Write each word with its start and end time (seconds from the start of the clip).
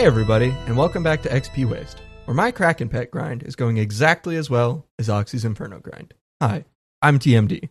Hey 0.00 0.06
everybody, 0.06 0.54
and 0.64 0.78
welcome 0.78 1.02
back 1.02 1.20
to 1.24 1.28
XP 1.28 1.68
Waste, 1.68 2.00
where 2.24 2.34
my 2.34 2.50
Kraken 2.50 2.88
Pet 2.88 3.10
grind 3.10 3.42
is 3.42 3.54
going 3.54 3.76
exactly 3.76 4.34
as 4.36 4.48
well 4.48 4.86
as 4.98 5.10
Oxy's 5.10 5.44
Inferno 5.44 5.78
grind. 5.78 6.14
Hi, 6.40 6.64
I'm 7.02 7.18
TMD. 7.18 7.68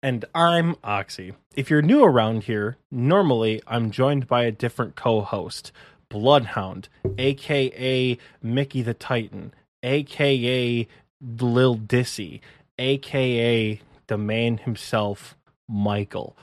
And 0.00 0.24
I'm 0.32 0.76
Oxy. 0.84 1.34
If 1.56 1.70
you're 1.70 1.82
new 1.82 2.04
around 2.04 2.44
here, 2.44 2.76
normally 2.88 3.60
I'm 3.66 3.90
joined 3.90 4.28
by 4.28 4.44
a 4.44 4.52
different 4.52 4.94
co 4.94 5.22
host 5.22 5.72
Bloodhound, 6.08 6.88
aka 7.18 8.16
Mickey 8.40 8.82
the 8.82 8.94
Titan, 8.94 9.52
aka 9.82 10.86
Lil 11.20 11.76
Dissy, 11.76 12.42
aka 12.78 13.80
the 14.06 14.18
man 14.18 14.58
himself, 14.58 15.36
Michael. 15.68 16.36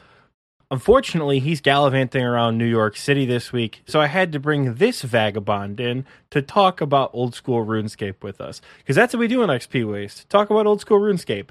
Unfortunately, 0.72 1.40
he's 1.40 1.60
gallivanting 1.60 2.24
around 2.24 2.58
New 2.58 2.66
York 2.66 2.96
City 2.96 3.26
this 3.26 3.52
week, 3.52 3.82
so 3.86 4.00
I 4.00 4.08
had 4.08 4.32
to 4.32 4.40
bring 4.40 4.76
this 4.76 5.02
vagabond 5.02 5.82
in 5.82 6.06
to 6.30 6.42
talk 6.42 6.80
about 6.80 7.10
old 7.12 7.36
school 7.36 7.66
RuneScape 7.66 8.24
with 8.24 8.40
us. 8.40 8.62
Because 8.78 8.96
that's 8.96 9.14
what 9.14 9.20
we 9.20 9.28
do 9.28 9.44
in 9.44 9.50
XP 9.50 9.92
Waste 9.92 10.30
talk 10.30 10.50
about 10.50 10.66
old 10.66 10.80
school 10.80 11.02
RuneScape. 11.02 11.50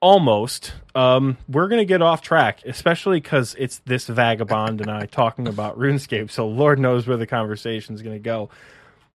Almost. 0.00 0.74
Um, 0.94 1.36
we're 1.48 1.66
going 1.66 1.80
to 1.80 1.84
get 1.84 2.00
off 2.00 2.22
track, 2.22 2.60
especially 2.64 3.18
because 3.18 3.56
it's 3.58 3.80
this 3.86 4.06
vagabond 4.06 4.80
and 4.80 4.88
I 4.88 5.06
talking 5.06 5.48
about 5.48 5.76
RuneScape, 5.78 6.30
so 6.30 6.46
Lord 6.46 6.78
knows 6.78 7.08
where 7.08 7.16
the 7.16 7.26
conversation 7.26 7.96
is 7.96 8.02
going 8.02 8.14
to 8.14 8.22
go. 8.22 8.50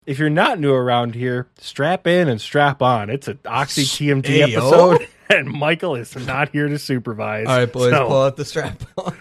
If 0.07 0.17
you're 0.17 0.31
not 0.31 0.59
new 0.59 0.73
around 0.73 1.13
here, 1.13 1.47
strap 1.59 2.07
in 2.07 2.27
and 2.27 2.41
strap 2.41 2.81
on. 2.81 3.11
It's 3.11 3.27
an 3.27 3.37
Oxy 3.45 3.83
TMD 3.83 4.25
Hey, 4.25 4.41
episode, 4.41 5.07
and 5.29 5.47
Michael 5.49 5.95
is 5.95 6.15
not 6.15 6.49
here 6.49 6.67
to 6.67 6.77
supervise. 6.79 7.47
All 7.47 7.57
right, 7.57 7.71
boys, 7.71 7.91
So- 7.91 8.07
pull 8.07 8.21
out 8.23 8.35
the 8.37 8.45
strap 8.45 8.81
on. 8.97 9.15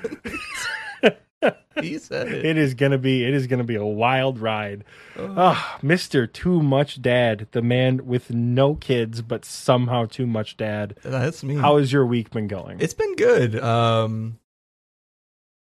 he 1.80 1.98
said 1.98 2.26
it. 2.28 2.44
it 2.44 2.58
is 2.58 2.74
gonna 2.74 2.98
be 2.98 3.24
it 3.24 3.32
is 3.34 3.46
gonna 3.46 3.62
be 3.64 3.76
a 3.76 3.84
wild 3.84 4.38
ride. 4.40 4.84
Ah, 5.18 5.78
Mister 5.82 6.26
Too 6.26 6.60
Much 6.62 7.00
Dad, 7.00 7.46
the 7.52 7.62
man 7.62 8.06
with 8.06 8.30
no 8.30 8.74
kids 8.74 9.22
but 9.22 9.44
somehow 9.44 10.06
too 10.06 10.26
much 10.26 10.56
dad. 10.56 10.96
That's 11.02 11.44
me. 11.44 11.54
How 11.54 11.76
has 11.78 11.92
your 11.92 12.04
week 12.06 12.30
been 12.30 12.48
going? 12.48 12.80
It's 12.80 12.94
been 12.94 13.14
good. 13.14 13.58
Um, 13.62 14.38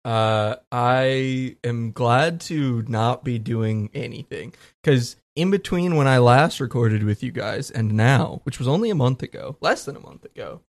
uh, 0.05 0.55
I 0.71 1.57
am 1.63 1.91
glad 1.91 2.39
to 2.41 2.83
not 2.87 3.23
be 3.25 3.37
doing 3.37 3.89
anything 3.93 4.53
because 4.81 5.17
in 5.39 5.51
between 5.51 5.95
when 5.95 6.07
I 6.07 6.17
last 6.17 6.59
recorded 6.59 7.03
with 7.03 7.23
you 7.23 7.31
guys 7.31 7.71
and 7.71 7.93
now, 7.93 8.41
which 8.43 8.59
was 8.59 8.67
only 8.67 8.89
a 8.89 8.95
month 8.95 9.23
ago, 9.23 9.55
less 9.61 9.85
than 9.85 9.95
a 9.95 10.01
month 10.01 10.25
ago, 10.25 10.61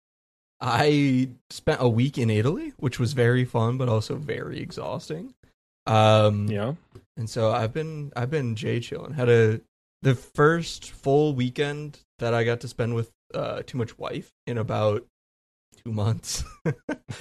I 0.61 1.31
spent 1.49 1.81
a 1.81 1.89
week 1.89 2.19
in 2.19 2.29
Italy, 2.29 2.75
which 2.77 2.99
was 3.01 3.15
very 3.15 3.45
fun 3.47 3.79
but 3.79 3.89
also 3.89 4.17
very 4.17 4.61
exhausting. 4.61 5.35
Um, 5.87 6.49
yeah. 6.49 6.75
and 7.17 7.31
so 7.31 7.51
I've 7.51 7.73
been 7.73 8.13
I've 8.15 8.31
been 8.31 8.57
J 8.57 8.81
chilling. 8.81 9.15
Had 9.15 9.31
a 9.31 9.61
the 10.03 10.15
first 10.15 10.91
full 10.91 11.35
weekend 11.35 12.01
that 12.19 12.35
I 12.35 12.45
got 12.45 12.61
to 12.61 12.69
spend 12.69 12.95
with 12.95 13.11
uh 13.33 13.63
too 13.67 13.79
much 13.79 13.99
wife 13.99 14.31
in 14.47 14.59
about 14.59 15.07
two 15.83 15.93
months. 15.93 16.45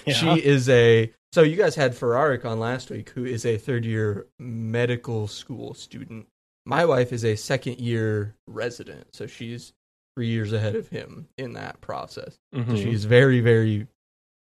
Yeah. 0.05 0.13
She 0.13 0.45
is 0.45 0.67
a 0.69 1.13
so 1.31 1.43
you 1.43 1.55
guys 1.55 1.75
had 1.75 1.93
Ferraric 1.93 2.43
on 2.43 2.59
last 2.59 2.89
week, 2.89 3.09
who 3.11 3.23
is 3.23 3.45
a 3.45 3.57
third 3.57 3.85
year 3.85 4.27
medical 4.37 5.27
school 5.27 5.73
student. 5.73 6.27
My 6.67 6.83
wife 6.83 7.13
is 7.13 7.23
a 7.23 7.35
second 7.37 7.79
year 7.79 8.35
resident, 8.45 9.15
so 9.15 9.25
she's 9.25 9.71
three 10.15 10.27
years 10.27 10.51
ahead 10.51 10.75
of 10.75 10.89
him 10.89 11.29
in 11.37 11.53
that 11.53 11.79
process. 11.79 12.37
So 12.53 12.59
Mhm. 12.59 12.83
she's 12.83 13.05
very, 13.05 13.39
very, 13.39 13.87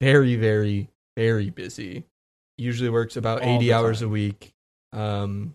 very, 0.00 0.34
very, 0.34 0.88
very 1.16 1.50
busy. 1.50 2.04
Usually 2.58 2.90
works 2.90 3.16
about 3.16 3.42
All 3.42 3.48
80 3.56 3.72
hours 3.72 4.02
a 4.02 4.08
week. 4.08 4.52
Um, 4.92 5.54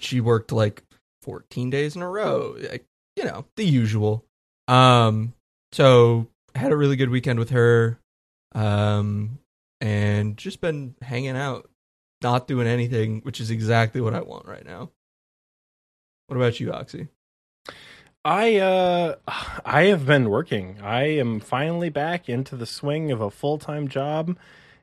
she 0.00 0.20
worked 0.22 0.50
like 0.50 0.82
14 1.22 1.68
days 1.68 1.94
in 1.94 2.00
a 2.02 2.08
row, 2.08 2.56
like, 2.70 2.86
you 3.16 3.24
know, 3.24 3.44
the 3.56 3.64
usual. 3.66 4.24
Um, 4.66 5.34
so 5.72 6.28
had 6.54 6.72
a 6.72 6.76
really 6.76 6.96
good 6.96 7.10
weekend 7.10 7.38
with 7.38 7.50
her. 7.50 7.98
Um, 8.52 9.40
and 9.82 10.38
just 10.38 10.60
been 10.62 10.94
hanging 11.02 11.36
out, 11.36 11.68
not 12.22 12.46
doing 12.46 12.66
anything, 12.66 13.20
which 13.20 13.40
is 13.40 13.50
exactly 13.50 14.00
what 14.00 14.14
I 14.14 14.20
want 14.20 14.46
right 14.46 14.64
now. 14.64 14.90
What 16.26 16.36
about 16.36 16.58
you, 16.60 16.72
Oxy? 16.72 17.08
I 18.24 18.56
uh 18.56 19.14
I 19.64 19.84
have 19.84 20.04
been 20.04 20.28
working. 20.30 20.80
I 20.82 21.04
am 21.04 21.38
finally 21.38 21.90
back 21.90 22.28
into 22.28 22.56
the 22.56 22.66
swing 22.66 23.12
of 23.12 23.20
a 23.20 23.30
full-time 23.30 23.86
job 23.86 24.36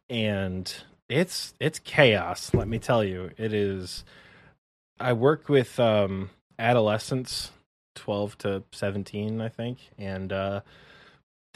and 0.10 0.74
it's 1.10 1.54
it's 1.60 1.80
chaos, 1.80 2.54
let 2.54 2.70
me 2.70 2.80
tell 2.80 3.04
you. 3.04 3.32
It 3.38 3.54
is 3.54 4.06
I 4.98 5.12
work 5.12 5.50
with 5.50 5.78
um 5.78 6.30
adolescents 6.58 7.52
12 7.96 8.38
to 8.40 8.64
17, 8.72 9.42
I 9.42 9.50
think, 9.50 9.90
and 9.98 10.32
uh 10.32 10.62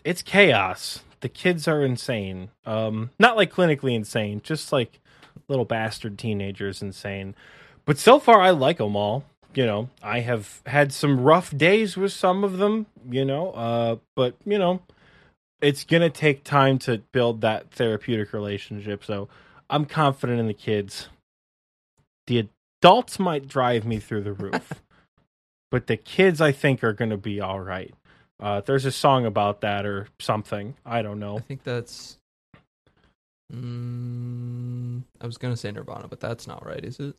it's 0.03 0.21
chaos. 0.21 1.03
The 1.21 1.29
kids 1.29 1.69
are 1.69 1.83
insane. 1.83 2.49
Um 2.65 3.11
not 3.17 3.37
like 3.37 3.53
clinically 3.53 3.95
insane, 3.95 4.41
just 4.43 4.73
like 4.73 4.99
little 5.47 5.65
bastard 5.65 6.17
teenagers 6.17 6.81
insane. 6.81 7.35
But 7.85 7.97
so 7.97 8.19
far 8.19 8.41
I 8.41 8.49
like 8.51 8.77
them 8.77 8.95
all 8.95 9.23
you 9.57 9.65
know, 9.65 9.89
I 10.03 10.19
have 10.19 10.61
had 10.67 10.93
some 10.93 11.19
rough 11.21 11.55
days 11.57 11.97
with 11.97 12.11
some 12.11 12.43
of 12.43 12.59
them, 12.59 12.85
you 13.09 13.25
know, 13.25 13.51
uh, 13.53 13.95
but 14.15 14.35
you 14.45 14.59
know, 14.59 14.81
it's 15.61 15.83
gonna 15.83 16.11
take 16.11 16.43
time 16.43 16.77
to 16.79 16.99
build 17.11 17.41
that 17.41 17.71
therapeutic 17.71 18.33
relationship. 18.33 19.03
So 19.03 19.29
I'm 19.67 19.85
confident 19.85 20.39
in 20.39 20.45
the 20.45 20.53
kids. 20.53 21.09
The 22.27 22.47
adults 22.81 23.17
might 23.17 23.47
drive 23.47 23.83
me 23.83 23.99
through 23.99 24.21
the 24.21 24.33
roof, 24.33 24.73
but 25.71 25.87
the 25.87 25.97
kids 25.97 26.39
I 26.39 26.51
think 26.51 26.83
are 26.83 26.93
gonna 26.93 27.17
be 27.17 27.41
all 27.41 27.59
right. 27.59 27.95
Uh, 28.39 28.61
there's 28.61 28.85
a 28.85 28.91
song 28.91 29.25
about 29.25 29.61
that 29.61 29.87
or 29.87 30.07
something. 30.19 30.75
I 30.85 31.01
don't 31.01 31.19
know. 31.19 31.37
I 31.37 31.41
think 31.41 31.63
that's. 31.63 32.16
Mm, 33.53 35.03
I 35.21 35.25
was 35.25 35.37
gonna 35.37 35.57
say 35.57 35.71
Nirvana, 35.71 36.07
but 36.07 36.19
that's 36.19 36.47
not 36.47 36.65
right, 36.65 36.83
is 36.83 36.99
it? 36.99 37.15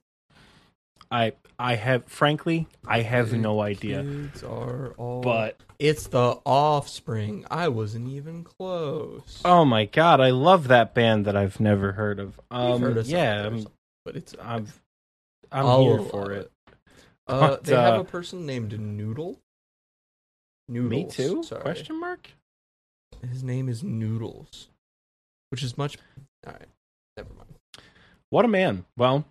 I 1.11 1.33
I 1.59 1.77
have 1.77 2.05
frankly 2.05 2.67
I 2.87 3.01
have 3.01 3.33
no 3.33 3.61
idea. 3.61 4.05
Are 4.47 4.93
all. 4.99 5.23
But 5.23 5.59
it's 5.79 6.09
the 6.09 6.39
Offspring. 6.45 7.47
I 7.51 7.69
wasn't 7.69 8.09
even 8.09 8.45
close. 8.45 9.41
oh 9.45 9.65
my 9.65 9.87
god, 9.87 10.21
I 10.21 10.31
love 10.31 10.69
that 10.69 10.95
band 10.95 11.25
that 11.25 11.37
I've 11.37 11.61
never 11.61 11.93
heard 11.93 12.19
of. 12.21 12.39
Um, 12.51 12.83
heard 12.83 12.99
of 12.99 13.07
yeah, 13.07 13.47
I'm, 13.47 13.67
but 14.05 14.17
it's 14.17 14.35
I'm 14.43 14.67
I'm 15.51 15.67
I'll 15.67 15.83
here 15.83 16.01
for 16.03 16.33
it. 16.33 16.53
Uh, 17.27 17.41
But, 17.41 17.65
they 17.65 17.75
have 17.75 17.99
uh, 17.99 18.01
a 18.01 18.05
person 18.05 18.45
named 18.45 18.79
Noodle. 18.79 19.39
Noodles. 20.69 20.91
Me 20.91 21.09
too? 21.11 21.43
Sorry. 21.43 21.63
Question 21.63 22.01
mark? 22.01 22.31
His 23.31 23.43
name 23.43 23.69
is 23.69 23.83
Noodles, 23.83 24.69
which 25.51 25.63
is 25.63 25.77
much. 25.79 25.97
All 26.47 26.53
right, 26.53 26.69
never 27.17 27.33
mind. 27.35 27.51
What 28.31 28.45
a 28.45 28.49
man. 28.49 28.85
Well, 28.97 29.25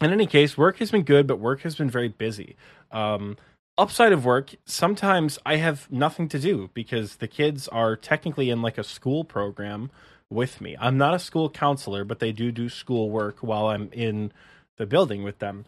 in 0.00 0.12
any 0.12 0.26
case, 0.26 0.56
work 0.56 0.78
has 0.78 0.90
been 0.90 1.02
good, 1.02 1.26
but 1.26 1.38
work 1.38 1.60
has 1.60 1.76
been 1.76 1.90
very 1.90 2.08
busy. 2.08 2.56
Um, 2.90 3.36
upside 3.76 4.12
of 4.12 4.24
work, 4.24 4.54
sometimes 4.64 5.38
I 5.44 5.56
have 5.56 5.90
nothing 5.90 6.28
to 6.28 6.38
do 6.38 6.70
because 6.72 7.16
the 7.16 7.28
kids 7.28 7.68
are 7.68 7.96
technically 7.96 8.50
in 8.50 8.62
like 8.62 8.78
a 8.78 8.84
school 8.84 9.24
program 9.24 9.90
with 10.30 10.60
me. 10.60 10.76
I'm 10.80 10.96
not 10.96 11.14
a 11.14 11.18
school 11.18 11.50
counselor, 11.50 12.04
but 12.04 12.18
they 12.18 12.32
do 12.32 12.50
do 12.50 12.68
school 12.68 13.10
work 13.10 13.38
while 13.40 13.66
I'm 13.66 13.90
in 13.92 14.32
the 14.78 14.86
building 14.86 15.22
with 15.22 15.38
them. 15.38 15.66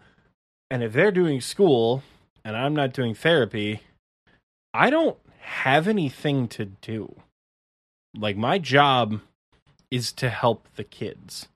And 0.70 0.82
if 0.82 0.92
they're 0.92 1.12
doing 1.12 1.40
school 1.40 2.02
and 2.44 2.56
I'm 2.56 2.74
not 2.74 2.94
doing 2.94 3.14
therapy, 3.14 3.82
I 4.72 4.88
don't 4.88 5.18
have 5.40 5.88
anything 5.88 6.48
to 6.48 6.64
do. 6.64 7.14
Like 8.16 8.36
my 8.36 8.58
job 8.58 9.20
is 9.92 10.10
to 10.10 10.30
help 10.30 10.66
the 10.76 10.82
kids. 10.82 11.48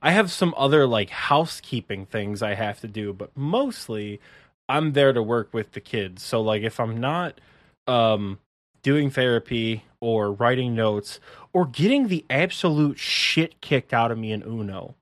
I 0.00 0.12
have 0.12 0.30
some 0.30 0.54
other 0.56 0.86
like 0.86 1.10
housekeeping 1.10 2.06
things 2.06 2.42
I 2.42 2.54
have 2.54 2.80
to 2.80 2.88
do, 2.88 3.12
but 3.12 3.36
mostly 3.36 4.20
I'm 4.68 4.92
there 4.92 5.12
to 5.12 5.22
work 5.22 5.52
with 5.52 5.72
the 5.72 5.80
kids. 5.80 6.22
So 6.22 6.40
like 6.40 6.62
if 6.62 6.80
I'm 6.80 6.98
not 6.98 7.40
um 7.88 8.38
doing 8.82 9.10
therapy 9.10 9.84
or 10.00 10.32
writing 10.32 10.74
notes 10.74 11.18
or 11.52 11.66
getting 11.66 12.06
the 12.06 12.24
absolute 12.30 12.98
shit 12.98 13.60
kicked 13.60 13.92
out 13.92 14.12
of 14.12 14.18
me 14.18 14.30
in 14.30 14.42
Uno, 14.42 14.94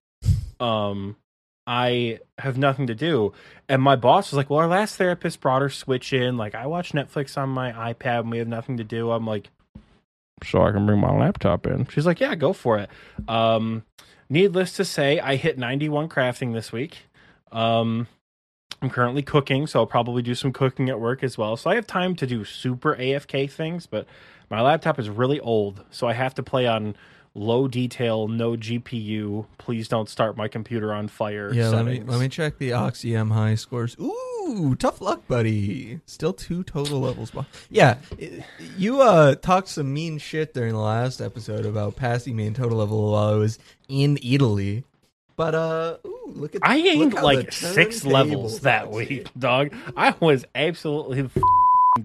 um 0.59 1.17
I 1.67 2.19
have 2.38 2.59
nothing 2.59 2.87
to 2.88 2.94
do. 2.94 3.32
And 3.69 3.81
my 3.82 3.94
boss 3.94 4.31
was 4.31 4.37
like, 4.38 4.50
"Well, 4.50 4.59
our 4.61 4.67
last 4.67 4.97
therapist 4.97 5.41
brought 5.41 5.62
her 5.62 5.71
Switch 5.71 6.12
in. 6.12 6.37
Like 6.38 6.55
I 6.55 6.67
watch 6.67 6.93
Netflix 6.93 7.37
on 7.38 7.50
my 7.50 7.73
iPad 7.73 8.21
and 8.21 8.31
we 8.31 8.38
have 8.38 8.49
nothing 8.49 8.79
to 8.79 8.85
do." 8.85 9.11
I'm 9.11 9.27
like, 9.27 9.50
"So 10.45 10.63
I 10.63 10.73
can 10.73 10.87
bring 10.87 11.01
my 11.01 11.13
laptop 11.13 11.67
in." 11.67 11.87
She's 11.87 12.07
like, 12.07 12.21
"Yeah, 12.21 12.35
go 12.35 12.53
for 12.53 12.79
it." 12.79 12.91
Um 13.29 13.85
needless 14.31 14.73
to 14.75 14.85
say, 14.85 15.19
I 15.19 15.37
hit 15.37 15.59
91 15.59 16.09
crafting 16.09 16.55
this 16.55 16.73
week. 16.73 16.99
Um, 17.53 18.07
I'm 18.81 18.89
currently 18.89 19.23
cooking, 19.23 19.67
so 19.67 19.81
I'll 19.81 19.87
probably 19.87 20.23
do 20.23 20.35
some 20.35 20.53
cooking 20.53 20.89
at 20.89 20.99
work 20.99 21.23
as 21.23 21.37
well. 21.37 21.57
So 21.57 21.69
I 21.69 21.75
have 21.75 21.87
time 21.87 22.15
to 22.17 22.27
do 22.27 22.45
super 22.45 22.95
AFK 22.97 23.51
things, 23.51 23.87
but 23.87 24.07
my 24.49 24.63
laptop 24.63 24.99
is 24.99 25.11
really 25.11 25.39
old, 25.41 25.85
so 25.91 26.09
I 26.09 26.15
have 26.15 26.35
to 26.35 26.43
play 26.43 26.67
on 26.67 26.97
low 27.35 27.69
detail, 27.69 28.29
no 28.29 28.53
GPU. 28.53 29.47
Please 29.59 29.88
don't 29.88 30.09
start 30.09 30.37
my 30.37 30.49
computer 30.49 30.93
on 30.93 31.09
fire. 31.09 31.53
Yeah, 31.53 31.69
let 31.69 31.85
me 31.85 32.03
let 32.05 32.21
me 32.21 32.29
check 32.29 32.59
the 32.59 32.71
Oxyam 32.71 33.32
high 33.32 33.55
scores. 33.55 33.97
Ooh, 34.00 34.77
tough 34.79 35.00
luck, 35.00 35.27
buddy. 35.29 36.00
Still 36.06 36.32
two 36.32 36.62
total 36.62 37.00
levels. 37.00 37.32
Yeah, 37.71 37.99
you 38.77 39.00
uh 39.00 39.37
talked 39.37 39.69
some 39.69 39.93
mean 39.93 40.19
shit 40.19 40.55
during 40.55 40.73
the 40.73 40.79
last 40.79 41.21
episode 41.21 41.67
about 41.67 41.97
passing 41.97 42.37
me 42.37 42.47
in 42.47 42.55
total 42.55 42.79
level 42.79 43.12
while 43.12 43.35
I 43.35 43.37
was 43.37 43.59
in 43.88 44.19
Italy. 44.23 44.85
But 45.37 45.55
uh, 45.55 45.97
ooh, 46.06 46.32
look 46.35 46.55
at 46.55 46.61
I 46.62 46.81
gained 46.81 47.15
like 47.15 47.53
six 47.53 48.05
levels 48.05 48.61
that 48.61 48.91
week, 48.91 49.29
dog. 49.38 49.73
I 49.97 50.15
was 50.21 50.44
absolutely 50.55 51.31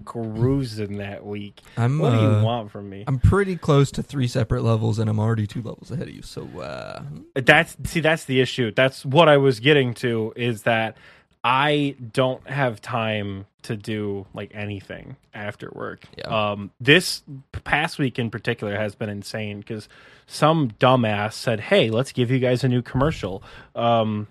cruising 0.04 0.98
that 0.98 1.24
week. 1.24 1.60
I'm 1.76 1.98
What 1.98 2.10
do 2.10 2.18
uh, 2.18 2.38
you 2.38 2.44
want 2.44 2.70
from 2.70 2.90
me? 2.90 3.04
I'm 3.06 3.18
pretty 3.18 3.56
close 3.56 3.90
to 3.92 4.02
three 4.02 4.28
separate 4.28 4.62
levels, 4.62 4.98
and 4.98 5.08
I'm 5.08 5.18
already 5.18 5.46
two 5.46 5.62
levels 5.62 5.90
ahead 5.90 6.08
of 6.08 6.14
you. 6.14 6.22
So 6.22 6.46
uh, 6.60 7.02
That's 7.34 7.76
see, 7.84 8.00
that's 8.00 8.24
the 8.24 8.40
issue. 8.40 8.72
That's 8.74 9.04
what 9.04 9.28
I 9.28 9.36
was 9.36 9.60
getting 9.60 9.94
to 9.94 10.32
is 10.36 10.62
that 10.62 10.96
I 11.44 11.94
don't 12.12 12.46
have 12.48 12.80
time 12.80 13.46
to 13.62 13.76
do 13.76 14.26
like 14.34 14.50
anything 14.54 15.16
after 15.34 15.70
work. 15.72 16.04
Yeah. 16.16 16.52
Um, 16.52 16.70
this 16.80 17.22
past 17.64 17.98
week 17.98 18.18
in 18.18 18.30
particular 18.30 18.76
has 18.76 18.94
been 18.94 19.08
insane 19.08 19.60
because 19.60 19.88
some 20.26 20.72
dumbass 20.80 21.34
said, 21.34 21.60
"Hey, 21.60 21.90
let's 21.90 22.12
give 22.12 22.30
you 22.30 22.38
guys 22.38 22.64
a 22.64 22.68
new 22.68 22.82
commercial." 22.82 23.42
Um, 23.74 24.26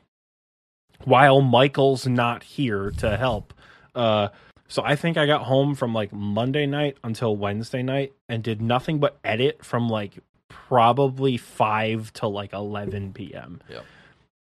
while 1.04 1.42
Michael's 1.42 2.08
not 2.08 2.44
here 2.44 2.92
to 2.98 3.18
help. 3.18 3.54
Uh, 3.94 4.30
so 4.68 4.84
I 4.84 4.96
think 4.96 5.18
I 5.18 5.26
got 5.26 5.44
home 5.44 5.76
from 5.76 5.94
like 5.94 6.12
Monday 6.12 6.66
night 6.66 6.98
until 7.04 7.36
Wednesday 7.36 7.84
night 7.84 8.14
and 8.28 8.44
did 8.44 8.62
nothing 8.62 9.00
but 9.00 9.18
edit 9.24 9.64
from 9.64 9.90
like 9.90 10.20
probably 10.50 11.38
5 11.38 12.14
to 12.14 12.28
like 12.28 12.54
11 12.54 13.14
p.m. 13.14 13.62
Yep. 13.70 13.86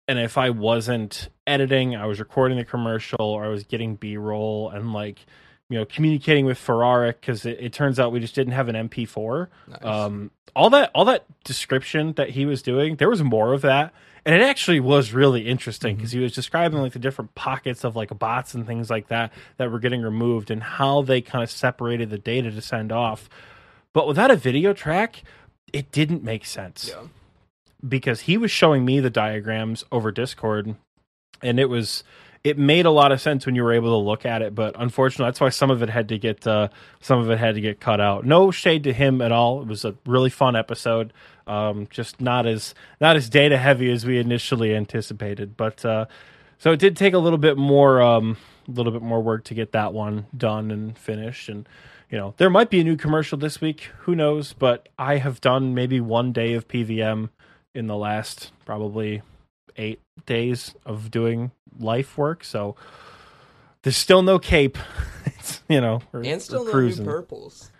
And 0.07 0.19
if 0.19 0.37
I 0.37 0.49
wasn't 0.49 1.29
editing, 1.47 1.95
I 1.95 2.05
was 2.05 2.19
recording 2.19 2.57
the 2.57 2.65
commercial 2.65 3.21
or 3.21 3.45
I 3.45 3.47
was 3.47 3.63
getting 3.63 3.95
B-roll 3.95 4.69
and 4.69 4.93
like 4.93 5.25
you 5.69 5.77
know 5.77 5.85
communicating 5.85 6.45
with 6.45 6.57
Ferrari 6.57 7.11
because 7.11 7.45
it, 7.45 7.57
it 7.59 7.73
turns 7.73 7.99
out 7.99 8.11
we 8.11 8.19
just 8.19 8.35
didn't 8.35 8.53
have 8.53 8.67
an 8.67 8.89
MP4 8.89 9.47
nice. 9.69 9.83
um 9.83 10.29
all 10.53 10.69
that 10.69 10.91
all 10.93 11.05
that 11.05 11.25
description 11.45 12.11
that 12.13 12.31
he 12.31 12.45
was 12.45 12.61
doing 12.61 12.97
there 12.97 13.09
was 13.09 13.23
more 13.23 13.53
of 13.53 13.61
that 13.61 13.93
and 14.25 14.35
it 14.35 14.41
actually 14.41 14.79
was 14.79 15.13
really 15.13 15.47
interesting 15.47 15.93
mm-hmm. 15.93 15.97
because 15.97 16.11
he 16.11 16.19
was 16.19 16.33
describing 16.33 16.79
like 16.79 16.93
the 16.93 16.99
different 16.99 17.33
pockets 17.35 17.83
of 17.83 17.95
like 17.95 18.17
bots 18.17 18.53
and 18.53 18.67
things 18.67 18.89
like 18.89 19.07
that 19.07 19.31
that 19.57 19.71
were 19.71 19.79
getting 19.79 20.01
removed 20.01 20.51
and 20.51 20.61
how 20.63 21.01
they 21.01 21.21
kind 21.21 21.43
of 21.43 21.49
separated 21.51 22.09
the 22.09 22.17
data 22.17 22.51
to 22.51 22.61
send 22.61 22.91
off. 22.91 23.29
But 23.93 24.07
without 24.07 24.31
a 24.31 24.35
video 24.35 24.73
track 24.73 25.23
it 25.73 25.91
didn't 25.91 26.23
make 26.23 26.45
sense. 26.45 26.89
Yeah. 26.93 27.07
because 27.87 28.21
he 28.21 28.37
was 28.37 28.51
showing 28.51 28.85
me 28.85 28.99
the 28.99 29.09
diagrams 29.09 29.83
over 29.91 30.11
Discord, 30.11 30.75
and 31.41 31.59
it 31.59 31.69
was 31.69 32.03
it 32.43 32.57
made 32.57 32.85
a 32.85 32.91
lot 32.91 33.11
of 33.11 33.21
sense 33.21 33.45
when 33.45 33.55
you 33.55 33.63
were 33.63 33.73
able 33.73 33.89
to 33.91 34.03
look 34.03 34.25
at 34.25 34.41
it. 34.41 34.55
But 34.55 34.75
unfortunately, 34.77 35.27
that's 35.27 35.41
why 35.41 35.49
some 35.49 35.69
of 35.69 35.83
it 35.83 35.89
had 35.89 36.09
to 36.09 36.17
get 36.17 36.45
uh, 36.47 36.69
some 36.99 37.19
of 37.19 37.29
it 37.29 37.37
had 37.37 37.55
to 37.55 37.61
get 37.61 37.79
cut 37.79 38.01
out. 38.01 38.25
No 38.25 38.51
shade 38.51 38.83
to 38.85 38.93
him 38.93 39.21
at 39.21 39.31
all. 39.31 39.61
It 39.61 39.67
was 39.67 39.85
a 39.85 39.95
really 40.05 40.29
fun 40.29 40.55
episode. 40.55 41.13
Um, 41.47 41.87
just 41.89 42.21
not 42.21 42.45
as 42.45 42.73
not 42.99 43.15
as 43.15 43.29
data 43.29 43.57
heavy 43.57 43.91
as 43.91 44.05
we 44.05 44.17
initially 44.17 44.75
anticipated. 44.75 45.55
But 45.57 45.83
uh, 45.85 46.05
so 46.57 46.71
it 46.71 46.79
did 46.79 46.95
take 46.95 47.13
a 47.13 47.19
little 47.19 47.39
bit 47.39 47.57
more 47.57 48.01
um, 48.01 48.37
a 48.67 48.71
little 48.71 48.91
bit 48.91 49.01
more 49.01 49.21
work 49.21 49.43
to 49.45 49.53
get 49.53 49.71
that 49.71 49.93
one 49.93 50.25
done 50.35 50.71
and 50.71 50.97
finished 50.97 51.49
and 51.49 51.67
you 52.09 52.17
know 52.17 52.33
there 52.37 52.49
might 52.49 52.69
be 52.69 52.79
a 52.79 52.83
new 52.83 52.95
commercial 52.95 53.37
this 53.37 53.61
week 53.61 53.89
who 53.99 54.15
knows 54.15 54.53
but 54.53 54.89
i 54.97 55.17
have 55.17 55.41
done 55.41 55.73
maybe 55.73 55.99
one 55.99 56.31
day 56.31 56.53
of 56.53 56.67
pvm 56.67 57.29
in 57.73 57.87
the 57.87 57.95
last 57.95 58.51
probably 58.65 59.21
eight 59.77 59.99
days 60.25 60.75
of 60.85 61.09
doing 61.09 61.51
life 61.81 62.17
work 62.17 62.43
so 62.43 62.75
there's 63.83 63.97
still 63.97 64.21
no 64.21 64.39
cape 64.39 64.77
it's, 65.25 65.61
you 65.67 65.81
know 65.81 65.99
we're, 66.11 66.23
and 66.23 66.41
still 66.41 66.65
no 66.65 66.71
new 66.71 67.03
purples. 67.03 67.71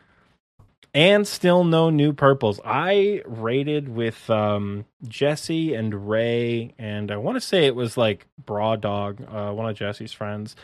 and 0.94 1.27
still 1.27 1.63
no 1.63 1.89
new 1.89 2.12
purples. 2.13 2.59
I 2.65 3.21
rated 3.25 3.88
with 3.88 4.30
um, 4.30 4.86
Jesse 5.07 5.74
and 5.74 6.09
Ray, 6.09 6.74
and 6.77 7.12
I 7.12 7.18
want 7.18 7.38
to 7.38 7.42
say 7.42 7.65
it 7.65 7.75
was 7.75 7.95
like 7.95 8.27
Bra 8.45 8.75
Dog, 8.75 9.21
uh, 9.31 9.51
one 9.51 9.69
of 9.69 9.75
Jesse's 9.77 10.12
friends, 10.12 10.56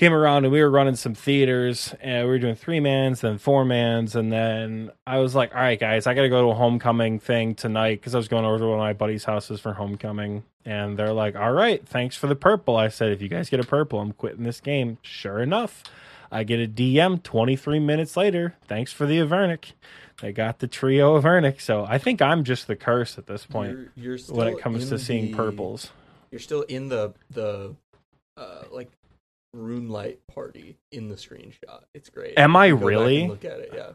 came 0.00 0.14
around 0.14 0.44
and 0.46 0.52
we 0.52 0.62
were 0.62 0.70
running 0.70 0.96
some 0.96 1.14
theaters, 1.14 1.94
and 2.00 2.24
we 2.24 2.30
were 2.30 2.38
doing 2.38 2.54
three 2.54 2.80
mans, 2.80 3.20
then 3.20 3.36
four 3.36 3.66
mans, 3.66 4.16
and 4.16 4.32
then 4.32 4.90
I 5.06 5.18
was 5.18 5.34
like, 5.34 5.54
"All 5.54 5.60
right, 5.60 5.78
guys, 5.78 6.06
I 6.06 6.14
got 6.14 6.22
to 6.22 6.30
go 6.30 6.46
to 6.46 6.52
a 6.52 6.54
homecoming 6.54 7.18
thing 7.18 7.54
tonight 7.54 8.00
because 8.00 8.14
I 8.14 8.18
was 8.18 8.26
going 8.26 8.46
over 8.46 8.58
to 8.58 8.64
one 8.64 8.78
of 8.78 8.78
my 8.78 8.94
buddies' 8.94 9.24
houses 9.24 9.60
for 9.60 9.74
homecoming." 9.74 10.42
And 10.64 10.98
they're 10.98 11.12
like, 11.12 11.36
"All 11.36 11.52
right, 11.52 11.86
thanks 11.86 12.16
for 12.16 12.28
the 12.28 12.34
purple." 12.34 12.76
I 12.76 12.88
said, 12.88 13.12
"If 13.12 13.20
you 13.20 13.28
guys 13.28 13.50
get 13.50 13.60
a 13.60 13.64
purple, 13.64 14.00
I'm 14.00 14.12
quitting 14.12 14.44
this 14.44 14.58
game." 14.62 14.96
Sure 15.02 15.38
enough. 15.38 15.82
I 16.32 16.44
get 16.44 16.60
a 16.60 16.66
DM 16.66 17.22
23 17.22 17.78
minutes 17.78 18.16
later. 18.16 18.56
Thanks 18.66 18.92
for 18.94 19.04
the 19.04 19.18
Avernic. 19.18 19.72
They 20.22 20.32
got 20.32 20.60
the 20.60 20.66
trio 20.66 21.14
of 21.14 21.24
Avernic. 21.24 21.60
So 21.60 21.84
I 21.84 21.98
think 21.98 22.22
I'm 22.22 22.44
just 22.44 22.68
the 22.68 22.76
curse 22.76 23.18
at 23.18 23.26
this 23.26 23.44
point 23.44 23.72
You're, 23.72 23.92
you're 23.96 24.18
still 24.18 24.36
when 24.36 24.48
it 24.48 24.60
comes 24.60 24.88
to 24.88 24.98
seeing 24.98 25.32
the- 25.32 25.34
purples. 25.36 25.90
You're 26.30 26.40
still 26.40 26.62
in 26.62 26.88
the 26.88 27.12
the 27.30 27.74
uh 28.38 28.62
like 28.70 28.88
RuneLite 29.54 30.18
party 30.32 30.78
in 30.92 31.08
the 31.08 31.16
screenshot. 31.16 31.82
It's 31.94 32.08
great. 32.08 32.38
Am 32.38 32.56
I 32.56 32.66
You 32.66 32.76
can 32.76 32.80
go 32.80 32.86
back 32.86 32.96
and 32.96 33.06
really? 33.06 33.28
Look 33.28 33.44
at 33.44 33.60
it. 33.60 33.72
Yeah. 33.74 33.90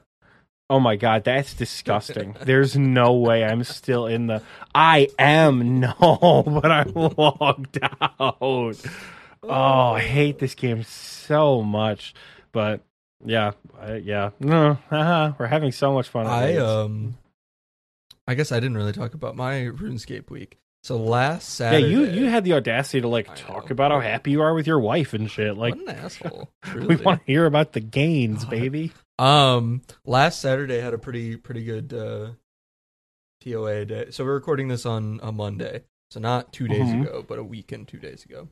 Oh 0.70 0.80
my 0.80 0.96
god, 0.96 1.24
that's 1.24 1.54
disgusting. 1.54 2.36
There's 2.42 2.76
no 2.76 3.14
way 3.14 3.44
I'm 3.46 3.64
still 3.64 4.08
in 4.08 4.28
the. 4.28 4.42
I 4.74 5.10
am 5.20 5.80
no, 5.80 5.94
but 6.48 6.72
I'm 6.72 6.92
logged 6.96 7.80
out. 7.84 8.38
Oh, 8.42 8.74
I 9.44 10.00
hate 10.00 10.40
this 10.40 10.56
game 10.56 10.84
so 10.84 11.62
much. 11.62 12.16
But 12.52 12.82
yeah, 13.24 13.52
I, 13.80 13.98
yeah, 13.98 14.32
no, 14.40 14.80
haha, 14.90 15.34
we're 15.38 15.46
having 15.46 15.72
so 15.72 15.94
much 15.94 16.10
fun. 16.10 16.26
I 16.26 16.56
um 16.58 17.16
I 18.28 18.34
guess 18.34 18.52
I 18.52 18.60
didn't 18.60 18.78
really 18.78 18.94
talk 18.94 19.14
about 19.14 19.36
my 19.36 19.54
RuneScape 19.54 20.32
week. 20.32 20.58
So 20.86 20.98
last 20.98 21.50
Saturday, 21.50 21.88
yeah, 21.88 21.98
you 21.98 22.06
you 22.06 22.26
had 22.30 22.44
the 22.44 22.54
audacity 22.54 23.02
to 23.02 23.08
like 23.08 23.28
I 23.28 23.34
talk 23.34 23.70
know. 23.70 23.74
about 23.74 23.90
how 23.90 24.02
happy 24.02 24.30
you 24.30 24.44
are 24.44 24.54
with 24.54 24.68
your 24.68 24.80
wife 24.80 25.16
and 25.16 25.32
shit. 25.32 25.58
Like 25.58 25.74
what 25.74 25.88
an 25.88 25.96
asshole. 25.96 26.52
we 26.76 26.96
want 26.98 27.22
to 27.22 27.26
hear 27.26 27.48
about 27.48 27.74
the 27.74 27.80
gains, 27.80 28.44
God. 28.44 28.52
baby. 28.52 28.92
Um, 29.18 29.82
last 30.06 30.42
Saturday 30.42 30.80
had 30.80 30.94
a 30.94 31.00
pretty 31.00 31.38
pretty 31.38 31.64
good 31.64 31.92
uh, 31.92 32.34
TOA 33.42 33.86
day. 33.86 34.12
So 34.12 34.24
we're 34.26 34.36
recording 34.36 34.68
this 34.68 34.86
on 34.86 35.20
a 35.24 35.32
Monday, 35.32 35.82
so 36.12 36.20
not 36.20 36.54
two 36.54 36.68
days 36.68 36.86
Mhm. 36.90 37.02
ago, 37.02 37.26
but 37.28 37.40
a 37.40 37.44
week 37.44 37.72
and 37.72 37.88
two 37.88 37.98
days 37.98 38.24
ago. 38.24 38.48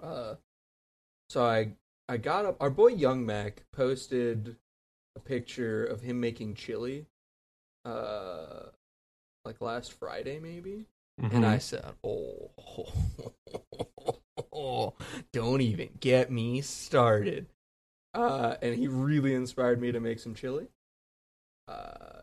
Uh, 0.00 0.36
so 1.30 1.44
I 1.44 1.72
I 2.08 2.16
got 2.18 2.46
up. 2.46 2.58
Our 2.62 2.70
boy 2.70 2.90
Young 2.90 3.26
Mac 3.26 3.64
posted 3.72 4.54
a 5.16 5.18
picture 5.18 5.84
of 5.84 6.00
him 6.00 6.20
making 6.20 6.54
chili, 6.54 7.06
uh, 7.84 8.66
like 9.44 9.60
last 9.60 9.92
Friday 9.94 10.38
maybe. 10.38 10.86
Mm-hmm. 11.20 11.36
And 11.36 11.46
I 11.46 11.58
said, 11.58 11.84
"Oh, 12.04 12.50
don't 15.32 15.60
even 15.60 15.90
get 16.00 16.30
me 16.30 16.60
started." 16.60 17.46
Uh, 18.14 18.56
and 18.62 18.74
he 18.74 18.88
really 18.88 19.34
inspired 19.34 19.80
me 19.80 19.92
to 19.92 20.00
make 20.00 20.18
some 20.18 20.34
chili. 20.34 20.68
Uh, 21.68 22.22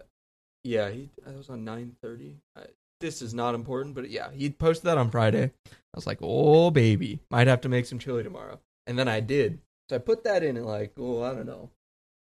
yeah, 0.64 0.90
he 0.90 1.10
that 1.26 1.36
was 1.36 1.50
on 1.50 1.64
nine 1.64 1.96
thirty. 2.02 2.38
Uh, 2.56 2.64
this 3.00 3.22
is 3.22 3.34
not 3.34 3.56
important, 3.56 3.96
but 3.96 4.10
yeah, 4.10 4.32
he 4.32 4.50
posted 4.50 4.86
that 4.86 4.98
on 4.98 5.10
Friday. 5.10 5.52
I 5.66 5.96
was 5.96 6.08
like, 6.08 6.20
"Oh, 6.22 6.72
baby, 6.72 7.20
might 7.30 7.48
have 7.48 7.62
to 7.62 7.70
make 7.70 7.86
some 7.86 8.00
chili 8.00 8.24
tomorrow." 8.24 8.60
And 8.86 8.98
then 9.00 9.08
I 9.08 9.20
did. 9.20 9.60
So 9.90 9.96
I 9.96 10.00
put 10.00 10.24
that 10.24 10.44
in 10.44 10.58
and 10.58 10.66
like, 10.66 10.94
oh, 10.98 11.24
I 11.24 11.34
don't 11.34 11.46
know. 11.46 11.70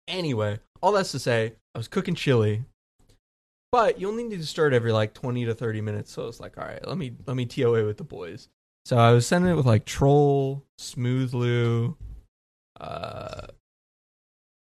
Anyway, 0.09 0.59
all 0.81 0.93
that's 0.93 1.13
to 1.13 1.19
say, 1.19 1.55
I 1.75 1.79
was 1.79 1.89
cooking 1.89 2.15
chili 2.15 2.65
but 3.73 3.99
you 3.99 4.09
only 4.09 4.23
need 4.25 4.41
to 4.41 4.47
start 4.47 4.73
every 4.73 4.93
like 4.93 5.15
20 5.15 5.47
to 5.47 5.55
30 5.55 5.81
minutes. 5.81 6.13
So 6.13 6.29
it's 6.29 6.39
like 6.41 6.59
all 6.59 6.65
right 6.65 6.87
let 6.87 6.99
me 6.99 7.13
let 7.27 7.37
me 7.37 7.47
toa 7.47 7.85
with 7.85 7.97
the 7.97 8.05
boys. 8.05 8.49
So 8.85 8.99
i 8.99 9.13
was 9.13 9.27
sending 9.27 9.51
it 9.51 9.57
with 9.57 9.67
like 9.67 9.85
troll 9.85 10.65
smooth 10.79 11.35
lou 11.35 11.97
uh 12.81 13.47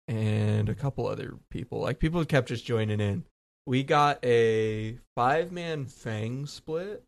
and 0.08 0.68
a 0.68 0.74
couple 0.74 1.06
other 1.06 1.34
people. 1.50 1.80
Like 1.80 1.98
people 1.98 2.24
kept 2.24 2.48
just 2.48 2.64
joining 2.64 3.00
in. 3.00 3.24
We 3.66 3.82
got 3.82 4.18
a 4.24 4.98
five 5.14 5.52
man 5.52 5.86
fang 5.86 6.46
split 6.46 7.04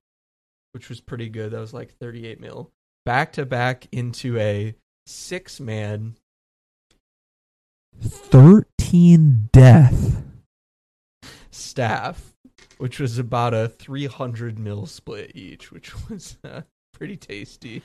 which 0.72 0.88
was 0.88 1.00
pretty 1.00 1.28
good. 1.28 1.50
That 1.50 1.60
was 1.60 1.74
like 1.74 1.96
38 2.00 2.40
mil. 2.40 2.70
Back 3.04 3.32
to 3.32 3.46
back 3.46 3.88
into 3.92 4.38
a 4.38 4.74
six 5.06 5.58
man 5.58 6.16
13 8.00 9.48
death 9.52 10.22
staff, 11.70 12.34
which 12.78 12.98
was 13.00 13.18
about 13.18 13.54
a 13.54 13.68
300 13.68 14.58
mil 14.58 14.86
split 14.86 15.32
each, 15.34 15.70
which 15.70 15.92
was 16.10 16.36
uh, 16.44 16.62
pretty 16.92 17.16
tasty. 17.16 17.82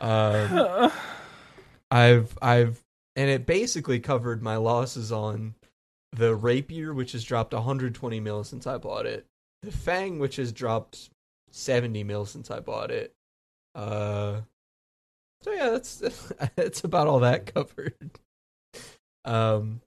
Um, 0.00 0.90
I've 1.90 2.36
I've 2.42 2.82
and 3.16 3.30
it 3.30 3.46
basically 3.46 4.00
covered 4.00 4.42
my 4.42 4.56
losses 4.56 5.10
on 5.10 5.54
the 6.12 6.34
rapier, 6.34 6.92
which 6.92 7.12
has 7.12 7.24
dropped 7.24 7.52
120 7.52 8.20
mil 8.20 8.44
since 8.44 8.66
I 8.66 8.78
bought 8.78 9.06
it, 9.06 9.26
the 9.62 9.72
fang, 9.72 10.18
which 10.18 10.36
has 10.36 10.52
dropped 10.52 11.10
70 11.50 12.04
mil 12.04 12.26
since 12.26 12.50
I 12.50 12.60
bought 12.60 12.90
it. 12.90 13.12
Uh, 13.74 14.42
so 15.42 15.52
yeah, 15.52 15.70
that's 15.70 15.98
that's 16.56 16.84
about 16.84 17.06
all 17.06 17.20
that 17.20 17.46
covered. 17.54 18.10
Um, 19.24 19.80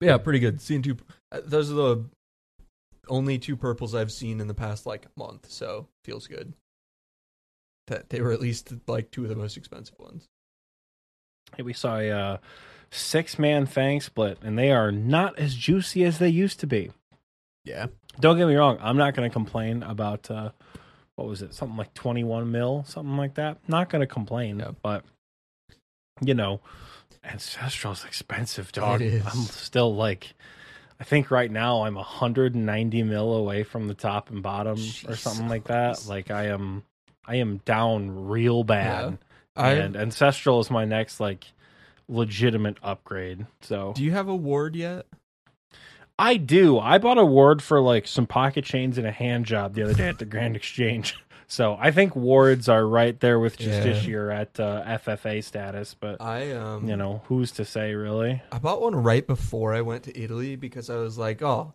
yeah, 0.00 0.18
pretty 0.18 0.38
good. 0.38 0.60
Seeing 0.60 0.82
two, 0.82 0.96
those 1.30 1.70
are 1.70 1.74
the 1.74 2.04
only 3.08 3.38
two 3.38 3.56
purples 3.56 3.94
I've 3.94 4.12
seen 4.12 4.40
in 4.40 4.48
the 4.48 4.54
past 4.54 4.86
like 4.86 5.06
month, 5.16 5.50
so 5.50 5.88
feels 6.04 6.26
good. 6.26 6.52
That 7.86 8.10
they 8.10 8.20
were 8.20 8.32
at 8.32 8.40
least 8.40 8.72
like 8.86 9.10
two 9.10 9.22
of 9.22 9.28
the 9.28 9.36
most 9.36 9.56
expensive 9.56 9.98
ones. 9.98 10.26
Hey, 11.56 11.62
we 11.62 11.72
saw 11.72 11.98
a 11.98 12.10
uh, 12.10 12.36
six 12.90 13.38
man 13.38 13.66
fang 13.66 14.00
split, 14.00 14.38
and 14.42 14.58
they 14.58 14.72
are 14.72 14.90
not 14.90 15.38
as 15.38 15.54
juicy 15.54 16.04
as 16.04 16.18
they 16.18 16.28
used 16.28 16.58
to 16.60 16.66
be. 16.66 16.90
Yeah, 17.64 17.86
Don't 18.20 18.36
get 18.38 18.46
me 18.46 18.54
wrong, 18.54 18.78
I'm 18.80 18.96
not 18.96 19.14
going 19.14 19.28
to 19.28 19.32
complain 19.32 19.82
about 19.82 20.30
uh, 20.30 20.50
what 21.16 21.26
was 21.26 21.42
it, 21.42 21.52
something 21.52 21.76
like 21.76 21.92
21 21.94 22.50
mil, 22.52 22.84
something 22.86 23.16
like 23.16 23.34
that. 23.34 23.58
Not 23.68 23.88
going 23.90 24.00
to 24.00 24.06
complain, 24.06 24.60
Yeah. 24.60 24.70
but 24.82 25.04
you 26.20 26.34
know, 26.34 26.60
Ancestral's 27.24 28.04
expensive, 28.04 28.70
dog. 28.72 29.00
It 29.02 29.14
is. 29.14 29.26
I'm 29.26 29.42
still 29.42 29.94
like, 29.94 30.34
I 30.98 31.04
think 31.04 31.30
right 31.30 31.50
now 31.50 31.82
I'm 31.82 31.94
190 31.94 33.02
mil 33.02 33.34
away 33.34 33.62
from 33.62 33.86
the 33.86 33.94
top 33.94 34.30
and 34.30 34.42
bottom 34.42 34.78
or 35.06 35.16
something 35.16 35.48
like 35.48 35.64
that. 35.64 35.96
Jesus 35.96 36.08
Like 36.08 36.30
I 36.30 36.46
am, 36.46 36.84
I 37.26 37.36
am 37.36 37.58
down 37.58 38.28
real 38.28 38.64
bad, 38.64 39.18
I 39.54 39.72
and 39.72 39.96
Ancestral 39.96 40.60
is 40.60 40.70
my 40.70 40.84
next 40.84 41.20
like 41.20 41.44
legitimate 42.08 42.78
upgrade. 42.82 43.46
So 43.60 43.92
do 43.94 44.04
you 44.04 44.12
have 44.12 44.28
a 44.28 44.36
ward 44.36 44.76
yet? 44.76 45.06
I 46.18 46.38
do. 46.38 46.78
I 46.78 46.96
bought 46.98 47.18
a 47.18 47.26
ward 47.26 47.62
for 47.62 47.80
like 47.80 48.06
some 48.06 48.26
pocket 48.26 48.64
chains 48.64 48.96
and 48.96 49.06
a 49.06 49.12
hand 49.12 49.44
job 49.44 49.74
the 49.74 49.82
other 49.82 49.92
day 49.92 50.08
at 50.08 50.18
the 50.18 50.24
Grand 50.24 50.56
Exchange. 50.56 51.14
So 51.48 51.76
I 51.80 51.90
think 51.92 52.16
wards 52.16 52.68
are 52.68 52.86
right 52.86 53.18
there 53.20 53.38
with 53.38 53.56
Justiciar 53.58 54.34
at 54.34 54.58
uh, 54.58 54.82
FFA 54.98 55.42
status, 55.44 55.94
but 55.98 56.20
I 56.20 56.52
um, 56.52 56.88
you 56.88 56.96
know 56.96 57.22
who's 57.26 57.52
to 57.52 57.64
say 57.64 57.94
really? 57.94 58.42
I 58.50 58.58
bought 58.58 58.80
one 58.82 58.96
right 58.96 59.24
before 59.26 59.72
I 59.74 59.80
went 59.82 60.04
to 60.04 60.18
Italy 60.20 60.56
because 60.56 60.90
I 60.90 60.96
was 60.96 61.16
like, 61.18 61.42
oh, 61.42 61.72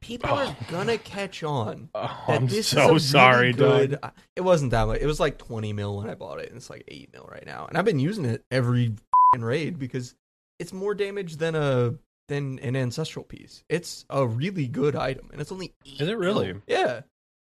people 0.00 0.30
are 0.30 0.46
Oh. 0.46 0.56
gonna 0.70 0.98
catch 0.98 1.42
on. 1.42 1.88
Oh, 1.94 2.02
that 2.28 2.36
I'm 2.42 2.46
this 2.46 2.72
is 2.72 2.72
a 2.72 2.76
so 2.76 2.86
really 2.88 2.98
sorry, 3.00 3.52
good. 3.52 3.90
dude. 3.90 3.98
I- 4.02 4.10
It 4.36 4.42
wasn't 4.42 4.70
that 4.70 4.86
much. 4.86 5.00
It 5.00 5.06
was 5.06 5.18
like 5.18 5.38
20 5.38 5.72
mil 5.72 5.96
when 5.96 6.08
I 6.08 6.14
bought 6.14 6.38
it, 6.40 6.48
and 6.48 6.56
it's 6.56 6.70
like 6.70 6.84
8 6.86 7.12
mil 7.12 7.28
right 7.30 7.46
now. 7.46 7.66
And 7.66 7.76
I've 7.76 7.84
been 7.84 7.98
using 7.98 8.24
it 8.24 8.44
every 8.50 8.94
fing 9.32 9.42
raid 9.42 9.78
because 9.78 10.14
it's 10.60 10.72
more 10.72 10.94
damage 10.94 11.36
than 11.38 11.56
a 11.56 11.94
than 12.28 12.58
an 12.60 12.74
ancestral 12.76 13.24
piece. 13.24 13.64
It's 13.68 14.06
a 14.08 14.24
really 14.26 14.68
good 14.68 14.94
item, 14.94 15.30
and 15.32 15.40
it's 15.40 15.50
only. 15.52 15.72
8 15.84 16.00
Is 16.00 16.08
it 16.08 16.16
really? 16.16 16.52
mil. 16.52 16.62
Yeah. 16.68 17.00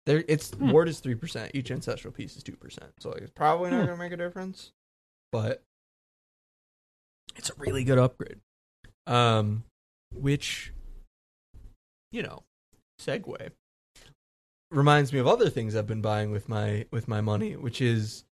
There, 0.09 0.25
it's 0.27 0.53
Hmm. 0.53 0.71
ward 0.71 0.89
is 0.89 1.01
three 1.01 1.15
percent. 1.15 1.51
Each 1.55 1.71
ancestral 1.71 2.15
piece 2.15 2.35
is 2.35 2.43
two 2.43 2.57
percent, 2.57 2.95
so 2.99 3.13
it's 3.13 3.31
probably 3.31 3.69
not 3.71 3.81
Hmm. 3.81 3.87
gonna 3.89 3.99
make 3.99 4.13
a 4.13 4.17
difference. 4.17 4.73
But 5.31 5.63
it's 7.37 7.51
a 7.51 7.55
really 7.59 7.85
good 7.85 7.99
upgrade. 7.99 8.41
Um, 9.07 9.65
which, 10.15 10.73
you 12.11 12.23
know, 12.23 12.43
segue 12.99 13.51
reminds 14.71 15.13
me 15.13 15.19
of 15.19 15.27
other 15.27 15.51
things 15.51 15.77
I've 15.77 15.87
been 15.87 16.01
buying 16.01 16.31
with 16.31 16.49
my 16.49 16.87
with 16.91 17.07
my 17.07 17.21
money, 17.21 17.55
which 17.55 17.83
is 17.83 18.25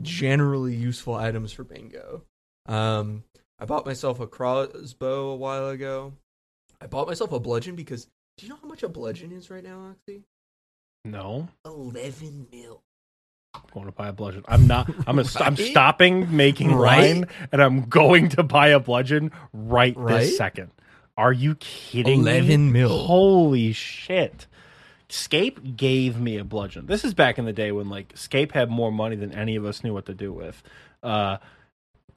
generally 0.00 0.76
useful 0.76 1.14
items 1.16 1.50
for 1.50 1.64
bingo. 1.64 2.22
Um, 2.66 3.24
I 3.58 3.64
bought 3.64 3.86
myself 3.86 4.20
a 4.20 4.28
crossbow 4.28 5.30
a 5.30 5.36
while 5.36 5.68
ago. 5.68 6.12
I 6.80 6.86
bought 6.86 7.08
myself 7.08 7.32
a 7.32 7.40
bludgeon 7.40 7.74
because 7.74 8.06
do 8.36 8.46
you 8.46 8.50
know 8.50 8.58
how 8.62 8.68
much 8.68 8.84
a 8.84 8.88
bludgeon 8.88 9.32
is 9.32 9.50
right 9.50 9.64
now, 9.64 9.90
Oxy? 9.90 10.22
No, 11.04 11.48
Eleven 11.64 12.46
mil. 12.50 12.80
I 13.54 13.60
want 13.74 13.88
to 13.88 13.92
buy 13.92 14.08
a 14.08 14.12
bludgeon. 14.12 14.44
I'm 14.48 14.66
not. 14.66 14.90
I'm. 15.06 15.18
A, 15.18 15.24
I'm 15.36 15.56
stopping 15.56 16.34
making 16.34 16.74
Right? 16.74 17.14
wine, 17.14 17.28
and 17.52 17.62
I'm 17.62 17.82
going 17.88 18.30
to 18.30 18.42
buy 18.42 18.68
a 18.68 18.80
bludgeon 18.80 19.30
right, 19.52 19.96
Right? 19.96 20.20
this 20.20 20.36
second. 20.36 20.70
Are 21.16 21.32
you 21.32 21.54
kidding 21.56 22.24
me? 22.24 22.30
11 22.38 22.72
mil. 22.72 22.88
Holy 23.06 23.72
shit! 23.72 24.46
Scape 25.08 25.76
gave 25.76 26.18
me 26.18 26.38
a 26.38 26.44
bludgeon. 26.44 26.86
This 26.86 27.04
is 27.04 27.14
back 27.14 27.38
in 27.38 27.44
the 27.44 27.52
day 27.52 27.70
when 27.70 27.88
like 27.90 28.12
Scape 28.16 28.52
had 28.52 28.70
more 28.70 28.90
money 28.90 29.14
than 29.16 29.32
any 29.32 29.56
of 29.56 29.64
us 29.64 29.84
knew 29.84 29.92
what 29.92 30.06
to 30.06 30.14
do 30.14 30.32
with. 30.32 30.62
Uh, 31.02 31.36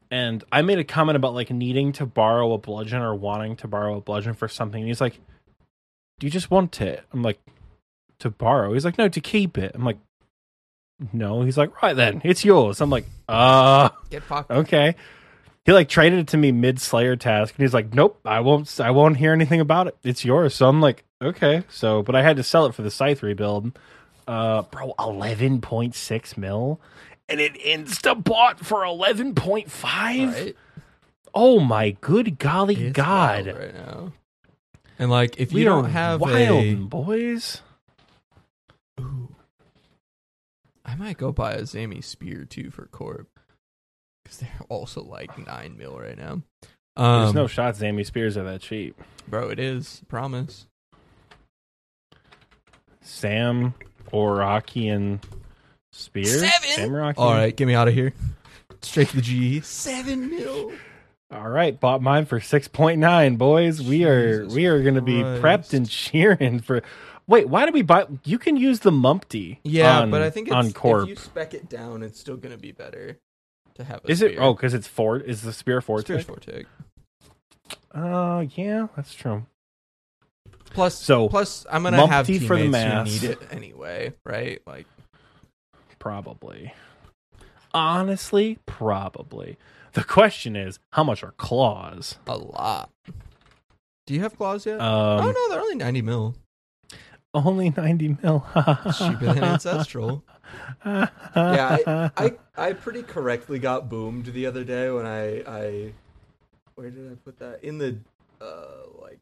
and 0.09 0.43
I 0.51 0.61
made 0.61 0.79
a 0.79 0.83
comment 0.85 1.17
about 1.17 1.33
like 1.35 1.51
needing 1.51 1.91
to 1.93 2.05
borrow 2.05 2.53
a 2.53 2.57
bludgeon 2.57 3.01
or 3.01 3.13
wanting 3.13 3.57
to 3.57 3.67
borrow 3.67 3.97
a 3.97 4.01
bludgeon 4.01 4.33
for 4.33 4.47
something. 4.47 4.79
And 4.81 4.87
he's 4.87 5.01
like, 5.01 5.19
"Do 6.19 6.25
you 6.25 6.31
just 6.31 6.49
want 6.49 6.79
it?" 6.81 7.03
I'm 7.11 7.21
like, 7.21 7.39
"To 8.19 8.29
borrow." 8.29 8.73
He's 8.73 8.85
like, 8.85 8.97
"No, 8.97 9.07
to 9.09 9.21
keep 9.21 9.57
it." 9.57 9.71
I'm 9.75 9.83
like, 9.85 9.97
"No." 11.13 11.41
He's 11.43 11.57
like, 11.57 11.81
"Right 11.81 11.95
then, 11.95 12.21
it's 12.23 12.43
yours." 12.45 12.81
I'm 12.81 12.89
like, 12.89 13.05
"Uh, 13.27 13.89
Get 14.09 14.23
fucked. 14.23 14.51
okay." 14.51 14.95
He 15.65 15.73
like 15.73 15.89
traded 15.89 16.19
it 16.19 16.27
to 16.29 16.37
me 16.37 16.51
mid 16.53 16.79
Slayer 16.79 17.15
task, 17.17 17.55
and 17.57 17.63
he's 17.63 17.73
like, 17.73 17.93
"Nope, 17.93 18.19
I 18.23 18.39
won't. 18.39 18.79
I 18.79 18.91
won't 18.91 19.17
hear 19.17 19.33
anything 19.33 19.59
about 19.59 19.87
it. 19.87 19.97
It's 20.03 20.23
yours." 20.23 20.55
So 20.55 20.67
I'm 20.69 20.79
like, 20.81 21.03
"Okay." 21.21 21.63
So, 21.69 22.01
but 22.03 22.15
I 22.15 22.21
had 22.23 22.37
to 22.37 22.43
sell 22.43 22.65
it 22.67 22.73
for 22.73 22.83
the 22.83 22.91
scythe 22.91 23.21
rebuild. 23.21 23.77
Uh, 24.27 24.61
bro, 24.63 24.93
eleven 24.99 25.59
point 25.61 25.93
six 25.95 26.37
mil, 26.37 26.79
and 27.27 27.39
it 27.41 27.53
insta 27.55 28.21
bought 28.23 28.59
for 28.65 28.85
eleven 28.85 29.35
point 29.35 29.69
five. 29.69 30.33
Right? 30.33 30.55
Oh 31.33 31.59
my 31.59 31.91
good 32.01 32.39
golly 32.39 32.75
It's 32.75 32.95
God! 32.95 33.47
right 33.47 33.73
now. 33.73 34.13
And 34.97 35.11
like, 35.11 35.37
if 35.39 35.51
we 35.51 35.59
you 35.59 35.65
don't 35.65 35.89
have 35.91 36.21
wild, 36.21 36.63
a, 36.63 36.73
boys. 36.75 37.61
Ooh. 38.99 39.35
I 40.85 40.95
might 40.95 41.17
go 41.17 41.31
buy 41.31 41.53
a 41.53 41.61
Zammy 41.63 42.03
spear 42.03 42.45
too 42.45 42.71
for 42.71 42.85
Corp 42.87 43.27
because 44.23 44.39
they're 44.39 44.49
also 44.69 45.03
like 45.03 45.45
nine 45.45 45.77
mil 45.77 45.97
right 45.99 46.17
now. 46.17 46.41
There's 46.95 47.29
Um, 47.29 47.35
no 47.35 47.47
shot 47.47 47.75
Zammy 47.75 48.05
Spears 48.05 48.37
are 48.37 48.43
that 48.43 48.61
cheap. 48.61 48.99
bro, 49.27 49.49
it 49.49 49.59
is 49.59 50.01
promise. 50.07 50.67
Sam 53.01 53.73
Orakian 54.11 55.21
Spear? 55.91 56.25
Seven? 56.25 56.69
Zamorakian. 56.91 57.13
All 57.17 57.33
right, 57.33 57.55
get 57.55 57.67
me 57.67 57.73
out 57.75 57.87
of 57.87 57.93
here. 57.93 58.13
Straight 58.81 59.09
to 59.09 59.15
the 59.21 59.59
GE. 59.59 59.63
Seven 59.65 60.29
mil. 60.29 60.71
All 61.31 61.49
right, 61.49 61.77
bought 61.77 62.01
mine 62.01 62.25
for 62.25 62.39
six 62.39 62.67
point 62.67 62.99
nine, 62.99 63.35
boys. 63.35 63.81
We 63.81 64.05
are 64.05 64.45
we 64.47 64.65
are 64.65 64.81
going 64.81 64.95
to 64.95 65.01
be 65.01 65.17
prepped 65.21 65.73
and 65.73 65.87
cheering 65.89 66.59
for. 66.59 66.81
Wait, 67.27 67.49
why 67.49 67.65
did 67.65 67.73
we 67.73 67.81
buy? 67.81 68.05
You 68.23 68.37
can 68.37 68.55
use 68.55 68.79
the 68.79 68.91
Mumpty. 68.91 69.59
Yeah, 69.63 70.01
on, 70.01 70.11
but 70.11 70.21
I 70.21 70.29
think 70.29 70.47
it's, 70.47 70.55
on 70.55 70.71
Corp. 70.71 71.03
if 71.03 71.09
you 71.09 71.15
spec 71.15 71.53
it 71.53 71.67
down, 71.69 72.03
it's 72.03 72.19
still 72.19 72.37
gonna 72.37 72.57
be 72.57 72.71
better 72.71 73.19
to 73.75 73.83
have. 73.83 74.03
A 74.05 74.11
Is 74.11 74.21
it? 74.21 74.37
Oh, 74.37 74.53
because 74.53 74.73
it's 74.73 74.87
Fort. 74.87 75.25
Is 75.25 75.41
the 75.41 75.51
spear 75.51 75.81
Fort? 75.81 76.01
Spear's 76.01 76.25
Fortic. 76.25 76.65
Uh, 77.93 78.45
yeah, 78.55 78.87
that's 78.95 79.13
true. 79.13 79.45
Plus, 80.71 80.97
So, 80.97 81.27
plus, 81.29 81.65
I'm 81.71 81.83
gonna 81.83 82.05
have 82.07 82.27
Mumpty 82.27 82.39
teammates 82.39 82.47
for 82.47 82.57
the 82.57 82.63
who 82.63 83.03
need 83.03 83.23
it 83.23 83.39
anyway, 83.51 84.13
right? 84.25 84.61
Like, 84.65 84.85
Probably. 85.99 86.73
Honestly, 87.73 88.59
probably. 88.65 89.57
The 89.93 90.03
question 90.03 90.55
is, 90.55 90.79
how 90.93 91.03
much 91.03 91.23
are 91.23 91.31
claws? 91.37 92.17
a 92.27 92.37
lot. 92.37 92.89
Do 94.05 94.13
you 94.13 94.21
have 94.21 94.37
claws 94.37 94.65
yet? 94.65 94.79
Um, 94.79 95.19
oh 95.21 95.31
no, 95.31 95.49
they're 95.49 95.59
only 95.59 95.75
ninety 95.75 96.01
mil. 96.01 96.35
Only 97.45 97.69
ninety 97.71 98.17
mil. 98.21 98.45
Cheaper 98.97 99.33
than 99.33 99.43
ancestral. 99.43 100.23
Yeah, 100.85 101.09
I, 101.35 102.11
I 102.17 102.31
I 102.57 102.73
pretty 102.73 103.03
correctly 103.03 103.59
got 103.59 103.89
boomed 103.89 104.25
the 104.27 104.45
other 104.45 104.63
day 104.63 104.89
when 104.89 105.05
I 105.05 105.41
I 105.41 105.93
where 106.75 106.89
did 106.89 107.11
I 107.11 107.15
put 107.15 107.37
that? 107.39 107.63
In 107.63 107.77
the 107.77 107.97
uh 108.41 109.01
like 109.01 109.19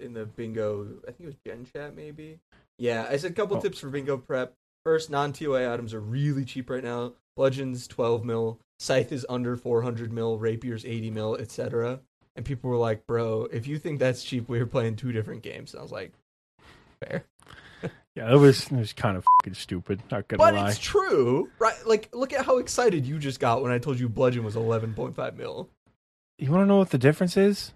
in 0.00 0.12
the 0.12 0.26
bingo 0.26 0.86
I 1.04 1.12
think 1.12 1.20
it 1.20 1.26
was 1.26 1.36
Gen 1.46 1.66
Chat 1.72 1.94
maybe. 1.96 2.38
Yeah 2.78 3.06
I 3.08 3.16
said 3.16 3.30
a 3.30 3.34
couple 3.34 3.56
Oh. 3.56 3.60
tips 3.60 3.78
for 3.78 3.88
bingo 3.88 4.16
prep. 4.18 4.54
First 4.84 5.10
non 5.10 5.32
TOA 5.32 5.72
items 5.72 5.94
are 5.94 6.00
really 6.00 6.44
cheap 6.44 6.68
right 6.68 6.84
now. 6.84 7.12
Bludgeons 7.36 7.86
twelve 7.86 8.24
mil. 8.24 8.58
Scythe 8.78 9.12
is 9.12 9.24
under 9.28 9.56
four 9.56 9.82
hundred 9.82 10.12
mil. 10.12 10.38
Rapier's 10.38 10.84
eighty 10.84 11.10
mil 11.10 11.36
etc 11.36 12.00
and 12.36 12.44
people 12.44 12.68
were 12.68 12.76
like 12.76 13.06
bro 13.06 13.46
if 13.52 13.66
you 13.68 13.78
think 13.78 14.00
that's 14.00 14.24
cheap 14.24 14.48
we 14.48 14.58
are 14.58 14.66
playing 14.66 14.96
two 14.96 15.12
different 15.12 15.42
games. 15.42 15.72
And 15.72 15.78
I 15.80 15.82
was 15.82 15.92
like 15.92 16.12
fair 17.06 17.24
yeah, 18.14 18.32
it 18.32 18.36
was 18.36 18.66
it 18.66 18.72
was 18.72 18.92
kind 18.92 19.16
of 19.16 19.24
fucking 19.40 19.54
stupid. 19.54 20.00
Not 20.10 20.28
gonna 20.28 20.38
But 20.38 20.54
lie. 20.54 20.68
it's 20.70 20.78
true, 20.78 21.50
right? 21.58 21.74
Like, 21.84 22.10
look 22.14 22.32
at 22.32 22.46
how 22.46 22.58
excited 22.58 23.06
you 23.06 23.18
just 23.18 23.40
got 23.40 23.60
when 23.62 23.72
I 23.72 23.78
told 23.78 23.98
you 23.98 24.08
Bludgeon 24.08 24.44
was 24.44 24.54
eleven 24.56 24.94
point 24.94 25.16
five 25.16 25.36
mil. 25.36 25.68
You 26.38 26.50
want 26.52 26.62
to 26.62 26.66
know 26.66 26.78
what 26.78 26.90
the 26.90 26.98
difference 26.98 27.36
is? 27.36 27.72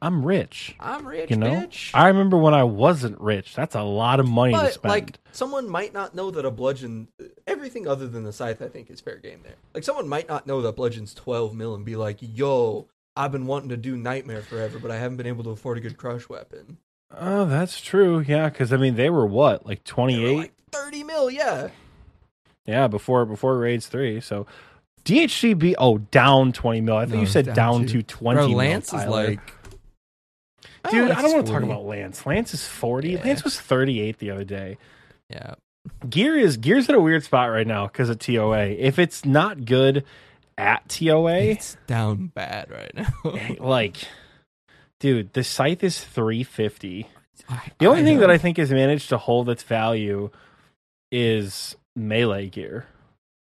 I'm 0.00 0.24
rich. 0.24 0.76
I'm 0.78 1.06
rich, 1.06 1.30
You 1.30 1.36
know, 1.36 1.50
bitch. 1.50 1.90
I 1.92 2.08
remember 2.08 2.38
when 2.38 2.54
I 2.54 2.62
wasn't 2.64 3.20
rich. 3.20 3.54
That's 3.54 3.74
a 3.74 3.82
lot 3.82 4.20
of 4.20 4.28
money 4.28 4.52
to 4.54 4.58
but 4.60 4.72
spend. 4.74 4.90
like, 4.90 5.18
someone 5.32 5.68
might 5.68 5.92
not 5.92 6.14
know 6.14 6.30
that 6.30 6.44
a 6.44 6.50
bludgeon, 6.52 7.08
everything 7.48 7.88
other 7.88 8.06
than 8.06 8.22
the 8.22 8.32
scythe, 8.32 8.62
I 8.62 8.68
think 8.68 8.90
is 8.90 9.00
fair 9.00 9.16
game 9.16 9.40
there. 9.42 9.56
Like, 9.74 9.82
someone 9.84 10.08
might 10.08 10.28
not 10.28 10.46
know 10.46 10.62
that 10.62 10.76
bludgeon's 10.76 11.14
twelve 11.14 11.54
mil 11.54 11.74
and 11.74 11.84
be 11.84 11.96
like, 11.96 12.18
"Yo, 12.20 12.86
I've 13.16 13.32
been 13.32 13.46
wanting 13.46 13.70
to 13.70 13.76
do 13.76 13.96
Nightmare 13.96 14.42
forever, 14.42 14.78
but 14.78 14.90
I 14.90 14.96
haven't 14.96 15.16
been 15.16 15.26
able 15.26 15.44
to 15.44 15.50
afford 15.50 15.76
a 15.78 15.80
good 15.80 15.96
crush 15.98 16.28
weapon. 16.28 16.78
Oh, 17.16 17.46
that's 17.46 17.80
true. 17.80 18.20
Yeah, 18.20 18.48
because 18.48 18.72
I 18.72 18.76
mean, 18.76 18.96
they 18.96 19.10
were 19.10 19.26
what, 19.26 19.66
like 19.66 19.84
They 19.84 19.90
twenty 19.90 20.20
were 20.20 20.28
eight? 20.28 20.36
like 20.36 20.52
thirty 20.72 21.02
mil, 21.04 21.30
yeah. 21.30 21.68
yeah, 22.66 22.86
before 22.88 23.24
before 23.24 23.58
raids 23.58 23.86
three. 23.86 24.20
So 24.20 24.46
DHCB, 25.04 25.74
oh, 25.78 25.98
down 25.98 26.52
twenty 26.52 26.80
mil. 26.80 26.96
I 26.96 27.04
think 27.04 27.14
No, 27.14 27.20
you 27.20 27.26
said 27.26 27.46
down 27.46 27.54
down, 27.54 27.80
to- 27.86 27.88
to 27.88 28.02
twenty. 28.02 28.38
Bro, 28.38 28.48
mil, 28.48 28.56
Lance 28.58 28.92
is 28.92 29.06
like, 29.06 29.40
dude. 30.90 31.10
I 31.10 31.22
don't 31.22 31.32
want 31.32 31.46
to 31.46 31.52
talk 31.52 31.62
about 31.62 31.84
Lance. 31.86 32.26
Lance 32.26 32.52
is 32.52 32.66
forty. 32.66 33.12
Yeah. 33.12 33.22
Lance 33.24 33.42
was 33.44 33.58
thirty 33.58 34.00
eight 34.00 34.18
the 34.18 34.30
other 34.30 34.44
day. 34.44 34.76
Yeah, 35.30 35.54
Gear 36.08 36.36
is 36.36 36.56
Gear's 36.58 36.88
in 36.88 36.94
a 36.94 37.00
weird 37.00 37.24
spot 37.24 37.50
right 37.50 37.66
now 37.66 37.86
because 37.86 38.10
of 38.10 38.18
TOA. 38.18 38.66
If 38.66 38.98
it's 38.98 39.24
not 39.24 39.64
good 39.64 40.04
at 40.58 40.86
TOA, 40.88 41.38
it's 41.52 41.76
down 41.86 42.26
bad 42.34 42.70
right 42.70 42.92
now. 42.94 43.56
like, 43.66 43.96
dude, 45.00 45.32
the 45.32 45.44
scythe 45.44 45.82
is 45.84 46.02
three 46.02 46.42
fifty. 46.42 47.08
The 47.78 47.86
only 47.86 48.02
thing 48.02 48.18
that 48.18 48.30
I 48.30 48.36
think 48.38 48.58
has 48.58 48.70
managed 48.70 49.08
to 49.10 49.18
hold 49.18 49.48
its 49.48 49.62
value 49.62 50.30
is 51.10 51.76
melee 51.96 52.48
gear 52.48 52.86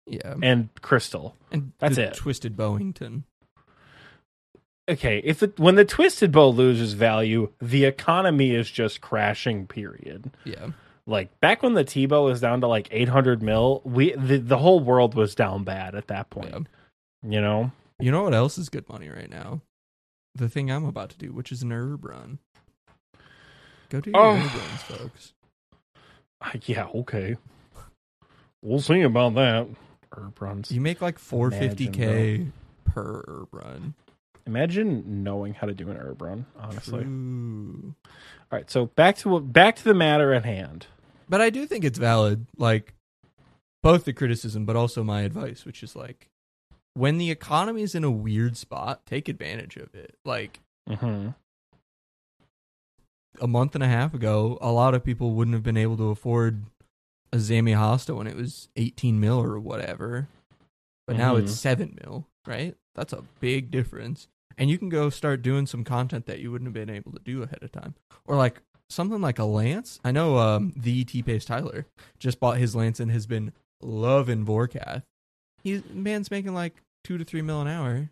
yeah, 0.06 0.34
and 0.42 0.68
crystal. 0.80 1.36
and 1.52 1.72
that's 1.78 1.98
it. 1.98 2.14
Twisted 2.14 2.56
Bowington. 2.56 3.24
Okay, 4.88 5.18
if 5.24 5.38
the, 5.40 5.52
when 5.56 5.76
the 5.76 5.84
twisted 5.84 6.32
bow 6.32 6.48
loses 6.48 6.94
value, 6.94 7.52
the 7.60 7.84
economy 7.84 8.54
is 8.54 8.68
just 8.70 9.00
crashing. 9.00 9.66
Period. 9.66 10.32
Yeah, 10.44 10.68
Like 11.06 11.38
back 11.40 11.62
when 11.62 11.74
the 11.74 11.84
T 11.84 12.06
bow 12.06 12.24
was 12.24 12.40
down 12.40 12.60
to 12.62 12.66
like 12.66 12.88
eight 12.90 13.08
hundred 13.08 13.42
mil, 13.42 13.82
we 13.84 14.12
the, 14.14 14.38
the 14.38 14.58
whole 14.58 14.80
world 14.80 15.14
was 15.14 15.34
down 15.34 15.62
bad 15.64 15.94
at 15.94 16.08
that 16.08 16.30
point. 16.30 16.50
yeah. 16.52 17.30
You 17.30 17.40
know, 17.40 17.70
You 18.00 18.10
know 18.10 18.22
what 18.22 18.34
else 18.34 18.56
is 18.56 18.68
good 18.70 18.88
money 18.88 19.08
right 19.10 19.28
now? 19.30 19.60
The 20.34 20.48
thing 20.48 20.70
I'm 20.70 20.84
about 20.84 21.10
to 21.10 21.18
do, 21.18 21.32
which 21.32 21.50
is 21.52 21.62
an 21.62 21.72
herb 21.72 22.04
run. 22.04 22.38
Go 23.88 24.00
do 24.00 24.10
your 24.10 24.20
Oh. 24.20 24.36
herb 24.36 24.54
runs, 24.54 24.82
folks. 24.82 25.32
Uh, 26.40 26.52
yeah, 26.64 26.86
okay, 26.94 27.36
we'll 28.62 28.80
see 28.80 29.02
about 29.02 29.34
that. 29.34 29.68
Herb 30.12 30.40
runs. 30.40 30.70
You 30.72 30.80
make 30.80 31.00
like 31.00 31.18
450k 31.18 32.50
per 32.84 33.24
herb 33.28 33.48
run. 33.52 33.94
Imagine 34.46 35.22
knowing 35.22 35.54
how 35.54 35.66
to 35.66 35.74
do 35.74 35.90
an 35.90 35.96
herb 35.96 36.22
run. 36.22 36.46
Honestly. 36.58 37.04
True. 37.04 37.94
All 38.50 38.58
right, 38.58 38.70
so 38.70 38.86
back 38.86 39.16
to 39.18 39.38
back 39.40 39.76
to 39.76 39.84
the 39.84 39.94
matter 39.94 40.32
at 40.32 40.44
hand. 40.44 40.86
But 41.28 41.40
I 41.40 41.50
do 41.50 41.66
think 41.66 41.84
it's 41.84 41.98
valid, 41.98 42.46
like 42.56 42.94
both 43.82 44.04
the 44.04 44.12
criticism, 44.12 44.64
but 44.64 44.74
also 44.76 45.04
my 45.04 45.20
advice, 45.22 45.64
which 45.64 45.82
is 45.82 45.94
like 45.94 46.28
when 46.94 47.18
the 47.18 47.30
economy 47.30 47.82
is 47.82 47.94
in 47.94 48.04
a 48.04 48.10
weird 48.10 48.56
spot, 48.56 49.04
take 49.06 49.28
advantage 49.28 49.76
of 49.76 49.94
it. 49.94 50.16
Like 50.24 50.60
Mm-hmm. 50.88 51.28
a 53.40 53.46
month 53.46 53.74
and 53.74 53.84
a 53.84 53.88
half 53.88 54.12
ago, 54.14 54.58
a 54.60 54.72
lot 54.72 54.94
of 54.94 55.04
people 55.04 55.32
wouldn't 55.32 55.54
have 55.54 55.62
been 55.62 55.76
able 55.76 55.96
to 55.96 56.08
afford 56.10 56.64
a 57.32 57.36
Zammy 57.36 57.76
Hasta 57.76 58.14
when 58.14 58.26
it 58.26 58.36
was 58.36 58.68
18 58.76 59.20
mil 59.20 59.40
or 59.40 59.58
whatever. 59.60 60.28
But 61.06 61.16
now 61.16 61.36
Mhm. 61.36 61.42
it's 61.44 61.52
7 61.54 61.96
mil, 62.02 62.26
right? 62.46 62.76
That's 62.94 63.12
a 63.12 63.22
big 63.40 63.70
difference. 63.70 64.28
And 64.58 64.68
you 64.68 64.78
can 64.78 64.88
go 64.88 65.10
start 65.10 65.42
doing 65.42 65.66
some 65.66 65.84
content 65.84 66.26
that 66.26 66.40
you 66.40 66.50
wouldn't 66.50 66.66
have 66.66 66.74
been 66.74 66.94
able 66.94 67.12
to 67.12 67.18
do 67.20 67.42
ahead 67.42 67.62
of 67.62 67.70
time. 67.72 67.94
Or 68.26 68.36
like 68.36 68.60
something 68.88 69.20
like 69.20 69.38
a 69.38 69.44
Lance. 69.44 70.00
I 70.04 70.10
know 70.10 70.38
um, 70.38 70.72
the 70.76 71.04
T 71.04 71.22
Pace 71.22 71.44
Tyler 71.44 71.86
just 72.18 72.40
bought 72.40 72.58
his 72.58 72.74
Lance 72.74 72.98
and 73.00 73.10
has 73.12 73.26
been 73.26 73.52
loving 73.80 74.44
Vorkath. 74.44 75.04
He's 75.62 75.82
man's 75.92 76.30
making 76.30 76.54
like 76.54 76.74
two 77.04 77.18
to 77.18 77.24
three 77.24 77.42
mil 77.42 77.60
an 77.60 77.68
hour. 77.68 78.10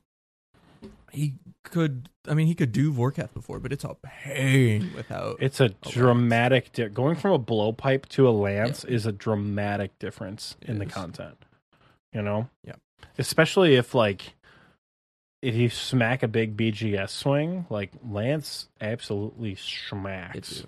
He 1.11 1.35
could, 1.65 2.09
I 2.29 2.35
mean, 2.35 2.47
he 2.47 2.55
could 2.55 2.71
do 2.71 2.93
Vorkath 2.93 3.33
before, 3.33 3.59
but 3.59 3.73
it's 3.73 3.85
a 3.85 3.97
pain 4.03 4.93
without. 4.95 5.39
It's 5.41 5.59
a 5.59 5.65
lance. 5.65 5.91
dramatic 5.91 6.73
di- 6.73 6.89
going 6.89 7.17
from 7.17 7.33
a 7.33 7.39
blowpipe 7.39 8.07
to 8.11 8.29
a 8.29 8.31
lance 8.31 8.85
is 8.85 9.07
a 9.07 9.13
dramatic 9.13 9.99
difference 9.99 10.57
It 10.61 10.69
in 10.69 10.79
the 10.79 10.87
content. 10.87 11.37
You 12.13 12.23
know? 12.23 12.49
Yeah. 12.65 12.75
Especially 13.17 13.77
if 13.77 13.95
like 13.95 14.35
if 15.43 15.55
you 15.55 15.69
smack 15.71 16.23
a 16.23 16.29
big 16.29 16.57
BGS 16.57 17.11
swing, 17.11 17.67
like 17.71 17.93
Lance 18.07 18.69
absolutely 18.81 19.55
smacks. 19.55 20.65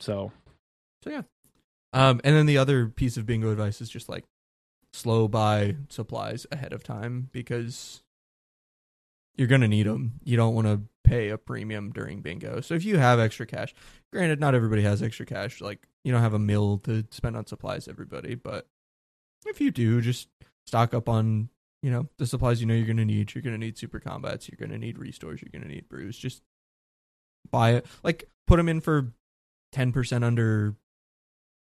So 0.00 0.32
So 1.02 1.10
yeah. 1.10 1.22
Um, 1.92 2.20
and 2.22 2.36
then 2.36 2.46
the 2.46 2.58
other 2.58 2.86
piece 2.86 3.16
of 3.16 3.24
bingo 3.26 3.50
advice 3.50 3.80
is 3.80 3.88
just 3.88 4.08
like 4.08 4.24
slow 4.98 5.28
buy 5.28 5.76
supplies 5.88 6.46
ahead 6.50 6.72
of 6.72 6.82
time 6.82 7.28
because 7.32 8.02
you're 9.36 9.48
gonna 9.48 9.68
need 9.68 9.86
them. 9.86 10.20
You 10.24 10.36
don't 10.36 10.54
want 10.54 10.66
to 10.66 10.82
pay 11.04 11.28
a 11.30 11.38
premium 11.38 11.90
during 11.90 12.20
bingo. 12.20 12.60
So 12.60 12.74
if 12.74 12.84
you 12.84 12.98
have 12.98 13.20
extra 13.20 13.46
cash, 13.46 13.74
granted, 14.12 14.40
not 14.40 14.54
everybody 14.54 14.82
has 14.82 15.02
extra 15.02 15.24
cash. 15.24 15.60
Like 15.60 15.86
you 16.04 16.12
don't 16.12 16.22
have 16.22 16.34
a 16.34 16.38
mill 16.38 16.78
to 16.78 17.04
spend 17.10 17.36
on 17.36 17.46
supplies, 17.46 17.88
everybody. 17.88 18.34
But 18.34 18.66
if 19.46 19.60
you 19.60 19.70
do, 19.70 20.00
just 20.00 20.28
stock 20.66 20.92
up 20.92 21.08
on 21.08 21.48
you 21.82 21.90
know 21.90 22.08
the 22.18 22.26
supplies 22.26 22.60
you 22.60 22.66
know 22.66 22.74
you're 22.74 22.86
gonna 22.86 23.04
need. 23.04 23.34
You're 23.34 23.42
gonna 23.42 23.58
need 23.58 23.78
super 23.78 24.00
combats. 24.00 24.48
You're 24.48 24.58
gonna 24.60 24.78
need 24.78 24.98
restores. 24.98 25.40
You're 25.40 25.52
gonna 25.52 25.72
need 25.72 25.88
brews. 25.88 26.18
Just 26.18 26.42
buy 27.50 27.74
it. 27.74 27.86
Like 28.02 28.28
put 28.46 28.56
them 28.56 28.68
in 28.68 28.80
for 28.80 29.12
ten 29.72 29.92
percent 29.92 30.24
under 30.24 30.74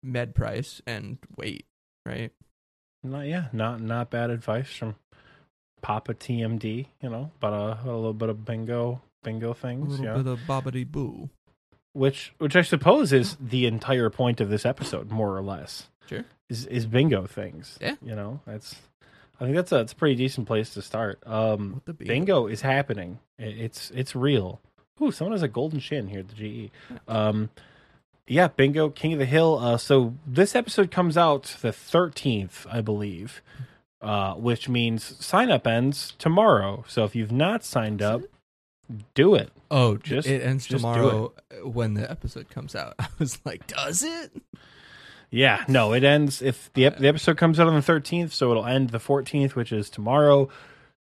med 0.02 0.36
price 0.36 0.82
and 0.88 1.18
wait. 1.36 1.66
Right. 2.06 2.32
Not 3.04 3.26
yeah, 3.28 3.48
not 3.54 3.82
not 3.82 4.10
bad 4.10 4.30
advice 4.30 4.70
from 4.76 4.96
Papa 5.82 6.14
TMD, 6.14 6.88
you 7.02 7.10
know, 7.10 7.32
but 7.40 7.54
uh, 7.54 7.78
a 7.84 7.86
little 7.86 8.14
bit 8.14 8.30
of 8.30 8.44
bingo 8.46 9.02
bingo 9.24 9.52
A 9.52 9.54
things. 9.54 10.00
little 10.00 10.06
Yeah. 10.06 10.18
bit 10.24 10.28
of 10.28 10.40
bobbity 10.48 10.90
boo. 10.90 11.30
which 11.94 12.34
which 12.38 12.56
I 12.56 12.62
suppose 12.62 13.12
is 13.14 13.36
the 13.40 13.66
entire 13.66 14.10
point 14.10 14.40
of 14.42 14.50
this 14.50 14.66
episode, 14.66 15.12
more 15.12 15.36
or 15.36 15.42
less. 15.42 15.88
Sure. 16.08 16.24
Is 16.50 16.66
is 16.68 16.86
bingo 16.86 17.26
things. 17.28 17.78
Yeah. 17.82 17.96
You 18.02 18.16
know, 18.16 18.40
that's 18.46 18.76
I 19.40 19.44
think 19.44 19.56
that's 19.56 19.72
a 19.72 19.80
it's 19.82 19.94
a 19.94 19.96
pretty 19.96 20.16
decent 20.16 20.48
place 20.48 20.74
to 20.74 20.82
start. 20.82 21.20
Um 21.26 21.82
bingo? 21.86 22.06
bingo 22.06 22.48
is 22.48 22.62
happening. 22.62 23.20
It- 23.38 23.58
It's 23.60 23.92
it's 23.92 24.16
real. 24.16 24.62
Ooh, 25.02 25.12
someone 25.12 25.34
has 25.34 25.44
a 25.44 25.48
golden 25.48 25.80
shin 25.80 26.08
here 26.08 26.20
at 26.22 26.28
the 26.30 26.36
GE. 26.36 26.72
Um 27.08 27.50
yeah, 28.28 28.48
bingo, 28.50 28.90
King 28.90 29.13
of 29.13 29.20
the 29.20 29.26
Hill. 29.26 29.58
Uh 29.60 29.78
so 29.78 30.13
this 30.26 30.56
episode 30.56 30.92
comes 30.92 31.18
out 31.18 31.56
the 31.62 31.72
thirteenth, 31.72 32.66
I 32.70 32.82
believe. 32.82 33.42
Uh, 34.00 34.36
which 34.36 34.70
means 34.70 35.16
sign 35.26 35.50
up 35.50 35.66
ends 35.66 36.13
tomorrow. 36.20 36.86
So 36.88 37.04
if 37.04 37.16
you've 37.16 37.32
not 37.32 37.63
signed 37.63 38.00
up, 38.04 38.22
do 39.16 39.34
it. 39.34 39.52
Oh, 39.72 39.98
Just- 39.98 40.28
it 40.28 40.44
ends 40.44 40.68
just 40.68 40.84
tomorrow 40.84 41.34
when 41.63 41.96
the 41.96 42.10
episode 42.10 42.48
comes 42.50 42.76
out. 42.76 42.94
I 43.00 43.08
was 43.18 43.40
like, 43.44 43.66
does 43.66 44.04
it? 44.04 44.32
Yeah, 45.32 45.66
no, 45.68 45.94
it 45.94 46.04
ends 46.04 46.42
if 46.44 46.72
the 46.74 46.86
ep- 46.86 47.00
the 47.00 47.08
episode 47.08 47.38
comes 47.38 47.60
out 47.60 47.68
on 47.68 47.74
the 47.74 47.82
13th, 47.82 48.32
so 48.32 48.52
it'll 48.52 48.66
end 48.68 48.92
the 48.92 49.00
14th, 49.00 49.56
which 49.56 49.72
is 49.72 49.90
tomorrow. 49.90 50.48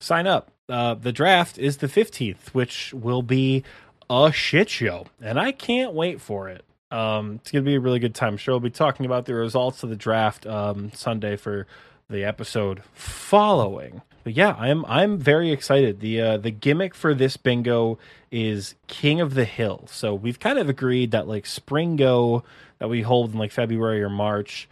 Sign 0.00 0.26
up. 0.26 0.50
Uh, 0.68 0.94
the 0.94 1.12
draft 1.12 1.58
is 1.58 1.76
the 1.76 1.86
15th, 1.86 2.48
which 2.54 2.92
will 2.94 3.22
be 3.22 3.62
a 4.10 4.32
shit 4.32 4.68
show, 4.68 5.06
and 5.20 5.38
I 5.38 5.52
can't 5.52 5.92
wait 5.92 6.20
for 6.20 6.48
it. 6.48 6.64
Um, 6.96 7.34
it's 7.34 7.50
gonna 7.50 7.62
be 7.62 7.74
a 7.74 7.80
really 7.80 7.98
good 7.98 8.14
time. 8.14 8.34
I'm 8.34 8.36
sure 8.38 8.54
we'll 8.54 8.60
be 8.60 8.70
talking 8.70 9.04
about 9.04 9.26
the 9.26 9.34
results 9.34 9.82
of 9.82 9.90
the 9.90 9.96
draft 9.96 10.46
um, 10.46 10.92
Sunday 10.94 11.36
for 11.36 11.66
the 12.08 12.24
episode 12.24 12.82
following. 12.94 14.00
But 14.24 14.34
yeah, 14.34 14.56
I'm 14.58 14.84
I'm 14.86 15.18
very 15.18 15.52
excited. 15.52 16.00
The 16.00 16.20
uh, 16.22 16.36
the 16.38 16.50
gimmick 16.50 16.94
for 16.94 17.12
this 17.12 17.36
bingo 17.36 17.98
is 18.30 18.74
King 18.86 19.20
of 19.20 19.34
the 19.34 19.44
Hill. 19.44 19.84
So 19.90 20.14
we've 20.14 20.40
kind 20.40 20.58
of 20.58 20.70
agreed 20.70 21.10
that 21.10 21.28
like 21.28 21.44
Springo 21.44 22.42
that 22.78 22.88
we 22.88 23.02
hold 23.02 23.32
in 23.32 23.38
like 23.38 23.52
February 23.52 24.02
or 24.02 24.08
March 24.08 24.66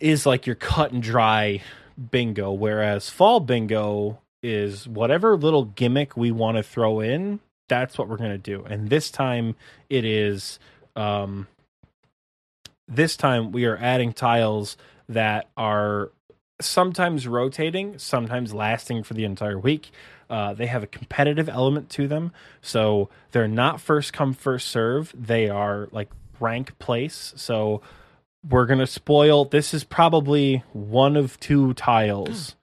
is 0.00 0.26
like 0.26 0.44
your 0.44 0.56
cut 0.56 0.90
and 0.90 1.02
dry 1.02 1.62
bingo, 2.10 2.52
whereas 2.52 3.10
fall 3.10 3.38
bingo 3.38 4.18
is 4.42 4.88
whatever 4.88 5.36
little 5.36 5.66
gimmick 5.66 6.16
we 6.16 6.32
want 6.32 6.56
to 6.56 6.64
throw 6.64 6.98
in. 6.98 7.38
That's 7.68 7.96
what 7.96 8.08
we're 8.08 8.16
gonna 8.16 8.38
do. 8.38 8.64
And 8.64 8.90
this 8.90 9.10
time 9.10 9.54
it 9.88 10.04
is 10.04 10.58
um 10.98 11.46
this 12.88 13.16
time 13.16 13.52
we 13.52 13.64
are 13.66 13.76
adding 13.76 14.12
tiles 14.12 14.76
that 15.08 15.48
are 15.56 16.10
sometimes 16.60 17.28
rotating, 17.28 17.98
sometimes 17.98 18.52
lasting 18.52 19.02
for 19.02 19.14
the 19.14 19.24
entire 19.24 19.58
week. 19.58 19.90
Uh, 20.28 20.52
they 20.52 20.66
have 20.66 20.82
a 20.82 20.86
competitive 20.86 21.48
element 21.48 21.88
to 21.90 22.06
them, 22.08 22.32
so 22.60 23.08
they're 23.32 23.48
not 23.48 23.80
first 23.80 24.12
come 24.12 24.32
first 24.32 24.68
serve. 24.68 25.14
They 25.16 25.48
are 25.48 25.88
like 25.92 26.10
rank 26.40 26.78
place. 26.78 27.32
So 27.36 27.80
we're 28.48 28.66
gonna 28.66 28.86
spoil. 28.86 29.44
This 29.44 29.72
is 29.72 29.84
probably 29.84 30.64
one 30.72 31.16
of 31.16 31.38
two 31.40 31.74
tiles 31.74 32.56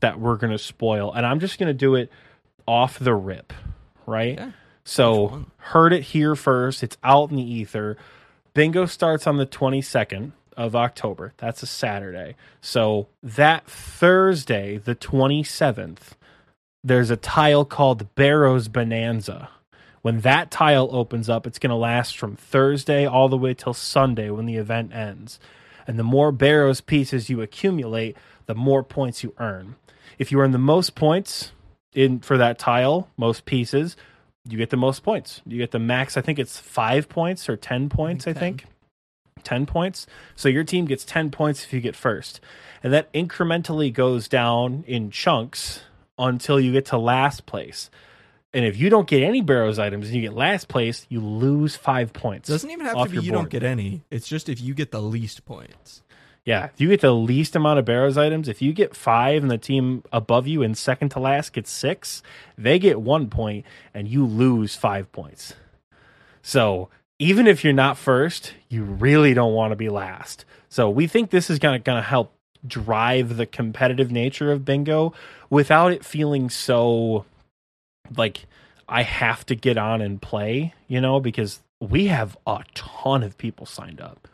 that 0.00 0.18
we're 0.18 0.36
gonna 0.36 0.58
spoil, 0.58 1.12
and 1.12 1.26
I'm 1.26 1.40
just 1.40 1.58
gonna 1.58 1.74
do 1.74 1.94
it 1.94 2.10
off 2.66 2.98
the 2.98 3.14
rip, 3.14 3.52
right? 4.06 4.38
Yeah. 4.38 4.50
So 4.84 5.46
heard 5.58 5.92
it 5.92 6.02
here 6.02 6.34
first. 6.34 6.82
It's 6.82 6.98
out 7.02 7.30
in 7.30 7.36
the 7.36 7.42
ether. 7.42 7.96
Bingo 8.52 8.86
starts 8.86 9.26
on 9.26 9.38
the 9.38 9.46
22nd 9.46 10.32
of 10.56 10.76
October. 10.76 11.32
That's 11.38 11.62
a 11.62 11.66
Saturday. 11.66 12.36
So 12.60 13.08
that 13.22 13.66
Thursday, 13.66 14.78
the 14.78 14.94
27th, 14.94 16.12
there's 16.84 17.10
a 17.10 17.16
tile 17.16 17.64
called 17.64 18.14
Barrows 18.14 18.68
Bonanza. 18.68 19.48
When 20.02 20.20
that 20.20 20.50
tile 20.50 20.88
opens 20.92 21.30
up, 21.30 21.46
it's 21.46 21.58
going 21.58 21.70
to 21.70 21.76
last 21.76 22.18
from 22.18 22.36
Thursday 22.36 23.06
all 23.06 23.30
the 23.30 23.38
way 23.38 23.54
till 23.54 23.72
Sunday 23.72 24.28
when 24.28 24.44
the 24.44 24.56
event 24.56 24.94
ends. 24.94 25.40
And 25.86 25.98
the 25.98 26.04
more 26.04 26.30
Barrows 26.30 26.82
pieces 26.82 27.30
you 27.30 27.40
accumulate, 27.40 28.16
the 28.44 28.54
more 28.54 28.82
points 28.82 29.24
you 29.24 29.34
earn. 29.38 29.76
If 30.18 30.30
you 30.30 30.40
earn 30.40 30.52
the 30.52 30.58
most 30.58 30.94
points 30.94 31.52
in 31.94 32.20
for 32.20 32.36
that 32.36 32.58
tile, 32.58 33.08
most 33.16 33.46
pieces, 33.46 33.96
you 34.48 34.58
get 34.58 34.70
the 34.70 34.76
most 34.76 35.02
points. 35.02 35.40
You 35.46 35.58
get 35.58 35.70
the 35.70 35.78
max. 35.78 36.16
I 36.16 36.20
think 36.20 36.38
it's 36.38 36.58
five 36.58 37.08
points 37.08 37.48
or 37.48 37.56
ten 37.56 37.88
points. 37.88 38.26
I 38.26 38.32
think 38.32 38.62
think, 38.62 38.72
ten 39.42 39.66
points. 39.66 40.06
So 40.36 40.48
your 40.48 40.64
team 40.64 40.84
gets 40.86 41.04
ten 41.04 41.30
points 41.30 41.64
if 41.64 41.72
you 41.72 41.80
get 41.80 41.96
first, 41.96 42.40
and 42.82 42.92
that 42.92 43.12
incrementally 43.12 43.92
goes 43.92 44.28
down 44.28 44.84
in 44.86 45.10
chunks 45.10 45.80
until 46.18 46.60
you 46.60 46.72
get 46.72 46.86
to 46.86 46.98
last 46.98 47.46
place. 47.46 47.90
And 48.52 48.64
if 48.64 48.76
you 48.76 48.88
don't 48.88 49.08
get 49.08 49.24
any 49.24 49.40
Barrows 49.40 49.80
items 49.80 50.06
and 50.06 50.14
you 50.14 50.22
get 50.22 50.32
last 50.32 50.68
place, 50.68 51.06
you 51.08 51.20
lose 51.20 51.74
five 51.74 52.12
points. 52.12 52.48
Doesn't 52.48 52.70
even 52.70 52.86
have 52.86 53.02
to 53.02 53.08
be 53.08 53.18
you 53.18 53.32
don't 53.32 53.50
get 53.50 53.64
any. 53.64 54.04
It's 54.12 54.28
just 54.28 54.48
if 54.48 54.60
you 54.60 54.74
get 54.74 54.92
the 54.92 55.02
least 55.02 55.44
points. 55.44 56.03
Yeah, 56.44 56.66
if 56.66 56.80
you 56.80 56.88
get 56.88 57.00
the 57.00 57.14
least 57.14 57.56
amount 57.56 57.78
of 57.78 57.86
Barrows 57.86 58.18
items, 58.18 58.48
if 58.48 58.60
you 58.60 58.74
get 58.74 58.94
five 58.94 59.42
and 59.42 59.50
the 59.50 59.56
team 59.56 60.04
above 60.12 60.46
you 60.46 60.60
in 60.60 60.74
second 60.74 61.08
to 61.10 61.18
last 61.18 61.54
gets 61.54 61.70
six, 61.70 62.22
they 62.58 62.78
get 62.78 63.00
one 63.00 63.30
point 63.30 63.64
and 63.94 64.06
you 64.06 64.26
lose 64.26 64.74
five 64.74 65.10
points. 65.10 65.54
So 66.42 66.90
even 67.18 67.46
if 67.46 67.64
you're 67.64 67.72
not 67.72 67.96
first, 67.96 68.52
you 68.68 68.84
really 68.84 69.32
don't 69.32 69.54
want 69.54 69.72
to 69.72 69.76
be 69.76 69.88
last. 69.88 70.44
So 70.68 70.90
we 70.90 71.06
think 71.06 71.30
this 71.30 71.48
is 71.48 71.58
gonna 71.58 71.78
gonna 71.78 72.02
help 72.02 72.34
drive 72.66 73.36
the 73.36 73.46
competitive 73.46 74.10
nature 74.10 74.52
of 74.52 74.64
bingo 74.64 75.14
without 75.48 75.92
it 75.92 76.04
feeling 76.04 76.50
so 76.50 77.24
like 78.16 78.46
I 78.88 79.02
have 79.02 79.46
to 79.46 79.54
get 79.54 79.78
on 79.78 80.02
and 80.02 80.20
play, 80.20 80.74
you 80.88 81.00
know, 81.00 81.20
because 81.20 81.60
we 81.80 82.08
have 82.08 82.36
a 82.46 82.64
ton 82.74 83.22
of 83.22 83.38
people 83.38 83.64
signed 83.64 84.00
up. 84.00 84.28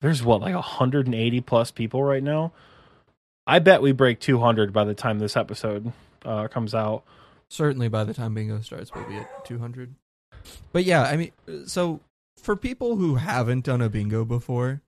There's 0.00 0.22
what 0.22 0.40
like 0.40 0.54
180 0.54 1.40
plus 1.42 1.70
people 1.70 2.02
right 2.02 2.22
now. 2.22 2.52
I 3.46 3.58
bet 3.60 3.82
we 3.82 3.92
break 3.92 4.20
200 4.20 4.72
by 4.72 4.84
the 4.84 4.94
time 4.94 5.18
this 5.18 5.36
episode 5.36 5.92
uh, 6.24 6.48
comes 6.48 6.74
out. 6.74 7.04
Certainly 7.48 7.88
by 7.88 8.04
the 8.04 8.14
time 8.14 8.34
bingo 8.34 8.60
starts, 8.60 8.92
we'll 8.94 9.08
be 9.08 9.16
at 9.16 9.44
200. 9.44 9.94
But 10.72 10.84
yeah, 10.84 11.02
I 11.02 11.16
mean, 11.16 11.32
so 11.66 12.00
for 12.36 12.56
people 12.56 12.96
who 12.96 13.16
haven't 13.16 13.64
done 13.64 13.80
a 13.80 13.88
bingo 13.88 14.24
before, 14.24 14.82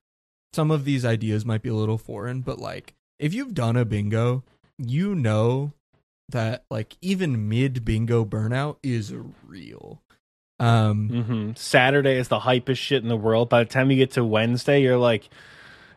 some 0.53 0.71
of 0.71 0.83
these 0.83 1.05
ideas 1.05 1.45
might 1.45 1.61
be 1.61 1.69
a 1.69 1.75
little 1.75 1.97
foreign, 1.97 2.41
but 2.41 2.59
like 2.59 2.95
if 3.17 3.33
you've 3.33 3.53
done 3.53 3.77
a 3.77 3.85
bingo, 3.85 4.43
you 4.77 5.15
know 5.15 5.73
that 6.29 6.63
like 6.69 6.97
even 7.01 7.49
mid 7.49 7.85
bingo 7.85 8.25
burnout 8.25 8.77
is 8.83 9.13
real. 9.45 10.01
Um, 10.59 11.09
hmm 11.09 11.51
Saturday 11.55 12.17
is 12.17 12.27
the 12.27 12.39
hypest 12.39 12.77
shit 12.77 13.01
in 13.03 13.09
the 13.09 13.15
world. 13.17 13.49
By 13.49 13.63
the 13.63 13.69
time 13.69 13.91
you 13.91 13.97
get 13.97 14.11
to 14.11 14.25
Wednesday, 14.25 14.81
you're 14.81 14.97
like, 14.97 15.29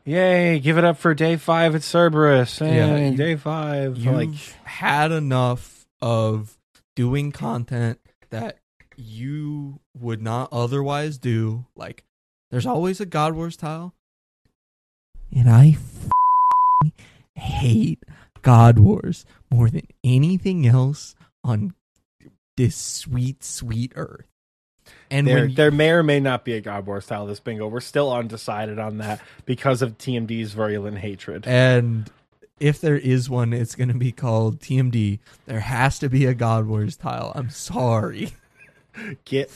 "Yay! 0.05 0.61
Give 0.61 0.79
it 0.79 0.85
up 0.85 0.98
for 0.98 1.14
day 1.14 1.37
five 1.37 1.75
at 1.75 1.83
Cerberus! 1.83 2.59
Hey, 2.61 2.77
Yeah, 2.77 3.16
day 3.16 3.37
5 3.37 3.98
you've 3.98 4.14
like, 4.14 4.35
had 4.64 5.11
enough 5.12 5.87
of 6.01 6.57
doing 6.94 7.33
content 7.33 7.98
that 8.31 8.59
you 8.96 9.81
would 9.98 10.22
not 10.22 10.48
otherwise 10.53 11.18
do. 11.18 11.66
Like, 11.75 12.05
there's 12.51 12.66
always 12.66 13.01
a 13.01 13.07
God 13.07 13.35
Wars 13.35 13.57
tile, 13.57 13.94
and 15.35 15.48
I 15.51 15.77
hate 17.35 18.03
God 18.42 18.79
Wars 18.79 19.25
more 19.51 19.70
than 19.70 19.87
anything 20.05 20.66
else 20.66 21.14
on 21.42 21.75
this 22.57 22.77
sweet, 22.77 23.42
sweet 23.42 23.92
earth. 23.96 24.27
And 25.12 25.27
there, 25.27 25.37
when 25.37 25.55
there 25.55 25.70
may 25.70 25.90
or 25.90 26.03
may 26.03 26.20
not 26.20 26.44
be 26.44 26.55
a 26.55 26.61
God 26.61 26.87
War 26.87 27.01
style 27.01 27.27
this 27.27 27.38
bingo. 27.38 27.68
We're 27.68 27.81
still 27.81 28.12
undecided 28.12 28.79
on 28.79 28.98
that 28.98 29.20
because 29.44 29.83
of 29.83 29.98
TMD's 29.98 30.53
virulent 30.55 30.98
hatred. 30.98 31.46
and 31.46 32.11
if 32.59 32.81
there 32.81 32.96
is 32.96 33.29
one, 33.29 33.53
it's 33.53 33.75
going 33.75 33.88
to 33.88 33.94
be 33.94 34.12
called 34.12 34.61
TMD. 34.61 35.18
There 35.46 35.61
has 35.61 35.98
to 35.98 36.09
be 36.09 36.27
a 36.27 36.35
God 36.35 36.66
Wars 36.66 36.96
tile. 36.96 37.33
I'm 37.35 37.51
sorry. 37.51 38.31
Get 39.25 39.51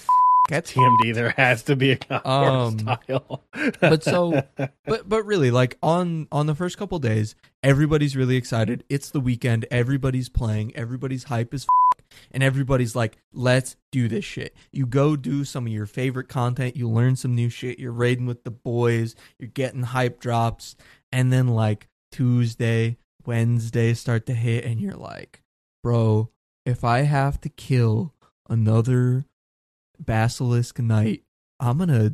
Get 0.48 0.64
TMD. 0.66 1.12
There 1.14 1.30
has 1.36 1.64
to 1.64 1.74
be 1.76 1.92
a 1.92 1.96
God 1.96 2.24
Um, 2.24 2.78
style. 2.78 3.44
but 3.80 4.04
so 4.04 4.42
but 4.86 5.08
but 5.08 5.24
really 5.24 5.50
like 5.50 5.76
on 5.82 6.28
on 6.30 6.46
the 6.46 6.54
first 6.54 6.78
couple 6.78 6.98
days 7.00 7.34
everybody's 7.62 8.14
really 8.16 8.36
excited. 8.36 8.84
It's 8.88 9.10
the 9.10 9.18
weekend. 9.20 9.66
Everybody's 9.72 10.28
playing. 10.28 10.74
Everybody's 10.76 11.24
hype 11.24 11.52
is 11.52 11.64
f- 11.64 12.16
and 12.30 12.42
everybody's 12.44 12.94
like 12.94 13.16
let's 13.32 13.76
do 13.90 14.06
this 14.08 14.24
shit. 14.24 14.54
You 14.72 14.86
go 14.86 15.16
do 15.16 15.44
some 15.44 15.66
of 15.66 15.72
your 15.72 15.86
favorite 15.86 16.28
content. 16.28 16.76
You 16.76 16.88
learn 16.88 17.16
some 17.16 17.34
new 17.34 17.48
shit. 17.48 17.80
You're 17.80 17.90
raiding 17.92 18.26
with 18.26 18.44
the 18.44 18.52
boys. 18.52 19.16
You're 19.38 19.50
getting 19.50 19.82
hype 19.82 20.20
drops. 20.20 20.76
And 21.12 21.32
then 21.32 21.48
like 21.48 21.88
tuesday 22.12 22.96
wednesday 23.26 23.92
start 23.92 24.24
to 24.26 24.32
hit 24.32 24.64
and 24.64 24.80
you're 24.80 24.94
like 24.94 25.42
bro 25.82 26.30
if 26.64 26.84
i 26.84 27.00
have 27.00 27.40
to 27.40 27.48
kill 27.48 28.14
another 28.48 29.26
basilisk 30.04 30.78
knight 30.78 31.22
i'm 31.60 31.78
gonna 31.78 32.12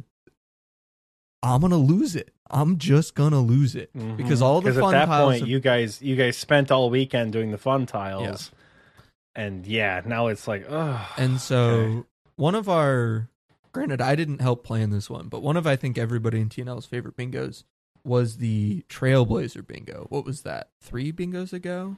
I'm 1.43 1.61
gonna 1.61 1.77
lose 1.77 2.15
it. 2.15 2.31
I'm 2.49 2.79
just 2.79 3.17
gonna 3.17 3.41
lose 3.41 3.75
it 3.75 3.91
because 4.17 4.41
all 4.43 4.61
the 4.61 4.71
Mm-hmm. 4.71 4.79
'Cause 4.79 4.85
fun 4.91 4.95
at 4.95 4.99
that 5.01 5.07
tiles. 5.07 5.29
point, 5.29 5.41
have- 5.41 5.49
you 5.49 5.59
guys, 5.59 6.01
you 6.01 6.15
guys 6.15 6.37
spent 6.37 6.71
all 6.71 6.89
weekend 6.89 7.33
doing 7.33 7.51
the 7.51 7.59
fun 7.59 7.85
tiles, 7.87 8.53
and 9.35 9.67
yeah, 9.67 10.03
now 10.07 10.29
it's 10.29 10.47
like, 10.47 10.67
oh, 10.71 11.13
and 11.17 11.41
so 11.41 12.07
one 12.37 12.55
of 12.55 12.69
our, 12.69 13.29
granted, 13.73 14.01
I 14.01 14.15
didn't 14.15 14.41
help 14.41 14.63
plan 14.65 14.91
this 14.91 15.11
one, 15.11 15.27
but 15.29 15.43
one 15.43 15.57
of 15.57 15.67
I 15.67 15.75
think 15.75 15.99
everybody 15.99 16.41
in 16.41 16.49
TNL's 16.49 16.87
favorite 16.87 17.17
bingos 17.17 17.65
was 18.05 18.37
the 18.37 18.85
Trailblazer 18.89 19.67
bingo. 19.67 20.07
What 20.11 20.25
was 20.25 20.43
that? 20.43 20.71
Three 20.81 21.13
bingos 21.13 21.53
ago? 21.53 21.97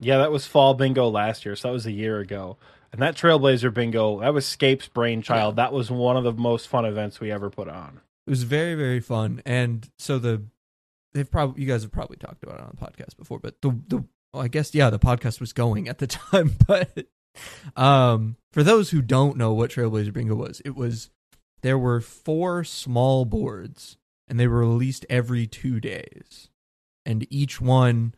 Yeah, 0.00 0.16
that 0.18 0.30
was 0.32 0.46
fall 0.46 0.72
bingo 0.72 1.06
last 1.08 1.44
year, 1.44 1.54
so 1.56 1.68
that 1.68 1.72
was 1.74 1.84
a 1.84 1.92
year 1.92 2.18
ago. 2.20 2.56
And 2.92 3.02
that 3.02 3.16
Trailblazer 3.16 3.72
bingo, 3.72 4.20
that 4.20 4.32
was 4.32 4.46
Scape's 4.46 4.88
brainchild. 4.88 5.56
That 5.56 5.72
was 5.72 5.90
one 5.90 6.16
of 6.16 6.24
the 6.24 6.32
most 6.32 6.68
fun 6.68 6.84
events 6.84 7.20
we 7.20 7.30
ever 7.30 7.50
put 7.50 7.68
on. 7.68 8.00
It 8.26 8.30
was 8.30 8.42
very 8.44 8.74
very 8.74 9.00
fun, 9.00 9.42
and 9.46 9.88
so 9.98 10.18
the 10.18 10.42
they've 11.14 11.30
probably 11.30 11.62
you 11.62 11.68
guys 11.68 11.82
have 11.82 11.92
probably 11.92 12.16
talked 12.16 12.42
about 12.42 12.56
it 12.58 12.62
on 12.62 12.76
the 12.78 12.84
podcast 12.86 13.16
before, 13.16 13.38
but 13.38 13.60
the 13.62 13.70
the 13.88 14.04
well, 14.32 14.42
I 14.42 14.48
guess 14.48 14.74
yeah 14.74 14.90
the 14.90 14.98
podcast 14.98 15.40
was 15.40 15.52
going 15.52 15.88
at 15.88 15.98
the 15.98 16.06
time, 16.06 16.56
but 16.66 17.06
um 17.76 18.36
for 18.52 18.62
those 18.62 18.90
who 18.90 19.00
don't 19.02 19.36
know 19.36 19.52
what 19.52 19.70
Trailblazer 19.70 20.12
Bingo 20.12 20.34
was, 20.34 20.60
it 20.64 20.74
was 20.76 21.10
there 21.62 21.78
were 21.78 22.00
four 22.00 22.64
small 22.64 23.24
boards 23.24 23.96
and 24.28 24.38
they 24.38 24.46
were 24.46 24.58
released 24.60 25.06
every 25.08 25.46
two 25.46 25.80
days, 25.80 26.50
and 27.06 27.26
each 27.30 27.60
one 27.60 28.14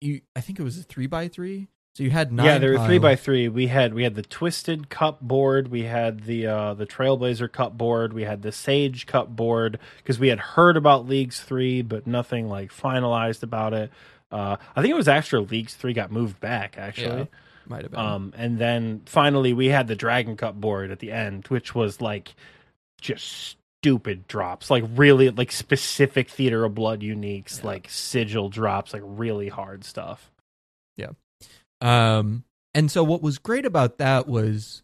you 0.00 0.20
I 0.34 0.40
think 0.40 0.58
it 0.58 0.64
was 0.64 0.78
a 0.78 0.82
three 0.82 1.06
by 1.06 1.28
three, 1.28 1.68
so 1.94 2.02
you 2.02 2.10
had 2.10 2.32
nine. 2.32 2.46
yeah, 2.46 2.58
there 2.58 2.78
were 2.78 2.84
three 2.86 2.98
by 2.98 3.16
three. 3.16 3.48
We 3.48 3.68
had 3.68 3.94
we 3.94 4.02
had 4.02 4.14
the 4.14 4.22
Twisted 4.22 4.90
Cup 4.90 5.20
board, 5.20 5.68
we 5.68 5.84
had 5.84 6.24
the 6.24 6.46
uh, 6.46 6.74
the 6.74 6.86
Trailblazer 6.86 7.50
Cup 7.50 7.78
board, 7.78 8.12
we 8.12 8.22
had 8.24 8.42
the 8.42 8.52
Sage 8.52 9.06
Cup 9.06 9.28
board 9.28 9.78
because 9.98 10.18
we 10.18 10.28
had 10.28 10.40
heard 10.40 10.76
about 10.76 11.06
Leagues 11.08 11.40
three, 11.40 11.82
but 11.82 12.06
nothing 12.06 12.48
like 12.48 12.70
finalized 12.72 13.42
about 13.42 13.72
it. 13.72 13.90
Uh, 14.32 14.56
I 14.74 14.82
think 14.82 14.92
it 14.92 14.96
was 14.96 15.08
after 15.08 15.40
Leagues 15.40 15.74
three 15.74 15.92
got 15.92 16.10
moved 16.10 16.40
back 16.40 16.76
actually. 16.78 17.18
Yeah, 17.20 17.24
might 17.66 17.82
have 17.82 17.92
been. 17.92 18.00
Um, 18.00 18.34
and 18.36 18.58
then 18.58 19.02
finally 19.06 19.52
we 19.52 19.66
had 19.68 19.86
the 19.86 19.96
Dragon 19.96 20.36
Cup 20.36 20.54
board 20.56 20.90
at 20.90 20.98
the 20.98 21.12
end, 21.12 21.46
which 21.48 21.74
was 21.74 22.00
like 22.00 22.34
just 23.00 23.56
stupid 23.80 24.26
drops, 24.26 24.70
like 24.70 24.82
really 24.96 25.30
like 25.30 25.52
specific 25.52 26.28
Theater 26.28 26.64
of 26.64 26.74
Blood 26.74 27.02
uniques, 27.02 27.60
Yeah. 27.60 27.66
like 27.66 27.86
sigil 27.88 28.48
drops, 28.48 28.92
like 28.92 29.02
really 29.04 29.48
hard 29.48 29.84
stuff. 29.84 30.30
Um, 31.84 32.44
and 32.72 32.90
so 32.90 33.04
what 33.04 33.22
was 33.22 33.38
great 33.38 33.66
about 33.66 33.98
that 33.98 34.26
was 34.26 34.82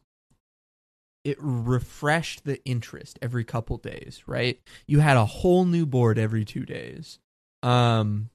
it 1.24 1.38
refreshed 1.40 2.44
the 2.44 2.62
interest 2.64 3.18
every 3.20 3.42
couple 3.42 3.78
days, 3.78 4.22
right? 4.26 4.60
You 4.86 5.00
had 5.00 5.16
a 5.16 5.24
whole 5.24 5.64
new 5.64 5.86
board 5.86 6.18
every 6.18 6.44
two 6.44 6.64
days. 6.64 7.18
Um, 7.62 8.30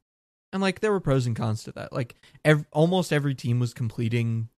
and 0.52 0.62
like 0.62 0.80
there 0.80 0.92
were 0.92 1.00
pros 1.00 1.28
and 1.28 1.36
cons 1.36 1.64
to 1.64 1.72
that. 1.74 1.94
Like 1.94 2.16
ev- 2.44 2.66
almost 2.72 3.14
every 3.14 3.36
team 3.36 3.60
was 3.60 3.74
completing 3.74 4.50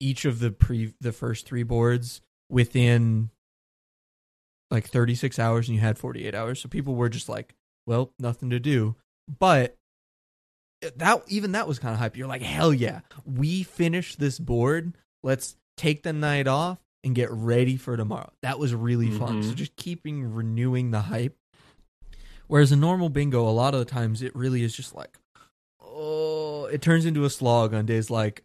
each 0.00 0.24
of 0.24 0.38
the 0.38 0.50
pre 0.50 0.94
the 1.00 1.12
first 1.12 1.46
three 1.46 1.62
boards 1.62 2.22
within 2.48 3.30
like 4.70 4.88
36 4.88 5.38
hours 5.38 5.68
and 5.68 5.74
you 5.74 5.80
had 5.80 5.98
48 5.98 6.34
hours. 6.34 6.60
So 6.60 6.68
people 6.68 6.94
were 6.94 7.08
just 7.08 7.28
like, 7.28 7.54
well, 7.86 8.12
nothing 8.18 8.50
to 8.50 8.60
do. 8.60 8.96
But 9.38 9.76
that 10.96 11.22
even 11.28 11.52
that 11.52 11.68
was 11.68 11.78
kind 11.78 11.92
of 11.94 11.98
hype. 12.00 12.16
You're 12.16 12.28
like, 12.28 12.42
hell 12.42 12.72
yeah, 12.72 13.00
we 13.24 13.62
finished 13.62 14.18
this 14.18 14.38
board. 14.38 14.94
Let's 15.22 15.56
take 15.76 16.02
the 16.02 16.12
night 16.12 16.46
off 16.46 16.78
and 17.04 17.14
get 17.14 17.30
ready 17.30 17.76
for 17.76 17.96
tomorrow. 17.96 18.30
That 18.42 18.58
was 18.58 18.74
really 18.74 19.10
fun. 19.10 19.42
Mhm. 19.42 19.48
So 19.48 19.54
just 19.54 19.76
keeping 19.76 20.32
renewing 20.34 20.90
the 20.90 21.00
hype. 21.02 21.36
Whereas 22.46 22.72
a 22.72 22.76
normal 22.76 23.08
bingo, 23.10 23.48
a 23.48 23.50
lot 23.50 23.74
of 23.74 23.80
the 23.80 23.86
times 23.86 24.22
it 24.22 24.34
really 24.34 24.62
is 24.64 24.74
just 24.74 24.94
like, 24.94 25.16
oh, 25.80 26.64
it 26.66 26.82
turns 26.82 27.04
into 27.06 27.24
a 27.24 27.30
slog 27.30 27.72
on 27.74 27.86
days 27.86 28.10
like 28.10 28.42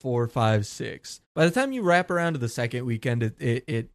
four, 0.00 0.26
five, 0.28 0.66
six. 0.66 1.20
By 1.34 1.44
the 1.46 1.50
time 1.50 1.72
you 1.72 1.82
wrap 1.82 2.10
around 2.10 2.34
to 2.34 2.38
the 2.38 2.48
second 2.48 2.84
weekend, 2.86 3.22
it 3.22 3.34
it, 3.40 3.64
it 3.66 3.90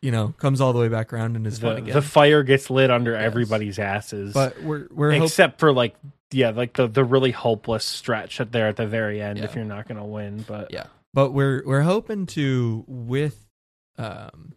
you 0.00 0.10
know 0.10 0.34
comes 0.38 0.60
all 0.60 0.72
the 0.72 0.78
way 0.80 0.88
back 0.88 1.12
around 1.12 1.36
and 1.36 1.46
is 1.46 1.58
fun 1.58 1.76
The, 1.76 1.82
again. 1.82 1.94
the 1.94 2.02
fire 2.02 2.42
gets 2.42 2.68
lit 2.70 2.90
under 2.90 3.12
Yes. 3.12 3.22
everybody's 3.22 3.78
asses. 3.78 4.32
but 4.34 4.60
we're 4.62 4.86
we're 4.90 5.12
except 5.12 5.58
for 5.60 5.72
like 5.72 5.94
yeah, 6.32 6.50
like 6.50 6.74
the 6.74 6.86
the 6.86 7.04
really 7.04 7.30
hopeless 7.30 7.84
stretch 7.84 8.40
at 8.40 8.52
there 8.52 8.68
at 8.68 8.76
the 8.76 8.86
very 8.86 9.20
end 9.20 9.38
if 9.38 9.54
you're 9.54 9.64
not 9.64 9.88
gonna 9.88 10.06
win. 10.06 10.44
But 10.46 10.70
Yeah. 10.72 10.86
but 11.14 11.32
we're 11.32 11.62
we're 11.66 11.82
hoping 11.82 12.26
to 12.26 12.84
with 12.86 13.46
um 13.98 14.54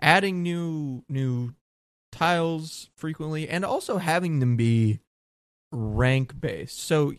adding 0.00 0.42
new 0.42 1.04
new 1.08 1.54
tiles 2.12 2.88
frequently 2.96 3.48
and 3.48 3.64
also 3.64 3.98
having 3.98 4.38
them 4.38 4.56
be 4.56 5.00
rank 5.72 6.40
based 6.40 6.78
so 6.80 7.12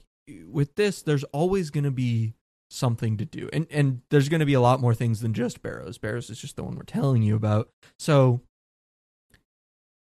with 0.47 0.73
this 0.75 1.03
there's 1.03 1.23
always 1.25 1.69
going 1.69 1.83
to 1.83 1.91
be 1.91 2.33
something 2.71 3.15
to 3.17 3.25
do 3.25 3.47
and 3.53 3.67
and 3.69 4.01
there's 4.09 4.29
going 4.29 4.39
to 4.39 4.45
be 4.45 4.55
a 4.55 4.61
lot 4.61 4.79
more 4.79 4.95
things 4.95 5.21
than 5.21 5.33
just 5.33 5.61
barrows 5.61 5.97
barrows 5.99 6.29
is 6.31 6.39
just 6.39 6.55
the 6.55 6.63
one 6.63 6.75
we're 6.75 6.81
telling 6.83 7.21
you 7.21 7.35
about 7.35 7.69
so 7.99 8.41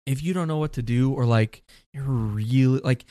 if 0.05 0.23
you 0.23 0.33
don't 0.33 0.47
know 0.47 0.57
what 0.57 0.73
to 0.73 0.81
do 0.81 1.11
or 1.13 1.25
like 1.25 1.61
you're 1.93 2.03
really 2.03 2.79
like 2.79 3.05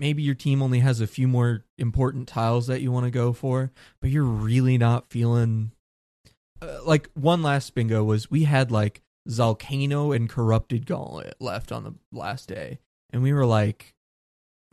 maybe 0.00 0.22
your 0.22 0.34
team 0.34 0.62
only 0.62 0.80
has 0.80 1.00
a 1.00 1.06
few 1.06 1.28
more 1.28 1.64
important 1.78 2.26
tiles 2.26 2.66
that 2.66 2.80
you 2.80 2.90
want 2.90 3.04
to 3.04 3.10
go 3.10 3.32
for 3.32 3.70
but 4.00 4.10
you're 4.10 4.24
really 4.24 4.76
not 4.76 5.10
feeling 5.10 5.70
uh, 6.62 6.78
like 6.84 7.08
one 7.14 7.42
last 7.42 7.74
bingo 7.74 8.02
was 8.02 8.30
we 8.30 8.44
had 8.44 8.70
like 8.70 9.02
Zalcano 9.28 10.14
and 10.14 10.28
Corrupted 10.28 10.86
Gauntlet 10.86 11.34
left 11.40 11.72
on 11.72 11.84
the 11.84 11.94
last 12.12 12.48
day, 12.48 12.78
and 13.10 13.22
we 13.22 13.32
were 13.32 13.46
like, 13.46 13.94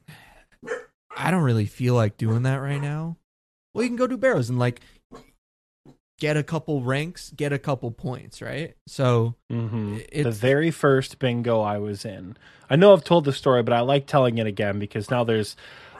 I 1.17 1.31
don't 1.31 1.43
really 1.43 1.65
feel 1.65 1.95
like 1.95 2.17
doing 2.17 2.43
that 2.43 2.57
right 2.57 2.81
now. 2.81 3.17
Well, 3.73 3.83
you 3.83 3.89
can 3.89 3.97
go 3.97 4.07
do 4.07 4.17
barrows 4.17 4.49
and 4.49 4.59
like 4.59 4.81
get 6.19 6.37
a 6.37 6.43
couple 6.43 6.81
ranks, 6.81 7.31
get 7.35 7.53
a 7.53 7.59
couple 7.59 7.91
points, 7.91 8.41
right? 8.41 8.75
So 8.87 9.35
hmm 9.49 9.97
the 10.13 10.31
very 10.31 10.71
first 10.71 11.19
bingo 11.19 11.61
I 11.61 11.77
was 11.77 12.05
in. 12.05 12.37
I 12.69 12.75
know 12.75 12.93
I've 12.93 13.03
told 13.03 13.25
the 13.25 13.33
story, 13.33 13.63
but 13.63 13.73
I 13.73 13.79
like 13.81 14.07
telling 14.07 14.37
it 14.37 14.47
again 14.47 14.79
because 14.79 15.09
now 15.09 15.23
there's 15.23 15.55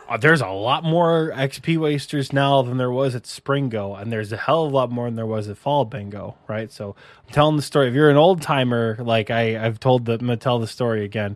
uh, 0.10 0.17
there's 0.17 0.41
a 0.41 0.47
lot 0.47 0.84
more 0.84 1.32
XP 1.36 1.77
wasters 1.77 2.32
now 2.32 2.62
than 2.62 2.77
there 2.77 2.91
was 2.91 3.13
at 3.15 3.23
Springo, 3.23 3.99
and 3.99 4.12
there's 4.12 4.32
a 4.32 4.38
hell 4.38 4.65
of 4.65 4.71
a 4.71 4.75
lot 4.75 4.89
more 4.91 5.06
than 5.06 5.15
there 5.15 5.25
was 5.25 5.49
at 5.49 5.58
Fall 5.58 5.84
Bingo, 5.86 6.36
right? 6.47 6.71
So 6.71 6.95
I'm 7.27 7.34
telling 7.34 7.56
the 7.58 7.62
story. 7.62 7.89
If 7.89 7.93
you're 7.93 8.10
an 8.10 8.17
old 8.17 8.41
timer, 8.41 8.97
like 8.99 9.30
I, 9.30 9.63
I've 9.63 9.80
told 9.80 10.06
the, 10.06 10.13
I'm 10.13 10.19
gonna 10.19 10.38
tell 10.38 10.60
the 10.60 10.67
story 10.67 11.03
again. 11.03 11.36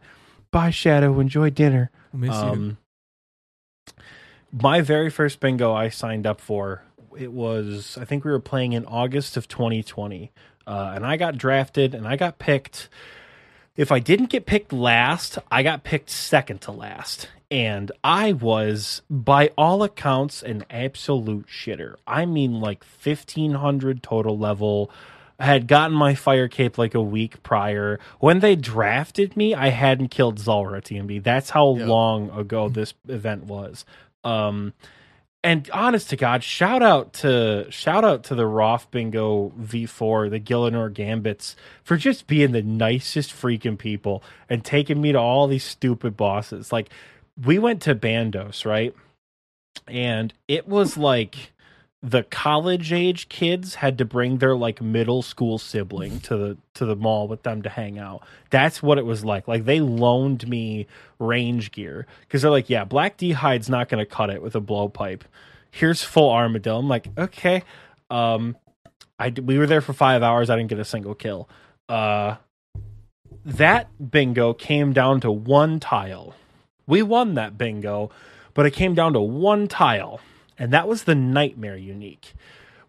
Bye, 0.52 0.72
Shadow. 0.72 1.20
Enjoy 1.20 1.50
dinner. 1.50 1.92
I 2.14 2.18
miss 2.18 2.34
you. 2.34 2.38
Um, 2.38 2.78
my 4.52 4.82
very 4.82 5.10
first 5.10 5.40
bingo 5.40 5.74
I 5.74 5.90
signed 5.90 6.28
up 6.28 6.42
for, 6.42 6.84
it 7.18 7.32
was 7.32 7.98
I 8.00 8.06
think 8.06 8.24
we 8.26 8.32
were 8.32 8.40
playing 8.40 8.74
in 8.74 8.86
August 8.86 9.38
of 9.38 9.48
2020, 9.48 10.32
uh, 10.68 10.92
and 10.96 11.06
I 11.06 11.18
got 11.18 11.38
drafted 11.38 11.94
and 11.96 12.08
I 12.08 12.16
got 12.16 12.40
picked. 12.40 12.90
If 13.78 13.92
I 13.92 14.00
didn't 14.00 14.30
get 14.30 14.46
picked 14.46 14.74
last, 14.74 15.38
I 15.50 15.64
got 15.64 15.84
picked 15.84 16.10
second 16.10 16.62
to 16.62 16.72
last. 16.72 17.30
And 17.50 17.92
I 18.04 18.34
was, 18.34 19.02
by 19.10 19.52
all 19.58 19.84
accounts, 19.84 20.42
an 20.44 20.66
absolute 20.70 21.48
shitter. 21.48 21.96
I 22.06 22.26
mean, 22.26 22.60
like 22.60 22.84
1500 22.84 24.04
total 24.04 24.38
level. 24.38 24.92
I 25.40 25.46
had 25.46 25.68
gotten 25.68 25.96
my 25.98 26.16
fire 26.16 26.48
cape 26.48 26.78
like 26.78 26.94
a 26.94 27.02
week 27.02 27.42
prior. 27.44 28.00
When 28.20 28.40
they 28.42 28.56
drafted 28.56 29.36
me, 29.36 29.56
I 29.56 29.70
hadn't 29.70 30.10
killed 30.10 30.38
Zulrah 30.40 30.78
at 30.78 30.86
TMB. 30.86 31.24
That's 31.24 31.50
how 31.50 31.76
Yep. 31.76 31.88
long 31.88 32.30
ago 32.30 32.70
this 32.70 32.94
event 33.08 33.46
was. 33.46 33.84
Um, 34.24 34.74
and 35.44 35.70
honest 35.72 36.10
to 36.12 36.16
God, 36.16 36.44
shout 36.44 36.84
out 36.84 37.14
to 37.14 37.66
shout 37.72 38.06
out 38.06 38.24
to 38.26 38.36
the 38.36 38.46
Roth 38.46 38.92
Bingo 38.92 39.52
V4, 39.60 40.30
the 40.30 40.40
Gielinor 40.40 40.94
Gambits, 40.94 41.56
for 41.84 41.98
just 41.98 42.28
being 42.28 42.52
the 42.52 42.62
nicest 42.62 43.32
freaking 43.32 43.78
people 43.78 44.24
and 44.50 44.64
taking 44.64 45.02
me 45.02 45.12
to 45.12 45.20
all 45.20 45.48
these 45.48 45.64
stupid 45.64 46.16
bosses. 46.16 46.72
Like 46.72 46.90
we 47.44 47.58
went 47.58 47.82
to 47.84 47.96
Bandos, 47.96 48.66
right? 48.66 48.94
And 49.88 50.34
it 50.48 50.68
was 50.68 50.96
like 50.96 51.54
the 52.04 52.24
college 52.24 52.92
age 52.92 53.30
kids 53.30 53.76
had 53.76 53.98
to 54.00 54.06
bring 54.06 54.40
their 54.40 54.56
like 54.56 54.82
middle 54.82 55.22
school 55.22 55.60
sibling 55.60 56.20
to 56.22 56.36
the 56.36 56.58
to 56.74 56.86
the 56.86 56.96
mall 56.96 57.28
with 57.28 57.44
them 57.44 57.62
to 57.62 57.70
hang 57.70 58.00
out. 58.00 58.24
That's 58.50 58.82
what 58.82 58.98
it 58.98 59.06
was 59.06 59.24
like. 59.24 59.48
Like 59.48 59.66
they 59.66 59.80
loaned 59.80 60.48
me 60.48 60.88
range 61.20 61.72
gear 61.72 62.08
because 62.22 62.42
they're 62.42 62.52
like, 62.52 62.70
yeah, 62.70 62.86
Black 62.86 63.18
D 63.18 63.34
hide's 63.34 63.70
not 63.70 63.88
going 63.88 64.04
to 64.04 64.10
cut 64.10 64.32
it 64.32 64.42
with 64.42 64.56
a 64.56 64.62
blowpipe. 64.62 65.22
Here's 65.70 66.02
full 66.02 66.32
Armadyl. 66.32 66.80
I'm 66.80 66.90
like, 66.90 67.08
okay. 67.18 67.64
Um, 68.10 68.58
I 69.20 69.30
we 69.30 69.60
were 69.60 69.68
there 69.68 69.82
for 69.82 69.94
five 69.94 70.24
hours. 70.24 70.50
I 70.50 70.56
didn't 70.56 70.70
get 70.70 70.80
a 70.80 70.86
single 70.86 71.14
kill. 71.14 71.48
Uh, 71.88 72.38
that 73.46 74.12
bingo 74.12 74.54
came 74.54 74.92
down 74.92 75.22
to 75.22 75.32
one 75.32 75.80
tile. 75.80 76.36
We 76.88 77.04
won 77.04 77.36
that 77.36 77.58
bingo, 77.58 78.10
but 78.56 78.66
it 78.66 78.72
came 78.72 78.96
down 78.96 79.14
to 79.14 79.22
one 79.22 79.68
tile, 79.68 80.20
and 80.62 80.72
that 80.72 80.88
was 80.88 81.06
the 81.06 81.16
nightmare 81.16 81.76
unique, 81.76 82.36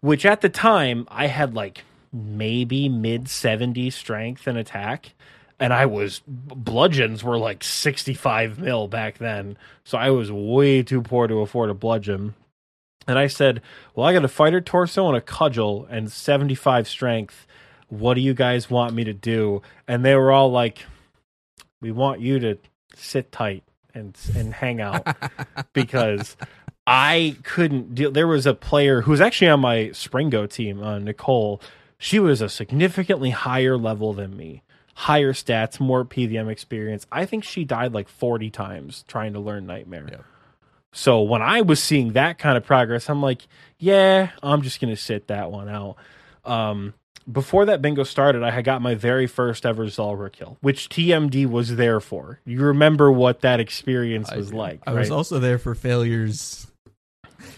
which 0.00 0.26
at 0.26 0.42
the 0.42 0.50
time 0.50 1.08
I 1.10 1.28
had 1.28 1.54
like 1.54 1.84
maybe 2.12 2.86
mid 2.86 3.30
70 3.30 3.88
strength 3.88 4.46
and 4.46 4.58
attack 4.58 5.14
and 5.58 5.72
I 5.72 5.86
was 5.86 6.20
bludgeons 6.26 7.24
were 7.24 7.38
like 7.38 7.64
65 7.64 8.58
mil 8.58 8.88
back 8.88 9.16
then. 9.16 9.56
So 9.84 9.96
I 9.96 10.10
was 10.10 10.30
way 10.30 10.82
too 10.82 11.00
poor 11.00 11.26
to 11.28 11.40
afford 11.40 11.70
a 11.70 11.74
bludgeon. 11.74 12.34
And 13.08 13.18
I 13.18 13.26
said, 13.26 13.62
"Well, 13.94 14.06
I 14.06 14.12
got 14.12 14.24
a 14.24 14.28
fighter 14.28 14.60
torso 14.60 15.08
and 15.08 15.16
a 15.16 15.22
cudgel 15.22 15.86
and 15.88 16.12
75 16.12 16.86
strength. 16.86 17.46
What 17.88 18.14
do 18.14 18.20
you 18.20 18.34
guys 18.34 18.68
want 18.68 18.92
me 18.92 19.04
to 19.04 19.14
do?" 19.14 19.62
And 19.88 20.04
they 20.04 20.14
were 20.14 20.30
all 20.30 20.50
like, 20.50 20.84
"We 21.80 21.90
want 21.90 22.20
you 22.20 22.38
to 22.40 22.58
sit 22.94 23.32
tight 23.32 23.64
and 23.94 24.14
and 24.36 24.52
hang 24.52 24.80
out 24.80 25.06
because 25.72 26.36
I 26.86 27.36
couldn't 27.44 27.94
deal. 27.94 28.10
There 28.10 28.26
was 28.26 28.46
a 28.46 28.54
player 28.54 29.02
who 29.02 29.12
was 29.12 29.20
actually 29.20 29.48
on 29.48 29.60
my 29.60 29.90
Springo 29.92 30.50
team, 30.50 30.82
uh, 30.82 30.98
Nicole. 30.98 31.60
She 31.98 32.18
was 32.18 32.40
a 32.40 32.48
significantly 32.48 33.30
higher 33.30 33.76
level 33.76 34.12
than 34.12 34.36
me, 34.36 34.62
higher 34.94 35.32
stats, 35.32 35.78
more 35.78 36.04
PVM 36.04 36.50
experience. 36.50 37.06
I 37.12 37.24
think 37.24 37.44
she 37.44 37.64
died 37.64 37.92
like 37.92 38.08
40 38.08 38.50
times 38.50 39.04
trying 39.06 39.34
to 39.34 39.40
learn 39.40 39.66
Nightmare. 39.66 40.08
Yeah. 40.10 40.18
So 40.90 41.22
when 41.22 41.40
I 41.40 41.62
was 41.62 41.82
seeing 41.82 42.12
that 42.12 42.38
kind 42.38 42.56
of 42.56 42.64
progress, 42.64 43.08
I'm 43.08 43.22
like, 43.22 43.46
yeah, 43.78 44.30
I'm 44.42 44.62
just 44.62 44.80
going 44.80 44.94
to 44.94 45.00
sit 45.00 45.28
that 45.28 45.50
one 45.50 45.68
out. 45.68 45.96
Um, 46.44 46.94
before 47.30 47.66
that 47.66 47.80
bingo 47.80 48.02
started, 48.02 48.42
I 48.42 48.50
had 48.50 48.64
got 48.64 48.82
my 48.82 48.96
very 48.96 49.28
first 49.28 49.64
ever 49.64 49.88
Zulrah 49.88 50.30
kill, 50.30 50.58
which 50.60 50.88
TMD 50.88 51.46
was 51.46 51.76
there 51.76 52.00
for. 52.00 52.40
You 52.44 52.60
remember 52.62 53.12
what 53.12 53.42
that 53.42 53.60
experience 53.60 54.30
was 54.34 54.50
do. 54.50 54.56
like, 54.56 54.80
I 54.86 54.92
right? 54.92 54.98
was 54.98 55.12
also 55.12 55.38
there 55.38 55.58
for 55.58 55.76
failures 55.76 56.66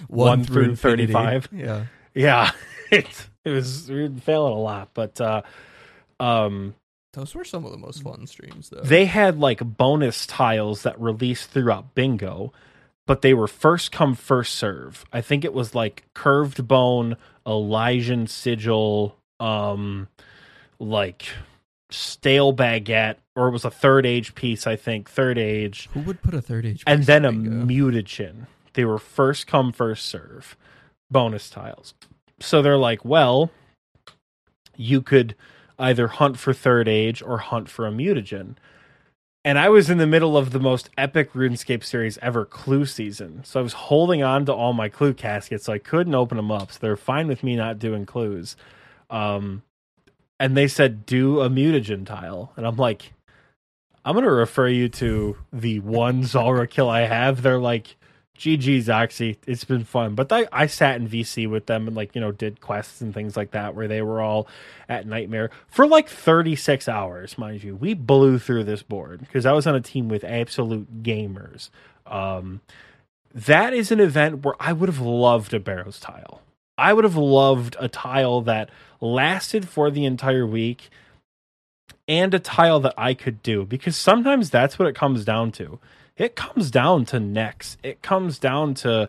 One 0.08 0.44
through 0.44 0.64
infinity. 0.70 1.06
35. 1.12 1.48
Yeah. 1.52 1.84
Yeah, 2.14 2.50
it 2.90 3.28
it 3.44 3.50
was 3.50 3.88
we 3.90 4.08
were 4.08 4.20
failing 4.20 4.52
a 4.52 4.58
lot, 4.58 4.90
but 4.94 5.20
uh, 5.20 5.42
um, 6.20 6.74
Those 7.12 7.34
were 7.34 7.44
some 7.44 7.64
of 7.64 7.72
the 7.72 7.78
most 7.78 8.02
fun 8.02 8.26
streams 8.26 8.68
though. 8.70 8.82
they 8.82 9.06
had 9.06 9.38
like 9.38 9.58
bonus 9.76 10.26
tiles 10.26 10.82
that 10.84 11.00
released 11.00 11.50
throughout 11.50 11.94
bingo, 11.94 12.52
but 13.06 13.22
they 13.22 13.34
were 13.34 13.48
first 13.48 13.90
come 13.90 14.14
first 14.14 14.54
serve. 14.54 15.04
I 15.12 15.20
think 15.20 15.44
it 15.44 15.52
was 15.52 15.74
like 15.74 16.04
curved 16.14 16.68
bone, 16.68 17.16
Elysian 17.44 18.28
sigil, 18.28 19.16
um, 19.40 20.06
like 20.78 21.24
stale 21.90 22.54
baguette, 22.54 23.16
or 23.34 23.48
it 23.48 23.52
was 23.52 23.64
a 23.64 23.70
third 23.70 24.06
age 24.06 24.34
piece. 24.36 24.66
I 24.68 24.76
think 24.76 25.10
third 25.10 25.36
age. 25.36 25.88
Who 25.94 26.00
would 26.00 26.22
put 26.22 26.34
a 26.34 26.40
third 26.40 26.64
age? 26.64 26.84
and 26.86 27.02
then 27.04 27.24
a 27.24 27.30
in 27.30 27.66
bingo? 27.66 27.90
mutagen. 27.90 28.46
They 28.74 28.84
were 28.84 28.98
first 28.98 29.46
come 29.46 29.72
first 29.72 30.06
serve 30.06 30.56
bonus 31.10 31.48
tiles. 31.50 31.94
So 32.40 32.60
they're 32.62 32.76
like, 32.76 33.04
well, 33.04 33.50
you 34.76 35.00
could 35.00 35.34
either 35.78 36.08
hunt 36.08 36.38
for 36.38 36.52
third 36.52 36.88
age 36.88 37.22
or 37.22 37.38
hunt 37.38 37.68
for 37.68 37.86
a 37.86 37.90
mutagen. 37.90 38.56
And 39.44 39.58
I 39.58 39.68
was 39.68 39.90
in 39.90 39.98
the 39.98 40.06
middle 40.06 40.36
of 40.36 40.50
the 40.50 40.60
most 40.60 40.88
epic 40.96 41.32
RuneScape 41.34 41.84
series 41.84 42.16
ever, 42.18 42.44
Clue 42.44 42.86
season. 42.86 43.42
So 43.44 43.60
I 43.60 43.62
was 43.62 43.74
holding 43.74 44.22
on 44.22 44.46
to 44.46 44.54
all 44.54 44.72
my 44.72 44.88
Clue 44.88 45.12
caskets, 45.12 45.64
so 45.64 45.72
I 45.72 45.78
couldn't 45.78 46.14
open 46.14 46.36
them 46.36 46.50
up. 46.50 46.72
So 46.72 46.78
they're 46.80 46.96
fine 46.96 47.28
with 47.28 47.42
me 47.42 47.54
not 47.54 47.78
doing 47.78 48.06
clues. 48.06 48.56
Um, 49.10 49.62
and 50.40 50.56
they 50.56 50.66
said, 50.66 51.04
do 51.04 51.40
a 51.40 51.50
mutagen 51.50 52.06
tile. 52.06 52.52
And 52.56 52.66
I'm 52.66 52.76
like, 52.76 53.12
I'm 54.04 54.14
going 54.14 54.24
to 54.24 54.30
refer 54.30 54.68
you 54.68 54.88
to 54.90 55.36
the 55.52 55.80
one 55.80 56.24
Zulrah 56.24 56.66
kill 56.66 56.88
I 56.88 57.02
have. 57.02 57.42
They're 57.42 57.58
like, 57.58 57.96
GG, 58.38 58.78
Zoxy. 58.78 59.36
It's 59.46 59.64
been 59.64 59.84
fun. 59.84 60.14
But 60.14 60.32
I, 60.32 60.46
I 60.52 60.66
sat 60.66 60.96
in 60.96 61.08
VC 61.08 61.48
with 61.48 61.66
them 61.66 61.86
and, 61.86 61.96
like, 61.96 62.14
you 62.14 62.20
know, 62.20 62.32
did 62.32 62.60
quests 62.60 63.00
and 63.00 63.14
things 63.14 63.36
like 63.36 63.52
that 63.52 63.74
where 63.74 63.88
they 63.88 64.02
were 64.02 64.20
all 64.20 64.48
at 64.88 65.06
Nightmare 65.06 65.50
for 65.68 65.86
like 65.86 66.08
36 66.08 66.88
hours, 66.88 67.38
mind 67.38 67.62
you. 67.62 67.76
We 67.76 67.94
blew 67.94 68.38
through 68.38 68.64
this 68.64 68.82
board 68.82 69.20
because 69.20 69.46
I 69.46 69.52
was 69.52 69.66
on 69.66 69.74
a 69.74 69.80
team 69.80 70.08
with 70.08 70.24
absolute 70.24 71.02
gamers. 71.02 71.70
Um, 72.06 72.60
that 73.32 73.72
is 73.72 73.90
an 73.90 74.00
event 74.00 74.44
where 74.44 74.54
I 74.60 74.72
would 74.72 74.88
have 74.88 75.00
loved 75.00 75.54
a 75.54 75.60
Barrows 75.60 75.98
tile. 75.98 76.40
I 76.76 76.92
would 76.92 77.04
have 77.04 77.16
loved 77.16 77.76
a 77.78 77.88
tile 77.88 78.40
that 78.42 78.70
lasted 79.00 79.68
for 79.68 79.90
the 79.90 80.04
entire 80.04 80.46
week 80.46 80.90
and 82.08 82.34
a 82.34 82.38
tile 82.38 82.80
that 82.80 82.94
I 82.98 83.14
could 83.14 83.42
do 83.42 83.64
because 83.64 83.96
sometimes 83.96 84.50
that's 84.50 84.78
what 84.78 84.88
it 84.88 84.94
comes 84.94 85.24
down 85.24 85.52
to. 85.52 85.78
It 86.16 86.36
comes 86.36 86.70
down 86.70 87.04
to 87.06 87.20
Nex. 87.20 87.76
It 87.82 88.02
comes 88.02 88.38
down 88.38 88.74
to 88.74 89.08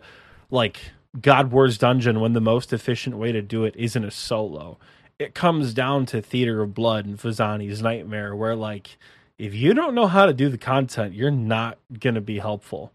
like 0.50 0.80
God 1.20 1.52
Wars 1.52 1.78
Dungeon 1.78 2.20
when 2.20 2.32
the 2.32 2.40
most 2.40 2.72
efficient 2.72 3.16
way 3.16 3.32
to 3.32 3.42
do 3.42 3.64
it 3.64 3.74
isn't 3.76 4.04
a 4.04 4.10
solo. 4.10 4.78
It 5.18 5.34
comes 5.34 5.72
down 5.72 6.06
to 6.06 6.20
Theater 6.20 6.62
of 6.62 6.74
Blood 6.74 7.06
and 7.06 7.18
Phosani's 7.18 7.80
Nightmare 7.80 8.34
where 8.34 8.56
like 8.56 8.98
if 9.38 9.54
you 9.54 9.74
don't 9.74 9.94
know 9.94 10.06
how 10.06 10.26
to 10.26 10.32
do 10.32 10.48
the 10.48 10.58
content, 10.58 11.14
you're 11.14 11.30
not 11.30 11.78
going 12.00 12.14
to 12.14 12.20
be 12.20 12.38
helpful, 12.38 12.92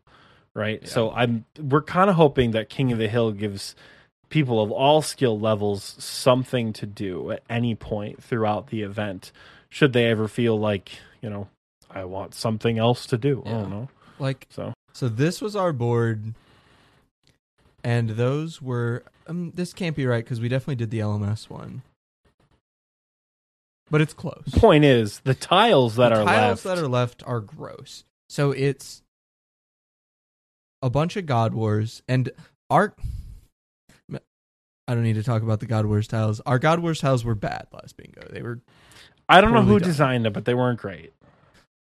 right? 0.54 0.80
Yeah. 0.82 0.90
So 0.90 1.12
I'm 1.12 1.46
we're 1.60 1.82
kind 1.82 2.10
of 2.10 2.16
hoping 2.16 2.52
that 2.52 2.70
King 2.70 2.92
of 2.92 2.98
the 2.98 3.08
Hill 3.08 3.32
gives 3.32 3.76
people 4.30 4.62
of 4.62 4.72
all 4.72 5.02
skill 5.02 5.40
levels 5.40 5.96
something 6.00 6.74
to 6.74 6.86
do 6.86 7.32
at 7.32 7.44
any 7.50 7.76
point 7.76 8.24
throughout 8.24 8.68
the 8.68 8.82
event 8.82 9.32
should 9.70 9.94
they 9.94 10.06
ever 10.06 10.28
feel 10.28 10.60
like, 10.60 10.92
you 11.22 11.30
know, 11.30 11.48
I 11.90 12.06
want 12.06 12.34
something 12.34 12.80
else 12.80 13.06
to 13.08 13.18
do. 13.18 13.44
I 13.46 13.50
don't 13.50 13.70
know. 13.70 13.90
Like 14.22 14.46
So, 14.52 14.74
So 14.94 15.10
this 15.10 15.42
was 15.42 15.56
our 15.56 15.74
board, 15.74 16.36
and 17.84 18.12
those 18.12 18.62
were. 18.62 19.04
Um, 19.26 19.52
this 19.56 19.74
can't 19.74 19.96
be 19.96 20.06
right 20.06 20.24
because 20.24 20.40
we 20.40 20.48
definitely 20.48 20.76
did 20.76 20.92
the 20.92 21.00
LMS 21.00 21.50
one, 21.50 21.82
but 23.90 24.00
it's 24.00 24.14
close. 24.14 24.44
point 24.54 24.86
is 24.86 25.22
the 25.22 25.34
tiles 25.34 25.96
that 25.96 26.10
the 26.10 26.22
are 26.22 26.26
tiles 26.26 26.64
left 26.66 26.76
that 26.76 26.84
are 26.84 26.88
left 26.88 27.24
are 27.26 27.40
gross. 27.40 28.04
So 28.30 28.52
it's 28.52 29.02
a 30.84 30.90
bunch 30.92 31.16
of 31.18 31.26
God 31.26 31.56
Wars 31.56 32.04
and 32.08 32.30
our. 32.70 32.94
I 34.88 34.94
don't 34.94 35.04
need 35.04 35.16
to 35.16 35.24
talk 35.24 35.42
about 35.42 35.62
the 35.62 35.66
God 35.66 35.88
Wars 35.88 36.08
tiles. 36.08 36.42
Our 36.42 36.60
God 36.60 36.80
Wars 36.80 37.00
tiles 37.00 37.26
were 37.26 37.36
bad 37.36 37.68
last 37.74 37.98
bingo. 37.98 38.28
They 38.30 38.44
were. 38.44 38.60
I 39.28 39.42
don't 39.42 39.54
know 39.54 39.64
who 39.64 39.80
done. 39.80 39.88
designed 39.88 40.26
them, 40.26 40.34
but 40.34 40.46
they 40.46 40.54
weren't 40.54 40.80
great. 40.80 41.14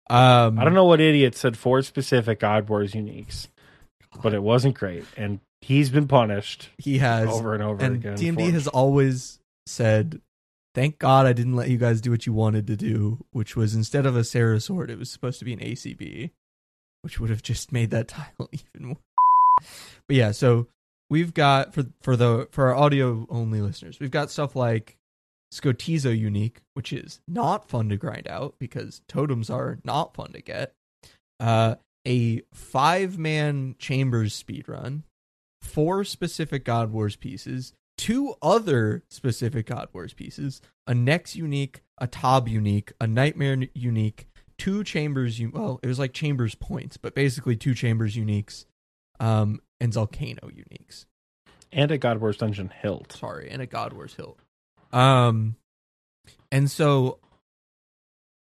Um, 0.10 0.60
I 0.60 0.64
don't 0.64 0.74
know 0.74 0.86
what 0.86 1.02
idiot 1.02 1.36
said 1.36 1.58
four 1.58 1.82
specific 1.82 2.40
God 2.40 2.70
Wars 2.70 2.94
uniques, 2.94 3.48
but 4.22 4.34
it 4.34 4.44
wasn't 4.44 4.76
great, 4.76 5.04
and 5.18 5.40
he's 5.62 5.90
been 5.90 6.08
punished 6.08 6.70
He 6.78 7.00
has 7.00 7.28
over 7.28 7.54
and 7.54 7.64
over 7.64 7.84
and 7.84 7.96
again. 7.96 8.16
TMD 8.16 8.46
for 8.48 8.52
has 8.52 8.68
always 8.68 9.40
said, 9.66 10.22
"Thank 10.76 11.00
God 11.00 11.26
I 11.26 11.34
didn't 11.34 11.56
let 11.56 11.70
you 11.70 11.78
guys 11.78 12.02
do 12.02 12.12
what 12.12 12.28
you 12.28 12.34
wanted 12.34 12.68
to 12.68 12.76
do, 12.76 13.26
which 13.32 13.56
was 13.56 13.74
instead 13.74 14.06
of 14.06 14.16
a 14.16 14.24
Sara 14.24 14.60
sword, 14.60 14.92
it 14.92 15.00
was 15.00 15.10
supposed 15.10 15.40
to 15.40 15.46
be 15.46 15.54
an 15.54 15.60
ACB, 15.60 16.30
which 17.02 17.20
would 17.20 17.32
have 17.32 17.42
just 17.42 17.72
made 17.72 17.90
that 17.90 18.08
tile 18.10 18.50
even 18.52 18.88
more." 18.88 18.98
But 20.08 20.16
yeah, 20.18 20.32
so 20.32 20.68
we've 21.10 21.34
got 21.34 21.74
for 21.74 21.86
for 22.02 22.16
the 22.16 22.48
for 22.52 22.68
our 22.68 22.76
audio 22.76 23.26
only 23.30 23.62
listeners, 23.62 24.00
we've 24.00 24.12
got 24.12 24.30
stuff 24.30 24.56
like 24.56 24.98
Skotizo 25.54 26.18
unique, 26.18 26.62
which 26.74 26.92
is 26.92 27.20
not 27.28 27.70
fun 27.70 27.90
to 27.90 27.98
grind 27.98 28.28
out 28.28 28.56
because 28.60 29.02
totems 29.08 29.50
are 29.50 29.80
not 29.84 30.14
fun 30.16 30.34
to 30.34 30.42
get. 30.42 30.74
Uh, 31.40 31.76
a 32.08 32.42
five 32.54 33.18
man 33.18 33.76
chambers 33.80 34.34
speed 34.34 34.68
run, 34.68 35.04
four 35.62 36.04
specific 36.04 36.64
God 36.64 36.92
Wars 36.92 37.16
pieces, 37.16 37.74
two 37.98 38.36
other 38.42 39.04
specific 39.10 39.68
God 39.68 39.88
Wars 39.94 40.14
pieces, 40.14 40.62
a 40.86 40.94
Nex 40.94 41.36
unique, 41.36 41.82
a 41.98 42.08
Tob 42.08 42.48
unique, 42.48 42.92
a 43.00 43.08
Nightmare 43.08 43.58
unique, 43.74 44.28
two 44.58 44.84
Chambers. 44.84 45.42
Well, 45.42 45.80
it 45.82 45.88
was 45.88 46.00
like 46.00 46.14
Chambers 46.14 46.56
points, 46.56 46.98
but 46.98 47.16
basically 47.16 47.56
two 47.56 47.74
Chambers 47.74 48.16
uniques, 48.16 48.66
um, 49.20 49.62
and 49.80 49.94
Volcano 49.94 50.50
uniques. 50.50 51.06
and 51.72 51.90
a 51.92 51.98
God 51.98 52.20
Wars 52.20 52.38
Dungeon 52.38 52.70
hilt. 52.82 53.12
Sorry, 53.14 53.50
and 53.50 53.62
a 53.62 53.66
God 53.66 53.94
Wars 53.94 54.14
hilt. 54.16 54.40
Um, 54.96 55.58
and 56.52 56.72
so 56.72 57.20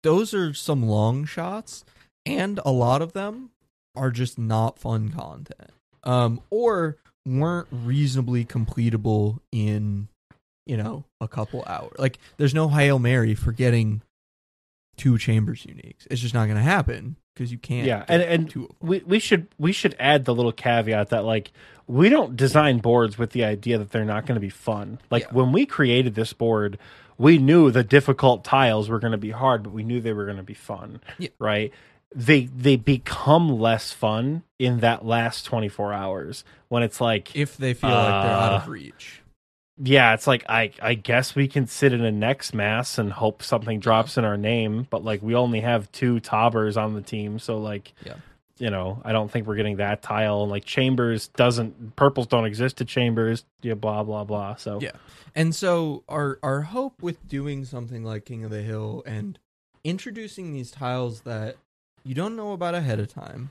those 0.03 0.33
are 0.33 0.53
some 0.53 0.83
long 0.87 1.25
shots, 1.25 1.83
and 2.25 2.59
a 2.65 2.71
lot 2.71 3.01
of 3.01 3.13
them 3.13 3.51
are 3.95 4.09
just 4.09 4.39
not 4.39 4.79
fun 4.79 5.09
content. 5.09 5.71
Um, 6.03 6.41
or 6.49 6.97
weren't 7.25 7.67
reasonably 7.71 8.45
completable 8.45 9.39
in, 9.51 10.07
you 10.65 10.77
know, 10.77 11.03
a 11.19 11.27
couple 11.27 11.63
hours. 11.65 11.95
Like, 11.97 12.19
there's 12.37 12.53
no 12.53 12.69
Hail 12.69 12.99
Mary 12.99 13.35
for 13.35 13.51
getting 13.51 14.01
two 14.97 15.17
Chambers 15.17 15.63
uniques. 15.63 16.07
It's 16.09 16.21
just 16.21 16.33
not 16.33 16.45
going 16.45 16.57
to 16.57 16.63
happen 16.63 17.15
because 17.33 17.51
you 17.51 17.57
can't. 17.57 17.85
Yeah, 17.87 18.05
and 18.07 18.21
and 18.21 18.49
two 18.49 18.63
of 18.63 18.69
them. 18.69 18.77
we 18.89 18.99
we 19.05 19.19
should 19.19 19.47
we 19.57 19.71
should 19.71 19.95
add 19.99 20.25
the 20.25 20.33
little 20.35 20.51
caveat 20.51 21.09
that 21.09 21.23
like 21.25 21.51
we 21.87 22.09
don't 22.09 22.35
design 22.35 22.79
boards 22.79 23.17
with 23.17 23.31
the 23.31 23.43
idea 23.43 23.77
that 23.77 23.91
they're 23.91 24.05
not 24.05 24.25
going 24.25 24.35
to 24.35 24.41
be 24.41 24.49
fun. 24.49 24.99
Like 25.11 25.23
Yeah. 25.23 25.33
when 25.33 25.51
we 25.51 25.65
created 25.65 26.15
this 26.15 26.33
board, 26.33 26.77
we 27.17 27.37
knew 27.37 27.69
the 27.71 27.83
difficult 27.83 28.43
tiles 28.43 28.89
were 28.89 28.99
going 28.99 29.11
to 29.11 29.17
be 29.17 29.31
hard, 29.31 29.63
but 29.63 29.71
we 29.73 29.83
knew 29.83 30.01
they 30.01 30.13
were 30.13 30.25
going 30.25 30.37
to 30.37 30.43
be 30.43 30.53
fun. 30.55 30.99
Yeah. 31.19 31.29
Right? 31.39 31.71
They 32.15 32.45
they 32.45 32.77
become 32.77 33.59
less 33.59 33.91
fun 33.91 34.43
in 34.57 34.79
that 34.79 35.05
last 35.05 35.43
24 35.45 35.91
hours 35.93 36.43
when 36.69 36.81
it's 36.81 37.01
like 37.01 37.35
if 37.35 37.57
they 37.57 37.73
feel 37.73 37.89
like 37.89 38.23
they're 38.23 38.31
out 38.31 38.53
Uh, 38.53 38.55
of 38.63 38.67
reach. 38.69 39.21
Yeah, 39.77 40.13
it's 40.13 40.27
like 40.27 40.45
I 40.47 40.71
I 40.81 40.93
guess 40.93 41.35
we 41.35 41.47
can 41.47 41.67
sit 41.67 41.91
in 41.91 42.03
a 42.03 42.11
Nex 42.11 42.53
mass 42.53 42.97
and 42.97 43.11
hope 43.11 43.43
something 43.43 43.79
drops 43.79 44.17
in 44.17 44.23
our 44.23 44.37
name, 44.37 44.87
but 44.89 45.03
like 45.03 45.21
we 45.21 45.35
only 45.35 45.61
have 45.61 45.91
two 45.91 46.19
tobbers 46.19 46.77
on 46.77 46.93
the 46.93 47.01
team, 47.01 47.39
so 47.39 47.57
like 47.57 47.93
Yeah. 48.05 48.15
you 48.57 48.69
know, 48.69 49.01
I 49.03 49.11
don't 49.11 49.29
think 49.29 49.47
we're 49.47 49.57
getting 49.57 49.77
that 49.77 50.01
tile. 50.01 50.43
And 50.43 50.51
like 50.51 50.63
Chambers 50.63 51.27
doesn't 51.27 51.95
purples 51.97 52.27
don't 52.27 52.45
exist 52.45 52.77
to 52.77 52.85
Chambers, 52.85 53.43
yeah, 53.61 53.73
blah 53.73 54.03
blah 54.03 54.23
blah. 54.23 54.55
So 54.55 54.79
Yeah. 54.81 54.91
And 55.35 55.53
so 55.53 56.03
our 56.07 56.39
our 56.41 56.61
hope 56.61 57.03
with 57.03 57.27
doing 57.27 57.65
something 57.65 58.03
like 58.05 58.23
King 58.23 58.45
of 58.45 58.51
the 58.51 58.61
Hill 58.61 59.03
and 59.05 59.37
introducing 59.83 60.53
these 60.53 60.71
tiles 60.71 61.21
that 61.21 61.57
you 62.05 62.15
don't 62.15 62.37
know 62.37 62.53
about 62.53 62.75
ahead 62.75 62.99
of 62.99 63.13
time 63.13 63.49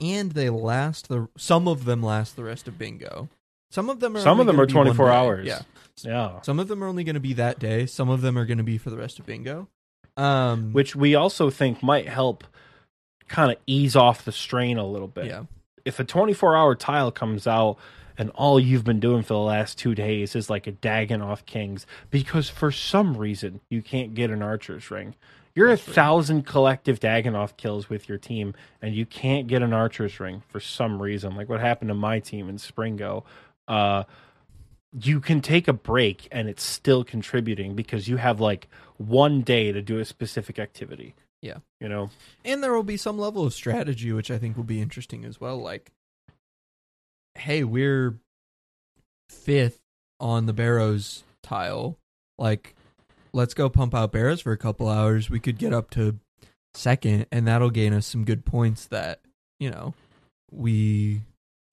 and 0.00 0.32
they 0.32 0.48
last 0.48 1.08
the 1.08 1.28
some 1.36 1.68
of 1.68 1.84
them 1.84 2.02
last 2.02 2.34
the 2.34 2.44
rest 2.44 2.66
of 2.66 2.78
bingo. 2.78 3.28
Some 3.74 3.90
of 3.90 3.98
them 3.98 4.16
are 4.16 4.20
Some 4.20 4.38
of 4.38 4.46
them 4.46 4.60
are 4.60 4.66
24 4.66 5.10
hours. 5.10 5.46
Yeah. 5.48 5.62
yeah. 6.02 6.40
Some 6.42 6.60
of 6.60 6.68
them 6.68 6.84
are 6.84 6.86
only 6.86 7.02
going 7.02 7.14
to 7.14 7.20
be 7.20 7.32
that 7.32 7.58
day, 7.58 7.86
some 7.86 8.08
of 8.08 8.20
them 8.20 8.38
are 8.38 8.46
going 8.46 8.58
to 8.58 8.64
be 8.64 8.78
for 8.78 8.90
the 8.90 8.96
rest 8.96 9.18
of 9.18 9.26
bingo. 9.26 9.68
Um 10.16 10.72
Which 10.72 10.94
we 10.94 11.16
also 11.16 11.50
think 11.50 11.82
might 11.82 12.08
help 12.08 12.44
kind 13.26 13.50
of 13.50 13.58
ease 13.66 13.96
off 13.96 14.24
the 14.24 14.30
strain 14.30 14.78
a 14.78 14.86
little 14.86 15.08
bit. 15.08 15.26
yeah. 15.26 15.42
if 15.84 15.98
a 15.98 16.04
24 16.04 16.56
hour 16.56 16.76
tile 16.76 17.10
comes 17.10 17.48
out 17.48 17.76
and 18.16 18.30
all 18.36 18.60
you've 18.60 18.84
been 18.84 19.00
doing 19.00 19.22
for 19.24 19.32
the 19.34 19.40
last 19.40 19.76
two 19.76 19.92
days 19.92 20.36
is 20.36 20.48
like 20.48 20.68
a 20.68 20.72
Dagannoth 20.72 21.44
Kings 21.46 21.84
because 22.10 22.48
for 22.48 22.70
some 22.70 23.16
reason 23.16 23.60
you 23.68 23.82
can't 23.82 24.14
get 24.14 24.30
an 24.30 24.40
Archer's 24.40 24.88
Ring. 24.88 25.16
You're 25.56 25.70
That's 25.70 25.84
a 25.86 25.90
right. 25.90 25.94
thousand 25.96 26.46
collective 26.46 27.00
Dagannoth 27.00 27.56
kills 27.56 27.88
with 27.88 28.08
your 28.08 28.18
team 28.18 28.54
and 28.80 28.94
you 28.94 29.04
can't 29.04 29.48
get 29.48 29.62
an 29.62 29.72
Archer's 29.72 30.20
Ring 30.20 30.44
for 30.48 30.60
some 30.60 31.02
reason. 31.02 31.34
Like 31.34 31.48
what 31.48 31.58
happened 31.60 31.88
to 31.88 31.94
my 31.94 32.20
team 32.20 32.48
in 32.48 32.58
Springo. 32.58 33.24
Uh, 33.68 34.04
you 35.00 35.20
can 35.20 35.40
take 35.40 35.66
a 35.66 35.72
break 35.72 36.28
and 36.30 36.48
it's 36.48 36.62
still 36.62 37.02
contributing 37.02 37.74
because 37.74 38.06
you 38.06 38.16
have 38.16 38.40
like 38.40 38.68
one 38.96 39.42
day 39.42 39.72
to 39.72 39.82
do 39.82 39.98
a 39.98 40.04
specific 40.04 40.58
activity. 40.58 41.14
Yeah. 41.42 41.58
You 41.80 41.88
know? 41.88 42.10
And 42.44 42.62
there 42.62 42.72
will 42.72 42.84
be 42.84 42.96
some 42.96 43.18
level 43.18 43.44
of 43.44 43.52
strategy, 43.52 44.12
which 44.12 44.30
I 44.30 44.38
think 44.38 44.56
will 44.56 44.64
be 44.64 44.80
interesting 44.80 45.24
as 45.24 45.40
well. 45.40 45.58
Like, 45.58 45.90
hey, 47.34 47.64
we're 47.64 48.18
fifth 49.28 49.80
on 50.20 50.46
the 50.46 50.52
Barrows 50.52 51.24
tile. 51.42 51.98
Like, 52.38 52.74
let's 53.32 53.54
go 53.54 53.68
pump 53.68 53.94
out 53.94 54.12
Barrows 54.12 54.40
for 54.40 54.52
a 54.52 54.56
couple 54.56 54.88
hours. 54.88 55.28
We 55.28 55.40
could 55.40 55.58
get 55.58 55.72
up 55.72 55.90
to 55.90 56.18
second, 56.72 57.26
and 57.30 57.46
that'll 57.46 57.70
gain 57.70 57.92
us 57.92 58.06
some 58.06 58.24
good 58.24 58.44
points 58.44 58.86
that, 58.86 59.20
you 59.58 59.70
know, 59.70 59.94
we 60.50 61.22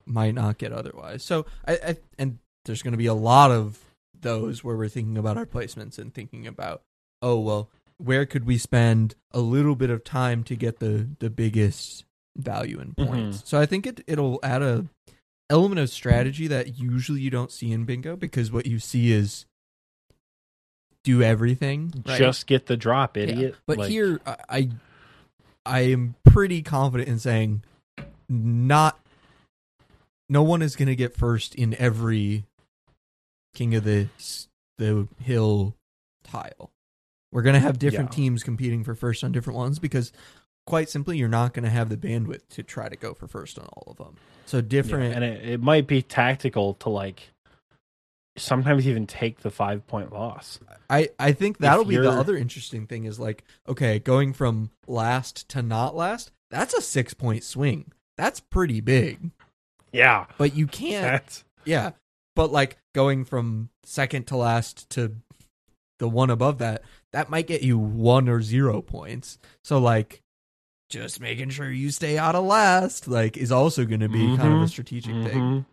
might 0.06 0.34
not 0.34 0.58
get 0.58 0.72
otherwise. 0.72 1.22
So, 1.22 1.46
I, 1.66 1.72
I 1.74 1.96
and 2.18 2.38
there's 2.64 2.82
going 2.82 2.92
to 2.92 2.98
be 2.98 3.06
a 3.06 3.14
lot 3.14 3.50
of 3.50 3.78
those 4.20 4.62
where 4.62 4.76
we're 4.76 4.88
thinking 4.88 5.18
about 5.18 5.36
our 5.36 5.46
placements 5.46 5.98
and 5.98 6.14
thinking 6.14 6.46
about, 6.46 6.82
oh, 7.20 7.38
well, 7.38 7.70
where 7.98 8.26
could 8.26 8.44
we 8.44 8.58
spend 8.58 9.14
a 9.32 9.40
little 9.40 9.76
bit 9.76 9.90
of 9.90 10.04
time 10.04 10.42
to 10.44 10.56
get 10.56 10.78
the 10.78 11.08
the 11.18 11.30
biggest 11.30 12.04
value 12.36 12.80
in 12.80 12.92
mm-hmm. 12.92 13.06
points? 13.06 13.42
So 13.44 13.60
I 13.60 13.66
think 13.66 13.86
it 13.86 14.02
it'll 14.06 14.40
add 14.42 14.62
a 14.62 14.86
element 15.50 15.80
of 15.80 15.90
strategy 15.90 16.46
that 16.46 16.78
usually 16.78 17.20
you 17.20 17.30
don't 17.30 17.52
see 17.52 17.72
in 17.72 17.84
bingo 17.84 18.16
because 18.16 18.50
what 18.50 18.66
you 18.66 18.78
see 18.78 19.12
is 19.12 19.44
do 21.04 21.22
everything 21.22 21.92
right? 22.06 22.18
Just 22.18 22.46
get 22.46 22.66
the 22.66 22.76
drop, 22.76 23.16
Yeah. 23.16 23.24
idiot. 23.24 23.56
But 23.66 23.78
Like- 23.78 23.90
here 23.90 24.20
I, 24.24 24.36
I 24.48 24.70
I 25.64 25.80
am 25.80 26.16
pretty 26.24 26.62
confident 26.62 27.08
in 27.08 27.18
saying 27.18 27.62
not 28.28 28.98
no 30.32 30.42
one 30.42 30.62
is 30.62 30.74
going 30.76 30.88
to 30.88 30.96
get 30.96 31.14
first 31.16 31.54
in 31.54 31.74
every 31.74 32.44
king 33.54 33.74
of 33.74 33.84
the 33.84 34.08
the 34.78 35.06
hill 35.20 35.76
tile. 36.24 36.70
We're 37.30 37.42
going 37.42 37.54
to 37.54 37.60
have 37.60 37.78
different 37.78 38.10
Yeah. 38.10 38.16
teams 38.16 38.42
competing 38.42 38.82
for 38.84 38.94
first 38.94 39.22
on 39.22 39.32
different 39.32 39.58
ones 39.58 39.78
because 39.78 40.12
quite 40.66 40.88
simply 40.88 41.18
you're 41.18 41.28
not 41.28 41.52
going 41.54 41.64
to 41.64 41.70
have 41.70 41.88
the 41.88 41.96
bandwidth 41.96 42.46
to 42.50 42.62
try 42.62 42.88
to 42.88 42.96
go 42.96 43.14
for 43.14 43.26
first 43.26 43.58
on 43.58 43.66
all 43.66 43.84
of 43.92 43.96
them. 43.98 44.16
So 44.46 44.58
Yeah, 44.58 44.62
different 44.62 45.14
and 45.14 45.24
it, 45.24 45.48
it 45.48 45.60
might 45.62 45.86
be 45.86 46.02
tactical 46.02 46.74
to 46.74 46.88
like 46.88 47.30
sometimes 48.36 48.86
even 48.88 49.06
take 49.06 49.40
the 49.40 49.50
five 49.50 49.86
point 49.86 50.12
loss. 50.12 50.58
I, 50.88 51.10
I 51.18 51.32
think 51.32 51.58
that'll 51.58 51.84
be 51.84 51.96
the 51.96 52.04
you're- 52.04 52.16
other 52.16 52.36
interesting 52.36 52.86
thing 52.86 53.04
is 53.04 53.18
like, 53.20 53.44
okay, 53.68 53.98
going 53.98 54.32
from 54.32 54.70
last 54.86 55.48
to 55.50 55.62
not 55.62 55.94
last, 55.94 56.30
that's 56.50 56.74
a 56.74 56.80
six 56.80 57.12
point 57.14 57.44
swing. 57.44 57.92
That's 58.16 58.40
pretty 58.40 58.80
big. 58.80 59.30
Yeah, 59.92 60.26
But 60.38 60.54
you 60.56 60.66
can't 60.66 61.02
that's 61.02 61.44
Yeah. 61.64 61.90
But 62.34 62.50
like 62.50 62.78
going 62.94 63.24
from 63.24 63.68
second 63.84 64.26
to 64.28 64.36
last 64.36 64.88
to 64.90 65.12
the 65.98 66.08
one 66.08 66.30
above 66.30 66.58
that, 66.58 66.82
that 67.12 67.28
might 67.30 67.46
get 67.46 67.62
you 67.62 67.78
one 67.78 68.28
or 68.28 68.40
zero 68.42 68.80
points. 68.80 69.38
So 69.62 69.78
like 69.78 70.22
just 70.88 71.20
making 71.20 71.50
sure 71.50 71.70
you 71.70 71.90
stay 71.90 72.18
out 72.18 72.34
of 72.34 72.44
last 72.44 73.06
like 73.06 73.36
is 73.36 73.52
also 73.52 73.84
going 73.84 74.00
to 74.00 74.08
be 74.08 74.36
kind 74.36 74.54
of 74.54 74.60
a 74.62 74.64
Mhm. 74.64 74.68
strategic 74.68 75.12
thing. 75.12 75.40
Mhm. 75.40 75.64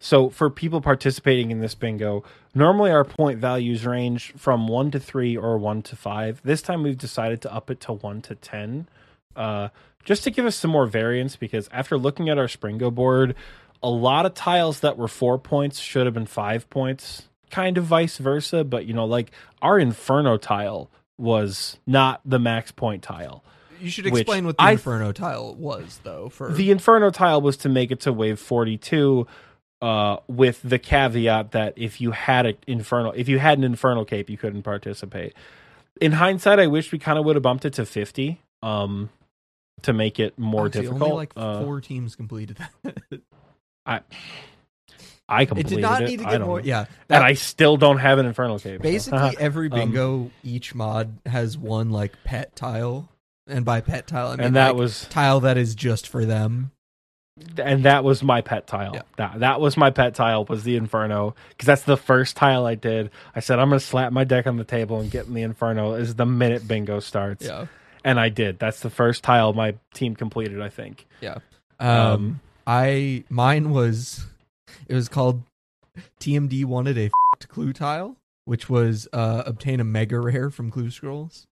So 0.00 0.28
for 0.28 0.50
people 0.50 0.80
participating 0.80 1.50
in 1.50 1.60
this 1.60 1.74
bingo, 1.74 2.24
normally 2.54 2.90
our 2.90 3.04
point 3.04 3.38
values 3.38 3.86
range 3.86 4.32
from 4.36 4.66
one 4.68 4.90
to 4.90 4.98
three 5.00 5.36
or 5.36 5.56
one 5.58 5.80
to 5.82 5.96
five. 5.96 6.40
This 6.44 6.60
time 6.60 6.82
we've 6.82 6.98
decided 6.98 7.40
to 7.42 7.54
up 7.54 7.70
it 7.70 7.80
to 7.82 7.92
one 7.92 8.20
to 8.22 8.34
ten, 8.34 8.88
uh, 9.34 9.68
just 10.04 10.24
to 10.24 10.30
give 10.30 10.46
us 10.46 10.56
some 10.56 10.70
more 10.70 10.86
variance. 10.86 11.36
Because 11.36 11.68
after 11.72 11.96
looking 11.96 12.28
at 12.28 12.38
our 12.38 12.46
Springo 12.46 12.94
board, 12.94 13.34
a 13.82 13.90
lot 13.90 14.26
of 14.26 14.34
tiles 14.34 14.80
that 14.80 14.96
were 14.96 15.08
four 15.08 15.38
points 15.38 15.78
should 15.78 16.06
have 16.06 16.14
been 16.14 16.26
five 16.26 16.68
points, 16.70 17.28
kind 17.50 17.76
of 17.78 17.84
vice 17.84 18.18
versa. 18.18 18.64
But 18.64 18.86
you 18.86 18.94
know, 18.94 19.04
like 19.04 19.30
our 19.62 19.78
Inferno 19.78 20.36
tile 20.36 20.90
was 21.18 21.78
not 21.86 22.20
the 22.24 22.38
max 22.38 22.72
point 22.72 23.02
tile. 23.02 23.44
You 23.80 23.90
should 23.90 24.06
explain 24.06 24.46
what 24.46 24.56
the 24.56 24.62
I- 24.62 24.72
Inferno 24.72 25.12
tile 25.12 25.54
was 25.54 26.00
though 26.04 26.28
for 26.28 26.52
The 26.52 26.70
Inferno 26.70 27.10
tile 27.10 27.40
was 27.40 27.56
to 27.58 27.68
make 27.68 27.90
it 27.90 28.00
to 28.00 28.12
wave 28.12 28.38
42 28.40 29.26
uh, 29.82 30.16
with 30.26 30.60
the 30.62 30.78
caveat 30.78 31.50
that 31.52 31.74
if 31.76 32.00
you 32.00 32.12
had 32.12 32.46
an 32.46 32.56
Inferno, 32.66 33.10
if 33.10 33.28
you 33.28 33.38
had 33.38 33.58
an 33.58 33.64
Infernal 33.64 34.06
cape, 34.06 34.30
you 34.30 34.38
couldn't 34.38 34.62
participate. 34.62 35.34
In 36.00 36.12
hindsight, 36.12 36.58
I 36.58 36.66
wish 36.66 36.90
we 36.90 36.98
kind 36.98 37.18
of 37.18 37.24
would 37.26 37.36
have 37.36 37.42
bumped 37.42 37.64
it 37.66 37.74
to 37.74 37.84
50 37.84 38.40
um, 38.62 39.10
to 39.82 39.92
make 39.92 40.18
it 40.20 40.38
more 40.38 40.62
Honestly, 40.62 40.80
difficult. 40.82 41.02
Only 41.02 41.16
like 41.16 41.32
Uh, 41.36 41.62
four 41.64 41.80
teams 41.80 42.16
completed 42.16 42.58
that. 42.84 43.22
I 45.28 45.42
it 45.42 45.46
completed 45.46 45.72
it. 45.72 45.72
It 45.72 45.76
did 45.76 45.82
not 45.82 46.02
need 46.02 46.18
to 46.18 46.24
get 46.24 46.40
more. 46.42 46.60
know. 46.60 46.64
Yeah. 46.66 46.84
and 47.08 47.22
I 47.24 47.34
still 47.34 47.76
don't 47.76 47.98
have 47.98 48.18
an 48.18 48.26
Infernal 48.26 48.58
cape. 48.58 48.80
so- 48.80 48.82
Basically, 48.82 49.36
every 49.40 49.70
Um, 49.70 49.78
bingo, 49.78 50.30
each 50.42 50.74
mod 50.74 51.18
has 51.26 51.56
one 51.56 51.90
like 51.90 52.12
pet 52.24 52.54
tile, 52.56 53.08
and 53.46 53.64
by 53.64 53.80
pet 53.80 54.06
tile, 54.06 54.28
I 54.28 54.36
mean 54.36 54.46
and 54.48 54.56
that 54.56 54.68
like, 54.68 54.76
was 54.76 55.06
tile 55.10 55.40
that 55.40 55.56
is 55.56 55.74
just 55.74 56.08
for 56.08 56.24
them. 56.26 56.72
and 57.58 57.84
that 57.84 58.04
was 58.04 58.22
my 58.22 58.42
pet 58.42 58.66
tile. 58.66 58.92
Yeah. 58.94 59.02
That 59.16 59.40
that 59.40 59.60
was 59.60 59.76
my 59.76 59.90
pet 59.90 60.14
tile 60.14 60.44
was 60.44 60.62
the 60.62 60.76
Inferno 60.76 61.34
because 61.50 61.66
that's 61.66 61.82
the 61.82 61.96
first 61.96 62.36
tile 62.36 62.64
I 62.66 62.74
did. 62.74 63.10
I 63.34 63.40
said 63.40 63.58
I'm 63.58 63.68
gonna 63.70 63.80
slap 63.80 64.12
my 64.12 64.24
deck 64.24 64.46
on 64.46 64.56
the 64.56 64.64
table 64.64 65.00
and 65.00 65.10
get 65.10 65.26
in 65.26 65.34
the 65.34 65.42
Inferno 65.42 65.94
is 65.94 66.14
the 66.14 66.26
minute 66.26 66.68
bingo 66.68 67.00
starts, 67.00 67.44
Yeah, 67.46 67.66
and 68.04 68.20
I 68.20 68.28
did. 68.28 68.58
That's 68.58 68.80
the 68.80 68.90
first 68.90 69.24
tile 69.24 69.52
my 69.52 69.74
team 69.94 70.14
completed. 70.14 70.60
I 70.60 70.68
think. 70.68 71.06
yeah. 71.20 71.38
Um, 71.80 71.88
Um, 71.88 72.40
I 72.66 73.24
mine 73.28 73.70
was 73.70 74.26
it 74.88 74.94
was 74.94 75.08
called 75.08 75.42
TMD 76.20 76.64
wanted 76.64 76.96
a 76.98 77.06
f***ed 77.06 77.48
clue 77.48 77.72
tile, 77.72 78.16
which 78.44 78.68
was 78.70 79.08
uh 79.12 79.42
obtain 79.46 79.80
a 79.80 79.84
mega 79.84 80.18
rare 80.20 80.50
from 80.50 80.70
Clue 80.70 80.90
Scrolls. 80.90 81.46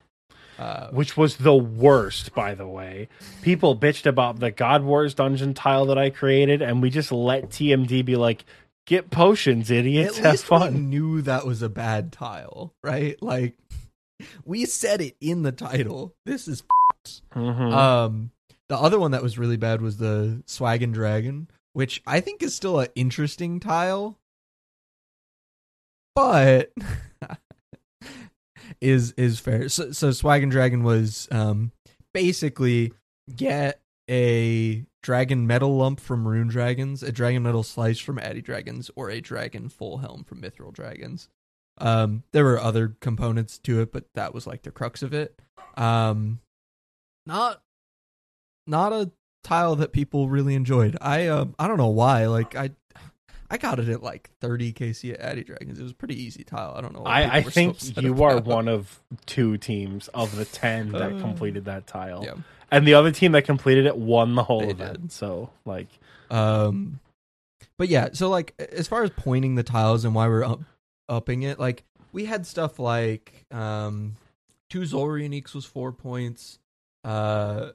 Uh, 0.59 0.89
Which 0.91 1.17
was 1.17 1.37
the 1.37 1.55
worst, 1.55 2.35
by 2.35 2.53
the 2.53 2.67
way. 2.67 3.07
People 3.41 3.75
bitched 3.75 4.05
about 4.05 4.39
the 4.39 4.51
God 4.51 4.83
Wars 4.83 5.15
dungeon 5.15 5.55
tile 5.55 5.87
that 5.87 5.97
I 5.97 6.11
created, 6.11 6.61
and 6.61 6.83
we 6.83 6.91
just 6.91 7.11
let 7.11 7.49
TMD 7.49 8.05
be 8.05 8.15
like, 8.15 8.45
"Get 8.85 9.09
potions, 9.09 9.71
idiots! 9.71 10.19
at 10.19 10.23
Have 10.23 10.31
least 10.33 10.51
we 10.51 10.69
knew 10.69 11.21
that 11.23 11.47
was 11.47 11.63
a 11.63 11.69
bad 11.69 12.11
tile, 12.11 12.73
right? 12.83 13.19
Like 13.23 13.55
we 14.45 14.65
said 14.65 15.01
it 15.01 15.15
in 15.21 15.43
the 15.43 15.51
title. 15.51 16.15
This 16.25 16.47
is 16.47 16.63
Mhm. 17.35 17.73
Um, 17.73 18.31
the 18.69 18.77
other 18.77 18.99
one 18.99 19.11
that 19.11 19.23
was 19.23 19.37
really 19.37 19.57
bad 19.57 19.81
was 19.81 19.97
the 19.97 20.43
Swaggin' 20.45 20.93
Dragon, 20.93 21.47
which 21.73 22.01
I 22.05 22.19
think 22.19 22.43
is 22.43 22.53
still 22.55 22.79
an 22.79 22.87
interesting 22.95 23.59
tile, 23.59 24.17
but 26.15 26.71
is 28.81 29.11
is 29.13 29.39
fair. 29.39 29.69
So, 29.69 29.91
so 29.91 30.09
Swaggin' 30.09 30.51
Dragon 30.51 30.83
was 30.83 31.27
um 31.31 31.71
basically 32.13 32.93
get 33.35 33.81
a 34.09 34.85
dragon 35.01 35.47
metal 35.47 35.77
lump 35.77 35.99
from 35.99 36.27
Rune 36.27 36.47
Dragons, 36.49 37.01
a 37.03 37.11
dragon 37.11 37.43
metal 37.43 37.63
slice 37.63 37.99
from 37.99 38.19
Addy 38.19 38.41
Dragons, 38.41 38.91
or 38.95 39.09
a 39.09 39.21
dragon 39.21 39.69
full 39.69 39.97
helm 39.99 40.23
from 40.23 40.41
Mithril 40.41 40.73
Dragons. 40.73 41.29
Um, 41.77 42.23
there 42.31 42.43
were 42.43 42.59
other 42.59 42.95
components 42.99 43.57
to 43.59 43.79
it, 43.81 43.91
but 43.91 44.05
that 44.15 44.33
was 44.33 44.45
like 44.45 44.61
the 44.63 44.71
crux 44.71 45.01
of 45.01 45.13
it. 45.13 45.39
Um, 45.77 46.39
not 47.25 47.61
not 48.67 48.93
a 48.93 49.11
tile 49.43 49.75
that 49.77 49.91
people 49.91 50.29
really 50.29 50.53
enjoyed. 50.55 50.97
I 51.01 51.27
um 51.27 51.55
I 51.57 51.67
don't 51.67 51.77
know 51.77 51.87
why. 51.87 52.27
Like 52.27 52.55
I 52.55 52.71
I 53.49 53.57
got 53.57 53.79
it 53.79 53.89
at 53.89 54.01
like 54.03 54.29
30 54.39 54.71
KC 54.73 55.13
at 55.13 55.19
Addy 55.19 55.43
Dragons. 55.43 55.79
It 55.79 55.83
was 55.83 55.91
a 55.91 55.95
pretty 55.95 56.21
easy 56.21 56.43
tile. 56.43 56.73
I 56.75 56.81
don't 56.81 56.93
know. 56.93 57.03
I, 57.03 57.37
I 57.37 57.41
think 57.41 57.77
you 57.97 58.23
are 58.23 58.39
one 58.39 58.67
of 58.69 59.01
two 59.25 59.57
teams 59.57 60.07
of 60.09 60.35
the 60.35 60.45
ten 60.45 60.91
that 60.91 61.13
Uh, 61.13 61.19
completed 61.19 61.65
that 61.65 61.85
tile, 61.87 62.23
Yeah. 62.23 62.35
and 62.71 62.87
the 62.87 62.93
other 62.93 63.11
team 63.11 63.33
that 63.33 63.43
completed 63.43 63.85
it 63.85 63.97
won 63.97 64.35
the 64.35 64.43
whole 64.43 64.61
They 64.61 64.69
event. 64.69 65.01
did. 65.01 65.11
So, 65.11 65.49
like, 65.65 65.89
Um, 66.29 66.99
but 67.77 67.89
yeah, 67.89 68.09
so 68.13 68.29
like 68.29 68.53
as 68.71 68.87
far 68.87 69.03
as 69.03 69.09
pointing 69.09 69.55
the 69.55 69.63
tiles 69.63 70.05
and 70.05 70.15
why 70.15 70.27
we're 70.29 70.45
up, 70.45 70.61
upping 71.11 71.43
it, 71.43 71.59
like 71.59 71.83
we 72.11 72.25
had 72.25 72.47
stuff 72.47 72.79
like 72.79 73.45
um, 73.51 74.15
two 74.69 74.79
uniques 74.79 75.53
was 75.53 75.65
four 75.65 75.91
points. 75.91 76.57
Uh, 77.03 77.71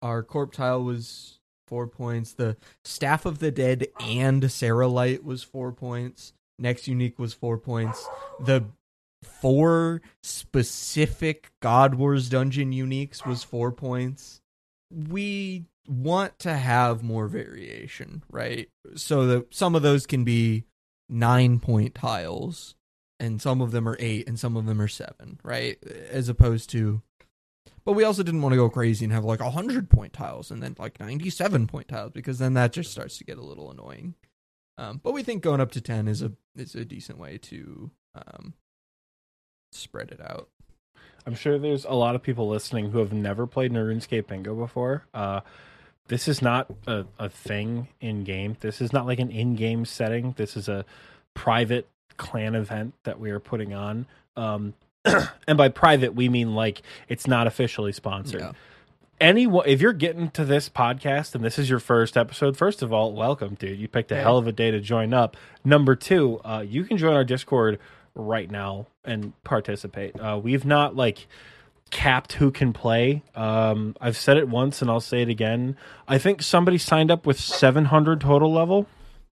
our 0.00 0.22
corp 0.22 0.52
tile 0.52 0.82
was 0.82 1.40
four 1.66 1.86
points. 1.86 2.32
The 2.32 2.56
staff 2.84 3.26
of 3.26 3.40
the 3.40 3.50
dead 3.50 3.88
and 4.00 4.50
Sara 4.50 4.88
Light 4.88 5.24
was 5.24 5.42
four 5.42 5.72
points. 5.72 6.32
Nex 6.58 6.86
unique 6.86 7.18
was 7.18 7.34
four 7.34 7.58
points. 7.58 8.08
The 8.40 8.64
four 9.22 10.00
specific 10.22 11.50
God 11.60 11.94
Wars 11.96 12.28
dungeon 12.28 12.72
uniques 12.72 13.26
was 13.26 13.42
four 13.42 13.72
points. 13.72 14.40
We 14.90 15.64
want 15.88 16.38
to 16.40 16.54
have 16.54 17.02
more 17.02 17.26
variation, 17.26 18.22
right? 18.30 18.68
So 18.94 19.26
that 19.26 19.54
some 19.54 19.74
of 19.74 19.82
those 19.82 20.06
can 20.06 20.24
be 20.24 20.64
nine 21.12 21.60
point 21.60 21.94
tiles, 21.94 22.74
and 23.20 23.40
some 23.40 23.60
of 23.60 23.70
them 23.70 23.88
are 23.88 23.96
eight, 24.00 24.26
and 24.26 24.38
some 24.38 24.56
of 24.56 24.66
them 24.66 24.80
are 24.80 24.88
seven, 24.88 25.38
right? 25.44 25.78
As 26.10 26.28
opposed 26.28 26.70
to, 26.70 27.02
but 27.84 27.92
we 27.92 28.04
also 28.04 28.22
didn't 28.22 28.42
want 28.42 28.54
to 28.54 28.56
go 28.56 28.70
crazy 28.70 29.04
and 29.04 29.12
have 29.12 29.24
like 29.24 29.40
a 29.40 29.50
hundred 29.50 29.90
point 29.90 30.12
tiles 30.12 30.50
and 30.50 30.62
then 30.62 30.74
like 30.78 30.98
ninety 30.98 31.30
seven 31.30 31.66
point 31.66 31.88
tiles 31.88 32.12
because 32.12 32.38
then 32.38 32.54
that 32.54 32.72
just 32.72 32.90
starts 32.90 33.18
to 33.18 33.24
get 33.24 33.38
a 33.38 33.44
little 33.44 33.70
annoying. 33.70 34.14
Um, 34.78 35.00
but 35.02 35.12
we 35.12 35.22
think 35.22 35.42
going 35.42 35.60
up 35.60 35.72
to 35.72 35.80
ten 35.80 36.08
is 36.08 36.22
a 36.22 36.32
is 36.56 36.74
a 36.74 36.84
decent 36.84 37.18
way 37.18 37.38
to 37.38 37.90
um, 38.14 38.54
spread 39.72 40.10
it 40.10 40.20
out. 40.20 40.48
I'm 41.26 41.34
sure 41.34 41.58
there's 41.58 41.84
a 41.84 41.92
lot 41.92 42.14
of 42.14 42.22
people 42.22 42.48
listening 42.48 42.90
who 42.90 42.98
have 42.98 43.12
never 43.12 43.46
played 43.46 43.72
RuneScape 43.72 44.26
Bingo 44.26 44.54
before. 44.54 45.04
Uh, 45.14 45.40
this 46.12 46.28
is 46.28 46.42
not 46.42 46.66
a, 46.86 47.06
a 47.18 47.30
thing 47.30 47.88
in 48.02 48.22
game. 48.22 48.54
This 48.60 48.82
is 48.82 48.92
not 48.92 49.06
like 49.06 49.18
an 49.18 49.30
in 49.30 49.56
game 49.56 49.86
setting. 49.86 50.34
This 50.36 50.58
is 50.58 50.68
a 50.68 50.84
private 51.32 51.88
clan 52.18 52.54
event 52.54 52.92
that 53.04 53.18
we 53.18 53.30
are 53.30 53.40
putting 53.40 53.72
on. 53.72 54.04
Um, 54.36 54.74
and 55.06 55.56
by 55.56 55.70
private, 55.70 56.14
we 56.14 56.28
mean 56.28 56.54
like 56.54 56.82
it's 57.08 57.26
not 57.26 57.46
officially 57.46 57.92
sponsored. 57.92 58.42
Yeah. 58.42 58.52
anyone 59.22 59.64
if 59.66 59.80
you're 59.80 59.94
getting 59.94 60.30
to 60.32 60.44
this 60.44 60.68
podcast 60.68 61.34
and 61.34 61.42
this 61.42 61.58
is 61.58 61.70
your 61.70 61.78
first 61.78 62.16
episode 62.18 62.56
first 62.58 62.82
of 62.82 62.92
all 62.92 63.12
welcome 63.14 63.54
dude 63.54 63.78
you 63.78 63.88
picked 63.88 64.10
a 64.12 64.14
Yeah. 64.16 64.20
hell 64.22 64.36
of 64.36 64.46
a 64.46 64.52
day 64.52 64.70
to 64.70 64.80
join 64.80 65.14
up 65.14 65.36
number 65.64 65.94
two 65.96 66.40
uh, 66.44 66.62
you 66.66 66.84
can 66.84 66.96
join 66.98 67.14
our 67.14 67.24
discord 67.24 67.78
right 68.14 68.50
now 68.50 68.86
and 69.04 69.32
participate 69.44 70.18
uh, 70.20 70.38
we've 70.42 70.64
not 70.66 70.94
like 70.96 71.26
capped 71.92 72.32
who 72.32 72.50
can 72.50 72.72
play. 72.72 73.22
Um, 73.36 73.94
i've 74.00 74.16
said 74.16 74.36
it 74.36 74.48
once 74.48 74.82
and 74.82 74.90
i'll 74.90 74.98
say 75.00 75.22
it 75.22 75.28
again. 75.28 75.76
I 76.08 76.18
think 76.18 76.42
somebody 76.42 76.78
signed 76.78 77.10
up 77.12 77.24
with 77.26 77.38
700 77.38 78.20
total 78.20 78.52
level. 78.52 78.86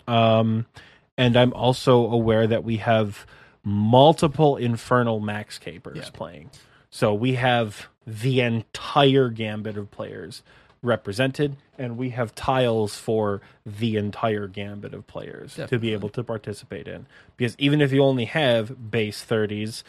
Um, 0.07 0.65
and 1.17 1.35
i'm 1.35 1.51
also 1.53 2.05
aware 2.09 2.47
that 2.47 2.63
we 2.63 2.77
have 2.77 3.25
multiple 3.63 4.55
infernal 4.57 5.19
max 5.19 5.57
capers 5.57 5.97
Yeah. 5.97 6.09
playing. 6.13 6.49
So 6.89 7.13
we 7.13 7.33
have 7.35 7.87
the 8.05 8.41
entire 8.41 9.29
gambit 9.29 9.77
of 9.77 9.89
players 9.89 10.43
represented, 10.81 11.55
and 11.77 11.97
we 11.97 12.09
have 12.09 12.35
tiles 12.35 12.97
for 12.97 13.41
the 13.65 13.95
entire 13.95 14.47
gambit 14.47 14.93
of 14.93 15.07
players 15.07 15.55
to 15.67 15.79
be 15.79 15.93
able 15.93 16.09
to 16.09 16.23
participate 16.23 16.87
in. 16.89 17.07
Because 17.37 17.55
even 17.57 17.79
if 17.81 17.93
you 17.93 18.03
only 18.03 18.25
have 18.25 18.91
base 18.91 19.25
30s, 19.25 19.83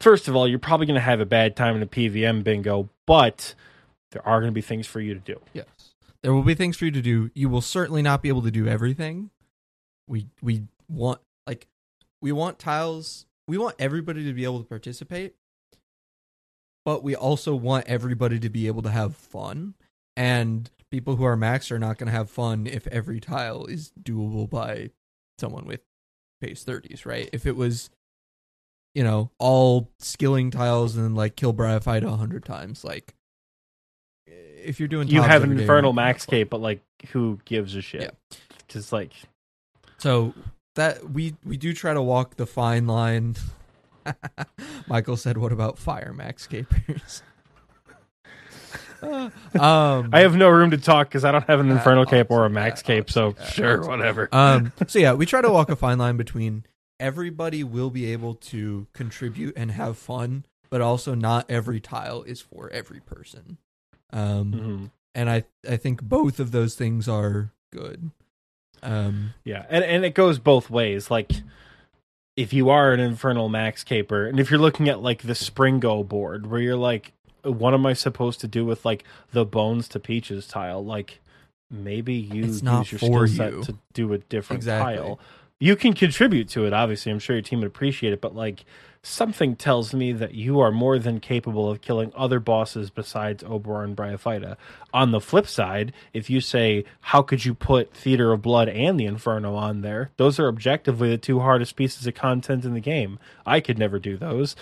first 0.00 0.28
of 0.28 0.36
all, 0.36 0.48
you're 0.48 0.58
probably 0.58 0.86
going 0.86 0.94
to 0.94 1.00
have 1.00 1.20
a 1.20 1.26
bad 1.26 1.56
time 1.56 1.76
in 1.76 1.82
a 1.82 1.86
PVM 1.86 2.44
bingo, 2.44 2.88
but 3.06 3.54
there 4.12 4.26
are 4.26 4.40
going 4.40 4.50
to 4.50 4.54
be 4.54 4.60
things 4.60 4.86
for 4.86 5.00
you 5.00 5.14
to 5.14 5.20
do. 5.20 5.40
Yes. 5.52 5.66
There 6.22 6.34
will 6.34 6.42
be 6.42 6.54
things 6.54 6.76
for 6.76 6.84
you 6.84 6.90
to 6.90 7.02
do. 7.02 7.30
You 7.34 7.48
will 7.48 7.60
certainly 7.60 8.02
not 8.02 8.22
be 8.22 8.28
able 8.28 8.42
to 8.42 8.50
do 8.50 8.66
everything. 8.66 9.30
We 10.08 10.26
we 10.42 10.64
want 10.88 11.20
like 11.46 11.68
we 12.20 12.32
want 12.32 12.58
tiles. 12.58 13.26
We 13.46 13.58
want 13.58 13.76
everybody 13.78 14.24
to 14.24 14.32
be 14.32 14.44
able 14.44 14.58
to 14.58 14.68
participate, 14.68 15.34
but 16.84 17.02
we 17.02 17.14
also 17.14 17.54
want 17.54 17.86
everybody 17.86 18.38
to 18.40 18.48
be 18.48 18.66
able 18.66 18.82
to 18.82 18.90
have 18.90 19.16
fun. 19.16 19.74
And 20.16 20.70
people 20.90 21.16
who 21.16 21.24
are 21.24 21.36
max 21.36 21.70
are 21.70 21.78
not 21.78 21.98
going 21.98 22.08
to 22.08 22.12
have 22.12 22.30
fun 22.30 22.66
if 22.66 22.86
every 22.88 23.20
tile 23.20 23.66
is 23.66 23.92
doable 24.02 24.48
by 24.48 24.90
someone 25.38 25.64
with 25.66 25.80
pace 26.40 26.64
30s, 26.64 27.06
right? 27.06 27.28
If 27.32 27.46
it 27.46 27.56
was, 27.56 27.90
you 28.94 29.04
know, 29.04 29.30
all 29.38 29.90
skilling 29.98 30.50
tiles 30.50 30.96
and 30.96 31.16
like 31.16 31.36
kill 31.36 31.54
Bryophyta 31.54 32.04
a 32.04 32.16
hundred 32.16 32.44
times, 32.44 32.84
like 32.84 33.14
if 34.26 34.78
you're 34.78 34.88
doing 34.88 35.08
You 35.08 35.22
have 35.22 35.44
an 35.44 35.58
infernal 35.58 35.92
max 35.92 36.26
cape, 36.26 36.50
but 36.50 36.60
like, 36.60 36.82
who 37.10 37.38
gives 37.44 37.74
a 37.74 37.80
shit? 37.82 38.02
Yeah. 38.02 38.38
Just 38.68 38.92
like, 38.92 39.12
So 39.98 40.34
that 40.74 41.10
we 41.10 41.34
we 41.44 41.56
do 41.56 41.72
try 41.72 41.94
to 41.94 42.02
walk 42.02 42.36
the 42.36 42.46
fine 42.46 42.86
line. 42.86 43.36
Michael 44.88 45.16
said, 45.16 45.38
"What 45.38 45.52
about 45.52 45.78
fire 45.78 46.12
max 46.14 46.46
capers?" 46.46 47.22
um, 49.02 50.10
I 50.12 50.20
have 50.20 50.36
no 50.36 50.48
room 50.48 50.70
to 50.70 50.78
talk 50.78 51.08
because 51.08 51.24
I 51.24 51.32
don't 51.32 51.46
have 51.46 51.60
an 51.60 51.70
infernal 51.70 52.04
cape 52.04 52.30
or 52.30 52.44
a 52.44 52.50
max 52.50 52.82
cape. 52.82 53.10
So 53.10 53.34
sure, 53.50 53.86
whatever. 53.86 54.28
um, 54.32 54.72
so 54.86 54.98
yeah, 54.98 55.12
we 55.14 55.26
try 55.26 55.40
to 55.40 55.50
walk 55.50 55.68
a 55.70 55.76
fine 55.76 55.98
line 55.98 56.16
between 56.16 56.64
everybody 57.00 57.62
will 57.64 57.90
be 57.90 58.06
able 58.12 58.34
to 58.34 58.86
contribute 58.92 59.54
and 59.56 59.70
have 59.72 59.96
fun, 59.98 60.44
but 60.70 60.80
also 60.80 61.14
not 61.14 61.50
every 61.50 61.80
tile 61.80 62.22
is 62.22 62.40
for 62.40 62.68
every 62.70 63.00
person. 63.00 63.58
Um, 64.12 64.52
Mhm. 64.52 64.90
and 65.14 65.30
I 65.30 65.44
I 65.68 65.76
think 65.76 66.02
both 66.02 66.40
of 66.40 66.50
those 66.50 66.74
things 66.74 67.08
are 67.08 67.52
good. 67.72 68.10
Um, 68.82 69.34
Yeah, 69.44 69.66
and 69.68 69.84
and 69.84 70.04
it 70.04 70.14
goes 70.14 70.38
both 70.38 70.70
ways. 70.70 71.10
Like, 71.10 71.32
if 72.36 72.52
you 72.52 72.70
are 72.70 72.92
an 72.92 73.00
infernal 73.00 73.48
max 73.48 73.82
caper, 73.84 74.26
and 74.26 74.38
if 74.38 74.50
you're 74.50 74.60
looking 74.60 74.88
at 74.88 75.02
like 75.02 75.22
the 75.22 75.32
Springo 75.32 76.06
board, 76.06 76.46
where 76.46 76.60
you're 76.60 76.76
like, 76.76 77.12
what 77.42 77.74
am 77.74 77.84
I 77.86 77.92
supposed 77.92 78.40
to 78.40 78.48
do 78.48 78.64
with 78.64 78.84
like 78.84 79.04
the 79.32 79.44
bones 79.44 79.88
to 79.88 80.00
peaches 80.00 80.46
tile? 80.46 80.84
Like, 80.84 81.20
maybe 81.70 82.14
you 82.14 82.44
use 82.44 82.62
your 82.62 82.84
skill 82.84 83.26
set 83.26 83.62
to 83.64 83.78
do 83.92 84.12
a 84.12 84.18
different 84.18 84.58
Exactly. 84.62 84.96
tile. 84.96 85.20
You 85.60 85.76
can 85.76 85.92
contribute 85.92 86.48
to 86.50 86.66
it. 86.66 86.72
Obviously, 86.72 87.10
I'm 87.10 87.18
sure 87.18 87.36
your 87.36 87.42
team 87.42 87.60
would 87.60 87.68
appreciate 87.68 88.12
it, 88.12 88.20
but 88.20 88.34
like. 88.34 88.64
Something 89.00 89.54
tells 89.54 89.94
me 89.94 90.12
that 90.12 90.34
you 90.34 90.58
are 90.58 90.72
more 90.72 90.98
than 90.98 91.20
capable 91.20 91.70
of 91.70 91.80
killing 91.80 92.12
other 92.16 92.40
bosses 92.40 92.90
besides 92.90 93.44
Obor 93.44 93.84
and 93.84 93.96
Bryophyta. 93.96 94.56
On 94.92 95.12
the 95.12 95.20
flip 95.20 95.46
side, 95.46 95.92
if 96.12 96.28
you 96.28 96.40
say, 96.40 96.84
how 97.00 97.22
could 97.22 97.44
you 97.44 97.54
put 97.54 97.94
Theater 97.94 98.32
of 98.32 98.42
Blood 98.42 98.68
and 98.68 98.98
the 98.98 99.06
Inferno 99.06 99.54
on 99.54 99.82
there? 99.82 100.10
Those 100.16 100.40
are 100.40 100.48
objectively 100.48 101.10
the 101.10 101.16
two 101.16 101.38
hardest 101.38 101.76
pieces 101.76 102.08
of 102.08 102.14
content 102.14 102.64
in 102.64 102.74
the 102.74 102.80
game. 102.80 103.20
I 103.46 103.60
could 103.60 103.78
never 103.78 104.00
do 104.00 104.16
those. 104.16 104.56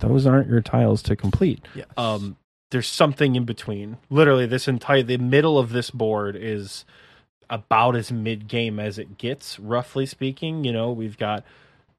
Those 0.00 0.26
aren't 0.26 0.48
your 0.48 0.60
tiles 0.60 1.02
to 1.04 1.16
complete. 1.16 1.66
yes. 1.74 1.86
Um, 1.96 2.36
there's 2.70 2.86
something 2.86 3.34
in 3.34 3.44
between. 3.44 3.96
Literally, 4.10 4.46
this 4.46 4.68
entire 4.68 5.02
the 5.02 5.16
middle 5.16 5.58
of 5.58 5.70
this 5.70 5.90
board 5.90 6.36
is 6.38 6.84
about 7.54 7.96
as 7.96 8.10
mid 8.12 8.48
game 8.48 8.78
as 8.80 8.98
it 8.98 9.16
gets, 9.18 9.58
roughly 9.58 10.06
speaking. 10.06 10.64
You 10.64 10.72
know, 10.72 10.92
we've 10.92 11.16
got 11.16 11.44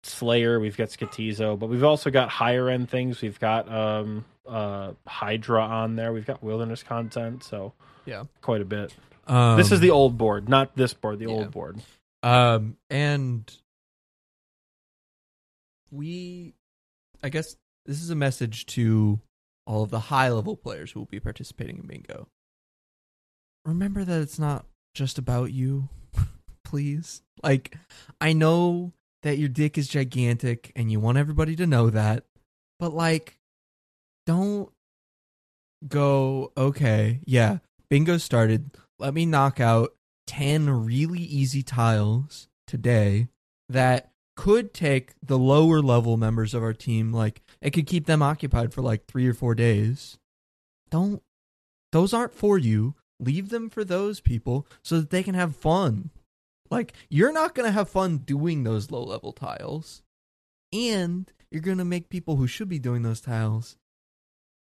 Slayer, 0.03 0.60
we've 0.60 0.78
got 0.78 0.89
Skotizo, 0.89 1.58
but 1.58 1.68
we've 1.68 1.84
also 1.84 2.10
got 2.12 2.30
higher 2.30 2.70
end 2.70 2.89
things. 2.89 3.22
We've 3.22 3.39
got 3.39 3.72
um 3.72 4.26
uh 4.47 4.91
Hydra 5.08 5.62
on 5.64 5.95
there. 5.95 6.14
We've 6.14 6.26
got 6.26 6.43
wilderness 6.43 6.84
content, 6.84 7.43
so 7.43 7.74
Yeah. 8.06 8.26
quite 8.41 8.62
a 8.62 8.66
bit. 8.66 8.93
um, 9.28 9.58
this 9.58 9.72
is 9.72 9.80
the 9.80 9.89
old 9.91 10.18
board, 10.18 10.47
not 10.49 10.76
this 10.76 10.93
board, 10.93 11.18
the 11.20 11.26
yeah. 11.26 11.32
old 11.32 11.51
board. 11.51 11.82
Um, 12.22 12.78
and 12.89 13.51
we, 15.91 16.53
I 17.24 17.30
guess 17.30 17.56
this 17.86 18.01
is 18.01 18.10
a 18.10 18.16
message 18.16 18.66
to 18.68 19.20
all 19.68 19.84
of 19.84 19.89
the 19.89 19.99
high 19.99 20.30
level 20.30 20.56
players 20.56 20.91
who 20.91 20.99
will 20.99 21.06
be 21.08 21.20
participating 21.20 21.78
in 21.78 21.88
bingo. 21.88 22.28
Remember 23.64 24.03
that 24.03 24.22
it's 24.22 24.38
not 24.39 24.66
just 24.96 25.20
about 25.20 25.52
you, 25.52 25.89
please. 26.66 27.22
Like, 27.43 27.78
I 28.20 28.34
know 28.34 28.93
that 29.22 29.38
your 29.38 29.50
dick 29.50 29.78
is 29.78 29.88
gigantic 29.88 30.72
and 30.76 30.91
you 30.91 31.00
want 31.00 31.18
everybody 31.18 31.56
to 31.58 31.68
know 31.68 31.89
that, 31.91 32.24
but 32.80 32.93
like, 32.93 33.38
don't 34.26 34.72
go, 35.88 36.52
okay, 36.58 37.20
yeah, 37.26 37.60
bingo 37.89 38.18
started. 38.18 38.72
Let 38.98 39.14
me 39.14 39.26
knock 39.26 39.60
out 39.60 39.93
10 40.28 40.86
really 40.86 41.20
easy 41.20 41.62
tiles 41.62 42.48
today 42.66 43.28
that 43.70 44.12
could 44.36 44.74
take 44.74 45.14
the 45.24 45.38
lower 45.38 45.82
level 45.82 46.18
members 46.18 46.54
of 46.54 46.62
our 46.62 46.74
team 46.74 47.14
like 47.14 47.41
it 47.62 47.72
could 47.72 47.88
keep 47.88 48.06
them 48.06 48.22
occupied 48.22 48.74
for 48.74 48.82
like 48.82 49.06
3 49.06 49.28
or 49.28 49.34
4 49.34 49.56
days. 49.56 50.18
Don't 50.89 51.22
those 51.91 52.14
aren't 52.14 52.34
for 52.34 52.58
you. 52.58 52.96
Leave 53.20 53.49
them 53.49 53.70
for 53.70 53.84
those 53.84 54.20
people 54.20 54.68
so 54.84 54.99
that 54.99 55.09
they 55.09 55.24
can 55.24 55.36
have 55.36 55.55
fun. 55.55 56.09
Like 56.70 56.93
you're 57.09 57.34
not 57.34 57.55
going 57.55 57.68
to 57.68 57.74
have 57.74 57.89
fun 57.89 58.20
doing 58.20 58.63
those 58.63 58.91
low 58.91 59.03
level 59.03 59.32
tiles. 59.32 60.03
And 60.74 61.32
you're 61.51 61.61
going 61.61 61.78
to 61.78 61.86
make 61.86 62.09
people 62.09 62.36
who 62.36 62.47
should 62.47 62.68
be 62.68 62.80
doing 62.80 63.03
those 63.03 63.22
tiles 63.22 63.78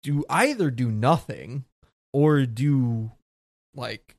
do 0.02 0.24
either 0.30 0.70
do 0.70 0.90
nothing 0.90 1.64
or 2.12 2.46
do 2.46 3.10
like 3.74 4.16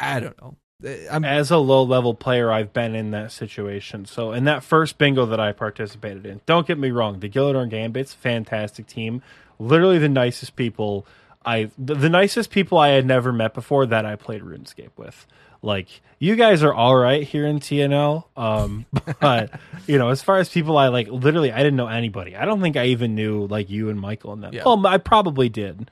I 0.00 0.20
don't 0.20 0.40
know. 0.40 0.56
Uh, 0.84 0.94
I'm 1.10 1.24
As 1.24 1.50
a 1.50 1.58
low 1.58 1.82
level 1.82 2.14
player, 2.14 2.50
I've 2.52 2.72
been 2.72 2.94
in 2.94 3.10
that 3.12 3.32
situation. 3.32 4.04
So, 4.04 4.32
in 4.32 4.44
that 4.44 4.62
first 4.62 4.98
bingo 4.98 5.26
that 5.26 5.40
I 5.40 5.52
participated 5.52 6.26
in, 6.26 6.40
don't 6.46 6.66
get 6.66 6.78
me 6.78 6.90
wrong, 6.90 7.20
the 7.20 7.28
Gilladorn 7.28 7.70
Gambits, 7.70 8.14
fantastic 8.14 8.86
team. 8.86 9.22
Literally 9.58 9.98
the 9.98 10.08
nicest 10.08 10.54
people 10.56 11.06
I, 11.46 11.70
the, 11.78 11.94
the 11.94 12.08
nicest 12.10 12.50
people 12.50 12.78
I 12.78 12.88
had 12.88 13.06
never 13.06 13.32
met 13.32 13.54
before 13.54 13.86
that 13.86 14.04
I 14.04 14.16
played 14.16 14.42
RuneScape 14.42 14.90
with. 14.96 15.26
Like, 15.62 15.88
you 16.18 16.36
guys 16.36 16.62
are 16.62 16.74
all 16.74 16.96
right 16.96 17.22
here 17.22 17.46
in 17.46 17.60
TNL. 17.60 18.24
Um, 18.36 18.84
but, 19.20 19.50
you 19.86 19.96
know, 19.98 20.10
as 20.10 20.22
far 20.22 20.38
as 20.38 20.48
people 20.48 20.76
I 20.76 20.88
like, 20.88 21.08
literally, 21.08 21.52
I 21.52 21.58
didn't 21.58 21.76
know 21.76 21.86
anybody. 21.86 22.36
I 22.36 22.44
don't 22.44 22.60
think 22.60 22.76
I 22.76 22.86
even 22.86 23.14
knew, 23.14 23.46
like, 23.46 23.70
you 23.70 23.88
and 23.88 24.00
Michael 24.00 24.32
and 24.32 24.42
them. 24.42 24.54
Yeah. 24.54 24.64
Well, 24.64 24.86
I 24.86 24.98
probably 24.98 25.48
did. 25.48 25.90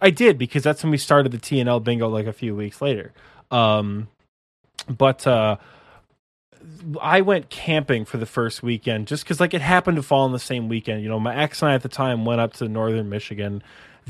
I 0.00 0.10
did 0.10 0.38
because 0.38 0.62
that's 0.62 0.82
when 0.82 0.90
we 0.90 0.98
started 0.98 1.32
the 1.32 1.38
TNL 1.38 1.82
bingo 1.82 2.08
like 2.08 2.26
a 2.26 2.32
few 2.32 2.54
weeks 2.54 2.80
later. 2.80 3.12
Um, 3.50 4.08
but 4.88 5.26
uh, 5.26 5.56
I 7.00 7.22
went 7.22 7.48
camping 7.48 8.04
for 8.04 8.18
the 8.18 8.26
first 8.26 8.62
weekend 8.62 9.06
just 9.06 9.24
because 9.24 9.40
like 9.40 9.54
it 9.54 9.60
happened 9.60 9.96
to 9.96 10.02
fall 10.02 10.24
on 10.24 10.32
the 10.32 10.38
same 10.38 10.68
weekend. 10.68 11.02
You 11.02 11.08
know, 11.08 11.20
my 11.20 11.34
ex 11.34 11.62
and 11.62 11.70
I 11.70 11.74
at 11.74 11.82
the 11.82 11.88
time 11.88 12.24
went 12.24 12.40
up 12.40 12.54
to 12.54 12.68
northern 12.68 13.08
Michigan. 13.08 13.62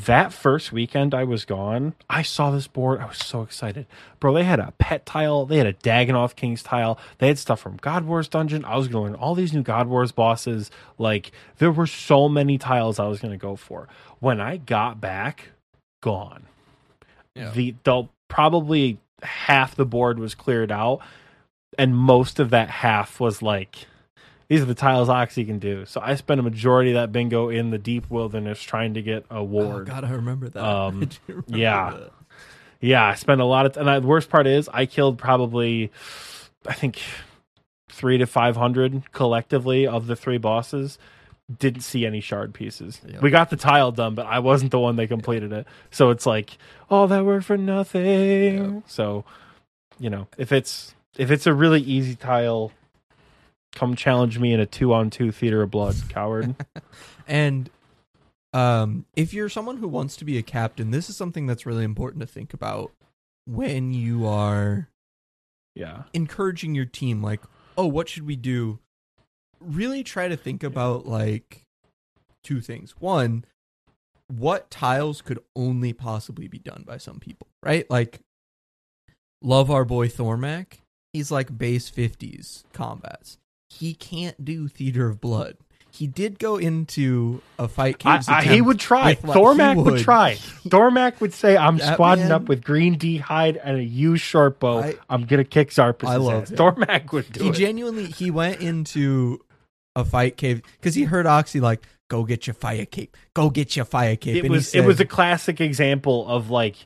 That 0.04 0.30
first 0.32 0.72
weekend 0.72 1.14
I 1.14 1.24
was 1.24 1.46
gone, 1.46 1.94
I 2.10 2.20
saw 2.20 2.50
this 2.50 2.66
board. 2.66 3.00
I 3.00 3.06
was 3.06 3.16
so 3.16 3.40
excited, 3.40 3.86
bro. 4.20 4.34
They 4.34 4.44
had 4.44 4.60
a 4.60 4.74
pet 4.78 5.06
tile, 5.06 5.46
they 5.46 5.56
had 5.56 5.66
a 5.66 5.72
Dagannoth 5.72 6.36
King's 6.36 6.62
tile, 6.62 6.98
they 7.18 7.28
had 7.28 7.38
stuff 7.38 7.60
from 7.60 7.78
God 7.78 8.04
Wars 8.04 8.28
Dungeon. 8.28 8.64
I 8.66 8.76
was 8.76 8.88
going 8.88 9.06
to 9.06 9.12
learn 9.12 9.20
all 9.20 9.34
these 9.34 9.54
new 9.54 9.62
God 9.62 9.88
Wars 9.88 10.12
bosses. 10.12 10.70
Like 10.98 11.32
there 11.56 11.72
were 11.72 11.86
so 11.86 12.28
many 12.28 12.58
tiles 12.58 12.98
I 12.98 13.06
was 13.06 13.20
going 13.20 13.32
to 13.32 13.38
go 13.38 13.56
for. 13.56 13.88
When 14.20 14.38
I 14.38 14.58
got 14.58 15.00
back, 15.00 15.48
gone 16.02 16.44
Yeah. 17.34 17.50
the 17.50 17.74
the 17.84 18.04
probably 18.28 18.98
half 19.22 19.74
the 19.74 19.86
board 19.86 20.18
was 20.18 20.34
cleared 20.34 20.70
out 20.70 21.00
and 21.78 21.96
most 21.96 22.38
of 22.38 22.50
that 22.50 22.68
half 22.68 23.18
was 23.18 23.40
like 23.40 23.86
these 24.48 24.60
are 24.62 24.66
the 24.66 24.74
tiles 24.74 25.08
Oxy 25.08 25.44
can 25.44 25.58
do. 25.58 25.84
So 25.86 26.00
I 26.00 26.14
spent 26.14 26.40
a 26.40 26.42
majority 26.42 26.90
of 26.90 26.94
that 26.94 27.12
bingo 27.12 27.48
in 27.48 27.70
the 27.70 27.78
deep 27.78 28.08
wilderness 28.10 28.60
trying 28.62 28.94
to 28.94 29.02
get 29.02 29.24
a 29.30 29.36
Oh 29.36 29.42
ward. 29.44 29.86
God, 29.86 30.04
I 30.04 30.10
remember 30.12 30.48
that. 30.48 30.64
Um, 30.64 31.08
remember 31.26 31.44
yeah. 31.58 31.90
that. 31.90 32.12
yeah, 32.80 33.04
I 33.04 33.14
spent 33.14 33.40
a 33.40 33.44
lot 33.44 33.66
of 33.66 33.76
and 33.76 33.88
I, 33.90 33.98
the 34.00 34.06
worst 34.06 34.30
part 34.30 34.46
is 34.46 34.68
I 34.72 34.86
killed 34.86 35.18
probably 35.18 35.90
I 36.66 36.74
think 36.74 37.00
3 37.88 38.18
to 38.18 38.26
500 38.26 39.12
collectively 39.12 39.86
of 39.86 40.06
the 40.06 40.16
three 40.16 40.38
bosses. 40.38 40.98
Didn't 41.58 41.82
see 41.82 42.04
any 42.04 42.20
shard 42.20 42.52
pieces. 42.54 43.00
Yeah. 43.06 43.20
We 43.20 43.30
got 43.30 43.50
the 43.50 43.56
tile 43.56 43.92
done, 43.92 44.16
but 44.16 44.26
I 44.26 44.40
wasn't 44.40 44.72
the 44.72 44.80
one 44.80 44.96
that 44.96 45.06
completed 45.06 45.52
it. 45.52 45.64
So 45.92 46.10
it's 46.10 46.26
like, 46.26 46.58
all 46.90 47.06
that 47.06 47.24
worked 47.24 47.44
for 47.46 47.56
nothing. 47.56 48.74
Yeah. 48.74 48.80
So, 48.88 49.24
you 49.98 50.10
know, 50.10 50.26
if 50.38 50.50
it's 50.50 50.94
if 51.16 51.30
it's 51.30 51.46
a 51.46 51.54
really 51.54 51.80
easy 51.80 52.16
tile, 52.16 52.72
come 53.76 53.94
challenge 53.94 54.40
me 54.40 54.52
in 54.52 54.58
a 54.58 54.66
two 54.66 54.92
on 54.92 55.10
two 55.10 55.30
theater 55.30 55.62
of 55.62 55.70
blood, 55.70 55.94
coward. 56.08 56.56
And 57.26 57.70
um, 58.52 59.04
if 59.16 59.34
you're 59.34 59.48
someone 59.48 59.78
who 59.78 59.88
wants 59.88 60.16
to 60.16 60.24
be 60.24 60.38
a 60.38 60.42
captain, 60.42 60.90
this 60.90 61.10
is 61.10 61.16
something 61.16 61.46
that's 61.46 61.66
really 61.66 61.84
important 61.84 62.20
to 62.20 62.26
think 62.26 62.54
about 62.54 62.92
when 63.46 63.92
you 63.92 64.26
are 64.26 64.88
yeah. 65.74 66.04
encouraging 66.12 66.74
your 66.74 66.84
team. 66.84 67.22
Like, 67.22 67.40
oh, 67.76 67.86
what 67.86 68.08
should 68.08 68.26
we 68.26 68.36
do? 68.36 68.78
Really 69.60 70.02
try 70.02 70.28
to 70.28 70.36
think 70.36 70.62
about 70.62 71.06
like 71.06 71.64
two 72.44 72.60
things. 72.60 72.92
One, 72.98 73.44
what 74.28 74.70
tiles 74.70 75.22
could 75.22 75.38
only 75.54 75.92
possibly 75.92 76.48
be 76.48 76.58
done 76.58 76.84
by 76.86 76.98
some 76.98 77.18
people, 77.18 77.48
right? 77.62 77.90
Like, 77.90 78.20
love 79.42 79.70
our 79.70 79.84
boy 79.84 80.08
Thormac. 80.08 80.78
He's 81.12 81.30
like 81.30 81.56
base 81.56 81.90
50s 81.90 82.64
combats. 82.72 83.38
He 83.78 83.94
can't 83.94 84.44
do 84.44 84.68
Theater 84.68 85.08
of 85.08 85.20
Blood. 85.20 85.56
He 85.90 86.06
did 86.06 86.38
go 86.38 86.56
into 86.56 87.40
a 87.58 87.68
fight 87.68 88.04
I. 88.04 88.22
I, 88.28 88.42
he 88.42 88.60
would 88.60 88.78
try. 88.78 89.14
Thormac 89.14 89.76
he 89.76 89.82
would. 89.82 90.02
try. 90.02 90.34
Thormac 90.68 91.20
would 91.20 91.32
say, 91.32 91.56
"I'm 91.56 91.78
That 91.78 91.98
squadding 91.98 92.18
man- 92.18 92.32
up 92.32 92.48
with 92.48 92.62
green 92.62 92.98
D 92.98 93.16
hide 93.16 93.56
and 93.56 93.78
a 93.78 93.82
yew 93.82 94.18
short 94.18 94.58
bow. 94.58 94.80
I- 94.80 94.94
am 95.08 95.24
gonna 95.24 95.44
kick 95.44 95.70
Zarpus." 95.70 96.08
I 96.08 96.16
love. 96.16 96.48
Thormac 96.48 97.12
would 97.12 97.32
do 97.32 97.44
he 97.44 97.48
it. 97.48 97.54
genuinely 97.54 98.06
he 98.06 98.30
went 98.30 98.60
into 98.60 99.40
a 99.94 100.04
fight 100.04 100.36
cave 100.36 100.60
because 100.78 100.94
he 100.94 101.04
heard 101.04 101.24
Oxy 101.26 101.60
like, 101.60 101.82
"Go 102.08 102.24
get 102.24 102.46
your 102.46 102.54
fire 102.54 102.84
cape. 102.84 103.16
Go 103.32 103.48
get 103.48 103.74
your 103.74 103.86
fire 103.86 104.16
cape." 104.16 104.36
it 104.36 104.38
and 104.40 104.46
he 104.48 104.50
was 104.50 104.74
it 104.74 104.84
was 104.84 105.00
a 105.00 105.06
classic 105.06 105.62
example 105.62 106.28
of 106.28 106.50
like 106.50 106.76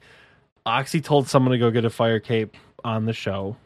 Oxy 0.64 1.00
told 1.00 1.26
someone 1.26 1.50
to 1.50 1.58
go 1.58 1.72
get 1.72 1.84
a 1.84 1.90
fire 1.90 2.20
cape 2.20 2.56
on 2.84 3.06
the 3.06 3.12
show. 3.12 3.56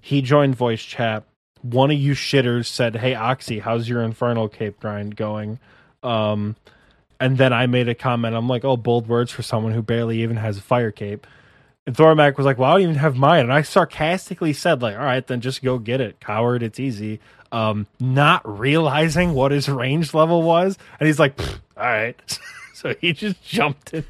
He 0.00 0.22
joined 0.22 0.56
voice 0.56 0.82
chat. 0.82 1.24
One 1.70 1.90
of 1.90 1.98
you 1.98 2.12
shitters 2.12 2.66
said, 2.66 2.96
"Hey 2.96 3.14
Oxy, 3.14 3.58
how's 3.58 3.88
your 3.88 4.02
infernal 4.02 4.48
cape 4.48 4.80
grind 4.80 5.16
going?" 5.16 5.58
Um, 6.02 6.56
and 7.18 7.38
then 7.38 7.52
I 7.52 7.66
made 7.66 7.88
a 7.88 7.94
comment. 7.94 8.36
I'm 8.36 8.48
like, 8.48 8.64
"Oh, 8.64 8.76
bold 8.76 9.08
words 9.08 9.30
for 9.30 9.42
someone 9.42 9.72
who 9.72 9.82
barely 9.82 10.22
even 10.22 10.36
has 10.36 10.58
a 10.58 10.62
fire 10.62 10.90
cape." 10.90 11.26
And 11.86 11.96
Thormac 11.96 12.36
was 12.36 12.46
like, 12.46 12.58
"Well, 12.58 12.70
I 12.70 12.74
don't 12.74 12.82
even 12.82 12.94
have 12.96 13.16
mine." 13.16 13.40
And 13.40 13.52
I 13.52 13.62
sarcastically 13.62 14.52
said, 14.52 14.82
"Like, 14.82 14.96
all 14.96 15.04
right, 15.04 15.26
then 15.26 15.40
just 15.40 15.62
go 15.62 15.78
get 15.78 16.00
it, 16.00 16.20
coward. 16.20 16.62
It's 16.62 16.80
easy." 16.80 17.20
Um, 17.52 17.86
not 18.00 18.42
realizing 18.44 19.32
what 19.32 19.52
his 19.52 19.68
range 19.68 20.12
level 20.12 20.42
was, 20.42 20.78
and 20.98 21.06
he's 21.06 21.18
like, 21.18 21.40
"All 21.76 21.84
right." 21.84 22.38
so 22.76 22.94
he 23.00 23.12
just 23.12 23.42
jumped 23.42 23.94
in, 23.94 24.04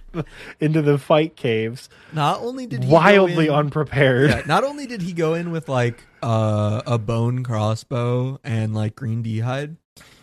into 0.61 0.83
the 0.83 0.99
fight 0.99 1.37
caves, 1.37 1.89
not 2.13 2.41
only 2.41 2.67
did 2.67 2.85
he 2.85 2.91
wildly 2.91 3.47
in, 3.47 3.55
unprepared. 3.55 4.31
yeah, 4.31 4.43
not 4.47 4.65
only 4.65 4.87
did 4.87 5.03
he 5.03 5.13
go 5.13 5.35
in 5.35 5.53
with 5.53 5.69
like 5.69 6.05
uh, 6.27 6.83
a 6.87 6.99
bone 6.99 7.45
crossbow 7.45 8.41
and 8.43 8.74
like 8.74 8.97
green 8.97 9.22
D 9.22 9.39
hide, 9.41 9.77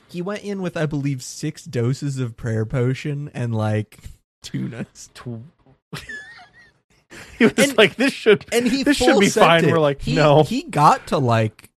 he 0.09 0.21
went 0.21 0.43
in 0.43 0.61
with 0.61 0.75
I 0.77 0.85
believe 0.85 1.23
six 1.23 1.63
doses 1.63 2.19
of 2.19 2.35
prayer 2.35 2.65
potion 2.65 3.31
and 3.33 3.55
like 3.55 3.99
tunas. 4.41 5.09
He 7.37 7.45
was 7.45 7.53
And- 7.57 7.77
like, 7.77 7.95
"This 7.95 8.11
should 8.13 8.45
And 8.51 8.67
he 8.67 8.83
this 8.83 8.97
should 8.97 9.19
be 9.19 9.29
fine." 9.29 9.63
it. 9.65 9.71
We're 9.71 9.79
like, 9.79 10.01
he, 10.01 10.15
"No." 10.15 10.43
He 10.43 10.63
got 10.63 11.07
to 11.07 11.17
like 11.19 11.69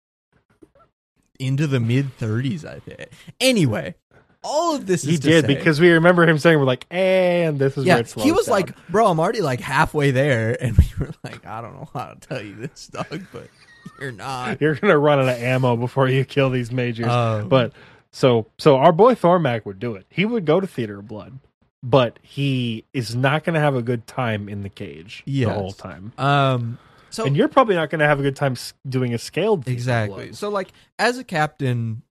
into 1.40 1.68
the 1.68 1.80
mid 1.80 2.18
30s, 2.18 2.64
I 2.66 2.80
think. 2.80 3.10
Anyway, 3.42 3.96
all 4.44 4.76
of 4.76 4.86
this 4.88 5.04
is 5.04 5.10
he 5.10 5.18
did 5.18 5.46
say- 5.46 5.54
because 5.56 5.80
we 5.82 5.92
remember 5.92 6.26
him 6.28 6.38
saying, 6.40 6.58
"We're 6.58 6.64
like, 6.66 6.86
and 6.90 7.60
this 7.60 7.74
is 7.74 7.86
where 7.86 7.86
yeah, 7.86 7.98
it 7.98 8.08
slows 8.10 8.26
he 8.26 8.32
was 8.32 8.46
down." 8.46 8.54
like, 8.54 8.88
"Bro, 8.90 9.08
I'm 9.08 9.20
already 9.20 9.42
like 9.42 9.60
halfway 9.60 10.12
there," 10.12 10.56
and 10.64 10.78
we 10.78 10.86
were 11.00 11.12
like, 11.24 11.46
"I 11.46 11.62
don't 11.62 11.74
know 11.76 11.90
how 11.94 12.14
to 12.14 12.20
tell 12.28 12.42
you 12.42 12.56
this, 12.56 12.88
Doug, 12.88 13.24
but 13.34 13.48
you're 14.00 14.12
not." 14.12 14.62
"You're 14.62 14.76
gonna 14.76 14.98
run 14.98 15.20
out 15.20 15.30
of 15.30 15.38
ammo 15.42 15.76
before 15.76 16.08
you 16.10 16.26
kill 16.26 16.50
these 16.50 16.72
majors." 16.72 17.08
Um, 17.08 17.50
but 17.50 17.74
so 18.12 18.48
so 18.58 18.78
our 18.78 18.92
boy 18.92 19.16
Thormac 19.16 19.66
would 19.66 19.80
do 19.80 19.96
it. 19.96 20.06
He 20.10 20.26
would 20.26 20.46
go 20.46 20.60
to 20.60 20.68
Theater 20.68 21.00
of 21.00 21.08
Blood, 21.08 21.40
but 21.84 22.18
he 22.22 22.86
is 22.94 23.16
not 23.16 23.44
going 23.44 23.54
to 23.56 23.60
have 23.60 23.76
a 23.76 23.82
good 23.82 24.08
time 24.08 24.48
in 24.50 24.64
the 24.64 24.70
cage 24.70 25.22
Yes. 25.26 25.48
the 25.50 25.54
whole 25.54 25.72
time. 25.72 26.14
um, 26.18 26.78
so 27.10 27.26
and 27.26 27.38
you're 27.38 27.48
probably 27.48 27.76
not 27.76 27.90
going 27.90 28.00
to 28.00 28.08
have 28.08 28.20
a 28.20 28.24
good 28.24 28.36
time 28.36 28.56
doing 28.88 29.14
a 29.14 29.18
scaled 29.18 29.68
exactly. 29.68 30.26
Blood. 30.28 30.36
So 30.36 30.50
like, 30.50 30.70
as 31.00 31.18
a 31.18 31.24
captain, 31.24 32.02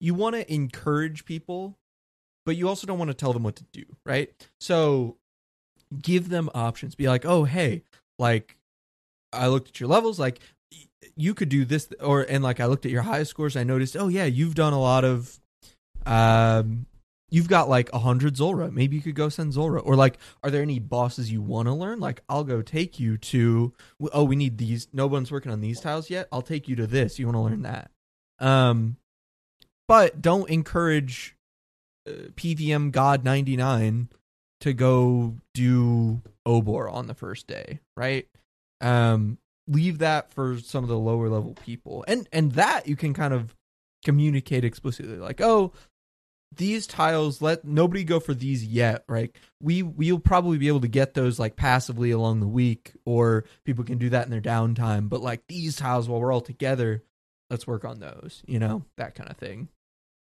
you 0.00 0.14
want 0.14 0.36
to 0.36 0.52
encourage 0.52 1.24
people, 1.24 1.76
but 2.44 2.56
you 2.56 2.68
also 2.68 2.86
don't 2.86 2.98
want 2.98 3.10
to 3.10 3.14
tell 3.14 3.32
them 3.32 3.42
what 3.42 3.56
to 3.56 3.64
do, 3.72 3.84
right? 4.04 4.30
So 4.60 5.16
give 6.00 6.28
them 6.28 6.48
options. 6.54 6.94
Be 6.94 7.08
like, 7.08 7.24
"Oh, 7.24 7.44
hey, 7.44 7.82
like 8.18 8.56
I 9.36 9.48
looked 9.48 9.68
at 9.68 9.80
your 9.80 9.88
levels, 9.88 10.18
like 10.18 10.40
you 11.16 11.34
could 11.34 11.48
do 11.48 11.64
this 11.64 11.88
or 12.00 12.22
and 12.22 12.42
like 12.42 12.60
I 12.60 12.66
looked 12.66 12.86
at 12.86 12.92
your 12.92 13.02
high 13.02 13.22
scores, 13.22 13.56
I 13.56 13.64
noticed, 13.64 13.96
"Oh 13.96 14.08
yeah, 14.08 14.24
you've 14.24 14.54
done 14.54 14.72
a 14.72 14.80
lot 14.80 15.04
of 15.04 15.40
um 16.04 16.86
you've 17.30 17.48
got 17.48 17.68
like 17.68 17.92
a 17.92 17.98
hundred 17.98 18.36
Zulrah. 18.36 18.70
Maybe 18.70 18.96
you 18.96 19.02
could 19.02 19.14
go 19.14 19.28
send 19.28 19.52
Zulrah, 19.52 19.80
Or 19.80 19.96
like, 19.96 20.18
are 20.42 20.50
there 20.50 20.62
any 20.62 20.78
bosses 20.78 21.30
you 21.30 21.42
want 21.42 21.66
to 21.66 21.74
learn? 21.74 22.00
Like, 22.00 22.22
I'll 22.28 22.44
go 22.44 22.62
take 22.62 23.00
you 23.00 23.16
to. 23.18 23.72
Oh, 24.12 24.24
we 24.24 24.36
need 24.36 24.58
these. 24.58 24.88
No 24.92 25.06
one's 25.06 25.32
working 25.32 25.52
on 25.52 25.60
these 25.60 25.80
tiles 25.80 26.10
yet. 26.10 26.28
I'll 26.32 26.42
take 26.42 26.68
you 26.68 26.76
to 26.76 26.86
this. 26.86 27.18
You 27.18 27.26
want 27.26 27.36
to 27.36 27.40
learn 27.40 27.62
that? 27.62 27.90
Um, 28.38 28.96
but 29.88 30.20
don't 30.20 30.48
encourage 30.50 31.36
uh, 32.08 32.30
PVM 32.34 32.92
God 32.92 33.24
ninety 33.24 33.56
nine 33.56 34.08
to 34.60 34.72
go 34.72 35.36
do 35.54 36.22
Obor 36.46 36.90
on 36.90 37.06
the 37.06 37.14
first 37.14 37.46
day, 37.46 37.80
right? 37.96 38.26
Um, 38.80 39.38
leave 39.68 39.98
that 39.98 40.32
for 40.32 40.58
some 40.58 40.84
of 40.84 40.88
the 40.88 40.98
lower 40.98 41.28
level 41.28 41.54
people, 41.54 42.04
and 42.06 42.28
and 42.32 42.52
that 42.52 42.86
you 42.86 42.96
can 42.96 43.14
kind 43.14 43.34
of 43.34 43.54
communicate 44.04 44.64
explicitly, 44.64 45.16
like, 45.16 45.40
oh, 45.40 45.72
these 46.54 46.86
tiles 46.86 47.42
let 47.42 47.64
nobody 47.64 48.04
go 48.04 48.20
for 48.20 48.34
these 48.34 48.64
yet 48.64 49.04
right? 49.08 49.34
We 49.60 49.82
we'll 49.82 50.18
probably 50.18 50.58
be 50.58 50.68
able 50.68 50.80
to 50.80 50.88
get 50.88 51.14
those 51.14 51.38
like 51.38 51.56
passively 51.56 52.10
along 52.10 52.40
the 52.40 52.46
week 52.46 52.92
or 53.04 53.44
people 53.64 53.84
can 53.84 53.98
do 53.98 54.10
that 54.10 54.24
in 54.24 54.30
their 54.30 54.40
downtime 54.40 55.08
but 55.08 55.20
like 55.20 55.46
these 55.48 55.76
tiles 55.76 56.08
while 56.08 56.20
we're 56.20 56.32
all 56.32 56.40
together 56.40 57.02
let's 57.50 57.66
work 57.66 57.84
on 57.84 57.98
those 58.00 58.42
you 58.46 58.58
know 58.58 58.84
that 58.96 59.14
kind 59.14 59.30
of 59.30 59.36
thing. 59.36 59.68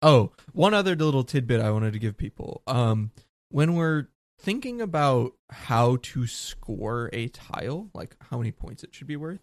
Oh 0.02 0.32
one 0.54 0.74
other 0.74 0.96
little 0.96 1.24
tidbit 1.24 1.62
i 1.62 1.72
wanted 1.72 1.94
to 1.94 2.00
give 2.00 2.18
people. 2.18 2.62
Um 2.68 3.12
when 3.50 3.76
we're 3.76 4.08
thinking 4.40 4.82
about 4.82 5.34
how 5.50 5.98
to 5.98 6.26
score 6.26 7.10
a 7.12 7.28
tile 7.28 7.90
like 7.94 8.16
how 8.30 8.38
many 8.38 8.52
points 8.52 8.84
it 8.84 8.94
should 8.94 9.08
be 9.08 9.16
worth 9.16 9.42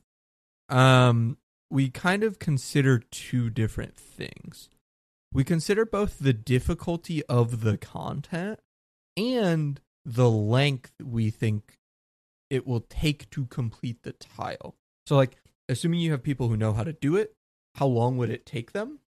um 0.68 1.36
we 1.70 1.88
kind 1.88 2.22
of 2.22 2.38
consider 2.38 2.98
two 3.10 3.50
different 3.50 3.96
things 3.96 4.68
we 5.32 5.44
consider 5.44 5.84
both 5.84 6.18
the 6.18 6.32
difficulty 6.32 7.22
of 7.26 7.60
the 7.60 7.76
content 7.76 8.58
and 9.16 9.80
the 10.04 10.30
length 10.30 10.92
we 11.02 11.30
think 11.30 11.78
it 12.48 12.66
will 12.66 12.80
take 12.80 13.28
to 13.30 13.46
complete 13.46 14.02
the 14.02 14.12
tile. 14.12 14.76
So, 15.06 15.16
like, 15.16 15.36
assuming 15.68 16.00
you 16.00 16.12
have 16.12 16.22
people 16.22 16.48
who 16.48 16.56
know 16.56 16.72
how 16.72 16.84
to 16.84 16.92
do 16.92 17.16
it, 17.16 17.32
how 17.74 17.86
long 17.86 18.16
would 18.16 18.30
it 18.30 18.46
take 18.46 18.72
them? 18.72 19.00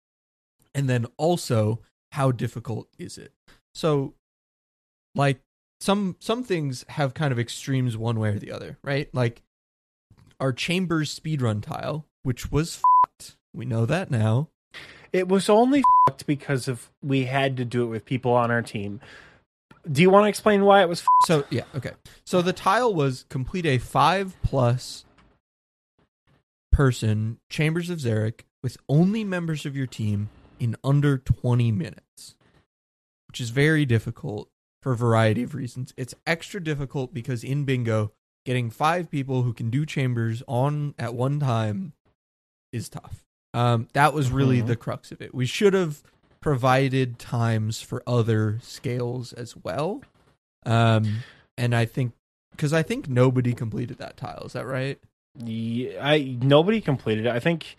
And 0.74 0.88
then 0.88 1.06
also, 1.16 1.80
how 2.12 2.32
difficult 2.32 2.88
is 2.98 3.16
it? 3.16 3.32
So, 3.74 4.14
like, 5.14 5.40
some 5.80 6.16
some 6.18 6.42
things 6.42 6.84
have 6.88 7.14
kind 7.14 7.32
of 7.32 7.38
extremes 7.38 7.96
one 7.96 8.18
way 8.18 8.30
or 8.30 8.38
the 8.38 8.52
other, 8.52 8.78
right? 8.82 9.08
Like 9.14 9.42
our 10.40 10.52
chambers 10.52 11.18
speedrun 11.18 11.62
tile, 11.62 12.06
which 12.22 12.50
was 12.50 12.76
f***ed. 12.76 13.34
We 13.54 13.64
know 13.64 13.86
that 13.86 14.10
now. 14.10 14.48
It 15.12 15.28
was 15.28 15.48
only 15.48 15.82
fucked 16.06 16.26
because 16.26 16.68
of 16.68 16.90
we 17.02 17.24
had 17.24 17.56
to 17.56 17.64
do 17.64 17.84
it 17.84 17.86
with 17.86 18.04
people 18.04 18.32
on 18.32 18.50
our 18.50 18.62
team. 18.62 19.00
Do 19.90 20.02
you 20.02 20.10
want 20.10 20.24
to 20.24 20.28
explain 20.28 20.64
why 20.64 20.82
it 20.82 20.88
was? 20.88 21.04
So 21.24 21.44
yeah, 21.50 21.64
okay. 21.74 21.92
So 22.24 22.42
the 22.42 22.52
tile 22.52 22.92
was 22.92 23.24
complete 23.28 23.64
a 23.64 23.78
five 23.78 24.36
plus 24.42 25.06
person 26.72 27.38
Chambers 27.48 27.88
of 27.88 27.98
Xeric 27.98 28.40
with 28.62 28.76
only 28.88 29.24
members 29.24 29.64
of 29.64 29.76
your 29.76 29.86
team 29.86 30.28
in 30.60 30.76
under 30.84 31.16
twenty 31.16 31.72
minutes, 31.72 32.36
which 33.28 33.40
is 33.40 33.50
very 33.50 33.86
difficult 33.86 34.50
for 34.82 34.92
a 34.92 34.96
variety 34.96 35.42
of 35.42 35.54
reasons. 35.54 35.92
It's 35.96 36.14
extra 36.26 36.62
difficult 36.62 37.12
because 37.12 37.42
in 37.44 37.64
bingo, 37.64 38.12
getting 38.44 38.70
five 38.70 39.10
people 39.10 39.42
who 39.42 39.52
can 39.52 39.70
do 39.70 39.84
chambers 39.84 40.42
on 40.46 40.94
at 40.98 41.14
one 41.14 41.40
time 41.40 41.92
is 42.72 42.88
tough. 42.88 43.24
Um, 43.54 43.88
that 43.94 44.12
was 44.14 44.30
really 44.30 44.62
Mhm. 44.62 44.66
the 44.68 44.76
crux 44.76 45.10
of 45.10 45.20
it. 45.20 45.34
We 45.34 45.46
should 45.46 45.74
have 45.74 46.02
provided 46.40 47.18
times 47.18 47.80
for 47.82 48.02
other 48.06 48.58
scales 48.62 49.32
as 49.32 49.56
well. 49.56 50.02
Um, 50.64 51.20
and 51.56 51.74
I 51.74 51.84
think 51.84 52.12
because 52.52 52.72
I 52.72 52.82
think 52.82 53.08
nobody 53.08 53.54
completed 53.54 53.98
that 53.98 54.16
tile. 54.16 54.42
Is 54.46 54.52
that 54.52 54.66
right? 54.66 54.98
Yeah, 55.36 55.98
I 56.04 56.36
nobody 56.40 56.80
completed 56.80 57.26
it. 57.26 57.30
I 57.32 57.40
think 57.40 57.76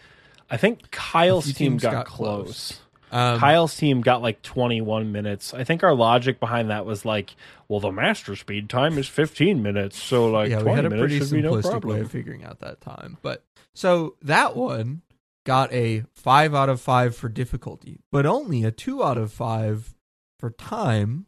I 0.49 0.57
think 0.57 0.89
Kyle's 0.91 1.53
team 1.53 1.77
got, 1.77 1.91
got 1.91 2.05
close. 2.05 2.43
close. 2.45 2.79
Um, 3.11 3.39
Kyle's 3.39 3.75
team 3.75 4.01
got 4.01 4.21
like 4.21 4.41
21 4.41 5.11
minutes. 5.11 5.53
I 5.53 5.63
think 5.63 5.83
our 5.83 5.93
logic 5.95 6.39
behind 6.39 6.69
that 6.69 6.85
was 6.85 7.05
like, 7.05 7.35
well, 7.67 7.79
the 7.79 7.91
master 7.91 8.35
speed 8.35 8.69
time 8.69 8.97
is 8.97 9.07
15 9.07 9.61
minutes, 9.63 10.01
so 10.01 10.29
like 10.29 10.49
yeah, 10.49 10.57
we 10.57 10.63
20 10.63 10.75
had 10.75 10.85
a 10.85 10.89
minutes 10.89 11.01
pretty 11.13 11.19
should 11.25 11.35
be 11.35 11.41
no 11.41 11.53
simplistic 11.55 11.85
way 11.85 11.99
of 12.01 12.11
figuring 12.11 12.43
out 12.43 12.59
that 12.59 12.81
time. 12.81 13.17
But 13.21 13.43
so 13.73 14.15
that 14.21 14.55
one 14.55 15.01
got 15.45 15.71
a 15.73 16.03
five 16.13 16.53
out 16.53 16.69
of 16.69 16.79
five 16.81 17.15
for 17.15 17.29
difficulty, 17.29 17.99
but 18.11 18.25
only 18.25 18.63
a 18.63 18.71
two 18.71 19.03
out 19.03 19.17
of 19.17 19.31
five 19.31 19.95
for 20.39 20.51
time, 20.51 21.25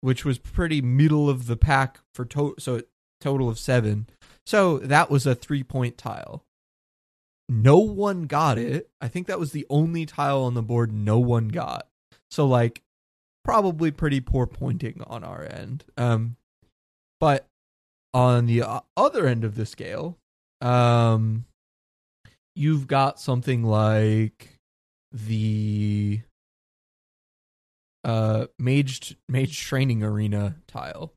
which 0.00 0.24
was 0.24 0.38
pretty 0.38 0.80
middle 0.80 1.28
of 1.28 1.46
the 1.46 1.56
pack 1.56 1.98
for 2.14 2.24
to- 2.24 2.54
so 2.58 2.80
total 3.20 3.48
of 3.48 3.58
seven. 3.58 4.06
So 4.46 4.78
that 4.78 5.10
was 5.10 5.26
a 5.26 5.34
three 5.34 5.62
point 5.62 5.98
tile. 5.98 6.44
No 7.48 7.78
one 7.78 8.24
got 8.24 8.58
it. 8.58 8.90
I 9.00 9.08
think 9.08 9.26
that 9.26 9.38
was 9.38 9.52
the 9.52 9.66
only 9.70 10.04
tile 10.04 10.42
on 10.42 10.54
the 10.54 10.62
board 10.62 10.92
no 10.92 11.18
one 11.18 11.48
got. 11.48 11.86
So 12.30 12.46
like 12.46 12.82
probably 13.44 13.90
pretty 13.90 14.20
poor 14.20 14.46
pointing 14.46 15.02
on 15.06 15.22
our 15.22 15.44
end. 15.44 15.84
Um 15.96 16.36
but 17.20 17.46
on 18.12 18.46
the 18.46 18.64
other 18.96 19.26
end 19.26 19.44
of 19.44 19.54
the 19.54 19.66
scale, 19.66 20.18
um 20.60 21.44
you've 22.56 22.86
got 22.88 23.20
something 23.20 23.62
like 23.62 24.56
the 25.12 26.22
uh 28.02 28.46
mage 28.58 29.16
mage 29.28 29.60
training 29.60 30.02
arena 30.02 30.56
tile. 30.66 31.12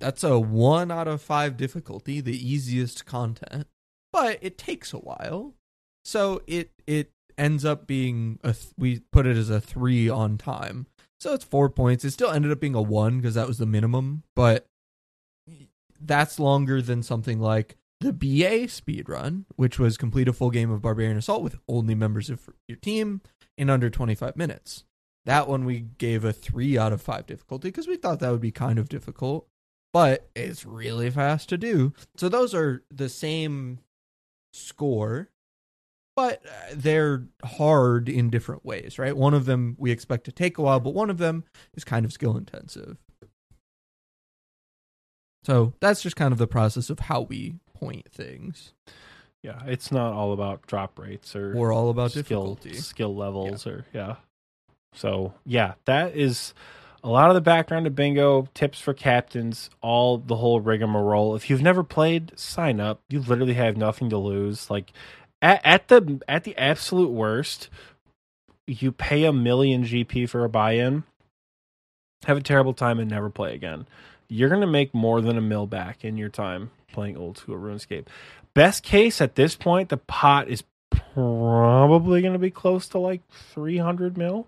That's 0.00 0.24
a 0.24 0.38
1 0.40 0.90
out 0.90 1.06
of 1.06 1.22
5 1.22 1.56
difficulty, 1.56 2.20
the 2.20 2.36
easiest 2.36 3.06
content, 3.06 3.68
but 4.14 4.38
it 4.40 4.56
takes 4.56 4.92
a 4.92 4.98
while. 4.98 5.54
So 6.04 6.40
it 6.46 6.70
it 6.86 7.10
ends 7.36 7.64
up 7.64 7.88
being 7.88 8.38
a 8.44 8.52
th- 8.52 8.72
we 8.78 9.00
put 9.12 9.26
it 9.26 9.36
as 9.36 9.50
a 9.50 9.60
3 9.60 10.08
on 10.08 10.38
time. 10.38 10.86
So 11.18 11.34
it's 11.34 11.44
4 11.44 11.68
points. 11.68 12.04
It 12.04 12.12
still 12.12 12.30
ended 12.30 12.52
up 12.52 12.60
being 12.60 12.76
a 12.76 12.80
1 12.80 13.18
because 13.18 13.34
that 13.34 13.48
was 13.48 13.58
the 13.58 13.66
minimum, 13.66 14.22
but 14.36 14.66
that's 16.00 16.38
longer 16.38 16.80
than 16.80 17.02
something 17.02 17.40
like 17.40 17.76
the 18.00 18.12
BA 18.12 18.68
speedrun, 18.68 19.46
which 19.56 19.80
was 19.80 19.96
complete 19.96 20.28
a 20.28 20.32
full 20.32 20.50
game 20.50 20.70
of 20.70 20.82
Barbarian 20.82 21.16
Assault 21.16 21.42
with 21.42 21.56
only 21.68 21.96
members 21.96 22.30
of 22.30 22.48
your 22.68 22.76
team 22.76 23.20
in 23.58 23.68
under 23.68 23.90
25 23.90 24.36
minutes. 24.36 24.84
That 25.24 25.48
one 25.48 25.64
we 25.64 25.80
gave 25.98 26.22
a 26.22 26.32
3 26.32 26.78
out 26.78 26.92
of 26.92 27.02
5 27.02 27.26
difficulty 27.26 27.68
because 27.68 27.88
we 27.88 27.96
thought 27.96 28.20
that 28.20 28.30
would 28.30 28.40
be 28.40 28.52
kind 28.52 28.78
of 28.78 28.88
difficult, 28.88 29.48
but 29.92 30.28
it's 30.36 30.64
really 30.64 31.10
fast 31.10 31.48
to 31.48 31.58
do. 31.58 31.94
So 32.16 32.28
those 32.28 32.54
are 32.54 32.84
the 32.92 33.08
same 33.08 33.80
score, 34.54 35.28
but 36.16 36.44
uh, 36.46 36.50
they're 36.74 37.24
hard 37.44 38.08
in 38.08 38.30
different 38.30 38.64
ways, 38.64 38.98
right? 38.98 39.16
One 39.16 39.34
of 39.34 39.44
them 39.46 39.76
we 39.78 39.90
expect 39.90 40.24
to 40.24 40.32
take 40.32 40.58
a 40.58 40.62
while, 40.62 40.80
but 40.80 40.94
one 40.94 41.10
of 41.10 41.18
them 41.18 41.44
is 41.74 41.84
kind 41.84 42.04
of 42.04 42.12
skill 42.12 42.36
intensive. 42.36 42.96
So 45.44 45.74
that's 45.80 46.02
just 46.02 46.16
kind 46.16 46.32
of 46.32 46.38
the 46.38 46.46
process 46.46 46.88
of 46.88 47.00
how 47.00 47.22
we 47.22 47.56
point 47.74 48.08
things. 48.10 48.72
Yeah, 49.42 49.60
it's 49.66 49.92
not 49.92 50.14
all 50.14 50.32
about 50.32 50.66
drop 50.66 50.98
rates 50.98 51.36
or 51.36 51.54
We're 51.54 51.74
all 51.74 51.90
about 51.90 52.12
skill 52.12 52.22
difficulty. 52.54 52.74
skill 52.74 53.14
levels 53.14 53.66
or 53.66 53.84
yeah. 53.92 54.16
So 54.94 55.34
yeah, 55.44 55.74
that 55.84 56.16
is 56.16 56.54
a 57.04 57.10
lot 57.10 57.28
of 57.28 57.34
the 57.34 57.42
background 57.42 57.86
of 57.86 57.94
bingo, 57.94 58.48
tips 58.54 58.80
for 58.80 58.94
captains, 58.94 59.68
all 59.82 60.16
the 60.16 60.36
whole 60.36 60.60
rigmarole. 60.60 61.36
If 61.36 61.50
you've 61.50 61.60
never 61.60 61.84
played, 61.84 62.32
sign 62.34 62.80
up. 62.80 63.02
You 63.10 63.20
literally 63.20 63.52
have 63.54 63.76
nothing 63.76 64.08
to 64.08 64.16
lose. 64.16 64.70
Like 64.70 64.90
at, 65.42 65.60
at 65.64 65.88
the 65.88 66.22
at 66.26 66.44
the 66.44 66.56
absolute 66.56 67.10
worst, 67.10 67.68
you 68.66 68.90
pay 68.90 69.24
a 69.24 69.34
million 69.34 69.84
GP 69.84 70.30
for 70.30 70.44
a 70.44 70.48
buy-in, 70.48 71.04
have 72.24 72.38
a 72.38 72.42
terrible 72.42 72.72
time, 72.72 72.98
and 72.98 73.10
never 73.10 73.28
play 73.28 73.54
again. 73.54 73.86
You're 74.28 74.48
gonna 74.48 74.66
make 74.66 74.94
more 74.94 75.20
than 75.20 75.36
a 75.36 75.42
mil 75.42 75.66
back 75.66 76.06
in 76.06 76.16
your 76.16 76.30
time 76.30 76.70
playing 76.90 77.18
old 77.18 77.36
school 77.36 77.56
RuneScape. 77.56 78.06
Best 78.54 78.82
case 78.82 79.20
at 79.20 79.34
this 79.34 79.54
point, 79.56 79.90
the 79.90 79.98
pot 79.98 80.48
is 80.48 80.64
probably 81.12 82.22
to 82.22 82.38
be 82.38 82.50
close 82.50 82.88
to 82.88 82.98
like 82.98 83.20
300 83.52 84.16
mil 84.16 84.46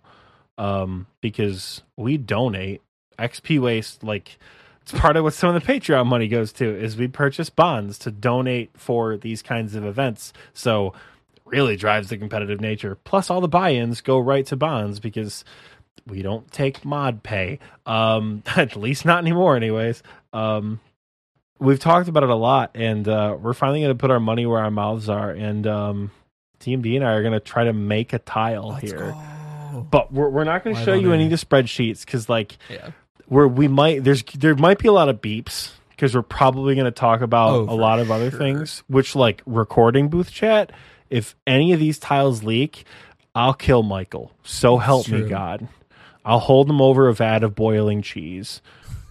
um 0.59 1.07
because 1.21 1.83
we 1.97 2.17
donate 2.17 2.83
xp 3.19 3.61
waste 3.61 4.03
like 4.03 4.39
it's 4.87 4.93
part 4.93 5.17
of 5.17 5.25
what 5.25 5.35
some 5.35 5.53
of 5.53 5.61
the 5.61 5.73
patreon 5.73 6.07
money 6.07 6.29
goes 6.29 6.53
to 6.53 6.65
is 6.65 6.97
we 6.97 7.09
purchase 7.09 7.51
bonds 7.51 7.99
to 7.99 8.13
donate 8.13 8.71
for 8.77 9.17
these 9.17 9.43
kinds 9.43 9.75
of 9.75 9.85
events. 9.85 10.33
So 10.55 10.93
really 11.45 11.75
drives 11.75 12.09
the 12.09 12.17
competitive 12.17 12.61
nature. 12.61 12.95
Plus 12.95 13.29
all 13.29 13.41
the 13.41 13.49
buy-ins 13.49 14.01
go 14.01 14.21
right 14.21 14.47
to 14.47 14.55
bonds 14.55 15.01
because 15.01 15.45
we 16.07 16.23
don't 16.23 16.49
take 16.53 16.85
mod 16.85 17.25
pay. 17.25 17.59
Um 17.85 18.45
at 18.57 18.77
least 18.77 19.05
not 19.05 19.19
anymore 19.19 19.57
anyways. 19.57 20.05
Um 20.33 20.79
we've 21.59 21.81
talked 21.81 22.07
about 22.07 22.23
it 22.23 22.29
a 22.29 22.37
lot 22.37 22.71
and 22.77 23.09
uh 23.09 23.37
we're 23.41 23.55
finally 23.55 23.81
going 23.81 23.91
to 23.91 24.01
put 24.01 24.13
our 24.13 24.21
money 24.21 24.47
where 24.47 24.63
our 24.63 24.71
mouths 24.71 25.09
are 25.09 25.33
and 25.33 25.67
um 25.67 26.13
TMD 26.61 26.95
and 26.95 27.05
I 27.05 27.15
are 27.15 27.23
going 27.23 27.33
to 27.33 27.41
try 27.41 27.65
to 27.65 27.73
make 27.73 28.13
a 28.13 28.21
tile 28.21 28.69
Let's 28.69 28.93
here. 28.93 28.99
go. 28.99 29.36
But 29.83 30.13
we're, 30.13 30.29
we're 30.29 30.45
not 30.45 30.65
going 30.65 30.75
to 30.77 30.85
show 30.85 30.95
you 30.95 31.13
any 31.13 31.25
of 31.25 31.31
the 31.31 31.37
spreadsheets 31.37 32.05
because 32.05 32.29
like 32.29 32.59
Yeah. 32.71 32.91
where 33.27 33.49
we 33.49 33.69
might 33.69 34.05
there's 34.05 34.23
there 34.23 34.55
might 34.55 34.79
be 34.79 34.89
a 34.89 34.93
lot 34.93 35.09
of 35.09 35.21
beeps 35.21 35.73
because 35.91 36.15
we're 36.15 36.23
probably 36.23 36.75
going 36.75 36.85
to 36.87 36.91
talk 36.91 37.21
about 37.21 37.51
Oh, 37.55 37.63
a 37.69 37.75
lot 37.77 37.99
of 38.01 38.11
other 38.11 38.31
sure. 38.31 38.39
things 38.39 38.83
which 38.89 39.17
like 39.17 39.43
recording 39.47 40.09
booth 40.09 40.31
chat 40.31 40.73
if 41.11 41.35
any 41.47 41.73
of 41.73 41.81
these 41.81 41.99
tiles 41.99 42.43
leak 42.45 42.85
i'll 43.35 43.55
kill 43.55 43.83
michael 43.83 44.33
so 44.43 44.77
help 44.79 45.09
me 45.09 45.23
god 45.29 45.69
i'll 46.25 46.39
hold 46.41 46.69
him 46.69 46.81
over 46.81 47.09
a 47.09 47.15
vat 47.15 47.43
of 47.45 47.55
boiling 47.55 48.03
cheese 48.03 48.61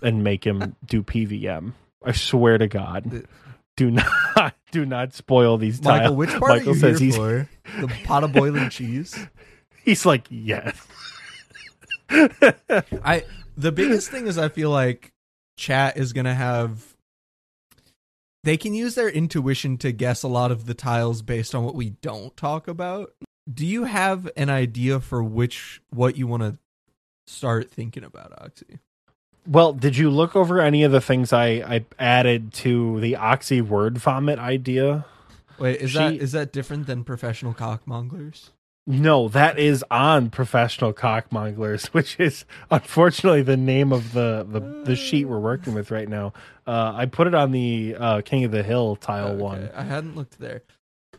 and 0.01 0.23
make 0.23 0.43
him 0.45 0.75
do 0.85 1.01
pvm 1.03 1.73
i 2.03 2.11
swear 2.11 2.57
to 2.57 2.67
god 2.67 3.25
do 3.77 3.91
not 4.35 4.53
do 4.71 4.85
not 4.85 5.13
spoil 5.13 5.57
these 5.57 5.79
tiles 5.79 5.99
Michael, 6.01 6.15
which 6.15 6.29
part 6.31 6.41
michael 6.41 6.69
are 6.71 6.73
you 6.73 6.79
says 6.79 6.99
here 6.99 7.05
he's 7.07 7.15
for? 7.15 7.49
The 7.81 7.87
pot 8.05 8.23
of 8.23 8.31
boiling 8.33 8.69
cheese. 8.69 9.17
He's 9.85 10.05
like 10.05 10.25
yes 10.29 10.75
I 12.09 13.23
the 13.57 13.71
biggest 13.71 14.11
thing 14.11 14.27
is 14.27 14.37
I 14.37 14.49
feel 14.49 14.69
like 14.69 15.11
chat 15.57 15.97
is 15.97 16.13
gonna 16.13 16.35
have 16.35 16.95
they 18.43 18.57
can 18.57 18.73
use 18.75 18.93
their 18.95 19.09
intuition 19.09 19.77
to 19.79 19.91
guess 19.91 20.21
a 20.21 20.27
lot 20.27 20.51
of 20.51 20.67
the 20.67 20.75
tiles 20.75 21.21
based 21.23 21.55
on 21.55 21.63
what 21.63 21.73
we 21.73 21.91
don't 22.01 22.37
talk 22.37 22.67
about. 22.67 23.11
Do 23.51 23.65
you 23.65 23.85
have 23.85 24.29
an 24.37 24.51
idea 24.51 24.99
for 24.99 25.23
which 25.23 25.81
what 25.89 26.15
you 26.15 26.27
want 26.27 26.43
to 26.43 26.59
start 27.25 27.71
thinking 27.71 28.03
about, 28.03 28.39
Oxy? 28.39 28.77
Well, 29.47 29.73
did 29.73 29.97
you 29.97 30.11
look 30.11 30.35
over 30.35 30.61
any 30.61 30.83
of 30.83 30.91
the 30.91 31.01
things 31.01 31.33
I, 31.33 31.45
I 31.47 31.85
added 31.97 32.53
to 32.53 32.99
the 33.01 33.15
Oxy 33.15 33.61
word 33.61 33.97
vomit 33.97 34.37
idea? 34.37 35.05
Wait, 35.57 35.81
is 35.81 35.91
She- 35.91 35.97
that 35.97 36.13
is 36.13 36.31
that 36.33 36.51
different 36.53 36.85
than 36.85 37.03
professional 37.03 37.55
cockmonglers? 37.55 38.49
No, 38.87 39.27
that 39.29 39.57
is 39.57 39.83
on 39.89 40.29
professional 40.29 40.93
cockmonglers, 40.93 41.87
which 41.93 42.19
is 42.19 42.45
unfortunately 42.69 43.41
the 43.41 43.57
name 43.57 43.91
of 43.91 44.13
the, 44.13 44.45
the, 44.47 44.59
the 44.59 44.95
sheet 44.95 45.25
we're 45.25 45.39
working 45.39 45.73
with 45.73 45.89
right 45.89 46.07
now. 46.07 46.33
Uh, 46.67 46.93
I 46.95 47.05
put 47.07 47.25
it 47.27 47.33
on 47.33 47.51
the 47.51 47.95
uh, 47.97 48.21
King 48.21 48.43
of 48.43 48.51
the 48.51 48.61
Hill 48.63 48.95
tile 48.95 49.29
Okay, 49.29 49.41
one. 49.41 49.69
I 49.75 49.83
hadn't 49.83 50.15
looked 50.15 50.39
there. 50.39 50.61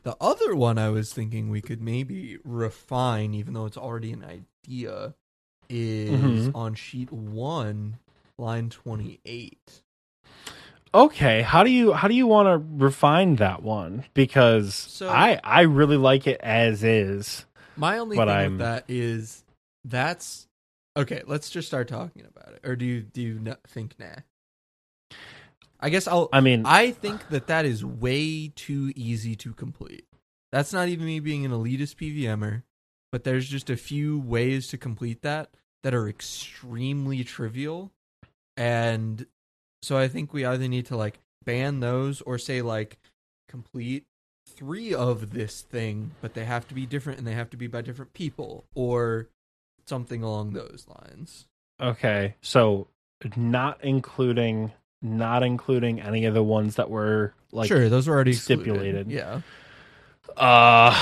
The 0.04 0.16
other 0.20 0.54
one 0.54 0.78
I 0.78 0.90
was 0.90 1.12
thinking 1.12 1.50
we 1.50 1.60
could 1.60 1.82
maybe 1.82 2.38
refine, 2.44 3.34
even 3.34 3.54
though 3.54 3.66
it's 3.66 3.76
already 3.76 4.12
an 4.12 4.24
idea, 4.24 5.14
is 5.68 6.46
Mhm. 6.48 6.52
on 6.54 6.74
sheet 6.76 7.10
one, 7.10 7.96
line 8.38 8.70
twenty-eight. 8.70 9.82
Okay, 10.94 11.42
how 11.42 11.64
do 11.64 11.70
you 11.70 11.92
how 11.92 12.06
do 12.06 12.14
you 12.14 12.28
want 12.28 12.46
to 12.46 12.64
refine 12.84 13.34
that 13.36 13.64
one? 13.64 14.04
Because 14.14 14.76
So- 14.76 15.08
I 15.08 15.40
I 15.42 15.62
really 15.62 15.96
like 15.96 16.28
it 16.28 16.40
as 16.40 16.84
is. 16.84 17.45
My 17.76 17.98
only 17.98 18.16
But 18.16 18.26
thing 18.26 18.36
I'm- 18.36 18.50
with 18.52 18.60
that 18.60 18.84
is 18.88 19.44
that's 19.84 20.48
okay. 20.96 21.22
Let's 21.26 21.50
just 21.50 21.68
start 21.68 21.88
talking 21.88 22.24
about 22.26 22.54
it. 22.54 22.60
Or 22.66 22.76
do 22.76 22.84
you 22.84 23.02
do 23.02 23.20
you 23.22 23.38
not 23.38 23.60
think 23.66 23.98
nah? 23.98 24.16
I 25.78 25.90
guess 25.90 26.08
I'll. 26.08 26.28
I 26.32 26.40
mean, 26.40 26.64
I 26.64 26.90
think 26.90 27.28
that 27.28 27.48
that 27.48 27.64
is 27.66 27.84
way 27.84 28.48
too 28.48 28.92
easy 28.96 29.36
to 29.36 29.52
complete. 29.52 30.06
That's 30.52 30.72
not 30.72 30.88
even 30.88 31.04
me 31.06 31.20
being 31.20 31.44
an 31.44 31.52
elitist 31.52 31.96
PVMer, 31.96 32.62
but 33.12 33.24
there's 33.24 33.48
just 33.48 33.68
a 33.68 33.76
few 33.76 34.18
ways 34.18 34.68
to 34.68 34.78
complete 34.78 35.22
that 35.22 35.50
that 35.82 35.94
are 35.94 36.08
extremely 36.08 37.22
trivial. 37.24 37.92
And 38.56 39.26
so 39.82 39.98
I 39.98 40.08
think 40.08 40.32
we 40.32 40.46
either 40.46 40.66
need 40.66 40.86
to 40.86 40.96
like 40.96 41.18
ban 41.44 41.80
those 41.80 42.22
or 42.22 42.38
say 42.38 42.62
like 42.62 42.96
complete 43.48 44.06
three 44.46 44.94
of 44.94 45.30
this 45.30 45.62
thing, 45.62 46.12
but 46.20 46.34
they 46.34 46.44
have 46.44 46.66
to 46.68 46.74
be 46.74 46.86
different 46.86 47.18
and 47.18 47.26
they 47.26 47.32
have 47.34 47.50
to 47.50 47.56
be 47.56 47.66
by 47.66 47.82
different 47.82 48.12
people 48.14 48.64
or 48.74 49.28
something 49.86 50.22
along 50.22 50.52
those 50.52 50.86
lines. 50.88 51.46
Okay, 51.80 52.34
so 52.40 52.88
not 53.36 53.78
including 53.82 54.72
not 55.02 55.42
including 55.42 56.00
any 56.00 56.24
of 56.24 56.34
the 56.34 56.42
ones 56.42 56.76
that 56.76 56.88
were 56.90 57.34
like 57.52 57.68
sure, 57.68 57.88
those 57.88 58.08
were 58.08 58.14
already 58.14 58.30
excluded. 58.32 58.62
stipulated. 58.64 59.10
Yeah. 59.10 59.40
uh 60.36 60.94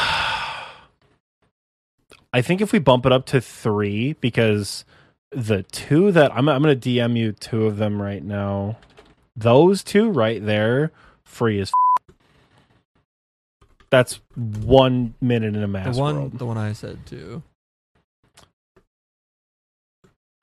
I 2.33 2.43
think 2.43 2.61
if 2.61 2.73
we 2.73 2.81
bump 2.81 3.07
it 3.07 3.13
up 3.13 3.27
to 3.27 3.41
3 3.41 4.15
because 4.15 4.85
the 5.31 5.63
two 5.65 6.11
that 6.13 6.33
I'm 6.35 6.49
I'm 6.49 6.63
going 6.63 6.79
to 6.79 6.89
DM 6.89 7.17
you 7.17 7.33
two 7.33 7.67
of 7.67 7.77
them 7.77 8.01
right 8.03 8.23
now. 8.23 8.79
Those 9.37 9.83
two 9.83 10.11
right 10.11 10.45
there 10.45 10.93
free 11.25 11.61
as 11.61 11.69
f- 11.71 11.73
That's 13.95 14.21
1 14.35 15.15
minute 15.21 15.55
in 15.55 15.63
a 15.63 15.69
mass 15.69 15.95
The 15.95 16.01
one 16.03 16.17
world. 16.17 16.39
the 16.39 16.47
one 16.47 16.59
I 16.59 16.73
said 16.73 17.07
too. 17.07 17.43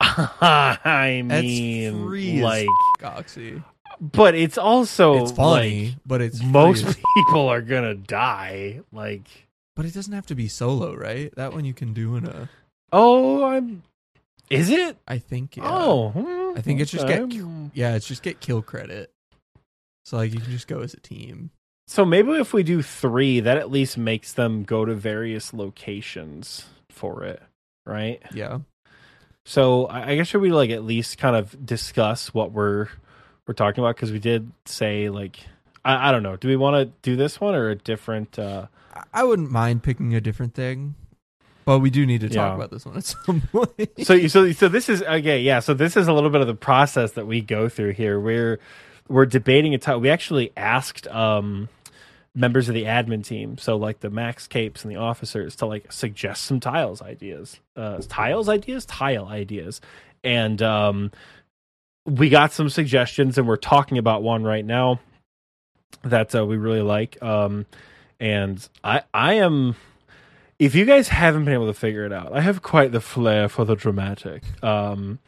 I 0.00 1.22
mean 1.24 2.40
like 2.42 2.66
Oxy. 3.02 3.62
but 4.00 4.34
it's 4.34 4.58
also 4.58 5.22
It's 5.22 5.32
funny, 5.32 5.86
like, 5.88 5.94
but 6.06 6.20
it's 6.22 6.42
most 6.42 6.84
as- 6.86 6.96
people 7.28 7.48
are 7.48 7.60
gonna 7.62 7.94
die. 7.94 8.80
Like, 8.92 9.28
But 9.76 9.84
it 9.86 9.94
doesn't 9.94 10.12
have 10.12 10.26
to 10.26 10.34
be 10.34 10.48
solo, 10.48 10.94
right? 10.94 11.34
That 11.36 11.52
one 11.52 11.64
you 11.64 11.74
can 11.74 11.92
do 11.92 12.16
in 12.16 12.26
a. 12.26 12.48
oh, 12.92 13.44
I'm. 13.44 13.82
Is 14.50 14.70
it? 14.70 14.96
I 15.06 15.18
think. 15.18 15.56
Yeah. 15.56 15.64
Oh, 15.66 16.54
I 16.56 16.60
think 16.62 16.80
it's 16.80 16.90
just 16.90 17.06
get- 17.06 17.30
Yeah, 17.74 17.94
it's 17.94 18.06
just 18.06 18.22
get 18.22 18.40
kill 18.40 18.60
credit. 18.62 19.10
So 20.04 20.16
like 20.16 20.32
you 20.34 20.40
can 20.40 20.50
just 20.50 20.66
go 20.68 20.80
as 20.80 20.94
a 20.94 21.00
team. 21.00 21.50
So 21.86 22.04
maybe 22.04 22.32
if 22.32 22.52
we 22.52 22.62
do 22.62 22.80
three, 22.82 23.40
that 23.40 23.56
at 23.58 23.70
least 23.70 23.98
makes 23.98 24.32
them 24.32 24.62
go 24.62 24.84
to 24.84 24.94
various 24.94 25.52
locations 25.52 26.66
for 26.88 27.24
it, 27.24 27.42
right? 27.84 28.22
Yeah. 28.32 28.60
So 29.44 29.88
I 29.88 30.14
guess 30.16 30.28
should 30.28 30.40
we 30.40 30.52
like 30.52 30.70
at 30.70 30.84
least 30.84 31.18
kind 31.18 31.34
of 31.36 31.66
discuss 31.66 32.32
what 32.32 32.52
we're 32.52 32.88
we're 33.46 33.54
talking 33.54 33.82
about 33.82 33.96
because 33.96 34.12
we 34.12 34.20
did 34.20 34.52
say 34.64 35.08
like 35.10 35.40
I, 35.84 36.08
I 36.08 36.12
don't 36.12 36.22
know. 36.22 36.36
Do 36.36 36.46
we 36.48 36.56
want 36.56 36.76
to 36.76 36.92
do 37.02 37.16
this 37.16 37.40
one 37.40 37.54
or 37.56 37.68
a 37.70 37.74
different? 37.74 38.38
uh 38.38 38.66
I- 38.94 39.02
I 39.14 39.24
wouldn't 39.24 39.50
mind 39.50 39.82
picking 39.82 40.14
a 40.14 40.20
different 40.20 40.54
thing, 40.54 40.94
but 41.64 41.80
we 41.80 41.90
do 41.90 42.06
need 42.06 42.20
to 42.20 42.28
talk 42.28 42.36
Yeah. 42.50 42.54
about 42.54 42.70
this 42.70 42.86
one 42.86 42.96
at 42.98 43.04
some 43.04 43.40
point. 43.52 43.90
so 44.02 44.26
so 44.28 44.52
so 44.52 44.68
this 44.68 44.88
is 44.88 45.02
okay 45.02 45.40
yeah 45.40 45.58
so 45.58 45.74
this 45.74 45.96
is 45.96 46.06
a 46.06 46.12
little 46.12 46.30
bit 46.30 46.40
of 46.40 46.46
the 46.46 46.54
process 46.54 47.12
that 47.12 47.26
we 47.26 47.40
go 47.40 47.68
through 47.68 47.94
here 47.94 48.20
we're 48.20 48.60
we're 49.08 49.26
debating 49.26 49.74
a 49.74 49.78
title 49.78 50.00
we 50.00 50.10
actually 50.10 50.52
asked 50.56 51.06
um 51.08 51.68
members 52.34 52.68
of 52.68 52.74
the 52.74 52.84
admin 52.84 53.24
team 53.24 53.58
so 53.58 53.76
like 53.76 54.00
the 54.00 54.10
max 54.10 54.46
capes 54.46 54.84
and 54.84 54.90
the 54.90 54.96
officers 54.96 55.54
to 55.56 55.66
like 55.66 55.90
suggest 55.92 56.44
some 56.44 56.60
tiles 56.60 57.02
ideas 57.02 57.60
uh 57.76 58.00
tiles 58.08 58.48
ideas 58.48 58.86
tile 58.86 59.26
ideas 59.26 59.80
and 60.24 60.62
um 60.62 61.10
we 62.06 62.28
got 62.28 62.52
some 62.52 62.68
suggestions 62.68 63.36
and 63.38 63.46
we're 63.46 63.56
talking 63.56 63.98
about 63.98 64.22
one 64.22 64.42
right 64.42 64.64
now 64.64 64.98
that 66.04 66.34
uh, 66.34 66.44
we 66.44 66.56
really 66.56 66.82
like 66.82 67.22
um 67.22 67.66
and 68.18 68.68
i 68.82 69.02
i 69.12 69.34
am 69.34 69.76
if 70.62 70.76
you 70.76 70.84
guys 70.84 71.08
haven't 71.08 71.44
been 71.44 71.54
able 71.54 71.66
to 71.66 71.74
figure 71.74 72.06
it 72.06 72.12
out, 72.12 72.32
I 72.32 72.40
have 72.40 72.62
quite 72.62 72.92
the 72.92 73.00
flair 73.00 73.48
for 73.48 73.64
the 73.64 73.74
dramatic. 73.74 74.44
Um, 74.62 75.18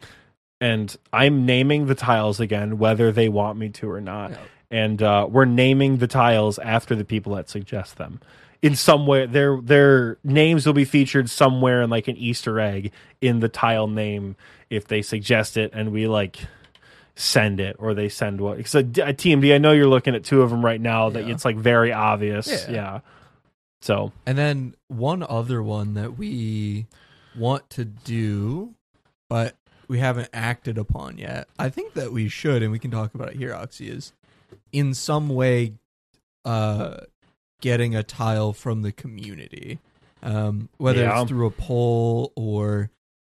and 0.61 0.95
I'm 1.13 1.45
naming 1.45 1.87
the 1.87 1.95
tiles 1.95 2.39
again, 2.39 2.77
whether 2.77 3.11
they 3.11 3.29
want 3.29 3.57
me 3.59 3.69
to 3.69 3.89
or 3.89 4.01
not. 4.01 4.31
Yeah. 4.31 4.37
And 4.71 5.01
uh, 5.03 5.27
we're 5.29 5.45
naming 5.45 5.97
the 5.97 6.07
tiles 6.07 6.57
after 6.59 6.95
the 6.95 7.05
people 7.05 7.35
that 7.35 7.49
suggest 7.49 7.97
them. 7.97 8.19
In 8.61 8.75
some 8.75 9.05
way, 9.05 9.25
their 9.27 9.61
their 9.61 10.17
names 10.23 10.65
will 10.65 10.73
be 10.73 10.85
featured 10.85 11.29
somewhere 11.29 11.81
in 11.83 11.89
like 11.89 12.07
an 12.07 12.17
Easter 12.17 12.59
egg 12.59 12.91
in 13.21 13.39
the 13.39 13.49
tile 13.49 13.87
name 13.87 14.35
if 14.69 14.87
they 14.87 15.01
suggest 15.03 15.55
it, 15.55 15.71
and 15.73 15.91
we 15.91 16.07
like 16.07 16.39
send 17.15 17.59
it 17.59 17.75
or 17.79 17.93
they 17.93 18.09
send 18.09 18.41
what. 18.41 18.57
Because 18.57 18.73
a, 18.75 18.79
a 18.79 19.13
TMD, 19.13 19.53
I 19.53 19.57
know 19.59 19.71
you're 19.71 19.87
looking 19.87 20.15
at 20.15 20.23
two 20.23 20.41
of 20.41 20.49
them 20.49 20.65
right 20.65 20.81
now 20.81 21.09
that 21.11 21.27
Yeah. 21.27 21.33
it's 21.33 21.45
like 21.45 21.57
very 21.57 21.93
obvious. 21.93 22.47
Yeah. 22.47 22.71
yeah. 22.71 22.99
So 23.81 24.11
And 24.25 24.35
then 24.37 24.73
one 24.87 25.21
other 25.21 25.61
one 25.61 25.93
that 25.93 26.17
we 26.17 26.87
want 27.37 27.69
to 27.71 27.85
do, 27.85 28.73
but 29.29 29.55
we 29.87 29.99
haven't 29.99 30.29
acted 30.33 30.77
upon 30.77 31.17
yet. 31.17 31.47
I 31.59 31.69
think 31.69 31.93
that 31.93 32.11
we 32.11 32.27
should, 32.27 32.63
and 32.63 32.71
we 32.71 32.79
can 32.79 32.91
talk 32.91 33.13
about 33.15 33.29
it 33.29 33.37
here, 33.37 33.53
Oxy, 33.53 33.89
is 33.89 34.13
in 34.71 34.93
some 34.93 35.29
way 35.29 35.73
uh, 36.43 36.97
getting 37.61 37.95
a 37.95 38.03
tile 38.03 38.53
from 38.53 38.81
the 38.81 38.91
community. 38.91 39.79
Um, 40.23 40.69
whether 40.77 41.01
Yeah. 41.01 41.21
it's 41.21 41.29
through 41.29 41.45
a 41.47 41.51
poll 41.51 42.31
or 42.35 42.89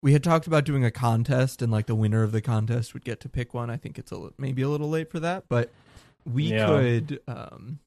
we 0.03 0.13
had 0.13 0.23
talked 0.23 0.45
about 0.45 0.65
doing 0.65 0.85
a 0.85 0.91
contest 0.91 1.61
and 1.63 1.71
like 1.71 1.87
the 1.87 1.95
winner 1.95 2.21
of 2.21 2.31
the 2.31 2.41
contest 2.41 2.93
would 2.93 3.03
get 3.03 3.19
to 3.21 3.29
pick 3.29 3.53
one. 3.55 3.71
I 3.71 3.77
think 3.77 3.97
it's 3.97 4.11
a 4.11 4.29
maybe 4.37 4.61
a 4.61 4.69
little 4.69 4.89
late 4.89 5.09
for 5.09 5.19
that, 5.19 5.45
but 5.49 5.71
we 6.25 6.51
Yeah. 6.51 6.67
could 6.67 7.19
um 7.27 7.79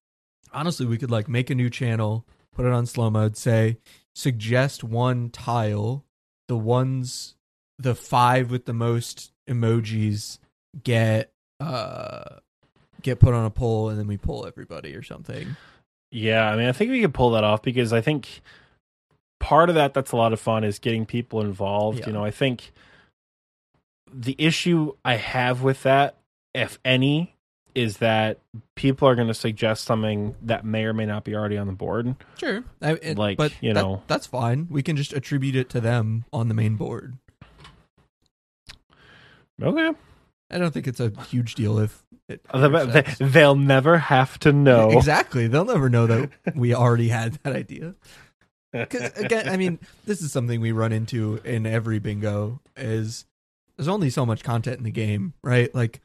honestly 0.53 0.85
we 0.85 0.99
could 0.99 1.11
like 1.13 1.29
make 1.29 1.49
a 1.49 1.55
new 1.55 1.71
channel, 1.71 2.25
put 2.53 2.67
it 2.67 2.73
on 2.73 2.87
slow 2.87 3.09
mode, 3.09 3.37
say 3.37 3.77
suggest 4.17 4.83
one 4.83 5.31
tile, 5.31 6.05
the 6.49 6.57
ones 6.57 7.37
the 7.79 7.95
five 7.95 8.51
with 8.51 8.65
the 8.65 8.73
most 8.73 9.33
emojis 9.49 10.39
get 10.85 11.31
uh 11.61 12.25
get 13.03 13.19
put 13.21 13.33
on 13.35 13.45
a 13.45 13.51
poll 13.51 13.89
and 13.89 13.99
then 13.99 14.07
we 14.07 14.17
pull 14.17 14.47
everybody 14.47 14.95
or 14.95 15.03
something. 15.03 15.57
Yeah, 16.11 16.49
I 16.51 16.57
mean, 16.57 16.67
I 16.69 16.73
think 16.73 16.91
we 16.91 17.01
could 17.01 17.15
pull 17.15 17.31
that 17.33 17.45
off 17.45 17.63
because 17.63 17.93
I 17.93 18.01
think 18.01 18.41
part 19.41 19.69
of 19.69 19.75
that 19.77 19.95
that's 19.95 20.13
a 20.13 20.17
lot 20.17 20.33
of 20.33 20.41
fun 20.41 20.65
is 20.65 20.79
getting 20.79 21.07
people 21.07 21.41
involved. 21.41 22.01
Yeah. 22.01 22.07
You 22.09 22.13
know, 22.13 22.25
I 22.25 22.31
think 22.31 22.73
the 24.13 24.35
issue 24.39 24.93
I 25.05 25.17
have 25.17 25.63
with 25.63 25.83
that, 25.83 26.17
if 26.55 26.79
any, 26.85 27.35
is 27.75 27.99
that 27.99 28.39
people 28.75 29.07
are 29.07 29.15
going 29.15 29.29
to 29.29 29.35
suggest 29.35 29.85
something 29.85 30.35
that 30.43 30.65
may 30.65 30.85
or 30.85 30.93
may 30.95 31.07
not 31.07 31.25
be 31.25 31.35
already 31.37 31.59
on 31.59 31.67
the 31.67 31.73
board. 31.75 32.17
Sure. 32.39 32.65
I, 32.81 32.93
it- 32.95 33.19
Like, 33.19 33.37
but 33.37 33.53
you 33.61 33.75
that- 33.75 33.81
know. 33.83 34.03
that's 34.07 34.27
fine. 34.27 34.67
We 34.71 34.83
can 34.83 34.97
just 34.97 35.13
attribute 35.13 35.55
it 35.57 35.69
to 35.71 35.81
them 35.81 36.25
on 36.33 36.49
the 36.49 36.55
main 36.55 36.77
board. 36.77 37.17
Okay, 39.63 39.93
I 40.51 40.59
don't 40.59 40.73
think 40.73 40.87
it's 40.87 41.01
a 41.01 41.11
huge 41.29 41.55
deal 41.55 41.79
if 41.79 42.03
it 42.29 42.43
they, 42.53 42.65
intersects. 42.65 43.17
they'll 43.21 43.57
never 43.57 43.99
have 43.99 44.39
to 44.41 44.53
know. 44.53 44.91
Exactly. 44.91 45.47
They'll 45.47 45.65
never 45.65 45.89
know 45.89 46.07
that 46.07 46.31
we 46.55 46.75
already 46.75 47.09
had 47.09 47.35
that 47.43 47.55
idea. 47.55 47.95
Cuz 48.75 49.13
again, 49.17 49.49
I 49.49 49.57
mean, 49.57 49.79
this 50.05 50.21
is 50.21 50.31
something 50.31 50.61
we 50.61 50.73
run 50.73 50.93
into 50.93 51.37
in 51.45 51.67
every 51.67 51.99
bingo 51.99 52.61
is 52.77 53.25
there's 53.77 53.89
only 53.89 54.11
so 54.11 54.27
much 54.27 54.43
content 54.43 54.79
in 54.79 54.85
the 54.85 54.91
game, 54.91 55.33
right? 55.43 55.75
Like 55.75 56.01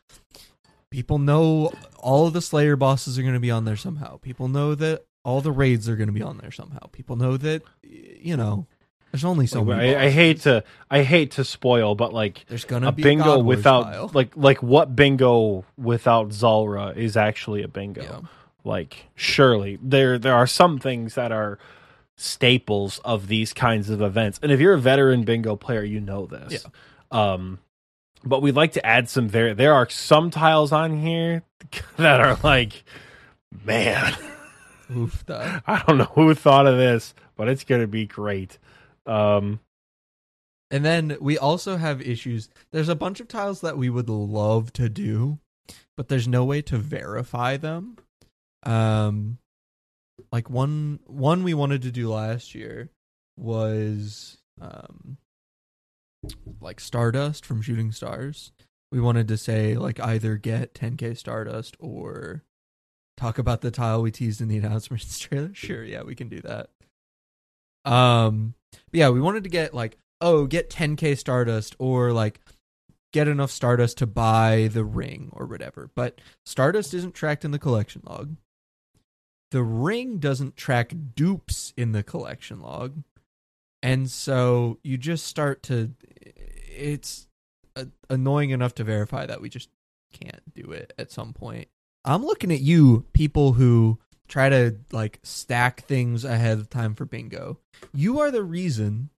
people 0.90 1.20
know 1.20 1.74
all 1.98 2.28
of 2.28 2.34
the 2.34 2.42
Slayer 2.42 2.76
bosses 2.76 3.20
are 3.20 3.22
going 3.22 3.34
to 3.34 3.40
be 3.40 3.52
on 3.52 3.66
there 3.66 3.76
somehow. 3.76 4.18
People 4.18 4.48
know 4.48 4.76
that 4.76 5.06
all 5.26 5.42
the 5.42 5.52
raids 5.52 5.90
are 5.90 5.96
going 5.96 6.08
to 6.08 6.14
be 6.14 6.22
on 6.22 6.38
there 6.38 6.52
somehow. 6.52 6.88
People 6.92 7.16
know 7.16 7.36
that 7.38 7.64
you 7.84 8.38
know, 8.38 8.68
there's 9.14 9.24
only 9.24 9.46
so 9.46 9.62
Like, 9.62 9.78
many. 9.78 9.96
I, 9.96 10.06
I 10.06 10.10
hate 10.10 10.42
to, 10.42 10.64
I 10.90 11.04
hate 11.04 11.32
to 11.34 11.44
spoil, 11.44 11.94
but 11.94 12.14
like 12.14 12.46
There's 12.50 12.66
going 12.66 12.82
to 12.82 12.88
a 12.88 12.92
be 12.92 13.04
bingo 13.04 13.24
a 13.24 13.26
God 13.38 13.46
Wars 13.46 13.58
without 13.58 13.84
tile. 13.84 14.12
like 14.14 14.36
like 14.36 14.64
what 14.64 14.96
bingo 14.96 15.64
without 15.78 16.32
Zulrah 16.34 16.94
is 16.96 17.16
actually 17.16 17.62
a 17.62 17.68
bingo. 17.68 18.02
Yeah. 18.02 18.20
Like 18.64 19.06
surely 19.14 19.78
there 19.84 20.18
there 20.18 20.34
are 20.34 20.48
some 20.48 20.80
things 20.80 21.14
that 21.14 21.32
are 21.32 21.60
staples 22.16 23.00
of 23.06 23.28
these 23.28 23.54
kinds 23.54 23.90
of 23.92 24.02
events. 24.02 24.40
And 24.42 24.52
if 24.52 24.60
you're 24.60 24.74
a 24.74 24.80
veteran 24.80 25.24
bingo 25.24 25.56
player, 25.56 25.84
you 25.84 26.00
know 26.00 26.26
this. 26.26 26.66
Yeah. 26.66 26.70
Um 27.36 27.60
but 28.26 28.42
we'd 28.42 28.56
like 28.56 28.72
to 28.74 28.86
add 28.86 29.10
some 29.10 29.28
very 29.30 29.54
there 29.54 29.74
are 29.76 29.88
some 29.90 30.32
tiles 30.32 30.72
on 30.72 30.98
here 31.00 31.44
that 31.98 32.20
are 32.20 32.38
like 32.44 32.84
man, 33.64 34.16
Oof. 34.96 35.24
I 35.30 35.84
don't 35.88 36.00
know 36.00 36.06
who 36.16 36.34
thought 36.34 36.66
of 36.66 36.78
this, 36.78 37.14
but 37.36 37.48
it's 37.48 37.64
going 37.64 37.82
to 37.82 37.88
be 37.88 38.06
great. 38.06 38.58
Um 39.06 39.60
And 40.72 40.84
then 40.84 41.18
we 41.20 41.38
also 41.38 41.78
have 41.78 42.02
issues. 42.02 42.50
There's 42.72 42.90
a 42.90 42.96
bunch 42.96 43.20
of 43.20 43.28
tiles 43.28 43.62
that 43.62 43.78
we 43.78 43.90
would 43.90 44.10
love 44.10 44.74
to 44.74 44.90
do, 44.90 45.40
but 45.96 46.08
there's 46.08 46.28
no 46.28 46.44
way 46.44 46.62
to 46.64 46.78
verify 46.78 47.58
them. 47.58 47.98
Um 48.64 49.38
like 50.32 50.50
one 50.50 51.00
one 51.06 51.44
we 51.44 51.54
wanted 51.54 51.82
to 51.84 51.92
do 51.92 52.10
last 52.10 52.56
year 52.56 52.90
was 53.38 54.38
um 54.62 55.18
like 56.62 56.80
Stardust 56.80 57.46
from 57.46 57.62
Shooting 57.62 57.92
Stars. 57.92 58.52
We 58.92 59.02
wanted 59.02 59.28
to 59.28 59.38
say 59.38 59.76
like 59.76 60.00
either 60.00 60.38
get 60.38 60.74
10k 60.74 61.18
Stardust 61.18 61.76
or 61.80 62.44
talk 63.18 63.38
about 63.38 63.62
the 63.62 63.72
tile 63.72 64.02
we 64.02 64.12
teased 64.12 64.40
in 64.40 64.48
the 64.48 64.58
announcements 64.58 65.20
trailer. 65.20 65.54
Sure, 65.54 65.84
yeah, 65.84 66.04
we 66.04 66.16
can 66.16 66.30
do 66.30 66.42
that. 66.42 66.70
Um 67.86 68.54
but 68.92 69.00
yeah, 69.00 69.10
we 69.10 69.22
wanted 69.22 69.44
to 69.44 69.50
get 69.50 69.74
like, 69.74 69.98
oh, 70.22 70.46
get 70.46 70.70
10k 70.70 71.18
Stardust 71.18 71.76
or 71.80 72.12
like 72.12 72.40
get 73.12 73.28
enough 73.28 73.52
Stardust 73.52 73.98
to 74.00 74.08
buy 74.08 74.70
the 74.72 74.84
ring 74.84 75.30
or 75.32 75.46
whatever. 75.46 75.90
But 75.96 76.20
Stardust 76.46 76.94
isn't 76.94 77.14
tracked 77.14 77.46
in 77.46 77.52
the 77.52 77.60
collection 77.60 78.02
log. 78.06 78.36
The 79.52 79.64
ring 79.64 80.18
doesn't 80.18 80.58
track 80.58 80.94
dupes 81.16 81.74
in 81.78 81.92
the 81.92 82.04
collection 82.04 82.60
log. 82.60 83.04
And 83.84 84.10
so 84.10 84.80
you 84.84 84.98
just 84.98 85.28
start 85.28 85.62
to 85.64 85.94
it's 86.76 87.28
annoying 88.10 88.50
enough 88.50 88.76
to 88.76 88.84
verify 88.84 89.26
that 89.26 89.42
we 89.42 89.50
just 89.50 89.70
can't 90.12 90.42
do 90.54 90.72
it 90.72 90.94
at 90.98 91.12
some 91.12 91.34
point. 91.34 91.68
I'm 92.06 92.26
looking 92.26 92.52
at 92.52 92.62
you 92.62 93.06
people 93.14 93.54
who 93.54 94.00
try 94.34 94.50
to 94.50 94.76
like 94.92 95.20
stack 95.22 95.82
things 95.82 96.26
ahead 96.26 96.58
of 96.58 96.68
time 96.68 96.96
for 96.96 97.06
bingo. 97.06 97.60
You 97.94 98.20
are 98.20 98.32
the 98.32 98.42
reason 98.42 99.12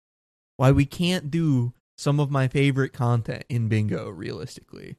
why 0.58 0.72
we 0.72 0.86
can't 0.86 1.32
do 1.32 1.72
some 1.98 2.20
of 2.20 2.30
my 2.30 2.50
favorite 2.50 2.92
content 2.92 3.46
in 3.48 3.70
bingo 3.70 4.10
realistically. 4.10 4.98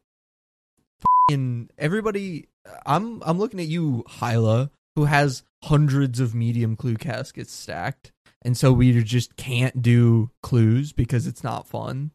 In 1.29 1.69
everybody 1.77 2.49
I'm 2.87 3.23
I'm 3.27 3.39
looking 3.39 3.61
at 3.61 3.67
you 3.67 4.05
Hyla 4.09 4.71
who 4.95 5.05
has 5.05 5.43
hundreds 5.65 6.19
of 6.19 6.35
medium 6.35 6.77
clue 6.77 6.97
caskets 6.97 7.53
stacked 7.53 8.11
and 8.41 8.57
so 8.57 8.73
we 8.73 9.03
just 9.03 9.37
can't 9.37 9.83
do 9.83 10.31
clues 10.43 10.95
because 10.95 11.27
it's 11.27 11.45
not 11.45 11.69
fun. 11.69 12.13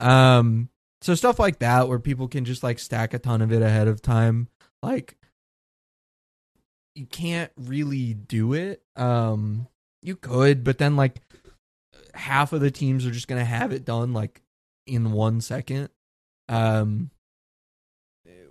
Um 0.00 0.70
so 1.02 1.14
stuff 1.14 1.38
like 1.38 1.58
that 1.58 1.88
where 1.88 1.98
people 1.98 2.26
can 2.26 2.46
just 2.46 2.62
like 2.62 2.78
stack 2.78 3.12
a 3.12 3.18
ton 3.18 3.42
of 3.42 3.52
it 3.52 3.60
ahead 3.60 3.86
of 3.86 4.00
time 4.00 4.48
like 4.82 5.18
you 6.94 7.06
can't 7.06 7.50
really 7.56 8.14
do 8.14 8.52
it. 8.52 8.82
Um 8.96 9.68
you 10.02 10.16
could, 10.16 10.64
but 10.64 10.78
then 10.78 10.96
like 10.96 11.20
half 12.14 12.52
of 12.52 12.60
the 12.60 12.70
teams 12.70 13.06
are 13.06 13.10
just 13.10 13.28
to 13.28 13.44
have 13.44 13.72
it 13.72 13.84
done 13.84 14.12
like 14.12 14.42
in 14.86 15.12
1 15.12 15.40
second. 15.40 15.88
Um 16.48 17.10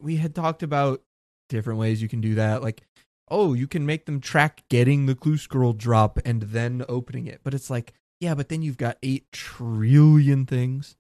we 0.01 0.17
had 0.17 0.35
talked 0.35 0.63
about 0.63 1.01
different 1.49 1.79
ways 1.79 2.01
you 2.01 2.09
can 2.09 2.21
do 2.21 2.35
that. 2.35 2.61
Like 2.61 2.83
oh, 3.29 3.53
you 3.53 3.67
can 3.67 3.85
make 3.85 4.05
them 4.05 4.19
track 4.19 4.63
getting 4.69 5.05
the 5.05 5.15
clue 5.15 5.37
scroll 5.37 5.73
drop 5.73 6.19
and 6.23 6.43
then 6.43 6.85
opening 6.87 7.25
it. 7.25 7.41
But 7.43 7.53
it's 7.53 7.69
like, 7.69 7.93
yeah, 8.19 8.35
but 8.35 8.49
then 8.49 8.61
you've 8.61 8.77
got 8.77 8.97
8 9.01 9.31
trillion 9.31 10.45
things. 10.45 10.95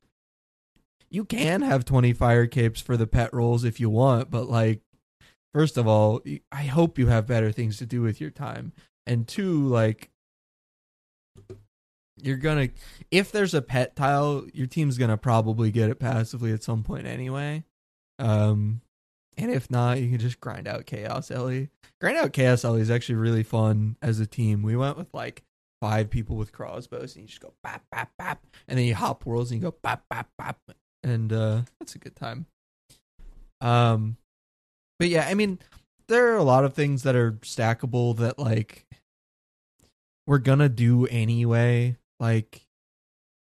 You 1.09 1.25
can 1.25 1.61
have 1.61 1.85
20 1.85 2.11
fire 2.13 2.47
capes 2.47 2.81
for 2.81 2.97
the 2.97 3.05
pet 3.05 3.31
rolls 3.33 3.63
if 3.63 3.79
you 3.79 3.89
want, 3.89 4.31
but 4.31 4.49
like 4.49 4.81
first 5.53 5.77
of 5.77 5.87
all, 5.87 6.21
I 6.51 6.63
hope 6.63 6.97
you 6.97 7.07
have 7.07 7.27
better 7.27 7.51
things 7.51 7.77
to 7.77 7.85
do 7.85 8.01
with 8.01 8.19
your 8.19 8.31
time. 8.31 8.73
And 9.05 9.27
two, 9.27 9.67
like 9.67 10.09
you're 12.17 12.37
gonna 12.37 12.69
if 13.11 13.31
there's 13.31 13.53
a 13.53 13.61
pet 13.61 13.95
tile, 13.95 14.45
your 14.53 14.67
team's 14.67 14.97
gonna 14.97 15.17
probably 15.17 15.71
get 15.71 15.89
it 15.89 15.99
passively 15.99 16.51
at 16.51 16.63
some 16.63 16.83
point 16.83 17.07
anyway. 17.07 17.63
Um 18.19 18.81
and 19.37 19.51
if 19.51 19.69
not, 19.69 19.99
you 19.99 20.09
can 20.09 20.19
just 20.19 20.39
grind 20.39 20.67
out 20.67 20.85
Chaos 20.85 21.31
Ele. 21.31 21.67
Grind 21.99 22.17
out 22.17 22.33
Chaos 22.33 22.63
Ele 22.63 22.75
is 22.75 22.91
actually 22.91 23.15
really 23.15 23.43
fun 23.43 23.97
as 24.01 24.19
a 24.19 24.27
team. 24.27 24.61
We 24.61 24.75
went 24.75 24.97
with 24.97 25.13
like 25.13 25.43
five 25.81 26.09
people 26.09 26.35
with 26.35 26.51
crossbows, 26.51 27.15
and 27.15 27.23
you 27.23 27.27
just 27.27 27.41
go 27.41 27.53
bap 27.63 27.83
bap 27.91 28.11
bap, 28.17 28.45
and 28.67 28.77
then 28.77 28.85
you 28.85 28.95
hop 28.95 29.25
worlds 29.25 29.51
and 29.51 29.61
you 29.61 29.69
go 29.69 29.75
bap 29.81 30.03
bap 30.09 30.29
bap, 30.37 30.59
and 31.03 31.33
uh, 31.33 31.61
that's 31.79 31.95
a 31.95 31.99
good 31.99 32.15
time. 32.15 32.45
Um, 33.59 34.17
but 35.03 35.09
yeah, 35.09 35.27
I 35.27 35.33
mean, 35.33 35.59
there 36.07 36.31
are 36.31 36.37
a 36.37 36.43
lot 36.43 36.63
of 36.63 36.73
things 36.73 37.03
that 37.03 37.13
are 37.13 37.33
stackable 37.41 38.15
that 38.19 38.39
like 38.39 38.85
we're 40.25 40.37
gonna 40.37 40.69
do 40.69 41.05
anyway. 41.07 41.97
Like, 42.21 42.61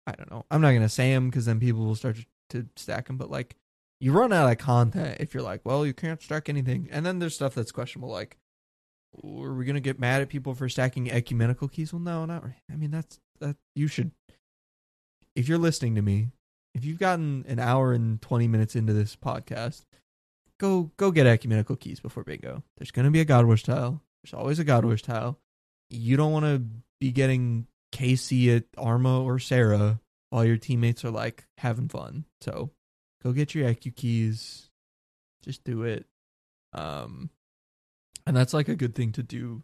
I 0.09 0.13
don't 0.17 0.29
know. 0.29 0.45
I'm 0.51 0.61
not 0.61 0.73
gonna 0.73 0.89
say 0.89 1.15
them 1.15 1.31
because 1.31 1.47
then 1.47 1.61
people 1.61 1.85
will 1.85 1.95
start 1.95 2.17
to 2.51 2.67
stack 2.75 3.07
them. 3.07 3.17
But 3.17 3.31
like, 3.31 3.55
you 4.01 4.11
run 4.11 4.33
out 4.33 4.51
of 4.51 4.59
content 4.59 5.19
if 5.21 5.35
you're 5.35 5.43
like, 5.45 5.61
well, 5.63 5.87
you 5.87 5.95
can't 5.95 6.21
stack 6.21 6.49
anything. 6.49 6.89
And 6.91 7.07
then 7.07 7.21
there's 7.21 7.37
stuff 7.37 7.55
that's 7.55 7.71
questionable, 7.71 8.11
like, 8.11 8.39
are 9.23 9.55
we 9.55 9.65
gonna 9.65 9.79
get 9.79 10.01
mad 10.01 10.21
at 10.21 10.29
people 10.29 10.53
for 10.53 10.69
stacking 10.69 11.09
ecumenical 11.09 11.69
keys? 11.69 11.93
Well, 11.93 12.03
no, 12.03 12.25
not. 12.25 12.43
Really. 12.43 12.57
I 12.73 12.75
mean, 12.75 12.91
that's 12.91 13.21
that. 13.39 13.55
You 13.77 13.87
should, 13.87 14.11
if 15.37 15.49
you're 15.49 15.59
listening 15.59 15.95
to 15.95 16.03
me, 16.03 16.31
if 16.75 16.85
you've 16.85 16.99
gotten 16.99 17.45
an 17.47 17.61
hour 17.61 17.93
and 17.93 18.21
twenty 18.21 18.49
minutes 18.49 18.75
into 18.75 18.93
this 18.93 19.15
podcast, 19.15 19.85
go 20.59 20.91
go 20.97 21.11
get 21.11 21.27
ecumenical 21.27 21.77
keys 21.77 22.01
before 22.01 22.25
bingo. 22.25 22.63
There's 22.79 22.91
gonna 22.91 23.11
be 23.11 23.21
a 23.21 23.25
God 23.25 23.47
Wars 23.47 23.63
tile. 23.63 24.03
There's 24.23 24.35
always 24.35 24.59
a 24.59 24.65
God 24.65 24.85
Wars 24.85 25.03
tile. 25.03 25.39
You 25.91 26.17
don't 26.17 26.33
want 26.33 26.47
to 26.47 26.65
be 27.01 27.13
getting 27.13 27.67
KC 27.93 28.57
at 28.57 28.65
Arma 28.77 29.23
or 29.23 29.39
Sara 29.39 30.01
while 30.31 30.45
your 30.45 30.57
teammates 30.57 31.05
are 31.05 31.11
like 31.11 31.47
having 31.59 31.89
fun. 31.89 32.25
So 32.41 32.71
go 33.23 33.33
get 33.33 33.55
your 33.55 33.69
EQ 33.69 33.95
keys. 33.95 34.69
Just 35.45 35.63
do 35.65 35.85
it. 35.85 36.07
Um, 36.73 37.31
and 38.27 38.37
that's 38.37 38.53
like 38.53 38.69
a 38.69 38.75
good 38.75 38.95
thing 38.95 39.13
to 39.13 39.23
do 39.23 39.63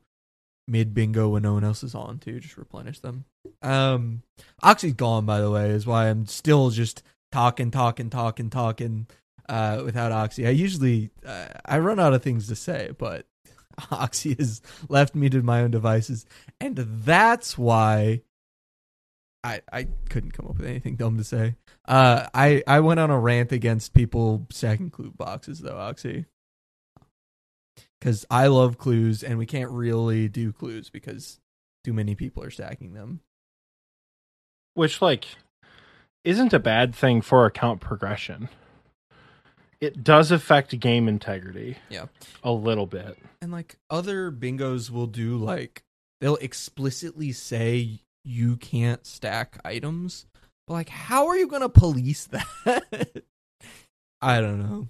mid 0.69 0.95
bingo 0.95 1.29
when 1.29 1.43
no 1.43 1.55
one 1.55 1.65
else 1.65 1.83
is 1.83 1.95
on 1.95 2.19
too. 2.19 2.39
Just 2.39 2.57
replenish 2.57 3.01
them. 3.01 3.25
Um, 3.63 4.23
Oxy's 4.63 4.95
gone 4.95 5.27
by 5.27 5.41
the 5.41 5.51
way, 5.51 5.71
is 5.71 5.87
why 5.87 6.09
I'm 6.09 6.27
still 6.27 6.71
just 6.71 7.03
talking, 7.33 7.71
talking, 7.71 8.11
talking, 8.11 8.51
talking. 8.51 9.09
Uh, 9.53 9.83
without 9.85 10.13
Oxy, 10.13 10.47
I 10.47 10.51
usually 10.51 11.11
uh, 11.27 11.49
I 11.67 11.79
run 11.79 12.01
out 12.01 12.15
of 12.15 12.23
things 12.23 12.49
to 12.49 12.57
say, 12.57 12.93
but 12.97 13.27
Oxy 13.91 14.35
has 14.39 14.63
left 14.89 15.15
me 15.15 15.29
to 15.29 15.43
my 15.43 15.61
own 15.61 15.71
devices, 15.71 16.25
and 16.59 16.75
that's 16.75 17.59
why 17.59 18.23
I 19.45 19.61
I 19.71 19.89
couldn't 20.09 20.31
come 20.31 20.47
up 20.47 20.57
with 20.57 20.67
anything 20.67 20.97
dumb 20.97 21.19
to 21.19 21.25
say. 21.25 21.57
Uh, 21.87 22.29
I 22.33 22.63
I 22.67 22.81
went 22.81 22.99
on 22.99 23.11
a 23.11 23.19
rant 23.19 23.53
against 23.53 23.93
people 23.93 24.47
stacking 24.51 24.89
clue 24.89 25.11
boxes 25.11 25.61
though, 25.61 25.77
Oxy, 25.77 26.25
because 28.01 28.25
I 28.31 28.47
love 28.47 28.79
clues 28.79 29.23
and 29.23 29.39
we 29.39 29.45
can't 29.45 29.71
really 29.71 30.29
do 30.29 30.55
clues 30.55 30.89
because 30.89 31.41
too 31.85 31.93
many 31.93 32.15
people 32.15 32.43
are 32.43 32.51
stacking 32.51 32.95
them. 32.95 33.21
Which 34.73 35.03
like 35.03 35.27
isn't 36.25 36.55
a 36.55 36.59
bad 36.59 36.95
thing 36.95 37.21
for 37.21 37.45
account 37.45 37.83
progression. 37.83 38.49
It 39.83 40.05
does 40.05 40.31
affect 40.31 40.79
game 40.79 41.09
integrity. 41.09 41.77
Yeah. 41.91 42.07
A 42.45 42.53
little 42.53 42.87
bit. 42.87 43.19
And 43.43 43.51
like 43.51 43.75
other 43.91 44.31
bingos 44.31 44.91
will 44.91 45.09
do 45.09 45.37
like 45.37 45.83
they'll 46.21 46.37
explicitly 46.37 47.33
say 47.33 47.99
you 48.25 48.57
can't 48.57 49.05
stack 49.05 49.59
items. 49.65 50.27
But 50.69 50.75
like 50.75 50.89
how 50.89 51.27
are 51.27 51.37
you 51.37 51.49
going 51.49 51.63
to 51.63 51.69
police 51.69 52.27
that? 52.27 52.47
I 54.23 54.41
don't 54.41 54.61
know. 54.61 54.89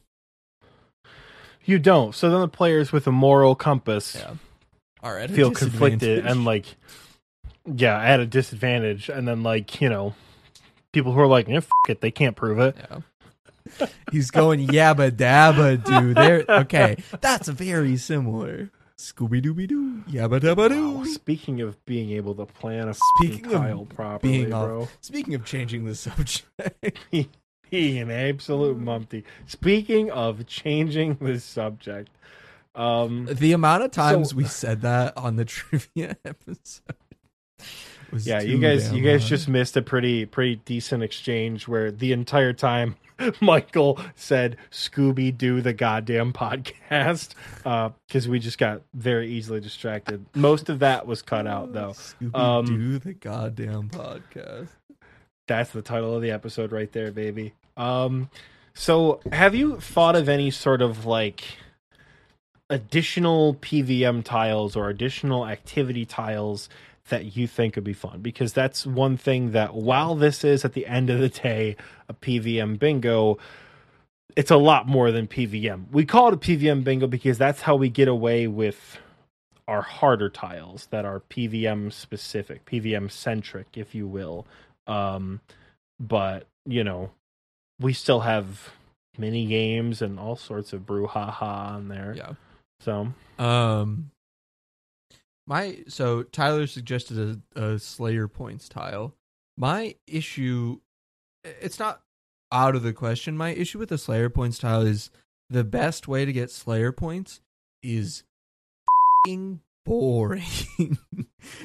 You 1.65 1.79
don't. 1.79 2.15
So 2.15 2.29
then 2.29 2.41
the 2.43 2.49
players 2.49 2.93
with 2.93 3.07
a 3.07 3.13
moral 3.13 3.55
compass 3.55 4.15
Yeah. 4.15 4.35
All 5.03 5.15
right. 5.15 5.31
feel 5.31 5.51
conflicted 5.53 6.27
and 6.27 6.45
like 6.53 6.67
yeah, 7.65 7.99
at 7.99 8.21
a 8.21 8.27
disadvantage 8.27 9.09
and 9.09 9.27
then 9.27 9.43
like, 9.43 9.81
you 9.81 9.89
know, 9.89 10.15
people 10.93 11.13
who 11.13 11.21
are 11.21 11.27
like, 11.27 11.49
yeah, 11.49 11.57
f- 11.59 11.71
it, 11.89 12.01
they 12.03 12.11
can't 12.11 12.37
prove 12.37 12.59
it. 12.59 12.77
Yeah. 12.79 12.99
He's 14.11 14.31
going 14.31 14.67
yabba 14.69 15.11
dabba 15.13 15.83
doo. 15.85 16.15
There. 16.15 16.45
Okay, 16.49 16.97
that's 17.21 17.49
very 17.49 17.97
similar. 17.97 18.71
Scooby 18.99 19.43
Dooby 19.43 19.67
Doo, 19.67 20.03
yabba 20.09 20.39
dabba 20.39 20.71
Wow, 20.71 21.03
doo. 21.03 21.07
speaking 21.13 21.61
of 21.61 21.83
being 21.87 22.11
able 22.11 22.35
to 22.37 22.47
plan 22.47 22.89
a 22.89 22.95
Speaking 23.19 23.53
of 23.53 23.89
properly, 23.89 24.33
being 24.33 24.53
off- 24.53 24.67
bro. 24.67 24.89
Speaking 25.01 25.35
of 25.35 25.45
changing 25.45 25.85
the 25.87 25.95
subject, 25.97 26.45
He 27.71 27.99
an 27.99 28.11
absolute 28.11 28.79
mumpty. 28.79 29.25
Speaking 29.47 30.11
of 30.11 30.47
changing 30.47 31.15
the 31.21 31.41
subject, 31.41 32.11
um, 32.77 33.27
the 33.33 33.53
amount 33.55 33.83
of 33.83 33.91
times 33.93 34.31
So- 34.31 34.37
we 34.37 34.45
said 34.45 34.83
that 34.83 35.17
on 35.17 35.35
the 35.37 35.45
trivia 35.47 36.17
episode. 36.25 36.95
Was 38.13 38.27
yeah, 38.27 38.43
you 38.43 38.59
guys, 38.59 38.93
you 38.93 39.03
guys 39.03 39.23
high. 39.23 39.29
just 39.31 39.49
missed 39.49 39.77
a 39.77 39.83
pretty, 39.83 40.27
pretty 40.27 40.57
decent 40.67 41.03
exchange 41.03 41.67
where 41.67 41.91
the 41.91 42.13
entire 42.13 42.53
time 42.53 42.97
Michael 43.41 43.99
said 44.15 44.57
"Scooby 44.71 45.37
Doo 45.37 45.61
the 45.61 45.73
goddamn 45.73 46.33
podcast" 46.33 47.35
because 48.07 48.29
we 48.29 48.39
just 48.39 48.59
got 48.59 48.83
very 48.95 49.31
easily 49.31 49.61
distracted. 49.61 50.25
Most 50.35 50.69
of 50.69 50.81
that 50.81 51.07
was 51.07 51.23
cut 51.23 51.47
out 51.47 51.73
though. 51.73 51.91
Scooby 51.91 52.39
Um, 52.39 52.67
Doo 52.67 52.99
the 52.99 53.15
goddamn 53.15 53.89
podcast. 53.91 54.69
That's 55.49 55.71
the 55.71 55.83
title 55.83 56.15
of 56.15 56.23
the 56.23 56.31
episode 56.31 56.73
right 56.73 56.91
there, 56.93 57.11
baby. 57.11 57.55
Um, 57.77 58.31
so 58.75 59.21
have 59.33 59.55
you 59.55 59.81
thought 59.81 60.17
of 60.17 60.29
any 60.29 60.51
sort 60.51 60.83
of 60.83 61.05
like 61.05 61.45
additional 62.71 63.55
PVM 63.57 64.25
tiles 64.25 64.77
or 64.77 64.89
additional 64.89 65.47
activity 65.47 66.07
tiles 66.07 66.69
that 67.09 67.37
you 67.37 67.47
think 67.47 67.77
would 67.77 67.85
be 67.85 67.93
fun? 67.93 68.21
Because 68.21 68.53
that's 68.53 68.87
one 68.87 69.17
thing 69.17 69.53
that 69.53 69.75
while 69.75 70.15
this 70.15 70.45
is 70.45 70.65
at 70.65 70.73
the 70.73 70.87
end 70.87 71.11
of 71.11 71.21
the 71.21 71.29
day 71.29 71.77
a 72.09 72.15
PVM 72.15 72.79
bingo, 72.79 73.39
it's 74.37 74.51
a 74.51 74.57
lot 74.57 74.89
more 74.89 75.11
than 75.11 75.27
PVM. 75.27 75.91
We 75.91 76.05
call 76.05 76.29
it 76.29 76.35
a 76.35 76.39
PVM 76.39 76.85
bingo 76.85 77.07
because 77.07 77.39
that's 77.39 77.63
how 77.63 77.77
we 77.77 77.89
get 77.89 78.09
away 78.09 78.47
with 78.47 78.99
our 79.69 79.83
harder 79.83 80.29
tiles 80.29 80.87
that 80.91 81.05
are 81.05 81.21
PVM 81.21 81.93
specific, 81.93 82.65
PVM 82.65 83.11
centric, 83.11 83.69
if 83.75 83.95
you 83.95 84.07
will. 84.07 84.47
Um, 84.87 85.41
but 86.01 86.47
you 86.67 86.85
know, 86.85 87.11
we 87.81 87.93
still 87.93 88.21
have 88.21 88.73
mini 89.19 89.47
games 89.47 90.01
and 90.01 90.19
all 90.19 90.37
sorts 90.37 90.73
of 90.73 90.83
brouhaha 90.83 91.43
on 91.43 91.89
there. 91.89 92.15
Yeah. 92.17 92.33
So 92.81 93.13
Um, 93.39 94.11
my 95.47 95.79
so 95.89 96.23
Tyler 96.23 96.67
suggested 96.67 97.43
a, 97.57 97.61
a 97.61 97.79
Slayer 97.79 98.29
points 98.29 98.69
tile. 98.69 99.15
My 99.57 99.97
issue, 100.07 100.81
it's 101.45 101.79
not 101.79 102.03
out 102.51 102.77
of 102.77 102.83
the 102.83 102.93
question. 102.93 103.37
My 103.37 103.51
issue 103.51 103.79
with 103.79 103.89
the 103.89 103.99
Slayer 103.99 104.31
points 104.31 104.59
tile 104.59 104.83
is 104.83 105.11
the 105.51 105.65
best 105.65 106.09
way 106.09 106.25
to 106.25 106.33
get 106.33 106.51
Slayer 106.51 106.93
points 106.93 107.41
is 107.83 108.23
boring, 109.85 110.43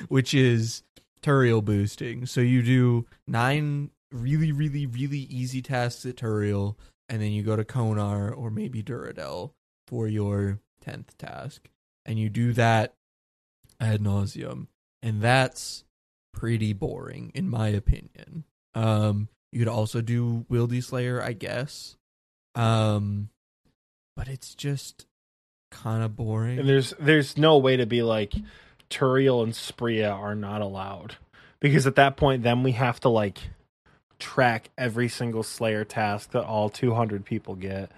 which 0.08 0.34
is 0.34 0.84
Turael 1.22 1.64
boosting. 1.64 2.26
So 2.26 2.42
you 2.42 2.62
do 2.64 3.06
nine 3.28 3.92
really, 4.12 4.52
really, 4.52 4.86
really 4.86 5.20
easy 5.20 5.62
tasks 5.62 6.06
at 6.06 6.16
Turael, 6.16 6.76
and 7.10 7.22
then 7.22 7.32
you 7.32 7.44
go 7.44 7.56
to 7.56 7.66
Konar 7.66 8.32
or 8.32 8.50
maybe 8.50 8.82
Duradel 8.82 9.52
for 9.88 10.08
your 10.08 10.60
tenth 10.82 11.18
task, 11.18 11.70
and 12.06 12.18
you 12.18 12.30
do 12.30 12.54
that 12.54 12.96
ad 13.80 14.02
nauseum, 14.02 14.68
and 15.02 15.22
that's 15.22 15.84
pretty 16.34 16.74
boring 16.74 17.32
in 17.34 17.50
my 17.50 17.68
opinion. 17.70 18.44
Um, 18.76 19.30
you 19.52 19.60
could 19.60 19.68
also 19.68 20.02
do 20.02 20.46
Wildy 20.52 20.84
Slayer, 20.84 21.22
I 21.22 21.34
guess, 21.34 21.96
um, 22.56 23.30
but 24.16 24.28
it's 24.28 24.54
just 24.54 25.06
kind 25.72 26.04
of 26.04 26.16
boring. 26.16 26.60
and 26.60 26.70
there's 26.70 26.94
there's 27.00 27.38
no 27.38 27.58
way 27.58 27.78
to 27.78 27.86
be 27.86 28.02
like 28.04 28.34
Turael 28.90 29.44
and 29.44 29.54
Spria 29.54 30.14
are 30.14 30.36
not 30.36 30.62
allowed 30.62 31.18
because 31.60 31.86
at 31.88 31.96
that 31.96 32.18
point 32.18 32.44
then 32.44 32.64
we 32.64 32.72
have 32.74 33.00
to 33.02 33.10
like 33.10 33.40
track 34.20 34.70
every 34.78 35.10
single 35.10 35.44
Slayer 35.44 35.84
task 35.84 36.32
that 36.32 36.44
all 36.44 36.70
200 36.70 37.26
people 37.26 37.56
get, 37.56 37.92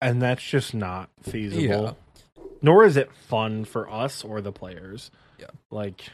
and 0.00 0.20
that's 0.22 0.42
just 0.42 0.74
not 0.74 1.10
feasible. 1.22 1.62
Nor 2.64 2.82
is 2.82 2.96
it 2.96 3.12
fun 3.12 3.66
for 3.66 3.90
us 3.90 4.24
or 4.24 4.40
the 4.40 4.50
players. 4.50 5.10
Yeah. 5.38 5.48
Like 5.70 6.08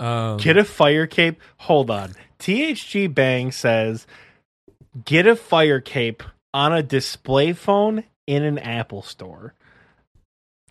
Um, 0.00 0.38
get 0.38 0.56
a 0.56 0.64
fire 0.64 1.06
cape. 1.06 1.40
Hold 1.58 1.90
on. 1.90 2.14
THG 2.40 3.14
Bang 3.14 3.52
says 3.52 4.06
get 5.04 5.28
a 5.28 5.36
fire 5.36 5.80
cape 5.80 6.24
on 6.52 6.72
a 6.72 6.82
display 6.82 7.52
phone 7.52 8.02
in 8.26 8.42
an 8.42 8.58
Apple 8.58 9.02
store. 9.02 9.54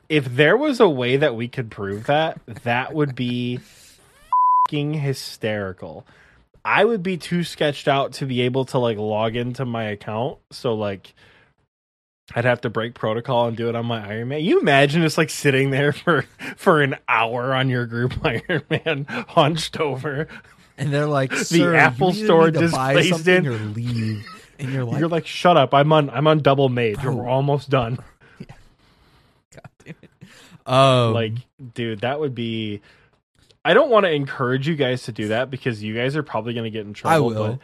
If 0.10 0.36
there 0.36 0.58
was 0.58 0.82
a 0.82 0.89
way 0.89 1.16
that 1.16 1.36
we 1.36 1.47
could 1.47 1.72
prove 1.72 2.08
that, 2.08 2.41
that 2.64 2.93
would 2.93 3.16
be 3.16 3.62
fucking 4.68 4.95
hysterical. 4.95 6.06
I 6.66 6.84
would 6.84 7.04
be 7.04 7.16
too 7.16 7.45
sketched 7.45 7.88
out 7.88 8.14
to 8.14 8.26
be 8.26 8.41
able 8.41 8.66
to 8.66 8.80
like 8.80 8.97
log 8.97 9.38
into 9.38 9.64
my 9.64 9.86
account. 9.86 10.39
So 10.51 10.74
like 10.74 11.14
I'd 12.36 12.45
have 12.45 12.61
to 12.61 12.69
break 12.69 12.93
protocol 12.95 13.47
and 13.47 13.57
do 13.57 13.67
it 13.69 13.76
on 13.76 13.86
my 13.86 14.05
Iron 14.07 14.30
Man. 14.30 14.41
You 14.43 14.59
imagine 14.59 15.01
just 15.01 15.17
like 15.17 15.30
sitting 15.30 15.71
there 15.71 15.91
for 15.91 16.26
for 16.55 16.82
an 16.82 16.95
hour 17.07 17.53
on 17.53 17.69
your 17.69 17.86
group 17.86 18.13
Iron 18.26 18.63
Man, 18.69 19.05
hunched 19.30 19.80
over. 19.80 20.28
and 20.78 20.93
they're 20.93 21.05
like, 21.05 21.32
The 21.32 21.43
"Sir, 21.45 21.71
you 21.74 21.78
Apple 21.78 22.13
Store 22.13 22.49
just 22.49 22.74
placed 22.74 23.28
in." 23.28 23.45
or 23.47 23.57
leave." 23.57 24.26
And 24.59 24.71
you're 24.71 24.86
like, 24.86 24.99
You're 24.99 25.09
like, 25.09 25.28
shut 25.28 25.57
up! 25.57 25.74
I'm 25.74 25.91
on 25.91 26.09
I'm 26.09 26.28
on 26.28 26.39
double 26.39 26.69
mage. 26.69 27.01
Bro. 27.01 27.15
We're 27.15 27.28
almost 27.28 27.69
done. 27.69 27.97
God 29.51 29.69
damn 29.84 29.95
it. 30.01 30.09
Um, 30.65 31.13
like, 31.13 31.34
dude, 31.74 32.01
that 32.01 32.19
would 32.19 32.34
be. 32.34 32.82
I 33.65 33.74
don't 33.74 33.89
want 33.89 34.05
to 34.05 34.11
encourage 34.11 34.67
you 34.67 34.76
guys 34.76 35.03
to 35.03 35.11
do 35.11 35.30
that 35.30 35.49
because 35.49 35.82
you 35.84 35.93
guys 35.95 36.15
are 36.17 36.24
probably 36.24 36.53
going 36.53 36.65
to 36.65 36.69
get 36.69 36.86
in 36.86 36.93
trouble. 36.93 37.15
I 37.15 37.19
will. 37.19 37.59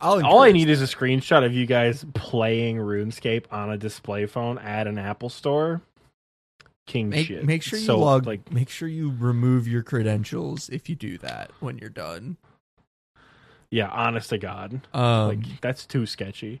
I'll 0.00 0.24
all 0.24 0.42
I 0.42 0.52
need 0.52 0.68
is 0.68 0.80
a 0.82 0.86
screenshot 0.86 1.44
of 1.44 1.52
you 1.52 1.66
guys 1.66 2.04
playing 2.14 2.76
RuneScape 2.78 3.44
on 3.50 3.70
a 3.70 3.76
display 3.76 4.26
phone 4.26 4.58
at 4.58 4.86
an 4.86 4.98
Apple 4.98 5.28
store. 5.28 5.80
King 6.86 7.10
Make, 7.10 7.26
shit. 7.28 7.44
make 7.44 7.62
sure 7.62 7.78
you 7.78 7.84
So, 7.84 7.98
log. 7.98 8.26
like 8.26 8.50
make 8.52 8.68
sure 8.68 8.88
you 8.88 9.14
remove 9.18 9.68
your 9.68 9.82
credentials 9.82 10.68
if 10.70 10.88
you 10.88 10.96
do 10.96 11.18
that 11.18 11.50
when 11.60 11.78
you're 11.78 11.88
done. 11.90 12.36
Yeah, 13.70 13.88
honest 13.88 14.30
to 14.30 14.38
God. 14.38 14.80
Um, 14.92 15.28
like 15.28 15.60
that's 15.60 15.86
too 15.86 16.04
sketchy. 16.06 16.60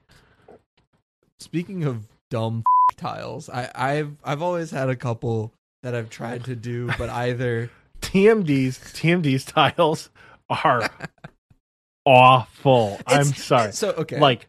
speaking 1.40 1.84
of 1.84 2.06
dumb 2.30 2.62
tiles, 2.96 3.48
I, 3.50 3.70
I've 3.74 4.16
I've 4.22 4.42
always 4.42 4.70
had 4.70 4.88
a 4.88 4.94
couple 4.96 5.52
that 5.82 5.94
I've 5.94 6.10
tried 6.10 6.44
to 6.44 6.54
do, 6.54 6.90
but 6.98 7.08
either 7.10 7.70
TMD's 8.00 8.78
TMD's 8.78 9.44
tiles 9.44 10.10
are 10.48 10.88
awful. 12.04 12.98
I'm 13.06 13.24
sorry. 13.24 13.72
So 13.72 13.90
okay, 13.92 14.18
Like 14.18 14.46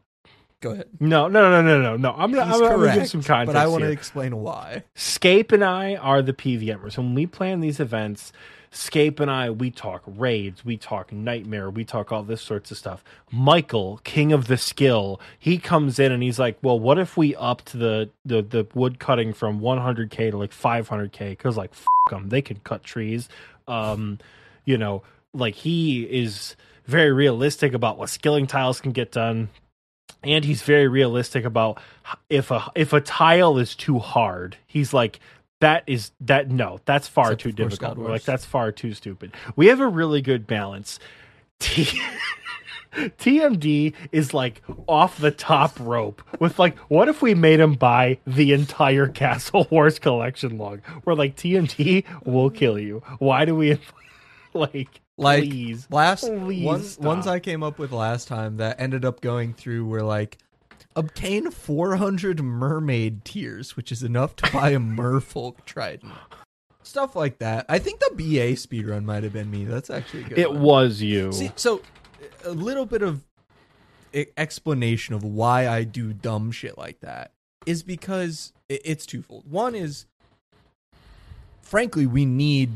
go 0.62 0.72
ahead. 0.72 0.88
no, 1.00 1.28
no, 1.28 1.50
no, 1.50 1.62
no, 1.62 1.82
no, 1.82 1.98
no. 1.98 2.12
I'm 2.12 2.32
gonna, 2.32 2.46
He's 2.46 2.62
I'm 2.62 2.78
gonna 2.78 2.94
give 2.96 3.10
some 3.10 3.24
context 3.24 3.54
but 3.54 3.56
I 3.56 3.68
want 3.68 3.84
to 3.84 3.92
explain 3.92 4.36
why. 4.38 4.84
Scape 4.96 5.52
and 5.52 5.64
I 5.64 5.96
are 5.96 6.22
the 6.22 6.34
PVMers. 6.34 6.98
When 6.98 7.16
we 7.16 7.26
plan 7.26 7.60
these 7.62 7.80
events, 7.80 8.32
Scape 8.74 9.20
and 9.20 9.30
I, 9.30 9.50
we 9.50 9.70
talk 9.70 10.02
raids, 10.06 10.64
we 10.64 10.78
talk 10.78 11.12
nightmare, 11.12 11.70
we 11.70 11.84
talk 11.84 12.12
all 12.14 12.24
this 12.24 12.42
sorts 12.42 12.72
of 12.72 12.78
stuff. 12.78 13.04
Michael, 13.30 14.00
king 14.06 14.32
of 14.32 14.48
the 14.48 14.56
skill, 14.56 15.20
he 15.38 15.58
comes 15.58 16.00
in 16.00 16.14
and 16.14 16.24
he's 16.24 16.40
like, 16.40 16.58
"Well, 16.62 16.80
what 16.80 16.98
if 16.98 17.18
we 17.18 17.36
upped 17.36 17.74
the 17.78 18.10
the, 18.24 18.42
the 18.42 18.66
wood 18.74 18.98
cutting 18.98 19.34
from 19.34 19.60
100k 19.60 20.32
to 20.32 20.38
like 20.38 20.52
500k? 20.52 21.32
Because 21.32 21.58
like, 21.58 21.72
f 21.74 21.86
them, 22.10 22.30
they 22.30 22.42
can 22.42 22.60
cut 22.64 22.82
trees. 22.84 23.28
Um, 23.68 24.20
you 24.64 24.78
know, 24.78 25.04
like 25.34 25.56
he 25.56 26.04
is 26.04 26.56
very 26.86 27.12
realistic 27.12 27.74
about 27.74 27.98
what 27.98 28.10
skilling 28.10 28.48
tiles 28.48 28.82
can 28.82 28.92
get 28.92 29.12
done." 29.12 29.50
and 30.24 30.46
he's 30.46 30.62
very 30.62 30.88
realistic 30.88 31.46
about 31.46 31.80
if 32.30 32.52
a 32.52 32.70
if 32.76 32.94
a 32.94 33.02
tile 33.02 33.58
is 33.58 33.74
too 33.74 33.98
hard 33.98 34.58
he's 34.68 34.94
like 34.94 35.20
that 35.62 35.84
is 35.88 36.12
that 36.20 36.50
no 36.50 36.80
that's 36.86 37.08
far 37.08 37.34
Except 37.34 37.42
too 37.42 37.52
difficult. 37.52 37.98
We're 37.98 38.10
like 38.10 38.24
that's 38.24 38.46
far 38.46 38.72
too 38.72 38.94
stupid. 38.94 39.32
We 39.56 39.68
have 39.68 39.80
a 39.80 39.88
really 39.88 40.22
good 40.22 40.46
balance. 40.46 41.00
T- 41.60 42.02
TMD 42.94 43.94
is 44.12 44.34
like 44.34 44.62
off 44.88 45.18
the 45.18 45.32
top 45.32 45.80
rope 45.80 46.22
with 46.40 46.60
like 46.60 46.78
what 46.90 47.08
if 47.08 47.22
we 47.22 47.36
made 47.36 47.60
him 47.60 47.76
buy 47.76 48.18
the 48.28 48.52
entire 48.54 49.08
Castle 49.08 49.68
Wars 49.70 50.00
collection 50.00 50.58
log? 50.58 50.82
We're 51.06 51.14
like 51.14 51.36
TMD 51.36 52.06
will 52.26 52.50
kill 52.50 52.78
you. 52.78 53.04
Why 53.20 53.46
do 53.46 53.56
we 53.56 53.80
like 54.54 55.00
Like 55.22 55.44
please 55.44 55.88
last 55.90 56.22
Please 56.26 56.66
ones 56.66 56.92
stop. 56.94 57.06
ones 57.06 57.28
I 57.28 57.40
came 57.40 57.64
up 57.64 57.80
with 57.80 57.92
last 57.92 58.28
time 58.28 58.58
that 58.58 58.80
ended 58.80 59.06
up 59.06 59.22
going 59.22 59.54
through 59.54 59.86
were 59.86 60.04
like 60.04 60.38
obtain 60.96 61.52
400 61.52 62.42
mermaid 62.42 63.24
tears, 63.24 63.76
which 63.78 63.92
is 63.92 64.04
enough 64.04 64.36
to 64.38 64.52
buy 64.52 64.72
a 64.72 64.80
merfolk 64.80 65.64
trident. 65.66 66.14
Stuff 66.84 67.16
like 67.16 67.38
that. 67.40 67.66
I 67.70 67.80
think 67.80 68.00
the 68.00 68.12
BA 68.16 68.56
speedrun 68.56 69.04
might 69.04 69.24
have 69.24 69.34
been 69.34 69.52
me. 69.52 69.66
That's 69.66 69.90
actually 69.90 70.24
good. 70.24 70.40
it 70.40 70.52
one. 70.52 70.62
was 70.62 71.02
you 71.02 71.32
See, 71.32 71.52
so 71.56 71.82
a 72.44 72.52
little 72.52 72.86
bit 72.86 73.02
of 73.02 73.24
explanation 74.36 75.16
of 75.16 75.24
why 75.24 75.68
I 75.68 75.84
do 75.84 76.14
dumb 76.14 76.52
shit 76.52 76.78
like 76.78 77.00
that 77.02 77.32
is 77.66 77.84
because 77.84 78.52
it's 78.68 79.06
twofold. 79.06 79.50
One 79.50 79.76
is, 79.76 80.06
frankly, 81.62 82.06
we 82.06 82.26
need 82.26 82.72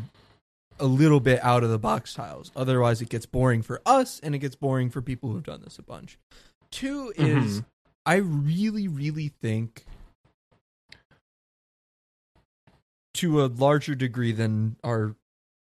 a 0.79 0.85
little 0.85 1.19
bit 1.19 1.43
out 1.43 1.63
of 1.63 1.69
the 1.69 1.79
box 1.79 2.13
tiles. 2.13 2.51
Otherwise, 2.55 3.01
it 3.01 3.09
gets 3.09 3.25
boring 3.25 3.61
for 3.61 3.81
us 3.85 4.19
and 4.21 4.35
it 4.35 4.39
gets 4.39 4.55
boring 4.55 4.89
for 4.89 5.01
people 5.01 5.31
who've 5.31 5.43
done 5.43 5.61
this 5.63 5.77
a 5.79 5.83
bunch. 5.83 6.17
Two 6.71 7.13
is, 7.15 7.61
Mhm. 7.61 7.65
I 8.05 8.15
really, 8.15 8.87
really 8.87 9.29
think. 9.29 9.85
To 13.15 13.43
a 13.43 13.47
larger 13.47 13.95
degree 13.95 14.33
than 14.33 14.75
our 14.83 15.15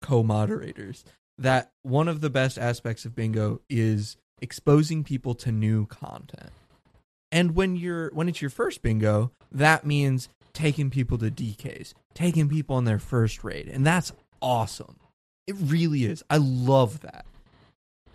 co-moderators, 0.00 1.04
that 1.36 1.70
one 1.82 2.08
of 2.08 2.22
the 2.22 2.30
best 2.30 2.58
aspects 2.58 3.04
of 3.04 3.14
bingo 3.14 3.60
is 3.68 4.16
exposing 4.40 5.04
people 5.04 5.34
to 5.34 5.52
new 5.52 5.84
content. 5.86 6.50
And 7.30 7.54
when 7.54 7.76
you're 7.76 8.10
when 8.14 8.28
it's 8.30 8.40
your 8.40 8.50
first 8.50 8.80
bingo, 8.80 9.30
that 9.52 9.84
means 9.84 10.30
taking 10.54 10.88
people 10.88 11.18
to 11.18 11.30
DKs, 11.30 11.92
taking 12.14 12.48
people 12.48 12.76
on 12.76 12.84
their 12.84 12.98
first 12.98 13.44
raid, 13.44 13.68
and 13.68 13.84
that's 13.84 14.12
awesome. 14.44 14.96
It 15.46 15.56
really 15.58 16.04
is. 16.04 16.22
I 16.30 16.36
love 16.36 17.00
that. 17.00 17.24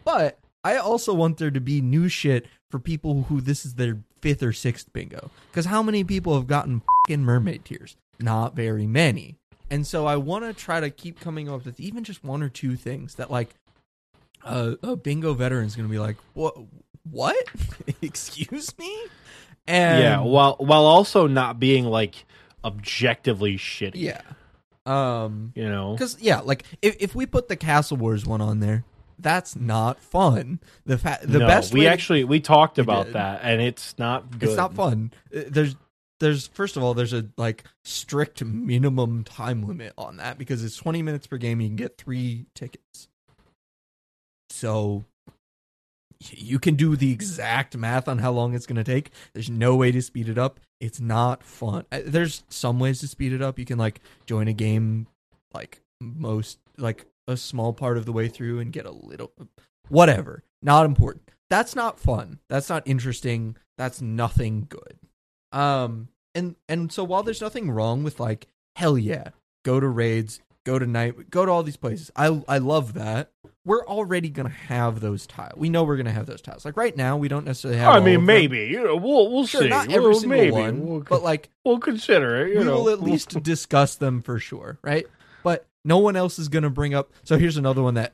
But 0.06 0.39
I 0.64 0.77
also 0.77 1.14
want 1.14 1.38
there 1.38 1.51
to 1.51 1.60
be 1.60 1.81
new 1.81 2.07
shit 2.07 2.45
for 2.69 2.80
people 2.80 3.23
who 3.23 3.41
this 3.41 3.65
is 3.65 3.76
their 3.76 3.97
fifth 4.22 4.43
or 4.43 4.53
sixth 4.53 4.91
bingo. 4.93 5.31
Because 5.51 5.65
how 5.65 5.81
many 5.84 6.03
people 6.03 6.35
have 6.35 6.47
gotten 6.47 6.81
fucking 7.07 7.23
mermaid 7.23 7.65
tears? 7.65 7.95
Not 8.19 8.56
very 8.56 8.88
many. 8.88 9.35
And 9.69 9.85
so 9.85 10.06
I 10.06 10.18
want 10.18 10.45
to 10.45 10.53
try 10.53 10.80
to 10.80 10.89
keep 10.89 11.19
coming 11.19 11.49
up 11.49 11.65
with 11.65 11.80
even 11.80 12.03
just 12.03 12.23
one 12.23 12.41
or 12.41 12.49
two 12.49 12.76
things 12.76 13.15
that 13.15 13.30
like 13.31 13.56
a, 14.43 14.77
a 14.81 14.95
bingo 14.95 15.34
veteran 15.34 15.65
is 15.65 15.76
going 15.76 15.88
to 15.88 15.91
be 15.91 15.99
like, 15.99 16.18
what? 16.34 16.56
What? 17.10 17.35
Excuse 18.01 18.77
me? 18.77 19.06
And 19.68 20.03
yeah, 20.03 20.22
while 20.22 20.56
while 20.60 20.85
also 20.85 21.27
not 21.27 21.60
being 21.60 21.85
like 21.85 22.26
objectively 22.64 23.57
shitty. 23.57 23.91
yeah. 23.95 24.22
Um, 24.90 25.52
You 25.56 25.70
know? 25.70 25.94
because 25.94 26.18
yeah, 26.20 26.40
like 26.40 26.64
if 26.82 26.95
if 26.99 27.16
we 27.16 27.26
put 27.26 27.48
the 27.48 27.56
Castle 27.56 27.98
Wars 27.98 28.26
one 28.26 28.41
on 28.41 28.60
there, 28.60 28.84
that's 29.20 29.56
not 29.56 29.99
fun. 29.99 30.60
The 30.86 30.98
fa- 30.98 31.20
the 31.24 31.40
No, 31.40 31.48
best 31.48 31.74
we 31.74 31.88
actually 31.88 32.24
we 32.24 32.40
talked 32.40 32.78
We 32.78 32.84
about 32.84 33.06
did. 33.07 33.16
that 33.16 33.41
and 33.44 33.61
it's 33.61 33.98
not 33.99 34.32
good. 34.40 34.49
it's 34.49 34.57
not 34.57 34.74
fun. 34.74 35.11
Uh, 35.36 35.41
There's 35.48 35.76
there's 36.20 36.48
first 36.48 36.76
of 36.76 36.84
all 36.84 36.94
there's 36.94 37.14
a 37.14 37.28
like 37.38 37.64
strict 37.84 38.44
minimum 38.44 39.24
time 39.24 39.66
limit 39.66 39.94
on 39.98 40.18
that 40.18 40.38
because 40.38 40.64
it's 40.64 40.76
20 40.76 41.02
minutes 41.02 41.28
per 41.28 41.38
game. 41.38 41.61
You 41.61 41.68
can 41.70 41.76
get 41.78 41.98
three 41.98 42.45
tickets. 42.56 43.07
So 44.49 45.06
you 46.32 46.60
can 46.60 46.76
do 46.76 46.96
the 46.96 47.12
exact 47.12 47.78
math 47.78 48.08
on 48.08 48.20
how 48.20 48.32
long 48.32 48.54
it's 48.54 48.66
going 48.66 48.76
to 48.76 48.84
take. 48.84 49.12
There's 49.34 49.50
no 49.50 49.76
way 49.76 49.91
to 49.91 50.02
speed 50.02 50.28
it 50.28 50.38
up. 50.38 50.60
It's 50.80 51.00
not 51.00 51.44
fun. 51.44 51.86
Uh, 51.91 52.02
There's 52.06 52.44
some 52.50 52.80
ways 52.80 53.00
to 53.00 53.08
speed 53.08 53.34
it 53.34 53.41
up. 53.41 53.58
You 53.58 53.66
can 53.66 53.78
like 53.78 54.02
join 54.26 54.48
a 54.48 54.54
game 54.54 55.08
like 55.54 55.82
most 56.02 56.60
like 56.78 57.06
a 57.28 57.38
small 57.38 57.74
part 57.74 57.98
of 57.98 58.06
the 58.06 58.12
way 58.12 58.28
through 58.28 58.60
and 58.60 58.72
get 58.72 58.86
a 58.86 58.91
little 58.91 59.32
whatever. 59.88 60.44
Not 60.62 60.86
important. 60.86 61.32
That's 61.50 61.76
not 61.76 62.00
fun. 62.00 62.40
That's 62.50 62.70
not 62.70 62.84
interesting. 62.86 63.56
That's 63.78 64.02
nothing 64.02 64.68
good. 64.70 65.00
Um 65.52 66.10
and 66.36 66.56
and 66.68 66.91
so 66.91 67.04
while 67.04 67.24
there's 67.24 67.41
nothing 67.41 67.72
wrong 67.72 68.04
with 68.04 68.20
like 68.20 68.48
hell 68.76 68.98
yeah, 68.98 69.30
go 69.64 69.80
to 69.80 69.88
raids, 69.88 70.40
go 70.70 70.78
to 70.80 70.86
night, 70.86 71.30
go 71.30 71.46
to 71.46 71.52
all 71.52 71.64
these 71.64 71.78
places. 71.78 72.12
I 72.16 72.41
I 72.48 72.60
love 72.60 72.94
that. 72.94 73.32
We're 73.66 73.86
already 73.86 74.30
gonna 74.30 74.50
have 74.50 75.00
those 75.00 75.26
tiles. 75.28 75.58
We 75.58 75.70
know 75.70 75.84
we're 75.84 75.98
gonna 75.98 76.12
have 76.12 76.26
those 76.28 76.41
tiles. 76.41 76.64
Like 76.66 76.78
right 76.78 76.96
now, 76.96 77.18
we 77.18 77.28
don't 77.28 77.46
necessarily 77.46 77.80
have. 77.80 77.94
I 77.94 78.00
mean, 78.00 78.26
maybe 78.26 78.68
you 78.68 78.84
know 78.84 78.96
we'll 78.96 79.32
we'll 79.32 79.46
Sure, 79.48 79.62
see. 79.64 79.68
not 79.70 79.91
every 79.91 80.10
We'll- 80.10 80.20
single 80.20 80.38
maybe. 80.38 80.52
one, 80.52 80.86
We'll, 80.88 81.00
but 81.02 81.24
like 81.24 81.50
we'll 81.66 81.80
consider 81.80 82.46
it. 82.46 82.54
You 82.54 82.60
we 82.60 82.66
know, 82.66 82.76
will 82.84 82.90
at 82.90 83.02
least 83.02 83.41
discuss 83.44 83.96
them 83.96 84.22
for 84.22 84.40
sure, 84.40 84.78
right? 84.84 85.06
But 85.44 85.66
no 85.84 85.98
one 85.98 86.16
else 86.16 86.38
is 86.40 86.48
to 86.50 86.70
bring 86.70 86.94
up. 86.94 87.12
So 87.24 87.38
here's 87.38 87.58
another 87.58 87.82
one 87.82 87.96
that 87.96 88.14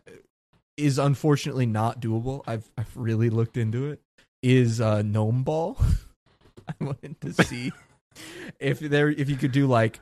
is 0.77 0.97
unfortunately 0.97 1.65
not 1.65 1.99
doable. 2.01 2.41
I've 2.47 2.69
I've 2.77 2.91
really 2.95 3.29
looked 3.29 3.57
into 3.57 3.87
it. 3.91 4.01
Is 4.43 4.79
uh, 4.81 5.01
gnome 5.01 5.43
ball? 5.43 5.77
I 6.67 6.73
wanted 6.83 7.19
to 7.21 7.33
see 7.43 7.71
if 8.59 8.79
there 8.79 9.09
if 9.09 9.29
you 9.29 9.35
could 9.35 9.51
do 9.51 9.67
like 9.67 9.99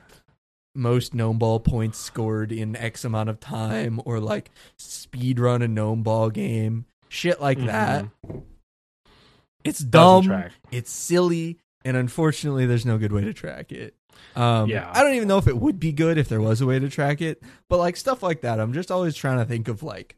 most 0.76 1.14
gnome 1.14 1.38
ball 1.38 1.60
points 1.60 1.98
scored 2.00 2.52
in 2.52 2.76
X 2.76 3.06
amount 3.06 3.30
of 3.30 3.40
time 3.40 4.02
or 4.06 4.20
like 4.20 4.50
speed 4.78 5.40
run 5.40 5.62
a 5.62 5.68
gnome 5.68 6.04
ball 6.04 6.30
game, 6.30 6.86
shit 7.10 7.40
like 7.42 7.60
that. 7.68 8.06
It's 9.64 9.80
dumb, 9.80 10.24
it's 10.72 10.92
silly, 10.92 11.58
and 11.86 11.96
unfortunately 11.96 12.66
there's 12.66 12.86
no 12.86 12.98
good 12.98 13.12
way 13.12 13.22
to 13.22 13.34
track 13.34 13.72
it. 13.72 13.96
Um 14.36 14.70
Yeah. 14.70 14.90
I 14.94 15.04
don't 15.04 15.14
even 15.16 15.28
know 15.28 15.38
if 15.38 15.48
it 15.48 15.58
would 15.58 15.80
be 15.80 15.92
good 15.92 16.18
if 16.18 16.28
there 16.30 16.42
was 16.42 16.60
a 16.62 16.66
way 16.66 16.80
to 16.80 16.90
track 16.90 17.22
it, 17.22 17.42
but 17.70 17.78
like 17.78 17.96
stuff 17.96 18.22
like 18.24 18.42
that, 18.42 18.60
I'm 18.60 18.74
just 18.74 18.92
always 18.92 19.16
trying 19.16 19.40
to 19.40 19.46
think 19.46 19.68
of 19.68 19.84
like 19.84 20.16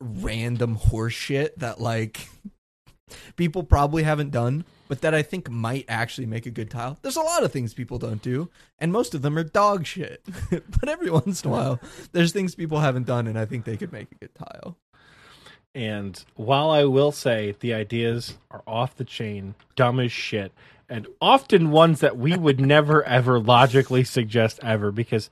random 0.00 0.76
horse 0.76 1.12
shit 1.12 1.58
that 1.58 1.80
like 1.80 2.28
people 3.36 3.62
probably 3.62 4.02
haven't 4.04 4.30
done, 4.30 4.64
but 4.92 5.00
that 5.00 5.14
I 5.14 5.22
think 5.22 5.48
might 5.48 5.86
actually 5.88 6.26
make 6.26 6.44
a 6.44 6.50
good 6.50 6.68
tile. 6.68 6.98
There's 7.00 7.16
a 7.16 7.22
lot 7.22 7.42
of 7.42 7.50
things 7.50 7.72
people 7.72 7.96
don't 7.96 8.20
do, 8.20 8.50
and 8.78 8.92
most 8.92 9.14
of 9.14 9.22
them 9.22 9.38
are 9.38 9.42
dog 9.42 9.86
shit. 9.86 10.22
but 10.50 10.86
every 10.86 11.08
once 11.08 11.42
in 11.42 11.48
a 11.48 11.50
while, 11.50 11.80
there's 12.12 12.34
things 12.34 12.54
people 12.54 12.80
haven't 12.80 13.06
done, 13.06 13.26
and 13.26 13.38
I 13.38 13.46
think 13.46 13.64
they 13.64 13.78
could 13.78 13.90
make 13.90 14.12
a 14.12 14.16
good 14.16 14.34
tile. 14.34 14.76
And 15.74 16.22
while 16.34 16.70
I 16.70 16.84
will 16.84 17.10
say 17.10 17.56
the 17.60 17.72
ideas 17.72 18.36
are 18.50 18.62
off 18.66 18.94
the 18.94 19.06
chain, 19.06 19.54
dumb 19.76 19.98
as 19.98 20.12
shit, 20.12 20.52
and 20.90 21.06
often 21.22 21.70
ones 21.70 22.00
that 22.00 22.18
we 22.18 22.36
would 22.36 22.60
never 22.60 23.02
ever 23.04 23.40
logically 23.40 24.04
suggest 24.04 24.60
ever, 24.62 24.92
because 24.92 25.30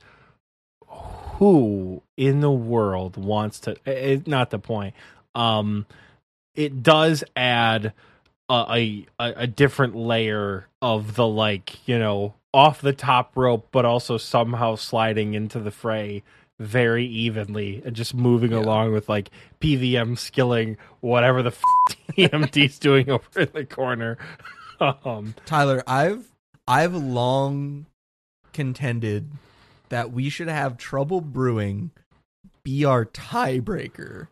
who 0.87 2.01
in 2.17 2.39
the 2.39 2.49
world 2.49 3.15
wants 3.15 3.59
to? 3.59 3.75
It, 3.85 4.27
not 4.27 4.49
the 4.49 4.57
point. 4.57 4.95
Um, 5.35 5.85
it 6.55 6.81
does 6.81 7.23
add 7.35 7.93
a, 8.69 9.05
a 9.19 9.33
a 9.43 9.47
different 9.47 9.95
layer 9.95 10.67
of 10.81 11.15
the 11.15 11.25
like 11.27 11.87
you 11.87 11.97
know 11.97 12.33
off 12.53 12.81
the 12.81 12.93
top 12.93 13.31
rope, 13.35 13.67
but 13.71 13.85
also 13.85 14.17
somehow 14.17 14.75
sliding 14.75 15.33
into 15.33 15.59
the 15.59 15.71
fray 15.71 16.21
very 16.59 17.05
evenly 17.07 17.81
and 17.85 17.95
just 17.95 18.13
moving 18.13 18.51
Yeah. 18.51 18.59
along 18.59 18.91
with 18.93 19.07
like 19.09 19.29
PVM 19.61 20.17
skilling 20.17 20.77
whatever 20.99 21.41
the 21.41 21.49
f- 21.51 21.97
TMD's 22.11 22.77
doing 22.79 23.09
over 23.09 23.39
in 23.41 23.49
the 23.53 23.65
corner. 23.65 24.17
Um, 25.05 25.35
Tyler, 25.45 25.83
I've 25.85 26.31
I've 26.67 26.95
long 26.95 27.85
contended 28.51 29.29
that 29.89 30.11
we 30.11 30.27
should 30.27 30.47
have 30.47 30.75
trouble 30.77 31.21
brewing 31.21 31.91
be 32.63 32.83
our 32.83 33.05
tiebreaker 33.05 34.29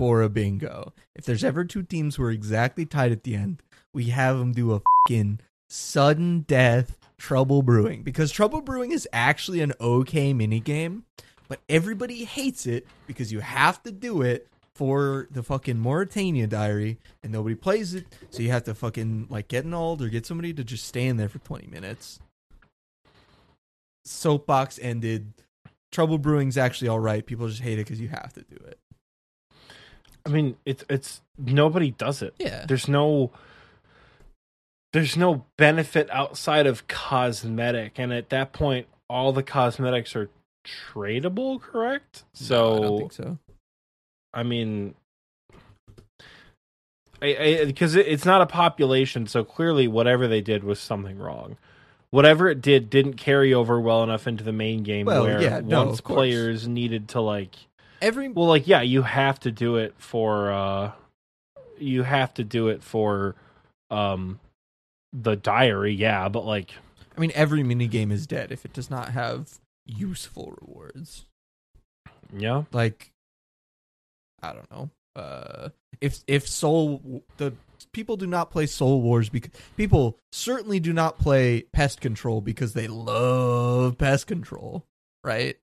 for 0.00 0.22
a 0.22 0.30
bingo. 0.30 0.94
If 1.14 1.26
there's 1.26 1.44
ever 1.44 1.62
two 1.62 1.82
teams 1.82 2.16
who 2.16 2.22
are 2.22 2.30
exactly 2.30 2.86
tied 2.86 3.12
at 3.12 3.22
the 3.22 3.34
end, 3.34 3.62
we 3.92 4.04
have 4.04 4.38
them 4.38 4.52
do 4.52 4.72
a 4.72 4.80
fucking 5.04 5.40
sudden 5.68 6.40
death 6.48 6.96
trouble 7.18 7.60
brewing 7.60 8.02
because 8.02 8.32
trouble 8.32 8.62
brewing 8.62 8.92
is 8.92 9.06
actually 9.12 9.60
an 9.60 9.74
okay 9.78 10.32
mini 10.32 10.58
game, 10.58 11.04
but 11.48 11.60
everybody 11.68 12.24
hates 12.24 12.64
it 12.64 12.86
because 13.06 13.30
you 13.30 13.40
have 13.40 13.82
to 13.82 13.92
do 13.92 14.22
it 14.22 14.48
for 14.74 15.28
the 15.30 15.42
fucking 15.42 15.76
Morytania 15.76 16.48
diary 16.48 16.96
and 17.22 17.30
nobody 17.30 17.54
plays 17.54 17.92
it, 17.92 18.06
so 18.30 18.42
you 18.42 18.50
have 18.50 18.64
to 18.64 18.74
fucking 18.74 19.26
like 19.28 19.48
get 19.48 19.66
an 19.66 19.74
old 19.74 20.00
or 20.00 20.08
get 20.08 20.24
somebody 20.24 20.54
to 20.54 20.64
just 20.64 20.86
stand 20.86 21.20
there 21.20 21.28
for 21.28 21.40
20 21.40 21.66
minutes. 21.66 22.20
Soapbox 24.06 24.78
ended. 24.80 25.34
Trouble 25.92 26.16
Brewing's 26.16 26.56
actually 26.56 26.88
all 26.88 27.00
right. 27.00 27.26
People 27.26 27.48
just 27.48 27.60
hate 27.60 27.74
it 27.74 27.84
because 27.84 28.00
you 28.00 28.08
have 28.08 28.32
to 28.32 28.40
do 28.40 28.56
it. 28.64 28.78
I 30.26 30.28
mean, 30.28 30.56
it's 30.64 30.84
it's 30.88 31.22
nobody 31.38 31.90
does 31.92 32.22
it. 32.22 32.34
Yeah. 32.38 32.64
There's 32.66 32.88
no 32.88 33.30
there's 34.92 35.16
no 35.16 35.44
benefit 35.56 36.08
outside 36.10 36.66
of 36.66 36.88
cosmetic, 36.88 37.98
and 37.98 38.12
at 38.12 38.30
that 38.30 38.52
point, 38.52 38.86
all 39.08 39.32
the 39.32 39.42
cosmetics 39.42 40.16
are 40.16 40.28
tradable. 40.66 41.60
Correct? 41.60 42.24
So 42.34 42.76
I 42.76 42.80
don't 42.80 42.98
think 42.98 43.12
so. 43.12 43.38
I 44.32 44.42
mean, 44.42 44.94
because 47.20 47.94
it, 47.94 48.06
it's 48.06 48.24
not 48.24 48.40
a 48.40 48.46
population, 48.46 49.26
so 49.26 49.44
clearly 49.44 49.88
whatever 49.88 50.26
they 50.26 50.40
did 50.40 50.64
was 50.64 50.80
something 50.80 51.18
wrong. 51.18 51.56
Whatever 52.10 52.48
it 52.48 52.60
did 52.60 52.90
didn't 52.90 53.14
carry 53.14 53.54
over 53.54 53.80
well 53.80 54.02
enough 54.02 54.26
into 54.26 54.42
the 54.42 54.52
main 54.52 54.82
game 54.82 55.06
Well, 55.06 55.22
where 55.22 55.40
yeah, 55.40 55.60
no, 55.62 55.86
once 55.86 56.00
players 56.00 56.66
needed 56.66 57.08
to 57.10 57.20
like, 57.20 57.54
Every 58.00 58.28
well, 58.28 58.46
like 58.46 58.66
yeah, 58.66 58.82
you 58.82 59.02
have 59.02 59.40
to 59.40 59.50
do 59.50 59.76
it 59.76 59.94
for, 59.98 60.50
uh 60.52 60.92
you 61.78 62.02
have 62.02 62.34
to 62.34 62.44
do 62.44 62.68
it 62.68 62.82
for, 62.82 63.34
um, 63.90 64.38
the 65.12 65.34
diary, 65.34 65.94
yeah, 65.94 66.28
but 66.28 66.44
like, 66.44 66.72
I 67.16 67.20
mean 67.20 67.32
every 67.34 67.62
mini 67.62 67.86
game 67.86 68.12
is 68.12 68.26
dead 68.26 68.52
if 68.52 68.64
it 68.64 68.72
does 68.72 68.90
not 68.90 69.10
have 69.10 69.58
useful 69.86 70.56
rewards. 70.60 71.26
yeah, 72.36 72.64
Like 72.72 73.10
I 74.42 74.52
don't 74.52 74.70
know. 74.70 74.90
Uh 75.16 75.68
if 76.00 76.22
if 76.26 76.46
Soul 76.48 77.22
the 77.36 77.52
people 77.92 78.16
do 78.16 78.26
not 78.26 78.50
play 78.50 78.66
Soul 78.66 79.02
Wars 79.02 79.28
because 79.28 79.50
people 79.76 80.16
certainly 80.32 80.80
do 80.80 80.92
not 80.92 81.18
play 81.18 81.62
Pest 81.72 82.00
Control 82.00 82.40
because 82.40 82.72
they 82.74 82.86
love 82.86 83.98
Pest 83.98 84.26
Control, 84.26 84.84
right? 85.24 85.56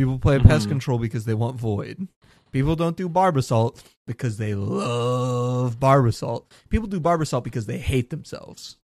People 0.00 0.18
play 0.18 0.38
Pest 0.38 0.64
Mhm. 0.66 0.70
Control 0.70 0.98
because 0.98 1.26
they 1.26 1.34
want 1.34 1.56
Void. 1.60 2.08
People 2.52 2.74
don't 2.74 2.96
do 2.96 3.06
Barbasalt 3.06 3.84
because 4.06 4.38
they 4.38 4.54
love 4.54 5.78
Barbasalt. 5.78 6.44
People 6.70 6.88
do 6.88 6.98
Barbasalt 6.98 7.44
because 7.44 7.66
they 7.66 7.76
hate 7.76 8.08
themselves. 8.08 8.78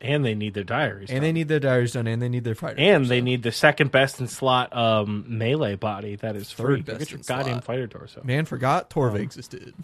and 0.00 0.24
they 0.24 0.36
need 0.36 0.54
their 0.54 0.62
diaries, 0.62 1.10
And 1.10 1.24
they 1.24 1.32
need 1.32 1.48
their 1.48 1.58
diaries 1.58 1.94
done 1.94 2.06
and 2.06 2.22
they 2.22 2.28
need 2.28 2.44
their 2.44 2.54
fighter. 2.54 2.76
and 2.78 3.06
they 3.06 3.20
need 3.20 3.42
the 3.42 3.50
second 3.50 3.90
best 3.90 4.20
in 4.20 4.28
slot 4.28 4.72
um 4.76 5.24
melee 5.26 5.74
body 5.74 6.14
that 6.14 6.36
is 6.36 6.52
Third 6.52 6.86
free. 6.86 6.94
Best 6.98 7.10
your 7.10 7.18
in 7.18 7.24
goddamn 7.26 7.54
slot. 7.54 7.64
fighter 7.64 7.88
torso. 7.88 8.22
Man 8.22 8.44
forgot 8.44 8.88
Torva 8.88 9.16
Um, 9.16 9.20
existed. 9.22 9.74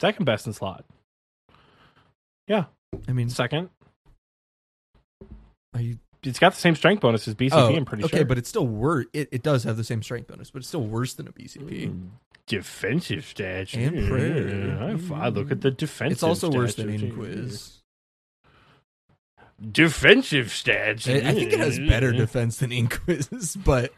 Second 0.00 0.24
best 0.24 0.48
in 0.48 0.52
slot. 0.52 0.84
Yeah. 2.48 2.64
I 3.06 3.12
mean, 3.12 3.28
Second. 3.30 3.70
are 5.72 5.80
you 5.80 6.00
It's 6.24 6.38
got 6.38 6.54
the 6.54 6.60
same 6.60 6.74
strength 6.74 7.00
bonus 7.00 7.28
as 7.28 7.34
BCP, 7.34 7.52
Oh, 7.52 7.74
I'm 7.74 7.84
pretty 7.84 8.04
okay, 8.04 8.10
sure. 8.10 8.20
Okay, 8.20 8.28
but 8.28 8.38
it's 8.38 8.48
still 8.48 8.66
worse. 8.66 9.06
It, 9.12 9.28
it 9.30 9.42
does 9.42 9.64
have 9.64 9.76
the 9.76 9.84
same 9.84 10.02
strength 10.02 10.28
bonus, 10.28 10.50
but 10.50 10.58
it's 10.60 10.68
still 10.68 10.84
worse 10.84 11.14
than 11.14 11.28
a 11.28 11.32
BCP. 11.32 11.90
Mm, 11.90 12.08
defensive 12.46 13.24
stats. 13.24 13.74
And 13.74 13.96
Yeah, 13.96 14.08
prayer. 14.08 15.20
I, 15.20 15.28
look 15.28 15.50
at 15.50 15.60
the 15.60 15.70
defensive 15.70 16.12
It's 16.12 16.22
also 16.22 16.50
worse 16.50 16.74
than 16.74 16.88
Inquiz. 16.88 17.80
Defensive 19.70 20.46
stats. 20.46 21.08
I, 21.08 21.28
I 21.28 21.32
think 21.32 21.52
it 21.52 21.60
has 21.60 21.78
better 21.78 22.12
defense 22.12 22.58
than 22.58 22.70
Inquiz, 22.70 23.56
but 23.64 23.92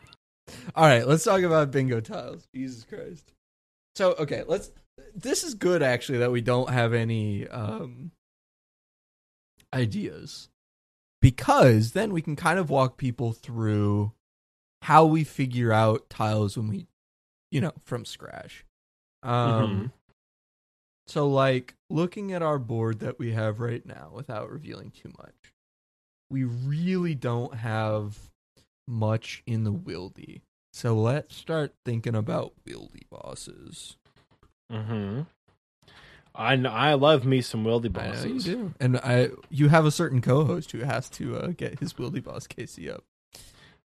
all 0.75 0.85
right, 0.85 1.07
let's 1.07 1.25
talk 1.25 1.43
about 1.43 1.71
bingo 1.71 2.01
tiles. 2.01 2.47
Jesus 2.55 2.85
Christ. 2.85 3.33
So 3.95 4.15
okay, 4.19 4.45
let's. 4.47 4.71
This 5.15 5.45
is 5.45 5.55
good 5.55 5.83
actually 5.83 6.19
that 6.19 6.31
we 6.31 6.41
don't 6.41 6.71
have 6.71 6.93
any 6.93 7.49
um 7.49 8.13
ideas 9.73 10.49
because 11.21 11.93
then 11.93 12.13
we 12.13 12.23
can 12.23 12.37
kind 12.37 12.59
of 12.59 12.71
walk 12.71 12.97
people 12.97 13.33
through 13.33 14.13
how 14.83 15.05
we 15.05 15.25
figure 15.25 15.73
out 15.73 16.09
tiles 16.09 16.57
when 16.57 16.69
we, 16.69 16.87
you 17.51 17.61
know, 17.61 17.73
from 17.85 18.05
scratch. 18.05 18.65
Um. 19.23 19.93
So, 21.09 21.29
like, 21.29 21.75
looking 21.89 22.33
at 22.33 22.43
our 22.43 22.59
board 22.59 22.99
that 23.01 23.19
we 23.19 23.33
have 23.33 23.61
right 23.61 23.85
now 23.87 24.11
without 24.13 24.51
revealing 24.51 24.91
too 24.91 25.13
much, 25.17 25.53
we 26.31 26.43
really 26.43 27.15
don't 27.15 27.55
have 27.55 28.19
much 28.89 29.43
in 29.47 29.63
the 29.65 29.73
wildy. 29.73 30.41
So, 30.73 30.97
let's 30.97 31.37
start 31.37 31.75
thinking 31.85 32.17
about 32.17 32.55
wildy 32.67 33.09
bosses. 33.09 33.97
Mm-hmm. 34.73 35.23
I 36.37 36.55
I 36.55 36.95
love 36.95 37.25
me 37.25 37.41
some 37.41 37.65
wildy 37.65 37.97
I 37.99 38.11
know 38.15 38.25
you 38.25 38.41
do. 38.41 38.75
And 38.79 38.97
I, 38.99 39.31
you 39.51 39.69
have 39.69 39.87
a 39.87 39.91
certain 39.91 40.21
co 40.21 40.45
host 40.45 40.73
who 40.73 40.81
has 40.81 41.09
to 41.11 41.37
uh, 41.37 41.47
get 41.49 41.79
his 41.81 41.95
wildy 41.95 42.23
boss 42.23 42.47
KC 42.47 42.93
up. 42.93 43.05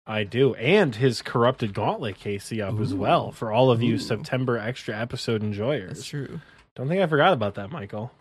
I 0.08 0.24
do, 0.24 0.56
and 0.56 0.96
his 0.96 1.22
corrupted 1.22 1.74
gauntlet 1.74 2.18
KC 2.20 2.68
up 2.68 2.80
as 2.80 2.94
well 2.94 3.32
for 3.32 3.52
all 3.52 3.70
of 3.70 3.84
you 3.84 3.96
Ooh. 3.96 4.00
September 4.00 4.58
extra 4.58 5.00
episode 5.00 5.44
enjoyers. 5.44 5.90
That's 5.98 6.06
true. 6.08 6.42
Don't 6.76 6.88
think 6.88 7.02
I 7.02 7.08
forgot 7.08 7.34
about 7.34 7.56
that, 7.56 7.70
Michael. 7.70 8.12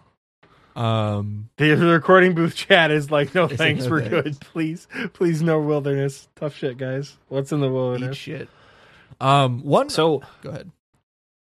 Um, 0.76 1.48
The 1.56 1.72
recording 1.76 2.34
booth 2.34 2.54
chat 2.54 2.90
is 2.90 3.10
like, 3.10 3.34
no 3.34 3.48
thanks, 3.48 3.84
no 3.84 3.90
we're 3.90 4.00
thanks. 4.08 4.22
good. 4.22 4.40
Please, 4.40 4.88
please, 5.14 5.42
no 5.42 5.60
wilderness. 5.60 6.28
Tough 6.36 6.54
shit, 6.54 6.76
guys. 6.78 7.16
What's 7.28 7.50
in 7.50 7.60
the 7.60 7.66
eat 7.68 7.72
wilderness? 7.72 8.16
shit. 8.16 8.48
Um, 9.20 9.62
one. 9.62 9.88
So 9.90 10.22
go 10.42 10.50
ahead. 10.50 10.70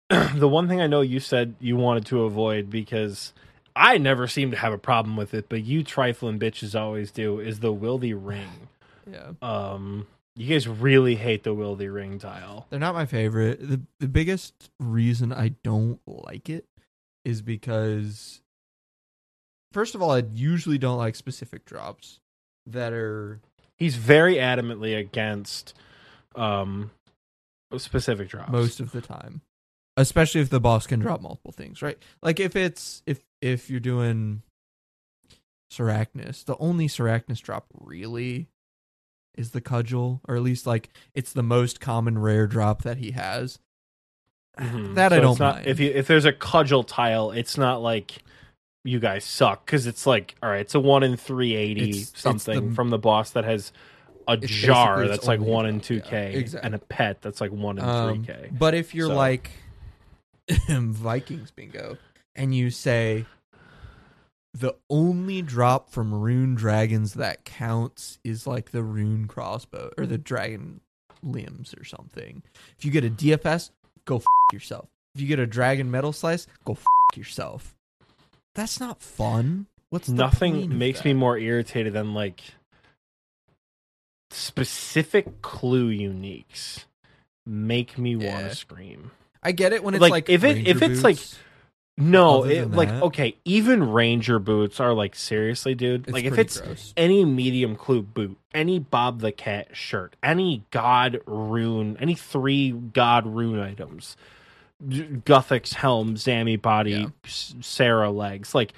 the 0.36 0.48
one 0.48 0.68
thing 0.68 0.82
I 0.82 0.88
know 0.88 1.02
you 1.02 1.20
said 1.20 1.56
you 1.60 1.76
wanted 1.76 2.06
to 2.08 2.24
avoid 2.24 2.70
because 2.70 3.34
I 3.76 3.98
never 3.98 4.28
seem 4.28 4.52
to 4.52 4.58
have 4.58 4.74
a 4.74 4.78
problem 4.78 5.18
with 5.18 5.34
it, 5.34 5.50
but 5.50 5.64
you 5.64 5.84
trifling 5.84 6.40
bitches 6.40 6.80
always 6.80 7.12
do 7.12 7.40
is 7.40 7.60
the 7.60 7.74
wildy 7.74 8.14
ring. 8.16 8.70
Yeah. 9.10 9.32
Um, 9.42 10.06
you 10.36 10.54
guys 10.54 10.68
really 10.68 11.16
hate 11.16 11.44
the 11.44 11.56
wildy 11.56 11.92
ring 11.92 12.20
tile. 12.20 12.68
They're 12.70 12.78
not 12.78 12.94
my 12.94 13.06
favorite. 13.06 13.66
The 13.66 13.80
the 14.02 14.10
biggest 14.10 14.70
reason 14.82 15.32
I 15.32 15.54
don't 15.64 16.02
like 16.06 16.50
it 16.50 16.66
is 17.24 17.42
because 17.42 18.42
first 19.72 19.96
of 19.96 20.02
all, 20.02 20.12
I 20.12 20.24
usually 20.34 20.78
don't 20.78 20.98
like 20.98 21.16
specific 21.16 21.64
drops 21.64 22.20
that 22.66 22.92
are 22.92 23.40
He's 23.78 23.96
very 23.96 24.36
adamantly 24.36 24.98
against 25.00 25.74
um 26.36 26.92
specific 27.78 28.30
drops. 28.30 28.52
most 28.52 28.80
of 28.80 28.92
the 28.92 29.02
time, 29.02 29.42
especially 29.98 30.40
if 30.40 30.50
the 30.50 30.60
boss 30.62 30.88
can 30.88 31.00
drop 31.02 31.22
multiple 31.22 31.52
things, 31.52 31.82
right? 31.82 31.98
Like 32.22 32.40
if 32.40 32.56
it's 32.56 33.04
if 33.06 33.20
if 33.42 33.70
you're 33.70 33.80
doing 33.82 34.44
Sarachnis, 35.72 36.46
the 36.46 36.56
only 36.60 36.88
Sarachnis 36.88 37.42
drop 37.42 37.66
really 37.74 38.48
is 39.36 39.52
the 39.52 39.62
cudgel, 39.62 40.22
or 40.28 40.36
at 40.36 40.42
least 40.42 40.66
like 40.66 40.90
it's 41.14 41.34
the 41.34 41.44
most 41.44 41.80
common 41.82 42.18
rare 42.18 42.48
drop 42.48 42.84
that 42.84 42.98
he 42.98 43.12
has. 43.12 43.60
Mhm. 44.58 44.96
That 44.96 45.14
I 45.14 45.20
don't 45.20 45.38
not, 45.40 45.56
mind. 45.56 45.68
If 45.68 45.80
you 45.80 45.92
if 45.94 46.08
there's 46.08 46.26
a 46.26 46.34
cudgel 46.34 46.84
tile, 46.84 47.32
it's 47.32 47.58
not 47.58 47.82
like 47.82 48.24
you 48.84 49.00
guys 49.00 49.26
suck 49.26 49.66
because 49.66 49.86
it's 49.86 50.08
like 50.08 50.36
all 50.42 50.50
right, 50.50 50.62
it's 50.62 50.74
a 50.76 50.80
one 50.80 51.04
in 51.04 51.18
three 51.18 51.56
eighty 51.56 51.90
It's- 51.90 52.10
it's 52.12 52.22
something 52.22 52.70
the- 52.70 52.76
from 52.76 52.90
the 52.90 52.98
boss 52.98 53.32
that 53.32 53.44
has 53.44 53.72
a 54.30 54.36
jar 54.38 55.08
that's 55.08 55.28
like 55.28 55.40
one 55.40 55.66
in 55.66 55.80
two 55.80 55.96
yeah, 55.96 56.02
k 56.02 56.34
exactly. 56.36 56.66
and 56.66 56.76
a 56.76 56.80
pet 56.80 57.22
that's 57.22 57.40
like 57.40 57.52
one 57.52 57.78
in 57.78 57.86
Um, 57.86 58.24
three 58.26 58.34
k. 58.34 58.50
But 58.52 58.74
if 58.74 58.94
you're 58.96 59.08
So- 59.10 59.16
like 59.16 59.52
Vikings 60.70 61.52
bingo 61.52 61.98
and 62.36 62.56
you 62.56 62.70
say 62.70 63.26
the 64.54 64.76
only 64.90 65.42
drop 65.42 65.90
from 65.90 66.14
rune 66.14 66.56
dragons 66.56 67.14
that 67.16 67.46
counts 67.46 68.20
is 68.24 68.48
like 68.48 68.72
the 68.72 68.84
rune 68.84 69.28
crossbow 69.28 69.92
or 69.98 70.06
the 70.06 70.18
dragon 70.18 70.82
limbs 71.22 71.76
or 71.78 71.84
something. 71.84 72.44
If 72.78 72.86
you 72.86 72.92
get 72.92 73.04
a 73.04 73.10
DFS, 73.10 73.72
go 74.06 74.18
f- 74.18 74.26
yourself. 74.54 74.88
If 75.14 75.22
you 75.22 75.28
get 75.28 75.40
a 75.40 75.48
dragon 75.48 75.92
metal 75.92 76.14
slice, 76.14 76.48
go 76.66 76.74
f- 76.74 76.86
yourself. 77.16 77.76
That's 78.56 78.80
not 78.80 79.02
fun. 79.02 79.68
What's 79.90 80.08
the 80.08 80.14
Nothing 80.14 80.78
makes 80.78 81.06
me 81.06 81.14
more 81.14 81.38
irritated 81.38 81.94
than 81.94 82.14
like 82.14 82.42
specific 84.32 85.42
clue 85.42 85.90
uniques 85.90 86.86
make 87.46 87.98
me 87.98 88.16
want 88.16 88.50
to 88.50 88.56
scream. 88.56 89.12
I 89.44 89.52
get 89.52 89.74
it 89.74 89.84
when 89.84 89.94
it's 89.94 90.02
like, 90.02 90.12
like, 90.12 90.30
if 90.30 90.44
it- 90.44 90.68
if 90.68 90.82
it's, 90.82 91.04
like. 91.04 91.18
No, 92.00 92.44
it, 92.44 92.70
like 92.70 92.90
that- 92.90 93.04
okay, 93.04 93.36
even 93.44 93.92
ranger 93.92 94.38
boots 94.38 94.80
are 94.80 94.94
like 94.94 95.16
seriously, 95.16 95.74
dude. 95.74 96.08
Like 96.12 96.26
if 96.26 96.38
it's 96.38 96.62
gross. 96.62 96.94
any 96.96 97.26
medium 97.26 97.76
clue 97.76 98.04
boot, 98.04 98.38
any 98.54 98.78
Bob 98.78 99.20
the 99.22 99.32
Cat 99.32 99.76
shirt, 99.76 100.16
any 100.22 100.64
God 100.70 101.22
rune, 101.26 101.98
any 102.00 102.14
three 102.14 102.72
God 102.72 103.26
rune 103.26 103.60
items, 103.60 104.16
Guthix 104.86 105.74
helm, 105.74 106.14
Zammy 106.16 106.62
body, 106.62 106.92
Yeah. 106.92 107.08
Sara 107.26 108.12
legs, 108.12 108.54
like 108.54 108.74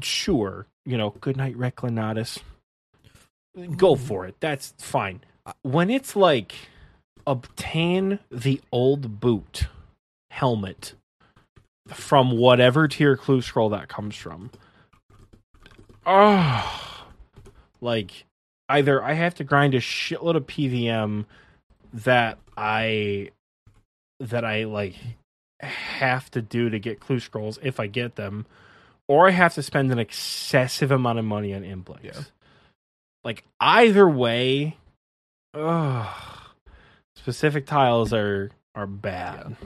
sure, 0.00 0.66
you 0.86 0.96
know, 0.96 1.10
good 1.20 1.36
night 1.36 1.56
Reclinatus. 1.56 2.38
Go 3.76 3.96
mm. 3.96 3.98
for 3.98 4.26
it. 4.26 4.36
That's 4.38 4.74
fine. 4.78 5.22
When 5.62 5.90
it's 5.90 6.14
like 6.14 6.54
obtain 7.26 8.20
the 8.30 8.60
old 8.70 9.18
boot 9.18 9.66
helmet 10.30 10.94
from 11.88 12.36
whatever 12.38 12.88
tier 12.88 13.16
clue 13.16 13.42
scroll 13.42 13.70
that 13.70 13.88
comes 13.88 14.16
from. 14.16 14.50
Oh, 16.06 17.06
like 17.80 18.24
either 18.68 19.02
I 19.02 19.12
have 19.14 19.34
to 19.36 19.44
grind 19.44 19.74
a 19.74 19.80
shitload 19.80 20.36
of 20.36 20.46
PVM 20.46 21.26
that 21.92 22.38
I 22.56 23.30
that 24.20 24.44
I 24.44 24.64
like 24.64 24.94
have 25.60 26.30
to 26.32 26.42
do 26.42 26.70
to 26.70 26.78
get 26.78 27.00
clue 27.00 27.20
scrolls 27.20 27.58
if 27.62 27.80
I 27.80 27.86
get 27.86 28.16
them, 28.16 28.46
or 29.08 29.28
I 29.28 29.32
have 29.32 29.54
to 29.54 29.62
spend 29.62 29.92
an 29.92 29.98
excessive 29.98 30.90
amount 30.90 31.18
of 31.18 31.24
money 31.24 31.54
on 31.54 31.62
Imblex. 31.62 32.02
Yeah. 32.02 32.22
Like 33.24 33.44
either 33.60 34.08
way, 34.08 34.78
ugh, 35.52 36.16
specific 37.16 37.66
tiles 37.66 38.12
are 38.12 38.50
are 38.74 38.86
bad. 38.86 39.56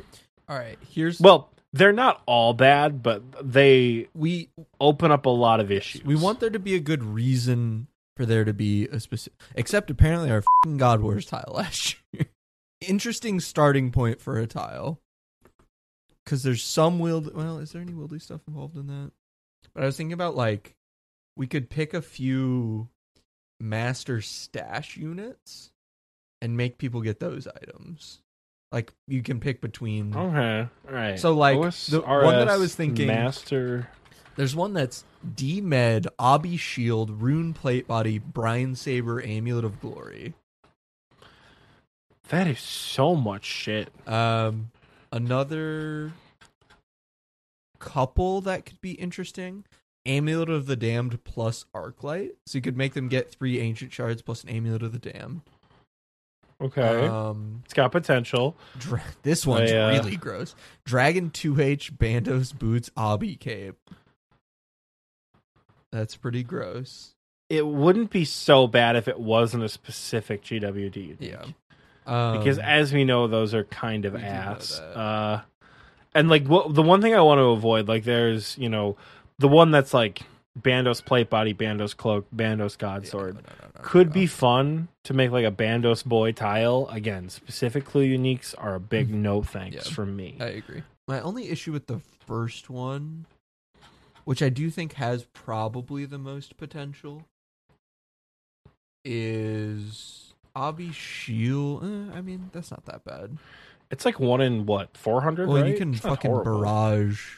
All 0.48 0.58
right, 0.58 0.78
here's 0.90 1.20
Well, 1.20 1.50
they're 1.72 1.92
not 1.92 2.22
all 2.26 2.54
bad, 2.54 3.02
but 3.02 3.22
they 3.52 4.08
we 4.14 4.48
open 4.80 5.10
up 5.10 5.26
a 5.26 5.30
lot 5.30 5.60
of 5.60 5.70
issues. 5.70 6.04
We 6.04 6.16
want 6.16 6.40
there 6.40 6.50
to 6.50 6.58
be 6.58 6.74
a 6.74 6.80
good 6.80 7.02
reason 7.02 7.88
for 8.16 8.26
there 8.26 8.44
to 8.44 8.52
be 8.52 8.86
a 8.88 9.00
specific. 9.00 9.38
Except 9.54 9.90
apparently 9.90 10.30
our 10.30 10.42
God 10.76 11.00
Wars 11.00 11.26
tile 11.26 11.52
last 11.54 11.96
year. 12.12 12.26
Interesting 12.80 13.40
starting 13.40 13.90
point 13.90 14.20
for 14.20 14.38
a 14.38 14.46
tile. 14.46 15.00
Because 16.24 16.42
there's 16.42 16.62
some 16.62 16.98
wield. 16.98 17.34
Well, 17.34 17.58
is 17.58 17.72
there 17.72 17.82
any 17.82 17.92
wildy 17.92 18.20
stuff 18.20 18.40
involved 18.46 18.76
in 18.76 18.86
that? 18.86 19.10
But 19.74 19.82
I 19.82 19.86
was 19.86 19.96
thinking 19.96 20.12
about 20.12 20.36
like 20.36 20.74
we 21.36 21.46
could 21.46 21.70
pick 21.70 21.92
a 21.92 22.02
few 22.02 22.88
master 23.60 24.20
stash 24.20 24.96
units 24.96 25.72
and 26.40 26.56
make 26.56 26.78
people 26.78 27.00
get 27.00 27.20
those 27.20 27.48
items. 27.48 28.20
Like 28.74 28.92
you 29.06 29.22
can 29.22 29.38
pick 29.38 29.60
between. 29.60 30.16
okay, 30.16 30.68
all 30.88 30.92
right. 30.92 31.16
So, 31.16 31.32
like, 31.32 31.56
OSRS 31.56 31.90
the 31.90 32.00
one 32.00 32.34
that 32.34 32.48
I 32.48 32.56
was 32.56 32.74
thinking- 32.74 33.06
master. 33.06 33.88
There's 34.34 34.56
one 34.56 34.72
that's 34.72 35.04
D 35.36 35.60
Med, 35.60 36.08
Obby 36.18 36.58
Shield, 36.58 37.22
Rune 37.22 37.54
Plate 37.54 37.86
Body, 37.86 38.18
Brine 38.18 38.74
Sabre, 38.74 39.24
Amulet 39.24 39.64
of 39.64 39.80
Glory. 39.80 40.34
That 42.30 42.48
is 42.48 42.58
so 42.58 43.14
much 43.14 43.44
shit. 43.44 43.90
Um, 44.08 44.72
another 45.12 46.10
couple 47.78 48.40
that 48.40 48.66
could 48.66 48.80
be 48.80 48.94
interesting. 48.94 49.64
Amulet 50.04 50.50
of 50.50 50.66
the 50.66 50.74
Damned 50.74 51.22
plus 51.22 51.64
Arclight. 51.72 52.30
So 52.44 52.58
you 52.58 52.62
could 52.62 52.76
make 52.76 52.94
them 52.94 53.06
get 53.06 53.30
three 53.30 53.60
ancient 53.60 53.92
shards 53.92 54.20
plus 54.20 54.42
an 54.42 54.48
Amulet 54.48 54.82
of 54.82 54.90
the 54.90 54.98
Damned. 54.98 55.42
Okay, 56.60 57.06
Um, 57.06 57.62
it's 57.64 57.74
got 57.74 57.90
potential. 57.92 58.56
dra- 58.78 59.02
this 59.22 59.46
one's 59.46 59.72
I, 59.72 59.76
uh, 59.76 59.90
really 60.00 60.16
gross. 60.16 60.54
Dragon 60.84 61.30
2H, 61.30 61.92
Bandos, 61.96 62.56
Boots, 62.56 62.90
Obby 62.96 63.38
Cape. 63.38 63.76
That's 65.92 66.16
pretty 66.16 66.42
gross. 66.42 67.14
It 67.50 67.66
wouldn't 67.66 68.10
be 68.10 68.24
so 68.24 68.66
bad 68.66 68.96
if 68.96 69.06
it 69.06 69.18
wasn't 69.20 69.62
a 69.62 69.68
specific 69.68 70.42
GWD. 70.42 71.16
Yeah. 71.20 71.44
Um, 72.06 72.38
because 72.38 72.58
as 72.58 72.92
we 72.92 73.04
know, 73.04 73.26
those 73.28 73.54
are 73.54 73.64
kind 73.64 74.04
of 74.04 74.14
we 74.14 74.20
do 74.20 74.24
know 74.24 74.30
ass. 74.30 74.78
Uh, 74.80 75.42
and 76.14 76.28
like 76.28 76.46
what 76.46 76.74
the 76.74 76.82
one 76.82 77.00
thing 77.00 77.14
I 77.14 77.20
want 77.20 77.38
to 77.38 77.44
avoid, 77.44 77.88
like 77.88 78.04
there's 78.04 78.56
you 78.58 78.68
know 78.68 78.96
the 79.38 79.48
one 79.48 79.70
that's 79.70 79.94
like 79.94 80.22
Bandos 80.60 81.04
plate 81.04 81.28
body, 81.30 81.52
Bandos 81.52 81.96
cloak, 81.96 82.26
Bandos 82.34 82.78
god 82.78 83.04
yeah, 83.04 83.10
sword. 83.10 83.34
no, 83.34 83.40
no, 83.40 83.46
no, 83.62 83.68
no, 83.74 83.80
Could 83.82 84.12
be 84.12 84.26
fun 84.26 84.88
to 85.02 85.12
make 85.12 85.30
like 85.32 85.44
a 85.44 85.50
Bandos 85.50 86.04
boy 86.04 86.30
tile. 86.32 86.88
Again, 86.92 87.28
specific 87.28 87.84
clue 87.84 88.06
uniques 88.06 88.54
are 88.56 88.74
a 88.76 88.80
big 88.80 89.10
no 89.12 89.42
thanks 89.42 89.76
Mm-hmm. 89.76 89.88
Yeah. 89.88 89.94
from 89.94 90.16
me. 90.16 90.36
I 90.40 90.44
agree. 90.46 90.82
My 91.08 91.20
only 91.20 91.48
issue 91.50 91.72
with 91.72 91.86
the 91.88 91.98
first 92.26 92.70
one, 92.70 93.26
which 94.24 94.42
I 94.42 94.48
do 94.48 94.70
think 94.70 94.92
has 94.94 95.24
probably 95.32 96.04
the 96.06 96.18
most 96.18 96.56
potential, 96.56 97.24
is 99.04 100.34
Obby 100.56 100.92
Shield. 100.92 101.84
Eh, 101.84 102.16
I 102.16 102.20
mean, 102.20 102.50
that's 102.52 102.70
not 102.70 102.84
that 102.86 103.04
bad. 103.04 103.36
It's 103.90 104.04
like 104.04 104.18
one 104.18 104.40
in 104.40 104.66
what 104.66 104.96
four 104.96 105.20
hundred. 105.20 105.48
Well, 105.48 105.62
right? 105.62 105.70
you 105.72 105.76
can 105.76 105.92
It's 105.92 106.00
fucking 106.02 106.30
barrage. 106.42 107.36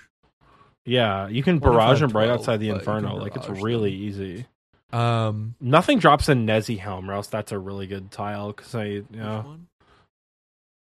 Yeah, 0.87 1.29
you 1.29 1.43
can 1.43 1.59
barrage 1.59 2.01
them 2.01 2.11
right 2.11 2.29
512, 2.29 2.41
outside 2.41 2.57
the 2.61 2.69
but 2.71 2.81
you 2.81 2.85
can 2.87 2.95
inferno. 3.05 3.17
Like 3.23 3.37
it's 3.37 3.49
really 3.49 3.91
them. 3.91 4.01
easy. 4.01 4.47
Um, 4.93 5.55
Nothing 5.61 5.99
drops 5.99 6.29
in 6.29 6.47
Nezzy 6.47 6.79
Helm, 6.79 7.11
or 7.11 7.15
else 7.15 7.27
that's 7.27 7.51
a 7.53 7.59
really 7.59 7.87
good 7.89 8.11
tile. 8.13 8.53
Because 8.53 8.75
I, 8.75 8.85
you 8.85 9.05
know, 9.13 9.59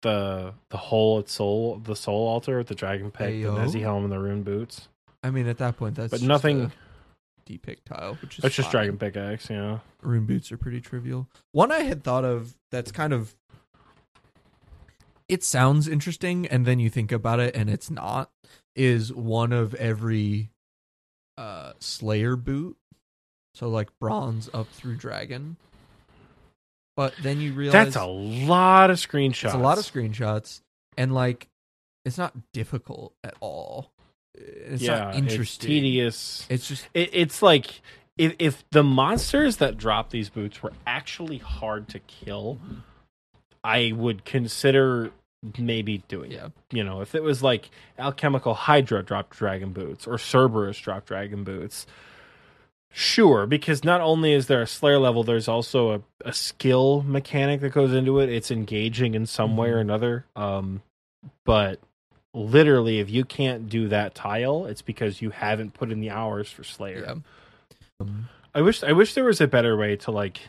the 0.02 0.54
the 0.70 0.78
hole 0.78 1.20
at 1.20 1.30
soul, 1.30 1.78
the 1.84 1.96
soul 1.96 2.28
altar 2.28 2.58
with 2.58 2.68
the 2.68 2.76
dragon 2.76 3.12
pick, 3.12 3.28
the 3.30 3.44
Ayo. 3.44 3.56
Nezzy 3.58 3.82
Helm, 3.82 4.04
and 4.04 4.12
the 4.12 4.20
rune 4.20 4.42
boots. 4.44 4.88
I 5.24 5.30
mean, 5.30 5.48
at 5.48 5.60
that 5.60 5.78
point, 5.78 5.96
that's 5.96 6.10
But 6.10 6.18
just 6.18 6.28
nothing- 6.28 6.62
a 6.64 6.72
D-pick 7.46 7.86
tile, 7.86 8.16
which 8.22 8.40
is 8.40 8.46
It's 8.46 8.56
just 8.56 8.72
dragon 8.72 8.98
pickaxe, 8.98 9.50
you 9.50 9.56
know. 9.58 9.82
rune 10.02 10.26
boots 10.26 10.52
are 10.52 10.58
pretty 10.58 10.82
trivial. 10.82 11.28
One 11.52 11.72
I 11.72 11.80
had 11.82 12.04
thought 12.04 12.24
of 12.26 12.56
that's 12.72 12.92
kind 12.92 13.14
of 13.14 13.36
it 15.28 15.44
sounds 15.44 15.88
interesting 15.88 16.46
and 16.48 16.66
then 16.66 16.80
you 16.80 16.90
think 16.90 17.12
about 17.12 17.40
it 17.40 17.56
and 17.56 17.70
it's 17.70 17.90
not 17.90 18.30
is 18.76 19.14
one 19.14 19.52
of 19.54 19.74
every 19.76 20.50
uh 21.38 21.74
slayer 21.80 22.36
boot. 22.36 22.78
So 23.54 23.70
like 23.70 23.90
bronze 24.00 24.50
up 24.54 24.68
through 24.70 24.96
dragon. 24.96 25.58
But 26.96 27.14
then 27.22 27.40
you 27.42 27.54
realize 27.54 27.94
That's 27.94 27.96
a 27.96 28.06
lot 28.06 28.90
of 28.90 28.98
screenshots. 28.98 29.46
it's 29.46 29.54
a 29.54 29.58
lot 29.58 29.78
of 29.78 29.86
screenshots 29.86 30.62
and 30.98 31.14
like 31.14 31.48
it's 32.06 32.18
not 32.18 32.34
difficult 32.54 33.14
at 33.24 33.36
all. 33.40 33.92
It's 34.34 34.82
yeah, 34.82 35.00
not 35.00 35.16
interesting. 35.16 35.42
It's 35.42 35.58
tedious. 35.58 36.48
It's 36.50 36.68
just 36.68 36.88
It, 36.94 37.10
it's 37.14 37.42
like 37.42 37.82
if 38.18 38.36
if 38.40 38.64
the 38.72 38.84
monsters 38.84 39.58
that 39.58 39.78
drop 39.78 40.10
these 40.10 40.30
boots 40.30 40.62
were 40.62 40.74
actually 40.86 41.38
hard 41.38 41.88
to 41.90 42.00
kill, 42.00 42.60
I 43.64 43.94
would 43.96 44.26
consider 44.26 45.12
maybe 45.58 46.04
doing 46.08 46.32
yeah. 46.32 46.46
it. 46.48 46.52
You 46.72 46.84
know, 46.84 47.02
if 47.02 47.16
it 47.16 47.24
was 47.24 47.42
like 47.42 47.70
Alchemical 47.98 48.54
Hydra 48.54 49.04
dropped 49.04 49.38
dragon 49.38 49.74
boots 49.74 50.08
or 50.08 50.18
Cerberus 50.18 50.80
dropped 50.80 51.08
dragon 51.08 51.44
boots, 51.44 51.86
Sure, 52.94 53.46
because 53.46 53.86
not 53.86 54.02
only 54.02 54.34
is 54.34 54.48
there 54.48 54.62
a 54.62 54.68
Slayer 54.68 55.00
level, 55.00 55.24
there's 55.24 55.48
also 55.48 55.92
a, 55.94 56.02
a 56.26 56.34
skill 56.34 57.02
mechanic 57.04 57.62
that 57.62 57.72
goes 57.72 57.94
into 57.94 58.20
it. 58.20 58.28
It's 58.30 58.52
engaging 58.52 59.16
in 59.16 59.26
some 59.26 59.56
way 59.56 59.70
or 59.70 59.78
Mhm. 59.78 59.82
another. 59.82 60.26
Um, 60.36 60.82
but 61.46 61.80
literally, 62.34 63.00
if 63.00 63.10
you 63.10 63.24
can't 63.24 63.70
do 63.70 63.88
that 63.88 64.14
tile, 64.14 64.66
it's 64.66 64.82
because 64.82 65.22
you 65.22 65.30
haven't 65.30 65.74
put 65.74 65.90
in 65.90 66.02
the 66.02 66.10
hours 66.10 66.52
for 66.52 66.66
Slayer. 66.66 67.04
Yeah. 67.08 67.16
Um, 68.02 68.28
I 68.54 68.62
wish 68.62 68.84
I 68.84 68.92
wish 68.92 69.14
there 69.14 69.24
was 69.24 69.40
a 69.40 69.48
better 69.48 69.78
way 69.78 69.96
to 69.96 70.12
like 70.12 70.42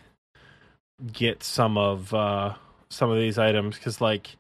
get 1.12 1.44
some 1.44 1.78
of 1.78 2.12
uh 2.12 2.54
some 2.88 3.08
of 3.08 3.18
these 3.18 3.38
items 3.38 3.76
because 3.76 4.00
like 4.00 4.36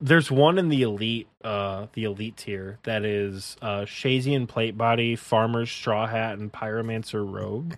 there's 0.00 0.30
one 0.30 0.58
in 0.58 0.68
the 0.68 0.82
elite 0.82 1.26
uh 1.42 1.86
the 1.94 2.04
elite 2.04 2.36
tier 2.36 2.78
that 2.84 3.04
is 3.04 3.56
uh 3.62 3.80
Shayzien 3.82 4.46
plate 4.48 4.76
body, 4.76 5.16
farmer's 5.16 5.70
straw 5.70 6.06
hat, 6.06 6.38
and 6.38 6.52
pyromancer 6.52 7.24
robe. 7.30 7.76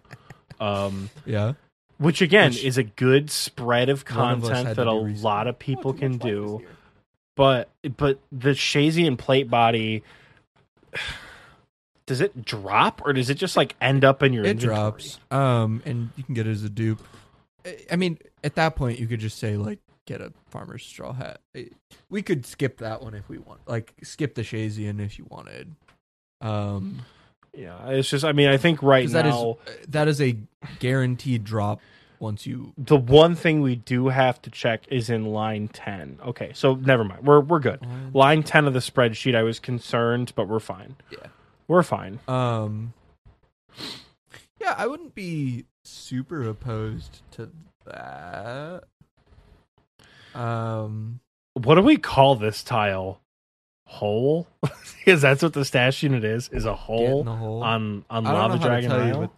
Um 0.60 1.10
yeah. 1.24 1.52
which 1.98 2.20
again 2.20 2.50
Which- 2.50 2.64
is 2.64 2.78
a 2.78 2.82
good 2.84 3.30
spread 3.30 3.88
of 3.88 4.08
One 4.10 4.34
of 4.34 4.42
content 4.42 4.76
that 4.76 4.82
a 4.88 4.90
do 4.90 5.00
recently. 5.04 5.22
lot 5.22 5.46
of 5.46 5.58
people 5.58 5.92
can 5.92 6.12
much 6.12 6.24
life 6.24 6.32
is 6.32 6.36
do 6.36 6.66
but 7.36 7.68
but 7.96 8.18
the 8.32 8.50
Shayzien 8.50 9.16
plate 9.16 9.48
body 9.48 10.02
does 12.06 12.20
it 12.20 12.44
drop 12.44 13.02
or 13.04 13.12
does 13.12 13.28
it 13.30 13.34
just 13.34 13.56
like 13.56 13.76
end 13.80 14.04
up 14.04 14.22
in 14.22 14.32
your 14.32 14.44
It 14.44 14.50
inventory? 14.52 14.74
drops. 14.74 15.18
Um, 15.30 15.82
and 15.84 16.10
you 16.16 16.24
can 16.24 16.34
get 16.34 16.46
it 16.46 16.50
as 16.52 16.64
a 16.64 16.70
dupe. 16.70 17.00
I- 17.66 17.76
I 17.92 17.96
mean, 17.96 18.18
at 18.42 18.54
that 18.54 18.76
point, 18.76 18.98
you 18.98 19.06
could 19.06 19.20
just 19.20 19.38
say 19.38 19.56
like, 19.58 19.78
get 20.08 20.22
a 20.22 20.32
farmer's 20.48 20.82
straw 20.84 21.12
hat. 21.12 21.40
We 22.08 22.22
could 22.22 22.46
skip 22.46 22.78
that 22.78 23.02
one 23.02 23.14
if 23.14 23.28
we 23.28 23.36
want. 23.36 23.60
Like, 23.68 23.92
skip 24.02 24.34
the 24.34 24.42
Shayzien 24.42 25.04
if 25.04 25.18
you 25.18 25.26
wanted. 25.28 25.76
Um, 26.40 27.02
Yeah, 27.52 27.88
it's 27.88 28.08
just 28.08 28.24
I 28.24 28.32
mean 28.32 28.48
I 28.48 28.56
think 28.56 28.82
right 28.82 29.06
now 29.08 29.12
that 29.12 29.26
is 29.26 29.86
that 29.88 30.08
is 30.08 30.20
a 30.20 30.36
guaranteed 30.78 31.44
drop 31.44 31.80
once 32.20 32.46
you. 32.46 32.72
the 32.78 32.96
one 32.96 33.34
thing 33.34 33.60
we 33.60 33.76
do 33.76 34.08
have 34.08 34.40
to 34.42 34.50
check 34.50 34.84
is 34.88 35.10
in 35.10 35.24
line 35.26 35.68
10. 35.68 36.18
Okay, 36.26 36.52
so 36.54 36.74
never 36.74 37.04
mind. 37.04 37.26
We're 37.26 37.40
we're 37.40 37.58
good. 37.60 37.80
Line 38.14 38.42
10 38.42 38.66
of 38.66 38.72
the 38.74 38.80
spreadsheet 38.80 39.34
I 39.34 39.42
was 39.42 39.58
concerned, 39.60 40.32
but 40.34 40.48
we're 40.48 40.58
fine. 40.60 40.96
Yeah. 41.10 41.26
We're 41.68 41.82
fine. 41.82 42.18
Um, 42.28 42.92
yeah, 44.60 44.74
I 44.76 44.86
wouldn't 44.86 45.14
be 45.14 45.66
super 45.84 46.48
opposed 46.48 47.22
to 47.32 47.50
that. 47.86 48.84
Um, 50.38 51.20
What 51.54 51.74
do 51.74 51.82
we 51.82 51.96
call 51.96 52.36
this 52.36 52.62
tile? 52.62 53.20
Hole? 53.86 54.46
because 54.98 55.22
that's 55.22 55.42
what 55.42 55.54
the 55.54 55.64
stash 55.64 56.02
unit 56.02 56.22
is, 56.24 56.48
is 56.50 56.66
a 56.66 56.74
hole 56.74 57.24
hole. 57.24 57.62
on 57.62 58.04
on 58.10 58.26
I 58.26 58.32
Lava 58.32 58.58
Dragon 58.58 58.90
you, 59.08 59.30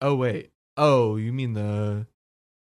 Oh 0.00 0.14
wait. 0.14 0.50
Oh, 0.76 1.16
you 1.16 1.32
mean 1.32 1.54
the 1.54 2.06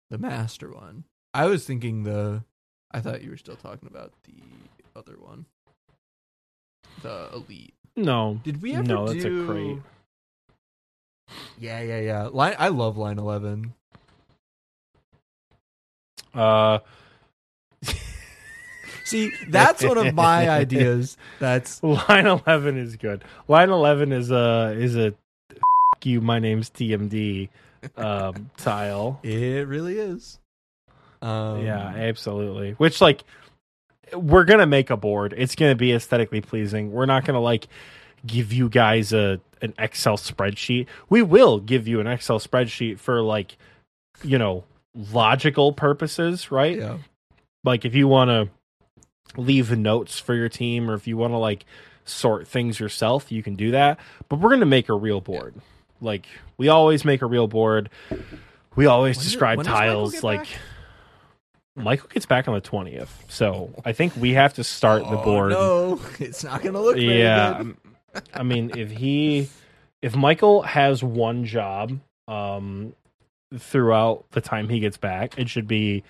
the 0.10 0.18
master 0.18 0.72
one? 0.72 1.04
I 1.34 1.46
was 1.46 1.66
thinking 1.66 2.04
the. 2.04 2.44
I 2.92 3.02
thought 3.02 3.22
you 3.22 3.32
were 3.32 3.38
still 3.38 3.56
talking 3.56 3.88
about 3.88 4.14
the 4.24 4.42
other 4.96 5.18
one. 5.20 5.46
The 7.02 7.30
elite. 7.34 7.74
No. 7.96 8.40
Did 8.44 8.62
we 8.62 8.74
ever 8.74 8.84
No, 8.84 9.08
that's 9.08 9.26
a 9.26 9.46
crate. 9.46 9.80
Yeah, 11.60 11.82
yeah, 11.82 12.00
yeah. 12.00 12.30
Line. 12.32 12.56
I 12.58 12.70
love 12.70 12.98
line 12.98 13.18
eleven. 13.18 13.74
Uh 16.34 16.80
See, 19.08 19.32
that's 19.48 19.84
one 19.84 19.98
of 19.98 20.14
my 20.14 20.50
ideas. 20.62 21.18
That's 21.40 21.82
line 21.82 22.28
11 22.28 22.78
is 22.78 22.98
good. 22.98 23.24
Line 23.48 23.70
11 23.70 24.12
is 24.12 24.32
a 24.32 24.76
is 24.78 24.96
a 24.98 25.14
F- 25.52 26.06
you 26.06 26.22
my 26.22 26.40
name's 26.40 26.70
TMD 26.70 27.50
um 27.96 28.50
tile. 28.58 29.20
it. 29.24 29.68
Really 29.68 29.98
is. 29.98 30.40
Um, 31.22 31.64
yeah, 31.66 31.80
absolutely. 31.96 32.74
Which 32.74 33.00
like 33.02 33.24
we're 34.14 34.44
gonna 34.44 34.68
make 34.68 34.90
a 34.90 34.98
board. 34.98 35.34
It's 35.38 35.56
gonna 35.56 35.76
be 35.76 35.94
aesthetically 35.94 36.42
pleasing. 36.42 36.92
We're 36.92 37.06
not 37.06 37.24
gonna 37.26 37.40
like 37.42 37.68
give 38.26 38.52
you 38.52 38.68
guys 38.70 39.14
a 39.14 39.40
an 39.62 39.74
Excel 39.80 40.18
spreadsheet. 40.18 40.88
We 41.10 41.22
will 41.22 41.60
give 41.60 41.88
you 41.88 42.00
an 42.00 42.08
Excel 42.08 42.40
spreadsheet 42.40 43.00
for 43.00 43.22
like 43.22 43.58
you 44.24 44.38
know 44.38 44.66
logical 45.14 45.72
purposes, 45.74 46.52
right? 46.52 46.78
Yeah. 46.78 46.98
Like 47.64 47.86
if 47.86 47.96
you 47.96 48.08
want 48.08 48.30
to 48.30 48.50
leave 49.36 49.76
notes 49.78 50.20
for 50.20 50.34
your 50.34 50.50
team 50.50 50.90
or 50.90 50.94
if 50.94 51.08
you 51.08 51.18
want 51.18 51.34
to 51.34 51.38
like 51.38 51.66
sort 52.06 52.48
things 52.48 52.80
yourself, 52.80 53.32
you 53.32 53.44
can 53.44 53.56
do 53.56 53.72
that. 53.72 54.00
But 54.30 54.40
we're 54.40 54.52
gonna 54.52 54.66
make 54.66 54.90
a 54.90 54.94
real 54.94 55.22
board. 55.22 55.56
Like 56.02 56.26
we 56.58 56.70
always 56.70 57.04
make 57.04 57.22
a 57.22 57.26
real 57.26 57.48
board. 57.48 57.90
We 58.76 58.86
always 58.86 59.18
When 59.18 59.24
describe 59.26 59.58
Michael 59.58 59.74
tiles 59.74 60.24
like 60.24 60.42
back? 60.42 60.50
Michael 61.76 62.10
gets 62.10 62.26
back 62.26 62.48
on 62.48 62.54
the 62.56 62.62
twentieth, 62.62 63.26
so 63.28 63.74
I 63.86 63.94
think 63.94 64.16
we 64.16 64.34
have 64.34 64.54
to 64.56 64.64
start 64.64 65.04
the 65.04 65.20
Oh, 65.20 65.24
board. 65.24 65.52
No, 65.52 66.00
it's 66.20 66.44
not 66.44 66.62
gonna 66.64 66.82
look. 66.82 66.96
Very 66.96 67.20
yeah, 67.20 67.50
um, 67.60 67.78
I 68.34 68.42
mean, 68.44 68.72
if 68.76 68.90
he, 68.90 69.50
if 70.02 70.16
Michael 70.16 70.64
has 70.64 71.04
one 71.04 71.46
job, 71.46 72.00
um, 72.28 72.94
throughout 73.56 74.26
the 74.32 74.42
time 74.42 74.70
he 74.70 74.80
gets 74.80 74.98
back, 74.98 75.38
it 75.38 75.50
should 75.50 75.68
be 75.68 76.04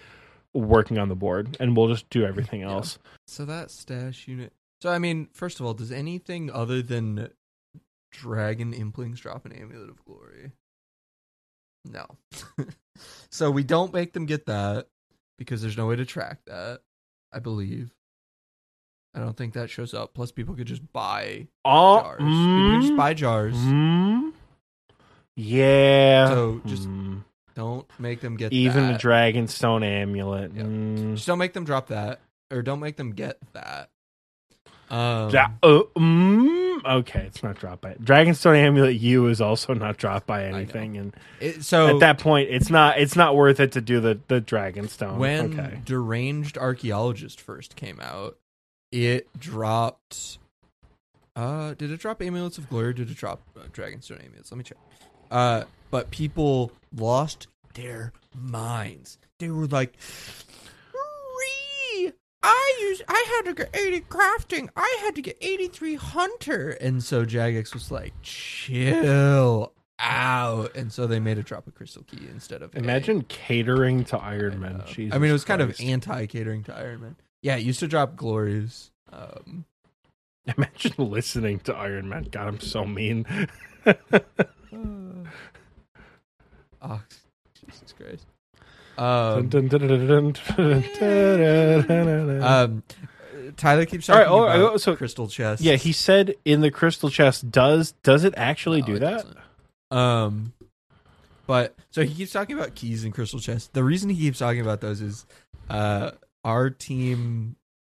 working 0.59 0.97
on 0.97 1.09
the 1.09 1.15
board, 1.15 1.57
and 1.59 1.75
we'll 1.75 1.87
just 1.87 2.09
do 2.09 2.25
everything 2.25 2.61
Yeah. 2.61 2.71
else. 2.71 2.99
So 3.27 3.45
that 3.45 3.71
stash 3.71 4.27
unit. 4.27 4.53
So 4.81 4.89
I 4.89 4.99
mean, 4.99 5.27
first 5.33 5.59
of 5.59 5.65
all, 5.65 5.73
does 5.73 5.91
anything 5.91 6.51
other 6.51 6.81
than 6.81 7.29
Dragon 8.11 8.73
Implings 8.73 9.17
drop 9.17 9.45
an 9.45 9.51
Amulet 9.51 9.89
of 9.89 10.03
Glory? 10.05 10.51
No. 11.85 12.05
so 13.31 13.49
we 13.51 13.63
don't 13.63 13.93
make 13.93 14.13
them 14.13 14.25
get 14.25 14.45
that 14.47 14.87
because 15.37 15.61
there's 15.61 15.77
no 15.77 15.87
way 15.87 15.95
to 15.95 16.05
track 16.05 16.39
that. 16.47 16.81
I 17.31 17.39
believe. 17.39 17.91
I 19.15 19.19
don't 19.19 19.35
think 19.35 19.53
that 19.53 19.69
shows 19.69 19.93
up. 19.93 20.13
Plus, 20.13 20.31
people 20.31 20.53
could 20.55 20.67
just 20.67 20.91
buy 20.93 21.47
Oh, 21.65 22.01
jars. 22.01 22.17
people 22.19 22.71
could 22.71 22.81
just 22.81 22.93
mm, 22.93 22.97
buy 22.97 23.13
jars. 23.13 23.55
mm, 23.55 24.31
yeah. 25.35 26.27
So 26.29 26.61
just 26.65 26.87
mm, 26.87 27.23
don't 27.57 27.87
make 27.99 28.21
them 28.21 28.37
get 28.37 28.53
even 28.53 28.87
that. 28.87 29.03
a 29.03 29.07
Dragonstone 29.07 29.83
amulet. 29.83 30.51
Yeah. 30.55 30.61
mm. 30.63 31.15
Just 31.15 31.25
don't 31.25 31.39
make 31.39 31.53
them 31.53 31.65
drop 31.65 31.87
that, 31.87 32.19
or 32.51 32.61
don't 32.61 32.79
make 32.79 32.97
them 32.97 33.11
get 33.11 33.39
that. 33.53 33.89
Um, 34.89 35.35
uh, 35.35 35.81
mm, 35.97 36.85
okay, 36.85 37.21
it's 37.21 37.43
not 37.43 37.57
dropped 37.57 37.81
by 37.81 37.95
Dragonstone 37.95 38.55
Amulet 38.55 38.95
U 39.01 39.27
is 39.27 39.41
also 39.41 39.73
not 39.73 39.97
dropped 39.97 40.25
by 40.27 40.45
anything, 40.45 40.95
and 40.95 41.13
it- 41.41 41.63
so 41.63 41.95
at 41.95 41.99
that 41.99 42.19
point, 42.19 42.49
it's 42.49 42.69
not 42.69 42.97
it's 42.97 43.15
not 43.17 43.35
worth 43.35 43.59
it 43.59 43.73
to 43.73 43.81
do 43.81 43.99
the 43.99 44.17
the 44.29 44.39
Dragonstone. 44.39 45.17
when 45.17 45.59
okay, 45.59 45.81
deranged 45.83 46.57
archaeologist 46.57 47.41
first 47.41 47.75
came 47.75 47.99
out 47.99 48.37
it 48.93 49.27
dropped 49.37 50.37
uh 51.35 51.73
did 51.73 51.91
it 51.91 51.99
drop 51.99 52.21
amulets 52.21 52.57
of 52.57 52.69
glory 52.69 52.87
or 52.87 52.93
did 52.93 53.11
it 53.11 53.17
drop 53.17 53.41
uh, 53.59 53.63
dragonstone 53.73 54.23
amulets 54.23 54.49
let 54.49 54.57
me 54.57 54.63
check 54.63 54.77
uh 55.31 55.63
but 55.91 56.09
people 56.11 56.71
lost 56.95 57.47
their 57.73 58.11
minds 58.35 59.17
they 59.39 59.49
were 59.49 59.67
like 59.67 59.93
"Ree, 60.93 62.11
I 62.43 62.77
use 62.81 63.01
I 63.07 63.25
had 63.35 63.45
to 63.45 63.53
get 63.53 63.75
80 63.75 64.01
crafting. 64.01 64.69
I 64.75 64.99
had 65.03 65.15
to 65.15 65.21
get 65.21 65.37
83 65.41 65.95
hunter. 65.95 66.69
And 66.71 67.03
so 67.03 67.25
Jagex 67.25 67.73
was 67.73 67.91
like, 67.91 68.13
chill 68.23 69.73
out. 69.99 70.75
And 70.75 70.91
so 70.91 71.05
they 71.07 71.19
made 71.19 71.37
a 71.37 71.43
drop 71.43 71.67
a 71.67 71.71
crystal 71.71 72.03
key 72.03 72.27
instead 72.31 72.61
of 72.61 72.75
imagine 72.75 73.23
catering 73.23 74.05
to 74.05 74.17
Iron 74.17 74.59
Man. 74.59 74.79
know. 74.79 74.83
Jesus 74.85 75.15
I 75.15 75.19
mean, 75.19 75.29
it 75.29 75.33
was 75.33 75.43
kind 75.45 75.61
Christ. 75.61 75.79
of 75.79 75.85
anti 75.87 76.25
catering 76.27 76.63
to 76.63 76.75
Iron 76.75 77.01
Man. 77.01 77.15
Yeah, 77.41 77.57
it 77.57 77.63
used 77.63 77.79
to 77.81 77.87
drop 77.87 78.15
glories. 78.15 78.91
Um, 79.11 79.65
Imagine 80.57 80.93
listening 80.97 81.59
to 81.59 81.75
Iron 81.75 82.07
Man. 82.09 82.23
God, 82.31 82.47
I'm 82.47 82.59
so 82.59 82.85
mean. 82.85 83.25
oh, 86.81 87.01
Jesus 87.53 87.93
Christ. 87.93 88.25
Um, 88.97 89.49
Tyler 93.55 93.85
keeps 93.85 94.07
talking 94.07 94.27
All 94.27 94.45
right, 94.45 94.59
oh, 94.59 94.67
about 94.67 94.81
so, 94.81 94.95
crystal 94.95 95.27
chest. 95.27 95.61
Yeah, 95.61 95.75
he 95.75 95.91
said 95.91 96.35
in 96.45 96.61
the 96.61 96.71
crystal 96.71 97.09
chest. 97.09 97.51
Does 97.51 97.91
does 98.03 98.23
it 98.23 98.33
actually 98.37 98.81
no, 98.81 98.87
do 98.87 98.95
it 98.95 98.99
that? 98.99 99.23
Doesn't. 99.23 99.37
Um, 99.91 100.53
but 101.45 101.75
so 101.91 102.03
he 102.03 102.13
keeps 102.13 102.31
talking 102.31 102.57
about 102.57 102.75
keys 102.75 103.03
and 103.03 103.13
crystal 103.13 103.39
chests. 103.39 103.69
The 103.71 103.83
reason 103.83 104.09
he 104.09 104.17
keeps 104.17 104.39
talking 104.39 104.61
about 104.61 104.81
those 104.81 105.01
is, 105.01 105.25
uh, 105.69 106.11
our 106.43 106.69
team, 106.69 107.55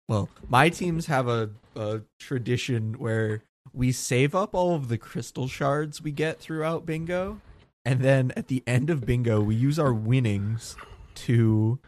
well, 0.09 0.29
my 0.49 0.69
teams 0.69 1.07
have 1.07 1.29
a, 1.29 1.51
a 1.75 2.03
tradition 2.19 2.95
where 2.99 3.43
we 3.73 3.93
save 3.93 4.35
up 4.35 4.55
all 4.55 4.75
of 4.75 4.89
the 4.89 4.99
crystal 4.99 5.49
shards 5.49 6.03
we 6.03 6.13
get 6.13 6.39
throughout 6.39 6.87
bingo, 6.87 7.41
and 7.85 8.01
then 8.01 8.33
at 8.37 8.49
the 8.49 8.63
end 8.67 8.91
of 8.91 9.07
bingo, 9.07 9.41
we 9.41 9.55
use 9.55 9.79
our 9.79 9.93
winnings 9.93 10.77
to, 11.15 11.79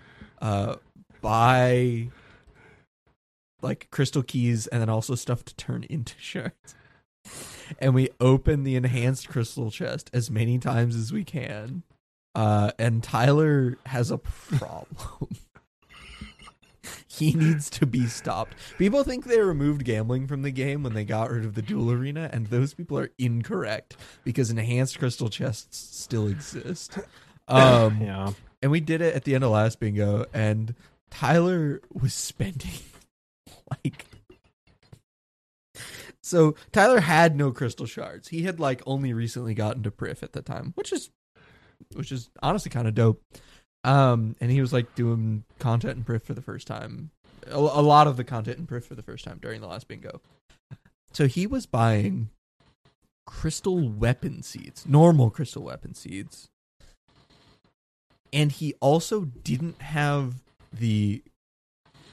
uh, 0.41 0.77
buy 1.21 2.09
like 3.63 3.89
crystal 3.91 4.23
keys 4.23 4.67
and 4.67 4.83
then 4.83 4.89
also 4.91 5.15
stuff 5.15 5.45
to 5.45 5.55
turn 5.55 5.87
into 5.89 6.15
shards. 6.19 6.75
and 7.79 7.95
we 7.95 8.11
open 8.21 8.65
the 8.65 8.77
enhanced 8.77 9.29
crystal 9.29 9.71
chest 9.71 10.11
as 10.13 10.31
many 10.31 10.59
times 10.59 10.97
as 10.97 11.13
we 11.13 11.25
can. 11.25 11.83
Uh, 12.35 12.73
and 12.79 13.03
Tyler 13.03 13.79
has 13.87 14.11
a 14.11 14.19
problem. 14.19 15.29
he 17.09 17.33
needs 17.33 17.71
to 17.71 17.87
be 17.87 18.07
stopped. 18.07 18.55
People 18.79 19.05
think 19.05 19.25
they 19.25 19.41
removed 19.41 19.85
gambling 19.85 20.27
from 20.27 20.43
the 20.43 20.51
game 20.51 20.83
when 20.83 20.95
they 20.95 21.05
got 21.05 21.31
rid 21.31 21.45
of 21.45 21.55
the 21.55 21.63
duel 21.63 21.91
arena, 21.91 22.29
and 22.33 22.47
those 22.49 22.75
people 22.75 22.99
are 22.99 23.11
incorrect 23.19 23.97
because 24.25 24.51
enhanced 24.51 24.99
crystal 24.99 25.29
chests 25.29 25.79
still 26.01 26.27
exist. 26.27 26.99
Um, 27.49 28.01
yeah. 28.01 28.33
and 28.63 28.71
we 28.71 28.81
did 28.81 29.03
it 29.03 29.15
at 29.15 29.25
the 29.25 29.35
end 29.35 29.43
of 29.45 29.51
last 29.51 29.81
bingo, 29.81 30.25
and 30.33 30.75
Tyler 31.11 31.83
was 31.93 32.15
spending 32.15 32.71
like. 33.71 34.07
So 36.23 36.55
Tyler 36.71 37.01
had 37.01 37.37
no 37.37 37.51
crystal 37.51 37.85
shards. 37.85 38.29
He 38.29 38.45
had 38.45 38.61
like 38.61 38.81
only 38.87 39.13
recently 39.13 39.55
gotten 39.55 39.83
to 39.83 39.91
Prif 39.91 40.23
at 40.23 40.33
the 40.33 40.41
time, 40.41 40.73
which 40.77 40.93
is, 40.93 41.11
which 41.95 42.13
is 42.13 42.31
honestly 42.43 42.71
kind 42.71 42.87
of 42.87 42.95
dope. 42.95 43.23
Um, 43.85 44.37
and 44.41 44.51
he 44.51 44.61
was 44.61 44.73
like 44.73 44.95
doing 44.95 45.45
content 45.59 45.99
in 45.99 46.05
Prif 46.05 46.23
for 46.23 46.35
the 46.35 46.43
first 46.43 46.67
time, 46.67 47.11
a, 47.49 47.57
a 47.57 47.83
lot 47.83 48.07
of 48.07 48.17
the 48.17 48.25
content 48.25 48.59
in 48.59 48.67
Prif 48.67 48.85
for 48.85 48.95
the 48.95 49.03
first 49.03 49.25
time 49.25 49.39
during 49.43 49.61
the 49.61 49.67
last 49.67 49.89
bingo. 49.89 50.21
So 51.13 51.27
he 51.27 51.47
was 51.47 51.67
buying 51.67 52.31
crystal 53.27 53.89
weapon 53.89 54.43
seeds, 54.43 54.87
normal 54.87 55.31
crystal 55.31 55.63
weapon 55.63 55.95
seeds, 55.95 56.49
and 58.33 58.53
he 58.53 58.75
also 58.81 59.25
didn't 59.25 59.83
have 59.83 60.35
the 60.73 61.23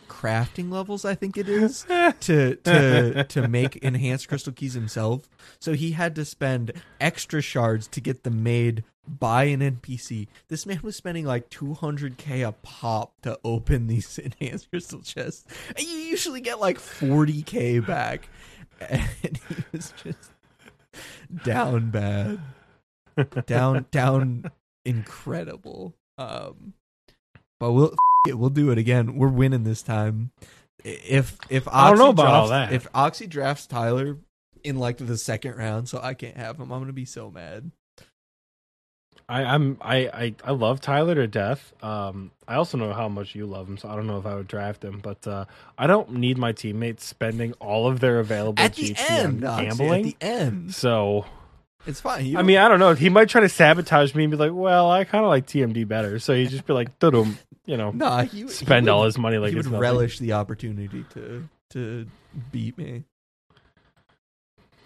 crafting 0.09 0.71
levels 0.71 1.05
i 1.05 1.13
think 1.13 1.37
it 1.37 1.47
is 1.47 1.83
to 2.19 2.55
to 2.55 3.23
to 3.25 3.47
make 3.47 3.77
enhanced 3.77 4.27
crystal 4.27 4.51
keys 4.51 4.73
himself. 4.73 5.29
So 5.61 5.73
he 5.73 5.91
had 5.91 6.15
to 6.15 6.25
spend 6.25 6.73
extra 6.99 7.41
shards 7.41 7.87
to 7.89 8.01
get 8.01 8.23
them 8.23 8.43
made 8.43 8.83
by 9.17 9.45
an 9.45 9.59
npc 9.59 10.27
this 10.47 10.65
man 10.65 10.79
was 10.83 10.95
spending 10.95 11.25
like 11.25 11.49
200k 11.49 12.47
a 12.47 12.51
pop 12.51 13.13
to 13.21 13.39
open 13.43 13.87
these 13.87 14.17
enhanced 14.41 14.69
crystal 14.69 15.01
chests 15.01 15.45
and 15.69 15.85
you 15.85 15.97
usually 15.97 16.41
get 16.41 16.59
like 16.59 16.77
40k 16.77 17.85
back 17.85 18.29
and 18.89 19.39
he 19.47 19.55
was 19.71 19.93
just 20.03 20.31
down 21.43 21.89
bad 21.89 22.39
down 23.45 23.85
down 23.91 24.51
incredible 24.85 25.93
um 26.17 26.73
but 27.59 27.73
we'll 27.73 27.93
it, 28.27 28.37
we'll 28.37 28.49
do 28.49 28.71
it 28.71 28.77
again. 28.77 29.15
We're 29.15 29.27
winning 29.27 29.63
this 29.63 29.81
time. 29.81 30.31
If 30.83 31.37
if 31.49 31.67
Oxy 31.67 31.77
I 31.77 31.89
don't 31.89 31.97
know 31.97 32.09
about 32.09 32.23
drafts, 32.23 32.39
all 32.39 32.47
that. 32.49 32.73
If 32.73 32.87
Oxy 32.93 33.27
drafts 33.27 33.67
Tyler 33.67 34.17
in 34.63 34.77
like 34.77 34.97
the 34.97 35.17
second 35.17 35.57
round, 35.57 35.89
so 35.89 35.99
I 36.01 36.13
can't 36.13 36.37
have 36.37 36.57
him, 36.57 36.71
I'm 36.71 36.79
gonna 36.79 36.93
be 36.93 37.05
so 37.05 37.29
mad. 37.29 37.71
I, 39.29 39.43
I'm 39.43 39.77
I, 39.79 39.95
I 40.07 40.35
I 40.43 40.51
love 40.51 40.81
Tyler 40.81 41.13
to 41.15 41.27
death. 41.27 41.71
Um, 41.83 42.31
I 42.47 42.55
also 42.55 42.77
know 42.79 42.91
how 42.93 43.07
much 43.07 43.35
you 43.35 43.45
love 43.45 43.67
him, 43.69 43.77
so 43.77 43.87
I 43.87 43.95
don't 43.95 44.07
know 44.07 44.17
if 44.17 44.25
I 44.25 44.33
would 44.35 44.47
draft 44.47 44.83
him. 44.83 44.99
But 45.03 45.27
uh, 45.27 45.45
I 45.77 45.85
don't 45.87 46.13
need 46.13 46.37
my 46.39 46.51
teammates 46.51 47.05
spending 47.05 47.53
all 47.59 47.87
of 47.87 47.99
their 47.99 48.19
available 48.19 48.61
At 48.63 48.73
the 48.73 48.95
end, 48.97 49.45
on 49.45 49.65
gambling. 49.65 49.93
at 50.07 50.19
the 50.19 50.25
end, 50.25 50.73
so 50.73 51.25
it's 51.85 52.01
fine. 52.01 52.25
You 52.25 52.39
I 52.39 52.41
mean, 52.41 52.57
I 52.57 52.67
don't 52.67 52.79
know. 52.79 52.93
He 52.95 53.09
might 53.09 53.29
try 53.29 53.41
to 53.41 53.49
sabotage 53.49 54.15
me 54.15 54.23
and 54.23 54.31
be 54.31 54.37
like, 54.37 54.51
"Well, 54.51 54.89
I 54.89 55.03
kind 55.03 55.23
of 55.23 55.29
like 55.29 55.45
TMD 55.45 55.87
better," 55.87 56.17
so 56.17 56.33
he'd 56.33 56.49
just 56.49 56.65
be 56.65 56.73
like, 56.73 56.97
"Dum," 56.97 57.37
you 57.67 57.77
know, 57.77 57.91
nah, 57.91 58.23
he, 58.23 58.41
he 58.41 58.47
spend 58.47 58.87
would- 58.87 58.91
all 58.91 59.05
his 59.05 59.19
money 59.19 59.37
like 59.37 59.51
he 59.51 59.55
would 59.57 59.65
nothing. 59.65 59.79
relish 59.79 60.17
the 60.17 60.33
opportunity 60.33 61.05
to 61.13 61.47
to 61.69 62.07
beat 62.51 62.77
me. 62.79 63.03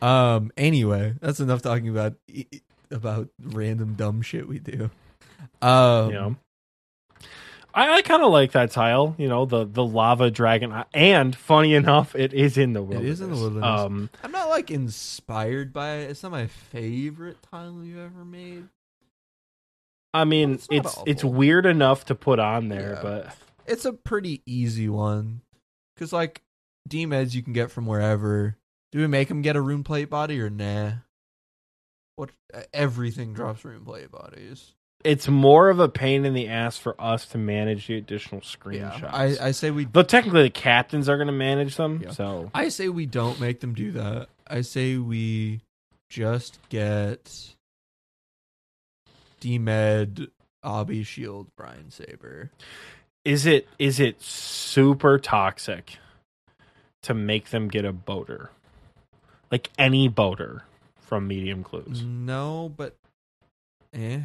Um. 0.02 0.52
Anyway, 0.58 1.14
that's 1.22 1.40
enough 1.40 1.62
talking 1.62 1.88
about 1.88 2.16
about 2.94 3.28
random 3.42 3.96
dumb 3.96 4.22
shit 4.22 4.48
we 4.48 4.60
do. 4.60 4.90
Um. 5.62 6.12
know. 6.14 6.36
I, 7.76 7.96
I 7.96 8.02
kind 8.04 8.22
of 8.22 8.32
like 8.32 8.52
that 8.52 8.70
tile, 8.70 9.16
you 9.18 9.28
know, 9.28 9.46
the 9.46 9.66
the 9.66 9.84
lava 9.84 10.30
dragon, 10.30 10.72
and 10.94 11.36
funny 11.36 11.74
enough, 11.74 12.16
it 12.16 12.32
is 12.32 12.56
in 12.56 12.74
the 12.74 12.82
It 12.84 12.88
wilderness. 12.88 13.14
is 13.14 13.22
in 13.22 13.30
the 13.32 13.36
wilderness. 13.36 13.80
Um, 13.82 14.10
I'm 14.24 14.32
not 14.32 14.50
like 14.50 14.70
inspired 14.70 15.74
by 15.74 15.96
it. 15.96 16.12
It's 16.12 16.22
not 16.22 16.32
my 16.32 16.46
favorite 16.46 17.38
tile 17.52 17.82
you've 17.84 17.98
ever 17.98 18.24
made. 18.24 18.66
I 20.14 20.24
mean, 20.26 20.54
It's 20.54 20.68
it's 20.70 20.98
it's 21.08 21.24
weird 21.24 21.66
enough 21.66 22.06
to 22.06 22.16
put 22.16 22.38
on 22.38 22.70
there, 22.70 22.94
Yeah. 22.94 23.02
but 23.02 23.38
It's 23.66 23.86
a 23.86 23.94
pretty 23.94 24.44
easy 24.46 24.88
one 24.88 25.42
because 25.96 26.14
like 26.14 26.44
D 26.88 27.08
meds 27.08 27.34
you 27.34 27.42
can 27.42 27.54
get 27.54 27.72
from 27.72 27.88
wherever. 27.88 28.56
Do 28.92 29.00
we 29.00 29.08
make 29.08 29.32
him 29.32 29.42
get 29.42 29.56
a 29.56 29.62
rune 29.62 29.84
plate 29.84 30.12
body 30.12 30.40
or 30.40 30.52
nah? 30.52 30.92
What 32.24 32.32
uh, 32.54 32.62
everything 32.74 33.34
drops 33.34 33.66
rune 33.66 33.84
plate 33.84 34.10
bodies. 34.12 34.72
it's 35.04 35.28
more 35.28 35.70
of 35.70 35.80
a 35.82 35.90
pain 35.90 36.24
in 36.24 36.34
the 36.34 36.48
ass 36.48 36.78
for 36.78 36.96
us 37.02 37.26
to 37.28 37.38
manage 37.38 37.88
the 37.88 37.98
additional 37.98 38.40
screenshots. 38.40 39.02
Yeah, 39.02 39.10
I 39.12 39.48
I 39.48 39.52
say 39.52 39.72
we 39.72 39.84
But 39.86 40.08
technically, 40.08 40.44
the 40.44 40.50
captains 40.50 41.10
are 41.10 41.18
going 41.18 41.28
to 41.28 41.34
manage 41.34 41.76
them. 41.76 42.00
Yeah. 42.02 42.12
So 42.12 42.50
I 42.54 42.70
say 42.70 42.88
we 42.88 43.06
don't 43.06 43.42
make 43.42 43.60
them 43.60 43.74
do 43.74 43.92
that. 43.92 44.30
I 44.48 44.62
say 44.62 44.96
we 44.98 45.60
just 46.10 46.60
get 46.70 47.54
D 49.42 49.58
med, 49.58 50.28
Obby 50.64 51.06
Shield, 51.06 51.48
Brine 51.58 51.90
Sabre. 51.92 52.52
is 53.26 53.46
it 53.46 53.68
is 53.78 54.00
it 54.00 54.22
super 54.22 55.20
toxic 55.20 55.98
to 57.02 57.14
make 57.14 57.50
them 57.50 57.68
get 57.68 57.84
a 57.84 57.92
boater, 57.92 58.50
like 59.52 59.70
any 59.78 60.08
boater 60.08 60.64
from 61.06 61.28
Medium 61.28 61.64
Clues? 61.64 62.02
No, 62.04 62.72
but 62.76 62.96
eh. 63.94 64.22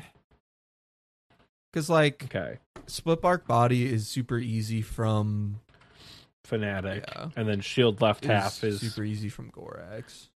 Cause 1.72 1.90
like 1.90 2.24
Okay, 2.24 2.58
split 2.86 3.20
bark 3.20 3.46
body 3.46 3.86
is 3.86 4.08
super 4.08 4.38
easy 4.38 4.80
from 4.82 5.60
fanatic, 6.44 7.04
Yeah. 7.06 7.28
and 7.36 7.46
then 7.48 7.60
shield 7.60 8.00
left 8.00 8.24
is 8.24 8.30
half 8.30 8.64
is 8.64 8.80
super 8.80 9.04
easy 9.04 9.28
from 9.28 9.50
Goraks. 9.52 10.28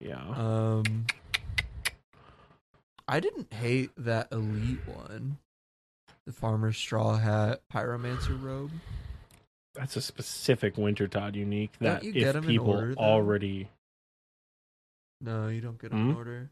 yeah. 0.00 0.22
Um, 0.28 1.06
I 3.08 3.20
didn't 3.20 3.52
hate 3.52 3.90
that 3.96 4.28
elite 4.30 4.86
one, 4.86 5.38
the 6.26 6.32
farmer's 6.32 6.76
straw 6.76 7.16
hat 7.16 7.62
pyromancer 7.72 8.40
robe. 8.40 8.70
That's 9.76 9.96
a 9.96 10.00
specific 10.02 10.76
Wintertodt 10.76 11.34
unique 11.34 11.72
that 11.80 12.02
if 12.04 12.14
get 12.14 12.36
'em 12.36 12.44
in 12.44 12.48
people 12.48 12.70
order, 12.72 12.94
already 12.96 13.68
No, 15.20 15.48
you 15.48 15.60
don't 15.60 15.80
get 15.80 15.90
them 15.90 16.00
in 16.00 16.10
Hmm? 16.10 16.16
order. 16.16 16.50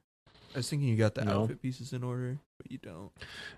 I 0.54 0.58
was 0.58 0.70
thinking 0.70 0.88
you 0.88 0.96
got 0.96 1.14
the 1.14 1.24
No. 1.24 1.42
outfit 1.42 1.60
pieces 1.60 1.92
in 1.92 2.02
order, 2.04 2.38
but 2.58 2.70
you 2.70 2.78
don't. 2.78 3.10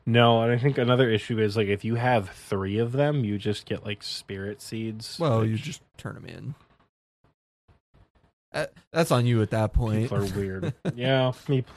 no, 0.07 0.43
and 0.43 0.51
I 0.51 0.59
think 0.59 0.79
another 0.79 1.11
issue 1.11 1.39
is 1.39 1.57
like 1.57 1.69
if 1.69 1.85
you 1.85 1.97
have 1.97 2.31
three 2.31 2.79
of 2.79 2.93
them, 2.93 3.25
you 3.25 3.39
just 3.39 3.67
get 3.67 3.85
like 3.85 4.03
spirit 4.03 4.63
seeds. 4.63 5.19
Well, 5.19 5.45
you 5.45 5.57
just 5.57 5.83
turn 5.97 6.15
them 6.15 6.25
in. 6.27 6.55
Uh, 8.53 8.67
that's 8.91 9.11
on 9.11 9.27
you 9.27 9.43
at 9.43 9.51
that 9.51 9.73
point. 9.75 10.03
people 10.05 10.19
are 10.19 10.37
weird. 10.37 10.73
yeah, 10.95 11.33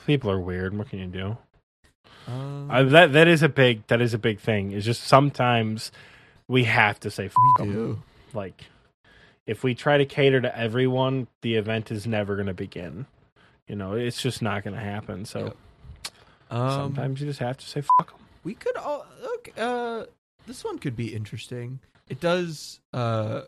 people 0.06 0.30
are 0.30 0.40
weird. 0.40 0.76
What 0.76 0.88
can 0.88 0.98
you 1.00 1.06
do? 1.06 1.36
Um, 2.26 2.70
I, 2.70 2.82
that 2.84 3.12
that 3.12 3.28
is 3.28 3.42
a 3.42 3.48
big 3.48 3.86
that 3.88 4.00
is 4.00 4.14
a 4.14 4.18
big 4.18 4.40
thing. 4.40 4.72
It's 4.72 4.86
just 4.86 5.02
sometimes 5.02 5.92
we 6.50 6.64
have 6.64 6.98
to 7.00 7.10
say 7.10 7.30
we 7.58 7.62
'em. 7.64 7.72
do. 7.72 8.02
like 8.34 8.64
if 9.46 9.62
we 9.64 9.74
try 9.74 9.98
to 9.98 10.04
cater 10.04 10.40
to 10.40 10.58
everyone, 10.58 11.26
the 11.42 11.54
event 11.54 11.90
is 11.90 12.06
never 12.06 12.34
going 12.36 12.46
to 12.46 12.54
begin. 12.54 13.06
You 13.66 13.76
know, 13.76 13.94
it's 13.94 14.20
just 14.20 14.42
not 14.42 14.62
going 14.64 14.74
to 14.76 14.82
happen. 14.82 15.24
So 15.24 15.38
Yep. 15.44 15.56
Um, 16.50 16.70
sometimes 16.70 17.20
you 17.20 17.26
just 17.28 17.38
have 17.40 17.56
to 17.58 17.66
say 17.66 17.80
fuck 17.98 18.10
them. 18.10 18.26
we 18.42 18.54
could 18.54 18.76
all 18.76 19.06
look. 19.22 19.50
uh 19.56 20.04
this 20.46 20.64
one 20.64 20.78
could 20.80 20.96
be 20.96 21.14
interesting 21.14 21.78
it 22.08 22.18
does 22.18 22.80
uh 22.92 23.42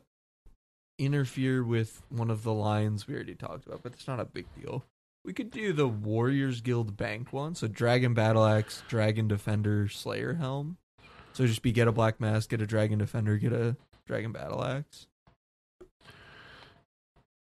interfere 0.98 1.64
with 1.64 2.02
one 2.10 2.30
of 2.30 2.44
the 2.44 2.52
lines 2.52 3.08
we 3.08 3.14
already 3.14 3.34
talked 3.34 3.66
about 3.66 3.82
but 3.82 3.92
it's 3.92 4.06
not 4.06 4.20
a 4.20 4.24
big 4.24 4.46
deal 4.60 4.84
we 5.24 5.32
could 5.32 5.50
do 5.50 5.72
the 5.72 5.88
warriors 5.88 6.60
guild 6.60 6.96
bank 6.96 7.32
one 7.32 7.54
so 7.56 7.66
dragon 7.66 8.14
battle 8.14 8.44
axe 8.44 8.84
dragon 8.88 9.26
defender 9.26 9.88
slayer 9.88 10.34
helm 10.34 10.76
so 11.42 11.46
just 11.48 11.62
be 11.62 11.72
get 11.72 11.88
a 11.88 11.92
black 11.92 12.20
mask 12.20 12.50
get 12.50 12.62
a 12.62 12.66
dragon 12.66 12.98
defender 12.98 13.36
get 13.36 13.52
a 13.52 13.76
dragon 14.06 14.30
battle 14.30 14.64
axe 14.64 15.08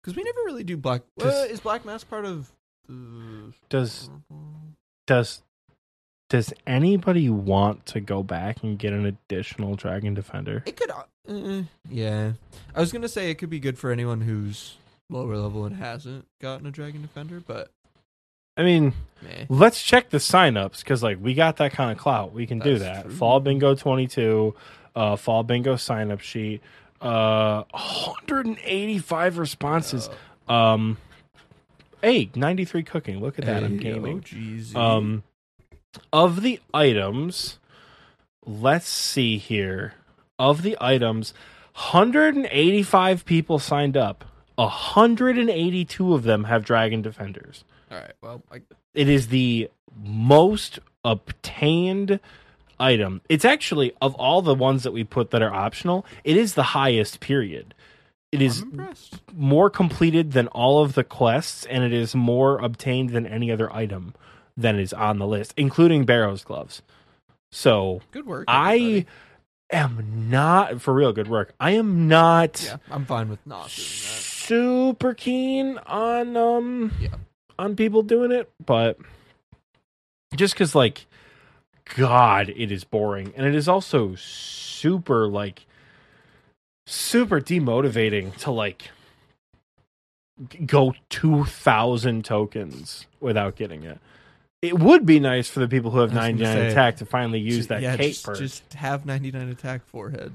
because 0.01 0.17
we 0.17 0.23
never 0.23 0.39
really 0.45 0.63
do 0.63 0.77
black 0.77 1.03
uh, 1.21 1.27
is 1.49 1.61
black 1.61 1.85
mask 1.85 2.09
part 2.09 2.25
of 2.25 2.53
the 2.89 3.53
Does 3.69 4.09
does 5.07 5.43
does 6.29 6.53
anybody 6.67 7.29
want 7.29 7.87
to 7.87 8.01
go 8.01 8.23
back 8.23 8.63
and 8.63 8.79
get 8.79 8.93
an 8.93 9.05
additional 9.05 9.75
dragon 9.75 10.15
defender? 10.15 10.63
It 10.65 10.77
could, 10.77 10.91
uh, 10.93 11.03
uh, 11.29 11.63
yeah. 11.89 12.35
I 12.73 12.81
was 12.81 12.93
gonna 12.93 13.09
say 13.09 13.31
it 13.31 13.35
could 13.35 13.51
be 13.51 13.59
good 13.59 13.79
for 13.79 13.91
anyone 13.91 14.21
who's 14.21 14.77
lower 15.11 15.37
level 15.37 15.65
and 15.65 15.77
hasn't 15.77 16.27
gotten 16.41 16.67
a 16.67 16.71
Dragon 16.71 17.03
Defender, 17.03 17.43
but 17.45 17.71
I 18.61 18.63
mean, 18.63 18.93
meh. 19.23 19.47
let's 19.49 19.83
check 19.83 20.11
the 20.11 20.19
signups 20.19 20.81
because 20.81 21.03
like 21.03 21.17
we 21.19 21.33
got 21.33 21.57
that 21.57 21.73
kind 21.73 21.91
of 21.91 21.97
clout. 21.97 22.35
We 22.35 22.47
can 22.47 22.59
do 22.59 22.79
That's 22.79 22.99
that. 22.99 23.07
true. 23.07 23.15
Fall 23.15 23.41
bingo 23.41 23.75
twenty 23.75 24.07
two, 24.07 24.55
uh, 24.95 25.17
fall 25.17 25.43
bingo 25.43 25.77
sign 25.77 26.11
up 26.11 26.21
sheet. 26.21 26.61
Uh, 27.01 27.65
185 27.71 29.39
responses. 29.39 30.11
Um, 30.47 30.99
hey, 32.03 32.29
93 32.35 32.83
cooking. 32.83 33.21
Look 33.21 33.39
at 33.39 33.47
that. 33.47 33.65
I'm 33.65 33.79
Hey, 33.79 33.95
gaming. 33.95 34.23
Oh. 34.75 34.81
Um, 34.99 35.23
of 36.13 36.43
the 36.43 36.61
items, 36.75 37.59
let's 38.45 38.87
see 38.87 39.39
here. 39.39 39.95
Of 40.39 40.61
the 40.61 40.77
items, 40.79 41.33
185 41.73 43.25
people 43.25 43.59
signed 43.59 43.97
up. 43.97 44.27
182 44.57 46.13
of 46.13 46.25
them 46.25 46.45
have 46.45 46.67
dragon 46.67 47.01
defenders. 47.01 47.65
All 47.91 47.99
right. 47.99 48.13
Well, 48.23 48.43
I, 48.51 48.63
It 48.95 49.09
is 49.09 49.29
the 49.29 49.71
most 49.97 50.79
obtained 51.05 52.21
item. 52.79 53.21
It's 53.29 53.45
actually 53.45 53.93
of 54.01 54.15
all 54.15 54.43
the 54.43 54.55
ones 54.55 54.83
that 54.85 54.93
we 54.93 55.05
put 55.05 55.31
that 55.31 55.43
are 55.43 55.53
optional, 55.53 56.07
it 56.25 56.37
is 56.37 56.55
the 56.55 56.63
highest 56.63 57.21
period. 57.21 57.75
It 58.33 58.41
is 58.41 58.65
more 59.35 59.69
completed 59.71 60.33
than 60.33 60.47
all 60.49 60.83
of 60.83 60.95
the 60.95 61.03
quests 61.03 61.67
and 61.67 61.83
it 61.83 61.93
is 61.93 62.15
more 62.15 62.59
obtained 62.59 63.11
than 63.11 63.27
any 63.27 63.51
other 63.51 63.73
item 63.73 64.15
that 64.57 64.77
is 64.77 64.93
on 64.93 65.19
the 65.19 65.27
list, 65.27 65.53
including 65.57 66.05
Barrows 66.05 66.45
gloves. 66.45 66.83
So 67.51 68.03
Good 68.13 68.27
work. 68.27 68.45
I 68.47 69.05
am 69.73 70.29
not 70.31 70.81
for 70.81 70.95
real 70.95 71.13
good 71.13 71.27
work. 71.29 71.55
I 71.59 71.73
am 71.73 72.07
not 72.07 72.63
yeah, 72.65 72.77
I'm 72.91 73.05
fine 73.05 73.29
with 73.29 73.45
not 73.45 73.69
doing 73.69 73.87
that. 73.89 74.23
super 74.23 75.15
keen 75.15 75.79
on 75.87 76.37
um 76.37 76.93
Yeah. 77.01 77.09
On 77.61 77.77
people 77.77 78.03
doing 78.03 78.33
it, 78.33 78.51
but 78.65 78.99
just 80.35 80.55
because 80.55 80.75
like 80.75 81.07
God, 81.97 82.49
it 82.49 82.73
is 82.73 82.85
boring, 82.85 83.33
and 83.37 83.47
it 83.47 83.55
is 83.55 83.69
also 83.69 84.15
super 84.15 85.29
like 85.29 85.67
super 86.87 87.41
demotivating 87.41 88.37
to 88.39 88.51
like 88.51 88.91
go 90.65 90.95
two 91.09 91.45
thousand 91.45 92.25
tokens 92.25 93.07
without 93.21 93.57
getting 93.57 93.83
it. 93.83 93.99
It 94.63 94.79
would 94.79 95.07
be 95.07 95.21
nice 95.21 95.49
for 95.49 95.61
the 95.61 95.69
people 95.69 95.91
who 95.91 96.01
have 96.01 96.11
I 96.11 96.15
was 96.15 96.21
gonna 96.21 96.29
ninety 96.29 96.45
nine 96.45 96.57
say, 96.57 96.69
attack 96.69 96.97
to 96.97 97.07
finally 97.07 97.41
use 97.41 97.69
that 97.69 97.83
yeah, 97.83 97.97
cape 97.97 98.13
just, 98.13 98.25
perk. 98.25 98.39
just 98.39 98.75
have 98.75 99.07
99 99.07 99.49
attack 99.49 99.87
forehead. 99.87 100.33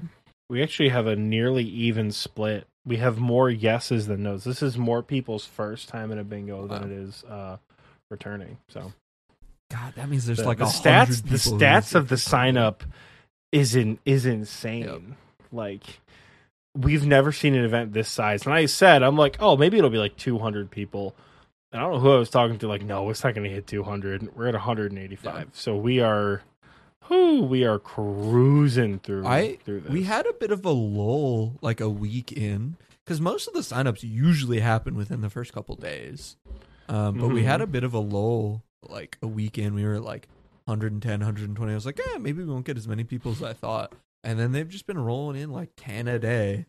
We 0.48 0.62
actually 0.62 0.90
have 0.90 1.06
a 1.06 1.16
nearly 1.16 1.64
even 1.64 2.12
split. 2.12 2.66
We 2.84 2.98
have 2.98 3.18
more 3.18 3.50
yeses 3.50 4.06
than 4.06 4.22
nos. 4.22 4.44
This 4.44 4.62
is 4.62 4.78
more 4.78 5.02
people's 5.02 5.44
first 5.44 5.88
time 5.88 6.12
in 6.12 6.18
a 6.18 6.24
bingo 6.24 6.66
than 6.66 6.84
it 6.84 6.92
is 6.92 7.24
uh, 7.24 7.56
returning. 8.10 8.58
So 8.68 8.92
God, 9.70 9.94
that 9.96 10.08
means 10.08 10.26
there's 10.26 10.38
the, 10.38 10.44
like 10.44 10.58
the 10.58 10.64
a 10.64 10.68
stats, 10.68 11.22
the 11.22 11.36
stats 11.36 11.94
of 11.94 12.08
the 12.08 12.16
sign 12.16 12.56
up 12.56 12.84
is 13.50 13.74
in 13.74 13.98
is 14.04 14.24
insane. 14.24 15.16
Like 15.50 15.82
we've 16.76 17.06
never 17.06 17.32
seen 17.32 17.54
an 17.54 17.64
event 17.64 17.92
this 17.92 18.08
size. 18.08 18.44
And 18.44 18.54
I 18.54 18.66
said, 18.66 19.02
I'm 19.02 19.16
like, 19.16 19.36
oh, 19.40 19.56
maybe 19.56 19.78
it'll 19.78 19.90
be 19.90 19.98
like 19.98 20.16
200 20.16 20.70
people. 20.70 21.14
And 21.72 21.80
I 21.80 21.84
don't 21.84 21.94
know 21.94 22.00
who 22.00 22.12
I 22.12 22.18
was 22.18 22.30
talking 22.30 22.58
to. 22.58 22.68
Like, 22.68 22.82
no, 22.82 23.08
it's 23.10 23.24
not 23.24 23.34
going 23.34 23.48
to 23.48 23.54
hit 23.54 23.66
200. 23.66 24.36
We're 24.36 24.48
at 24.48 24.54
185. 24.54 25.34
Yeah. 25.34 25.44
So 25.52 25.76
we 25.76 26.00
are, 26.00 26.42
whoo, 27.08 27.42
we 27.42 27.64
are 27.64 27.78
cruising 27.78 28.98
through. 29.00 29.26
I 29.26 29.56
through 29.64 29.80
this. 29.80 29.92
we 29.92 30.04
had 30.04 30.26
a 30.26 30.32
bit 30.32 30.50
of 30.50 30.64
a 30.64 30.70
lull 30.70 31.56
like 31.60 31.80
a 31.80 31.88
week 31.88 32.32
in 32.32 32.76
because 33.04 33.20
most 33.20 33.46
of 33.48 33.54
the 33.54 33.60
signups 33.60 34.02
usually 34.02 34.60
happen 34.60 34.94
within 34.96 35.20
the 35.20 35.30
first 35.30 35.52
couple 35.52 35.74
days. 35.76 36.36
Um, 36.88 37.18
but 37.18 37.28
we 37.28 37.42
had 37.44 37.60
Mhm. 37.60 37.64
a 37.64 37.66
bit 37.66 37.84
of 37.84 37.94
a 37.94 37.98
lull 37.98 38.62
like 38.88 39.18
a 39.22 39.26
week 39.26 39.58
in. 39.58 39.74
We 39.74 39.84
were 39.84 39.98
like 40.00 40.28
110, 40.66 41.20
120. 41.20 41.72
I 41.72 41.74
was 41.74 41.86
like, 41.86 41.98
yeah, 41.98 42.18
maybe 42.18 42.42
we 42.44 42.50
won't 42.52 42.64
get 42.66 42.76
as 42.76 42.86
many 42.88 43.04
people 43.04 43.32
as 43.32 43.42
I 43.42 43.52
thought. 43.52 43.92
And 44.24 44.38
then 44.38 44.52
they've 44.52 44.68
just 44.68 44.86
been 44.86 44.98
rolling 44.98 45.40
in 45.40 45.50
like 45.52 45.70
10 45.76 46.08
a 46.08 46.18
day. 46.18 46.66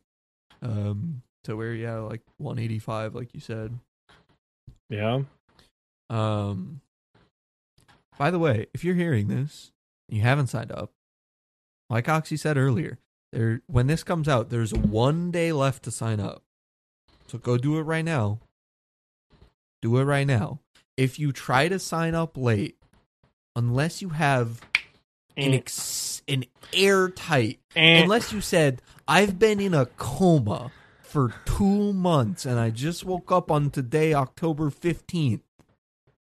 Um, 0.61 1.22
to 1.43 1.55
where 1.55 1.73
yeah, 1.73 1.97
like 1.99 2.22
185, 2.38 3.14
like 3.15 3.34
you 3.34 3.39
said. 3.39 3.77
yeah. 4.89 5.22
Um, 6.09 6.81
by 8.18 8.31
the 8.31 8.39
way, 8.39 8.68
if 8.73 8.84
you're 8.84 8.95
hearing 8.95 9.27
this 9.27 9.72
you 10.10 10.22
haven't 10.22 10.48
signed 10.48 10.72
up, 10.72 10.92
like 11.90 12.10
Oxy 12.10 12.38
said 12.38 12.58
earlier, 12.58 13.00
there 13.32 13.62
when 13.68 13.88
this 13.88 14.04
comes 14.04 14.28
out, 14.28 14.50
there's 14.50 14.74
one 14.74 15.32
day 15.32 15.52
left 15.52 15.84
to 15.84 15.92
sign 15.92 16.20
up. 16.20 16.44
So 17.28 17.38
go 17.38 17.58
do 17.58 17.78
it 17.78 17.84
right 17.84 18.06
now. 18.06 18.40
Do 19.82 19.98
it 19.98 20.04
right 20.04 20.28
now. 20.28 20.60
If 20.96 21.20
you 21.20 21.32
try 21.32 21.68
to 21.68 21.78
sign 21.78 22.16
up 22.16 22.38
late, 22.38 22.78
unless 23.56 24.02
you 24.02 24.10
have 24.10 24.62
an 25.36 25.54
ex- 25.54 26.22
an 26.28 26.46
airtight, 26.74 27.60
unless 27.76 28.34
you 28.34 28.42
said 28.42 28.82
I've 29.08 29.38
been 29.38 29.60
in 29.60 29.74
a 29.74 29.86
coma 29.86 30.72
for 31.02 31.34
two 31.46 31.94
months 31.94 32.46
and 32.46 32.60
I 32.60 32.70
just 32.70 33.06
woke 33.06 33.32
up 33.32 33.52
on 33.52 33.70
today, 33.70 34.14
October 34.14 34.70
fifteenth. 34.70 35.44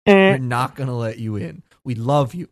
Eh. 0.06 0.32
We're 0.32 0.38
not 0.38 0.76
gonna 0.76 0.98
let 0.98 1.20
you 1.20 1.36
in. 1.36 1.64
We 1.84 1.96
love 1.96 2.34
you. 2.34 2.48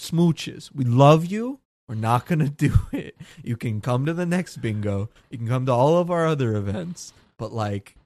Smooches. 0.00 0.70
We 0.74 0.84
love 0.84 1.26
you. 1.26 1.60
We're 1.88 1.94
not 1.96 2.26
gonna 2.26 2.48
do 2.66 2.72
it. 2.92 3.16
You 3.44 3.56
can 3.56 3.80
come 3.80 4.06
to 4.06 4.14
the 4.14 4.26
next 4.26 4.58
bingo. 4.58 5.10
You 5.30 5.38
can 5.38 5.48
come 5.48 5.66
to 5.66 5.72
all 5.72 5.98
of 5.98 6.10
our 6.10 6.26
other 6.26 6.54
events. 6.56 7.12
But 7.38 7.52
like 7.52 7.96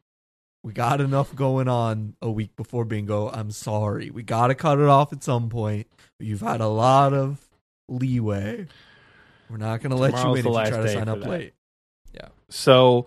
we 0.63 0.73
got 0.73 1.01
enough 1.01 1.35
going 1.37 1.69
on 1.69 2.17
a 2.23 2.31
week 2.31 2.57
before 2.57 2.85
bingo. 2.85 3.29
I'm 3.31 3.51
sorry. 3.51 4.11
We 4.11 4.23
gotta 4.23 4.55
cut 4.55 4.79
it 4.79 4.87
off 4.87 5.13
at 5.13 5.23
some 5.23 5.49
point. 5.49 5.87
You've 6.19 6.41
had 6.41 6.61
a 6.61 6.69
lot 6.69 7.13
of 7.13 7.47
leeway. 7.89 8.67
We're 9.51 9.59
not 9.59 9.83
gonna 9.83 9.97
let 9.97 10.15
you 10.15 10.31
in 10.35 10.39
if 10.39 10.45
you 10.47 10.53
try 10.53 10.71
to 10.71 10.89
sign 10.89 11.09
up 11.09 11.21
that. 11.21 11.29
late. 11.29 11.53
Yeah. 12.15 12.29
So 12.49 13.07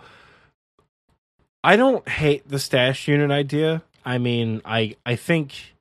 I 1.63 1.75
don't 1.75 2.07
hate 2.07 2.47
the 2.47 2.59
stash 2.59 3.07
unit 3.07 3.31
idea. 3.31 3.81
I 4.05 4.19
mean, 4.19 4.61
I 4.63 4.95
I 5.05 5.15
think 5.15 5.75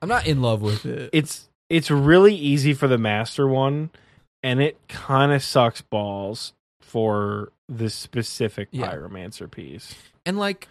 I'm 0.00 0.08
not 0.08 0.26
in 0.26 0.40
love 0.40 0.62
with 0.62 0.86
it. 0.86 1.10
it's 1.12 1.48
it's 1.74 1.90
really 1.90 2.34
easy 2.34 2.74
for 2.74 2.86
the 2.88 2.98
master 2.98 3.46
one 3.48 3.90
and 4.42 4.60
it 4.60 4.76
kind 4.88 5.32
of 5.32 5.42
sucks 5.42 5.80
balls 5.80 6.52
for 6.80 7.50
the 7.68 7.88
specific 7.90 8.68
Yeah. 8.70 8.90
pyromancer 8.92 9.50
piece. 9.50 9.94
and 10.26 10.38
like 10.38 10.68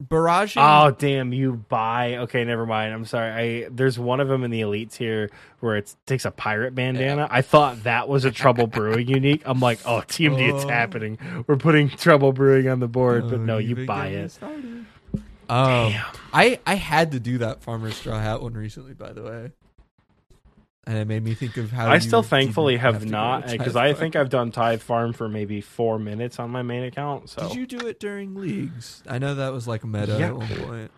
barrage. 0.00 0.56
Oh 0.58 0.90
damn! 0.90 1.32
You 1.32 1.64
buy 1.68 2.16
okay. 2.18 2.44
Never 2.44 2.66
mind. 2.66 2.92
I'm 2.92 3.04
sorry. 3.04 3.30
I 3.64 3.68
there's 3.70 3.98
one 3.98 4.20
of 4.20 4.28
them 4.28 4.42
in 4.44 4.50
the 4.50 4.60
elites 4.62 4.94
here 4.96 5.30
where 5.60 5.76
it 5.76 5.94
takes 6.06 6.24
a 6.24 6.30
pirate 6.30 6.74
bandana. 6.74 7.28
I 7.30 7.42
thought 7.42 7.84
that 7.84 8.08
was 8.08 8.24
a 8.24 8.30
Trouble 8.30 8.66
Brewing 8.66 9.08
unique. 9.08 9.42
I'm 9.44 9.60
like, 9.60 9.78
oh, 9.86 10.02
TMD, 10.06 10.54
it's 10.54 10.64
Oh. 10.64 10.68
happening. 10.68 11.18
We're 11.46 11.56
putting 11.56 11.88
Trouble 11.88 12.32
Brewing 12.32 12.68
on 12.68 12.80
the 12.80 12.88
board, 12.88 13.28
but 13.30 13.40
Oh, 13.40 13.44
no, 13.44 13.58
you 13.58 13.86
buy 13.86 14.08
it. 14.08 14.30
started. 14.32 14.86
Um, 15.48 15.92
I 16.32 16.58
I 16.66 16.74
had 16.76 17.12
to 17.12 17.20
do 17.20 17.38
that 17.38 17.62
farmer 17.62 17.90
straw 17.90 18.18
hat 18.18 18.42
one 18.42 18.54
recently, 18.54 18.94
by 18.94 19.12
the 19.12 19.22
way, 19.22 19.50
and 20.86 20.98
it 20.98 21.06
made 21.06 21.22
me 21.22 21.34
think 21.34 21.56
of 21.56 21.70
how 21.70 21.88
I 21.90 21.98
still 21.98 22.22
thankfully 22.22 22.74
even 22.74 22.94
have, 22.94 23.06
not 23.06 23.46
because 23.46 23.76
eh, 23.76 23.80
I 23.80 23.92
think 23.94 24.16
I've 24.16 24.30
done 24.30 24.50
Tithe 24.50 24.82
Farm 24.82 25.12
for 25.12 25.28
maybe 25.28 25.60
four 25.60 25.98
minutes 25.98 26.38
on 26.38 26.50
my 26.50 26.62
main 26.62 26.82
account. 26.84 27.28
So 27.28 27.48
Did 27.48 27.56
you 27.56 27.66
do 27.66 27.86
it 27.86 28.00
during 28.00 28.34
leagues? 28.34 29.02
I 29.06 29.18
know 29.18 29.34
that 29.36 29.52
was 29.52 29.68
like 29.68 29.84
a 29.84 29.86
meta 29.86 30.16
Yeah. 30.18 30.28
at 30.28 30.36
one 30.36 30.48
point. 30.48 30.90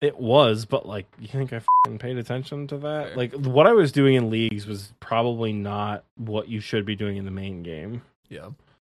It 0.00 0.18
was, 0.18 0.64
but 0.66 0.84
like, 0.86 1.06
you 1.20 1.28
think 1.28 1.52
I 1.52 1.60
fing 1.84 1.98
paid 1.98 2.18
attention 2.18 2.66
to 2.68 2.78
that? 2.78 3.16
Like, 3.16 3.32
what 3.34 3.68
I 3.68 3.72
was 3.72 3.92
doing 3.92 4.16
in 4.16 4.30
leagues 4.30 4.66
was 4.66 4.92
probably 4.98 5.52
not 5.52 6.04
what 6.16 6.48
you 6.48 6.58
should 6.58 6.84
be 6.84 6.96
doing 6.96 7.16
in 7.18 7.24
the 7.24 7.30
main 7.30 7.62
game. 7.62 8.02
Yeah. 8.28 8.48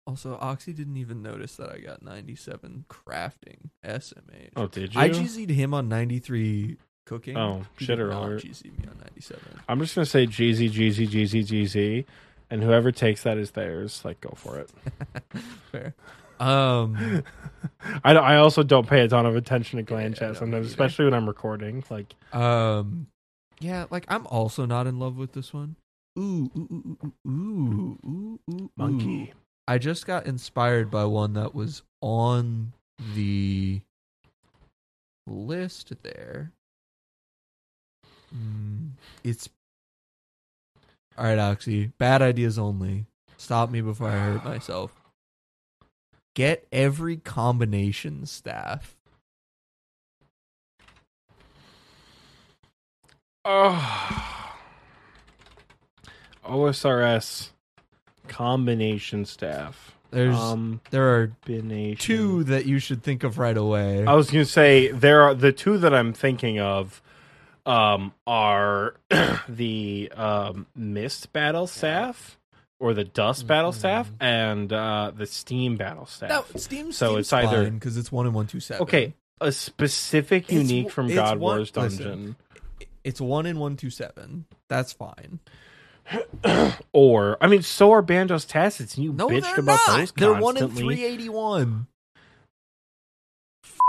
Also, 0.07 0.39
Oxy 0.41 0.73
didn't 0.73 0.97
even 0.99 1.23
notice 1.23 1.57
that 1.57 1.71
I 1.71 1.79
got 1.79 2.03
97 2.03 2.85
crafting 2.91 3.71
SMH. 3.85 4.51
Oh, 4.57 4.67
did 4.67 4.95
you? 4.95 5.01
I 5.01 5.09
GZ'd 5.09 5.51
him 5.51 5.73
on 5.75 5.89
93 5.89 6.77
cooking. 7.05 7.37
Oh, 7.37 7.65
did 7.79 7.99
not 7.99 8.23
alert. 8.25 8.43
GZ 8.43 8.65
me 8.65 8.89
on 8.89 8.99
97. 8.99 9.43
I'm 9.69 9.81
just 9.81 9.95
gonna 9.95 10.07
say 10.07 10.27
GZ, 10.27 10.71
GZ, 10.71 11.09
GZ, 11.09 11.47
GZ, 11.47 12.05
and 12.51 12.63
whoever 12.63 12.93
takes 12.93 13.23
that 13.23 13.39
is 13.39 13.53
theirs. 13.53 14.03
Like, 14.05 14.21
go 14.21 14.33
for 14.37 14.59
it. 14.59 14.71
Fair. 15.73 15.95
Um, 16.41 17.23
I, 18.05 18.15
I 18.15 18.37
also 18.37 18.63
don't 18.63 18.87
pay 18.87 19.01
a 19.01 19.09
ton 19.09 19.27
of 19.27 19.37
attention 19.37 19.79
to 19.79 19.85
clan 19.85 20.13
Yeah, 20.13 20.19
chat 20.19 20.37
sometimes, 20.37 20.67
especially 20.67 21.05
when 21.07 21.15
I'm 21.15 21.27
recording. 21.27 21.85
Like, 21.91 22.15
um, 22.33 23.07
yeah, 23.61 23.87
like 23.91 24.05
I'm 24.09 24.27
also 24.27 24.67
not 24.67 24.87
in 24.87 24.99
love 24.99 25.17
with 25.17 25.33
this 25.33 25.53
one. 25.53 25.77
Ooh, 26.19 26.51
ooh, 26.57 26.69
ooh, 26.71 26.99
ooh, 27.05 27.13
ooh, 27.27 27.31
ooh, 27.31 27.99
ooh, 28.07 28.41
ooh. 28.51 28.71
monkey. 28.77 29.33
ooh. 29.33 29.39
I 29.67 29.79
just 29.79 30.07
got 30.07 30.27
inspired 30.27 30.91
by 30.91 31.05
one 31.07 31.33
that 31.35 31.55
was 31.55 31.83
on 32.03 32.75
the 33.15 33.81
list 35.27 35.93
there. 36.03 36.53
Mm, 38.37 38.91
it's 39.23 39.49
all 41.17 41.25
right, 41.25 41.39
Oxy. 41.39 41.93
Bad 41.99 42.23
ideas 42.23 42.59
only. 42.59 43.07
Stop 43.37 43.71
me 43.71 43.81
before 43.81 44.09
I 44.09 44.19
hurt 44.19 44.45
myself. 44.45 44.93
Get 46.35 46.67
every 46.73 47.17
combination 47.17 48.27
staff. 48.27 48.97
Oh. 53.47 54.35
OSRS 56.47 57.51
combination 58.29 59.25
staff. 59.25 59.97
There's 60.11 60.37
um, 60.37 60.81
there 60.91 61.09
are 61.15 61.33
two 61.99 62.45
that 62.45 62.67
you 62.67 62.79
should 62.79 63.03
think 63.03 63.25
of 63.25 63.39
right 63.39 63.57
away. 63.57 64.05
I 64.07 64.15
was 64.15 64.31
going 64.31 64.45
to 64.45 64.51
say 64.51 64.91
there 64.93 65.23
are 65.23 65.35
the 65.35 65.53
two 65.53 65.79
that 65.79 65.93
I'm 65.93 66.13
thinking 66.13 66.61
of 66.61 67.03
um, 67.67 68.13
are 68.27 68.95
the 69.49 70.11
um, 70.15 70.67
mist 70.77 71.33
battle 71.33 71.67
staff 71.67 72.39
or 72.81 72.93
the 72.95 73.05
dust 73.05 73.47
battle 73.47 73.73
staff 73.73 74.11
and 74.21 74.73
uh, 74.73 75.13
the 75.17 75.27
steam 75.27 75.77
battle 75.77 76.07
staff. 76.07 76.29
no, 76.31 76.45
Steam. 76.59 76.93
So 76.93 77.17
it's 77.17 77.33
either- 77.33 77.71
because 77.71 77.97
it's 77.97 78.13
one 78.13 78.27
in 78.27 78.33
one 78.33 78.47
two 78.47 78.61
seven. 78.61 78.83
Okay, 78.83 79.15
a 79.41 79.51
specific 79.53 80.45
It's- 80.45 80.69
unique 80.71 80.91
from 80.91 81.07
it's 81.07 81.15
God 81.15 81.39
one- 81.39 81.57
Wars 81.59 81.75
listen. 81.77 82.05
Dungeon, 82.07 82.37
it's 83.05 83.21
one 83.21 83.47
in 83.47 83.59
one 83.59 83.77
two 83.77 83.91
seven. 83.91 84.45
That's 84.69 84.93
fine. 84.93 85.41
or 86.93 87.39
I 87.41 87.47
mean, 87.47 87.63
so 87.63 87.93
are 87.93 88.03
Bandos 88.03 88.47
tassets, 88.47 88.97
and 88.97 89.05
you 89.05 89.13
No, 89.13 89.29
bitched 89.29 89.57
about 89.59 89.81
not. 89.89 89.97
those 89.99 90.13
They're 90.13 90.35
one 90.35 90.57
in 90.57 90.69
three 90.71 91.03
eighty 91.05 91.29
one. 91.29 91.87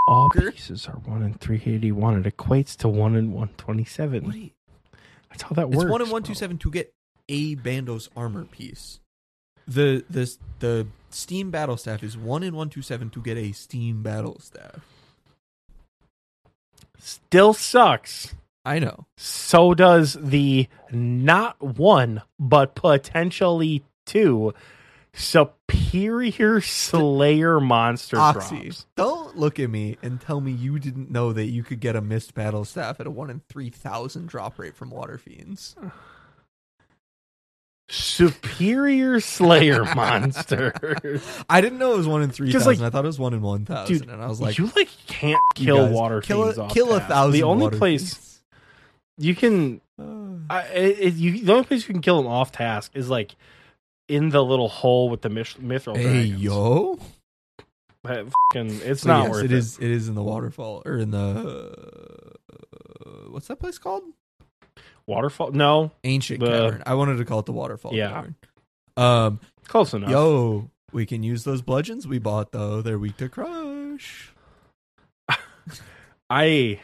All 0.07 0.29
pieces 0.29 0.87
are 0.87 0.99
one 1.05 1.23
in 1.23 1.33
three 1.33 1.61
eighty 1.65 1.91
one. 1.91 2.23
It 2.23 2.37
equates 2.37 2.75
to 2.77 2.87
one 2.87 3.15
in 3.15 3.31
one 3.31 3.49
twenty 3.57 3.85
seven. 3.85 4.51
That's 5.29 5.41
how 5.41 5.49
that 5.55 5.67
It's 5.67 5.77
works. 5.77 5.89
one 5.91 6.01
in 6.01 6.09
one 6.09 6.23
two 6.23 6.35
seven 6.35 6.57
to 6.59 6.69
get 6.71 6.93
a 7.27 7.55
Bandos 7.55 8.09
armor 8.15 8.45
piece. 8.45 8.99
The 9.67 10.05
the 10.09 10.31
the 10.59 10.87
Steam 11.09 11.49
battle 11.49 11.75
staff 11.77 12.03
is 12.03 12.15
one 12.17 12.43
in 12.43 12.55
one 12.55 12.69
two 12.69 12.83
seven 12.83 13.09
to 13.11 13.21
get 13.21 13.35
a 13.37 13.51
Steam 13.51 14.03
battle 14.03 14.39
staff. 14.39 14.85
Still 16.99 17.53
sucks. 17.53 18.35
I 18.63 18.79
know. 18.79 19.05
So 19.17 19.73
does 19.73 20.17
the 20.19 20.67
not 20.91 21.59
one, 21.61 22.21
but 22.39 22.75
potentially 22.75 23.83
two 24.05 24.53
superior 25.15 26.59
Slayer 26.61 27.59
monster 27.59 28.17
Oxy, 28.17 28.61
drops. 28.63 28.85
don't 28.95 29.37
look 29.37 29.59
at 29.59 29.69
me 29.69 29.97
and 30.03 30.19
tell 30.21 30.41
me 30.41 30.51
you 30.51 30.77
didn't 30.79 31.09
know 31.09 31.31
that 31.33 31.45
you 31.45 31.63
could 31.63 31.79
get 31.79 31.95
a 31.95 32.01
mist 32.01 32.33
battle 32.33 32.65
staff 32.65 32.99
at 32.99 33.07
a 33.07 33.11
one 33.11 33.29
in 33.29 33.41
three 33.49 33.69
thousand 33.69 34.27
drop 34.27 34.59
rate 34.59 34.75
from 34.75 34.89
water 34.89 35.17
fiends. 35.17 35.75
Superior 37.87 39.19
Slayer 39.19 39.83
monster. 39.95 40.73
I 41.47 41.61
didn't 41.61 41.77
know 41.77 41.93
it 41.93 41.97
was 41.97 42.07
one 42.07 42.23
in 42.23 42.31
three 42.31 42.51
thousand. 42.51 42.67
like, 42.67 42.81
I 42.81 42.89
thought 42.89 43.03
it 43.05 43.07
was 43.07 43.19
one 43.19 43.33
in 43.35 43.41
one 43.41 43.63
thousand, 43.65 43.99
Dude, 43.99 44.09
and 44.09 44.21
I 44.21 44.27
was 44.27 44.41
like, 44.41 44.57
you 44.57 44.71
like 44.75 44.89
can't 45.05 45.39
kill 45.53 45.89
water 45.89 46.19
kill 46.21 46.43
fiends 46.43 46.57
a, 46.57 46.63
off 46.63 46.73
kill 46.73 46.93
a 46.95 46.99
thousand. 46.99 47.33
The 47.33 47.43
only 47.43 47.69
place 47.77 48.13
fiends. 48.15 48.43
you 49.19 49.35
can 49.35 49.81
Uh, 49.99 50.03
I, 50.49 50.61
it- 50.63 51.13
you, 51.13 51.43
the 51.43 51.51
only 51.53 51.65
place 51.65 51.87
you 51.87 51.93
can 51.93 52.01
kill 52.01 52.17
them 52.17 52.31
off 52.31 52.51
task 52.51 52.91
is 52.95 53.07
like 53.07 53.35
in 54.07 54.29
the 54.29 54.43
little 54.43 54.69
hole 54.69 55.09
with 55.09 55.21
the 55.21 55.29
mithril 55.29 55.95
hey 55.97 56.03
dragons. 56.29 56.41
yo, 56.41 56.99
That 58.03 58.25
fucking- 58.53 58.81
it's 58.83 59.05
not 59.05 59.23
yes, 59.23 59.31
worth 59.31 59.45
it 59.45 59.51
it. 59.51 59.57
is. 59.57 59.77
It 59.79 59.89
is 59.91 60.07
in 60.07 60.15
the 60.15 60.23
waterfall 60.23 60.83
or 60.85 60.97
in 60.97 61.11
the 61.11 62.35
uh, 63.05 63.29
what's 63.31 63.47
that 63.47 63.57
place 63.59 63.77
called? 63.77 64.03
Waterfall? 65.07 65.51
No, 65.51 65.91
Ancient 66.03 66.39
The- 66.39 66.45
cavern. 66.47 66.83
I 66.85 66.93
wanted 66.95 67.17
to 67.17 67.25
call 67.25 67.39
it 67.39 67.45
the 67.45 67.51
waterfall 67.51 67.93
Yeah. 67.93 68.09
cavern. 68.11 68.35
Um, 68.97 69.39
close 69.67 69.93
enough. 69.93 70.09
yo, 70.09 70.69
we 70.93 71.05
can 71.05 71.21
use 71.23 71.43
those 71.43 71.61
bludgeons 71.61 72.07
we 72.07 72.17
bought 72.19 72.51
though. 72.51 72.81
They're 72.81 72.97
weak 72.99 73.17
to 73.17 73.27
crush. 73.29 74.31
I 76.29 76.79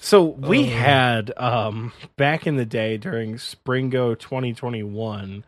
so 0.00 0.22
we 0.24 0.64
Uh. 0.64 0.70
had 0.76 1.32
um 1.36 1.92
back 2.16 2.46
in 2.46 2.56
the 2.56 2.64
day 2.66 2.96
during 2.96 3.34
Springo 3.34 4.18
2021, 4.18 5.44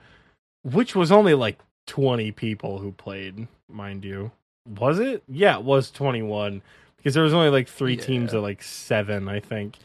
which 0.63 0.95
was 0.95 1.11
only 1.13 1.35
like 1.35 1.59
20 1.87 2.33
people 2.33 2.79
who 2.79 2.93
played, 2.93 3.49
mind 3.69 4.05
you. 4.05 4.31
Was 4.67 4.99
it? 4.99 5.23
Yeah, 5.29 5.57
it 5.59 5.65
was 5.65 5.91
21 5.91 6.63
because 6.97 7.15
there 7.15 7.23
was 7.23 7.33
only 7.35 7.49
like 7.51 7.69
3 7.69 7.97
teams 7.97 8.33
Yeah. 8.33 8.39
of 8.39 8.43
like 8.45 8.63
7, 8.63 9.29
I 9.29 9.41
think. 9.41 9.77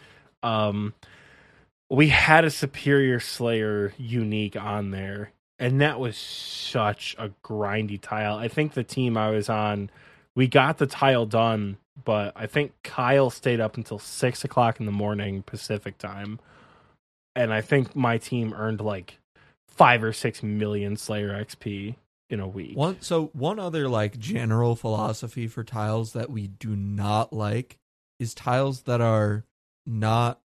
Um 0.41 0.93
we 1.89 2.09
had 2.09 2.43
a 2.43 2.49
superior 2.49 3.19
slayer 3.19 3.93
unique 3.97 4.55
on 4.55 4.91
there 4.91 5.31
and 5.59 5.79
that 5.79 5.99
was 5.99 6.17
such 6.17 7.15
a 7.19 7.29
grindy 7.43 7.99
tile. 8.01 8.35
I 8.37 8.47
think 8.47 8.73
the 8.73 8.83
team 8.83 9.15
I 9.15 9.29
was 9.29 9.47
on 9.49 9.89
we 10.35 10.47
got 10.47 10.79
the 10.79 10.87
tile 10.87 11.27
done, 11.27 11.77
but 12.03 12.33
I 12.35 12.47
think 12.47 12.73
Kyle 12.83 13.29
stayed 13.29 13.59
up 13.59 13.77
until 13.77 13.99
six 13.99 14.43
o'clock 14.43 14.79
in 14.79 14.87
the 14.87 14.91
morning 14.91 15.43
Pacific 15.43 15.99
time, 15.99 16.39
and 17.35 17.53
I 17.53 17.61
think 17.61 17.95
my 17.95 18.17
team 18.17 18.51
earned 18.57 18.81
like 18.81 19.19
five 19.75 20.03
or 20.03 20.13
six 20.13 20.43
million 20.43 20.95
Slayer 20.95 21.29
XP 21.29 21.95
in 22.29 22.39
a 22.39 22.47
week. 22.47 22.77
One 22.77 23.01
so 23.01 23.29
one 23.33 23.59
other 23.59 23.87
like 23.87 24.17
general 24.19 24.75
philosophy 24.75 25.47
for 25.47 25.63
tiles 25.63 26.13
that 26.13 26.29
we 26.29 26.47
do 26.47 26.75
not 26.75 27.33
like 27.33 27.77
is 28.19 28.33
tiles 28.33 28.83
that 28.83 29.01
are 29.01 29.45
not 29.85 30.39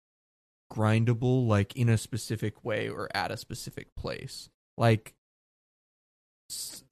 grindable 0.72 1.46
like 1.46 1.76
in 1.76 1.88
a 1.88 1.98
specific 1.98 2.64
way 2.64 2.88
or 2.88 3.08
at 3.14 3.30
a 3.30 3.36
specific 3.36 3.94
place. 3.96 4.48
Like 4.76 5.14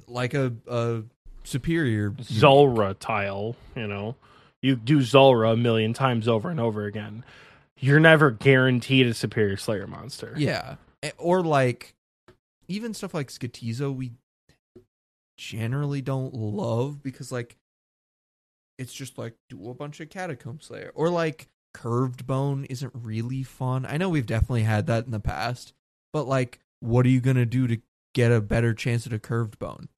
like 0.07 0.35
a 0.35 0.53
a 0.67 1.03
superior 1.45 2.15
Zulrah 2.23 2.95
tile, 2.95 3.57
you 3.77 3.87
know, 3.87 4.17
you 4.61 4.77
do 4.77 5.03
Zulrah 5.03 5.53
a 5.53 5.57
million 5.57 5.93
times 5.93 6.29
over 6.29 6.51
and 6.51 6.61
over 6.61 6.85
again. 6.85 7.25
You're 7.79 8.01
never 8.01 8.31
guaranteed 8.31 9.07
a 9.07 9.15
superior 9.15 9.57
Slayer 9.57 9.87
monster. 9.89 10.35
Yeah. 10.37 10.77
Or 11.19 11.43
like 11.43 11.95
even 12.73 12.95
stuff 12.95 13.15
like 13.15 13.29
Skotizo 13.29 13.95
we 13.95 14.13
generally 15.37 16.01
don't 16.01 16.35
love 16.35 17.03
because 17.03 17.33
like 17.33 17.57
it's 18.79 18.93
just 18.93 19.19
like 19.19 19.35
do 19.49 19.71
a 19.71 19.75
bunch 19.75 20.01
of 20.01 20.09
catacombs 20.09 20.69
there 20.69 20.93
or 20.95 21.09
like 21.09 21.49
curved 21.75 22.27
bone 22.27 22.65
isn't 22.67 22.93
really 22.95 23.43
fun. 23.43 23.87
I 23.87 23.97
know 23.97 24.09
we've 24.09 24.27
definitely 24.27 24.63
had 24.63 24.87
that 24.87 25.05
in 25.05 25.11
the 25.11 25.21
past, 25.21 25.73
but 26.13 26.27
like 26.27 26.61
what 26.81 27.07
are 27.07 27.11
you 27.11 27.21
going 27.21 27.37
to 27.37 27.47
do 27.47 27.67
to 27.67 27.81
get 28.15 28.33
a 28.33 28.41
better 28.41 28.75
chance 28.75 29.07
at 29.07 29.13
a 29.13 29.19
curved 29.19 29.59
bone? 29.59 29.89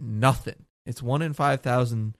Nothing. 0.00 0.66
It's 0.84 1.02
1 1.02 1.22
in 1.22 1.32
5000 1.32 2.16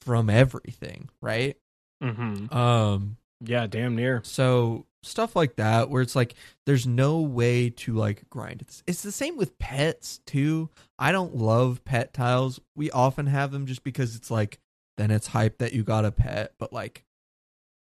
from 0.00 0.30
everything, 0.30 1.08
right? 1.20 1.56
mm-hmm. 2.02 2.54
Um 2.54 3.16
Yeah, 3.40 3.66
damn 3.66 3.96
near. 3.96 4.20
so 4.24 4.86
stuff 5.04 5.36
like 5.36 5.56
that 5.56 5.90
where 5.90 6.02
it's 6.02 6.16
like 6.16 6.34
there's 6.66 6.86
no 6.86 7.20
way 7.20 7.70
to 7.70 7.94
like 7.94 8.28
grind. 8.30 8.62
It's 8.62 8.82
it's 8.86 9.02
the 9.02 9.12
same 9.12 9.36
with 9.36 9.58
pets 9.58 10.20
too. 10.26 10.70
I 10.98 11.12
don't 11.12 11.36
love 11.36 11.84
pet 11.84 12.12
tiles. 12.12 12.60
We 12.74 12.90
often 12.90 13.26
have 13.26 13.50
them 13.52 13.66
just 13.66 13.84
because 13.84 14.16
it's 14.16 14.30
like 14.30 14.58
then 14.96 15.10
it's 15.10 15.28
hype 15.28 15.58
that 15.58 15.72
you 15.72 15.82
got 15.82 16.04
a 16.04 16.12
pet, 16.12 16.54
but 16.58 16.72
like 16.72 17.04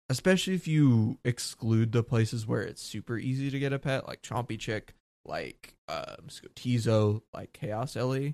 especially 0.09 0.53
if 0.53 0.67
you 0.67 1.17
exclude 1.25 1.91
the 1.91 2.03
places 2.03 2.47
where 2.47 2.61
it's 2.61 2.81
super 2.81 3.17
easy 3.17 3.51
to 3.51 3.59
get 3.59 3.73
a 3.73 3.79
pet, 3.79 4.07
like 4.07 4.21
Chompy 4.21 4.59
Chick, 4.59 4.93
like 5.25 5.75
um 5.89 6.27
Skotizo, 6.27 7.21
like 7.33 7.53
Chaos 7.53 7.95
Ele. 7.95 8.33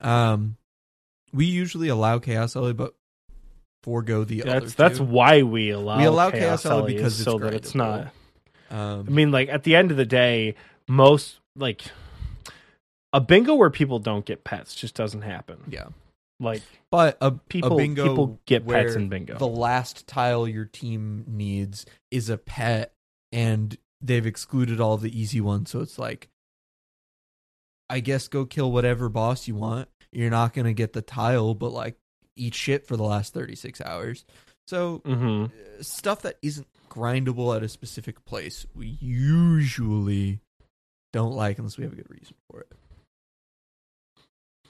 Um 0.00 0.56
we 1.32 1.46
usually 1.46 1.88
allow 1.88 2.18
Chaos 2.18 2.56
Ele, 2.56 2.72
but 2.72 2.94
forego 3.82 4.24
the 4.24 4.42
other 4.42 4.60
That's 4.60 4.74
that's 4.74 5.00
why 5.00 5.42
we 5.42 5.70
allow 5.70 5.98
We 5.98 6.04
allow 6.04 6.30
Chaos 6.30 6.62
Chaos 6.62 6.86
because 6.86 7.20
it's 7.20 7.24
so 7.24 7.38
that 7.38 7.54
it's 7.54 7.74
not. 7.74 8.12
Um, 8.70 9.06
I 9.08 9.10
mean, 9.10 9.30
like 9.30 9.48
at 9.48 9.64
the 9.64 9.74
end 9.74 9.90
of 9.90 9.96
the 9.96 10.06
day, 10.06 10.54
most 10.88 11.40
like 11.56 11.82
a 13.12 13.20
bingo 13.20 13.54
where 13.54 13.70
people 13.70 13.98
don't 13.98 14.24
get 14.24 14.44
pets 14.44 14.74
just 14.74 14.94
doesn't 14.94 15.22
happen. 15.22 15.58
yeah, 15.68 15.88
Like 16.38 16.62
but 16.90 17.18
a 17.20 17.32
people 17.32 17.72
a 17.72 17.76
bingo 17.76 18.08
people 18.08 18.40
get 18.46 18.66
pets 18.66 18.94
in 18.94 19.08
bingo. 19.08 19.36
The 19.38 19.48
last 19.48 20.06
tile 20.06 20.46
your 20.46 20.66
team 20.66 21.24
needs 21.26 21.86
is 22.10 22.30
a 22.30 22.38
pet, 22.38 22.92
and 23.32 23.76
they've 24.00 24.26
excluded 24.26 24.80
all 24.80 24.96
the 24.96 25.18
easy 25.18 25.40
ones. 25.40 25.70
So 25.70 25.80
it's 25.80 25.98
like, 25.98 26.28
I 27.88 28.00
guess 28.00 28.28
go 28.28 28.44
kill 28.44 28.70
whatever 28.70 29.08
boss 29.08 29.48
you 29.48 29.56
want. 29.56 29.88
You're 30.12 30.30
not 30.30 30.54
gonna 30.54 30.72
get 30.72 30.92
the 30.92 31.02
tile, 31.02 31.54
but 31.54 31.72
like 31.72 31.96
eat 32.40 32.54
shit 32.54 32.86
for 32.86 32.96
the 32.96 33.02
last 33.04 33.32
thirty 33.34 33.54
six 33.54 33.80
hours. 33.80 34.24
So 34.66 34.98
hmm 35.04 35.44
uh, 35.44 35.82
stuff 35.82 36.22
that 36.22 36.36
isn't 36.42 36.66
grindable 36.88 37.54
at 37.56 37.62
a 37.62 37.68
specific 37.68 38.24
place, 38.24 38.66
we 38.74 38.98
usually 39.00 40.40
don't 41.12 41.32
like 41.32 41.58
unless 41.58 41.76
we 41.78 41.84
have 41.84 41.92
a 41.92 41.96
good 41.96 42.10
reason 42.10 42.34
for 42.50 42.60
it. 42.60 42.72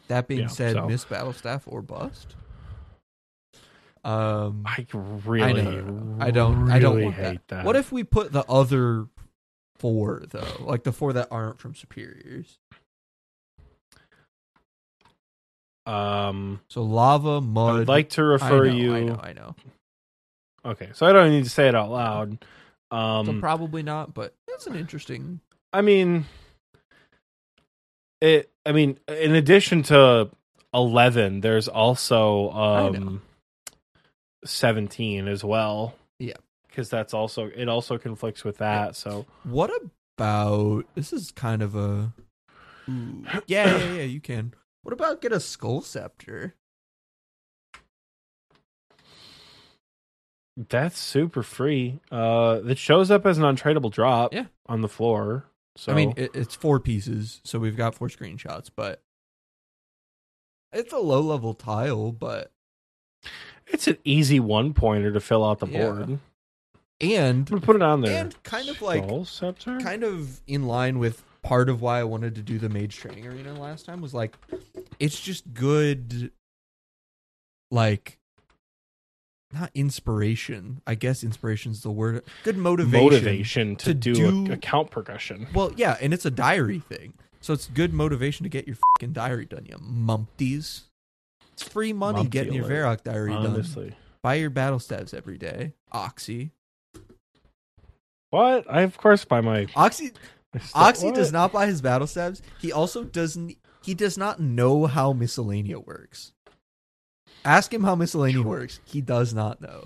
That 0.09 0.26
being 0.26 0.40
Yeah, 0.42 0.47
said, 0.48 0.72
so- 0.74 0.86
mist 0.88 1.09
battle 1.09 1.32
staff 1.32 1.64
or 1.66 1.82
bust. 1.82 2.34
Um, 4.02 4.62
I 4.66 4.86
really, 5.26 5.62
know. 5.62 6.16
I 6.18 6.30
don't- 6.30 6.70
I 6.70 6.78
don't 6.78 6.94
really 6.94 7.05
want 7.05 7.16
that. 7.18 7.30
hate 7.32 7.48
that. 7.48 7.64
what 7.66 7.76
if 7.76 7.92
we 7.92 8.02
put 8.02 8.32
the 8.32 8.44
other 8.48 9.06
four 9.76 10.22
though, 10.30 10.56
like 10.64 10.84
the 10.84 10.92
four 10.92 11.12
that 11.12 11.28
aren't 11.30 11.60
from 11.60 11.74
superiors? 11.74 12.59
Um 15.91 16.61
So 16.69 16.83
lava, 16.83 17.41
mud. 17.41 17.81
I'd 17.83 17.89
like 17.89 18.11
to 18.11 18.23
I 18.23 18.25
refer 18.25 18.65
know, 18.67 18.73
you 18.73 18.95
I 18.95 19.03
know, 19.05 19.21
I 19.23 19.33
know. 19.33 19.57
Okay, 20.65 20.91
so 20.93 21.07
I 21.07 21.12
don't 21.12 21.31
need 21.31 21.45
to 21.45 21.51
say 21.51 21.69
it 21.69 21.75
out 21.75 21.91
loud. 21.91 22.39
so 22.91 22.97
Um 22.97 23.41
probably 23.41 23.83
not, 23.83 24.15
but 24.15 24.35
it's 24.49 24.67
an 24.67 24.77
interesting. 24.77 25.41
I 25.73 25.81
mean 25.83 26.27
it. 28.21 28.51
I 28.67 28.73
mean, 28.73 28.99
in 29.09 29.35
addition 29.35 29.83
to 29.85 30.31
eleven, 30.75 31.41
there's 31.41 31.69
also 31.69 32.51
um 32.51 33.23
seventeen 34.45 35.29
as 35.29 35.43
well. 35.45 35.95
Yeah. 36.19 36.35
because 36.69 36.91
that's 36.91 37.15
also 37.15 37.47
it 37.47 37.69
also 37.69 37.97
conflicts 37.99 38.45
with 38.45 38.59
that. 38.59 38.95
So 38.97 39.27
What 39.45 39.71
about 40.19 40.85
this? 40.95 41.12
Is 41.12 41.31
kind 41.33 41.62
of 41.62 41.75
a 41.75 42.12
Ooh. 42.89 43.25
yeah, 43.47 43.79
yeah, 43.79 43.93
yeah. 43.95 44.03
You 44.03 44.21
can. 44.21 44.53
What 44.82 44.93
about 44.93 45.20
get 45.20 45.32
a 45.32 45.40
skull 45.40 45.81
scepter? 45.82 46.55
that's 50.69 50.98
super 50.98 51.43
free. 51.43 52.01
Uh, 52.11 52.61
it 52.66 52.77
shows 52.77 53.11
up 53.11 53.24
as 53.24 53.39
an 53.39 53.44
untradeable 53.44 53.90
drop. 53.90 54.35
Yeah. 54.35 54.47
on 54.66 54.82
the 54.82 54.89
floor. 54.89 55.47
So 55.77 55.90
I 55.93 55.94
mean, 55.94 56.12
it, 56.16 56.32
it's 56.35 56.55
four 56.55 56.81
pieces, 56.81 57.40
so 57.44 57.59
we've 57.59 57.77
got 57.77 57.94
four 57.94 58.09
screenshots, 58.09 58.69
but 58.74 59.01
it's 60.73 60.93
a 60.93 60.98
low 60.98 61.20
level 61.20 61.55
tile, 61.55 62.12
but 62.12 62.51
it's 63.69 63.86
an 63.89 63.97
easy 64.05 64.39
one 64.40 64.74
pointer 64.74 65.11
to 65.12 65.20
fill 65.20 65.44
out 65.44 65.61
the 65.61 65.66
Yeah. 65.69 65.86
board. 65.93 66.19
and 67.01 67.47
put 67.62 67.77
it 67.77 67.82
on 67.82 68.02
there. 68.02 68.20
and 68.20 68.43
kind 68.43 68.69
of 68.69 68.82
like 68.82 69.05
Skull 69.05 69.24
scepter. 69.24 69.78
kind 69.81 70.05
of 70.05 70.43
in 70.47 70.66
line 70.66 70.98
with 70.98 71.24
part 71.43 71.69
of 71.69 71.81
why 71.81 72.01
I 72.01 72.05
wanted 72.05 72.35
to 72.37 72.43
do 72.43 72.59
the 72.59 72.69
mage 72.69 72.97
training 72.97 73.27
arena 73.27 73.59
last 73.59 73.87
time 73.87 74.01
was 74.01 74.15
like 74.15 74.37
it's 74.99 75.21
just 75.21 75.55
good 75.55 76.31
like 77.71 78.19
not 79.53 79.71
inspiration. 79.75 80.81
I 80.87 80.95
guess 80.95 81.25
inspiration's 81.25 81.83
the 81.83 81.91
word. 81.91 82.23
Good 82.45 82.57
motivation. 82.57 83.05
motivation 83.05 83.77
to, 83.77 83.87
to 83.87 83.95
do, 83.95 84.15
do- 84.47 84.53
account 84.53 84.91
progression. 84.91 85.49
Well, 85.53 85.73
yeah, 85.77 85.97
and 86.01 86.15
it's 86.15 86.25
a 86.25 86.31
diary 86.31 86.79
thing. 86.79 87.15
So 87.41 87.53
it's 87.53 87.67
good 87.67 87.93
motivation 87.93 88.45
to 88.45 88.51
get 88.51 88.67
your 88.67 88.77
fucking 88.97 89.12
diary 89.12 89.47
done, 89.47 89.67
you 89.67 89.77
mumpties. 89.77 90.83
It's 91.55 91.62
free 91.62 91.93
money 91.93 92.25
Mumpty 92.25 92.31
getting 92.31 92.53
your 92.53 92.67
alert, 92.67 93.01
Varrock 93.01 93.03
diary 93.03 93.33
done. 93.33 93.95
Buy 94.23 94.35
your 94.35 94.51
battle 94.51 94.79
stabs 94.79 95.15
every 95.15 95.39
day. 95.39 95.73
Oxy. 95.91 96.51
what? 98.29 98.67
I 98.71 98.83
of 98.83 98.99
course 98.99 99.25
buy 99.25 99.41
my. 99.41 99.67
Oxy 99.75 100.12
Oxy 100.74 101.06
what? 101.06 101.14
does 101.14 101.32
not 101.32 101.52
buy 101.52 101.66
his 101.66 101.81
battle 101.81 102.06
stabs. 102.06 102.43
He 102.60 102.72
also 102.72 103.05
doesn't. 103.05 103.56
He 103.82 103.94
does 103.94 104.18
not 104.18 104.40
know 104.40 104.86
how 104.86 105.12
Miscellania 105.12 105.85
works. 105.86 106.32
Ask 107.44 107.72
him 107.72 107.85
how 107.85 107.94
Miscellania 107.97 108.44
works. 108.44 108.81
He 108.85 109.01
does 109.01 109.32
not 109.32 109.60
know. 109.60 109.85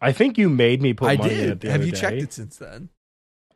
I 0.00 0.12
think 0.12 0.36
you 0.38 0.48
made 0.48 0.82
me 0.82 0.92
put 0.94 1.08
I 1.10 1.16
money 1.16 1.34
did. 1.34 1.62
Have 1.64 1.84
you 1.86 1.92
day. 1.92 2.00
checked 2.00 2.22
it 2.22 2.32
since 2.32 2.56
then? 2.56 2.88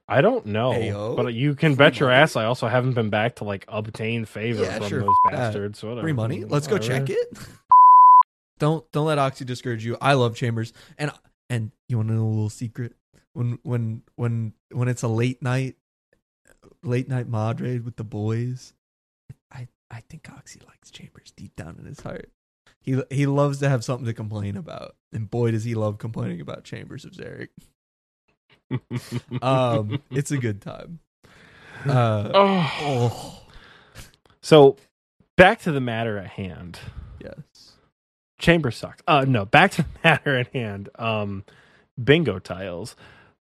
I 0.09 0.21
don't 0.21 0.47
know, 0.47 0.73
Ayo. 0.73 1.17
but 1.17 1.33
you 1.35 1.55
can 1.55 1.73
Free 1.73 1.85
bet 1.87 2.01
your 2.01 2.09
money. 2.09 2.21
ass. 2.23 2.37
I 2.37 2.45
also 2.45 2.67
haven't 2.67 2.95
been 2.95 3.11
back 3.11 3.37
to 3.37 3.45
like 3.45 3.65
obtain 3.69 4.25
favor 4.25 4.63
Yeah, 4.63 4.79
from 4.79 4.89
sure, 4.89 5.01
those 5.01 5.15
that. 5.31 5.33
bastards. 5.33 5.83
Whatever. 5.83 6.03
Free 6.03 6.13
money. 6.13 6.41
Mm, 6.41 6.51
Let's 6.51 6.67
go 6.67 6.75
Whatever. 6.77 7.07
check 7.07 7.11
it. 7.17 7.39
don't 8.59 8.91
don't 8.93 9.07
let 9.07 9.19
Oxy 9.19 9.45
discourage 9.45 9.85
you. 9.85 9.97
I 10.01 10.15
love 10.15 10.35
Chambers, 10.37 10.73
and 10.99 11.11
and 11.51 11.71
you 11.89 11.97
want 11.99 12.09
to 12.09 12.15
know 12.15 12.25
a 12.25 12.29
little 12.29 12.51
secret? 12.51 12.95
When 13.35 13.59
when 13.63 14.03
when 14.17 14.53
when 14.73 14.89
it's 14.89 15.03
a 15.03 15.09
late 15.09 15.41
night, 15.43 15.77
late 16.83 17.09
night 17.09 17.27
raid 17.61 17.85
with 17.85 17.97
the 17.97 18.05
boys, 18.05 18.73
I 19.51 19.69
I 19.91 20.01
think 20.09 20.29
Oxy 20.31 20.61
likes 20.67 20.91
Chambers 20.91 21.33
deep 21.37 21.55
down 21.57 21.77
in 21.79 21.85
his 21.87 22.01
heart. 22.01 22.31
He 22.81 23.01
he 23.11 23.27
loves 23.27 23.59
to 23.61 23.69
have 23.69 23.85
something 23.85 24.07
to 24.07 24.13
complain 24.15 24.57
about, 24.57 24.97
and 25.13 25.31
boy 25.31 25.53
does 25.53 25.65
he 25.65 25.75
love 25.75 25.99
complaining 25.99 26.41
about 26.41 26.65
Chambers 26.65 27.05
of 27.05 27.13
Xeric. 27.13 27.49
Um, 29.41 30.03
it's 30.11 30.31
a 30.31 30.39
good 30.39 30.61
time. 30.61 31.01
Uh, 31.85 32.31
oh. 32.33 32.73
oh 32.81 33.43
So, 34.41 34.77
back 35.37 35.63
to 35.63 35.73
the 35.73 35.81
matter 35.81 36.17
at 36.17 36.29
hand. 36.29 36.79
yes, 37.19 37.73
Chamber 38.39 38.71
sucks. 38.71 39.03
Uh 39.09 39.25
no, 39.27 39.45
back 39.45 39.73
to 39.73 39.83
the 39.83 39.89
matter 40.05 40.37
at 40.37 40.49
hand. 40.49 40.91
Um 40.97 41.45
bingo 42.03 42.39
tiles. 42.39 42.95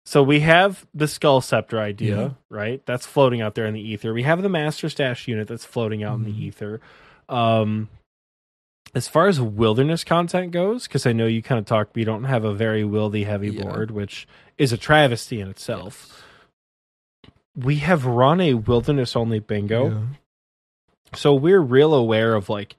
So 0.05 0.23
we 0.23 0.39
have 0.41 0.85
the 0.93 1.07
skull 1.07 1.41
scepter 1.41 1.79
idea, 1.79 2.17
Yeah. 2.21 2.29
right? 2.49 2.85
That's 2.85 3.05
floating 3.05 3.41
out 3.41 3.55
there 3.55 3.65
in 3.67 3.73
the 3.75 3.81
ether. 3.81 4.13
We 4.13 4.23
have 4.23 4.41
the 4.41 4.49
master 4.49 4.89
stash 4.89 5.27
unit 5.27 5.47
that's 5.47 5.65
floating 5.65 6.03
out 6.03 6.17
in 6.17 6.21
Mhm. 6.25 6.25
the 6.25 6.43
ether. 6.45 6.81
Um 7.29 7.89
as 8.93 9.07
far 9.07 9.27
as 9.27 9.39
wilderness 9.39 10.03
content 10.03 10.51
goes, 10.51 10.85
because 10.85 11.05
I 11.05 11.13
know 11.13 11.25
you 11.25 11.41
kind 11.41 11.57
of 11.59 11.65
talked, 11.65 11.95
we 11.95 12.03
don't 12.03 12.25
have 12.25 12.43
a 12.43 12.53
very 12.53 12.83
wildy 12.83 13.25
heavy 13.25 13.49
Yeah. 13.49 13.63
board, 13.63 13.89
which 13.91 14.27
is 14.57 14.73
a 14.73 14.77
travesty 14.77 15.39
in 15.39 15.47
itself. 15.47 16.25
We 17.55 17.77
have 17.77 18.05
run 18.05 18.41
a 18.41 18.55
wilderness 18.55 19.15
only 19.15 19.39
bingo 19.39 19.89
Yeah. 19.89 20.01
so 21.15 21.33
we're 21.33 21.61
real 21.61 21.93
aware 21.93 22.33
of 22.35 22.49
like 22.49 22.75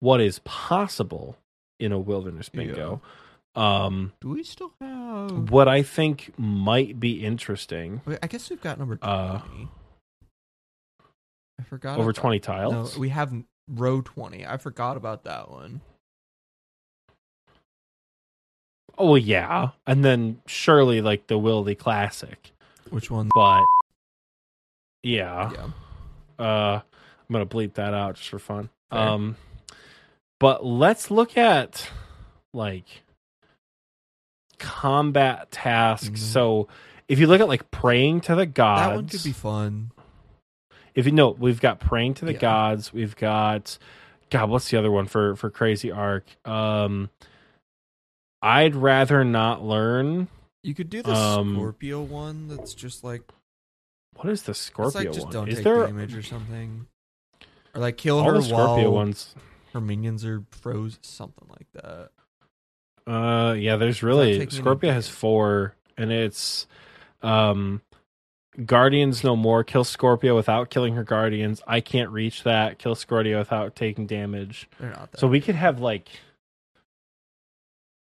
what 0.00 0.20
is 0.20 0.38
possible 0.44 1.36
in 1.80 1.90
a 1.92 1.98
wilderness 1.98 2.48
bingo 2.48 3.00
um 3.58 4.12
Do 4.20 4.28
we 4.30 4.42
still 4.44 4.72
have? 4.80 5.50
what 5.50 5.66
i 5.68 5.82
think 5.82 6.32
might 6.38 7.00
be 7.00 7.24
interesting 7.24 8.00
I 8.22 8.26
guess 8.26 8.48
we've 8.50 8.60
got 8.60 8.78
number 8.78 8.98
Uh. 9.02 9.40
I 11.60 11.64
forgot 11.64 11.98
over 11.98 12.10
about- 12.10 12.20
20 12.20 12.36
No, 12.38 12.40
tiles 12.42 12.96
we 12.98 13.08
have 13.08 13.32
row 13.68 14.00
twenty. 14.00 14.46
I 14.46 14.56
forgot 14.56 14.96
about 14.96 15.24
that 15.24 15.50
one. 15.50 15.80
oh 18.96 19.14
yeah 19.14 19.70
and 19.86 20.04
then 20.04 20.40
surely 20.46 21.00
like 21.00 21.26
the 21.26 21.38
wildy 21.38 21.76
classic 21.78 22.52
Which 22.90 23.10
one? 23.10 23.28
but 23.34 23.62
yeah 25.02 25.50
Yeah. 25.52 26.44
uh 26.44 26.80
i'm 27.28 27.32
gonna 27.32 27.46
bleep 27.46 27.74
that 27.74 27.94
out 27.94 28.16
just 28.16 28.28
for 28.28 28.38
fun 28.38 28.70
Fair. 28.90 29.00
um 29.00 29.36
but 30.40 30.64
let's 30.64 31.10
look 31.10 31.36
at 31.36 31.90
like 32.54 33.02
combat 34.58 35.50
tasks 35.50 36.08
Mhm. 36.20 36.32
so 36.32 36.68
if 37.08 37.18
you 37.18 37.26
look 37.26 37.40
at 37.40 37.48
like 37.48 37.70
praying 37.70 38.20
to 38.22 38.34
the 38.34 38.46
gods 38.46 38.80
That 38.82 38.94
one 38.96 39.08
could 39.08 39.24
be 39.24 39.32
fun. 39.32 39.90
if 40.94 41.06
you 41.06 41.12
know 41.12 41.30
we've 41.30 41.60
got 41.60 41.80
praying 41.80 42.14
to 42.14 42.24
the 42.24 42.32
Yeah. 42.34 42.38
gods 42.40 42.92
we've 42.92 43.16
got 43.16 43.78
god 44.30 44.50
what's 44.50 44.68
the 44.70 44.76
other 44.78 44.90
one 44.90 45.06
for 45.06 45.36
for 45.36 45.50
crazy 45.50 45.90
arc 45.90 46.26
um 46.46 47.08
i'd 48.42 48.74
rather 48.76 49.24
not 49.24 49.62
learn 49.64 50.28
You 50.62 50.74
could 50.74 50.90
do 50.90 51.02
the 51.02 51.12
Um, 51.14 51.56
Scorpia 51.56 52.04
one. 52.04 52.48
That's 52.48 52.74
just 52.74 53.04
like 53.04 53.22
what 54.16 54.28
is 54.28 54.42
the 54.42 54.52
scorpia 54.52 54.94
like 54.96 55.12
just 55.12 55.22
one 55.26 55.32
don't 55.32 55.48
is 55.48 55.54
take 55.56 55.64
there 55.64 55.86
damage 55.86 56.14
or 56.14 56.22
something. 56.22 56.86
Or 57.74 57.80
like 57.80 57.96
kill 57.96 58.18
all 58.18 58.24
her 58.24 58.32
the 58.32 58.40
scorpia 58.40 58.82
while 58.82 58.92
ones 58.92 59.34
her 59.72 59.80
minions 59.80 60.24
are 60.24 60.44
froze. 60.50 60.98
Something 61.00 61.46
like 61.48 61.68
that. 61.74 62.10
Uh, 63.08 63.54
yeah, 63.54 63.76
there's 63.76 64.02
really 64.02 64.38
Scorpia 64.46 64.92
has 64.92 65.08
four, 65.08 65.74
and 65.96 66.12
it's 66.12 66.66
um, 67.22 67.80
Guardians 68.64 69.22
no 69.22 69.36
more. 69.36 69.64
Kill 69.64 69.84
Scorpia 69.84 70.34
without 70.34 70.68
killing 70.68 70.94
her 70.94 71.04
guardians. 71.04 71.62
I 71.66 71.80
can't 71.80 72.10
reach 72.10 72.42
that. 72.42 72.78
Kill 72.78 72.94
Scorpia 72.94 73.38
without 73.38 73.76
taking 73.76 74.06
damage. 74.06 74.68
They're 74.78 74.90
not 74.90 75.12
that. 75.12 75.20
So 75.20 75.26
we 75.28 75.40
could 75.40 75.54
have 75.54 75.80
like 75.80 76.08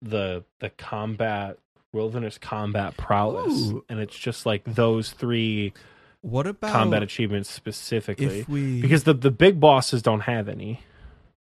the 0.02 0.44
the 0.60 0.70
combat 0.70 1.58
wilderness 1.92 2.38
combat 2.38 2.96
prowess, 2.96 3.70
Ooh. 3.70 3.84
and 3.88 3.98
it's 3.98 4.16
just 4.16 4.46
like 4.46 4.62
those 4.64 5.10
three 5.10 5.72
what 6.20 6.46
about 6.46 6.72
combat 6.72 7.02
achievements 7.02 7.50
specifically. 7.50 8.40
if 8.40 8.48
we 8.48 8.80
Because 8.80 9.04
the 9.04 9.14
the 9.14 9.30
big 9.30 9.58
bosses 9.58 10.00
don't 10.00 10.20
have 10.20 10.48
any. 10.48 10.80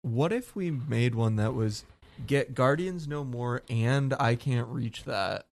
What 0.03 0.33
if 0.33 0.55
we 0.55 0.71
made 0.71 1.15
one 1.15 1.37
that 1.37 1.55
was 1.55 1.85
get 2.27 2.55
Guardians 2.55 3.07
no 3.09 3.25
more 3.25 3.63
and 3.69 4.15
I 4.19 4.35
can't 4.35 4.69
reach 4.69 5.05
that 5.05 5.47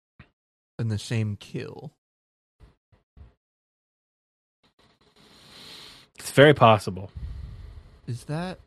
in 0.79 0.89
the 0.89 0.99
same 0.99 1.37
kill? 1.37 1.93
It's 6.19 6.31
very 6.31 6.55
possible. 6.55 7.11
Is 8.07 8.25
that 8.25 8.59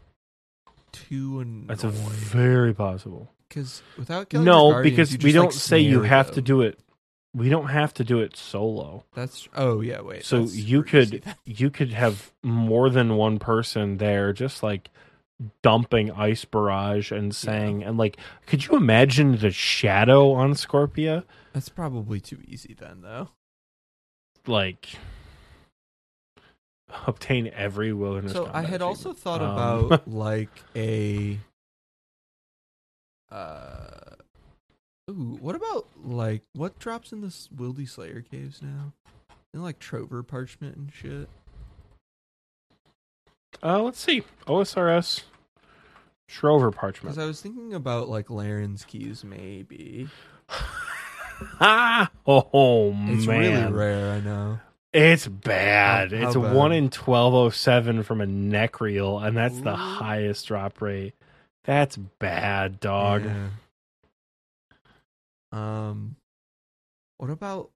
too 0.91 1.43
That's 1.67 1.83
a 1.83 1.89
annoying? 1.89 2.09
very 2.09 2.73
possible. 2.73 3.31
Because 3.47 3.81
without 3.97 4.29
killing 4.29 4.45
no 4.45 4.81
because 4.81 5.17
we 5.17 5.31
don't 5.31 5.45
like, 5.45 5.53
say 5.53 5.79
you 5.79 6.01
have 6.01 6.31
to 6.31 6.41
do 6.41 6.61
it 6.61 6.79
we 7.33 7.49
don't 7.49 7.67
have 7.67 7.93
to 7.93 8.03
do 8.03 8.19
it 8.21 8.35
solo 8.35 9.03
That's 9.13 9.47
oh 9.55 9.81
yeah 9.81 10.01
wait. 10.01 10.25
so 10.25 10.43
you 10.43 10.83
could 10.83 11.23
you 11.45 11.69
could 11.69 11.91
have 11.93 12.31
more 12.41 12.89
than 12.89 13.15
one 13.15 13.39
person 13.39 13.97
there 13.97 14.33
just 14.33 14.63
like 14.63 14.89
dumping 15.61 16.09
ice 16.11 16.45
barrage 16.45 17.11
and 17.11 17.35
saying 17.35 17.83
and 17.83 17.97
like 17.97 18.17
could 18.47 18.65
you 18.65 18.75
imagine 18.77 19.37
the 19.37 19.51
shadow 19.51 20.31
on 20.31 20.53
scorpia 20.53 21.23
That's 21.51 21.67
probably 21.69 22.21
too 22.21 22.39
easy 22.47 22.73
then 22.73 23.01
though. 23.01 23.29
like 24.47 24.93
obtain 27.05 27.51
every 27.53 27.91
wilderness 27.91 28.31
So 28.31 28.49
I 28.53 28.61
had 28.61 28.81
also 28.81 29.11
thought 29.11 29.41
Um, 29.41 29.51
about 29.91 30.07
like 30.07 30.49
a 30.75 31.37
uh 33.31 34.15
ooh, 35.09 35.37
what 35.41 35.55
about 35.55 35.87
like 36.03 36.43
what 36.53 36.79
drops 36.79 37.11
in 37.11 37.21
the 37.21 37.27
Wildy 37.27 37.89
Slayer 37.89 38.21
caves 38.21 38.61
now? 38.61 38.93
And 39.53 39.63
like 39.63 39.79
Trouver 39.79 40.25
parchment 40.25 40.75
and 40.77 40.91
shit. 40.93 41.27
Uh, 43.63 43.81
let's 43.81 43.99
see. 43.99 44.23
OSRS 44.47 45.23
Trouver 46.29 46.73
parchment. 46.73 47.15
Because. 47.15 47.17
I 47.23 47.27
was 47.27 47.41
thinking 47.41 47.73
about 47.73 48.09
like 48.09 48.29
Larran's 48.29 48.83
keys, 48.85 49.23
maybe. 49.23 50.07
Ah, 51.59 52.09
oh 52.27 52.95
It's 53.07 53.25
man, 53.27 53.73
really 53.73 53.73
rare, 53.73 54.13
I 54.13 54.19
know. 54.21 54.59
It's 54.93 55.27
bad. 55.27 56.11
How- 56.13 56.19
how 56.21 56.27
it's 56.27 56.35
bad? 56.37 56.55
one 56.55 56.71
in 56.71 56.89
twelve 56.89 57.33
oh 57.33 57.49
seven 57.49 58.03
from 58.03 58.21
a 58.21 58.25
neck 58.25 58.79
reel, 58.79 59.19
and 59.19 59.35
that's 59.35 59.59
the 59.59 59.75
highest 59.75 60.47
drop 60.47 60.81
rate. 60.81 61.13
That's 61.65 61.97
bad, 61.97 62.79
dog. 62.79 63.25
Yeah. 63.25 63.47
Um, 65.51 66.15
what 67.17 67.29
about 67.29 67.71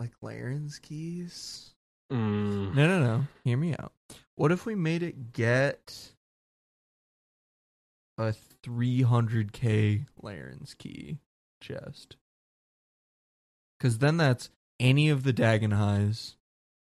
like 0.00 0.12
Larran's 0.22 0.78
keys? 0.78 1.72
Mm. 2.12 2.74
No, 2.74 2.86
no, 2.86 3.00
no. 3.00 3.24
Hear 3.44 3.56
me 3.56 3.74
out. 3.78 3.92
What 4.36 4.52
if 4.52 4.66
we 4.66 4.74
made 4.74 5.02
it 5.02 5.32
get 5.32 6.12
a 8.18 8.34
300k 8.62 10.04
Larran's 10.20 10.74
key 10.74 11.18
chest? 11.62 12.16
Because 13.78 13.98
then 13.98 14.18
that's 14.18 14.50
any 14.78 15.08
of 15.08 15.22
the 15.22 15.32
Dagon'hai, 15.32 16.34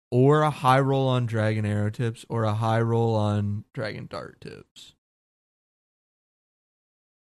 or 0.10 0.42
a 0.42 0.50
high 0.52 0.80
roll 0.80 1.10
on 1.10 1.26
Dragon 1.26 1.66
Arrow 1.66 1.90
tips, 1.90 2.26
or 2.30 2.46
a 2.46 2.54
high 2.54 2.82
roll 2.82 3.14
on 3.14 3.66
Dragon 3.74 4.08
Dart 4.10 4.40
tips, 4.40 4.96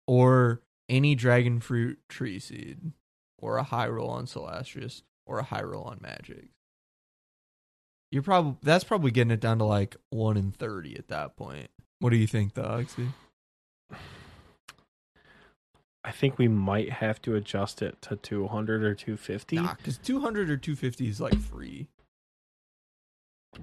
or 0.06 0.62
any 0.90 1.16
Dragon 1.16 1.62
Fruit 1.62 1.98
Tree 2.10 2.40
Seed, 2.40 2.92
or 3.38 3.56
a 3.56 3.64
high 3.64 3.88
roll 3.88 4.10
on 4.10 4.26
Celastrus, 4.26 5.04
or 5.26 5.40
a 5.40 5.44
high 5.44 5.64
roll 5.64 5.84
on 5.84 6.00
Magic. 6.02 6.50
You're 8.12 8.24
probably 8.24 8.56
that's 8.64 8.84
probably 8.84 9.12
getting 9.12 9.32
it 9.32 9.40
down 9.40 9.60
to 9.60 9.66
like 9.66 9.96
one 10.10 10.36
in 10.38 10.52
thirty 10.52 10.96
at 10.98 11.08
that 11.10 11.36
point. 11.36 11.70
What 12.00 12.10
do 12.12 12.18
you 12.18 12.28
think, 12.28 12.54
though, 12.54 12.64
Oxy? 12.64 13.10
I 16.04 16.12
think 16.12 16.38
we 16.38 16.48
might 16.48 16.90
have 16.92 17.22
to 17.24 17.36
adjust 17.36 17.82
it 17.82 18.02
to 18.04 18.16
two 18.16 18.48
hundred 18.48 18.84
or 18.84 18.96
two 18.96 19.18
fifty. 19.18 19.58
Nah, 19.58 19.76
because 19.76 19.98
two 19.98 20.22
hundred 20.22 20.50
or 20.50 20.58
two 20.58 20.76
fifty 20.76 21.08
is 21.08 21.20
like 21.22 21.38
free. 21.38 21.88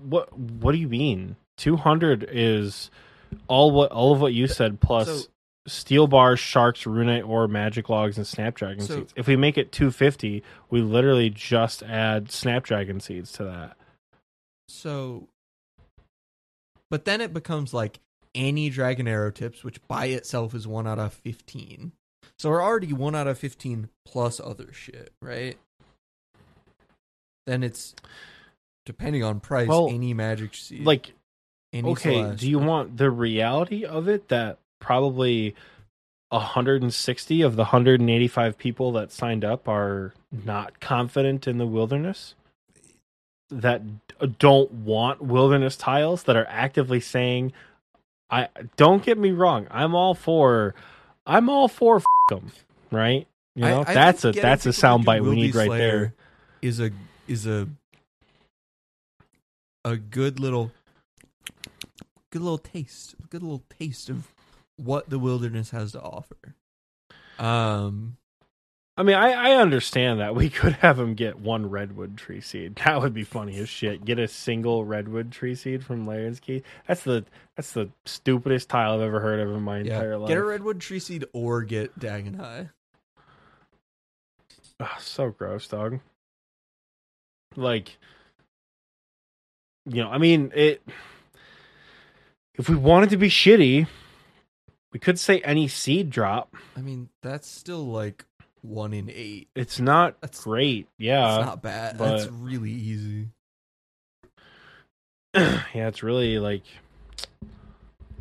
What 0.03 0.37
What 0.39 0.73
do 0.73 0.79
you 0.79 0.89
mean? 0.89 1.37
Two 1.57 1.77
hundred 1.77 2.29
is 2.31 2.91
all 3.49 3.71
what 3.71 3.91
all 3.91 4.13
of 4.13 4.21
what 4.21 4.35
you 4.35 4.47
said 4.47 4.81
plus 4.81 5.09
So- 5.25 5.29
steel 5.67 6.07
bars, 6.07 6.39
sharks, 6.39 6.85
runite 6.85 7.27
or 7.27 7.49
magic 7.49 7.89
logs, 7.89 8.17
and 8.19 8.27
snapdragon 8.27 8.85
So- 8.85 8.97
seeds. 8.99 9.13
If 9.17 9.27
we 9.27 9.35
make 9.37 9.57
it 9.59 9.73
two 9.73 9.91
fifty, 9.91 10.43
we 10.71 10.83
literally 10.83 11.31
just 11.31 11.83
add 11.83 12.31
snapdragon 12.31 13.01
seeds 13.01 13.33
to 13.33 13.45
that. 13.45 13.77
So, 14.69 15.29
but 16.91 17.05
then 17.05 17.21
it 17.21 17.33
becomes 17.33 17.73
like 17.73 18.01
any 18.35 18.69
Dragon 18.71 19.09
Arrow 19.09 19.31
tips, 19.31 19.65
which 19.65 19.81
by 19.89 20.07
itself 20.07 20.55
is 20.55 20.67
one 20.67 20.87
out 20.87 20.99
of 20.99 21.13
fifteen. 21.13 21.93
So 22.39 22.51
we're 22.51 22.63
already 22.63 22.93
one 22.93 23.15
out 23.15 23.27
of 23.27 23.39
fifteen 23.39 23.89
plus 24.05 24.41
other 24.41 24.73
shit, 24.73 25.13
right? 25.23 25.57
Then 27.47 27.63
it's 27.63 27.95
depending 28.85 29.23
on 29.23 29.41
price. 29.41 29.69
Well, 29.69 29.89
any 29.91 30.15
magic 30.15 30.55
seed, 30.55 30.85
Like, 30.85 31.13
any 31.73 31.91
okay, 31.91 32.35
do 32.35 32.49
you 32.49 32.59
want 32.59 32.97
the 32.97 33.11
reality 33.11 33.85
of 33.85 34.09
it 34.09 34.29
that 34.29 34.59
probably 34.81 35.55
160 36.31 37.43
of 37.43 37.57
the 37.57 37.63
185 37.63 38.59
people 38.59 38.93
that 38.93 39.13
signed 39.13 39.45
up 39.45 39.69
are 39.69 40.13
not 40.33 40.81
confident 40.81 41.47
in 41.47 41.59
the 41.59 41.67
wilderness? 41.67 42.35
That 43.51 43.83
don't 44.39 44.71
want 44.73 45.21
wilderness 45.21 45.77
tiles 45.77 46.25
that 46.25 46.37
are 46.37 46.47
actively 46.49 47.01
saying 47.01 47.53
I 48.31 48.49
don't 48.77 49.05
get 49.05 49.19
me 49.19 49.31
wrong, 49.31 49.67
I'm 49.71 49.95
all 49.95 50.15
for 50.15 50.75
I'm 51.27 51.49
all 51.49 51.69
for 51.69 52.03
them, 52.29 52.53
right? 52.91 53.27
You 53.55 53.65
know, 53.65 53.85
I 53.87 53.95
that's 53.95 54.25
a 54.25 54.33
that's 54.33 54.67
a 54.67 54.71
soundbite 54.71 55.23
we 55.23 55.35
need 55.35 55.55
right 55.55 55.71
there. 55.71 56.15
Is 56.63 56.81
a 56.81 56.91
is 57.29 57.47
a 57.47 57.69
a 59.85 59.97
good 59.97 60.41
little 60.41 60.73
good 62.31 62.43
little 62.43 62.59
taste, 62.59 63.15
a 63.23 63.27
good 63.29 63.43
little 63.43 63.63
taste 63.79 64.11
of 64.11 64.33
what 64.77 65.09
the 65.09 65.19
wilderness 65.19 65.71
has 65.71 65.93
to 65.93 66.03
offer. 66.03 66.57
Um, 67.39 68.17
I 68.99 69.03
mean, 69.03 69.17
I, 69.17 69.33
I 69.33 69.57
understand 69.57 70.21
that 70.21 70.35
we 70.35 70.49
could 70.51 70.73
have 70.75 70.99
him 70.99 71.15
get 71.15 71.39
one 71.39 71.69
redwood 71.69 72.17
tree 72.17 72.41
seed. 72.41 72.77
That 72.85 73.01
would 73.01 73.13
be 73.13 73.25
funny 73.25 73.59
as 73.59 73.69
shit. 73.69 74.05
Get 74.05 74.19
a 74.19 74.27
single 74.27 74.85
redwood 74.85 75.31
tree 75.31 75.55
seed 75.55 75.85
from 75.85 76.07
Larran's 76.07 76.41
key. 76.41 76.63
That's 76.87 77.03
the 77.03 77.25
that's 77.57 77.73
the 77.73 77.91
stupidest 78.07 78.69
tile 78.69 78.95
I've 78.95 79.01
ever 79.01 79.21
heard 79.21 79.41
of 79.41 79.55
in 79.55 79.63
my 79.63 79.79
yeah, 79.79 79.95
entire 79.95 80.17
life. 80.17 80.29
get 80.29 80.39
a 80.39 80.45
redwood 80.45 80.81
tree 80.81 80.99
seed 80.99 81.25
or 81.33 81.63
get 81.63 81.99
Dagon'hai. 81.99 82.71
Ugh, 84.81 85.01
so 85.01 85.31
gross, 85.31 85.69
dog. 85.69 86.01
Like, 87.55 87.97
you 89.87 90.03
know, 90.03 90.11
I 90.11 90.19
mean, 90.19 90.53
it. 90.55 90.83
If 92.55 92.71
we 92.71 92.77
wanted 92.77 93.11
to 93.11 93.19
be 93.19 93.29
shitty, 93.29 93.87
we 94.93 94.99
could 94.99 95.19
say 95.19 95.41
any 95.41 95.69
seed 95.69 96.09
drop. 96.09 96.55
I 96.75 96.81
mean, 96.81 97.11
that's 97.23 97.47
still 97.47 97.85
like 97.85 98.25
one 98.67 98.93
in 98.93 99.11
eight. 99.11 99.49
It's 99.55 99.79
not 99.81 100.21
That's 100.21 100.45
great. 100.45 100.89
Yeah, 100.99 101.39
It's 101.39 101.47
not 101.47 101.63
bad. 101.63 101.99
but- 101.99 102.17
That's 102.19 102.31
really 102.31 102.71
easy. 102.73 103.29
yeah, 105.35 105.89
it's 105.89 106.03
really 106.03 106.39
like 106.39 106.63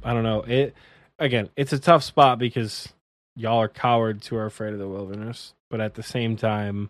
I 0.04 0.14
don't 0.14 0.24
know. 0.24 0.42
It 0.42 0.76
again, 1.20 1.50
it's 1.56 1.74
a 1.74 1.80
tough 1.80 2.04
spot 2.04 2.40
because 2.40 2.90
y'all 3.36 3.60
are 3.62 3.70
cowards 3.70 4.28
who 4.28 4.36
are 4.36 4.46
afraid 4.46 4.74
of 4.74 4.80
the 4.80 4.88
wilderness, 4.88 5.54
but 5.70 5.80
at 5.82 5.96
the 5.96 6.04
same 6.04 6.36
time, 6.36 6.90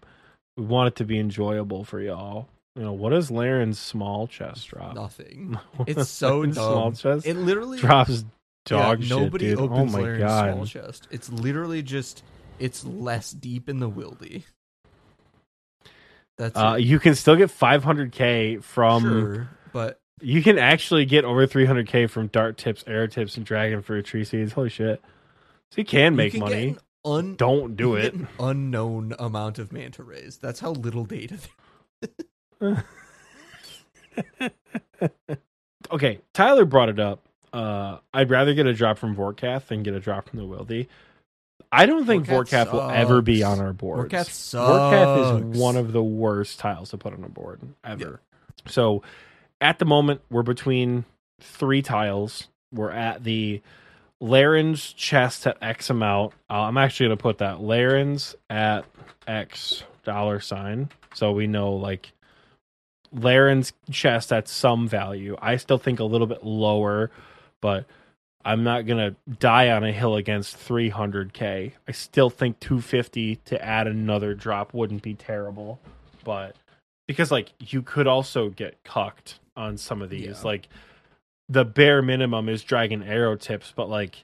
we 0.58 0.64
want 0.66 0.88
it 0.88 0.96
to 0.98 1.06
be 1.06 1.20
enjoyable 1.20 1.84
for 1.84 2.00
y'all. 2.02 2.48
You 2.76 2.84
know, 2.84 2.94
what 2.94 3.14
is 3.14 3.32
Larran's 3.32 3.80
small 3.80 4.28
chest 4.28 4.68
drop? 4.68 4.96
Nothing. 4.96 5.58
It's 5.88 6.10
so 6.10 6.40
Larran's 6.40 6.56
small 6.56 6.92
chest 6.92 7.26
It 7.26 7.36
literally 7.38 7.78
drops 7.80 8.26
dog 8.66 9.00
yeah, 9.00 9.08
shit, 9.08 9.18
nobody 9.18 9.50
dude. 9.50 9.60
Oh 9.60 9.64
opens 9.66 9.94
oh 9.94 9.98
my 9.98 10.04
Larran's 10.04 10.24
god. 10.24 10.54
small 10.54 10.66
chest. 10.66 11.08
It's 11.12 11.30
literally 11.32 11.82
just 11.84 12.24
it's 12.60 12.84
less 12.86 13.32
deep 13.32 13.68
in 13.70 13.80
the 13.80 13.90
wildy. 13.90 14.44
That's 16.38 16.58
Uh, 16.58 16.76
you 16.80 17.00
can 17.00 17.16
still 17.16 17.36
get 17.36 17.50
500k 17.50 18.62
from. 18.64 19.02
sure, 19.04 19.50
but 19.72 20.00
You 20.22 20.42
can 20.44 20.58
actually 20.58 21.06
get 21.06 21.24
over 21.26 21.46
300k 21.48 22.10
from 22.10 22.28
dart 22.28 22.58
tips, 22.58 22.84
air 22.88 23.08
tips, 23.08 23.38
and 23.38 23.46
dragon 23.46 23.82
fruit 23.82 24.06
tree 24.06 24.24
seeds. 24.24 24.54
Holy 24.54 24.70
shit! 24.70 25.02
So 25.72 25.82
you 25.82 25.86
can 25.86 26.16
make 26.16 26.34
you 26.34 26.40
can 26.42 26.50
money. 26.50 26.78
Un- 27.06 27.36
Don't 27.36 27.76
do 27.76 27.96
it. 27.96 28.16
unknown 28.40 29.14
amount 29.20 29.60
of 29.60 29.72
manta 29.72 30.04
rays. 30.04 30.38
That's 30.38 30.60
how 30.60 30.72
little 30.72 31.06
data. 31.06 31.38
okay, 35.92 36.20
Tyler 36.34 36.66
brought 36.66 36.90
it 36.90 37.00
up. 37.00 37.22
Uh, 37.54 38.00
I'd 38.14 38.30
rather 38.30 38.54
get 38.54 38.66
a 38.66 38.74
drop 38.74 38.98
from 38.98 39.16
Vorkath 39.16 39.68
than 39.68 39.84
get 39.84 39.94
a 39.94 40.00
drop 40.00 40.30
from 40.30 40.40
the 40.40 40.46
Wildy. 40.46 40.88
I 41.76 41.86
don't 41.86 42.06
think 42.06 42.26
Vorkath 42.26 42.72
will 42.72 42.90
ever 42.90 43.22
be 43.22 43.44
on 43.44 43.60
our 43.60 43.74
board. 43.74 44.10
Vorkath 44.10 44.30
Vorkath 44.30 44.30
sucks. 44.30 45.46
is 45.46 45.60
one 45.60 45.76
of 45.76 45.92
the 45.92 46.04
worst 46.04 46.60
tiles 46.60 46.92
to 46.92 46.98
put 46.98 47.14
on 47.14 47.24
a 47.24 47.30
board 47.30 47.62
ever. 47.84 48.22
So 48.68 49.04
at 49.62 49.80
the 49.80 49.86
moment, 49.86 50.22
we're 50.30 50.44
between 50.44 51.06
three 51.40 51.82
tiles. 51.82 52.48
We're 52.72 52.92
at 52.92 53.24
the 53.24 53.62
Larran's 54.22 54.94
chest 54.94 55.46
at 55.48 55.58
X 55.62 55.90
amount. 55.90 56.34
Uh, 56.50 56.62
I'm 56.62 56.78
actually 56.78 57.08
going 57.08 57.18
to 57.18 57.22
put 57.22 57.38
that 57.40 57.62
Larran's 57.62 58.36
at 58.50 58.86
X 59.28 59.84
dollar 60.04 60.40
sign. 60.40 60.90
So 61.14 61.32
we 61.32 61.48
know 61.48 61.74
like 61.74 62.12
Larran's 63.12 63.74
chest 63.92 64.32
at 64.32 64.48
some 64.48 64.88
value. 64.88 65.38
I 65.42 65.58
still 65.58 65.78
think 65.78 66.00
a 66.00 66.04
little 66.04 66.28
bit 66.28 66.44
lower, 66.44 67.12
but 67.62 67.86
I'm 68.48 68.64
not 68.64 68.86
going 68.86 69.00
to 69.00 69.16
die 69.40 69.72
on 69.72 69.84
a 69.84 69.92
hill 69.92 70.16
against 70.16 70.56
300k. 70.58 71.72
I 71.88 71.92
still 71.92 72.30
think 72.30 72.60
250 72.60 73.38
to 73.38 73.66
add 73.66 73.88
another 73.88 74.36
drop 74.36 74.72
wouldn't 74.74 75.02
be 75.02 75.16
terrible, 75.16 75.80
but 76.24 76.56
because 77.08 77.32
like 77.32 77.54
you 77.60 77.82
could 77.82 78.06
also 78.06 78.50
get 78.50 78.82
cucked 78.84 79.40
on 79.58 79.78
some 79.78 80.02
of 80.04 80.12
these. 80.12 80.28
Yeah. 80.28 80.42
Like 80.44 80.68
the 81.50 81.66
bare 81.66 82.02
minimum 82.04 82.48
is 82.48 82.64
dragon 82.64 83.02
arrow 83.02 83.36
tips, 83.36 83.74
but 83.76 83.90
like 83.90 84.24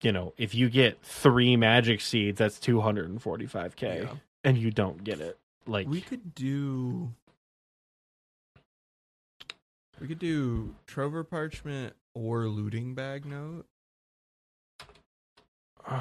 you 0.00 0.12
know, 0.12 0.32
if 0.38 0.54
you 0.54 0.70
get 0.70 1.02
3 1.02 1.56
magic 1.56 2.00
seeds, 2.00 2.38
that's 2.38 2.58
245k 2.60 4.02
Yeah. 4.04 4.14
and 4.44 4.56
you 4.56 4.70
don't 4.70 5.02
get 5.04 5.20
it. 5.20 5.36
Like 5.66 5.86
We 5.88 6.00
could 6.00 6.34
do. 6.34 7.10
We 10.00 10.06
could 10.06 10.18
do 10.20 10.74
Trouver 10.86 11.28
Parchment 11.28 11.94
or 12.18 12.48
Looting 12.48 12.94
Bag 12.94 13.24
Note. 13.24 13.66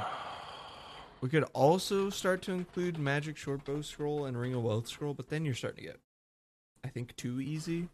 We 1.20 1.30
could 1.30 1.46
also 1.54 2.12
start 2.12 2.44
to 2.44 2.52
include 2.52 3.00
Magic 3.00 3.38
Shortbow 3.38 3.84
Scroll 3.84 4.26
and 4.26 4.40
Ring 4.40 4.54
of 4.54 4.62
Wealth 4.62 4.88
Scroll, 4.88 5.16
but 5.16 5.30
then 5.30 5.46
you're 5.46 5.56
starting 5.56 5.84
to 5.84 5.90
get, 5.90 6.00
I 6.86 6.90
think, 6.90 7.16
too 7.16 7.42
easy. 7.42 7.90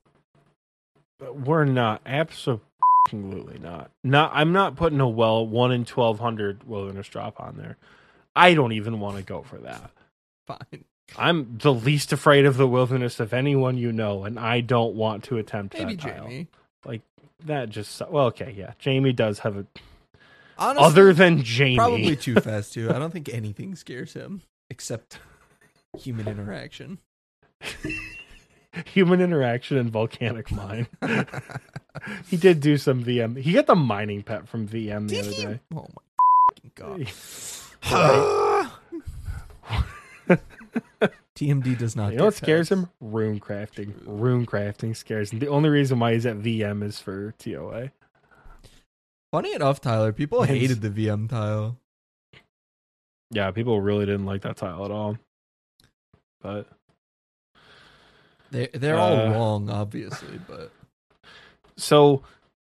But 1.20 1.40
we're 1.40 1.64
not 1.64 2.02
absolutely 2.06 2.68
Absolutely 3.06 3.60
not. 3.60 3.92
Not. 4.04 4.32
I'm 4.34 4.52
not 4.52 4.76
putting 4.76 5.00
a 5.00 5.08
well 5.08 5.48
one 5.48 5.72
in 5.72 5.86
twelve 5.86 6.20
hundred 6.20 6.66
wilderness 6.66 7.08
drop 7.08 7.40
on 7.40 7.56
there. 7.56 7.78
I 8.36 8.54
don't 8.56 8.74
even 8.74 9.00
want 9.00 9.16
to 9.18 9.24
go 9.24 9.42
for 9.42 9.58
that. 9.60 9.92
Fine. 10.46 10.84
I'm 11.18 11.58
the 11.58 11.74
least 11.74 12.12
afraid 12.12 12.46
of 12.46 12.58
the 12.58 12.68
wilderness 12.68 13.22
of 13.22 13.34
anyone 13.34 13.78
you 13.78 13.94
know, 13.94 14.26
and 14.26 14.38
I 14.38 14.60
don't 14.62 14.96
want 14.96 15.24
to 15.26 15.38
attempt 15.38 15.78
Maybe 15.78 15.96
that 15.96 16.02
tile. 16.02 16.24
Jamie. 16.28 16.48
That 17.46 17.70
just 17.70 18.02
well, 18.10 18.26
okay, 18.28 18.54
yeah. 18.58 18.74
Jamie 18.80 19.14
does 19.14 19.40
have 19.40 19.58
a 19.58 19.66
Honestly, 20.58 20.86
other 20.86 21.14
than 21.14 21.44
Jamie. 21.44 21.76
probably 21.78 22.16
too 22.16 22.36
fast 22.40 22.74
too. 22.74 22.90
I 22.92 23.00
don't 23.00 23.12
think 23.12 23.30
anything 23.30 23.76
scares 23.76 24.14
him 24.14 24.42
except 24.70 25.20
human 25.98 26.28
interaction. 26.28 27.00
human 28.86 29.20
interaction 29.22 29.78
and 29.78 29.90
volcanic 29.90 30.52
mine. 30.52 30.88
he 32.28 32.38
did 32.38 32.60
do 32.60 32.78
some 32.78 33.04
VM. 33.04 33.38
He 33.38 33.52
got 33.54 33.66
the 33.68 33.76
mining 33.76 34.24
pet 34.24 34.48
from 34.48 34.68
VM 34.68 35.08
the 35.10 35.16
Did 35.16 35.28
other 35.28 35.36
he? 35.36 35.44
day. 35.44 35.60
Oh 35.76 35.88
my 35.94 36.72
god. 36.76 37.08
TMD 41.36 41.78
does 41.78 41.96
not. 41.96 42.12
You 42.12 42.20
know 42.20 42.26
what 42.26 42.36
scares 42.36 42.70
pets. 42.70 42.82
him? 42.82 42.90
Rune 43.02 43.40
crafting. 43.40 43.94
Rune 44.06 44.46
crafting 44.46 44.96
scares 44.96 45.32
him. 45.32 45.40
The 45.40 45.48
only 45.48 45.70
reason 45.70 46.00
why 46.00 46.14
he's 46.14 46.26
at 46.26 46.38
VM 46.38 46.84
is 46.84 47.00
for 47.00 47.34
TOA. 47.40 47.92
Funny 49.32 49.54
enough, 49.54 49.82
Tyler, 49.82 50.12
people 50.14 50.44
Hence- 50.44 50.60
hated 50.60 50.82
the 50.82 50.90
VM 50.90 51.28
tile. 51.30 51.78
Yeah, 53.32 53.50
people 53.50 53.82
really 53.82 54.06
didn't 54.06 54.28
like 54.28 54.44
that 54.44 54.58
tile 54.58 54.86
at 54.86 54.92
all. 54.92 55.18
But 56.42 56.68
They 58.52 58.68
they're 58.68 58.98
all 58.98 59.16
Uh, 59.18 59.32
wrong, 59.32 59.70
obviously, 59.72 60.40
but 60.48 60.72
so 61.76 62.22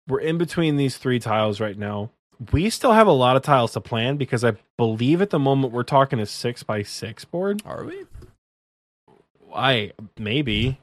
we're 0.07 0.21
in 0.21 0.37
between 0.37 0.77
these 0.77 0.97
three 0.97 1.19
tiles 1.19 1.59
right 1.59 1.77
now. 1.77 2.11
We 2.53 2.69
still 2.69 2.93
have 2.93 3.07
a 3.07 3.11
lot 3.11 3.35
of 3.35 3.41
tiles 3.41 3.73
to 3.73 3.81
plan 3.81 4.15
because 4.15 4.45
I 4.45 4.53
believe 4.77 5.21
at 5.21 5.31
the 5.31 5.39
moment 5.39 5.73
we're 5.73 5.83
talking 5.83 6.19
a 6.21 6.25
six 6.25 6.63
by 6.63 6.83
six 6.83 7.25
board. 7.25 7.61
are 7.65 7.83
we? 7.83 8.05
I 9.55 9.93
maybe 10.17 10.79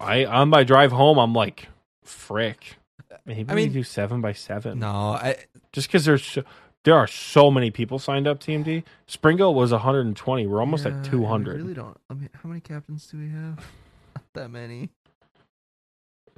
I 0.00 0.24
on 0.24 0.48
my 0.50 0.64
drive 0.64 0.92
home 0.92 1.18
I'm 1.18 1.32
like 1.34 1.68
frick. 2.04 2.76
Maybe 3.24 3.50
I 3.50 3.54
we 3.54 3.68
do 3.68 3.82
seven 3.82 4.20
by 4.20 4.32
seven. 4.32 4.80
No, 4.80 4.88
I 4.88 5.36
just 5.72 5.88
because 5.88 6.04
there's 6.04 6.24
so, 6.24 6.42
there 6.84 6.94
are 6.94 7.06
so 7.06 7.50
many 7.50 7.70
people 7.70 7.98
signed 7.98 8.26
up. 8.26 8.40
TMD 8.40 8.82
Springo 9.08 9.52
was 9.54 9.70
120. 9.72 10.46
We're 10.46 10.60
almost 10.60 10.84
yeah, 10.84 10.92
at 10.98 11.06
I 11.06 11.10
200. 11.10 11.56
really 11.60 11.74
don't. 11.74 11.96
I 12.10 12.14
mean, 12.14 12.28
how 12.42 12.48
many 12.48 12.60
captains 12.60 13.06
do 13.06 13.18
we 13.18 13.28
have? 13.30 13.56
Not 14.16 14.24
that 14.34 14.50
many. 14.50 14.90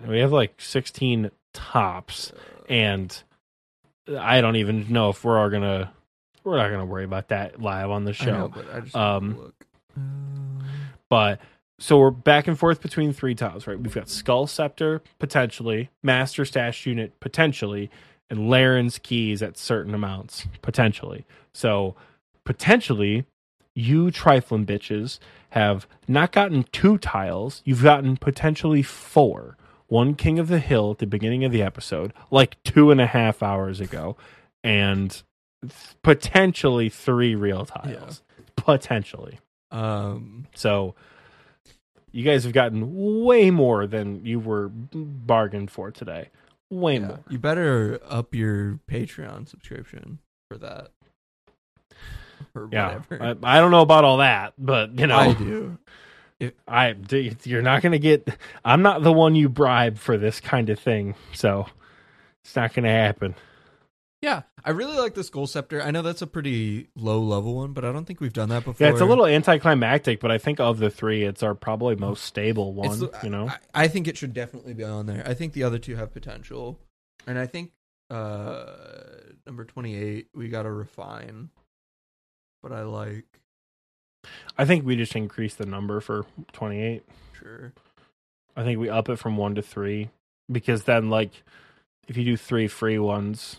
We 0.07 0.19
have 0.21 0.33
like 0.33 0.61
16 0.61 1.31
tops, 1.53 2.33
and 2.69 3.17
I 4.19 4.41
don't 4.41 4.57
even 4.57 4.93
know 4.93 5.11
if 5.11 5.25
we're 5.25 5.39
all 5.39 5.49
gonna. 5.49 5.93
We're 6.43 6.57
not 6.59 6.69
gonna 6.71 6.85
worry 6.85 7.05
about 7.05 7.29
that 7.29 7.63
live 7.63 7.91
on 7.91 8.05
the 8.05 8.11
I 8.21 8.25
know, 8.27 8.33
show. 8.33 8.49
but 8.55 8.75
I 8.75 8.81
just 8.81 8.95
Um, 8.97 9.39
look. 9.39 9.55
Um, 9.97 10.65
But 11.09 11.41
so 11.79 11.99
we're 11.99 12.11
back 12.11 12.47
and 12.47 12.59
forth 12.59 12.81
between 12.81 13.13
three 13.13 13.35
tiles, 13.35 13.67
right? 13.67 13.79
We've 13.79 13.95
got 13.95 14.09
Skull 14.09 14.47
Scepter 14.47 15.03
potentially, 15.19 15.91
Master 16.03 16.45
Stash 16.45 16.87
Unit 16.87 17.19
potentially, 17.21 17.91
and 18.31 18.49
Larran's 18.49 18.99
keys 18.99 19.43
at 19.43 19.59
certain 19.59 19.95
amounts 19.95 20.47
potentially. 20.63 21.25
So 21.53 21.95
potentially, 22.45 23.27
you 23.75 24.11
trifling 24.11 24.67
bitches 24.67 25.19
have 25.51 25.87
not 26.07 26.33
gotten 26.33 26.65
two 26.73 26.97
tiles. 26.99 27.61
You've 27.65 27.83
gotten 27.83 28.17
potentially 28.17 28.83
four. 28.83 29.57
One 29.89 30.15
King 30.15 30.39
of 30.39 30.49
the 30.49 30.61
Hill 30.61 30.93
at 30.93 30.99
the 30.99 31.07
beginning 31.07 31.45
of 31.45 31.53
the 31.53 31.63
episode, 31.63 32.13
like 32.31 32.61
two 32.63 32.91
and 32.91 33.01
a 33.01 33.07
half 33.07 33.43
hours 33.43 33.81
ago, 33.81 34.17
and 34.63 35.23
potentially 36.03 36.89
three 36.89 37.35
real 37.35 37.65
tiles. 37.67 38.23
Potentially. 38.57 39.41
um, 39.71 40.47
So 40.55 40.95
you 42.15 42.23
guys 42.23 42.45
have 42.45 42.53
gotten 42.53 43.25
way 43.25 43.51
more 43.51 43.89
than 43.89 44.25
you 44.25 44.39
were 44.39 44.69
bargained 44.69 45.69
for 45.69 45.91
today. 45.91 46.29
Way 46.71 46.95
yeah. 46.95 47.07
more. 47.07 47.21
You 47.29 47.39
better 47.39 48.01
up 48.09 48.33
your 48.33 48.79
Patreon 48.89 49.49
subscription 49.49 50.21
for 50.49 50.57
that. 50.59 50.93
Or 52.55 52.69
Yeah. 52.71 53.01
whatever. 53.09 53.37
I, 53.45 53.57
I 53.57 53.61
don't 53.61 53.73
know 53.73 53.81
about 53.83 54.05
all 54.05 54.19
that, 54.19 54.55
but 54.57 54.97
you 54.97 55.09
know, 55.09 55.17
I 55.17 55.33
do. 55.35 55.79
I 56.69 56.95
you're 57.43 57.63
not 57.63 57.83
going 57.83 57.93
to 57.93 57.99
get 57.99 58.29
I'm 58.65 58.83
not 58.83 59.03
the 59.03 59.13
one 59.13 59.35
you 59.35 59.49
bribe 59.49 59.99
for 59.99 60.17
this 60.17 60.39
kind 60.39 60.71
of 60.71 60.79
thing. 60.79 61.17
So 61.33 61.67
it's 62.45 62.55
not 62.55 62.75
going 62.75 62.85
to 62.85 62.91
happen. 62.91 63.35
Yeah, 64.25 64.41
I 64.65 64.71
really 64.71 64.97
like 64.97 65.13
this 65.15 65.27
Skull 65.27 65.47
Scepter. 65.47 65.83
I 65.83 65.91
know 65.91 66.01
that's 66.01 66.23
a 66.23 66.27
pretty 66.27 66.89
low 66.97 67.21
level 67.21 67.57
one, 67.57 67.75
but 67.75 67.85
I 67.85 67.93
don't 67.93 68.07
think 68.07 68.23
we've 68.23 68.33
done 68.33 68.49
that 68.49 68.65
before. 68.65 68.87
Yeah, 68.87 68.91
it's 68.91 69.03
a 69.03 69.05
little 69.05 69.27
anticlimactic, 69.27 70.19
but 70.19 70.31
I 70.31 70.39
think 70.39 70.61
of 70.61 70.79
the 70.79 70.89
3 70.89 71.25
it's 71.25 71.43
our 71.43 71.55
probably 71.55 71.95
most 71.95 72.25
stable 72.25 72.73
one, 72.73 72.99
the- 73.01 73.11
you 73.23 73.29
know. 73.29 73.49
I, 73.49 73.59
I 73.85 73.89
think 73.89 74.09
it 74.09 74.17
should 74.17 74.33
definitely 74.33 74.73
be 74.73 74.83
on 74.83 75.05
there. 75.05 75.23
I 75.27 75.35
think 75.35 75.53
the 75.53 75.63
other 75.65 75.79
two 75.79 75.97
have 75.97 76.11
potential, 76.15 76.79
and 77.27 77.39
I 77.39 77.45
think 77.45 77.73
uh 78.09 78.65
number 79.47 79.65
twenty 79.67 79.95
eight 79.97 80.29
we 80.35 80.49
got 80.49 80.63
to 80.63 80.71
refine. 80.71 81.51
But 82.63 82.73
I 82.73 82.83
like 82.85 83.27
I 84.57 84.65
think 84.65 84.87
we 84.87 84.97
just 84.97 85.15
increase 85.15 85.55
the 85.55 85.67
number 85.67 86.01
for 86.01 86.25
28. 86.55 87.03
sure. 87.39 87.75
I 88.57 88.63
think 88.65 88.81
we 88.81 88.89
up 88.89 89.11
it 89.11 89.17
from 89.17 89.37
1 89.37 89.57
to 89.57 89.63
3 89.63 90.09
because 90.51 90.85
then 90.85 91.11
like 91.11 91.43
if 92.09 92.17
you 92.17 92.25
do 92.25 92.37
3 92.39 92.69
free 92.69 92.99
ones 92.99 93.57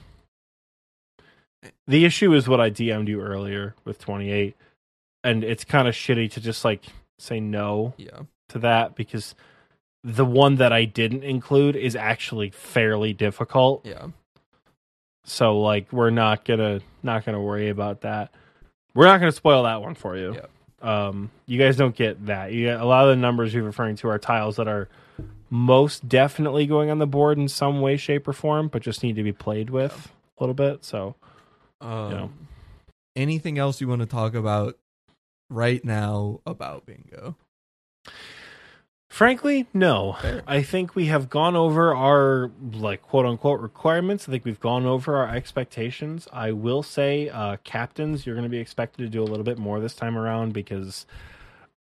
The 1.87 2.05
issue 2.05 2.33
is 2.33 2.47
what 2.47 2.59
I 2.61 2.69
DM'd 2.71 3.07
you 3.07 3.21
earlier 3.21 3.75
with 3.85 3.99
28 3.99 4.55
and 5.23 5.43
it's 5.43 5.63
kind 5.65 5.87
of 5.87 5.95
shitty 5.95 6.31
to 6.33 6.41
just 6.41 6.63
like 6.63 6.83
say 7.17 7.39
no 7.39 7.93
Yeah, 7.97 8.21
to 8.49 8.59
that 8.59 8.95
because 8.95 9.33
the 10.03 10.25
one 10.25 10.55
that 10.57 10.71
I 10.71 10.85
didn't 10.85 11.23
include 11.23 11.75
is 11.75 11.95
actually 11.95 12.51
fairly 12.51 13.11
difficult. 13.13 13.85
yeah. 13.85 14.07
So 15.23 15.59
like 15.59 15.91
we're 15.91 16.11
not 16.11 16.45
gonna 16.45 16.81
not 17.01 17.25
gonna 17.25 17.41
worry 17.41 17.69
about 17.69 18.01
that. 18.01 18.31
We're 18.93 19.05
not 19.07 19.19
gonna 19.19 19.31
spoil 19.31 19.63
that 19.63 19.81
one 19.81 19.95
for 19.95 20.15
you. 20.15 20.39
Um, 20.81 21.31
you 21.47 21.57
guys 21.57 21.77
don't 21.77 21.95
get 21.95 22.27
that. 22.27 22.51
You 22.53 22.65
get 22.65 22.79
a 22.79 22.85
lot 22.85 23.05
of 23.05 23.09
the 23.09 23.15
numbers 23.15 23.53
you're 23.53 23.63
referring 23.63 23.95
to 23.97 24.09
are 24.09 24.19
tiles 24.19 24.57
that 24.57 24.67
are 24.67 24.87
most 25.49 26.07
definitely 26.07 26.67
going 26.67 26.91
on 26.91 26.99
the 26.99 27.07
board 27.07 27.37
in 27.39 27.47
some 27.47 27.81
way, 27.81 27.97
shape, 27.97 28.27
or 28.27 28.33
form, 28.33 28.67
but 28.67 28.83
just 28.83 29.01
need 29.01 29.15
to 29.15 29.23
be 29.23 29.31
played 29.31 29.71
with 29.71 30.11
a 30.37 30.43
little 30.43 30.53
bit. 30.53 30.85
So 30.85 31.15
Um, 31.85 32.09
know. 32.11 32.31
Anything 33.15 33.57
else 33.57 33.79
you 33.79 33.87
want 33.87 34.01
to 34.01 34.07
talk 34.07 34.33
about 34.35 34.77
right 35.49 35.83
now 35.85 36.41
about 36.45 36.85
bingo? 36.85 37.35
frankly, 39.09 39.65
no. 39.73 40.17
Fair. 40.21 40.43
I 40.45 40.61
think 40.61 40.95
we 40.95 41.05
have 41.05 41.29
gone 41.29 41.55
over 41.55 41.95
our 41.95 42.51
like 42.73 43.01
quote 43.01 43.25
unquote 43.25 43.61
requirements. 43.61 44.27
I 44.27 44.31
think 44.31 44.45
we've 44.45 44.59
gone 44.59 44.85
over 44.85 45.15
our 45.15 45.33
expectations. 45.33 46.27
I 46.33 46.51
will 46.51 46.83
say, 46.83 47.29
uh, 47.29 47.57
captains, 47.63 48.25
you're 48.25 48.35
going 48.35 48.43
to 48.43 48.49
be 48.49 48.57
expected 48.59 49.03
to 49.03 49.09
do 49.09 49.21
a 49.23 49.25
little 49.25 49.45
bit 49.45 49.57
more 49.57 49.79
this 49.79 49.95
time 49.95 50.17
around 50.17 50.53
because 50.53 51.05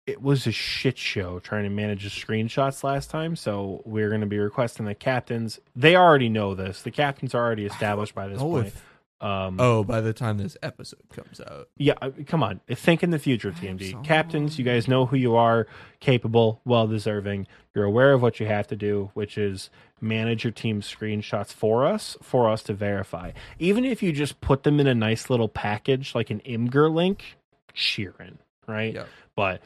it 0.06 0.20
was 0.20 0.46
a 0.46 0.52
shit 0.52 0.98
show 0.98 1.38
trying 1.38 1.62
to 1.64 1.70
manage 1.70 2.02
the 2.04 2.10
screenshots 2.10 2.82
last 2.84 3.08
time. 3.08 3.36
So 3.36 3.82
we're 3.86 4.08
going 4.08 4.20
to 4.20 4.26
be 4.26 4.38
requesting 4.38 4.84
the 4.84 4.94
captains. 4.94 5.60
They 5.76 5.96
already 5.96 6.28
know 6.28 6.54
this. 6.54 6.82
The 6.82 6.90
captains 6.90 7.34
are 7.34 7.42
already 7.44 7.64
established 7.64 8.14
by 8.14 8.26
this 8.28 8.40
Oh, 8.40 8.50
point. 8.50 8.66
if- 8.68 8.84
Um, 9.22 9.56
oh, 9.60 9.84
by 9.84 10.00
the 10.00 10.12
time 10.12 10.38
this 10.38 10.56
episode 10.64 11.00
comes 11.12 11.40
out, 11.40 11.68
yeah, 11.76 11.94
uh, 12.02 12.10
come 12.26 12.42
on. 12.42 12.60
Think 12.68 13.04
in 13.04 13.10
the 13.10 13.20
future, 13.20 13.52
TMD. 13.52 13.92
so 13.92 14.00
Captains, 14.00 14.58
you 14.58 14.64
guys 14.64 14.88
know 14.88 15.06
who 15.06 15.16
you 15.16 15.36
are, 15.36 15.68
capable, 16.00 16.60
well 16.64 16.88
deserving. 16.88 17.46
You're 17.72 17.84
aware 17.84 18.12
of 18.12 18.20
what 18.20 18.40
you 18.40 18.46
have 18.46 18.66
to 18.66 18.76
do, 18.76 19.10
which 19.14 19.38
is 19.38 19.70
manage 20.00 20.42
your 20.42 20.50
team's 20.50 20.92
screenshots 20.92 21.52
for 21.52 21.86
us, 21.86 22.16
for 22.20 22.50
us 22.50 22.64
to 22.64 22.74
verify. 22.74 23.30
Even 23.60 23.84
if 23.84 24.02
you 24.02 24.12
just 24.12 24.40
put 24.40 24.64
them 24.64 24.80
in 24.80 24.88
a 24.88 24.94
nice 24.94 25.30
little 25.30 25.48
package 25.48 26.16
like 26.16 26.30
an 26.30 26.40
Imgur 26.40 26.92
link, 26.92 27.36
cheering, 27.72 28.38
right? 28.66 28.92
Yeah. 28.92 29.04
But 29.36 29.62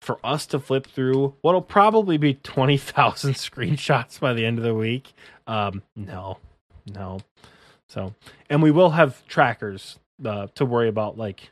for 0.00 0.18
us 0.24 0.46
to 0.46 0.60
flip 0.60 0.86
through 0.86 1.34
what'll 1.42 1.60
probably 1.62 2.16
be 2.16 2.34
20,000 2.34 3.34
screenshots 3.34 4.20
by 4.20 4.32
the 4.32 4.46
end 4.46 4.58
of 4.58 4.64
the 4.64 4.74
week, 4.74 5.12
um, 5.48 5.82
no, 5.96 6.38
no. 6.86 7.18
So, 7.90 8.14
and 8.48 8.62
we 8.62 8.70
will 8.70 8.90
have 8.90 9.26
trackers 9.26 9.98
uh, 10.24 10.46
to 10.54 10.64
worry 10.64 10.88
about, 10.88 11.18
like, 11.18 11.50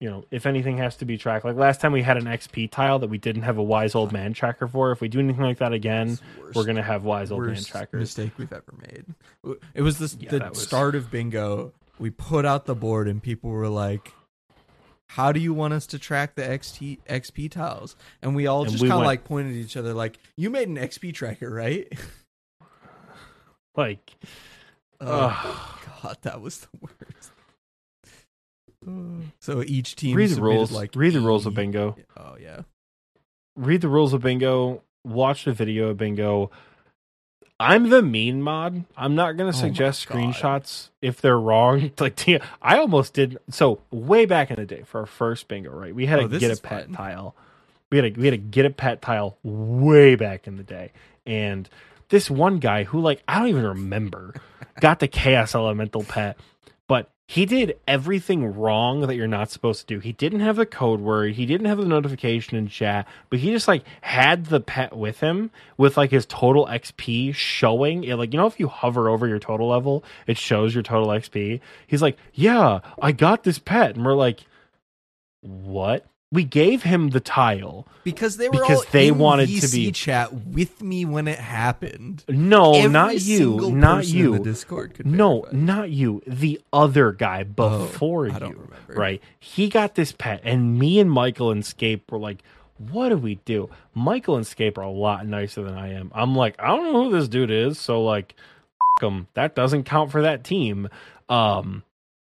you 0.00 0.08
know, 0.08 0.24
if 0.30 0.46
anything 0.46 0.78
has 0.78 0.96
to 0.96 1.04
be 1.04 1.18
tracked. 1.18 1.44
Like 1.44 1.56
last 1.56 1.80
time 1.82 1.92
we 1.92 2.02
had 2.02 2.16
an 2.16 2.24
XP 2.24 2.70
tile 2.70 2.98
that 3.00 3.10
we 3.10 3.18
didn't 3.18 3.42
have 3.42 3.58
a 3.58 3.62
wise 3.62 3.94
old 3.94 4.10
man 4.12 4.32
tracker 4.32 4.66
for. 4.66 4.92
If 4.92 5.00
we 5.02 5.08
do 5.08 5.18
anything 5.18 5.42
like 5.42 5.58
that 5.58 5.72
again, 5.74 6.10
It's 6.10 6.20
the 6.20 6.40
worst- 6.40 6.56
we're 6.56 6.64
gonna 6.64 6.82
have 6.82 7.04
wise 7.04 7.30
old 7.30 7.44
man 7.44 7.62
trackers. 7.62 8.00
mistake 8.00 8.32
we've 8.38 8.52
ever 8.52 8.72
made. 8.80 9.04
It 9.74 9.82
was 9.82 9.98
this, 9.98 10.16
Yeah, 10.18 10.30
the 10.30 10.48
was- 10.50 10.62
start 10.62 10.94
of 10.94 11.10
bingo. 11.10 11.72
We 11.98 12.10
put 12.10 12.46
out 12.46 12.64
the 12.64 12.76
board 12.76 13.08
and 13.08 13.20
people 13.22 13.50
were 13.50 13.68
like, 13.68 14.12
"How 15.08 15.32
do 15.32 15.40
you 15.40 15.52
want 15.52 15.74
us 15.74 15.84
to 15.88 15.98
track 15.98 16.36
the 16.36 16.42
XT 16.48 17.00
XP 17.08 17.50
tiles?" 17.50 17.96
And 18.22 18.34
we 18.36 18.46
all 18.46 18.62
And 18.62 18.70
just 18.70 18.80
we 18.82 18.88
kind 18.88 18.94
of 18.94 18.98
went- 19.00 19.06
like 19.08 19.24
pointed 19.24 19.50
at 19.56 19.58
each 19.58 19.76
other, 19.76 19.92
like, 19.92 20.18
"You 20.36 20.48
made 20.48 20.68
an 20.68 20.78
XP 20.78 21.12
tracker, 21.12 21.50
right?" 21.50 21.92
Like, 23.76 24.16
Oh, 25.00 25.40
oh 25.44 25.78
god, 26.02 26.18
that 26.22 26.40
was 26.40 26.58
the 26.60 26.68
worst. 26.80 27.32
So 29.40 29.62
each 29.62 29.96
team 29.96 30.16
read 30.16 30.30
the 30.30 30.40
rules. 30.40 30.72
Like 30.72 30.94
read 30.94 31.12
the 31.12 31.20
rules 31.20 31.46
of 31.46 31.54
bingo. 31.54 31.96
Oh 32.16 32.36
yeah. 32.40 32.62
read 33.56 33.80
the 33.80 33.88
rules 33.88 34.12
of 34.14 34.22
bingo, 34.22 34.82
watch 35.04 35.44
the 35.44 35.52
video 35.52 35.88
of 35.90 35.96
bingo. 35.98 36.50
I'm 37.60 37.90
the 37.90 38.02
mean 38.02 38.40
mod. 38.40 38.84
I'm 38.96 39.14
not 39.16 39.36
going 39.36 39.48
Oh 39.48 39.52
to 39.52 39.58
suggest 39.58 40.06
God. 40.08 40.16
screenshots 40.16 40.90
if 41.02 41.20
they're 41.20 41.38
wrong. 41.40 41.90
Like 42.00 42.18
I 42.62 42.78
almost 42.78 43.14
did 43.14 43.38
so 43.50 43.80
way 43.90 44.26
back 44.26 44.50
in 44.50 44.56
the 44.56 44.64
day 44.66 44.82
for 44.84 45.00
our 45.00 45.06
first 45.06 45.48
bingo, 45.48 45.70
right? 45.72 45.94
We 45.94 46.06
had 46.06 46.20
Oh, 46.20 46.26
a 46.26 46.28
get 46.28 46.56
a 46.56 46.62
pet 46.62 46.86
fun. 46.86 46.94
tile. 46.94 47.34
We 47.90 47.98
had 47.98 48.04
a 48.06 48.10
we 48.20 48.26
had 48.26 48.34
a 48.34 48.38
get 48.38 48.64
a 48.64 48.70
pet 48.70 49.02
tile 49.02 49.38
way 49.42 50.14
back 50.14 50.46
in 50.46 50.56
the 50.56 50.62
day. 50.62 50.92
And 51.26 51.68
this 52.08 52.30
one 52.30 52.58
guy 52.58 52.84
who 52.84 53.00
like 53.00 53.22
I 53.28 53.38
don't 53.38 53.48
even 53.48 53.64
remember 53.64 54.34
got 54.80 55.00
the 55.00 55.08
chaos 55.08 55.54
elemental 55.54 56.04
pet 56.04 56.38
but 56.86 57.10
he 57.28 57.44
did 57.44 57.78
everything 57.86 58.58
wrong 58.58 59.02
that 59.02 59.14
you're 59.14 59.26
not 59.26 59.50
supposed 59.50 59.86
to 59.86 59.94
do. 59.94 60.00
He 60.00 60.12
didn't 60.12 60.40
have 60.40 60.56
the 60.56 60.64
code 60.64 61.00
word, 61.00 61.34
he 61.34 61.44
didn't 61.44 61.66
have 61.66 61.76
the 61.76 61.84
notification 61.84 62.56
in 62.56 62.68
chat, 62.68 63.06
but 63.28 63.38
he 63.38 63.50
just 63.50 63.68
like 63.68 63.84
had 64.00 64.46
the 64.46 64.60
pet 64.60 64.96
with 64.96 65.20
him 65.20 65.50
with 65.76 65.98
like 65.98 66.10
his 66.10 66.24
total 66.24 66.66
XP 66.66 67.34
showing 67.34 68.02
it 68.04 68.16
like 68.16 68.32
you 68.32 68.38
know 68.38 68.46
if 68.46 68.58
you 68.58 68.66
hover 68.66 69.10
over 69.10 69.28
your 69.28 69.38
total 69.38 69.68
level, 69.68 70.02
it 70.26 70.38
shows 70.38 70.74
your 70.74 70.82
total 70.82 71.08
XP. 71.08 71.60
He's 71.86 72.00
like, 72.00 72.16
"Yeah, 72.32 72.80
I 73.00 73.12
got 73.12 73.44
this 73.44 73.58
pet." 73.58 73.94
And 73.94 74.06
we're 74.06 74.14
like, 74.14 74.40
"What?" 75.42 76.06
We 76.30 76.44
gave 76.44 76.82
him 76.82 77.08
the 77.10 77.20
tile. 77.20 77.88
Because 78.04 78.36
they 78.36 78.48
were 78.48 78.52
Because 78.60 78.84
they 78.86 79.10
wanted 79.10 79.48
to 79.48 79.68
be- 79.68 79.90
chat 79.92 80.32
with 80.32 80.82
me 80.82 81.06
when 81.06 81.26
it 81.26 81.38
happened. 81.38 82.22
No, 82.28 82.74
Every 82.74 82.90
not 82.90 83.20
you, 83.22 83.70
not 83.70 84.06
you. 84.06 84.34
the 84.36 84.44
Discord 84.44 84.92
could 84.94 85.06
No, 85.06 85.40
verify. 85.42 85.56
not 85.56 85.90
you. 85.90 86.22
The 86.26 86.60
other 86.70 87.12
guy 87.12 87.46
Oh, 87.56 87.78
before 87.86 88.28
don't 88.28 88.40
you. 88.42 88.56
remember. 88.56 88.92
Right. 88.94 89.22
He 89.38 89.70
got 89.70 89.94
this 89.94 90.12
pet, 90.12 90.42
and 90.44 90.78
me 90.78 91.00
and 91.00 91.10
Michael 91.10 91.50
and 91.50 91.64
Scape 91.64 92.12
were 92.12 92.18
like, 92.18 92.42
what 92.76 93.08
do 93.08 93.16
we 93.16 93.36
do? 93.46 93.70
Michael 93.94 94.36
and 94.36 94.46
Scape 94.46 94.76
are 94.76 94.82
a 94.82 94.90
lot 94.90 95.26
nicer 95.26 95.62
than 95.62 95.74
I 95.74 95.94
am. 95.94 96.12
I'm 96.14 96.36
like, 96.36 96.54
I 96.60 96.68
don't 96.68 96.92
know 96.92 97.04
who 97.04 97.10
this 97.18 97.28
dude 97.28 97.50
is, 97.50 97.78
so 97.78 98.02
like 98.04 98.34
him. 99.00 99.28
That 99.34 99.54
doesn't 99.54 99.84
count 99.84 100.10
for 100.10 100.22
that 100.22 100.44
team. 100.44 100.88
Um 101.28 101.84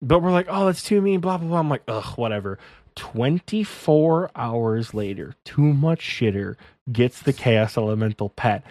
but 0.02 0.20
we're 0.20 0.32
like, 0.32 0.48
oh, 0.50 0.66
that's 0.66 0.84
too 0.84 1.00
mean, 1.02 1.20
blah 1.22 1.38
blah 1.38 1.48
blah. 1.48 1.60
I'm 1.60 1.70
like, 1.70 1.84
ugh, 1.88 2.18
whatever. 2.18 2.60
24 2.96 4.32
hours 4.36 4.94
later, 4.94 5.36
too 5.44 5.74
much 5.74 6.00
shitter 6.02 6.56
gets 6.92 7.22
the 7.22 7.34
chaos 7.34 7.78
elemental 7.78 8.30
pet 8.30 8.64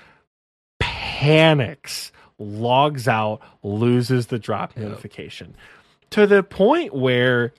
panics, 0.81 2.13
logs 2.39 3.07
out, 3.09 3.41
loses 3.63 4.27
the 4.27 4.39
drop 4.39 4.73
Yep. 4.77 4.85
notification 4.89 5.55
to 6.11 6.27
the 6.27 6.43
point 6.43 6.95
where 6.95 7.53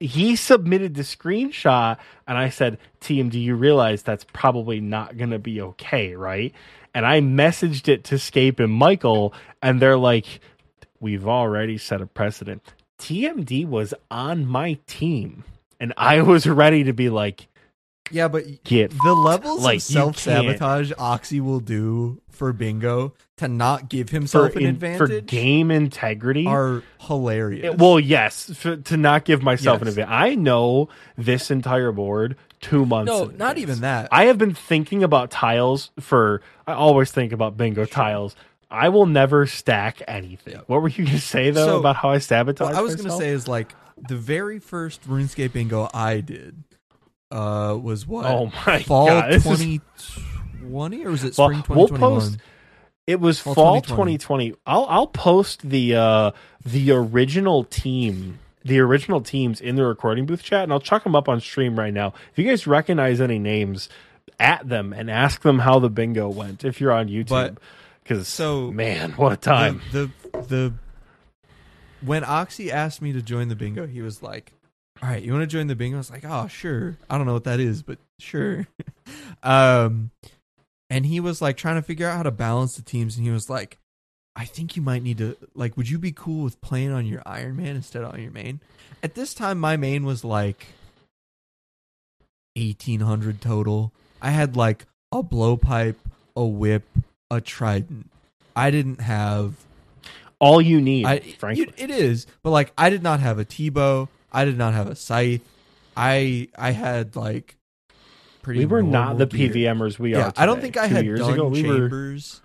he 0.00 0.36
submitted 0.36 0.94
the 0.94 1.02
screenshot 1.02 1.98
and 2.26 2.36
I 2.38 2.48
said, 2.48 2.78
Team, 3.00 3.28
do 3.28 3.38
you 3.38 3.54
realize 3.54 4.02
that's 4.02 4.24
probably 4.32 4.80
not 4.80 5.16
going 5.16 5.30
to 5.30 5.38
be 5.38 5.60
okay, 5.60 6.14
right? 6.14 6.52
And 6.94 7.04
I 7.04 7.20
messaged 7.20 7.88
it 7.88 8.04
to 8.04 8.18
Scape 8.18 8.60
and 8.60 8.72
Michael, 8.72 9.34
and 9.62 9.80
they're 9.80 9.98
like, 9.98 10.40
We've 11.00 11.26
already 11.28 11.76
set 11.76 12.00
a 12.00 12.06
precedent. 12.06 12.62
TMD 12.98 13.66
was 13.66 13.92
on 14.10 14.46
my 14.46 14.78
team, 14.86 15.44
and 15.80 15.92
I 15.96 16.22
was 16.22 16.46
ready 16.46 16.84
to 16.84 16.92
be 16.92 17.08
like, 17.10 17.48
Yeah, 18.10 18.28
but 18.28 18.64
Get 18.64 18.90
the 19.02 19.14
levels 19.14 19.62
Like, 19.62 19.76
of 19.78 19.82
self 19.82 20.18
sabotage 20.18 20.92
Oxy 20.98 21.40
will 21.40 21.60
do 21.60 22.20
for 22.30 22.52
Bingo 22.52 23.14
to 23.36 23.48
not 23.48 23.88
give 23.88 24.08
for, 24.10 24.16
himself 24.16 24.56
an 24.56 24.62
in- 24.62 24.68
advantage 24.70 24.98
for 24.98 25.20
game 25.20 25.70
integrity. 25.70 26.46
are 26.46 26.82
hilarious. 27.00 27.64
It- 27.74 27.78
well, 27.78 27.98
yes, 28.00 28.50
for, 28.56 28.76
to 28.76 28.96
not 28.96 29.24
give 29.24 29.42
myself 29.42 29.82
an 29.82 29.88
advantage. 29.88 30.12
I 30.12 30.34
know 30.34 30.88
this 31.16 31.50
entire 31.50 31.92
board 31.92 32.36
two 32.60 32.86
months. 32.86 33.10
no, 33.12 33.24
not 33.26 33.58
even 33.58 33.80
that. 33.80 34.08
I 34.10 34.26
have 34.26 34.38
been 34.38 34.54
thinking 34.54 35.02
about 35.04 35.30
tiles 35.30 35.90
for. 36.00 36.40
I 36.66 36.72
always 36.72 37.10
think 37.12 37.32
about 37.32 37.56
bingo 37.56 37.84
tiles. 37.84 38.34
I 38.70 38.88
will 38.88 39.06
never 39.06 39.46
stack 39.46 40.02
anything. 40.08 40.54
Yeah. 40.54 40.60
What 40.66 40.82
were 40.82 40.88
you 40.88 41.04
going 41.04 41.16
to 41.16 41.20
say 41.20 41.50
though 41.50 41.66
So, 41.66 41.78
about 41.78 41.94
how 41.96 42.10
I 42.10 42.18
sabotage? 42.18 42.66
what 42.66 42.74
I 42.74 42.80
was 42.80 42.96
going 42.96 43.08
to 43.08 43.16
say 43.16 43.28
is 43.28 43.46
like 43.46 43.72
the 44.08 44.16
very 44.16 44.58
first 44.58 45.08
RuneScape 45.08 45.52
Bingo 45.52 45.88
I 45.94 46.20
did 46.20 46.64
uh 47.30 47.78
was 47.80 48.06
what 48.06 48.26
Oh 48.26 48.50
my 48.66 48.82
fall 48.82 49.06
god! 49.06 49.32
this 49.32 49.44
is- 49.46 49.58
2020 50.60 51.04
or 51.04 51.10
was 51.10 51.24
it 51.24 51.34
spring 51.34 51.64
we'll 51.68 51.88
2021? 51.88 51.98
post- 52.20 52.38
It 53.06 53.20
was 53.20 53.40
Fall 53.40 53.54
fall 53.54 53.80
2020. 53.82 54.18
2020. 54.18 54.54
I'll 54.66 54.86
I'll 54.88 55.06
post 55.06 55.68
the 55.68 55.94
uh 55.96 56.30
the 56.64 56.90
original 56.92 57.64
team, 57.64 58.38
the 58.64 58.78
original 58.80 59.20
teams 59.20 59.60
in 59.60 59.76
the 59.76 59.84
recording 59.84 60.26
booth 60.26 60.42
chat, 60.42 60.62
and 60.64 60.72
I'll 60.72 60.80
chuck 60.80 61.04
them 61.04 61.14
up 61.14 61.28
on 61.28 61.40
stream 61.40 61.78
right 61.78 61.92
now. 61.92 62.14
If 62.32 62.38
you 62.38 62.44
guys 62.48 62.66
recognize 62.66 63.20
any 63.20 63.38
names, 63.38 63.88
at 64.40 64.66
them 64.68 64.92
and 64.92 65.10
ask 65.10 65.42
them 65.42 65.58
how 65.60 65.78
the 65.78 65.90
bingo 65.90 66.28
went 66.28 66.64
if 66.64 66.80
you're 66.80 66.92
on 66.92 67.08
YouTube. 67.08 67.56
Because 68.02 68.26
so 68.28 68.70
man, 68.70 69.12
what 69.12 69.32
a 69.32 69.36
time! 69.36 69.80
The, 69.92 70.10
the 70.32 70.40
the 70.48 70.72
when 72.04 72.24
Oxy 72.24 72.70
asked 72.70 73.00
me 73.00 73.12
to 73.12 73.22
join 73.22 73.48
the 73.48 73.56
bingo, 73.56 73.86
he 73.86 74.02
was 74.02 74.22
like, 74.22 74.52
"All 75.02 75.08
right, 75.08 75.22
you 75.22 75.32
want 75.32 75.42
to 75.42 75.46
join 75.46 75.66
the 75.66 75.74
bingo?" 75.74 75.96
I 75.96 75.98
was 75.98 76.10
like, 76.10 76.24
"Oh, 76.24 76.46
sure." 76.48 76.98
I 77.08 77.16
don't 77.16 77.26
know 77.26 77.32
what 77.32 77.44
that 77.44 77.60
is, 77.60 77.82
but 77.82 77.98
sure. 78.18 78.66
um, 79.42 80.10
and 80.90 81.06
he 81.06 81.20
was 81.20 81.40
like 81.40 81.56
trying 81.56 81.76
to 81.76 81.82
figure 81.82 82.08
out 82.08 82.16
how 82.16 82.22
to 82.22 82.30
balance 82.30 82.76
the 82.76 82.82
teams, 82.82 83.16
and 83.16 83.26
he 83.26 83.32
was 83.32 83.48
like, 83.48 83.78
"I 84.36 84.44
think 84.44 84.76
you 84.76 84.82
might 84.82 85.02
need 85.02 85.18
to 85.18 85.36
like. 85.54 85.76
Would 85.76 85.88
you 85.88 85.98
be 85.98 86.12
cool 86.12 86.44
with 86.44 86.60
playing 86.60 86.92
on 86.92 87.06
your 87.06 87.22
Iron 87.24 87.56
Man 87.56 87.76
instead 87.76 88.02
of 88.02 88.12
on 88.12 88.22
your 88.22 88.32
main?" 88.32 88.60
At 89.02 89.14
this 89.14 89.34
time, 89.34 89.58
my 89.58 89.76
main 89.76 90.04
was 90.04 90.24
like 90.24 90.66
eighteen 92.56 93.00
hundred 93.00 93.40
total. 93.40 93.92
I 94.20 94.30
had 94.30 94.56
like 94.56 94.86
a 95.12 95.22
blowpipe, 95.22 95.96
a 96.36 96.44
whip, 96.44 96.84
a 97.30 97.40
trident. 97.40 98.10
I 98.56 98.70
didn't 98.70 99.00
have 99.00 99.54
All 100.40 100.60
you 100.60 100.80
need, 100.80 101.06
I, 101.06 101.20
frankly. 101.20 101.72
it 101.76 101.90
is, 101.90 102.26
but 102.42 102.50
like 102.50 102.72
I 102.76 102.90
did 102.90 103.02
not 103.02 103.20
have 103.20 103.38
a 103.38 103.44
T-bow. 103.44 104.08
I 104.32 104.44
did 104.44 104.58
not 104.58 104.74
have 104.74 104.88
a 104.88 104.96
scythe. 104.96 105.42
I 105.96 106.48
I 106.58 106.72
had 106.72 107.16
like 107.16 107.56
pretty. 108.42 108.60
we 108.60 108.66
were 108.66 108.82
not 108.82 109.16
the 109.18 109.26
gear. 109.26 109.50
PVMers 109.50 109.98
we 109.98 110.12
Yeah, 110.12 110.26
are. 110.28 110.32
I 110.36 110.44
don't 110.46 110.60
think 110.60 110.76
I 110.76 110.88
Two 110.88 110.94
had 110.94 111.04
years 111.04 111.20
ago. 111.26 111.48
We 111.48 111.62
were 111.62 111.78
chambers. 111.78 112.40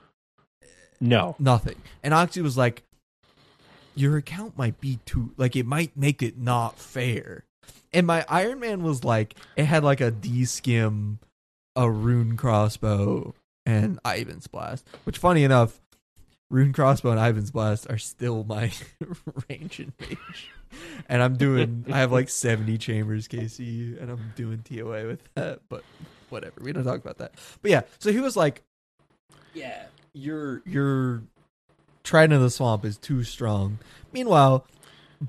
no. 1.01 1.35
Nothing. 1.39 1.75
And 2.03 2.13
Oxy 2.13 2.41
was 2.41 2.57
like, 2.57 2.83
"Your 3.95 4.17
account 4.17 4.57
might 4.57 4.79
be 4.79 4.99
too 5.05 5.31
like 5.37 5.55
it 5.55 5.65
might 5.65 5.95
make 5.97 6.21
it 6.21 6.37
not 6.37 6.77
fair." 6.79 7.43
And 7.91 8.05
my 8.05 8.23
Iron 8.29 8.59
Man 8.59 8.83
was 8.83 9.03
like, 9.03 9.33
it 9.55 9.65
had 9.65 9.83
like 9.83 9.99
a 9.99 10.11
D 10.11 10.41
scim, 10.43 11.17
a 11.75 11.89
rune 11.89 12.37
crossbow, 12.37 13.33
and 13.65 13.99
Iban's 14.05 14.45
blast. 14.45 14.87
Which, 15.05 15.17
funny 15.17 15.43
enough, 15.43 15.79
rune 16.49 16.73
crossbow 16.73 17.11
and 17.11 17.19
Iban's 17.19 17.51
blast 17.51 17.89
are 17.89 17.97
still 17.97 18.43
my 18.43 18.71
range 19.49 19.79
and 19.79 19.93
mage. 19.99 20.51
And 21.07 21.21
I'm 21.23 21.35
doing, 21.35 21.85
I 21.91 21.97
have 21.99 22.11
like 22.11 22.29
70 22.29 22.77
chambers 22.77 23.27
KC, 23.27 23.99
and 24.01 24.11
I'm 24.11 24.33
doing 24.35 24.61
TOA 24.63 25.07
with 25.07 25.21
that. 25.35 25.61
But 25.69 25.83
whatever, 26.29 26.61
we 26.61 26.71
don't 26.71 26.83
talk 26.83 26.99
about 26.99 27.17
that. 27.17 27.33
But 27.61 27.71
yeah, 27.71 27.81
so 27.97 28.11
he 28.11 28.19
was 28.19 28.37
like, 28.37 28.61
"Yeah, 29.53 29.83
your 30.13 30.61
your 30.65 31.23
Trident 32.03 32.33
of 32.33 32.41
the 32.41 32.49
Swamp 32.51 32.85
is 32.85 32.97
too 32.97 33.23
strong." 33.23 33.79
Meanwhile, 34.13 34.65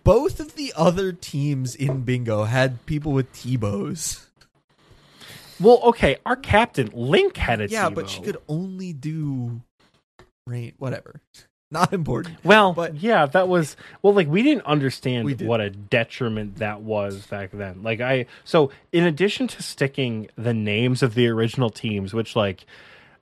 both 0.05 0.41
of 0.41 0.57
the 0.57 0.75
other 0.77 1.11
teams 1.13 1.75
in 1.75 2.03
bingo 2.03 2.45
had 2.45 2.85
people 2.85 3.13
with 3.13 3.33
T-bows. 3.33 4.27
Well, 5.59 5.81
okay. 5.85 6.17
Our 6.25 6.37
captain 6.37 6.91
Link 6.93 7.37
had 7.37 7.61
a 7.61 7.69
Yeah, 7.69 7.89
T-bow. 7.89 7.95
but 7.95 8.11
she 8.11 8.21
could 8.23 8.39
only 8.49 8.93
do 8.93 9.61
rain. 10.51 10.73
Whatever, 10.79 11.21
not 11.71 11.93
important. 11.93 12.39
Well, 12.45 12.73
But- 12.73 12.97
yeah, 12.97 13.27
that 13.27 13.49
was 13.49 13.77
well. 14.03 14.13
Like 14.15 14.29
we 14.29 14.43
didn't 14.43 14.67
understand 14.67 15.25
We 15.25 15.35
did. 15.35 15.47
what 15.49 15.61
a 15.61 15.71
detriment 15.71 16.57
that 16.57 16.83
was 16.83 17.27
back 17.27 17.51
then. 17.53 17.83
Like 17.83 18.01
I, 18.01 18.27
so 18.45 18.71
in 18.93 19.05
addition 19.05 19.47
to 19.49 19.63
sticking 19.63 20.29
the 20.37 20.55
names 20.55 21.03
of 21.03 21.15
the 21.15 21.29
original 21.29 21.71
teams, 21.71 22.13
which 22.13 22.35
like, 22.35 22.65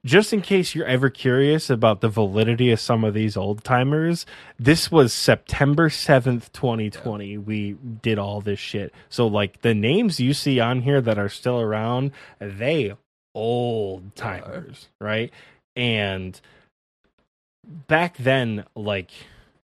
just 0.05 0.33
in 0.33 0.41
case 0.43 0.75
you're 0.77 0.87
ever 0.87 1.11
curious 1.11 1.69
about 1.69 2.01
the 2.01 2.09
validity 2.09 2.71
of 2.71 2.79
some 2.81 3.03
of 3.05 3.15
these 3.15 3.37
old 3.37 3.65
timers, 3.65 4.25
this 4.59 4.91
was 4.93 5.13
September 5.13 5.91
seventh, 5.91 6.53
twenty 6.53 6.89
twenty. 6.89 7.37
We 7.37 7.73
did 8.01 8.19
all 8.19 8.41
this 8.41 8.61
shit. 8.61 8.95
So 9.11 9.27
like 9.27 9.61
the 9.63 9.75
names 9.75 10.21
you 10.21 10.33
see 10.33 10.59
on 10.61 10.83
here 10.83 11.01
that 11.03 11.19
are 11.19 11.29
still 11.29 11.61
around, 11.61 12.13
they 12.41 12.95
old 13.35 14.15
timers, 14.17 14.89
right? 15.01 15.33
And 15.77 16.41
back 17.69 18.17
then, 18.17 18.65
like 18.75 19.11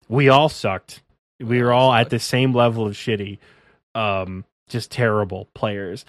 we 0.09 0.28
all 0.28 0.48
sucked. 0.48 1.02
We 1.39 1.62
were 1.62 1.72
all 1.72 1.93
at 1.93 2.10
the 2.10 2.18
same 2.18 2.52
level 2.52 2.86
of 2.86 2.94
shitty, 2.94 3.39
um, 3.94 4.44
just 4.68 4.90
terrible 4.90 5.48
players. 5.55 6.05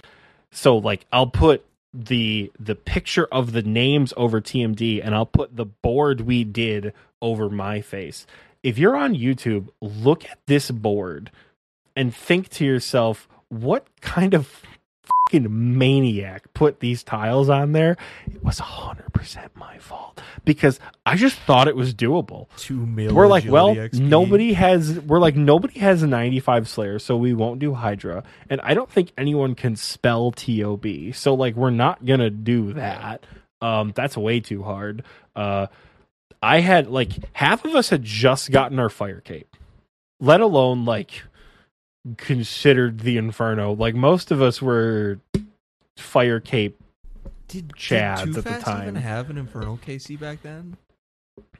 So 0.51 0.77
like 0.77 1.05
I'll 1.11 1.27
put 1.27 1.65
the 1.93 2.51
the 2.59 2.75
picture 2.75 3.27
of 3.31 3.51
the 3.51 3.61
names 3.61 4.13
over 4.15 4.39
TMD 4.41 5.01
and 5.03 5.13
I'll 5.13 5.25
put 5.25 5.55
the 5.55 5.65
board 5.65 6.21
we 6.21 6.43
did 6.43 6.93
over 7.21 7.49
my 7.49 7.81
face. 7.81 8.25
if 8.63 8.77
you're 8.77 8.95
on 8.95 9.15
YouTube, 9.15 9.69
look 9.81 10.23
at 10.25 10.39
this 10.45 10.71
board 10.71 11.31
and 11.95 12.15
think 12.15 12.49
to 12.49 12.65
yourself, 12.65 13.27
what 13.49 13.85
kind 14.01 14.33
of 14.33 14.61
fucking 15.31 15.77
maniac 15.77 16.53
put 16.53 16.79
these 16.79 17.03
tiles 17.03 17.49
on 17.49 17.71
there? 17.71 17.97
It 18.27 18.43
was 18.43 18.59
100% 18.59 19.49
my 19.55 19.77
fault 19.77 20.21
because 20.45 20.79
I 21.05 21.15
just 21.15 21.37
thought 21.39 21.67
it 21.67 21.75
was 21.75 21.93
doable. 21.93 22.47
Two 22.57 22.85
million. 22.85 23.15
We're 23.15 23.27
like, 23.27 23.45
well, 23.47 23.75
nobody 23.93 24.53
has. 24.53 24.99
We're 24.99 25.19
like, 25.19 25.35
nobody 25.35 25.79
has 25.79 26.03
a 26.03 26.07
95 26.07 26.67
Slayer, 26.67 26.99
so 26.99 27.15
we 27.15 27.33
won't 27.33 27.59
do 27.59 27.73
Hydra, 27.73 28.23
and 28.49 28.61
I 28.61 28.73
don't 28.73 28.89
think 28.89 29.11
anyone 29.17 29.55
can 29.55 29.75
spell 29.75 30.31
Tob. 30.31 30.85
So 31.13 31.33
like, 31.33 31.55
we're 31.55 31.69
not 31.69 32.05
gonna 32.05 32.29
do 32.29 32.73
that. 32.73 33.25
Um, 33.61 33.93
that's 33.95 34.17
way 34.17 34.39
too 34.39 34.63
hard. 34.63 35.03
Uh, 35.35 35.67
I 36.41 36.59
had 36.61 36.87
like 36.87 37.11
half 37.33 37.63
of 37.65 37.75
us 37.75 37.89
had 37.89 38.03
just 38.03 38.51
gotten 38.51 38.79
our 38.79 38.89
fire 38.89 39.21
cape, 39.21 39.55
let 40.19 40.41
alone 40.41 40.85
like 40.85 41.23
considered 42.17 43.01
the 43.01 43.17
Inferno. 43.17 43.73
Like 43.73 43.95
most 43.95 44.31
of 44.31 44.41
us 44.41 44.61
were 44.61 45.19
fire 45.97 46.39
cape. 46.39 46.79
Did 47.47 47.69
Chads 47.69 48.25
did 48.25 48.37
at 48.37 48.43
the 48.43 48.59
time. 48.59 48.83
even 48.83 48.95
have 48.95 49.29
an 49.29 49.37
Infernal 49.37 49.77
KC 49.77 50.19
back 50.19 50.41
then? 50.41 50.77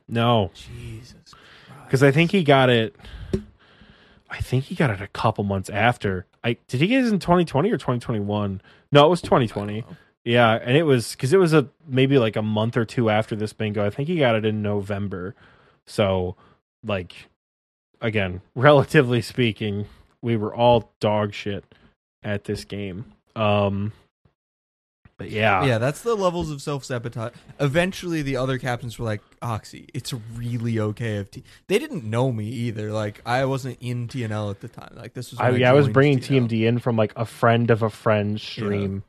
No, 0.08 0.52
Jesus. 0.54 1.34
because 1.86 2.02
I 2.04 2.12
think 2.12 2.32
he 2.32 2.44
got 2.44 2.70
it. 2.70 2.96
I 4.30 4.40
think 4.40 4.66
he 4.66 4.76
got 4.76 4.90
it 4.90 5.02
a 5.02 5.08
couple 5.08 5.44
months 5.44 5.70
after. 5.70 6.26
I 6.44 6.58
did 6.68 6.80
he 6.82 6.88
get 6.88 7.04
it 7.04 7.12
in 7.14 7.20
2020 7.20 7.70
or 7.70 7.78
2021? 7.78 8.62
No, 8.92 9.06
it 9.06 9.10
was 9.10 9.22
2020. 9.22 9.84
Yeah, 10.24 10.54
and 10.62 10.78
it 10.78 10.84
was 10.84 11.12
because 11.12 11.34
it 11.34 11.38
was 11.38 11.54
a 11.54 11.68
maybe 11.88 12.18
like 12.20 12.36
a 12.36 12.42
month 12.42 12.78
or 12.78 12.86
two 12.86 13.10
after 13.10 13.36
this 13.36 13.54
bingo. 13.54 13.86
I 13.86 13.90
think 13.90 14.08
he 14.08 14.18
got 14.18 14.36
it 14.36 14.46
in 14.46 14.62
November. 14.62 15.36
So, 15.86 16.36
like, 16.86 17.28
again, 18.02 18.42
relatively 18.56 19.22
speaking, 19.22 19.88
we 20.22 20.38
were 20.38 20.54
all 20.54 20.92
dog 21.00 21.34
shit 21.34 21.64
at 22.24 22.44
this 22.44 22.64
game. 22.66 23.06
Um, 23.36 23.92
but 25.18 25.30
yeah, 25.30 25.64
Yeah, 25.66 25.78
that's 25.78 26.02
the 26.02 26.16
levels 26.16 26.50
of 26.50 26.64
self 26.64 26.84
sabotage. 26.84 27.34
Eventually, 27.60 28.24
the 28.24 28.38
other 28.38 28.58
captains 28.58 28.98
were 28.98 29.06
like, 29.06 29.22
"Oxy, 29.42 29.88
it's 29.94 30.14
really 30.34 30.80
okay 30.80 31.18
if 31.18 31.30
T." 31.30 31.44
They 31.68 31.78
didn't 31.78 32.04
know 32.04 32.32
me 32.32 32.46
either. 32.46 32.92
Like, 32.92 33.22
I 33.24 33.46
wasn't 33.46 33.78
in 33.82 34.08
TNL 34.08 34.50
at 34.50 34.62
the 34.62 34.68
time. 34.68 34.94
Like, 34.96 35.14
this 35.14 35.30
was. 35.30 35.40
I, 35.40 35.52
when 35.52 35.62
yeah, 35.62 35.70
I 35.70 35.74
was 35.74 35.88
bringing 35.90 36.18
TNL. 36.18 36.48
TMD 36.48 36.68
in 36.68 36.80
from 36.80 36.96
like 36.96 37.14
a 37.16 37.26
friend 37.26 37.70
of 37.70 37.84
a 37.84 37.90
friend 37.92 38.42
stream, 38.42 39.04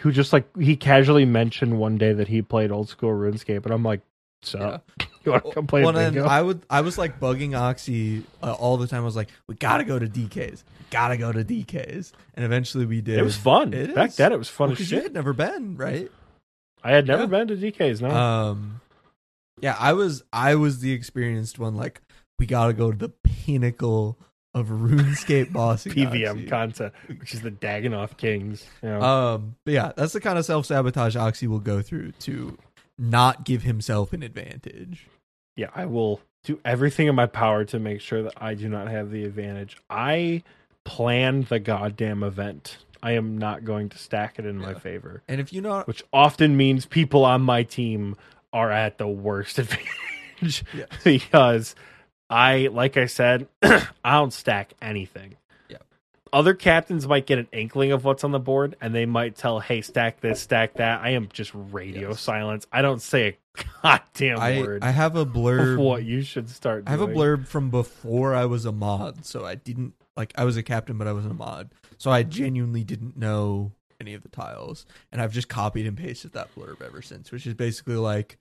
who 0.00 0.10
just 0.10 0.32
like 0.32 0.44
he 0.56 0.74
casually 0.74 1.24
mentioned 1.24 1.78
one 1.78 1.98
day 1.98 2.12
that 2.12 2.26
he 2.26 2.42
played 2.42 2.72
old 2.72 2.88
school 2.88 3.10
RuneScape, 3.10 3.64
and 3.64 3.72
I'm 3.72 3.84
like, 3.84 4.00
so 4.42 4.80
Yeah. 4.98 5.06
You 5.28 5.32
want 5.32 5.46
to 5.46 5.52
come 5.52 5.66
play 5.66 5.82
well, 5.84 5.92
then 5.92 6.14
bingo? 6.14 6.28
I 6.28 6.42
would. 6.42 6.62
I 6.70 6.80
was 6.80 6.98
like 6.98 7.20
bugging 7.20 7.58
Oxy 7.58 8.24
uh, 8.42 8.52
all 8.52 8.76
the 8.76 8.86
time. 8.86 9.02
I 9.02 9.04
was 9.04 9.16
like, 9.16 9.28
"We 9.46 9.54
gotta 9.54 9.84
go 9.84 9.98
to 9.98 10.06
DKs. 10.06 10.62
Gotta 10.90 11.16
go 11.16 11.32
to 11.32 11.44
DKs." 11.44 12.12
And 12.34 12.44
eventually, 12.44 12.86
we 12.86 13.00
did. 13.00 13.18
it 13.18 13.22
was 13.22 13.36
fun 13.36 13.72
It 13.74 13.94
back 13.94 14.10
is. 14.10 14.16
then. 14.16 14.32
It 14.32 14.38
was 14.38 14.48
fun 14.48 14.70
as 14.70 14.78
because 14.78 14.90
you 14.92 15.00
had 15.02 15.12
never 15.14 15.32
been, 15.32 15.76
right? 15.76 16.10
I 16.82 16.92
had 16.92 17.06
never 17.06 17.22
Yeah. 17.22 17.26
been 17.26 17.48
to 17.48 17.56
DKs. 17.56 18.00
No, 18.00 18.10
Um, 18.10 18.80
yeah, 19.60 19.76
I 19.78 19.92
was. 19.92 20.22
I 20.32 20.54
was 20.54 20.80
the 20.80 20.92
experienced 20.92 21.58
one. 21.58 21.76
Like, 21.76 22.00
we 22.38 22.46
gotta 22.46 22.72
go 22.72 22.90
to 22.92 22.96
the 22.96 23.08
pinnacle 23.08 24.18
of 24.54 24.68
RuneScape 24.68 25.52
bossing. 25.52 25.92
PVM 25.94 26.30
Oxy. 26.30 26.46
content, 26.46 26.94
which 27.18 27.34
is 27.34 27.42
the 27.42 27.50
Dagannoth 27.50 28.16
Kings. 28.16 28.64
You 28.82 28.88
know? 28.90 29.00
Um, 29.02 29.56
but 29.64 29.74
yeah, 29.74 29.92
that's 29.96 30.12
the 30.14 30.20
kind 30.20 30.38
of 30.38 30.44
self 30.44 30.66
sabotage 30.66 31.16
Oxy 31.16 31.46
will 31.46 31.58
go 31.58 31.82
through 31.82 32.12
to 32.20 32.56
not 32.98 33.44
give 33.44 33.62
himself 33.62 34.12
an 34.12 34.22
advantage. 34.22 35.06
Yeah, 35.58 35.68
I 35.74 35.84
will 35.86 36.20
do 36.44 36.58
everything 36.64 37.08
in 37.08 37.14
my 37.14 37.26
power 37.26 37.64
to 37.66 37.78
make 37.78 38.00
sure 38.00 38.22
that 38.22 38.32
I 38.36 38.54
do 38.54 38.68
not 38.68 38.88
have 38.88 39.10
the 39.10 39.24
advantage. 39.24 39.76
I 39.90 40.42
planned 40.84 41.46
the 41.48 41.58
goddamn 41.58 42.22
event. 42.22 42.78
I 43.02 43.12
am 43.12 43.36
not 43.38 43.64
going 43.64 43.90
to 43.90 43.98
stack 43.98 44.38
it 44.38 44.46
in 44.46 44.58
my 44.58 44.74
favor, 44.74 45.22
And 45.28 45.40
if 45.40 45.52
you 45.52 45.60
know, 45.60 45.82
which 45.84 46.02
often 46.12 46.56
means 46.56 46.86
people 46.86 47.24
on 47.24 47.42
my 47.42 47.62
team 47.62 48.16
are 48.52 48.70
at 48.72 48.98
the 48.98 49.06
worst 49.06 49.58
advantage 49.58 50.64
Yes. 50.74 50.88
because 51.04 51.74
I, 52.30 52.68
like 52.72 52.96
I 52.96 53.06
said, 53.06 53.46
I 53.62 53.86
don't 54.04 54.32
stack 54.32 54.72
anything. 54.82 55.36
Yeah. 55.68 55.78
Other 56.32 56.54
captains 56.54 57.06
might 57.06 57.26
get 57.26 57.38
an 57.38 57.48
inkling 57.52 57.92
of 57.92 58.04
what's 58.04 58.24
on 58.24 58.32
the 58.32 58.38
board 58.40 58.76
and 58.80 58.94
they 58.94 59.06
might 59.06 59.36
tell, 59.36 59.60
hey, 59.60 59.80
stack 59.80 60.20
this, 60.20 60.40
stack 60.40 60.74
that. 60.74 61.00
I 61.02 61.10
am 61.10 61.28
just 61.32 61.52
radio 61.54 62.10
Yes. 62.10 62.20
silence. 62.20 62.66
I 62.72 62.82
don't 62.82 63.02
say 63.02 63.28
a 63.28 63.36
goddamn 63.82 64.38
I 64.38 64.60
word 64.60 64.84
I 64.84 64.90
have 64.90 65.16
a 65.16 65.26
blurb. 65.26 65.78
what 65.78 66.04
you 66.04 66.22
should 66.22 66.48
start 66.48 66.84
I 66.86 66.90
have 66.90 67.00
a 67.00 67.08
blurb 67.08 67.46
from 67.46 67.70
before 67.70 68.34
I 68.34 68.44
was 68.44 68.64
a 68.64 68.72
mod, 68.72 69.24
so 69.24 69.44
I 69.44 69.54
didn't 69.54 69.94
like 70.16 70.32
I 70.36 70.44
was 70.44 70.56
a 70.56 70.62
captain, 70.62 70.98
but 70.98 71.06
I 71.06 71.12
wasn't 71.12 71.32
a 71.32 71.36
mod, 71.36 71.70
so 71.96 72.10
I 72.10 72.22
genuinely 72.22 72.84
didn't 72.84 73.16
know 73.16 73.72
any 74.00 74.14
of 74.14 74.22
the 74.22 74.28
tiles, 74.28 74.86
and 75.10 75.20
I've 75.20 75.32
just 75.32 75.48
copied 75.48 75.86
and 75.86 75.96
pasted 75.96 76.32
that 76.32 76.54
blurb 76.54 76.82
ever 76.82 77.02
since, 77.02 77.32
which 77.32 77.46
is 77.46 77.54
basically 77.54 77.96
like 77.96 78.38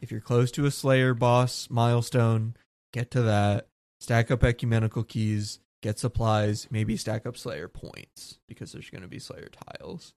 if 0.00 0.10
you're 0.10 0.20
close 0.20 0.50
to 0.52 0.66
a 0.66 0.70
Slayer 0.70 1.14
boss 1.14 1.68
milestone, 1.70 2.54
get 2.92 3.10
to 3.12 3.22
that, 3.22 3.68
stack 4.00 4.30
up 4.30 4.44
ecumenical 4.44 5.04
keys, 5.04 5.60
get 5.82 5.98
supplies, 5.98 6.66
maybe 6.70 6.96
stack 6.96 7.26
up 7.26 7.36
Slayer 7.36 7.68
points 7.68 8.38
because 8.48 8.72
there's 8.72 8.90
going 8.90 9.02
to 9.02 9.08
be 9.08 9.18
Slayer 9.18 9.48
tiles. 9.78 10.14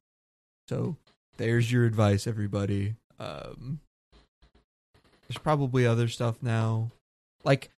So 0.67 0.97
there's 1.37 1.71
your 1.71 1.85
advice, 1.85 2.27
everybody. 2.27 2.95
Um, 3.19 3.79
there's 5.29 5.37
probably 5.37 5.85
other 5.85 6.07
stuff 6.07 6.41
now, 6.41 6.91
like. 7.43 7.69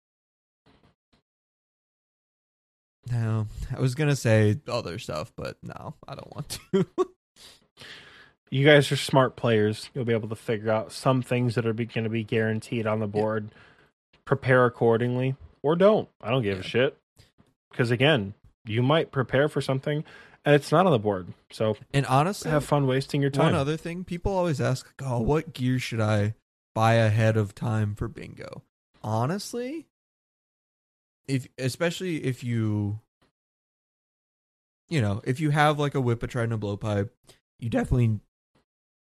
No, 3.10 3.46
I 3.76 3.80
was 3.80 3.94
gonna 3.94 4.14
say 4.14 4.58
other 4.68 4.98
stuff, 4.98 5.32
but 5.36 5.56
no, 5.62 5.94
I 6.06 6.14
don't 6.14 6.34
want 6.34 6.58
to. 6.72 6.86
You 8.52 8.66
guys 8.66 8.90
are 8.90 8.96
smart 8.96 9.36
players. 9.36 9.90
You'll 9.94 10.04
be 10.04 10.12
able 10.12 10.28
to 10.28 10.34
figure 10.34 10.72
out 10.72 10.90
some 10.90 11.22
things 11.22 11.54
that 11.54 11.66
are 11.66 11.72
going 11.72 12.02
to 12.02 12.10
be 12.10 12.24
guaranteed 12.24 12.84
on 12.84 12.98
the 12.98 13.06
board. 13.06 13.50
Prepare 14.24 14.66
accordingly 14.66 15.36
or 15.62 15.76
don't. 15.76 16.08
I 16.20 16.30
don't 16.30 16.42
give 16.42 16.58
a 16.58 16.62
shit. 16.64 16.96
Because 17.70 17.92
again, 17.92 18.34
you 18.64 18.82
might 18.82 19.12
prepare 19.12 19.48
for 19.48 19.60
something 19.60 20.04
and 20.44 20.54
it's 20.54 20.72
not 20.72 20.84
on 20.86 20.92
the 20.92 20.98
board. 20.98 21.28
So 21.52 21.76
and 21.94 22.04
honestly, 22.06 22.50
have 22.50 22.64
fun 22.64 22.88
wasting 22.88 23.20
your 23.20 23.30
time. 23.30 23.46
One 23.46 23.54
other 23.54 23.76
thing, 23.76 24.04
people 24.04 24.32
always 24.32 24.60
ask, 24.60 24.92
"Oh, 25.00 25.20
what 25.20 25.52
gear 25.52 25.78
should 25.78 26.00
I 26.00 26.34
buy 26.74 26.94
ahead 26.94 27.36
of 27.36 27.54
time 27.54 27.94
for 27.94 28.08
bingo?" 28.08 28.62
Honestly, 29.02 29.86
if 31.26 31.46
especially 31.58 32.24
if 32.24 32.42
you, 32.44 33.00
you 34.88 35.00
know, 35.00 35.20
if 35.24 35.40
you 35.40 35.50
have 35.50 35.78
like 35.78 35.94
a 35.94 36.00
whip, 36.00 36.22
a 36.22 36.26
trident, 36.26 36.52
a 36.52 36.58
blowpipe, 36.58 37.10
you 37.58 37.70
definitely 37.70 38.20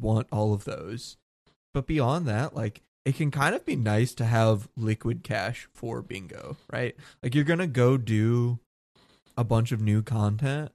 want 0.01 0.27
all 0.33 0.53
of 0.53 0.65
those. 0.65 1.17
But 1.73 1.87
beyond 1.87 2.27
that, 2.27 2.55
like 2.55 2.83
it 3.05 3.17
can 3.17 3.31
kind 3.31 3.55
of 3.55 3.65
be 3.65 3.77
nice 3.77 4.15
to 4.15 4.25
have 4.25 4.69
liquid 4.77 5.23
cash 5.23 5.69
for 5.73 6.03
bingo, 6.03 6.57
right? 6.71 6.97
Like 7.23 7.35
you're 7.35 7.45
gonna 7.45 7.67
go 7.67 7.97
do 7.97 8.59
a 9.37 9.45
bunch 9.45 9.73
of 9.73 9.81
new 9.81 10.03
content, 10.03 10.73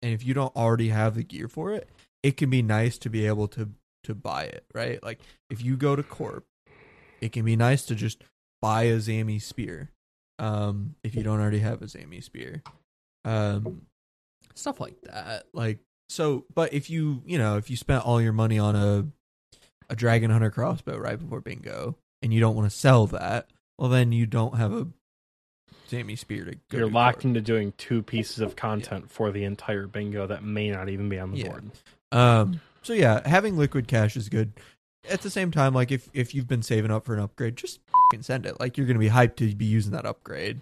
and 0.00 0.12
if 0.14 0.24
you 0.24 0.32
don't 0.32 0.54
already 0.56 0.88
have 0.88 1.14
the 1.14 1.22
gear 1.22 1.48
for 1.48 1.72
it, 1.72 1.88
it 2.22 2.36
can 2.36 2.48
be 2.50 2.62
nice 2.62 2.98
to 2.98 3.10
be 3.10 3.26
able 3.26 3.48
to 3.48 3.70
to 4.04 4.14
buy 4.14 4.44
it, 4.44 4.64
right? 4.74 5.02
Like 5.02 5.20
if 5.50 5.62
you 5.62 5.76
go 5.76 5.96
to 5.96 6.02
Corp, 6.02 6.44
it 7.20 7.32
can 7.32 7.44
be 7.44 7.56
nice 7.56 7.84
to 7.86 7.94
just 7.94 8.22
buy 8.62 8.84
a 8.84 8.96
Zammy 8.98 9.40
spear. 9.40 9.90
Um, 10.38 10.94
if 11.02 11.14
you 11.14 11.22
don't 11.22 11.40
already 11.40 11.58
have 11.60 11.82
a 11.82 11.86
Zammy 11.86 12.22
spear. 12.22 12.62
Um 13.24 13.82
stuff 14.54 14.80
like 14.80 15.00
that. 15.02 15.44
Like 15.52 15.78
so 16.08 16.44
but 16.54 16.72
if 16.72 16.88
you 16.90 17.22
you 17.26 17.38
know, 17.38 17.56
if 17.56 17.70
you 17.70 17.76
spent 17.76 18.04
all 18.06 18.20
your 18.20 18.32
money 18.32 18.58
on 18.58 18.76
a 18.76 19.06
a 19.90 19.96
dragon 19.96 20.30
hunter 20.30 20.50
crossbow 20.50 20.96
right 20.98 21.18
before 21.18 21.40
bingo 21.40 21.96
and 22.22 22.32
you 22.32 22.40
don't 22.40 22.54
want 22.56 22.70
to 22.70 22.76
sell 22.76 23.06
that, 23.08 23.48
well 23.78 23.88
then 23.88 24.12
you 24.12 24.26
don't 24.26 24.56
have 24.56 24.72
a 24.72 24.86
Zammy 25.90 26.18
spear 26.18 26.44
to 26.44 26.52
go 26.52 26.78
You're 26.78 26.88
to 26.88 26.94
locked 26.94 27.24
into 27.24 27.40
doing 27.40 27.72
two 27.78 28.02
pieces 28.02 28.40
of 28.40 28.56
content 28.56 29.10
for 29.10 29.32
the 29.32 29.44
entire 29.44 29.86
bingo 29.86 30.26
that 30.26 30.44
may 30.44 30.70
not 30.70 30.88
even 30.88 31.08
be 31.08 31.18
on 31.18 31.32
the 31.32 31.38
Yeah. 31.38 31.48
board. 31.48 31.70
Um. 32.12 32.60
So 32.82 32.92
yeah, 32.92 33.26
having 33.28 33.56
liquid 33.56 33.88
cash 33.88 34.16
is 34.16 34.28
good. 34.28 34.52
At 35.08 35.22
the 35.22 35.30
same 35.30 35.50
time, 35.50 35.74
like 35.74 35.90
if 35.90 36.08
if 36.12 36.34
you've 36.34 36.48
been 36.48 36.62
saving 36.62 36.90
up 36.90 37.04
for 37.04 37.14
an 37.14 37.20
upgrade, 37.20 37.56
just 37.56 37.80
fing 38.10 38.22
send 38.22 38.46
it. 38.46 38.60
Like 38.60 38.76
you're 38.76 38.86
gonna 38.86 38.98
be 38.98 39.08
hyped 39.08 39.36
to 39.36 39.54
be 39.54 39.64
using 39.64 39.92
that 39.92 40.06
upgrade. 40.06 40.60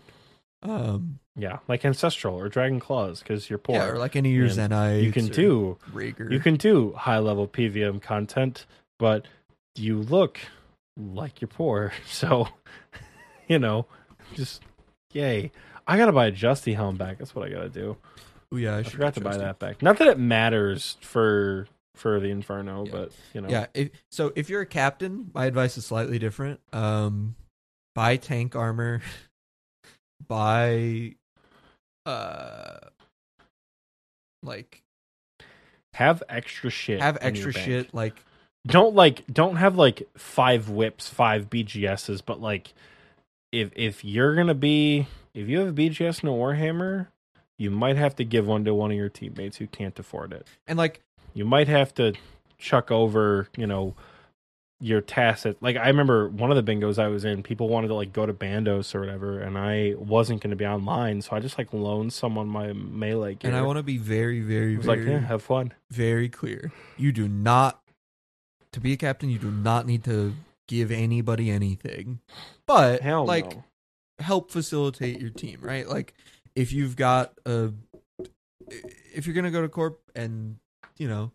Um. 0.62 1.18
Yeah, 1.38 1.58
like 1.68 1.84
Ancestral 1.84 2.34
or 2.34 2.48
Dragon 2.48 2.80
Claws 2.80 3.18
because 3.20 3.50
you're 3.50 3.58
poor. 3.58 3.76
Yeah, 3.76 3.88
or 3.88 3.98
like 3.98 4.16
any 4.16 4.30
of 4.30 4.36
your 4.36 4.48
Zenytes. 4.48 5.02
you 5.02 5.12
can 5.12 5.26
do 5.26 5.76
Rager. 5.92 6.32
you 6.32 6.40
can 6.40 6.56
do 6.56 6.92
high 6.92 7.18
level 7.18 7.46
PVM 7.46 8.00
content, 8.00 8.64
but 8.98 9.26
you 9.74 9.98
look 10.00 10.40
like 10.96 11.40
you're 11.40 11.48
poor. 11.48 11.92
So, 12.06 12.48
you 13.48 13.58
know, 13.58 13.86
just 14.34 14.62
yay. 15.12 15.52
I 15.86 15.98
gotta 15.98 16.12
buy 16.12 16.26
a 16.26 16.32
Justy 16.32 16.74
helm 16.74 16.96
back. 16.96 17.18
That's 17.18 17.34
what 17.34 17.46
I 17.46 17.50
gotta 17.52 17.68
do. 17.68 17.96
Oh 18.50 18.56
yeah, 18.56 18.76
I, 18.76 18.78
I 18.78 18.82
forgot 18.84 19.14
to 19.14 19.20
buy 19.20 19.36
that 19.36 19.58
back. 19.58 19.82
Not 19.82 19.98
that 19.98 20.08
it 20.08 20.18
matters 20.18 20.96
for 21.00 21.68
for 21.96 22.20
the 22.20 22.28
Inferno, 22.28 22.84
Yeah. 22.84 22.92
but 22.92 23.12
you 23.34 23.40
know, 23.40 23.48
Yeah. 23.48 23.66
If, 23.74 23.90
so 24.10 24.32
if 24.36 24.48
you're 24.48 24.60
a 24.60 24.66
captain, 24.66 25.30
my 25.34 25.46
advice 25.46 25.76
is 25.76 25.84
slightly 25.86 26.18
different. 26.18 26.60
Um, 26.72 27.34
buy 27.94 28.16
tank 28.16 28.54
armor, 28.54 29.00
buy 30.28 31.14
uh 32.04 32.78
like 34.42 34.82
Have 35.94 36.22
extra 36.28 36.70
shit. 36.70 37.00
have 37.00 37.18
extra 37.20 37.52
shit 37.52 37.92
like 37.94 38.14
Don't 38.66 38.94
like 38.94 39.26
don't 39.32 39.56
have 39.56 39.76
like 39.76 40.08
five 40.16 40.68
whips, 40.68 41.08
five 41.08 41.48
BGSs, 41.50 42.22
but 42.24 42.40
like 42.40 42.74
if 43.52 43.70
if 43.74 44.04
you're 44.04 44.34
gonna 44.34 44.54
be 44.54 45.06
if 45.34 45.48
you 45.48 45.58
have 45.60 45.68
a 45.68 45.72
BGS 45.72 46.20
and 46.20 46.30
a 46.30 46.32
Warhammer, 46.32 47.08
you 47.58 47.70
might 47.70 47.96
have 47.96 48.16
to 48.16 48.24
give 48.24 48.46
one 48.46 48.64
to 48.64 48.74
one 48.74 48.90
of 48.90 48.96
your 48.96 49.08
teammates 49.08 49.56
who 49.56 49.66
can't 49.66 49.98
afford 49.98 50.32
it. 50.32 50.46
and 50.66 50.76
like 50.78 51.00
You 51.36 51.44
might 51.44 51.68
have 51.68 51.92
to 51.94 52.14
chuck 52.58 52.90
over, 52.90 53.48
you 53.56 53.66
know, 53.66 53.94
your 54.80 55.02
tassets. 55.02 55.60
Like 55.60 55.76
I 55.76 55.88
remember 55.88 56.28
one 56.28 56.50
of 56.50 56.56
the 56.56 56.72
bingos 56.72 56.98
I 56.98 57.08
was 57.08 57.24
in, 57.24 57.42
people 57.42 57.68
wanted 57.68 57.88
to 57.88 57.94
like 57.94 58.12
go 58.12 58.24
to 58.24 58.32
Bandos 58.32 58.94
or 58.94 59.00
whatever, 59.00 59.40
and 59.40 59.58
I 59.58 59.94
wasn't 59.98 60.40
going 60.40 60.50
to 60.50 60.56
be 60.56 60.66
online, 60.66 61.20
so 61.20 61.36
I 61.36 61.40
just 61.40 61.58
like 61.58 61.72
loaned 61.72 62.14
someone 62.14 62.48
my 62.48 62.72
melee 62.72 63.34
gear. 63.34 63.50
and 63.50 63.56
I 63.56 63.62
want 63.62 63.76
to 63.76 63.82
be 63.82 63.98
very 63.98 64.40
very 64.40 64.74
I 64.74 64.76
was 64.78 64.86
very 64.86 65.04
like, 65.04 65.08
yeah, 65.08 65.26
have 65.26 65.42
fun. 65.42 65.74
very 65.90 66.28
clear. 66.28 66.72
You 66.96 67.12
do 67.12 67.28
not 67.28 67.82
to 68.72 68.80
be 68.80 68.92
a 68.92 68.96
captain, 68.96 69.30
you 69.30 69.38
do 69.38 69.50
not 69.50 69.86
need 69.86 70.04
to 70.04 70.34
give 70.68 70.90
anybody 70.90 71.50
anything. 71.50 72.20
But 72.66 73.02
Hell 73.02 73.26
like 73.26 73.56
no. 73.56 73.64
help 74.20 74.50
facilitate 74.50 75.20
your 75.20 75.30
team, 75.30 75.60
right? 75.60 75.86
Like 75.88 76.14
if 76.54 76.72
you've 76.72 76.96
got 76.96 77.32
a 77.44 77.72
if 79.14 79.26
you're 79.26 79.34
going 79.34 79.44
to 79.44 79.50
go 79.50 79.62
to 79.62 79.68
corp 79.68 80.00
and, 80.14 80.56
you 80.98 81.08
know, 81.08 81.32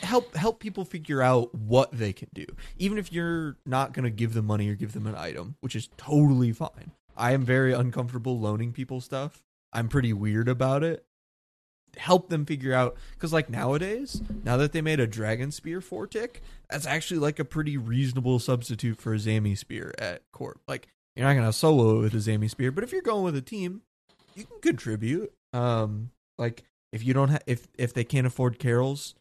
help 0.00 0.34
help 0.36 0.60
people 0.60 0.84
figure 0.84 1.22
out 1.22 1.54
what 1.54 1.92
they 1.92 2.12
can 2.12 2.28
do. 2.32 2.46
Even 2.78 2.98
if 2.98 3.12
you're 3.12 3.56
not 3.66 3.92
going 3.92 4.04
to 4.04 4.10
give 4.10 4.34
them 4.34 4.46
money 4.46 4.68
or 4.68 4.74
give 4.74 4.92
them 4.92 5.06
an 5.06 5.14
item, 5.14 5.56
which 5.60 5.76
is 5.76 5.88
totally 5.96 6.52
fine. 6.52 6.92
I 7.16 7.32
am 7.32 7.44
very 7.44 7.72
uncomfortable 7.72 8.38
loaning 8.38 8.72
people 8.72 9.00
stuff. 9.00 9.42
I'm 9.72 9.88
pretty 9.88 10.12
weird 10.12 10.48
about 10.48 10.82
it. 10.82 11.04
Help 11.98 12.30
them 12.30 12.46
figure 12.46 12.72
out 12.72 12.96
cuz 13.18 13.34
like 13.34 13.50
nowadays, 13.50 14.22
now 14.44 14.56
that 14.56 14.72
they 14.72 14.80
made 14.80 14.98
a 14.98 15.06
dragon 15.06 15.50
spear 15.50 15.82
four 15.82 16.06
tick, 16.06 16.42
that's 16.70 16.86
actually 16.86 17.20
like 17.20 17.38
a 17.38 17.44
pretty 17.44 17.76
reasonable 17.76 18.38
substitute 18.38 18.98
for 18.98 19.12
a 19.12 19.18
Zammy 19.18 19.58
spear 19.58 19.92
at 19.98 20.22
Corp. 20.32 20.62
Like 20.66 20.88
you're 21.14 21.26
not 21.26 21.34
gonna 21.34 21.52
solo 21.52 22.00
with 22.00 22.14
a 22.14 22.18
Zammy 22.18 22.48
spear, 22.48 22.72
but 22.72 22.82
if 22.82 22.92
you're 22.92 23.02
going 23.02 23.24
with 23.24 23.36
a 23.36 23.42
team, 23.42 23.82
you 24.34 24.44
can 24.44 24.60
contribute. 24.60 25.34
Um, 25.52 26.12
like 26.38 26.64
if 26.92 27.04
you 27.04 27.14
don't 27.14 27.30
have 27.30 27.42
if 27.46 27.66
if 27.78 27.94
they 27.94 28.04
can't 28.04 28.26
afford 28.26 28.58
Karil's, 28.58 29.14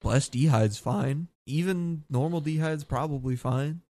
blessed 0.00 0.32
dehide's 0.32 0.78
fine. 0.78 1.28
Even 1.46 2.04
normal 2.10 2.40
dehide's 2.40 2.84
probably 2.84 3.36
fine. 3.36 3.82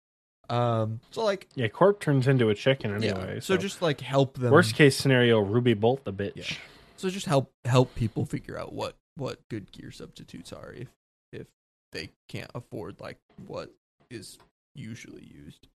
Um, 0.50 1.00
so 1.10 1.24
like 1.24 1.48
Yeah, 1.54 1.68
Corp 1.68 2.00
turns 2.00 2.28
into 2.28 2.50
a 2.50 2.54
chicken 2.54 2.90
yeah, 3.02 3.12
anyway. 3.12 3.40
so, 3.40 3.56
just 3.56 3.80
like 3.80 4.00
help 4.00 4.36
them. 4.38 4.52
worst 4.52 4.74
case 4.74 4.96
scenario, 4.96 5.40
Ruby 5.40 5.74
Bolt 5.74 6.04
the 6.04 6.12
bitch. 6.12 6.32
Yeah. 6.36 6.56
So 6.96 7.08
just 7.10 7.26
help 7.26 7.50
help 7.64 7.94
people 7.94 8.24
figure 8.26 8.58
out 8.58 8.72
what 8.72 8.96
what 9.16 9.40
good 9.48 9.72
gear 9.72 9.90
substitutes 9.90 10.52
are 10.52 10.72
if 10.72 10.88
if 11.32 11.46
they 11.92 12.10
can't 12.28 12.50
afford 12.54 13.00
like 13.00 13.18
what 13.46 13.70
is 14.10 14.38
usually 14.74 15.24
used. 15.24 15.66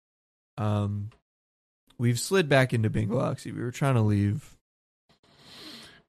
Um, 0.58 1.10
we've 1.98 2.18
slid 2.18 2.48
back 2.48 2.74
into 2.74 2.90
Bingo 2.90 3.18
Oxy. 3.18 3.52
We 3.52 3.62
were 3.62 3.70
trying 3.70 3.94
to 3.94 4.02
leave. 4.02 4.57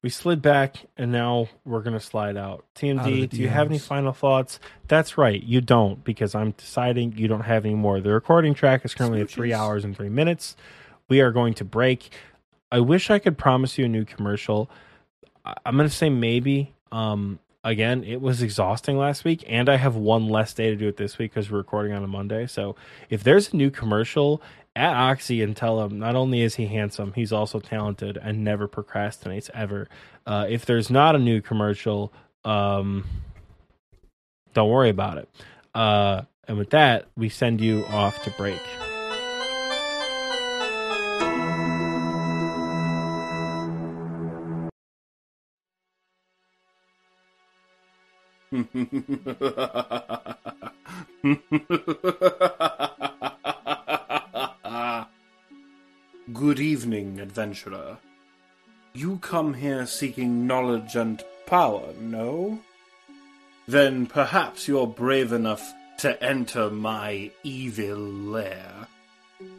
We 0.02 0.08
slid 0.08 0.40
back 0.40 0.76
and 0.96 1.12
now 1.12 1.48
we're 1.64 1.82
gonna 1.82 2.00
slide 2.00 2.36
out. 2.36 2.50
Out 2.52 2.64
TMD, 2.74 3.28
do 3.28 3.36
you 3.36 3.48
have 3.48 3.66
any 3.68 3.78
final 3.78 4.12
thoughts? 4.12 4.58
That's 4.88 5.18
right, 5.18 5.42
you 5.42 5.60
don't, 5.60 6.02
because 6.02 6.34
I'm 6.34 6.52
deciding 6.52 7.18
you 7.18 7.28
don't 7.28 7.42
have 7.42 7.66
any 7.66 7.74
more. 7.74 8.00
The 8.00 8.10
recording 8.12 8.54
track 8.54 8.84
is 8.84 8.94
currently 8.94 9.20
at 9.20 9.30
three 9.30 9.52
hours 9.52 9.84
and 9.84 9.94
three 9.94 10.08
minutes. 10.08 10.56
We 11.08 11.20
are 11.20 11.32
going 11.32 11.54
to 11.54 11.64
break. 11.64 12.10
I 12.72 12.80
wish 12.80 13.10
I 13.10 13.18
could 13.18 13.36
promise 13.36 13.76
you 13.76 13.84
a 13.84 13.88
new 13.88 14.04
commercial. 14.04 14.70
I'm 15.44 15.76
gonna 15.76 15.90
say 15.90 16.08
maybe. 16.08 16.74
Um 16.92 17.38
again, 17.62 18.04
it 18.04 18.22
was 18.22 18.40
exhausting 18.40 18.96
last 18.96 19.24
week, 19.24 19.44
and 19.46 19.68
I 19.68 19.76
have 19.76 19.96
one 19.96 20.28
less 20.28 20.54
day 20.54 20.70
to 20.70 20.76
do 20.76 20.88
it 20.88 20.96
this 20.96 21.18
week 21.18 21.32
because 21.32 21.50
we're 21.50 21.58
recording 21.58 21.92
on 21.92 22.02
a 22.02 22.08
Monday. 22.08 22.46
So 22.46 22.74
if 23.10 23.22
there's 23.22 23.52
a 23.52 23.56
new 23.56 23.70
commercial 23.70 24.40
at 24.80 24.96
Oxy 24.96 25.42
and 25.42 25.54
tell 25.54 25.82
him 25.82 25.98
not 25.98 26.16
only 26.16 26.40
is 26.40 26.54
he 26.54 26.66
handsome, 26.66 27.12
he's 27.12 27.32
also 27.32 27.60
talented 27.60 28.16
and 28.16 28.42
never 28.42 28.66
procrastinates 28.66 29.50
ever. 29.52 29.88
Uh, 30.26 30.46
if 30.48 30.64
there's 30.64 30.90
not 30.90 31.14
a 31.14 31.18
new 31.18 31.42
commercial, 31.42 32.12
um, 32.46 33.04
don't 34.54 34.70
worry 34.70 34.88
about 34.88 35.18
it. 35.18 35.28
Uh, 35.74 36.22
and 36.48 36.56
with 36.56 36.70
that, 36.70 37.06
we 37.14 37.28
send 37.28 37.60
you 37.60 37.84
off 37.86 38.22
to 38.24 38.30
break. 38.38 38.60
Good 56.34 56.60
evening, 56.60 57.18
adventurer. 57.18 57.96
You 58.92 59.16
come 59.18 59.54
here 59.54 59.86
seeking 59.86 60.46
knowledge 60.46 60.94
and 60.94 61.22
power, 61.46 61.94
no? 61.98 62.60
Then 63.66 64.06
perhaps 64.06 64.68
you're 64.68 64.86
brave 64.86 65.32
enough 65.32 65.72
to 65.98 66.22
enter 66.22 66.68
my 66.70 67.30
evil 67.42 67.96
lair. 67.96 68.86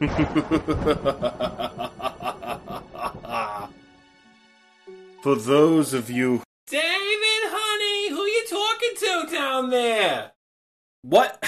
For 5.22 5.34
those 5.34 5.92
of 5.94 6.08
you 6.10 6.42
David, 6.68 7.42
honey, 7.50 8.10
who 8.10 8.20
are 8.20 8.28
you 8.28 8.46
talking 8.48 8.92
to 9.00 9.26
down 9.34 9.70
there? 9.70 10.30
What? 11.02 11.44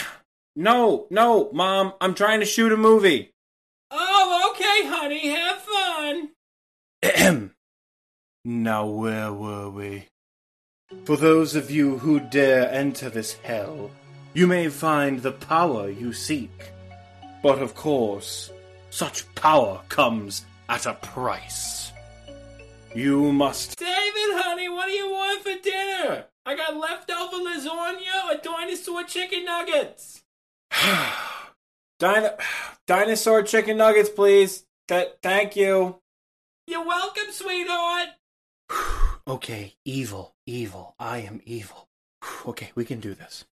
No, 0.57 1.07
no, 1.11 1.51
Mom, 1.53 1.93
I'm 2.01 2.15
trying 2.15 2.41
to 2.41 2.47
shoot 2.47 2.73
a 2.73 2.77
movie. 2.77 3.34
Honey, 4.83 5.29
have 5.29 5.59
fun. 5.63 6.31
Ahem. 7.03 7.55
now, 8.45 8.87
where 8.87 9.33
were 9.33 9.71
we? 9.71 10.09
For 11.05 11.17
those 11.17 11.55
of 11.55 11.71
you 11.71 11.99
who 11.99 12.21
dare 12.21 12.71
enter 12.71 13.09
this 13.09 13.35
hell, 13.43 13.91
you 14.33 14.47
may 14.47 14.69
find 14.69 15.21
the 15.21 15.33
power 15.33 15.89
you 15.89 16.13
seek. 16.13 16.73
But 17.43 17.61
of 17.61 17.75
course, 17.75 18.51
such 18.91 19.33
power 19.35 19.81
comes 19.89 20.45
at 20.69 20.87
a 20.87 20.95
price. 20.95 21.93
You 22.95 23.33
must. 23.33 23.79
David, 23.79 24.31
honey, 24.43 24.69
what 24.69 24.87
do 24.87 24.93
you 24.93 25.11
want 25.11 25.43
for 25.43 25.55
dinner? 25.63 26.25
I 26.47 26.57
got 26.57 26.77
leftover 26.77 27.37
lasagna 27.37 28.31
or 28.31 28.41
dinosaur 28.43 29.05
chicken 29.05 29.45
nuggets. 29.45 30.23
Dino- 31.99 32.37
dinosaur 32.87 33.43
chicken 33.43 33.77
nuggets, 33.77 34.09
please. 34.09 34.65
Th- 34.89 35.09
thank 35.23 35.57
you. 35.57 36.01
You're 36.67 36.87
welcome, 36.87 37.31
sweetheart. 37.31 38.09
Okay, 39.27 39.75
evil, 39.87 40.35
evil. 40.47 40.95
I 40.99 41.19
am 41.19 41.41
evil. 41.47 41.89
Okay, 42.47 42.73
we 42.75 42.85
can 42.85 43.01
do 43.01 43.15
this. 43.15 43.45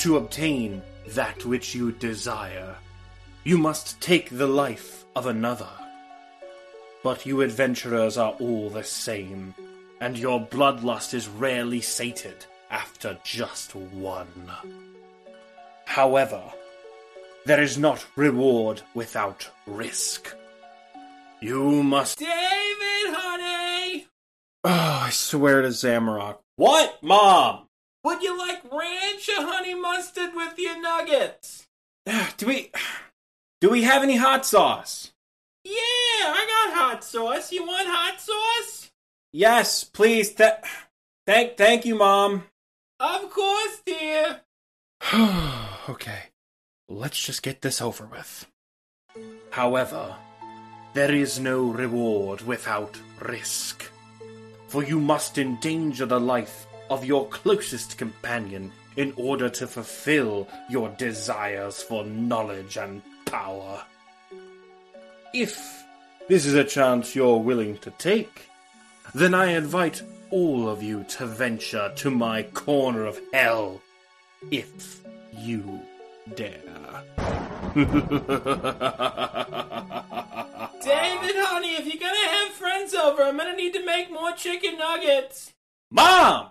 To 0.00 0.16
obtain 0.16 0.80
that 1.08 1.44
which 1.44 1.74
you 1.74 1.92
desire, 1.92 2.76
you 3.44 3.58
must 3.58 4.00
take 4.00 4.30
the 4.30 4.46
life 4.46 5.04
of 5.14 5.26
another. 5.26 5.68
But 7.02 7.26
you 7.26 7.42
adventurers 7.42 8.16
are 8.16 8.32
all 8.40 8.70
the 8.70 8.82
same, 8.82 9.54
and 10.00 10.16
your 10.18 10.40
bloodlust 10.40 11.12
is 11.12 11.28
rarely 11.28 11.82
sated 11.82 12.46
after 12.70 13.18
just 13.24 13.74
one. 13.74 14.50
However, 15.84 16.42
there 17.46 17.62
is 17.62 17.78
not 17.78 18.04
reward 18.16 18.82
without 18.92 19.48
risk. 19.66 20.34
You 21.40 21.84
must 21.84 22.18
David, 22.18 22.34
honey. 23.14 24.08
Oh, 24.64 25.02
I 25.04 25.10
swear 25.10 25.62
to 25.62 25.68
Zamorak. 25.68 26.38
What, 26.56 27.00
Mom? 27.02 27.68
Would 28.02 28.22
you 28.22 28.36
like 28.36 28.62
ranch 28.64 29.28
or 29.28 29.46
honey 29.46 29.74
mustard 29.74 30.34
with 30.34 30.58
your 30.58 30.80
nuggets? 30.80 31.68
Ah, 32.08 32.34
do 32.36 32.46
we 32.46 32.72
do 33.60 33.70
we 33.70 33.84
have 33.84 34.02
any 34.02 34.16
hot 34.16 34.44
sauce? 34.44 35.12
Yeah, 35.64 35.72
I 35.72 36.46
got 36.74 36.76
hot 36.76 37.04
sauce. 37.04 37.52
You 37.52 37.64
want 37.64 37.86
hot 37.88 38.20
sauce? 38.20 38.90
Yes, 39.32 39.84
please. 39.84 40.32
Th- 40.32 40.52
thank 41.26 41.56
thank 41.56 41.84
you, 41.84 41.94
Mom. 41.94 42.44
Of 42.98 43.30
course, 43.30 43.82
dear. 43.86 44.40
okay. 45.88 46.30
Let's 46.88 47.20
just 47.20 47.42
get 47.42 47.62
this 47.62 47.82
over 47.82 48.06
with. 48.06 48.46
However, 49.50 50.14
there 50.94 51.12
is 51.12 51.40
no 51.40 51.64
reward 51.64 52.42
without 52.42 52.96
risk. 53.20 53.90
For 54.68 54.84
you 54.84 55.00
must 55.00 55.36
endanger 55.36 56.06
the 56.06 56.20
life 56.20 56.66
of 56.88 57.04
your 57.04 57.26
closest 57.28 57.98
companion 57.98 58.70
in 58.96 59.12
order 59.16 59.48
to 59.48 59.66
fulfill 59.66 60.46
your 60.70 60.88
desires 60.90 61.82
for 61.82 62.04
knowledge 62.04 62.76
and 62.76 63.02
power. 63.24 63.82
If 65.34 65.84
this 66.28 66.46
is 66.46 66.54
a 66.54 66.64
chance 66.64 67.16
you're 67.16 67.38
willing 67.38 67.78
to 67.78 67.90
take, 67.98 68.48
then 69.12 69.34
I 69.34 69.52
invite 69.52 70.02
all 70.30 70.68
of 70.68 70.84
you 70.84 71.04
to 71.04 71.26
venture 71.26 71.92
to 71.96 72.10
my 72.10 72.44
corner 72.44 73.06
of 73.06 73.20
hell. 73.32 73.80
If 74.50 75.00
you 75.36 75.80
dare. 76.34 76.60
David, 80.82 81.36
honey, 81.44 81.74
if 81.74 81.86
you're 81.86 82.00
gonna 82.00 82.28
have 82.28 82.48
friends 82.52 82.94
over, 82.94 83.22
I'm 83.22 83.36
gonna 83.36 83.54
need 83.56 83.74
to 83.74 83.84
make 83.84 84.10
more 84.10 84.32
chicken 84.32 84.78
nuggets. 84.78 85.52
Mom! 85.90 86.50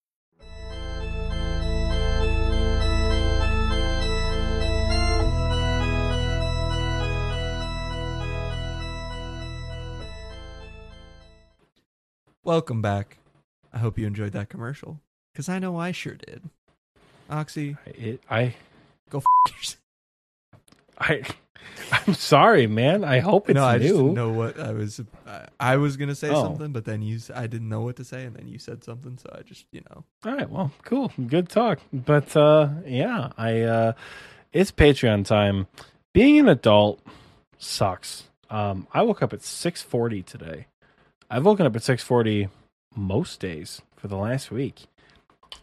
Welcome 12.43 12.81
back. 12.81 13.17
I 13.73 13.77
hope 13.77 13.97
you 13.97 14.07
enjoyed 14.07 14.33
that 14.33 14.49
commercial 14.49 14.99
because 15.31 15.47
I 15.47 15.59
know 15.59 15.77
I 15.77 15.91
sure 15.91 16.15
did. 16.15 16.41
Oxy, 17.29 17.77
It, 17.85 18.21
I, 18.29 18.55
go 19.09 19.19
f- 19.19 19.53
yourself. 19.55 19.77
I, 20.97 21.21
I'm 21.91 22.13
sorry, 22.15 22.67
man. 22.67 23.03
I 23.05 23.19
hope 23.19 23.49
it's 23.49 23.55
no, 23.55 23.63
I 23.63 23.77
just 23.77 23.93
new. 23.93 23.99
didn't 24.01 24.13
know 24.15 24.29
what 24.31 24.59
I 24.59 24.71
was. 24.73 24.99
I, 25.25 25.47
I 25.59 25.77
was 25.77 25.95
gonna 25.97 26.15
say 26.15 26.29
Oh. 26.29 26.43
something, 26.43 26.71
but 26.73 26.83
then 26.85 27.01
you, 27.01 27.15
s- 27.17 27.31
I 27.33 27.47
didn't 27.47 27.69
know 27.69 27.81
what 27.81 27.95
to 27.97 28.03
say, 28.03 28.25
and 28.25 28.35
then 28.35 28.47
you 28.47 28.57
said 28.57 28.83
something, 28.83 29.17
so 29.17 29.29
I 29.37 29.43
just, 29.43 29.65
you 29.71 29.81
know, 29.89 30.03
All 30.25 30.35
right, 30.35 30.49
well, 30.49 30.71
cool. 30.83 31.11
Good 31.27 31.47
talk. 31.47 31.79
But 31.93 32.35
uh 32.35 32.69
yeah, 32.85 33.29
I 33.37 33.61
uh 33.61 33.93
it's 34.51 34.71
Patreon 34.71 35.25
time. 35.25 35.67
Being 36.13 36.39
an 36.39 36.49
adult 36.49 36.99
sucks. 37.59 38.23
Um 38.49 38.87
I 38.93 39.03
woke 39.03 39.21
up 39.21 39.31
at 39.31 39.39
6:40 39.39 40.25
today. 40.25 40.65
I've 41.33 41.45
woken 41.45 41.65
up 41.65 41.77
at 41.77 41.81
6:40 41.81 42.49
most 42.93 43.39
days 43.39 43.81
for 43.95 44.09
the 44.09 44.17
last 44.17 44.51
week. 44.51 44.87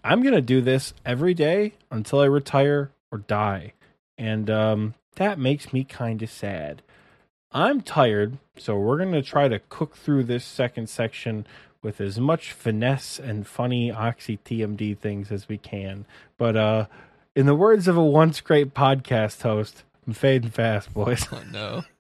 I'm 0.03 0.23
going 0.23 0.35
to 0.35 0.41
do 0.41 0.63
this 0.63 0.95
every 1.05 1.35
day 1.35 1.75
until 1.91 2.21
I 2.21 2.25
retire 2.25 2.91
or 3.13 3.19
die. 3.19 3.75
And 4.17 4.49
um 4.49 4.95
that 5.17 5.39
makes 5.39 5.71
me 5.71 5.85
kind 5.85 6.23
of 6.23 6.31
sad. 6.31 6.81
I'm 7.53 7.83
tired, 7.83 8.39
so 8.57 8.79
we're 8.79 8.97
going 8.97 9.13
to 9.13 9.23
try 9.23 9.49
to 9.49 9.61
cook 9.69 9.97
through 9.97 10.25
this 10.25 10.45
second 10.45 10.89
section 10.89 11.47
with 11.83 12.01
as 12.01 12.19
much 12.19 12.53
finesse 12.53 13.19
and 13.19 13.47
funny 13.47 13.91
oxy 13.91 14.39
TMD 14.45 14.97
things 14.97 15.31
as 15.31 15.51
we 15.51 15.59
can. 15.59 16.07
But 16.39 16.57
uh 16.57 16.87
in 17.37 17.45
the 17.45 17.55
words 17.55 17.87
of 17.89 17.97
a 17.99 18.03
once 18.03 18.41
great 18.41 18.73
podcast 18.73 19.43
host, 19.43 19.85
I'm 20.07 20.15
fading 20.15 20.51
fast, 20.51 20.95
boys. 20.95 21.27
oh 21.31 21.43
no. 21.53 21.83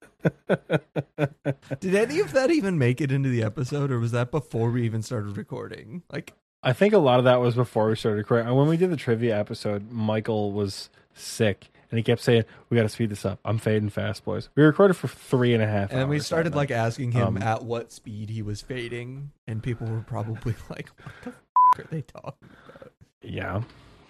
did 1.81 1.95
any 1.95 2.21
of 2.21 2.33
that 2.33 2.51
even 2.51 2.79
make 2.79 3.01
it 3.01 3.11
into 3.13 3.29
the 3.29 3.43
episode, 3.43 3.91
or 3.91 3.99
was 3.99 4.13
that 4.13 4.31
before 4.31 4.71
we 4.71 4.85
even 4.85 5.03
started 5.03 5.37
recording? 5.37 6.03
Like, 6.13 6.33
I 6.63 6.73
think 6.73 6.93
a 6.95 6.99
lot 6.99 7.19
of 7.19 7.25
that 7.25 7.41
was 7.41 7.55
before 7.55 7.89
we 7.89 7.97
started 7.97 8.19
recording. 8.19 8.47
And 8.49 8.57
When 8.57 8.69
we 8.69 8.77
did 8.77 8.91
the 8.91 8.97
trivia 8.97 9.39
episode, 9.39 9.91
Michael 9.91 10.53
was 10.53 10.91
sick 11.15 11.69
and 11.91 11.99
he 11.99 12.03
kept 12.03 12.21
saying, 12.21 12.45
We 12.69 12.77
gotta 12.77 12.89
speed 12.89 13.11
this 13.11 13.25
up. 13.25 13.39
I'm 13.45 13.59
fading 13.59 13.89
fast, 13.91 14.25
boys. 14.25 14.49
We 14.57 14.63
recorded 14.65 14.95
for 14.95 15.09
three 15.09 15.55
and 15.55 15.63
a 15.63 15.67
half 15.67 15.93
and 15.93 16.09
we 16.09 16.19
started 16.21 16.55
like 16.55 16.71
asking 16.71 17.13
him 17.13 17.37
Um, 17.37 17.39
at 17.39 17.63
what 17.65 17.93
speed 17.93 18.29
he 18.31 18.43
was 18.43 18.61
fading, 18.61 19.31
and 19.47 19.63
people 19.63 19.87
were 19.87 20.01
probably 20.07 20.55
like, 20.71 20.89
"What 21.03 21.15
the 21.25 21.31
f- 21.31 21.79
are 21.79 21.89
they 21.91 22.03
talking 22.03 22.51
about?" 22.69 22.93
Yeah. 23.23 23.63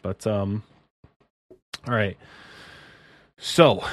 But 0.03 0.27
um 0.27 0.63
all 1.87 1.95
right. 1.95 2.17
So 3.37 3.85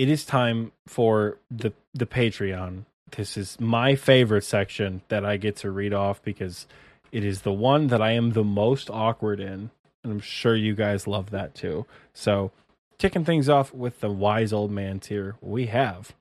it 0.00 0.08
is 0.08 0.24
time 0.24 0.72
for 0.86 1.36
the 1.50 1.74
the 1.92 2.06
Patreon. 2.06 2.84
This 3.14 3.36
is 3.36 3.60
my 3.60 3.96
favorite 3.96 4.44
section 4.44 5.02
that 5.08 5.26
I 5.26 5.36
get 5.36 5.56
to 5.56 5.70
read 5.70 5.92
off 5.92 6.22
because 6.22 6.66
it 7.12 7.22
is 7.22 7.42
the 7.42 7.52
one 7.52 7.88
that 7.88 8.00
I 8.00 8.12
am 8.12 8.30
the 8.30 8.44
most 8.44 8.88
awkward 8.88 9.40
in. 9.40 9.70
And 10.02 10.12
I'm 10.12 10.20
sure 10.20 10.56
you 10.56 10.74
guys 10.74 11.06
love 11.06 11.28
that 11.30 11.54
too. 11.54 11.84
So 12.14 12.50
kicking 12.96 13.26
things 13.26 13.50
off 13.50 13.74
with 13.74 14.00
the 14.00 14.10
wise 14.10 14.54
old 14.54 14.70
man 14.70 15.00
tier, 15.00 15.36
we 15.42 15.66
have 15.66 16.14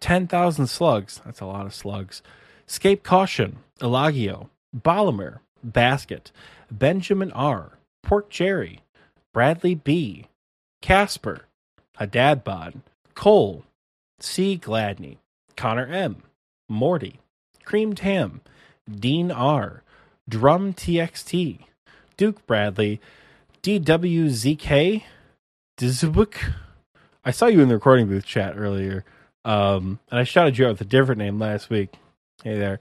10,000 0.00 0.68
slugs. 0.68 1.20
That's 1.22 1.40
a 1.40 1.46
lot 1.46 1.66
of 1.66 1.74
slugs. 1.74 2.22
Scape 2.66 3.02
Caution, 3.02 3.58
Elagio, 3.80 4.48
Bolimer, 4.74 5.40
Basket, 5.62 6.32
Benjamin 6.70 7.32
R., 7.32 7.72
Pork 8.02 8.30
Jerry, 8.30 8.80
Bradley 9.34 9.74
B., 9.74 10.28
Casper, 10.80 11.45
Hadadbod, 12.00 12.80
Cole, 13.14 13.64
C. 14.20 14.56
Gladney, 14.56 15.18
Connor 15.56 15.86
M., 15.86 16.22
Morty, 16.68 17.20
Cream 17.64 17.94
Tam, 17.94 18.40
Dean 18.90 19.30
R., 19.30 19.82
Drum 20.28 20.72
TXT, 20.74 21.60
Duke 22.16 22.46
Bradley, 22.46 23.00
DWZK, 23.62 25.02
Dizbook. 25.78 26.52
I 27.24 27.30
saw 27.30 27.46
you 27.46 27.60
in 27.60 27.68
the 27.68 27.74
recording 27.74 28.08
booth 28.08 28.24
chat 28.24 28.54
earlier, 28.56 29.04
um, 29.44 30.00
and 30.10 30.18
I 30.18 30.24
shouted 30.24 30.58
you 30.58 30.66
out 30.66 30.72
with 30.72 30.80
a 30.80 30.84
different 30.84 31.18
name 31.18 31.38
last 31.38 31.70
week. 31.70 31.94
Hey 32.42 32.58
there. 32.58 32.80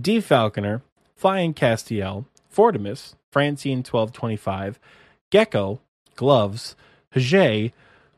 D. 0.00 0.20
Falconer, 0.20 0.82
Flying 1.16 1.54
Castiel, 1.54 2.24
Fortimus, 2.48 3.14
Francine 3.30 3.78
1225, 3.78 4.78
Gecko, 5.30 5.80
Gloves, 6.16 6.76
Hajay, 7.14 7.72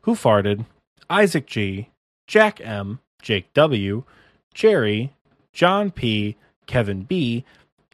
Who 0.05 0.13
Farted, 0.13 0.67
Isaac 1.09 1.47
G, 1.47 1.89
Jack 2.27 2.61
M, 2.61 2.99
Jake 3.23 3.51
W, 3.55 4.03
Jerry, 4.53 5.13
John 5.51 5.89
P, 5.89 6.37
Kevin 6.67 7.01
B, 7.01 7.43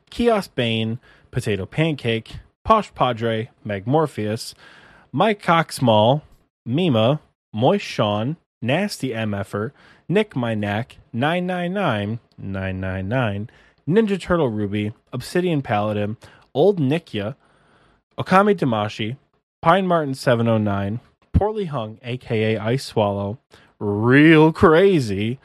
Kiosk 0.09 0.53
Bane, 0.53 0.99
Potato 1.31 1.65
Pancake, 1.65 2.33
Posh 2.65 2.93
Padre, 2.93 3.49
Meg 3.63 3.88
Morpheus, 3.88 4.53
Mike 5.13 5.41
Coxmall, 5.41 6.21
Mima, 6.65 7.21
Moist 7.53 7.85
Sean, 7.85 8.35
Nasty 8.61 9.11
MFer, 9.11 9.71
Nick 10.09 10.35
My 10.35 10.53
Knack, 10.53 10.97
999, 11.13 12.19
999, 12.38 13.49
Ninja 13.88 14.19
Turtle 14.19 14.49
Ruby, 14.49 14.91
Obsidian 15.13 15.61
Paladin, 15.61 16.17
Old 16.53 16.77
Nikya, 16.77 17.35
Okami 18.17 18.53
Damashi, 18.53 19.15
Pine 19.61 19.88
Martin 19.88 20.13
709, 20.13 20.99
Poorly 21.41 21.65
Hung, 21.65 21.97
aka 22.03 22.55
Ice 22.55 22.85
Swallow, 22.85 23.39
Real 23.80 24.53
Crazy, 24.53 25.39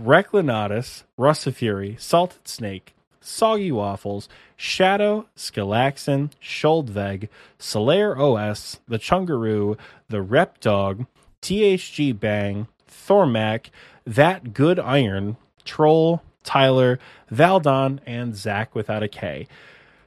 Reclinatus, 0.00 1.02
Russifury, 1.18 2.00
Salted 2.00 2.46
Snake, 2.46 2.94
Soggy 3.20 3.72
Waffles, 3.72 4.28
Shadow, 4.56 5.26
Skalaxin, 5.36 6.30
Shuldveg, 6.40 7.28
Solaire 7.58 8.16
OS, 8.16 8.78
The 8.86 9.00
Chungaroo, 9.00 9.76
The 10.08 10.22
Rep 10.22 10.60
Dog, 10.60 11.06
THG 11.42 12.20
Bang, 12.20 12.68
Thormac, 12.88 13.70
That 14.06 14.52
Good 14.54 14.78
Iron, 14.78 15.36
Troll, 15.64 16.22
Tyler, 16.44 17.00
Valdon, 17.28 17.98
and 18.06 18.36
Zach 18.36 18.72
without 18.76 19.02
a 19.02 19.08
K. 19.08 19.48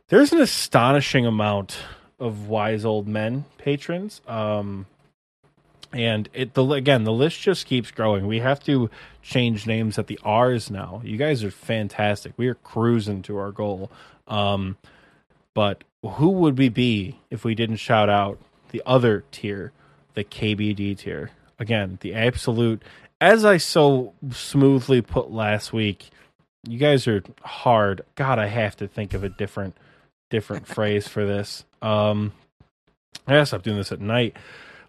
There's 0.07 0.31
an 0.31 0.39
astonishing 0.39 1.25
amount 1.25 1.79
of 2.17 2.47
wise 2.47 2.85
old 2.85 3.09
men 3.09 3.43
patrons. 3.57 4.21
Um, 4.25 4.85
and 5.93 6.27
it 6.33 6.55
the 6.55 6.65
again 6.71 7.03
the 7.03 7.11
list 7.13 7.39
just 7.39 7.65
keeps 7.65 7.91
growing. 7.91 8.27
We 8.27 8.39
have 8.39 8.63
to 8.65 8.89
change 9.21 9.67
names 9.67 9.97
at 9.97 10.07
the 10.07 10.19
R's 10.23 10.69
now. 10.69 11.01
You 11.03 11.17
guys 11.17 11.43
are 11.43 11.51
fantastic. 11.51 12.33
We 12.35 12.47
are 12.47 12.55
cruising 12.55 13.21
to 13.23 13.37
our 13.37 13.51
goal. 13.51 13.91
Um, 14.27 14.77
but 15.53 15.83
who 16.03 16.29
would 16.29 16.57
we 16.57 16.69
be 16.69 17.19
if 17.29 17.45
we 17.45 17.55
didn't 17.55 17.77
shout 17.77 18.09
out 18.09 18.39
the 18.71 18.81
other 18.85 19.23
tier, 19.31 19.71
the 20.15 20.23
KBD 20.23 20.97
tier? 20.97 21.31
Again, 21.59 21.99
the 22.01 22.13
absolute. 22.15 22.81
As 23.21 23.45
I 23.45 23.57
so 23.57 24.13
smoothly 24.31 25.01
put 25.01 25.31
last 25.31 25.71
week, 25.71 26.09
you 26.67 26.77
guys 26.77 27.07
are 27.07 27.23
hard. 27.41 28.01
God, 28.15 28.39
I 28.39 28.47
have 28.47 28.75
to 28.77 28.87
think 28.87 29.13
of 29.13 29.23
a 29.23 29.29
different 29.29 29.77
different 30.29 30.67
phrase 30.75 31.07
for 31.07 31.25
this. 31.25 31.63
Um, 31.81 32.33
I 33.27 33.33
gotta 33.33 33.45
stop 33.45 33.63
doing 33.63 33.77
this 33.77 33.91
at 33.91 34.01
night. 34.01 34.35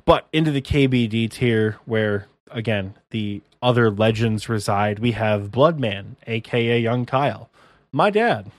But 0.05 0.27
into 0.33 0.51
the 0.51 0.63
KBD 0.63 1.31
tier, 1.31 1.79
where 1.85 2.27
again 2.51 2.95
the 3.11 3.43
other 3.63 3.91
legends 3.91 4.49
reside, 4.49 4.99
we 4.99 5.13
have 5.13 5.51
Bloodman, 5.51 6.17
aka 6.27 6.79
Young 6.79 7.07
Kyle, 7.07 7.49
my 7.93 8.11
dad. 8.11 8.51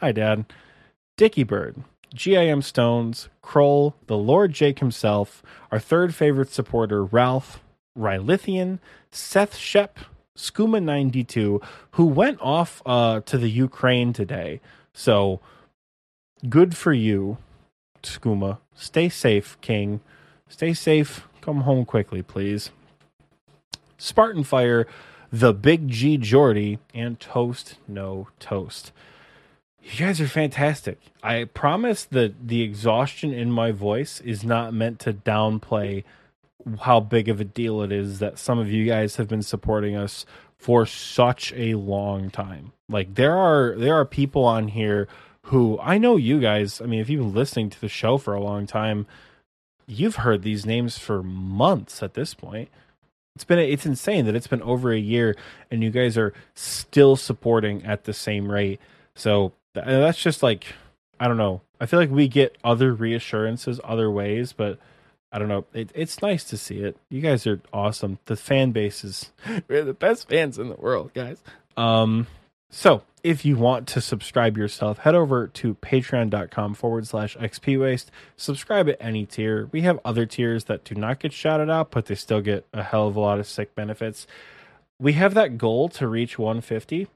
Hi, 0.00 0.12
Dad. 0.12 0.46
Dicky 1.18 1.42
Bird, 1.42 1.82
GIM 2.14 2.62
Stones, 2.62 3.28
Kroll, 3.42 3.94
the 4.06 4.16
Lord 4.16 4.54
Jake 4.54 4.78
himself, 4.78 5.42
our 5.70 5.78
third 5.78 6.14
favorite 6.14 6.50
supporter, 6.50 7.04
Ralph, 7.04 7.62
Rylithian, 7.98 8.78
Seth 9.10 9.56
Shep, 9.56 9.98
Skooma92, 10.38 11.62
who 11.90 12.06
went 12.06 12.38
off 12.40 12.80
uh, 12.86 13.20
to 13.26 13.36
the 13.36 13.50
Ukraine 13.50 14.14
today. 14.14 14.62
So 14.94 15.40
good 16.48 16.74
for 16.74 16.94
you, 16.94 17.36
Skooma. 18.02 18.58
Stay 18.74 19.10
safe, 19.10 19.58
King. 19.60 20.00
Stay 20.50 20.74
safe. 20.74 21.26
Come 21.40 21.62
home 21.62 21.86
quickly, 21.86 22.22
please. 22.22 22.70
Spartan 23.96 24.44
Fire, 24.44 24.86
the 25.32 25.54
Big 25.54 25.88
G 25.88 26.18
Jordy, 26.18 26.78
and 26.92 27.18
Toast 27.18 27.76
No 27.86 28.28
Toast. 28.40 28.92
You 29.80 30.06
guys 30.06 30.20
are 30.20 30.28
fantastic. 30.28 30.98
I 31.22 31.44
promise 31.44 32.04
that 32.04 32.48
the 32.48 32.62
exhaustion 32.62 33.32
in 33.32 33.50
my 33.50 33.70
voice 33.70 34.20
is 34.20 34.44
not 34.44 34.74
meant 34.74 34.98
to 35.00 35.14
downplay 35.14 36.04
how 36.80 37.00
big 37.00 37.28
of 37.28 37.40
a 37.40 37.44
deal 37.44 37.80
it 37.80 37.92
is 37.92 38.18
that 38.18 38.38
some 38.38 38.58
of 38.58 38.70
you 38.70 38.84
guys 38.84 39.16
have 39.16 39.28
been 39.28 39.42
supporting 39.42 39.96
us 39.96 40.26
for 40.58 40.84
such 40.84 41.52
a 41.54 41.74
long 41.76 42.28
time. 42.28 42.72
Like 42.88 43.14
there 43.14 43.36
are 43.36 43.74
there 43.78 43.94
are 43.94 44.04
people 44.04 44.44
on 44.44 44.68
here 44.68 45.08
who 45.44 45.78
I 45.80 45.96
know 45.96 46.16
you 46.16 46.40
guys, 46.40 46.80
I 46.82 46.86
mean 46.86 47.00
if 47.00 47.08
you've 47.08 47.22
been 47.22 47.34
listening 47.34 47.70
to 47.70 47.80
the 47.80 47.88
show 47.88 48.18
for 48.18 48.34
a 48.34 48.42
long 48.42 48.66
time, 48.66 49.06
you've 49.90 50.16
heard 50.16 50.42
these 50.42 50.64
names 50.64 50.98
for 50.98 51.22
months 51.22 52.02
at 52.02 52.14
this 52.14 52.34
point. 52.34 52.68
It's 53.34 53.44
been 53.44 53.58
it's 53.58 53.86
insane 53.86 54.26
that 54.26 54.34
it's 54.34 54.46
been 54.46 54.62
over 54.62 54.92
a 54.92 54.98
year 54.98 55.36
and 55.70 55.82
you 55.82 55.90
guys 55.90 56.16
are 56.16 56.32
still 56.54 57.16
supporting 57.16 57.84
at 57.84 58.04
the 58.04 58.12
same 58.12 58.50
rate. 58.50 58.80
So 59.14 59.52
that's 59.74 60.20
just 60.22 60.42
like 60.42 60.74
I 61.18 61.28
don't 61.28 61.36
know. 61.36 61.62
I 61.80 61.86
feel 61.86 61.98
like 61.98 62.10
we 62.10 62.28
get 62.28 62.56
other 62.62 62.92
reassurances 62.92 63.80
other 63.82 64.10
ways, 64.10 64.52
but 64.52 64.78
I 65.32 65.38
don't 65.38 65.48
know. 65.48 65.64
It, 65.72 65.90
it's 65.94 66.22
nice 66.22 66.44
to 66.44 66.56
see 66.56 66.78
it. 66.78 66.96
You 67.08 67.20
guys 67.20 67.46
are 67.46 67.60
awesome. 67.72 68.18
The 68.26 68.36
fan 68.36 68.72
base 68.72 69.04
is 69.04 69.30
we're 69.68 69.84
the 69.84 69.94
best 69.94 70.28
fans 70.28 70.58
in 70.58 70.68
the 70.68 70.76
world, 70.76 71.12
guys. 71.14 71.42
Um, 71.76 72.26
so 72.70 73.02
if 73.22 73.44
you 73.44 73.56
want 73.56 73.86
to 73.88 74.00
subscribe 74.00 74.56
yourself, 74.56 74.98
head 74.98 75.14
over 75.14 75.46
to 75.46 75.74
patreon.com 75.74 76.74
forward 76.74 77.06
slash 77.06 77.36
XP 77.36 77.80
waste. 77.80 78.10
Subscribe 78.36 78.88
at 78.88 78.96
any 79.00 79.26
tier. 79.26 79.68
We 79.72 79.82
have 79.82 80.00
other 80.04 80.26
tiers 80.26 80.64
that 80.64 80.84
do 80.84 80.94
not 80.94 81.18
get 81.20 81.32
shouted 81.32 81.70
out, 81.70 81.90
but 81.90 82.06
they 82.06 82.14
still 82.14 82.40
get 82.40 82.66
a 82.72 82.82
hell 82.82 83.08
of 83.08 83.16
a 83.16 83.20
lot 83.20 83.38
of 83.38 83.46
sick 83.46 83.74
benefits. 83.74 84.26
We 84.98 85.14
have 85.14 85.34
that 85.34 85.58
goal 85.58 85.88
to 85.90 86.06
reach 86.06 86.38
150. 86.38 87.08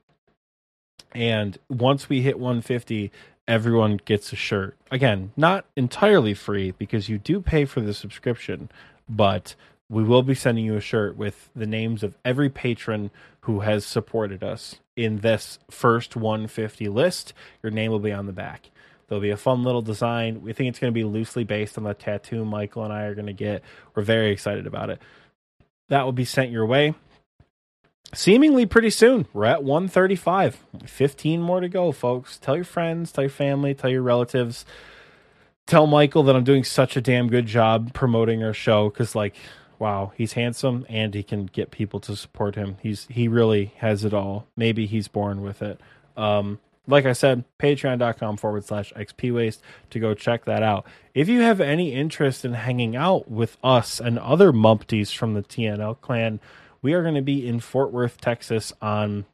And 1.13 1.57
once 1.69 2.09
we 2.09 2.21
hit 2.21 2.39
150, 2.39 3.11
everyone 3.47 3.99
gets 4.05 4.33
a 4.33 4.35
shirt. 4.35 4.75
Again, 4.91 5.31
not 5.37 5.65
entirely 5.75 6.33
free 6.33 6.71
because 6.71 7.09
you 7.09 7.17
do 7.17 7.41
pay 7.41 7.65
for 7.65 7.81
the 7.81 7.93
subscription, 7.93 8.69
but 9.07 9.55
we 9.89 10.03
will 10.03 10.23
be 10.23 10.35
sending 10.35 10.65
you 10.65 10.75
a 10.75 10.81
shirt 10.81 11.15
with 11.15 11.49
the 11.55 11.67
names 11.67 12.03
of 12.03 12.15
every 12.23 12.49
patron 12.49 13.11
who 13.41 13.59
has 13.61 13.85
supported 13.85 14.43
us 14.43 14.77
in 14.95 15.19
this 15.19 15.59
first 15.69 16.15
150 16.15 16.87
list. 16.87 17.33
Your 17.61 17.71
name 17.71 17.91
will 17.91 17.99
be 17.99 18.11
on 18.11 18.25
the 18.25 18.33
back. 18.33 18.71
There'll 19.07 19.21
be 19.21 19.29
a 19.29 19.37
fun 19.37 19.63
little 19.63 19.83
design. 19.83 20.41
We 20.41 20.53
think 20.53 20.69
it's 20.69 20.79
going 20.79 20.91
to 20.91 20.97
be 20.97 21.03
loosely 21.03 21.43
based 21.43 21.77
on 21.77 21.83
the 21.83 21.93
tattoo 21.93 22.43
Michael 22.43 22.83
and 22.83 22.91
I 22.91 23.03
are 23.03 23.13
going 23.13 23.27
to 23.27 23.33
get. 23.33 23.61
We're 23.93 24.03
very 24.03 24.31
excited 24.31 24.65
about 24.65 24.89
it. 24.89 24.99
That 25.89 26.03
will 26.03 26.11
be 26.11 26.25
sent 26.25 26.49
your 26.49 26.65
way 26.65 26.95
seemingly 28.13 28.65
pretty 28.65 28.89
soon. 28.89 29.27
We're 29.33 29.45
at 29.45 29.63
135. 29.63 30.63
15 30.85 31.41
more 31.41 31.59
to 31.59 31.69
go, 31.69 31.91
folks. 31.91 32.37
Tell 32.37 32.55
your 32.55 32.65
friends, 32.65 33.11
tell 33.11 33.23
your 33.23 33.29
family, 33.29 33.73
tell 33.73 33.89
your 33.89 34.01
relatives. 34.01 34.65
Tell 35.67 35.87
Michael 35.87 36.23
that 36.23 36.35
I'm 36.35 36.43
doing 36.43 36.63
such 36.63 36.95
a 36.95 37.01
damn 37.01 37.27
good 37.27 37.47
job 37.47 37.93
promoting 37.93 38.43
our 38.43 38.53
show 38.53 38.89
cuz 38.89 39.15
like 39.15 39.35
wow, 39.85 40.13
he's 40.17 40.33
handsome 40.33 40.83
and 40.89 41.13
he 41.13 41.21
can 41.21 41.45
get 41.45 41.69
people 41.69 41.99
to 41.99 42.15
support 42.15 42.55
him. 42.55 42.77
He's 42.81 43.05
he 43.07 43.27
really 43.27 43.73
has 43.77 44.03
it 44.03 44.15
all. 44.15 44.47
Maybe 44.57 44.87
he's 44.87 45.07
born 45.07 45.43
with 45.43 45.61
it. 45.61 45.79
Um 46.17 46.59
like 46.87 47.05
I 47.05 47.13
said, 47.13 47.43
patreon.com 47.59 48.37
forward 48.37 48.65
slash 48.65 48.91
XP 48.93 49.31
waste 49.31 49.61
to 49.91 49.99
go 49.99 50.15
check 50.15 50.45
that 50.45 50.63
out. 50.63 50.87
If 51.13 51.29
you 51.29 51.41
have 51.41 51.61
any 51.61 51.93
interest 51.93 52.43
in 52.43 52.53
hanging 52.53 52.95
out 52.95 53.29
with 53.29 53.57
us 53.63 53.99
and 53.99 54.17
other 54.17 54.51
Mumpties 54.51 55.15
from 55.15 55.35
the 55.35 55.43
TNL 55.43 56.01
clan, 56.01 56.39
we 56.81 56.93
are 56.93 57.03
going 57.03 57.15
to 57.15 57.21
be 57.21 57.47
in 57.47 57.59
Fort 57.59 57.91
Worth, 57.91 58.19
Texas 58.19 58.73
on, 58.81 59.25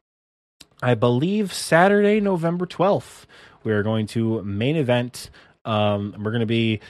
I 0.82 0.96
believe, 0.96 1.54
Saturday, 1.54 2.20
November 2.20 2.66
12th. 2.66 3.26
We 3.64 3.72
are 3.72 3.84
going 3.84 4.08
to 4.08 4.42
main 4.44 4.76
event. 4.76 5.30
Um, 5.64 6.14
we're 6.18 6.32
going 6.32 6.42
to 6.42 6.46
be 6.46 6.82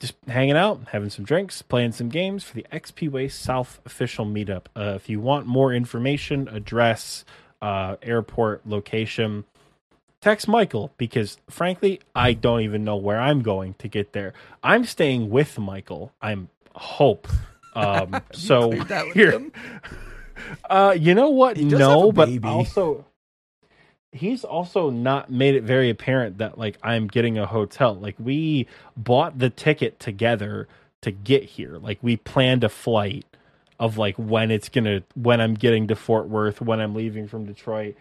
just 0.00 0.14
hanging 0.28 0.56
out, 0.56 0.80
having 0.92 1.10
some 1.10 1.24
drinks, 1.24 1.62
playing 1.62 1.92
some 1.92 2.08
games 2.08 2.44
for 2.44 2.54
the 2.54 2.66
XP 2.72 3.10
Waste 3.10 3.40
South 3.40 3.80
official 3.84 4.24
meetup. 4.24 4.66
Uh, 4.76 4.92
if 4.94 5.08
you 5.08 5.20
want 5.20 5.46
more 5.46 5.72
information, 5.72 6.48
address, 6.48 7.24
uh, 7.60 7.96
airport 8.02 8.66
location, 8.66 9.44
text 10.20 10.48
Michael 10.48 10.92
because 10.96 11.38
frankly, 11.50 12.00
I 12.14 12.32
don't 12.32 12.60
even 12.60 12.84
know 12.84 12.96
where 12.96 13.20
I'm 13.20 13.42
going 13.42 13.74
to 13.74 13.88
get 13.88 14.12
there. 14.12 14.32
I'm 14.62 14.84
staying 14.84 15.30
with 15.30 15.58
Michael. 15.58 16.12
I'm 16.22 16.48
hope 16.74 17.26
um, 17.74 18.22
so 18.32 18.70
here, 19.12 19.50
uh, 20.70 20.94
you 20.98 21.14
know 21.14 21.30
what? 21.30 21.56
No, 21.56 22.12
but 22.12 22.44
also 22.44 23.04
he's 24.12 24.44
also 24.44 24.90
not 24.90 25.30
made 25.30 25.54
it 25.54 25.62
very 25.62 25.90
apparent 25.90 26.38
that 26.38 26.58
like 26.58 26.76
I'm 26.82 27.08
getting 27.08 27.38
a 27.38 27.46
hotel. 27.46 27.94
Like 27.94 28.16
we 28.18 28.66
bought 28.96 29.38
the 29.38 29.50
ticket 29.50 30.00
together 30.00 30.68
to 31.02 31.10
get 31.10 31.44
here. 31.44 31.78
Like 31.78 31.98
we 32.02 32.16
planned 32.16 32.64
a 32.64 32.68
flight 32.68 33.26
of 33.78 33.98
like 33.98 34.16
when 34.16 34.50
it's 34.50 34.68
gonna 34.68 35.02
when 35.14 35.40
I'm 35.40 35.54
getting 35.54 35.88
to 35.88 35.96
Fort 35.96 36.28
Worth, 36.28 36.60
when 36.60 36.80
I'm 36.80 36.94
leaving 36.94 37.28
from 37.28 37.44
Detroit. 37.44 37.96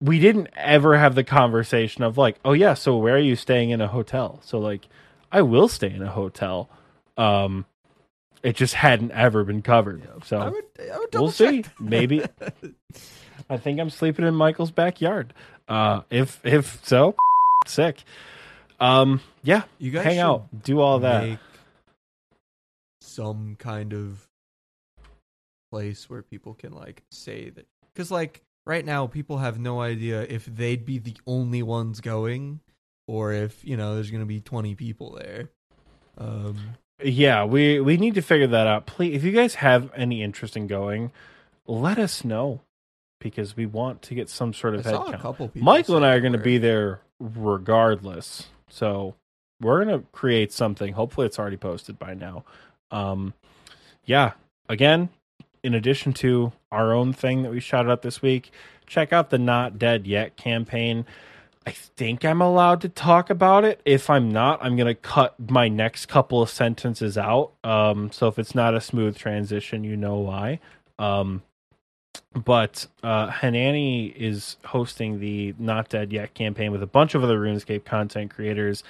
We 0.00 0.18
didn't 0.18 0.48
ever 0.54 0.98
have 0.98 1.14
the 1.14 1.24
conversation 1.24 2.04
of 2.04 2.18
like, 2.18 2.36
oh 2.44 2.52
yeah, 2.52 2.74
so 2.74 2.96
where 2.96 3.14
are 3.14 3.18
you 3.18 3.36
staying 3.36 3.70
in 3.70 3.80
a 3.80 3.88
hotel? 3.88 4.40
So 4.44 4.58
like 4.58 4.86
I 5.32 5.42
will 5.42 5.68
stay 5.68 5.90
in 5.90 6.02
a 6.02 6.10
hotel. 6.10 6.68
Um 7.16 7.66
it 8.42 8.56
just 8.56 8.74
hadn't 8.74 9.12
ever 9.12 9.42
been 9.44 9.62
covered. 9.62 10.06
So 10.24 10.38
I 10.38 10.50
would, 10.50 10.64
I 10.92 10.98
would 10.98 11.14
we'll 11.14 11.30
see. 11.30 11.64
Maybe 11.80 12.22
I 13.48 13.56
think 13.56 13.80
I'm 13.80 13.90
sleeping 13.90 14.24
in 14.24 14.34
Michael's 14.34 14.70
backyard. 14.70 15.34
Uh, 15.68 16.02
if 16.10 16.40
if 16.44 16.84
so, 16.84 17.14
sick. 17.66 18.02
Um, 18.80 19.20
yeah, 19.42 19.62
you 19.78 19.90
guys 19.90 20.04
hang 20.04 20.18
out, 20.18 20.46
do 20.62 20.80
all 20.80 20.98
that. 21.00 21.38
Some 23.00 23.56
kind 23.58 23.92
of 23.92 24.26
place 25.70 26.08
where 26.08 26.22
people 26.22 26.54
can 26.54 26.72
like 26.72 27.02
say 27.10 27.50
that 27.50 27.66
because 27.92 28.10
like 28.10 28.42
right 28.64 28.84
now 28.84 29.06
people 29.06 29.38
have 29.38 29.58
no 29.58 29.80
idea 29.80 30.22
if 30.22 30.44
they'd 30.46 30.84
be 30.84 30.98
the 30.98 31.16
only 31.26 31.62
ones 31.62 32.00
going 32.00 32.60
or 33.08 33.32
if 33.32 33.64
you 33.64 33.76
know 33.76 33.94
there's 33.94 34.10
gonna 34.10 34.24
be 34.24 34.40
20 34.40 34.76
people 34.76 35.18
there 35.18 35.50
um 36.16 36.56
yeah, 37.02 37.44
we 37.44 37.80
we 37.80 37.96
need 37.96 38.14
to 38.14 38.22
figure 38.22 38.46
that 38.46 38.66
out. 38.66 38.86
Please, 38.86 39.16
if 39.16 39.24
you 39.24 39.32
guys 39.32 39.56
have 39.56 39.90
any 39.96 40.22
interest 40.22 40.56
in 40.56 40.66
going, 40.66 41.10
let 41.66 41.98
us 41.98 42.24
know 42.24 42.62
because 43.20 43.56
we 43.56 43.66
want 43.66 44.02
to 44.02 44.14
get 44.14 44.28
some 44.28 44.52
sort 44.52 44.74
of 44.74 44.84
head 44.84 44.94
count. 44.94 45.54
Michael 45.56 45.96
and 45.96 46.04
I 46.04 46.14
are 46.14 46.20
going 46.20 46.32
to 46.32 46.38
be 46.38 46.58
there 46.58 47.00
regardless, 47.18 48.48
so 48.68 49.14
we're 49.60 49.84
going 49.84 50.00
to 50.00 50.06
create 50.12 50.52
something. 50.52 50.92
Hopefully, 50.92 51.26
it's 51.26 51.38
already 51.38 51.56
posted 51.56 51.98
by 51.98 52.14
now. 52.14 52.44
Um, 52.90 53.34
yeah. 54.04 54.32
Again, 54.68 55.08
in 55.62 55.74
addition 55.74 56.12
to 56.14 56.52
our 56.70 56.92
own 56.92 57.12
thing 57.12 57.42
that 57.42 57.50
we 57.50 57.60
shouted 57.60 57.90
out 57.90 58.02
this 58.02 58.22
week, 58.22 58.50
check 58.86 59.12
out 59.12 59.30
the 59.30 59.38
Not 59.38 59.78
Dead 59.78 60.06
Yet 60.06 60.36
campaign. 60.36 61.06
I 61.66 61.70
think 61.70 62.24
I'm 62.24 62.42
allowed 62.42 62.82
to 62.82 62.90
talk 62.90 63.30
about 63.30 63.64
it. 63.64 63.80
If 63.86 64.10
I'm 64.10 64.30
not, 64.30 64.62
I'm 64.62 64.76
going 64.76 64.86
to 64.86 64.94
cut 64.94 65.34
my 65.50 65.68
next 65.68 66.06
couple 66.06 66.42
of 66.42 66.50
sentences 66.50 67.16
out. 67.16 67.52
Um, 67.64 68.12
so 68.12 68.28
if 68.28 68.38
it's 68.38 68.54
not 68.54 68.74
a 68.74 68.80
smooth 68.80 69.16
transition, 69.16 69.82
you 69.82 69.96
know 69.96 70.16
why. 70.16 70.60
Um, 70.98 71.42
but 72.32 72.86
uh, 73.02 73.28
Hanani 73.30 74.06
is 74.06 74.56
hosting 74.64 75.20
the 75.20 75.54
Not 75.58 75.88
Dead 75.88 76.12
Yet 76.12 76.34
campaign 76.34 76.72
with 76.72 76.82
a 76.82 76.86
bunch 76.86 77.14
of 77.14 77.22
other 77.22 77.38
RuneScape 77.38 77.84
content 77.84 78.30
creators. 78.34 78.82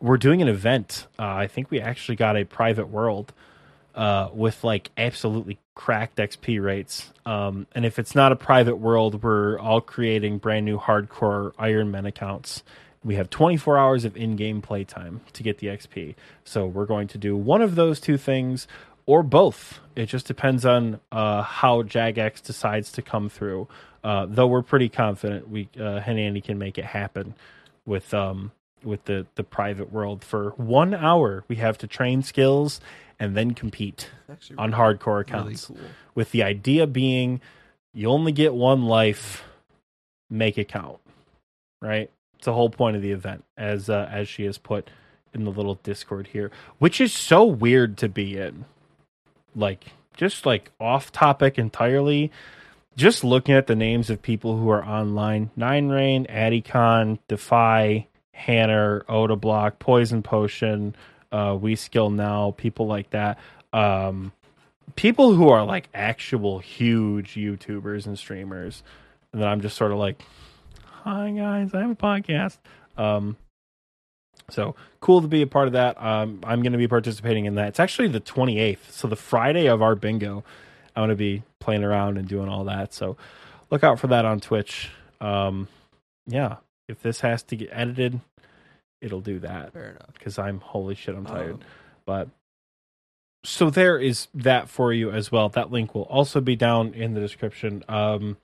We're 0.00 0.18
doing 0.18 0.42
an 0.42 0.48
event. 0.48 1.06
Uh, 1.18 1.26
I 1.26 1.46
think 1.46 1.70
we 1.70 1.80
actually 1.80 2.16
got 2.16 2.36
a 2.36 2.44
private 2.44 2.88
world 2.88 3.32
uh, 3.94 4.28
with 4.32 4.64
like 4.64 4.90
absolutely 4.96 5.58
cracked 5.74 6.16
XP 6.16 6.62
rates. 6.62 7.12
Um, 7.26 7.66
and 7.74 7.84
if 7.84 7.98
it's 7.98 8.14
not 8.14 8.32
a 8.32 8.36
private 8.36 8.76
world, 8.76 9.22
we're 9.22 9.58
all 9.58 9.80
creating 9.80 10.38
brand 10.38 10.64
new 10.64 10.78
hardcore 10.78 11.52
Iron 11.58 11.90
Men 11.90 12.06
accounts. 12.06 12.62
We 13.04 13.16
have 13.16 13.28
24 13.28 13.76
hours 13.76 14.04
of 14.04 14.16
in-game 14.16 14.62
playtime 14.62 15.20
to 15.34 15.42
get 15.42 15.58
the 15.58 15.66
XP. 15.66 16.14
So 16.44 16.66
we're 16.66 16.86
going 16.86 17.06
to 17.08 17.18
do 17.18 17.36
one 17.36 17.60
of 17.60 17.74
those 17.74 18.00
two 18.00 18.16
things 18.16 18.66
or 19.06 19.22
both. 19.22 19.80
It 19.96 20.06
just 20.06 20.26
depends 20.26 20.64
on 20.64 21.00
uh, 21.12 21.42
how 21.42 21.82
Jagex 21.82 22.42
decides 22.42 22.92
to 22.92 23.02
come 23.02 23.28
through. 23.28 23.68
Uh, 24.02 24.26
though 24.28 24.46
we're 24.46 24.62
pretty 24.62 24.88
confident 24.88 25.48
we 25.48 25.68
uh, 25.80 26.00
Henny 26.00 26.40
can 26.40 26.58
make 26.58 26.76
it 26.76 26.84
happen 26.84 27.34
with 27.86 28.12
um 28.12 28.52
with 28.82 29.04
the 29.04 29.26
the 29.34 29.44
private 29.44 29.92
world 29.92 30.22
for 30.22 30.50
one 30.56 30.94
hour. 30.94 31.44
We 31.48 31.56
have 31.56 31.78
to 31.78 31.86
train 31.86 32.22
skills 32.22 32.80
and 33.18 33.36
then 33.36 33.52
compete 33.54 34.10
on 34.58 34.72
hardcore 34.72 35.06
really 35.06 35.20
accounts. 35.22 35.66
cool. 35.66 35.78
With 36.14 36.32
the 36.32 36.42
idea 36.42 36.86
being, 36.86 37.40
you 37.92 38.08
only 38.08 38.32
get 38.32 38.54
one 38.54 38.84
life, 38.84 39.44
make 40.28 40.58
it 40.58 40.68
count. 40.68 40.98
Right. 41.80 42.10
It's 42.36 42.44
the 42.46 42.52
whole 42.52 42.70
point 42.70 42.96
of 42.96 43.02
the 43.02 43.12
event, 43.12 43.44
as 43.56 43.88
uh, 43.88 44.08
as 44.10 44.28
she 44.28 44.44
has 44.44 44.58
put 44.58 44.90
in 45.32 45.44
the 45.44 45.50
little 45.50 45.76
Discord 45.82 46.28
here, 46.28 46.50
which 46.78 47.00
is 47.00 47.12
so 47.12 47.44
weird 47.44 47.96
to 47.98 48.08
be 48.08 48.36
in. 48.36 48.64
Like 49.54 49.84
just 50.16 50.46
like 50.46 50.70
off 50.80 51.12
topic 51.12 51.58
entirely. 51.58 52.32
Just 52.96 53.24
looking 53.24 53.56
at 53.56 53.66
the 53.66 53.74
names 53.74 54.08
of 54.08 54.22
people 54.22 54.56
who 54.56 54.70
are 54.70 54.84
online: 54.84 55.50
Nine 55.56 55.88
Rain, 55.88 56.26
Adicon, 56.26 57.18
Defy, 57.26 58.06
Hanner, 58.32 59.04
Odablock, 59.08 59.78
Poison 59.80 60.22
Potion, 60.22 60.94
uh, 61.32 61.58
We 61.60 61.74
Skill 61.74 62.10
Now, 62.10 62.52
people 62.56 62.86
like 62.86 63.10
that. 63.10 63.38
Um, 63.72 64.32
people 64.94 65.34
who 65.34 65.48
are 65.48 65.64
like 65.64 65.88
actual 65.92 66.60
huge 66.60 67.34
YouTubers 67.34 68.06
and 68.06 68.16
streamers, 68.16 68.84
and 69.32 69.42
then 69.42 69.48
I'm 69.48 69.60
just 69.60 69.76
sort 69.76 69.90
of 69.90 69.98
like, 69.98 70.22
"Hi 70.84 71.32
guys, 71.32 71.74
I 71.74 71.80
have 71.80 71.90
a 71.90 71.96
podcast." 71.96 72.58
Um, 72.96 73.36
so 74.50 74.74
cool 75.00 75.22
to 75.22 75.28
be 75.28 75.42
a 75.42 75.46
part 75.46 75.66
of 75.66 75.72
that. 75.72 76.00
Um, 76.02 76.40
I'm 76.44 76.62
going 76.62 76.72
to 76.72 76.78
be 76.78 76.88
participating 76.88 77.44
in 77.46 77.54
that. 77.56 77.68
It's 77.68 77.80
actually 77.80 78.08
the 78.08 78.20
28th, 78.20 78.90
so 78.90 79.08
the 79.08 79.16
Friday 79.16 79.66
of 79.66 79.82
our 79.82 79.94
bingo. 79.94 80.44
I'm 80.96 81.00
going 81.00 81.10
to 81.10 81.16
be 81.16 81.42
playing 81.60 81.82
around 81.84 82.18
and 82.18 82.28
doing 82.28 82.48
all 82.48 82.64
that. 82.64 82.92
So 82.94 83.16
look 83.70 83.82
out 83.82 83.98
for 83.98 84.06
that 84.08 84.24
on 84.24 84.40
Twitch. 84.40 84.90
Um, 85.20 85.68
yeah, 86.26 86.56
if 86.88 87.02
this 87.02 87.20
has 87.20 87.42
to 87.44 87.56
get 87.56 87.70
edited, 87.72 88.20
it'll 89.00 89.20
do 89.20 89.38
that 89.40 89.72
Fair 89.72 89.90
enough. 89.90 90.12
because 90.12 90.38
I'm 90.38 90.60
holy 90.60 90.94
shit, 90.94 91.14
I'm 91.14 91.26
tired. 91.26 91.54
Um, 91.54 91.60
But 92.06 92.28
so 93.44 93.70
there 93.70 93.98
is 93.98 94.28
that 94.34 94.68
for 94.68 94.92
you 94.92 95.10
as 95.10 95.30
well. 95.32 95.48
That 95.48 95.70
link 95.70 95.94
will 95.94 96.02
also 96.02 96.40
be 96.40 96.56
down 96.56 96.94
in 96.94 97.14
the 97.14 97.20
description. 97.20 97.82
Um, 97.88 98.36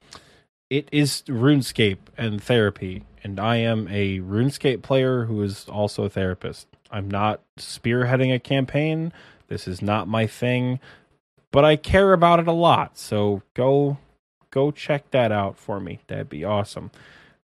it 0.71 0.89
is 0.93 1.23
RuneScape 1.27 1.99
and 2.17 2.43
therapy, 2.43 3.05
and 3.25 3.39
I 3.41 3.57
am 3.57 3.89
a 3.89 4.21
RuneScape 4.21 4.83
player 4.83 5.25
who 5.25 5.43
is 5.43 5.69
also 5.69 6.05
a 6.05 6.09
therapist. 6.09 6.69
I'm 6.91 7.11
not 7.11 7.41
spearheading 7.59 8.33
a 8.35 8.39
campaign. 8.39 9.13
This 9.49 9.67
is 9.67 9.83
not 9.83 10.07
my 10.09 10.27
thing, 10.27 10.79
but 11.51 11.65
I 11.65 11.75
care 11.77 12.13
about 12.13 12.39
it 12.39 12.47
a 12.49 12.53
lot. 12.53 12.97
So 12.97 13.43
go 13.55 13.99
go 14.51 14.71
check 14.71 15.11
that 15.11 15.33
out 15.33 15.57
for 15.59 15.81
me. 15.81 16.01
That'd 16.07 16.29
be 16.29 16.45
awesome. 16.45 16.91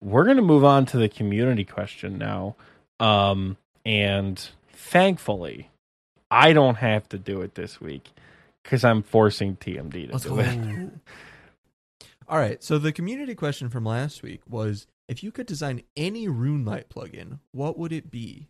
We're 0.02 0.26
going 0.26 0.38
to 0.38 0.44
move 0.44 0.66
on 0.66 0.86
to 0.88 0.98
the 0.98 1.10
community 1.10 1.64
question 1.64 2.18
now. 2.18 2.56
Um, 3.00 3.58
and 3.86 4.48
thankfully, 4.72 5.70
I 6.30 6.54
don't 6.54 6.76
have 6.76 7.08
to 7.10 7.18
do 7.18 7.42
it 7.42 7.56
this 7.56 7.80
week 7.80 8.10
because 8.62 8.84
I'm 8.84 9.02
forcing 9.02 9.56
TMD 9.56 10.08
to 10.08 10.12
Let's 10.14 10.24
do 10.26 10.30
go. 10.32 10.40
it. 10.40 10.90
All 12.34 12.40
right. 12.40 12.64
So 12.64 12.80
the 12.80 12.92
community 12.92 13.36
question 13.36 13.70
from 13.70 13.86
last 13.86 14.24
week 14.24 14.42
was 14.50 14.88
if 15.08 15.22
you 15.22 15.32
could 15.32 15.46
design 15.46 15.84
any 15.96 16.28
RuneLite 16.28 16.86
plugin, 16.88 17.38
what 17.52 17.78
would 17.78 17.94
it 17.94 18.10
be? 18.10 18.48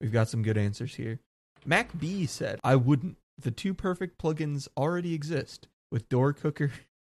We've 0.00 0.12
got 0.12 0.28
some 0.28 0.44
good 0.44 0.56
answers 0.56 0.94
here. 0.94 1.18
Mac 1.66 1.98
B 1.98 2.26
said, 2.26 2.60
I 2.62 2.76
wouldn't. 2.76 3.16
The 3.36 3.50
two 3.50 3.74
perfect 3.74 4.22
plugins 4.22 4.68
already 4.76 5.14
exist 5.14 5.66
with 5.90 6.08
Door 6.08 6.34
Cooker, 6.34 6.70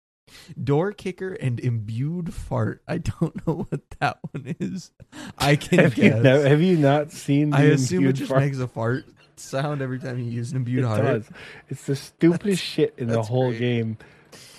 Door 0.64 0.94
Kicker, 0.94 1.34
and 1.34 1.60
Imbued 1.60 2.34
Fart. 2.34 2.82
I 2.88 2.98
don't 2.98 3.46
know 3.46 3.68
what 3.70 3.82
that 4.00 4.18
one 4.32 4.56
is. 4.60 4.90
I 5.38 5.56
can 5.56 5.78
have, 5.78 5.96
you 5.98 6.10
guess. 6.10 6.24
no- 6.24 6.42
have 6.42 6.62
you 6.64 6.78
not 6.78 7.12
seen? 7.12 7.54
I 7.54 7.66
assume 7.66 8.08
it 8.08 8.14
just 8.14 8.30
fart? 8.32 8.42
makes 8.42 8.58
a 8.58 8.68
fart 8.68 9.06
sound 9.36 9.84
every 9.84 10.00
time 10.00 10.18
you 10.18 10.26
use 10.26 10.50
an 10.50 10.58
imbued 10.58 10.84
It 10.84 10.88
heart. 10.88 11.04
does. 11.04 11.30
It's 11.70 11.84
the 11.86 11.96
stupidest 11.96 12.64
shit 12.64 12.96
in 12.98 13.08
the 13.08 13.22
whole 13.22 13.50
great. 13.50 13.60
game, 13.60 13.98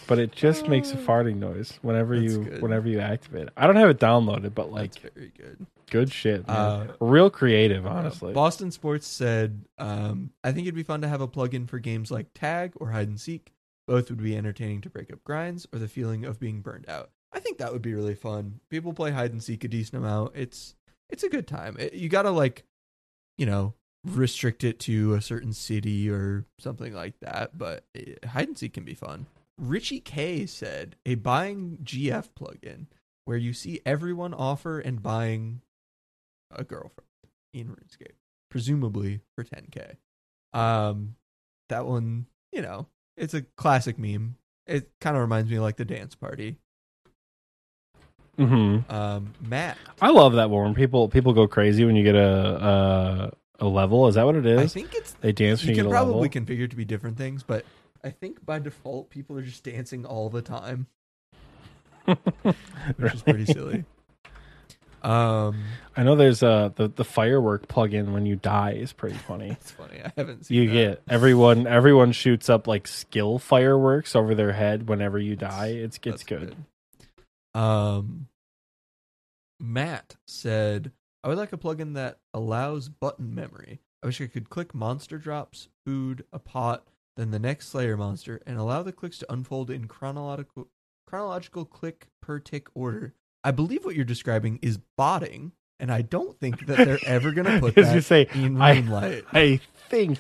but 0.07 0.19
it 0.19 0.33
just 0.33 0.69
makes 0.69 0.91
a 0.93 0.99
Oh. 0.99 1.07
farting 1.07 1.37
noise 1.37 1.79
whenever 1.83 2.19
That's 2.19 2.33
you 2.33 2.45
good. 2.45 2.63
whenever 2.63 2.89
you 2.89 3.01
activate 3.01 3.45
it. 3.49 3.53
I 3.57 3.67
don't 3.67 3.77
have 3.77 3.91
it 3.91 3.99
downloaded, 3.99 4.55
but 4.55 4.71
like 4.73 4.95
That's 4.95 5.15
very 5.15 5.33
good. 5.37 5.67
good 5.91 6.13
shit. 6.13 6.47
Man. 6.47 6.57
Uh, 6.57 6.95
Real 7.01 7.31
creative, 7.31 7.87
Uh, 7.87 7.91
honestly. 7.91 8.33
Boston 8.33 8.71
Sports 8.71 9.07
said, 9.07 9.65
um, 9.79 10.31
I 10.43 10.53
think 10.53 10.67
it'd 10.67 10.75
be 10.75 10.83
fun 10.83 11.03
to 11.03 11.09
have 11.09 11.21
a 11.21 11.29
plugin 11.29 11.69
for 11.69 11.79
games 11.79 12.11
like 12.11 12.29
Tag 12.35 12.73
or 12.77 12.91
Hide 12.91 13.09
and 13.09 13.21
Seek. 13.21 13.53
Both 13.87 14.11
would 14.11 14.23
be 14.23 14.37
entertaining 14.37 14.81
to 14.83 14.91
break 14.91 15.13
up 15.13 15.25
grinds 15.25 15.67
or 15.73 15.79
the 15.79 15.89
feeling 15.89 16.25
of 16.25 16.39
being 16.39 16.61
burned 16.63 16.89
out. 16.89 17.11
I 17.33 17.41
think 17.41 17.59
that 17.59 17.73
would 17.73 17.83
be 17.83 17.95
really 17.95 18.15
fun. 18.15 18.61
People 18.71 18.93
play 18.93 19.11
Hide 19.11 19.33
and 19.33 19.43
Seek 19.43 19.65
a 19.65 19.69
decent 19.69 19.97
amount. 20.03 20.33
It's 20.37 20.75
it's 21.11 21.23
a 21.25 21.29
good 21.29 21.47
time. 21.47 21.77
It- 21.79 21.95
you 21.95 22.09
gotta 22.09 22.31
like, 22.31 22.65
you 23.37 23.45
know, 23.47 23.75
restrict 24.05 24.65
it 24.65 24.79
to 24.81 25.15
a 25.15 25.21
certain 25.21 25.53
city 25.53 26.09
or 26.11 26.45
something 26.59 26.93
like 26.95 27.19
that. 27.21 27.57
But 27.59 27.85
eh, 27.95 28.15
Hide 28.27 28.49
and 28.49 28.59
Seek 28.59 28.73
can 28.75 28.85
be 28.85 28.95
fun. 28.95 29.27
Richie 29.59 30.01
K 30.01 30.47
said 30.47 30.97
a 31.07 31.15
buying 31.17 31.79
GF 31.83 32.29
plugin 32.39 32.87
where 33.25 33.37
you 33.37 33.53
see 33.53 33.81
everyone 33.87 34.35
offer 34.35 34.81
and 34.81 35.03
buying 35.03 35.61
a 36.51 36.65
girlfriend 36.65 37.07
in 37.55 37.69
RuneScape, 37.69 38.17
presumably 38.51 39.21
for 39.35 39.45
10k. 39.45 39.97
Um, 40.53 41.17
that 41.69 41.87
one, 41.87 42.27
you 42.53 42.63
know, 42.63 42.87
it's 43.17 43.35
a 43.35 43.43
classic 43.43 43.99
meme. 43.99 44.37
It 44.67 44.91
kind 45.01 45.17
of 45.17 45.23
reminds 45.23 45.51
me 45.51 45.57
of 45.57 45.63
like 45.63 45.77
the 45.77 45.85
dance 45.85 46.15
party. 46.15 46.57
hmm 48.37 48.79
Um, 48.89 49.33
Matt, 49.47 49.79
I 50.01 50.11
love 50.11 50.35
that 50.35 50.51
one 50.51 50.75
people 50.75 51.09
people 51.09 51.33
go 51.33 51.47
crazy 51.47 51.85
when 51.85 51.95
you 51.97 52.03
get 52.05 52.15
a 52.17 53.33
a, 53.61 53.65
a 53.65 53.69
level. 53.69 54.09
Is 54.09 54.15
that 54.17 54.25
what 54.25 54.37
it 54.37 54.47
is? 54.47 54.61
I 54.61 54.67
think 54.67 54.95
it's 54.95 55.13
They 55.15 55.33
dance 55.33 55.61
when 55.61 55.71
you 55.71 55.77
you, 55.77 55.83
can 55.85 55.91
probably 55.91 56.29
level. 56.29 56.45
configure 56.45 56.69
to 56.69 56.77
be 56.77 56.85
different 56.85 57.17
things, 57.19 57.43
but 57.43 57.65
I 58.05 58.11
think 58.11 58.45
by 58.45 58.59
default 58.59 59.11
people 59.11 59.37
are 59.39 59.43
just 59.43 59.65
dancing 59.65 60.05
all 60.05 60.29
the 60.29 60.43
time, 60.43 60.87
which 62.05 63.15
is 63.15 63.23
pretty 63.23 63.45
silly. 63.47 63.85
Um, 65.03 65.65
I 65.97 66.05
know 66.05 66.15
there's 66.15 66.43
a 66.45 66.73
the 66.77 66.89
the 66.89 67.05
firework 67.05 67.67
plugin 67.69 68.13
when 68.13 68.25
you 68.25 68.37
die 68.37 68.73
is 68.73 68.93
pretty 68.93 69.17
funny. 69.17 69.49
it's 69.61 69.71
funny. 69.73 70.01
I 70.05 70.13
haven't 70.17 70.47
seen 70.47 70.57
You 70.63 70.69
that. 70.69 70.73
get 70.73 71.03
everyone 71.09 71.67
everyone 71.67 72.13
shoots 72.13 72.49
up 72.49 72.67
like 72.69 72.87
skill 72.87 73.39
fireworks 73.41 74.15
over 74.15 74.35
their 74.35 74.53
head 74.53 74.89
whenever 74.89 75.19
you 75.19 75.35
die. 75.37 75.69
It's 75.69 75.97
it's 75.97 76.05
That's 76.05 76.25
good. 76.25 76.57
Um, 77.55 78.29
Matt 79.61 80.17
said, 80.27 80.93
"I 81.25 81.29
would 81.29 81.39
like 81.39 81.53
a 81.53 81.57
plugin 81.59 81.95
that 81.95 82.19
allows 82.33 82.89
button 82.89 83.35
memory. 83.35 83.81
I 84.03 84.07
wish 84.07 84.21
I 84.21 84.27
could 84.27 84.51
click 84.51 84.75
monster 84.75 85.19
drops, 85.19 85.69
food, 85.85 86.25
a 86.33 86.39
pot, 86.39 86.87
then 87.17 87.31
the 87.31 87.39
next 87.39 87.69
Slayer 87.69 87.97
monster, 87.97 88.41
and 88.47 88.59
allow 88.59 88.83
the 88.83 88.93
clicks 88.93 89.19
to 89.19 89.33
unfold 89.33 89.71
in 89.71 89.87
chronological 89.87 90.69
chronological 91.07 91.65
click 91.65 92.07
per 92.23 92.39
tick 92.39 92.69
order. 92.75 93.15
I 93.45 93.51
believe 93.51 93.85
what 93.85 93.95
you're 93.97 94.05
describing 94.05 94.59
is 94.63 94.79
botting, 94.97 95.53
and 95.81 95.91
I 95.93 96.03
don't 96.03 96.39
think 96.39 96.67
that 96.67 96.79
they're 96.79 96.99
ever 97.07 97.33
going 97.33 97.45
to 97.53 97.61
put 97.61 97.75
that 97.75 97.95
you 97.95 98.01
say, 98.01 98.29
in 98.35 98.61
I- 98.61 98.75
Moonlight. 98.81 99.25
I 99.33 99.61
think 99.91 100.19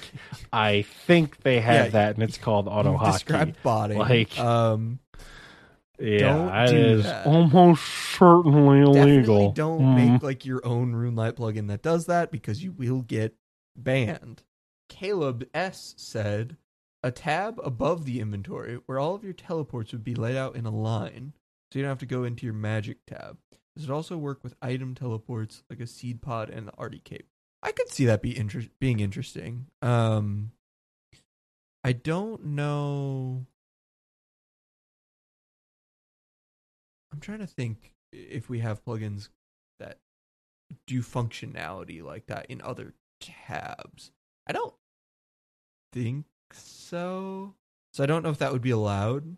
I 0.53 0.83
think 1.07 1.39
they 1.43 1.61
have 1.61 1.87
Yeah, 1.87 1.91
that, 1.93 2.15
and 2.17 2.23
it's 2.23 2.37
called 2.37 2.67
AutoHotkey. 2.67 3.13
described 3.13 3.57
botting. 3.63 3.99
Like- 3.99 4.39
um, 4.39 4.99
yeah, 5.99 6.67
do 6.67 6.77
is 6.77 7.05
that. 7.05 7.27
almost 7.27 7.85
certainly 7.85 8.85
definitely 8.85 9.13
illegal. 9.15 9.53
don't 9.53 9.81
Mhm. 9.83 10.13
make 10.13 10.23
like 10.23 10.45
your 10.45 10.65
own 10.67 10.93
Runelite 10.95 11.35
plugin 11.35 11.69
that 11.69 11.81
does 11.83 12.07
that 12.07 12.31
because 12.33 12.63
you 12.63 12.73
will 12.73 13.03
get 13.03 13.35
banned. 13.77 14.43
Caleb 14.89 15.47
S 15.55 15.95
said 15.97 16.57
a 17.03 17.11
tab 17.11 17.61
above 17.65 18.05
the 18.05 18.21
inventory 18.21 18.79
where 18.87 18.99
all 18.99 19.15
of 19.15 19.25
your 19.25 19.33
teleports 19.33 19.93
would 19.93 20.05
be 20.05 20.15
laid 20.15 20.37
out 20.37 20.57
in 20.57 20.67
a 20.67 20.71
line, 20.71 21.33
so 21.71 21.79
you 21.79 21.85
don't 21.85 21.91
have 21.91 21.99
to 21.99 22.07
go 22.07 22.25
into 22.25 22.47
your 22.47 22.55
magic 22.55 22.99
tab. 23.07 23.39
This 23.75 23.87
would 23.87 23.95
also 23.95 24.17
work 24.17 24.45
with 24.45 24.55
item 24.61 24.95
teleports 24.95 25.65
like 25.71 25.81
a 25.81 25.87
seed 25.87 26.21
pod 26.21 26.51
and 26.51 26.69
the 26.69 26.75
arty 26.77 27.01
cape. 27.03 27.27
I 27.63 27.73
could 27.73 27.91
see 27.91 28.05
that 28.07 28.23
be 28.23 28.37
inter- 28.37 28.69
being 28.81 29.01
interesting. 29.01 29.67
Um, 29.81 30.53
I 31.85 31.93
don't 31.93 32.45
know. 32.45 33.47
I'm 37.13 37.21
trying 37.21 37.39
to 37.39 37.47
think 37.47 37.93
if 38.13 38.49
we 38.49 38.61
have 38.61 38.85
plugins 38.85 39.29
that 39.79 39.99
do 40.87 41.03
functionality 41.03 42.03
like 42.03 42.27
that 42.27 42.47
in 42.47 42.61
other 42.63 42.95
tabs. 43.21 44.11
I 44.47 44.53
don't 44.53 44.75
think 45.93 46.27
so. 46.55 47.55
So 47.95 48.03
I 48.03 48.07
don't 48.07 48.23
know 48.23 48.31
if 48.31 48.39
that 48.39 48.53
would 48.53 48.63
be 48.63 48.71
allowed, 48.71 49.37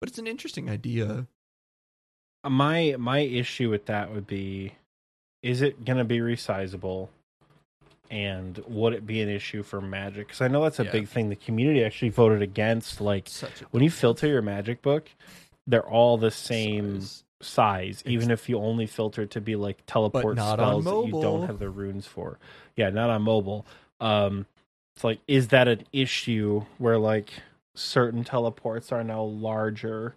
but 0.00 0.08
it's 0.08 0.18
an 0.18 0.26
interesting 0.26 0.70
idea. 0.70 1.26
Uh, 2.44 2.50
My 2.50 2.96
my 2.98 3.20
issue 3.20 3.70
with 3.70 3.86
that 3.86 4.12
would 4.12 4.26
be 4.26 4.74
is 5.42 5.62
it 5.62 5.84
going 5.84 5.98
to 5.98 6.04
be 6.04 6.18
resizable 6.18 7.08
and 8.10 8.58
would 8.68 8.92
it 8.92 9.06
be 9.06 9.20
an 9.20 9.28
issue 9.28 9.62
for 9.62 9.80
magic 9.80 10.28
cuz 10.28 10.40
I 10.40 10.48
know 10.48 10.62
that's 10.62 10.78
a 10.78 10.84
Yeah. 10.84 10.92
big 10.92 11.08
thing 11.08 11.28
the 11.30 11.36
community 11.36 11.82
actually 11.84 12.10
voted 12.10 12.42
against 12.42 13.00
like 13.00 13.28
when 13.70 13.82
you 13.82 13.90
filter 13.90 14.26
your 14.26 14.42
magic 14.42 14.82
book 14.82 15.08
they're 15.66 15.88
all 15.88 16.18
the 16.18 16.30
same 16.30 17.00
size. 17.00 17.24
size, 17.40 18.02
even 18.06 18.30
if 18.30 18.48
you 18.48 18.58
only 18.58 18.86
filter 18.86 19.22
it 19.22 19.30
to 19.32 19.40
be 19.40 19.56
like 19.56 19.78
teleport 19.86 20.36
spells 20.38 20.84
that 20.84 21.06
you 21.06 21.12
don't 21.12 21.46
have 21.46 21.58
the 21.60 21.70
runes 21.70 22.06
for. 22.06 22.38
Yeah, 22.76 22.90
not 22.90 23.10
on 23.10 23.22
mobile. 23.22 23.64
Um, 24.00 24.46
it's 24.94 25.04
like, 25.04 25.20
is 25.26 25.48
that 25.48 25.68
an 25.68 25.84
issue 25.92 26.64
where 26.78 26.98
like 26.98 27.30
certain 27.74 28.24
teleports 28.24 28.92
are 28.92 29.02
now 29.04 29.22
larger 29.22 30.16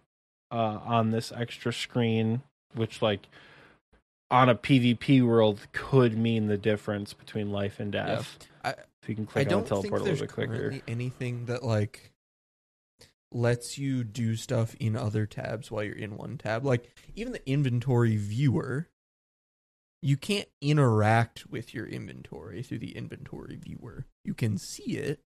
uh, 0.52 0.80
on 0.86 1.12
this 1.12 1.32
extra 1.32 1.72
screen, 1.74 2.42
which 2.74 3.02
like 3.02 3.28
on 4.32 4.50
a 4.50 4.56
PvP 4.56 5.26
world 5.26 5.68
could 5.72 6.18
mean 6.18 6.48
the 6.48 6.58
difference 6.58 7.14
between 7.14 7.52
life 7.52 7.80
and 7.80 7.92
death. 7.92 8.38
I- 8.64 8.76
if 9.02 9.10
you 9.10 9.16
can 9.16 9.26
I 9.26 9.32
click 9.32 9.48
on 9.48 9.52
don't 9.52 9.64
the 9.66 9.70
teleport 9.70 10.02
a 10.02 10.04
little 10.04 10.20
bit 10.26 10.32
quicker. 10.34 10.80
anything 10.88 11.46
that 11.46 11.64
like 11.64 12.12
lets 13.32 13.78
you 13.78 14.04
do 14.04 14.36
stuff 14.36 14.76
in 14.80 14.96
other 14.96 15.26
tabs 15.28 15.70
while 15.70 15.84
you're 15.84 15.96
in 15.96 16.18
one 16.18 16.38
tab. 16.40 16.66
Like 16.66 16.90
even 17.16 17.32
the 17.34 17.48
inventory 17.50 18.16
viewer, 18.18 18.88
you 20.02 20.18
can't 20.18 20.48
interact 20.62 21.48
with 21.50 21.74
your 21.74 21.86
inventory 21.86 22.62
through 22.62 22.80
the 22.80 22.96
inventory 22.96 23.56
viewer. 23.56 24.06
You 24.24 24.34
can 24.34 24.58
see 24.58 24.98
it, 24.98 25.20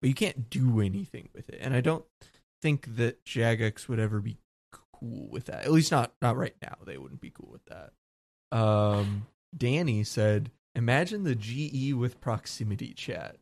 but 0.00 0.08
you 0.08 0.14
can't 0.14 0.48
do 0.48 0.80
anything 0.80 1.28
with 1.34 1.48
it. 1.48 1.58
And 1.60 1.74
I 1.74 1.80
don't 1.80 2.04
think 2.62 2.96
that 2.96 3.24
Jagex 3.24 3.88
would 3.88 3.98
ever 3.98 4.20
be 4.20 4.38
cool 4.72 5.28
with 5.30 5.46
that. 5.46 5.64
At 5.64 5.72
least 5.72 5.90
not 5.90 6.12
not 6.22 6.36
right 6.36 6.54
now. 6.62 6.76
They 6.84 6.98
wouldn't 6.98 7.20
be 7.20 7.30
cool 7.30 7.50
with 7.50 7.64
that. 7.66 8.56
Um 8.56 9.26
Danny 9.56 10.04
said, 10.04 10.50
"Imagine 10.74 11.24
the 11.24 11.34
GE 11.34 11.94
with 11.94 12.20
proximity 12.20 12.94
chat." 12.94 13.36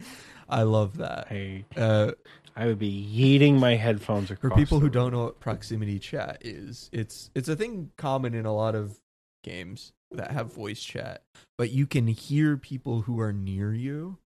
I 0.48 0.62
love 0.62 0.96
that. 0.96 1.28
I 1.30 1.64
Uh, 1.76 2.12
I 2.56 2.66
would 2.66 2.78
be 2.78 2.90
yeeting 2.90 3.58
my 3.58 3.76
headphones 3.76 4.28
for 4.28 4.50
people 4.50 4.80
who 4.80 4.90
don't 4.90 5.12
know 5.12 5.24
what 5.24 5.40
proximity 5.40 5.98
chat 5.98 6.38
is, 6.40 6.90
it's 6.92 7.30
it's 7.34 7.48
a 7.48 7.56
thing 7.56 7.90
common 7.96 8.34
in 8.34 8.44
a 8.44 8.54
lot 8.54 8.74
of 8.74 8.98
games 9.42 9.92
that 10.10 10.30
have 10.30 10.52
voice 10.52 10.82
chat, 10.82 11.22
but 11.56 11.70
you 11.70 11.86
can 11.86 12.06
hear 12.06 12.56
people 12.56 13.02
who 13.02 13.20
are 13.20 13.32
near 13.32 13.72
you 13.72 14.18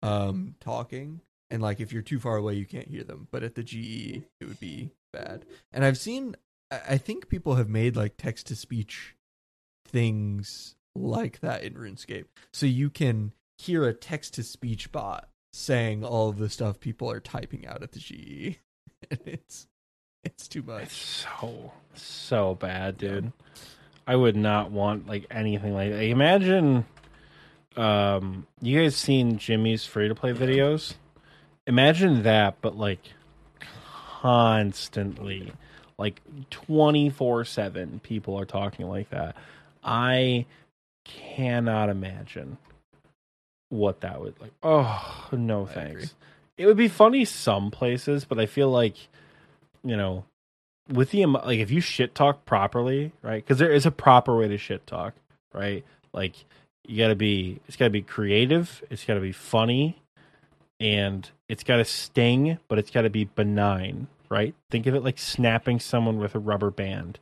um 0.00 0.54
talking 0.60 1.20
and 1.50 1.60
like 1.60 1.80
if 1.80 1.92
you're 1.92 2.02
too 2.02 2.20
far 2.20 2.36
away 2.36 2.54
you 2.54 2.66
can't 2.66 2.88
hear 2.88 3.04
them, 3.04 3.26
but 3.30 3.42
at 3.42 3.54
the 3.54 3.62
GE 3.62 4.22
it 4.40 4.46
would 4.46 4.60
be 4.60 4.90
bad. 5.12 5.44
And 5.72 5.84
I've 5.84 5.98
seen 5.98 6.36
I 6.70 6.98
think 6.98 7.28
people 7.28 7.54
have 7.54 7.68
made 7.68 7.96
like 7.96 8.16
text 8.16 8.46
to 8.48 8.56
speech 8.56 9.14
things 9.86 10.76
like 10.94 11.40
that 11.40 11.62
in 11.62 11.74
RuneScape. 11.74 12.26
So 12.52 12.66
you 12.66 12.90
can 12.90 13.32
hear 13.56 13.84
a 13.84 13.94
text 13.94 14.34
to 14.34 14.42
speech 14.42 14.92
bot 14.92 15.28
saying 15.52 16.04
all 16.04 16.28
of 16.28 16.38
the 16.38 16.50
stuff 16.50 16.78
people 16.78 17.10
are 17.10 17.20
typing 17.20 17.66
out 17.66 17.82
at 17.82 17.92
the 17.92 17.98
GE. 17.98 18.58
and 19.10 19.20
it's 19.26 19.66
it's 20.24 20.48
too 20.48 20.62
much. 20.62 20.84
It's 20.84 21.26
so 21.40 21.72
so 21.94 22.54
bad, 22.54 22.98
dude. 22.98 23.32
I 24.08 24.16
would 24.16 24.36
not 24.36 24.70
want 24.70 25.06
like 25.06 25.26
anything 25.30 25.74
like 25.74 25.90
that. 25.90 26.02
Imagine 26.02 26.86
um 27.76 28.46
you 28.62 28.80
guys 28.80 28.96
seen 28.96 29.36
Jimmy's 29.38 29.84
free 29.84 30.08
to 30.08 30.14
play 30.14 30.32
videos? 30.32 30.94
Imagine 31.66 32.22
that 32.22 32.56
but 32.62 32.74
like 32.76 33.00
constantly 33.60 35.52
like 35.98 36.22
24/7 36.50 38.02
people 38.02 38.38
are 38.38 38.46
talking 38.46 38.88
like 38.88 39.10
that. 39.10 39.36
I 39.84 40.46
cannot 41.04 41.90
imagine 41.90 42.56
what 43.68 44.00
that 44.00 44.20
would 44.20 44.40
like. 44.40 44.52
Oh, 44.62 45.28
no 45.32 45.66
I 45.66 45.72
thanks. 45.72 45.90
agree. 45.92 46.08
It 46.56 46.66
would 46.66 46.76
be 46.78 46.88
funny 46.88 47.24
some 47.26 47.70
places, 47.70 48.24
but 48.24 48.38
I 48.38 48.46
feel 48.46 48.70
like 48.70 48.96
you 49.84 49.96
know, 49.96 50.24
with 50.88 51.10
the 51.10 51.26
like 51.26 51.58
if 51.58 51.70
you 51.70 51.80
shit 51.80 52.14
talk 52.14 52.44
properly, 52.44 53.12
right? 53.22 53.44
Because 53.44 53.58
there 53.58 53.72
is 53.72 53.86
a 53.86 53.90
proper 53.90 54.36
way 54.36 54.48
to 54.48 54.58
shit 54.58 54.86
talk, 54.86 55.14
right? 55.52 55.84
Like 56.12 56.34
you 56.86 56.96
got 56.96 57.08
to 57.08 57.16
be, 57.16 57.60
it's 57.66 57.76
got 57.76 57.86
to 57.86 57.90
be 57.90 58.02
creative, 58.02 58.82
it's 58.90 59.04
got 59.04 59.14
to 59.14 59.20
be 59.20 59.32
funny, 59.32 60.00
and 60.80 61.30
it's 61.48 61.62
got 61.62 61.76
to 61.76 61.84
sting, 61.84 62.58
but 62.68 62.78
it's 62.78 62.90
got 62.90 63.02
to 63.02 63.10
be 63.10 63.24
benign, 63.24 64.08
right? 64.28 64.54
Think 64.70 64.86
of 64.86 64.94
it 64.94 65.04
like 65.04 65.18
snapping 65.18 65.80
someone 65.80 66.18
with 66.18 66.34
a 66.34 66.38
rubber 66.38 66.70
band 66.70 67.18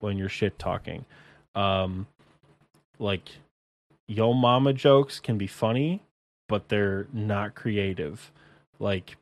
when 0.00 0.16
you're 0.16 0.28
shit 0.28 0.58
talking. 0.58 1.04
Um, 1.54 2.06
like 2.98 3.28
yo 4.08 4.32
mama 4.32 4.72
jokes 4.72 5.20
can 5.20 5.38
be 5.38 5.46
funny, 5.46 6.02
but 6.48 6.68
they're 6.68 7.06
not 7.12 7.54
creative. 7.54 8.32
Like 8.78 9.16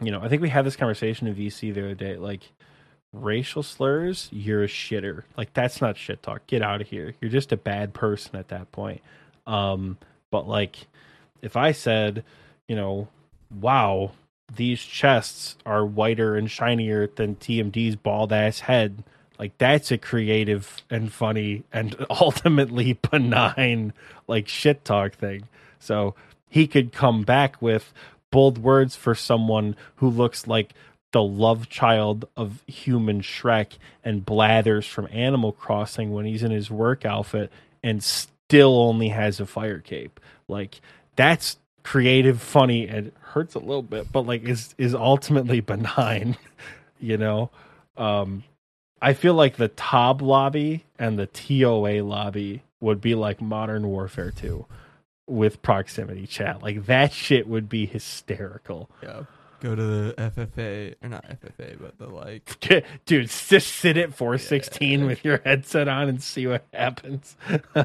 you 0.00 0.10
know, 0.10 0.20
I 0.20 0.28
think 0.28 0.42
we 0.42 0.48
had 0.48 0.64
this 0.64 0.76
conversation 0.76 1.26
in 1.26 1.34
VC 1.34 1.72
the 1.74 1.84
other 1.84 1.94
day. 1.94 2.16
Like, 2.16 2.52
racial 3.12 3.62
slurs, 3.62 4.28
you're 4.32 4.64
a 4.64 4.68
shitter. 4.68 5.22
Like, 5.36 5.52
that's 5.54 5.80
not 5.80 5.96
shit 5.96 6.22
talk. 6.22 6.46
Get 6.46 6.62
out 6.62 6.80
of 6.80 6.88
here. 6.88 7.14
You're 7.20 7.30
just 7.30 7.52
a 7.52 7.56
bad 7.56 7.94
person 7.94 8.36
at 8.36 8.48
that 8.48 8.72
point. 8.72 9.00
Um, 9.46 9.98
but 10.30 10.48
like, 10.48 10.86
if 11.42 11.56
I 11.56 11.72
said, 11.72 12.24
you 12.68 12.76
know, 12.76 13.08
wow, 13.60 14.12
these 14.54 14.82
chests 14.82 15.56
are 15.64 15.84
whiter 15.84 16.36
and 16.36 16.50
shinier 16.50 17.06
than 17.06 17.36
TMD's 17.36 17.96
bald 17.96 18.32
ass 18.32 18.60
head. 18.60 19.04
Like 19.38 19.56
that's 19.58 19.90
a 19.90 19.98
creative 19.98 20.82
and 20.90 21.12
funny 21.12 21.64
and 21.72 21.96
ultimately 22.10 22.98
benign 23.10 23.92
like 24.28 24.48
shit 24.48 24.84
talk 24.84 25.14
thing. 25.14 25.48
So 25.78 26.14
he 26.48 26.66
could 26.66 26.92
come 26.92 27.22
back 27.22 27.60
with 27.60 27.92
bold 28.30 28.58
words 28.58 28.94
for 28.94 29.14
someone 29.14 29.76
who 29.96 30.08
looks 30.08 30.46
like 30.46 30.74
the 31.12 31.22
love 31.22 31.68
child 31.68 32.26
of 32.36 32.62
human 32.66 33.20
Shrek 33.20 33.78
and 34.04 34.24
blathers 34.24 34.86
from 34.86 35.08
Animal 35.12 35.52
Crossing 35.52 36.12
when 36.12 36.24
he's 36.24 36.42
in 36.42 36.50
his 36.50 36.70
work 36.70 37.04
outfit 37.04 37.52
and 37.82 38.02
still 38.02 38.78
only 38.80 39.08
has 39.08 39.38
a 39.38 39.46
fire 39.46 39.78
cape. 39.78 40.18
Like 40.48 40.80
that's 41.16 41.58
creative, 41.82 42.40
funny, 42.40 42.88
and 42.88 43.12
hurts 43.20 43.54
a 43.54 43.58
little 43.58 43.82
bit, 43.82 44.10
but 44.10 44.22
like 44.22 44.44
is 44.44 44.74
is 44.78 44.94
ultimately 44.94 45.60
benign, 45.72 46.36
you 46.98 47.16
know. 47.16 47.50
Um 47.96 48.44
I 49.00 49.14
feel 49.14 49.34
like 49.34 49.56
the 49.56 49.68
Tob 49.68 50.22
lobby 50.22 50.84
and 50.98 51.18
the 51.18 51.26
TOA 51.26 52.02
lobby 52.04 52.62
would 52.80 53.00
be 53.00 53.16
like 53.16 53.40
Modern 53.40 53.88
Warfare 53.88 54.30
2 54.30 54.64
with 55.26 55.60
proximity 55.60 56.26
chat. 56.26 56.62
Like 56.62 56.86
that 56.86 57.12
shit 57.12 57.48
would 57.48 57.68
be 57.68 57.84
hysterical. 57.84 58.88
Yeah. 59.02 59.22
Go 59.62 59.76
to 59.76 59.82
the 59.82 60.14
FFA 60.14 60.96
or 61.04 61.08
not 61.08 61.24
FFA, 61.24 61.78
but 61.80 61.96
the 61.96 62.08
like 62.08 62.58
Dude, 63.06 63.28
just 63.28 63.68
sit 63.68 63.96
at 63.96 64.12
416 64.12 65.06
with 65.06 65.24
your 65.24 65.40
headset 65.44 65.86
on 65.86 66.08
and 66.08 66.20
see 66.20 66.48
what 66.48 66.66
happens. 66.74 67.36
oh 67.46 67.76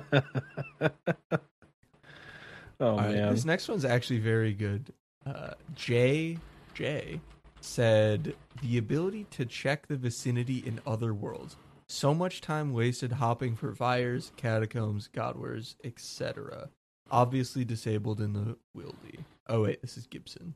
All 2.79 2.97
right, 2.97 3.13
man. 3.13 3.31
this 3.31 3.45
next 3.45 3.67
one's 3.67 3.85
actually 3.85 4.17
very 4.17 4.53
good. 4.53 4.91
Uh, 5.23 5.51
J 5.75 6.39
J 6.73 7.21
said 7.61 8.33
the 8.63 8.79
ability 8.79 9.27
to 9.31 9.45
check 9.45 9.85
the 9.85 9.97
vicinity 9.97 10.63
in 10.65 10.79
other 10.87 11.13
worlds. 11.13 11.57
So 11.87 12.15
much 12.15 12.41
time 12.41 12.73
wasted 12.73 13.11
hopping 13.11 13.55
for 13.55 13.75
fires, 13.75 14.31
catacombs, 14.35 15.09
God 15.09 15.37
Wars, 15.37 15.75
etc. 15.83 16.69
Obviously 17.11 17.63
disabled 17.63 18.19
in 18.19 18.33
the 18.33 18.57
wildy. 18.75 19.19
Oh 19.47 19.61
wait, 19.61 19.83
this 19.83 19.95
is 19.95 20.07
Gibson. 20.07 20.55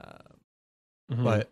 Um, 0.00 0.40
Mhm. 1.12 1.24
but 1.24 1.50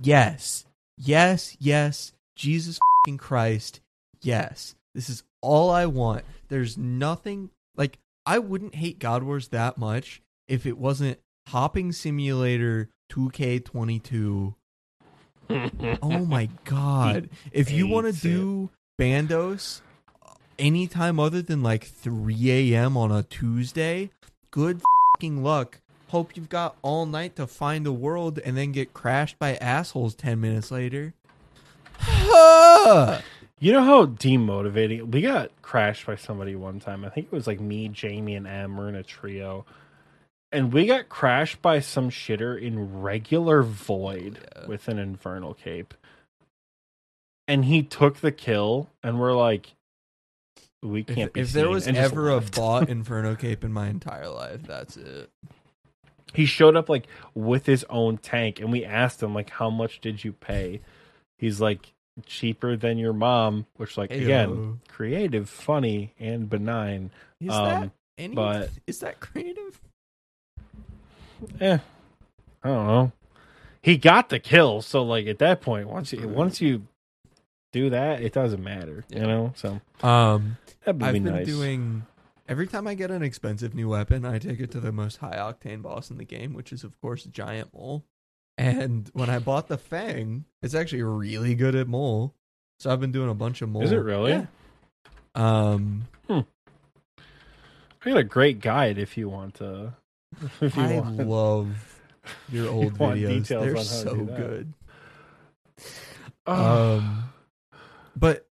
yes, 0.00 0.66
yes, 0.96 1.56
yes, 1.60 2.12
Jesus 2.36 2.78
fucking 3.04 3.18
Christ, 3.18 3.80
yes. 4.22 4.74
This 4.94 5.08
is 5.08 5.22
all 5.40 5.70
I 5.70 5.86
want. 5.86 6.24
There's 6.48 6.76
nothing 6.76 7.50
like 7.76 7.98
I 8.26 8.38
wouldn't 8.38 8.74
hate 8.74 8.98
God 8.98 9.22
Wars 9.22 9.48
that 9.48 9.78
much 9.78 10.20
if 10.48 10.66
it 10.66 10.78
wasn't 10.78 11.18
Hopping 11.48 11.92
Simulator 11.92 12.88
2K22. 13.10 14.54
Oh 16.02 16.24
my 16.24 16.48
god. 16.64 17.28
If 17.52 17.70
you 17.70 17.86
want 17.86 18.06
to 18.06 18.20
do 18.20 18.70
Bandos 19.00 19.80
anytime 20.58 21.18
other 21.18 21.42
than 21.42 21.62
like 21.62 21.84
3 21.84 22.50
a.m. 22.74 22.96
on 22.96 23.10
a 23.10 23.22
Tuesday, 23.22 24.10
good 24.50 24.82
fucking 25.14 25.42
luck. 25.42 25.80
Hope 26.10 26.36
you've 26.36 26.48
got 26.48 26.76
all 26.82 27.06
night 27.06 27.36
to 27.36 27.46
find 27.46 27.86
a 27.86 27.92
world 27.92 28.40
and 28.44 28.56
then 28.56 28.72
get 28.72 28.92
crashed 28.92 29.38
by 29.38 29.54
assholes 29.56 30.14
10 30.16 30.40
minutes 30.40 30.70
later. 30.70 31.14
You 33.62 33.72
know 33.72 33.84
how 33.84 34.06
demotivating 34.06 35.12
we 35.12 35.20
got 35.20 35.50
crashed 35.60 36.06
by 36.06 36.16
somebody 36.16 36.56
one 36.56 36.80
time. 36.80 37.04
I 37.04 37.10
think 37.10 37.26
it 37.26 37.32
was 37.32 37.46
like 37.46 37.60
me, 37.60 37.88
Jamie, 37.88 38.34
and 38.34 38.46
Em 38.46 38.74
were 38.78 38.88
in 38.88 38.94
a 38.94 39.02
trio, 39.02 39.66
and 40.50 40.72
we 40.72 40.86
got 40.86 41.10
crashed 41.10 41.60
by 41.60 41.80
some 41.80 42.08
shitter 42.08 42.58
in 42.58 43.02
regular 43.02 43.62
void 43.62 44.38
Yeah. 44.56 44.66
with 44.66 44.88
an 44.88 44.98
infernal 44.98 45.52
cape. 45.52 45.92
And 47.46 47.66
he 47.66 47.82
took 47.82 48.20
the 48.20 48.32
kill, 48.32 48.88
and 49.02 49.20
we're 49.20 49.34
like, 49.34 49.74
we 50.82 51.00
If, 51.00 51.14
can't 51.14 51.32
be 51.34 51.40
if 51.42 51.52
there 51.52 51.68
was 51.68 51.86
ever 51.86 52.30
a 52.30 52.40
bought 52.40 52.88
Inferno 52.88 53.34
Cape 53.36 53.62
in 53.62 53.74
my 53.74 53.88
entire 53.88 54.28
life, 54.30 54.62
that's 54.62 54.96
it. 54.96 55.28
He 56.34 56.46
showed 56.46 56.76
up 56.76 56.88
like 56.88 57.06
with 57.34 57.66
his 57.66 57.84
own 57.90 58.18
tank, 58.18 58.60
and 58.60 58.70
we 58.72 58.84
asked 58.84 59.22
him 59.22 59.34
like, 59.34 59.50
how 59.50 59.70
much 59.70 60.00
did 60.00 60.22
you 60.24 60.32
pay? 60.32 60.80
He's 61.38 61.60
like, 61.60 61.92
cheaper 62.26 62.76
than 62.76 62.98
your 62.98 63.12
mom, 63.12 63.66
which 63.76 63.96
like 63.96 64.10
again, 64.10 64.80
creative, 64.88 65.48
funny, 65.48 66.12
and 66.18 66.48
benign. 66.50 67.10
Is 67.40 67.50
Um, 67.54 67.64
that 67.64 67.90
any? 68.18 68.34
but- 68.34 68.70
is 68.86 68.98
that 69.00 69.20
creative? 69.20 69.80
Eh, 71.60 71.78
I 72.62 72.68
don't 72.68 72.86
know. 72.86 73.12
He 73.82 73.96
got 73.96 74.28
the 74.28 74.38
kill, 74.38 74.82
so 74.82 75.02
like 75.02 75.26
at 75.26 75.38
that 75.38 75.62
point, 75.62 75.88
once 75.88 76.12
you 76.12 76.28
once 76.28 76.60
you 76.60 76.86
do 77.72 77.88
that, 77.90 78.20
it 78.20 78.32
doesn't 78.34 78.62
matter, 78.62 79.04
you 79.08 79.20
know. 79.20 79.52
So 79.56 79.80
Um, 80.02 80.58
I've 80.86 80.98
be 80.98 81.12
been 81.12 81.24
nice. 81.24 81.46
doing. 81.46 82.04
Every 82.50 82.66
time 82.66 82.86
I 82.88 82.94
get 82.94 83.12
an 83.12 83.22
expensive 83.22 83.74
new 83.74 83.88
weapon, 83.88 84.24
I 84.24 84.40
take 84.40 84.58
it 84.58 84.72
to 84.72 84.80
the 84.80 84.90
most 84.90 85.18
high 85.18 85.36
octane 85.36 85.82
boss 85.82 86.10
in 86.10 86.18
the 86.18 86.24
game, 86.24 86.52
which 86.52 86.72
is 86.72 86.82
of 86.82 87.00
course 87.00 87.22
Giant 87.24 87.72
Mole. 87.72 88.04
And 88.58 89.08
when 89.14 89.30
I 89.30 89.38
bought 89.38 89.68
the 89.68 89.78
Fang, 89.78 90.44
it's 90.60 90.74
actually 90.74 91.04
really 91.04 91.54
good 91.54 91.76
at 91.76 91.86
mole. 91.86 92.34
So 92.80 92.90
I've 92.92 93.00
been 93.00 93.12
doing 93.12 93.30
a 93.30 93.34
bunch 93.34 93.62
of 93.62 93.68
mole. 93.68 93.82
Is 93.84 93.92
it 93.92 93.96
really? 93.98 94.32
Yeah. 94.32 94.46
Um, 95.36 96.08
I 96.28 96.44
got 98.04 98.16
a 98.16 98.24
great 98.24 98.60
guide 98.60 98.98
if 98.98 99.16
you 99.16 99.28
want 99.28 99.54
to. 99.54 99.94
If 100.60 100.76
you 100.76 100.82
I 100.82 100.98
want. 101.00 101.18
love 101.28 102.00
your 102.50 102.68
old 102.72 102.98
want 102.98 103.16
videos. 103.20 103.46
They're 103.46 103.60
on 103.70 103.76
how 103.76 103.82
to 103.82 103.84
so 103.84 104.14
good. 104.16 104.72
Oh, 106.46 106.96
Um, 106.98 107.24
but 108.16 108.48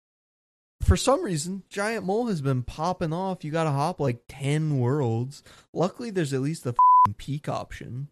for 0.84 0.96
some 0.96 1.22
reason, 1.22 1.62
Giant 1.68 2.04
Mole 2.04 2.26
has 2.26 2.40
been 2.40 2.62
popping 2.62 3.12
off. 3.12 3.44
You 3.44 3.50
got 3.50 3.64
to 3.64 3.70
hop 3.70 4.00
like 4.00 4.22
ten 4.28 4.78
worlds. 4.78 5.42
Luckily, 5.72 6.10
there's 6.10 6.32
at 6.32 6.40
least 6.40 6.64
the 6.64 6.74
peak 7.16 7.48
option. 7.48 8.08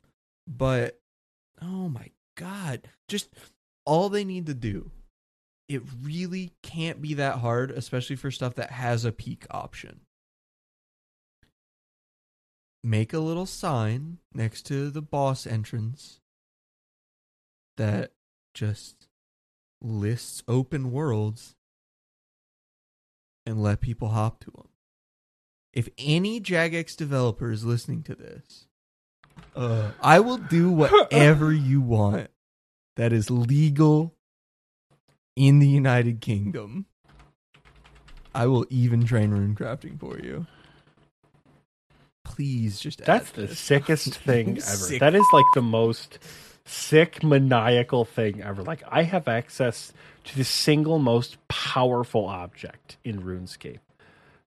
But 0.47 0.99
oh 1.61 1.89
my 1.89 2.11
god, 2.37 2.89
just 3.09 3.31
all 3.85 4.09
they 4.09 4.25
need 4.25 4.47
to 4.47 4.55
do. 4.55 4.91
It 5.69 5.83
really 6.03 6.53
can't 6.63 7.01
be 7.01 7.15
that 7.15 7.39
hard, 7.39 7.71
especially 7.71 8.17
for 8.17 8.31
stuff 8.31 8.55
that 8.57 8.71
has 8.71 9.05
a 9.05 9.13
peak 9.13 9.47
option. 9.51 10.01
Make 12.85 13.13
a 13.13 13.21
little 13.21 13.47
sign 13.47 14.19
next 14.35 14.63
to 14.67 14.91
the 14.91 15.03
boss 15.03 15.47
entrance 15.47 16.21
that 17.77 18.11
just 18.55 19.07
lists 19.81 20.43
open 20.47 20.91
worlds 20.91 21.55
and 23.47 23.63
let 23.63 23.81
people 23.81 24.09
hop 24.09 24.41
to 24.41 24.51
them. 24.51 24.69
If 25.73 25.89
any 25.99 26.41
Jagex 26.41 26.97
developer 26.97 27.51
is 27.51 27.65
listening 27.65 28.03
to 28.05 28.15
this, 28.15 28.67
uh, 29.57 29.93
I 30.01 30.21
will 30.21 30.37
do 30.39 30.71
whatever 30.71 31.53
you 31.53 31.81
want 31.81 32.29
that 32.97 33.13
is 33.13 33.31
legal 33.31 34.15
in 35.37 35.59
the 35.59 35.69
United 35.69 36.21
Kingdom. 36.21 36.87
I 38.35 38.47
will 38.47 38.67
even 38.71 39.05
train 39.05 39.31
rune 39.31 39.55
crafting 39.55 39.99
for 39.99 40.19
you. 40.19 40.47
Please 42.25 42.81
just 42.81 43.05
that's 43.05 43.31
the 43.33 43.43
this. 43.43 43.59
sickest 43.59 44.15
thing 44.17 44.49
ever. 44.51 44.61
Sick. 44.61 45.01
That 45.01 45.15
is 45.15 45.27
like 45.33 45.45
the 45.55 45.63
most 45.63 46.19
sick 46.65 47.23
maniacal 47.23 48.05
thing 48.05 48.43
ever. 48.43 48.63
Like 48.63 48.83
I 48.89 49.03
have 49.03 49.29
access 49.29 49.93
to 50.25 50.37
the 50.37 50.45
single 50.45 50.99
most 50.99 51.37
powerful 51.49 52.27
object 52.27 52.97
in 53.05 53.23
RuneScape, 53.23 53.81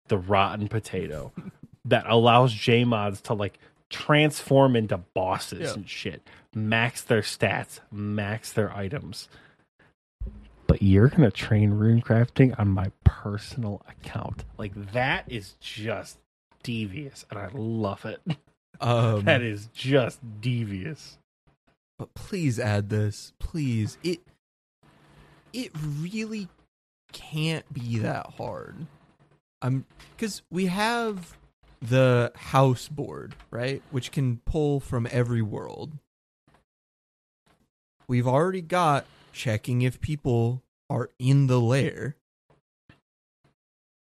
the 0.08 0.18
rotten 0.18 0.68
potato, 0.68 1.32
that 1.86 2.06
allows 2.08 2.54
JMods 2.54 3.22
to 3.24 3.34
like 3.34 3.60
transform 3.90 4.76
into 4.76 4.98
bosses 4.98 5.62
Yeah. 5.62 5.74
and 5.74 5.90
shit, 5.90 6.28
max 6.56 7.02
their 7.02 7.22
stats, 7.22 7.80
max 7.92 8.52
their 8.54 8.72
items. 8.76 9.28
But 10.68 10.82
you're 10.82 11.10
gonna 11.10 11.30
train 11.32 11.72
rune 11.72 12.02
crafting 12.02 12.58
on 12.60 12.70
my 12.70 12.92
personal 13.04 13.82
account. 13.90 14.44
Like 14.58 14.74
that 14.94 15.26
is 15.32 15.56
just 15.60 16.18
devious, 16.64 17.26
and 17.30 17.40
I 17.40 17.50
love 17.54 18.06
it. 18.06 18.22
Um, 18.82 19.24
That 19.26 19.42
is 19.44 19.70
just 19.74 20.20
devious. 20.42 21.18
But 22.04 22.14
please 22.16 22.60
add 22.60 22.90
this 22.90 23.32
please. 23.40 23.98
It 24.04 24.20
it 25.54 25.72
really 26.02 26.50
can't 27.14 27.72
be 27.72 28.00
that 28.00 28.34
hard. 28.38 28.88
I'm 29.62 29.86
because 30.12 30.42
we 30.52 30.66
have 30.66 31.38
the 31.82 32.34
house 32.36 32.90
board 32.90 33.36
right 33.52 33.82
which 33.92 34.12
can 34.12 34.42
pull 34.46 34.82
from 34.82 35.08
every 35.12 35.42
world. 35.42 35.94
We've 38.06 38.28
already 38.28 38.62
got 38.62 39.06
checking 39.32 39.82
if 39.82 40.02
people 40.02 40.62
are 40.90 41.10
in 41.20 41.48
the 41.48 41.62
lair. 41.62 42.18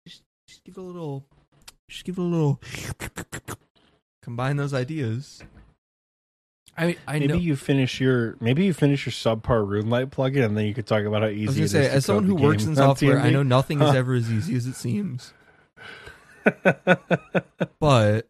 Just, 0.09 0.23
give 0.65 0.79
a 0.79 0.81
little 0.81 1.27
just 1.91 2.07
give 2.07 2.17
a 2.17 2.23
little 2.23 2.63
combine 4.23 4.57
those 4.57 4.73
ideas 4.73 5.43
I 6.77 6.97
I 7.07 7.19
maybe 7.21 7.27
know 7.29 7.39
you 7.39 7.57
finish 7.57 8.01
your 8.01 8.37
maybe 8.41 8.65
you 8.65 8.73
finish 8.73 9.07
your 9.07 9.13
subpar 9.13 9.65
RuneLite 9.67 10.11
plugin, 10.11 10.45
and 10.45 10.57
then 10.57 10.67
you 10.67 10.75
could 10.75 10.87
talk 10.87 11.05
about 11.05 11.23
how 11.23 11.29
easy. 11.29 11.45
I 11.45 11.47
was 11.47 11.57
it 11.57 11.59
gonna 11.59 11.65
is 11.65 11.71
say, 11.73 11.83
to 11.89 11.91
as 11.95 12.05
someone 12.07 12.25
who 12.25 12.35
works 12.35 12.65
in 12.65 12.75
software, 12.77 13.21
I 13.21 13.31
know 13.31 13.43
nothing 13.43 13.81
is 13.81 13.95
ever 13.95 14.15
as 14.15 14.31
easy 14.31 14.57
as 14.57 14.67
it 14.67 14.75
seems. 14.75 15.33
But 17.81 18.29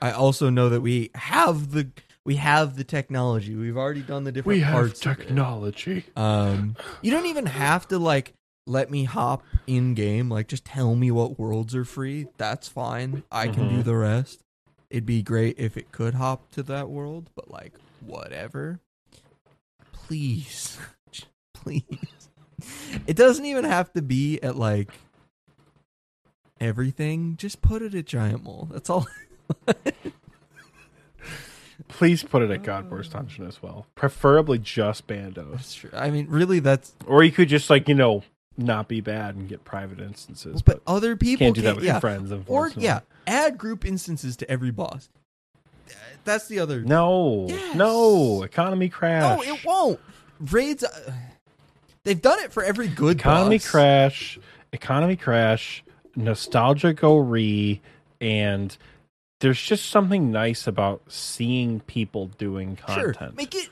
I 0.00 0.12
also 0.12 0.50
know 0.50 0.68
that 0.68 0.80
we 0.80 1.10
have 1.14 1.72
the 1.72 1.88
we 2.24 2.36
have 2.36 2.76
the 2.76 2.84
technology. 2.84 3.54
We've 3.54 3.76
already 3.76 4.02
done 4.02 4.24
the 4.24 4.32
different 4.32 4.56
we 4.58 4.62
have 4.62 4.74
parts. 4.74 5.04
of 5.06 5.12
it. 5.12 5.16
technology. 5.26 6.04
Um, 6.16 6.76
you 7.02 7.10
don't 7.10 7.26
even 7.26 7.46
have 7.46 7.88
to 7.88 7.98
like 7.98 8.34
let 8.66 8.90
me 8.90 9.04
hop 9.04 9.42
in 9.66 9.94
game. 9.94 10.28
Like, 10.28 10.48
just 10.48 10.64
tell 10.64 10.94
me 10.96 11.10
what 11.10 11.38
worlds 11.38 11.74
are 11.74 11.84
free. 11.84 12.26
That's 12.36 12.66
fine. 12.68 13.22
I 13.30 13.48
can 13.48 13.68
do 13.68 13.76
Mhm. 13.80 13.84
the 13.84 13.96
rest. 13.96 14.42
It'd 14.90 15.06
be 15.06 15.22
great 15.22 15.58
if 15.58 15.76
it 15.76 15.92
could 15.92 16.14
hop 16.14 16.50
to 16.52 16.62
that 16.64 16.88
world, 16.88 17.30
but 17.34 17.50
like, 17.50 17.74
whatever. 18.00 18.80
Please, 19.92 20.78
please. 21.54 21.84
It 23.06 23.16
doesn't 23.16 23.44
even 23.44 23.64
have 23.64 23.92
to 23.94 24.02
be 24.02 24.40
at 24.42 24.56
like 24.56 24.90
everything. 26.60 27.36
Just 27.36 27.60
put 27.62 27.82
it 27.82 27.94
at 27.94 28.06
Giant 28.06 28.44
Mole. 28.44 28.68
That's 28.70 28.88
all. 28.88 29.06
Please 31.88 32.22
put 32.22 32.42
it 32.42 32.50
at 32.50 32.62
God 32.62 32.90
Wars 32.90 33.08
Dungeon 33.08 33.46
as 33.46 33.62
well, 33.62 33.86
preferably 33.94 34.58
just 34.58 35.06
Bandos, 35.06 35.80
That's. 35.82 35.94
I 35.94 36.10
mean, 36.10 36.26
really, 36.28 36.58
that's 36.58 36.94
or 37.06 37.22
you 37.22 37.30
could 37.30 37.48
just 37.48 37.70
like 37.70 37.88
you 37.88 37.94
know 37.94 38.24
not 38.56 38.88
be 38.88 39.00
bad 39.00 39.34
and 39.36 39.48
get 39.48 39.64
private 39.64 40.00
instances. 40.00 40.62
but 40.62 40.80
other 40.86 41.16
people 41.16 41.46
can't 41.46 41.54
do 41.54 41.62
that 41.62 41.76
with 41.76 41.84
yeah. 41.84 41.92
your 41.92 42.00
friends. 42.00 42.32
Or 42.32 42.36
Unfortunately. 42.36 42.84
yeah, 42.84 43.00
add 43.26 43.58
group 43.58 43.84
instances 43.84 44.36
to 44.38 44.50
every 44.50 44.70
boss. 44.70 45.08
That's 46.24 46.48
the 46.48 46.58
other. 46.58 46.80
no, 46.82 47.46
Yes. 47.48 47.74
no 47.76 48.42
economy 48.42 48.88
crash. 48.88 49.22
No, 49.22 49.42
it 49.54 49.64
won't. 49.64 50.00
Raids. 50.40 50.82
Uh, 50.82 51.12
they've 52.02 52.20
done 52.20 52.40
it 52.40 52.52
for 52.52 52.64
every 52.64 52.88
good 52.88 53.18
economy 53.20 53.58
boss. 53.58 53.70
crash, 53.70 54.38
economy 54.72 55.14
crash, 55.16 55.84
nostalgia 56.16 56.92
go 56.92 57.16
re, 57.16 57.80
and 58.20 58.76
there's 59.40 59.60
just 59.62 59.86
something 59.90 60.32
nice 60.32 60.66
about 60.66 61.02
seeing 61.08 61.78
people 61.80 62.26
doing 62.38 62.76
Sure, 62.92 63.12
content. 63.12 63.36
make 63.36 63.54
it 63.54 63.68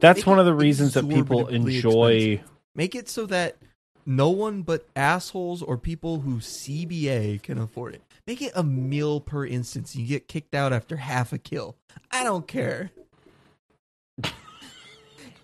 That's 0.00 0.20
make 0.20 0.26
one 0.26 0.38
it 0.38 0.40
of 0.40 0.46
the 0.46 0.54
reasons 0.54 0.94
that 0.94 1.06
people 1.08 1.48
enjoy. 1.48 2.12
expensive. 2.12 2.50
make 2.74 2.94
it 2.94 3.08
so 3.10 3.26
that 3.26 3.56
no 4.06 4.30
one 4.30 4.62
but 4.62 4.86
assholes 4.96 5.62
or 5.62 5.76
people 5.76 6.20
who 6.20 6.38
CBA 6.40 7.42
can 7.42 7.58
afford 7.58 7.94
it. 7.96 8.02
Make 8.26 8.40
it 8.40 8.52
a 8.54 8.62
meal 8.62 9.20
per 9.20 9.44
instance. 9.46 9.94
You 9.94 10.06
get 10.06 10.28
kicked 10.28 10.54
out 10.54 10.72
after 10.72 10.96
half 10.96 11.32
a 11.32 11.38
kill. 11.38 11.76
I 12.10 12.24
don't 12.24 12.48
care. 12.48 12.90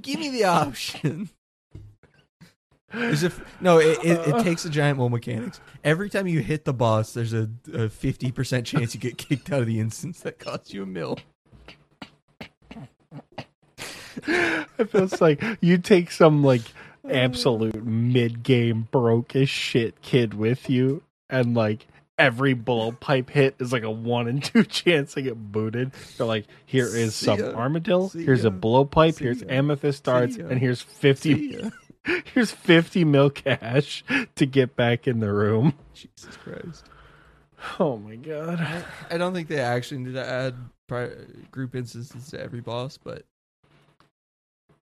Give 0.02 0.18
me 0.18 0.31
the 0.31 0.44
option. 0.44 1.28
If 2.92 3.41
no, 3.60 3.78
it, 3.78 3.99
it, 4.05 4.28
it 4.28 4.42
takes 4.44 4.65
a 4.65 4.70
giant 4.70 4.99
mole 4.99 5.10
mechanics. 5.10 5.60
Every 5.84 6.10
time 6.10 6.26
you 6.26 6.41
hit 6.41 6.65
the 6.65 6.73
boss, 6.73 7.12
there's 7.12 7.33
a 7.33 7.49
fifty 7.89 8.33
percent 8.33 8.67
chance 8.67 8.94
you 8.94 9.00
get 9.00 9.17
kicked 9.18 9.52
out 9.52 9.60
of 9.60 9.67
the 9.67 9.78
instance 9.78 10.20
that 10.20 10.39
costs 10.39 10.73
you 10.73 10.83
a 10.83 10.86
mill. 10.86 11.18
It 14.26 14.91
feels 14.91 15.20
like 15.20 15.42
you 15.60 15.78
take 15.78 16.10
some 16.10 16.42
like 16.42 16.62
absolute 17.09 17.84
mid 17.84 18.42
game 18.42 18.89
broke 18.91 19.36
as 19.36 19.49
shit 19.49 20.02
kid 20.02 20.34
with 20.34 20.68
you, 20.68 21.02
and 21.28 21.55
like 21.55 21.86
every 22.20 22.55
blowpipe 22.55 23.31
hit 23.31 23.57
is 23.58 23.73
like 23.73 23.82
a 23.82 23.90
one 23.90 24.28
in 24.28 24.40
two 24.40 24.62
chance 24.65 25.15
to 25.15 25.23
get 25.23 25.34
booted. 25.52 25.92
They're 26.16 26.26
like, 26.26 26.47
here 26.66 26.86
is 26.86 27.15
See 27.15 27.26
some 27.26 27.39
ya. 27.40 27.52
armadillo, 27.52 28.08
See 28.08 28.24
here's 28.24 28.44
ya. 28.44 28.50
a 28.50 28.52
blowpipe, 28.52 29.15
See 29.15 29.24
here's 29.24 29.40
ya. 29.42 29.49
amethyst 29.49 30.05
darts, 30.05 30.36
and 30.36 30.58
here's 30.60 30.82
fifty 30.82 31.58
here's 32.34 32.50
fifty 32.50 33.05
mil 33.05 33.31
cash 33.31 34.05
to 34.36 34.47
get 34.47 34.76
back 34.76 35.08
in 35.08 35.20
the 35.20 35.32
room. 35.32 35.74
Jesus 35.94 36.36
Christ. 36.36 36.84
Oh 37.78 37.97
my 37.99 38.16
god. 38.16 38.60
I, 38.60 38.82
I 39.15 39.18
don't 39.18 39.34
think 39.34 39.49
they 39.49 39.58
actually 39.60 39.99
need 40.00 40.15
to 40.15 40.24
add 40.24 40.55
pri- 40.89 41.10
group 41.50 41.74
instances 41.74 42.28
to 42.28 42.40
every 42.40 42.60
boss, 42.60 42.99
but 43.02 43.24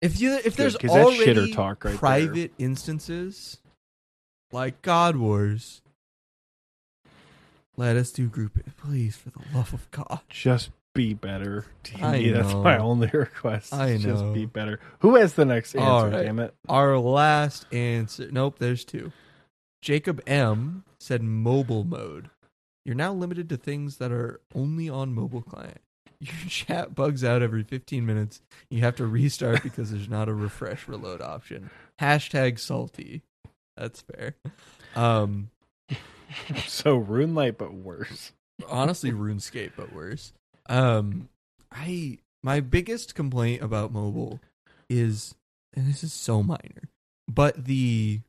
if 0.01 0.21
you 0.21 0.35
if 0.45 0.55
there's 0.57 0.77
already 0.77 1.19
shitter 1.19 1.53
talk 1.53 1.85
right 1.85 1.91
there. 1.91 1.99
private 1.99 2.53
instances 2.59 3.59
like 4.53 4.81
God 4.83 5.17
Wars, 5.17 5.83
let 7.79 7.97
us 7.97 8.11
do 8.11 8.29
group. 8.29 8.59
Please, 8.77 9.17
for 9.17 9.31
the 9.31 9.41
love 9.55 9.73
of 9.73 9.89
God. 9.93 10.21
Just 10.29 10.71
be 10.95 11.15
better. 11.15 11.65
I 12.03 12.31
That's 12.33 12.53
know. 12.53 12.63
my 12.63 12.77
only 12.77 13.09
request. 13.13 13.73
I 13.73 13.93
know. 13.93 13.99
Just 13.99 14.35
be 14.35 14.47
better. 14.47 14.81
Who 14.99 15.15
has 15.15 15.35
the 15.35 15.45
next 15.45 15.77
answer, 15.77 16.11
right. 16.11 16.25
damn 16.25 16.41
it? 16.41 16.55
Our 16.69 16.99
last 16.99 17.73
answer. 17.73 18.29
Nope, 18.33 18.57
there's 18.59 18.85
two. 18.85 19.13
Jacob 19.81 20.21
M 20.27 20.85
said 20.99 21.23
mobile 21.23 21.85
mode. 21.85 22.31
You're 22.85 22.97
now 22.97 23.13
limited 23.13 23.49
to 23.51 23.57
things 23.57 23.99
that 23.99 24.11
are 24.11 24.41
only 24.55 24.89
on 24.89 25.15
mobile 25.15 25.43
client. 25.43 25.81
Your 26.21 26.35
chat 26.49 26.97
bugs 26.97 27.23
out 27.23 27.43
every 27.43 27.63
15 27.63 28.05
minutes. 28.05 28.43
You 28.71 28.81
have 28.81 28.97
to 28.97 29.07
restart 29.07 29.63
because 29.63 29.93
there's 29.93 30.09
not 30.09 30.29
a 30.29 30.35
refresh 30.35 30.89
reload 30.89 31.21
option. 31.21 31.71
Hashtag 32.01 32.59
salty. 32.59 33.23
That's 33.77 34.01
fair. 34.01 34.35
Um, 34.97 35.51
So 36.67 37.01
RuneLite, 37.01 37.59
but 37.59 37.73
worse. 37.73 38.33
honestly, 38.69 39.13
RuneScape, 39.13 39.73
but 39.77 39.93
worse. 39.93 40.33
Um, 40.69 41.29
I 41.73 42.19
my 42.43 42.61
biggest 42.61 43.15
complaint 43.15 43.63
about 43.63 43.93
mobile 43.93 44.41
is, 44.89 45.35
and 45.75 45.89
this 45.89 46.05
is 46.05 46.13
so 46.13 46.43
minor, 46.43 46.91
but 47.27 47.65
the 47.65 48.21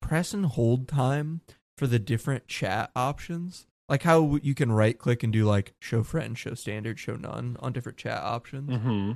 press 0.00 0.32
and 0.32 0.46
hold 0.46 0.88
time 0.88 1.40
for 1.76 1.86
the 1.86 1.98
different 1.98 2.48
chat 2.48 2.90
options, 2.96 3.66
like 3.88 4.02
how 4.02 4.36
you 4.42 4.54
can 4.54 4.72
right 4.72 4.98
click 4.98 5.22
and 5.22 5.32
do 5.32 5.44
like 5.44 5.74
show 5.80 6.02
friend, 6.02 6.38
show 6.38 6.54
standard, 6.54 6.98
show 6.98 7.16
none 7.16 7.56
on 7.60 7.72
different 7.72 7.98
chat 7.98 8.22
options. 8.22 8.70
Mm-hmm. 8.70 9.12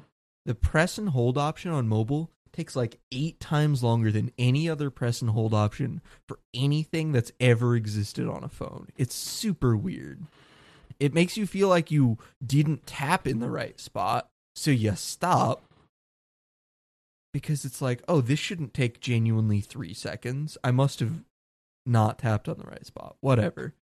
The 0.46 0.54
press 0.54 0.98
and 0.98 1.10
hold 1.10 1.38
option 1.38 1.70
on 1.70 1.88
mobile 1.88 2.30
takes 2.52 2.76
like 2.76 2.98
eight 3.12 3.40
times 3.40 3.82
longer 3.82 4.10
than 4.10 4.32
any 4.38 4.68
other 4.68 4.90
press 4.90 5.20
and 5.20 5.30
hold 5.30 5.54
option 5.54 6.00
for 6.26 6.38
anything 6.54 7.12
that's 7.12 7.32
ever 7.40 7.76
existed 7.76 8.28
on 8.28 8.44
a 8.44 8.48
phone. 8.48 8.88
It's 8.96 9.14
super 9.14 9.76
weird. 9.76 10.26
It 10.98 11.14
makes 11.14 11.36
you 11.36 11.46
feel 11.46 11.68
like 11.68 11.90
you 11.90 12.18
didn't 12.44 12.86
tap 12.86 13.26
in 13.26 13.40
the 13.40 13.50
right 13.50 13.78
spot, 13.80 14.28
so 14.54 14.70
you 14.70 14.94
stop. 14.96 15.64
Because 17.32 17.64
it's 17.64 17.80
like, 17.80 18.02
oh, 18.08 18.20
this 18.20 18.40
shouldn't 18.40 18.74
take 18.74 19.00
genuinely 19.00 19.60
three 19.60 19.94
seconds. 19.94 20.58
I 20.64 20.72
must 20.72 21.00
have 21.00 21.22
not 21.86 22.18
tapped 22.18 22.48
on 22.48 22.58
the 22.58 22.66
right 22.66 22.84
spot. 22.84 23.16
Whatever. 23.20 23.74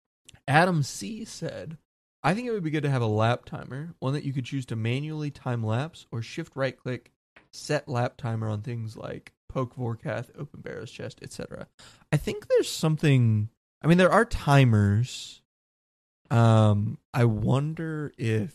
Adam 0.48 0.84
C 0.84 1.26
said, 1.26 1.78
I 2.24 2.34
think 2.34 2.48
it 2.48 2.52
would 2.52 2.64
be 2.64 2.72
good 2.72 2.84
to 2.84 2.90
have 2.90 3.02
a 3.02 3.08
lap 3.08 3.46
timer, 3.46 3.94
one 4.00 4.14
that 4.14 4.26
you 4.26 4.34
could 4.34 4.46
choose 4.46 4.66
to 4.68 4.76
manually 4.76 5.32
time 5.32 5.64
lapse 5.64 6.08
or 6.12 6.22
shift 6.22 6.56
right 6.56 6.78
click, 6.78 7.12
set 7.52 7.88
lap 7.88 8.18
timer 8.18 8.50
on 8.50 8.62
things 8.62 8.98
like 8.98 9.34
poke 9.50 9.76
Vorkath, 9.76 10.30
open 10.38 10.62
Barrows 10.62 10.92
chest, 10.92 11.20
etc. 11.22 11.68
I 12.12 12.18
think 12.18 12.48
there's 12.48 12.70
something 12.70 13.50
I 13.82 13.88
mean 13.88 13.98
there 13.98 14.12
are 14.12 14.26
timers. 14.26 15.42
Um 16.30 16.98
I 17.14 17.26
wonder 17.26 18.14
if 18.18 18.54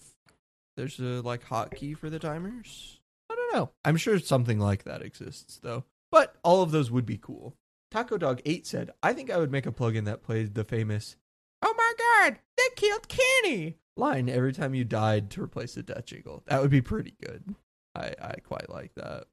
there's 0.77 0.99
a 0.99 1.21
like 1.23 1.47
hotkey 1.47 1.97
for 1.97 2.11
the 2.11 2.19
timers. 2.19 3.01
I 3.31 3.35
don't 3.35 3.55
know. 3.55 3.71
I'm 3.85 3.97
sure 3.97 4.19
something 4.19 4.59
like 4.59 4.85
that 4.85 5.03
exists 5.03 5.59
though. 5.63 5.85
But 6.11 6.37
all 6.43 6.63
of 6.63 6.71
those 6.71 6.91
would 6.91 7.07
be 7.07 7.17
cool. 7.17 7.57
Taco 7.91 8.17
Dog 8.19 8.41
8 8.47 8.67
said, 8.67 8.91
I 9.03 9.13
think 9.13 9.31
I 9.31 9.37
would 9.37 9.51
make 9.51 9.67
a 9.67 9.73
plugin 9.73 10.07
that 10.07 10.23
played 10.23 10.55
the 10.55 10.65
famous 10.65 11.17
Oh 11.63 11.75
my 11.77 11.93
god, 11.97 12.39
they 12.57 12.65
killed 12.75 13.09
Kenny 13.09 13.77
line 13.97 14.29
every 14.29 14.53
time 14.53 14.75
you 14.75 14.85
died 14.85 15.31
to 15.31 15.43
replace 15.43 15.75
the 15.75 15.83
death 15.83 16.07
jingle. 16.07 16.43
That 16.47 16.61
would 16.61 16.71
be 16.71 16.83
pretty 16.83 17.15
good. 17.23 17.55
I, 17.95 18.15
I 18.21 18.35
quite 18.43 18.71
like 18.71 18.95
that. 18.97 19.25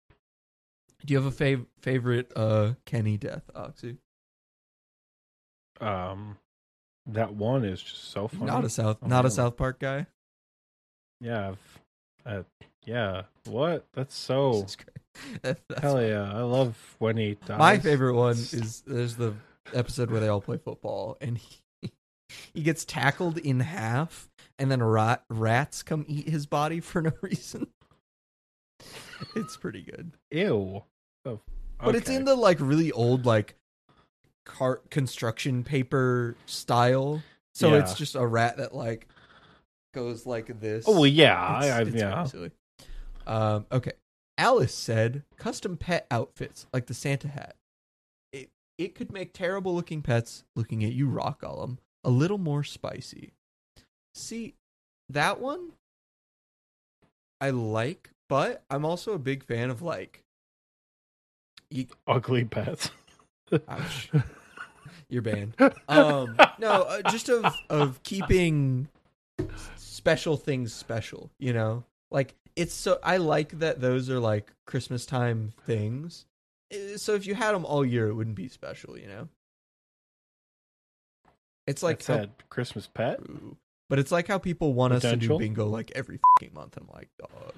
Do 1.05 1.13
you 1.13 1.21
have 1.21 1.25
a 1.27 1.35
fav- 1.43 1.65
favorite 1.81 2.31
uh 2.35 2.73
Kenny 2.85 3.17
death, 3.17 3.49
Oxy? 3.55 3.97
Um, 5.79 6.37
that 7.05 7.33
one 7.33 7.63
is 7.63 7.81
just 7.81 8.11
so 8.11 8.27
funny. 8.27 8.45
Not 8.45 8.65
a 8.65 8.69
South 8.69 8.97
Oh, 9.01 9.07
not 9.07 9.25
a. 9.25 9.31
South 9.31 9.55
Park 9.55 9.79
guy. 9.79 10.07
Yeah. 11.21 11.55
Uh, 12.25 12.43
yeah. 12.85 13.23
What? 13.45 13.85
That's 13.93 14.15
so. 14.15 14.65
That's 15.41 15.61
Hell 15.81 15.95
fine. 15.95 16.07
yeah! 16.07 16.31
I 16.33 16.41
love 16.41 16.95
when 16.99 17.17
he 17.17 17.35
dies. 17.45 17.57
My 17.59 17.77
favorite 17.79 18.13
one 18.15 18.31
is 18.37 18.83
there's 18.85 19.15
the 19.15 19.33
episode 19.73 20.11
where 20.11 20.19
they 20.21 20.27
all 20.29 20.39
play 20.41 20.57
football 20.57 21.17
and 21.19 21.37
he, 21.37 21.91
he 22.53 22.61
gets 22.61 22.85
tackled 22.85 23.37
in 23.37 23.59
half 23.59 24.29
and 24.57 24.71
then 24.71 24.81
rat, 24.81 25.23
rats 25.29 25.83
come 25.83 26.05
eat 26.07 26.29
his 26.29 26.45
body 26.45 26.79
for 26.79 27.01
no 27.01 27.11
reason. 27.21 27.67
It's 29.35 29.57
pretty 29.57 29.81
good. 29.81 30.11
Ew. 30.31 30.83
Oh, 31.25 31.39
But 31.83 31.95
it's 31.95 32.09
in 32.09 32.25
the 32.25 32.35
like 32.35 32.59
really 32.59 32.91
old 32.91 33.25
like 33.25 33.55
car 34.45 34.81
construction 34.89 35.63
paper 35.63 36.35
style. 36.45 37.21
So 37.53 37.73
Yeah. 37.73 37.79
it's 37.81 37.93
just 37.95 38.15
a 38.15 38.25
rat 38.25 38.57
that 38.57 38.73
like 38.73 39.07
goes 39.93 40.25
like 40.25 40.59
this. 40.59 40.85
Oh 40.87 40.93
well, 40.93 41.05
yeah. 41.07 41.57
It's- 41.59 41.71
I, 41.73 41.77
I, 41.77 41.81
it's 41.81 41.95
yeah. 41.95 42.23
silly. 42.25 42.51
Um, 43.27 43.65
okay. 43.71 43.91
Alice 44.37 44.73
said 44.73 45.23
custom 45.37 45.75
pet 45.77 46.07
outfits 46.09 46.65
like 46.73 46.85
the 46.87 46.93
Santa 46.93 47.27
hat. 47.27 47.55
It 48.31 48.49
it 48.77 48.95
could 48.95 49.11
make 49.11 49.33
terrible 49.33 49.75
looking 49.75 50.01
pets 50.01 50.43
looking 50.55 50.83
at 50.83 50.93
you 50.93 51.07
rock 51.09 51.41
golem 51.41 51.77
a 52.05 52.09
little 52.09 52.37
more 52.37 52.63
spicy. 52.63 53.33
See, 54.15 54.53
that 55.09 55.39
one 55.41 55.73
I 57.41 57.49
like, 57.51 58.11
but 58.29 58.63
I'm 58.69 58.85
also 58.85 59.11
a 59.13 59.19
big 59.19 59.43
fan 59.43 59.69
of 59.69 59.81
like 59.81 60.23
you, 61.69 61.87
Ugly 62.07 62.45
pets. 62.45 62.89
Ouch. 63.67 64.09
You're 65.09 65.21
banned. 65.23 65.55
Um, 65.87 66.37
no, 66.59 66.83
uh, 66.83 67.01
just 67.11 67.29
of 67.29 67.45
of 67.69 68.01
keeping 68.03 68.87
special 69.75 70.37
things 70.37 70.71
special. 70.73 71.29
You 71.39 71.53
know, 71.53 71.83
like 72.11 72.35
it's 72.55 72.73
so. 72.73 72.99
I 73.03 73.17
like 73.17 73.59
that 73.59 73.81
those 73.81 74.09
are 74.09 74.19
like 74.19 74.51
Christmas 74.65 75.05
time 75.05 75.53
things. 75.65 76.25
Uh, 76.73 76.97
So 76.97 77.15
if 77.15 77.25
you 77.27 77.33
had 77.35 77.53
them 77.53 77.65
all 77.65 77.83
year, 77.85 78.07
it 78.07 78.13
wouldn't 78.13 78.35
be 78.35 78.47
special. 78.49 78.97
You 78.97 79.07
know, 79.07 79.27
it's 81.67 81.81
like 81.83 82.03
how- 82.05 82.27
Christmas 82.49 82.87
pet. 82.87 83.19
Ooh. 83.21 83.57
but 83.89 83.97
it's 83.99 84.11
like 84.11 84.27
how 84.27 84.37
people 84.37 84.73
want 84.73 84.93
us 84.93 85.01
to 85.01 85.15
do 85.15 85.37
bingo 85.39 85.65
like 85.67 85.91
every 85.95 86.19
fucking 86.39 86.53
month. 86.53 86.77
I'm 86.77 86.87
like, 86.93 87.09
dog, 87.17 87.53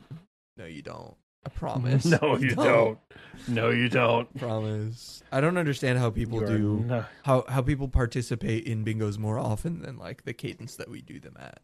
no, 0.57 0.65
you 0.65 0.81
don't. 0.81 1.15
I 1.45 1.49
promise. 1.53 2.05
No, 2.05 2.37
you 2.37 2.53
don't. 2.55 2.99
No, 3.47 3.69
you 3.71 3.89
don't. 4.01 4.31
Promise. 4.37 5.23
I 5.31 5.41
don't 5.41 5.57
understand 5.57 5.97
how 5.97 6.09
people 6.11 6.41
You 6.41 6.47
do 6.57 6.83
not- 6.87 7.09
how 7.23 7.45
how 7.47 7.61
people 7.61 7.87
participate 7.87 8.65
in 8.65 8.85
bingos 8.85 9.17
more 9.17 9.39
often 9.39 9.81
than 9.81 9.97
like 9.97 10.23
the 10.23 10.33
cadence 10.33 10.75
that 10.75 10.89
we 10.89 11.01
do 11.01 11.19
them 11.19 11.35
at. 11.39 11.59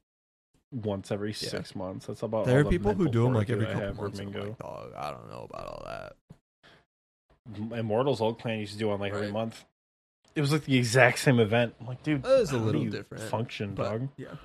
once 0.71 1.11
every 1.11 1.31
six 1.33 1.75
months. 1.75 2.07
That's 2.07 2.23
about. 2.23 2.45
there 2.45 2.55
all 2.55 2.61
are 2.61 2.63
the 2.63 2.69
people 2.71 2.91
who 2.93 3.03
mental 3.05 3.11
do 3.13 3.23
them 3.25 3.33
like 3.35 3.49
every 3.49 3.65
fortitude 3.65 3.83
I 3.83 3.87
couple 3.87 3.87
have 3.87 3.95
for 3.95 4.01
months. 4.03 4.19
and 4.19 4.27
I'm 4.29 4.33
bingo. 4.33 4.47
like, 4.49 4.57
dog, 4.59 4.91
I 4.97 5.11
don't 5.11 5.29
know 5.29 5.47
about 5.49 5.67
all 5.67 5.83
that. 5.85 6.13
Immortals 7.77 8.19
Old 8.19 8.39
Clan 8.39 8.59
used 8.59 8.73
to 8.73 8.77
do 8.79 8.87
one 8.89 8.99
like 8.99 9.13
every 9.13 9.27
Right. 9.27 9.33
month. 9.33 9.63
It 10.35 10.41
was 10.41 10.51
like 10.51 10.65
the 10.65 10.77
exact 10.77 11.19
same 11.19 11.39
event. 11.39 11.73
I'm 11.79 11.87
like, 11.87 12.03
dude, 12.03 12.25
It 12.25 12.29
was 12.29 12.49
a 12.51 12.53
how 12.53 12.59
do 12.59 12.65
little 12.65 12.83
you 12.83 12.89
different, 12.89 13.23
Function, 13.23 13.73
But 13.73 13.83
dog. 13.83 14.09
yeah. 14.17 14.35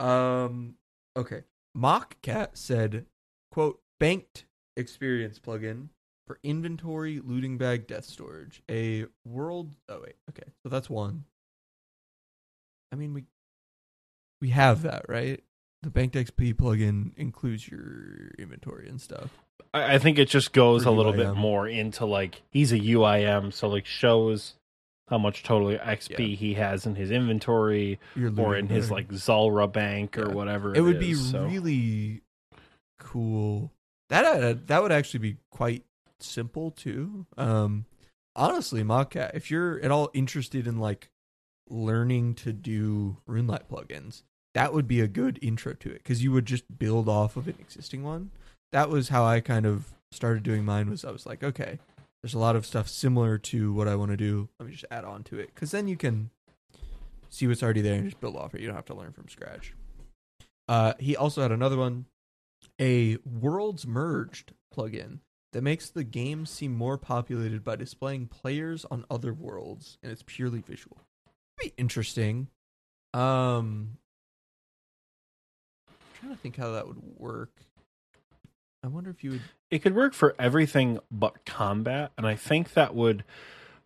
Um. 0.00 0.74
Okay. 1.16 1.42
Mock 1.74 2.20
Cat 2.22 2.56
said, 2.56 3.06
"quote 3.50 3.80
banked 3.98 4.44
experience 4.76 5.38
plugin 5.38 5.88
for 6.26 6.38
inventory 6.42 7.20
looting 7.24 7.56
bag 7.58 7.86
death 7.86 8.04
storage. 8.04 8.62
A 8.70 9.06
world. 9.24 9.74
Oh 9.88 10.00
wait. 10.02 10.16
Okay. 10.30 10.50
So 10.62 10.68
that's 10.68 10.90
one. 10.90 11.24
I 12.92 12.96
mean 12.96 13.14
we 13.14 13.24
we 14.40 14.50
have 14.50 14.82
that 14.82 15.06
right. 15.08 15.42
The 15.82 15.90
banked 15.90 16.16
XP 16.16 16.54
plugin 16.54 17.12
includes 17.16 17.68
your 17.68 18.32
inventory 18.38 18.88
and 18.88 19.00
stuff. 19.00 19.30
I, 19.72 19.94
I 19.94 19.98
think 19.98 20.18
it 20.18 20.28
just 20.28 20.52
goes 20.52 20.82
For 20.82 20.88
a 20.88 20.92
little 20.92 21.12
bit 21.12 21.26
UIM. 21.28 21.36
more 21.36 21.68
into 21.68 22.06
like 22.06 22.42
he's 22.50 22.72
a 22.72 22.78
UIM, 22.78 23.52
so 23.52 23.68
like 23.68 23.86
shows 23.86 24.54
how 25.08 25.18
much 25.18 25.44
total 25.44 25.68
XP 25.78 26.18
Yeah. 26.18 26.36
he 26.36 26.54
has 26.54 26.86
in 26.86 26.96
his 26.96 27.12
inventory 27.12 28.00
Your 28.16 28.28
or 28.28 28.32
looting 28.32 28.64
in 28.68 28.74
his 28.74 28.86
bag. 28.86 28.92
like 28.92 29.12
Zulrah 29.12 29.68
bank 29.68 30.18
or 30.18 30.28
Yeah. 30.28 30.34
whatever. 30.34 30.74
it 30.74 30.80
would 30.80 30.98
be 30.98 31.14
so. 31.14 31.44
really 31.44 32.22
cool. 32.98 33.70
That 34.08 34.24
uh, 34.24 34.54
that 34.66 34.82
would 34.82 34.92
actually 34.92 35.20
be 35.20 35.36
quite 35.50 35.84
simple 36.20 36.70
too. 36.70 37.26
Um, 37.36 37.86
honestly, 38.34 38.82
Mockcat, 38.82 39.34
if 39.34 39.50
you're 39.50 39.80
at 39.80 39.90
all 39.90 40.10
interested 40.14 40.66
in 40.66 40.78
like 40.78 41.10
learning 41.68 42.34
to 42.34 42.52
do 42.52 43.16
RuneLite 43.28 43.66
plugins, 43.70 44.22
that 44.54 44.72
would 44.72 44.86
be 44.86 45.00
a 45.00 45.08
good 45.08 45.38
intro 45.42 45.74
to 45.74 45.90
it 45.90 46.02
because 46.02 46.22
you 46.22 46.32
would 46.32 46.46
just 46.46 46.78
build 46.78 47.08
off 47.08 47.36
of 47.36 47.48
an 47.48 47.56
existing 47.58 48.02
one. 48.02 48.30
That 48.72 48.88
was 48.90 49.08
how 49.08 49.24
I 49.24 49.40
kind 49.40 49.66
of 49.66 49.92
started 50.12 50.42
doing 50.42 50.64
mine. 50.64 50.88
Was 50.88 51.04
I 51.04 51.10
was 51.10 51.26
like, 51.26 51.42
okay, 51.42 51.78
there's 52.22 52.34
a 52.34 52.38
lot 52.38 52.56
of 52.56 52.66
stuff 52.66 52.88
similar 52.88 53.38
to 53.38 53.72
what 53.72 53.88
I 53.88 53.96
want 53.96 54.12
to 54.12 54.16
do. 54.16 54.48
Let 54.58 54.66
me 54.66 54.72
just 54.72 54.86
add 54.90 55.04
on 55.04 55.24
to 55.24 55.38
it 55.38 55.54
because 55.54 55.72
then 55.72 55.88
you 55.88 55.96
can 55.96 56.30
see 57.28 57.46
what's 57.46 57.62
already 57.62 57.82
there 57.82 57.94
and 57.94 58.04
just 58.04 58.20
build 58.20 58.36
off 58.36 58.54
it. 58.54 58.60
You 58.60 58.66
don't 58.66 58.76
have 58.76 58.86
to 58.86 58.94
learn 58.94 59.12
from 59.12 59.28
scratch. 59.28 59.74
Uh, 60.68 60.94
he 60.98 61.16
also 61.16 61.42
had 61.42 61.52
another 61.52 61.76
one, 61.76 62.06
a 62.80 63.16
worlds 63.24 63.86
merged 63.86 64.52
plugin 64.74 65.20
that 65.52 65.62
makes 65.62 65.88
the 65.88 66.04
game 66.04 66.44
seem 66.46 66.74
more 66.74 66.98
populated 66.98 67.64
by 67.64 67.76
displaying 67.76 68.26
players 68.26 68.84
on 68.90 69.04
other 69.10 69.32
worlds, 69.32 69.96
and 70.02 70.12
it's 70.12 70.22
purely 70.26 70.60
visual. 70.60 70.98
Be 71.58 71.72
interesting. 71.78 72.48
Um, 73.14 73.96
I'm 75.88 75.94
trying 76.20 76.32
to 76.32 76.38
think 76.38 76.56
how 76.56 76.72
that 76.72 76.86
would 76.86 77.00
work. 77.16 77.50
I 78.84 78.88
wonder 78.88 79.10
if 79.10 79.24
you 79.24 79.30
would. 79.30 79.42
it 79.70 79.80
could 79.80 79.94
work 79.96 80.12
for 80.14 80.34
everything 80.38 81.00
but 81.10 81.44
combat 81.44 82.12
and 82.16 82.24
i 82.24 82.36
think 82.36 82.74
that 82.74 82.94
would 82.94 83.24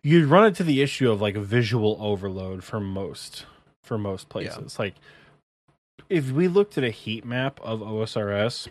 you'd 0.03 0.25
run 0.25 0.45
into 0.45 0.63
the 0.63 0.81
issue 0.83 1.09
of 1.09 1.19
like 1.19 1.35
visual 1.35 1.97
overload 1.99 2.63
for 2.63 2.79
most 2.79 3.45
for 3.81 3.97
most 3.97 4.29
places 4.29 4.77
like 4.77 4.93
if 6.07 6.29
we 6.31 6.47
looked 6.47 6.77
at 6.77 6.83
a 6.83 6.91
heat 6.91 7.25
map 7.25 7.59
of 7.63 7.79
osrs 7.79 8.67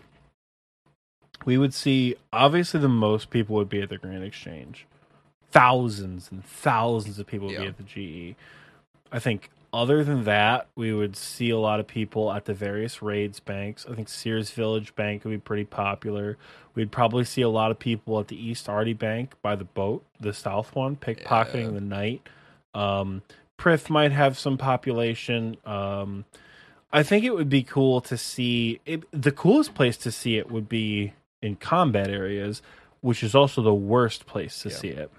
we 1.45 1.57
would 1.57 1.73
see 1.73 2.15
obviously 2.31 2.79
the 2.79 2.87
most 2.89 3.29
people 3.29 3.55
would 3.55 3.69
be 3.69 3.81
at 3.81 3.89
the 3.89 3.97
grand 3.97 4.23
exchange 4.23 4.85
thousands 5.51 6.29
and 6.31 6.43
thousands 6.45 7.19
of 7.19 7.27
people 7.27 7.47
would 7.47 7.57
be 7.57 7.67
at 7.67 7.77
the 7.77 7.83
ge 7.83 8.35
i 9.11 9.19
think 9.19 9.49
other 9.73 10.03
than 10.03 10.23
that 10.25 10.67
we 10.75 10.93
would 10.93 11.15
see 11.15 11.49
a 11.49 11.57
lot 11.57 11.79
of 11.79 11.87
people 11.87 12.31
at 12.31 12.45
the 12.45 12.53
various 12.53 13.01
raids 13.01 13.39
banks 13.39 13.85
i 13.89 13.93
think 13.95 14.07
Seers 14.07 14.51
village 14.51 14.95
bank 14.95 15.23
would 15.23 15.31
be 15.31 15.37
pretty 15.37 15.65
popular 15.65 16.37
We'd 16.73 16.89
probably 16.89 17.25
see 17.25 17.41
a 17.41 17.49
lot 17.49 17.71
of 17.71 17.79
people 17.79 18.17
at 18.21 18.29
the 18.29 18.41
East 18.41 18.69
Ardy 18.69 18.93
Bank 18.93 19.33
by 19.41 19.57
the 19.57 19.65
boat, 19.65 20.05
the 20.21 20.31
south 20.31 20.73
one, 20.73 20.95
pickpocketing 20.95 21.65
Yeah. 21.65 21.71
the 21.71 21.81
night. 21.81 22.29
Um, 22.73 23.23
Prif 23.57 23.89
might 23.89 24.13
have 24.13 24.39
some 24.39 24.57
population. 24.57 25.57
Um, 25.65 26.23
I 26.93 27.03
think 27.03 27.25
it 27.25 27.33
would 27.33 27.49
be 27.49 27.61
cool 27.61 27.99
to 27.99 28.15
see. 28.15 28.79
It, 28.85 29.03
the 29.11 29.33
coolest 29.33 29.73
place 29.75 29.97
to 29.97 30.11
see 30.13 30.37
it 30.37 30.49
would 30.49 30.69
be 30.69 31.11
in 31.41 31.55
combat 31.55 32.09
areas, 32.09 32.61
which 33.01 33.23
is 33.23 33.33
also 33.35 33.61
the 33.61 33.73
worst 33.73 34.25
place 34.25 34.61
to 34.61 34.69
Yeah. 34.69 34.75
see 34.75 34.89
it. 34.89 35.11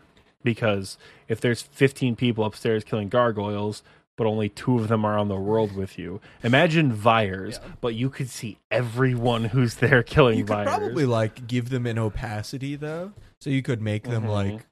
Because 0.44 0.98
if 1.28 1.40
there's 1.40 1.62
15 1.62 2.16
people 2.16 2.44
upstairs 2.44 2.84
killing 2.84 3.08
gargoyles, 3.08 3.82
but 4.16 4.26
only 4.26 4.48
two 4.48 4.76
of 4.78 4.88
them 4.88 5.04
are 5.04 5.16
on 5.18 5.28
the 5.28 5.36
world 5.36 5.74
with 5.74 5.98
you, 5.98 6.20
imagine 6.42 6.92
Vyres, 6.92 7.60
Yeah. 7.62 7.72
but 7.80 7.94
you 7.94 8.10
could 8.10 8.28
see 8.28 8.58
everyone 8.70 9.44
who's 9.46 9.76
there 9.76 10.02
killing 10.02 10.38
You 10.38 10.44
could 10.44 10.56
Vyres. 10.58 10.64
probably 10.64 11.06
like 11.06 11.46
give 11.46 11.70
them 11.70 11.86
an 11.86 11.98
opacity 11.98 12.76
though, 12.76 13.12
so 13.40 13.50
you 13.50 13.62
could 13.62 13.80
make 13.80 14.04
them 14.04 14.24
Mhm. 14.24 14.28
like, 14.28 14.66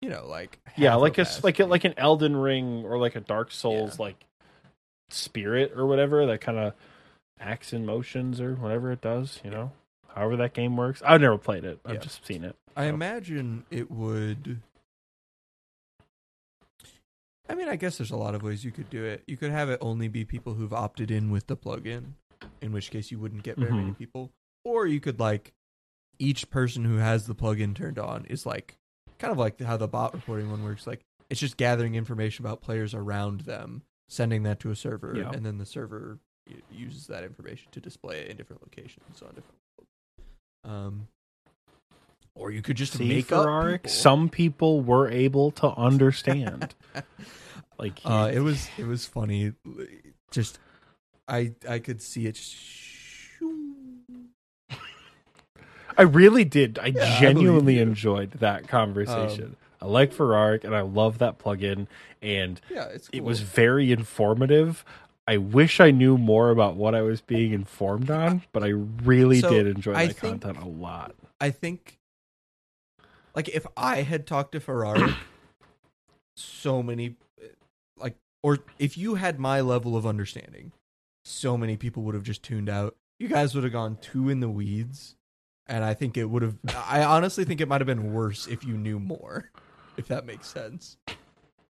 you 0.00 0.08
know, 0.10 0.26
like 0.26 0.58
yeah 0.76 0.94
like 0.94 1.18
a 1.18 1.26
like 1.42 1.60
a, 1.60 1.66
like 1.66 1.84
an 1.84 1.94
elden 1.96 2.34
ring 2.36 2.84
or 2.84 2.98
like 2.98 3.14
a 3.14 3.20
dark 3.20 3.50
souls 3.52 3.98
Yeah. 3.98 4.06
like 4.06 4.24
spirit 5.10 5.72
or 5.76 5.86
whatever 5.86 6.24
that 6.26 6.40
kind 6.40 6.58
of 6.58 6.72
acts 7.38 7.72
in 7.72 7.84
motions 7.84 8.40
or 8.40 8.54
whatever 8.54 8.90
it 8.92 9.00
does 9.00 9.40
you 9.44 9.50
know 9.50 9.70
however 10.14 10.36
that 10.36 10.54
game 10.54 10.76
works 10.76 11.02
i've 11.04 11.20
never 11.20 11.38
played 11.38 11.64
it 11.64 11.78
i've 11.84 11.94
Yeah. 11.94 12.00
just 12.00 12.24
seen 12.26 12.44
it 12.44 12.56
I 12.74 12.86
imagine 12.86 13.66
it 13.70 13.90
would. 13.90 14.62
I 17.48 17.54
mean, 17.54 17.68
I 17.68 17.76
guess 17.76 17.98
there's 17.98 18.10
a 18.10 18.16
lot 18.16 18.34
of 18.34 18.42
ways 18.42 18.64
you 18.64 18.70
could 18.70 18.88
do 18.88 19.04
it. 19.04 19.22
You 19.26 19.36
could 19.36 19.50
have 19.50 19.68
it 19.68 19.78
only 19.82 20.08
be 20.08 20.24
people 20.24 20.54
who've 20.54 20.72
opted 20.72 21.10
in 21.10 21.30
with 21.30 21.48
the 21.48 21.56
plugin, 21.56 22.12
in 22.62 22.72
which 22.72 22.90
case 22.90 23.10
you 23.10 23.18
wouldn't 23.18 23.42
get 23.42 23.58
very 23.58 23.72
many 23.72 23.90
Mhm. 23.90 23.98
people. 23.98 24.32
Or 24.64 24.86
you 24.86 25.00
could 25.00 25.20
like 25.20 25.52
each 26.18 26.48
person 26.48 26.84
who 26.86 26.96
has 26.96 27.26
the 27.26 27.34
plugin 27.34 27.74
turned 27.74 27.98
on 27.98 28.24
is 28.26 28.46
like 28.46 28.78
kind 29.18 29.32
of 29.32 29.36
like 29.38 29.60
how 29.60 29.76
the 29.76 29.86
bot 29.88 30.14
reporting 30.14 30.50
one 30.50 30.62
works. 30.64 30.86
Like 30.86 31.04
it's 31.28 31.40
just 31.40 31.58
gathering 31.58 31.94
information 31.94 32.46
about 32.46 32.62
players 32.62 32.94
around 32.94 33.40
them, 33.42 33.82
sending 34.08 34.44
that 34.44 34.60
to 34.60 34.70
a 34.70 34.76
server, 34.76 35.14
Yeah. 35.14 35.30
and 35.30 35.44
then 35.44 35.58
the 35.58 35.66
server 35.66 36.20
uses 36.70 37.06
that 37.08 37.22
information 37.24 37.70
to 37.72 37.80
display 37.80 38.20
it 38.20 38.28
in 38.28 38.36
different 38.38 38.62
locations 38.62 39.20
on 39.20 39.34
different. 39.34 39.58
Um, 40.64 41.08
or 42.34 42.50
you 42.50 42.62
could 42.62 42.76
just 42.76 42.94
See, 42.94 43.08
make 43.08 43.28
Ferraric, 43.28 43.74
up 43.80 43.82
people. 43.82 43.90
some 43.90 44.28
people 44.28 44.80
were 44.82 45.10
able 45.10 45.50
to 45.52 45.68
understand 45.76 46.74
like 47.78 48.00
Uh, 48.04 48.30
it 48.32 48.40
was 48.40 48.68
it 48.78 48.84
was 48.84 49.06
funny. 49.06 49.52
Just 50.30 50.58
I 51.28 51.52
I 51.68 51.78
could 51.78 52.00
see 52.02 52.26
it. 52.26 52.38
i 55.98 56.02
really 56.02 56.44
did 56.44 56.78
i 56.78 56.86
Yeah, 56.90 57.18
genuinely 57.18 57.76
you. 57.76 57.82
enjoyed 57.82 58.30
that 58.32 58.66
conversation 58.66 59.44
Um, 59.44 59.56
i 59.82 59.86
like 59.86 60.14
Ferraric 60.14 60.64
and 60.64 60.74
i 60.74 60.80
love 60.80 61.18
that 61.18 61.38
plugin 61.38 61.86
and 62.22 62.58
Yeah, 62.70 62.86
it's 62.86 63.10
it 63.12 63.22
was 63.24 63.40
very 63.40 63.92
informative. 63.92 64.84
I 65.26 65.36
wish 65.36 65.78
I 65.80 65.90
knew 65.92 66.18
more 66.18 66.50
about 66.50 66.76
what 66.76 66.94
I 66.94 67.02
was 67.02 67.20
being 67.20 67.52
informed 67.52 68.10
on, 68.10 68.42
but 68.52 68.64
I 68.64 68.68
really 68.68 69.40
So, 69.40 69.50
did 69.50 69.66
enjoy 69.68 69.94
I 69.94 70.06
that 70.08 70.16
think- 70.16 70.42
content 70.42 70.64
a 70.64 70.68
lot. 70.68 71.14
I 71.40 71.50
think, 71.50 71.98
like, 73.34 73.48
if 73.48 73.66
I 73.76 74.02
had 74.02 74.26
talked 74.26 74.52
to 74.52 74.60
Ferrari, 74.60 75.14
so 76.36 76.82
many, 76.82 77.16
like, 77.96 78.16
or 78.42 78.58
if 78.78 78.96
you 78.98 79.14
had 79.16 79.38
my 79.38 79.60
level 79.60 79.96
of 79.96 80.06
understanding, 80.06 80.72
so 81.24 81.56
many 81.56 81.76
people 81.76 82.02
would 82.02 82.14
have 82.14 82.24
just 82.24 82.42
tuned 82.42 82.68
out. 82.68 82.96
You 83.20 83.28
guys 83.28 83.54
would 83.54 83.62
have 83.64 83.72
gone 83.72 83.98
too 84.00 84.28
in 84.28 84.40
the 84.40 84.48
weeds, 84.48 85.14
and 85.68 85.84
I 85.84 85.94
think 85.94 86.16
it 86.16 86.24
would 86.24 86.42
have. 86.42 86.56
I 86.74 87.04
honestly 87.04 87.44
think 87.44 87.60
it 87.60 87.68
might 87.68 87.80
have 87.80 87.86
been 87.86 88.12
worse 88.12 88.48
if 88.48 88.64
you 88.64 88.76
knew 88.76 88.98
more, 88.98 89.50
if 89.96 90.08
that 90.08 90.26
makes 90.26 90.48
sense. 90.48 90.96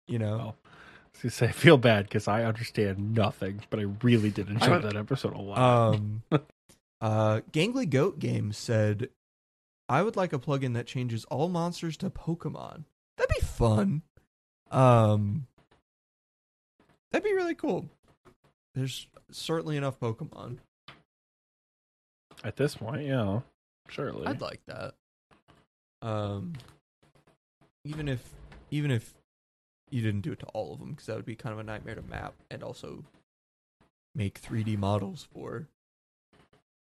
You 0.09 0.19
know, 0.19 0.37
Well, 0.39 0.57
I 1.15 1.23
gonna 1.23 1.31
say, 1.31 1.47
I 1.49 1.53
feel 1.53 1.77
bad 1.77 2.05
because 2.05 2.27
I 2.27 2.45
understand 2.45 3.15
nothing, 3.15 3.61
but 3.71 3.79
I 3.79 3.85
really 4.03 4.31
did 4.31 4.49
enjoy 4.49 4.79
that 4.81 4.97
episode 4.97 5.35
a 5.35 5.41
lot. 5.41 5.95
Um, 5.95 6.23
uh, 7.01 7.41
Gangly 7.53 7.89
Goat 7.89 8.19
Game 8.19 8.53
said, 8.53 9.09
"I 9.89 10.03
would 10.03 10.17
like 10.17 10.33
a 10.33 10.39
plugin 10.39 10.75
that 10.75 10.87
changes 10.87 11.25
all 11.27 11.49
monsters 11.49 11.97
to 11.99 12.11
Pokemon. 12.11 12.85
That'd 13.17 13.37
be 13.37 13.47
fun. 13.47 14.03
Um, 14.71 15.47
that'd 17.13 17.25
be 17.25 17.35
really 17.35 17.55
cool. 17.55 17.89
There's 18.75 19.07
certainly 19.31 19.77
enough 19.77 20.01
Pokemon. 20.01 20.59
At 22.43 22.57
this 22.57 22.75
point, 22.75 23.07
yeah, 23.07 23.41
surely. 23.89 24.27
I'd 24.27 24.41
like 24.41 24.61
that. 24.67 24.95
Um, 26.01 26.55
even 27.85 28.09
if 28.09 28.29
even 28.71 28.91
if 28.91 29.15
you 29.93 30.03
didn't 30.03 30.23
do 30.23 30.33
it 30.33 30.41
to 30.41 30.47
all 30.47 30.73
of 30.73 30.79
them, 30.79 30.91
because 30.91 31.07
that 31.07 31.17
would 31.17 31.27
be 31.27 31.37
kind 31.37 31.53
of 31.53 31.59
a 31.59 31.63
nightmare 31.63 31.95
to 31.95 32.03
map 32.03 32.35
and 32.51 32.63
also 32.63 33.05
make 34.15 34.41
3D 34.41 34.79
models 34.79 35.27
for. 35.33 35.67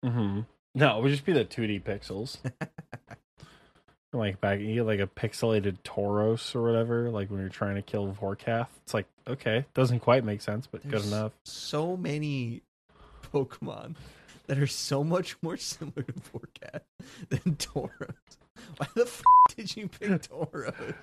Mm-hmm. 0.04 0.40
No, 0.74 0.98
it 0.98 1.02
would 1.02 1.10
just 1.10 1.24
be 1.24 1.32
the 1.32 1.44
2D 1.44 1.82
pixels. 1.82 2.38
like 4.12 4.40
back, 4.40 4.60
you 4.60 4.74
get 4.74 4.86
like 4.86 5.00
a 5.00 5.06
pixelated 5.06 5.78
Tauros 5.84 6.54
or 6.54 6.62
whatever. 6.62 7.10
Like 7.10 7.30
when 7.30 7.40
you're 7.40 7.48
trying 7.48 7.76
to 7.76 7.82
kill 7.82 8.14
Vorkath, 8.20 8.68
it's 8.84 8.94
like 8.94 9.06
okay, 9.26 9.64
doesn't 9.74 10.00
quite 10.00 10.24
make 10.24 10.40
sense, 10.40 10.66
but 10.66 10.82
There's 10.82 11.02
good 11.02 11.12
enough. 11.12 11.32
So 11.44 11.96
many 11.96 12.62
Pokemon 13.32 13.96
that 14.46 14.58
are 14.58 14.66
so 14.66 15.04
much 15.04 15.36
more 15.42 15.56
similar 15.56 16.02
to 16.02 16.12
Vorkath 16.12 16.82
than 17.28 17.56
Tauros. 17.56 18.14
Why 18.76 18.86
the 18.94 19.02
f- 19.02 19.22
did 19.56 19.76
you 19.76 19.88
pick 19.88 20.08
Tauros? 20.22 20.94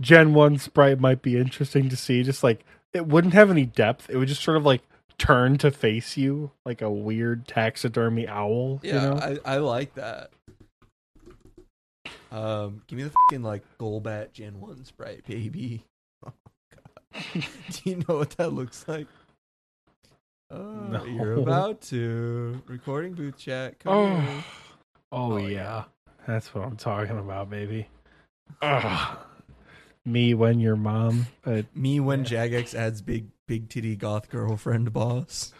Gen 0.00 0.34
1 0.34 0.58
sprite 0.58 1.00
might 1.00 1.22
be 1.22 1.36
interesting 1.36 1.88
to 1.88 1.96
see. 1.96 2.22
Just 2.22 2.42
like 2.42 2.64
it 2.92 3.06
wouldn't 3.06 3.34
have 3.34 3.50
any 3.50 3.66
depth. 3.66 4.08
It 4.10 4.16
would 4.16 4.28
just 4.28 4.42
sort 4.42 4.56
of 4.56 4.64
like 4.64 4.82
turn 5.18 5.58
to 5.58 5.70
face 5.70 6.16
you 6.16 6.52
like 6.64 6.80
a 6.80 6.90
weird 6.90 7.46
taxidermy 7.48 8.28
owl. 8.28 8.80
Yeah, 8.82 8.94
you 8.94 9.00
know? 9.00 9.38
I, 9.44 9.54
I 9.54 9.56
like 9.58 9.94
that. 9.94 10.30
Um, 12.30 12.82
give 12.86 12.98
me 12.98 13.04
the 13.04 13.10
fucking 13.10 13.42
like 13.42 13.62
Golbat 13.78 14.32
Gen 14.32 14.60
One 14.60 14.84
sprite, 14.84 15.24
baby. 15.26 15.84
Oh 16.26 16.32
god, 16.74 17.44
do 17.72 17.90
you 17.90 17.96
know 18.06 18.18
what 18.18 18.30
that 18.32 18.52
looks 18.52 18.84
like? 18.86 19.06
Oh, 20.50 20.72
No. 20.90 21.04
you're 21.04 21.34
about 21.34 21.80
to 21.82 22.60
recording 22.66 23.14
booth 23.14 23.38
chat. 23.38 23.78
Come 23.78 23.92
Oh. 23.94 24.20
here. 24.20 24.44
oh, 25.12 25.32
Oh, 25.32 25.36
yeah. 25.38 25.48
yeah. 25.48 25.84
That's 26.26 26.54
what 26.54 26.64
I'm 26.64 26.76
talking 26.76 27.18
about, 27.18 27.48
baby. 27.50 27.88
Ugh. 28.62 29.18
Me 30.04 30.34
when 30.34 30.58
your 30.60 30.76
mom. 30.76 31.26
Uh, 31.44 31.62
Me 31.74 32.00
when. 32.00 32.24
Jagex 32.24 32.74
adds 32.74 33.02
big 33.02 33.28
big 33.46 33.68
titty 33.68 33.94
goth 33.96 34.28
girlfriend 34.30 34.92
boss. 34.92 35.52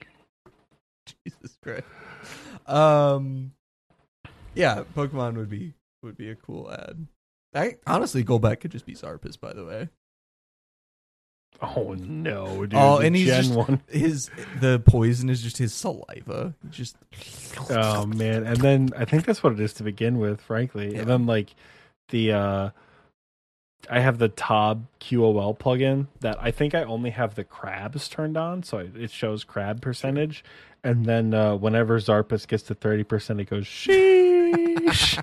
Jesus 1.06 1.56
Christ. 1.62 1.84
Um 2.66 3.52
yeah, 4.54 4.84
Pokemon 4.94 5.36
would 5.36 5.48
be 5.48 5.74
would 6.02 6.16
be 6.16 6.28
a 6.30 6.34
cool 6.34 6.70
ad. 6.70 7.06
I, 7.54 7.76
honestly, 7.86 8.24
Golbat 8.24 8.60
could 8.60 8.70
just 8.70 8.86
be 8.86 8.94
Xarpus, 8.94 9.38
by 9.38 9.52
the 9.52 9.64
way. 9.64 9.88
Oh 11.60 11.94
no, 11.94 12.62
dude! 12.66 12.74
Oh, 12.74 12.98
and 12.98 13.14
he's 13.14 13.26
Gen 13.26 13.44
just- 13.44 13.54
one. 13.54 13.82
His 13.88 14.30
the 14.60 14.80
poison 14.80 15.28
is 15.28 15.42
just 15.42 15.58
his 15.58 15.72
saliva. 15.72 16.54
Just 16.70 16.96
Oh 17.70 18.04
man, 18.06 18.44
and 18.44 18.56
then 18.58 18.88
I 18.96 19.04
think 19.04 19.24
that's 19.26 19.42
what 19.42 19.52
it 19.52 19.60
is 19.60 19.72
to 19.74 19.82
begin 19.84 20.18
with, 20.18 20.40
frankly. 20.40 20.94
Yeah. 20.94 21.00
And 21.00 21.08
then 21.10 21.26
like 21.26 21.54
the 22.12 22.32
uh 22.32 22.70
I 23.90 23.98
have 23.98 24.18
the 24.18 24.28
Tob 24.28 24.86
QOL 25.00 25.58
plugin 25.58 26.06
that 26.20 26.38
I 26.40 26.52
think 26.52 26.72
I 26.72 26.84
only 26.84 27.10
have 27.10 27.34
the 27.34 27.42
crabs 27.42 28.08
turned 28.08 28.36
on, 28.36 28.62
so 28.62 28.78
it 28.78 29.10
shows 29.10 29.42
crab 29.42 29.82
percentage. 29.82 30.44
And 30.84 31.04
then 31.04 31.34
uh, 31.34 31.56
whenever 31.56 31.98
Xarpus 31.98 32.46
gets 32.46 32.62
to 32.64 32.74
thirty 32.74 33.02
percent, 33.02 33.40
it 33.40 33.50
goes 33.50 33.64
sheesh. 33.64 35.20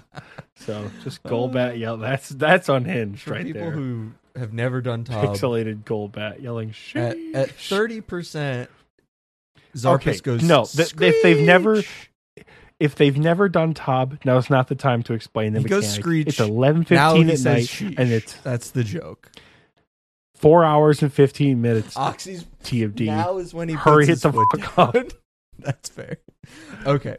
so 0.54 0.88
just 1.02 1.22
Golbat 1.24 1.78
yell. 1.78 1.96
That's 1.96 2.28
that's 2.28 2.68
unhinged 2.68 3.28
right 3.28 3.44
people 3.44 3.62
there. 3.62 3.70
who 3.72 4.12
have 4.36 4.52
never 4.52 4.80
done 4.80 5.02
Tob 5.04 5.24
Pixelated 5.36 5.82
Golbat 5.84 6.42
yelling 6.42 6.70
sheesh. 6.70 7.34
at 7.34 7.50
thirty 7.50 8.00
percent, 8.00 8.70
Xarpus 9.76 9.94
Okay, 9.94 10.18
goes. 10.18 10.42
no, 10.42 10.64
th- 10.64 10.94
if 11.00 11.22
they've 11.22 11.44
never-! 11.44 11.82
If 12.80 12.94
they've 12.94 13.16
never 13.16 13.48
done 13.48 13.74
Tob, 13.74 14.18
now's 14.24 14.50
not 14.50 14.68
the 14.68 14.74
time 14.74 15.02
to 15.04 15.14
explain 15.14 15.52
the 15.54 15.60
He 15.60 15.64
goes 15.66 15.84
mechanic. 15.84 16.00
screech. 16.02 16.26
It's 16.28 16.40
eleven 16.40 16.86
now 16.90 17.14
fifteen 17.14 17.30
at 17.30 17.40
night, 17.40 17.64
sheesh. 17.64 17.94
and 17.98 18.12
it's 18.12 18.34
that's 18.38 18.70
the 18.70 18.84
joke. 18.84 19.30
four 20.34 20.64
hours 20.64 21.02
and 21.02 21.12
fifteen 21.12 21.62
minutes. 21.62 21.96
Oxy's 21.96 22.44
TFD. 22.64 23.06
now 23.06 23.38
is 23.38 23.54
when 23.54 23.68
he 23.68 23.74
Hurry 23.74 24.06
puts 24.06 24.08
it 24.08 24.12
his 24.12 24.22
the 24.22 24.46
fuck 24.74 24.94
down. 24.94 25.08
That's 25.58 25.88
fair. 25.88 26.18
Okay. 26.84 27.16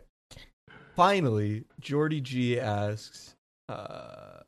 Finally, 0.95 1.63
Jordy 1.79 2.21
G 2.21 2.59
asks, 2.59 3.35
uh, 3.67 4.41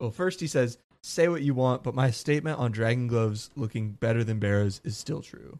well, 0.00 0.10
first 0.12 0.38
he 0.40 0.46
says, 0.46 0.78
say 1.02 1.26
what 1.28 1.42
you 1.42 1.52
want, 1.54 1.82
but 1.82 1.94
my 1.94 2.10
statement 2.12 2.58
on 2.60 2.70
Dragon 2.70 3.08
Gloves 3.08 3.50
looking 3.56 3.90
better 3.92 4.22
than 4.22 4.38
Barrows 4.38 4.80
is 4.84 4.96
still 4.96 5.20
true. 5.20 5.58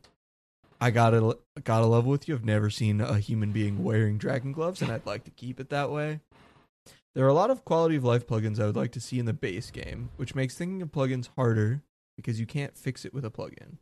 I 0.81 0.91
gotta, 0.91 1.39
gotta 1.65 1.87
level 1.87 2.11
with 2.11 2.29
you. 2.29 2.35
I've 2.35 2.45
never 2.45 2.71
seen 2.71 3.01
a 3.01 3.19
human 3.19 3.53
being 3.53 3.83
wearing 3.83 4.17
Dragon 4.17 4.53
Gloves, 4.53 4.81
and 4.81 4.93
I'd 4.93 5.07
like 5.07 5.25
to 5.25 5.31
keep 5.31 5.59
it 5.59 5.71
that 5.71 5.91
way. 5.91 6.21
There 7.15 7.25
are 7.25 7.31
a 7.31 7.35
lot 7.35 7.51
of 7.51 7.65
quality 7.65 7.97
of 7.97 8.05
life 8.05 8.27
plugins 8.27 8.61
I 8.61 8.67
would 8.67 8.77
like 8.77 8.93
to 8.93 9.01
see 9.01 9.19
in 9.19 9.27
the 9.27 9.33
base 9.33 9.71
game, 9.73 10.11
which 10.17 10.37
makes 10.37 10.55
thinking 10.55 10.83
of 10.83 10.93
plugins 10.93 11.31
harder 11.37 11.83
because 12.17 12.39
you 12.39 12.47
can't 12.47 12.77
fix 12.77 13.05
it 13.05 13.13
with 13.13 13.25
a 13.25 13.31
plugin. 13.31 13.79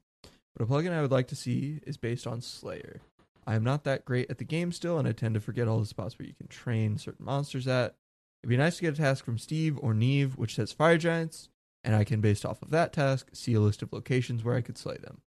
But 0.55 0.65
a 0.65 0.67
plugin 0.67 0.93
I 0.93 1.03
would 1.03 1.11
like 1.11 1.29
to 1.29 1.37
see 1.37 1.81
is 1.87 1.99
based 1.99 2.27
on 2.27 2.41
Slayer. 2.41 3.01
I 3.47 3.55
am 3.55 3.63
not 3.63 3.85
that 3.85 4.07
great 4.07 4.31
at 4.31 4.39
the 4.39 4.45
game 4.45 4.73
still, 4.73 4.99
and 4.99 5.07
I 5.07 5.13
tend 5.13 5.35
to 5.35 5.41
forget 5.41 5.69
all 5.69 5.79
the 5.79 5.87
spots 5.87 6.19
where 6.19 6.27
you 6.27 6.35
can 6.35 6.49
train 6.49 6.97
certain 6.97 7.27
monsters 7.27 7.69
at. 7.69 7.95
It'd 8.43 8.49
be 8.49 8.57
nice 8.57 8.77
to 8.77 8.83
get 8.83 8.95
a 8.95 8.97
task 8.97 9.25
from 9.25 9.39
Steve 9.39 9.79
or 9.83 9.93
Nieve 9.93 10.39
which 10.39 10.55
says 10.55 10.73
Fire 10.73 10.97
Giants, 10.99 11.51
and 11.85 11.95
I 11.95 12.05
can, 12.05 12.21
based 12.21 12.47
off 12.47 12.63
of 12.63 12.71
that 12.71 12.93
task, 12.93 13.29
see 13.33 13.55
a 13.55 13.61
list 13.61 13.83
of 13.83 13.93
locations 13.93 14.43
where 14.43 14.57
I 14.57 14.63
could 14.63 14.79
slay 14.79 14.97
them. 14.97 15.21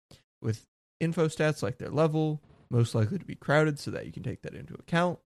With 0.41 0.65
info 0.99 1.27
stats 1.27 1.61
like 1.63 1.77
their 1.77 1.89
level, 1.89 2.41
most 2.69 2.95
likely 2.95 3.17
to 3.19 3.25
be 3.25 3.35
crowded 3.35 3.79
so 3.79 3.91
that 3.91 4.05
you 4.05 4.11
can 4.11 4.23
take 4.23 4.41
that 4.41 4.53
into 4.53 4.73
account. 4.73 5.19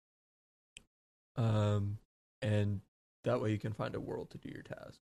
Um, 1.36 1.98
and 2.42 2.82
that 3.24 3.42
way 3.42 3.52
you 3.52 3.58
can 3.58 3.74
find 3.74 3.96
a 3.96 4.00
world 4.00 4.30
to 4.32 4.38
do 4.38 4.50
your 4.50 4.64
task. 4.64 5.00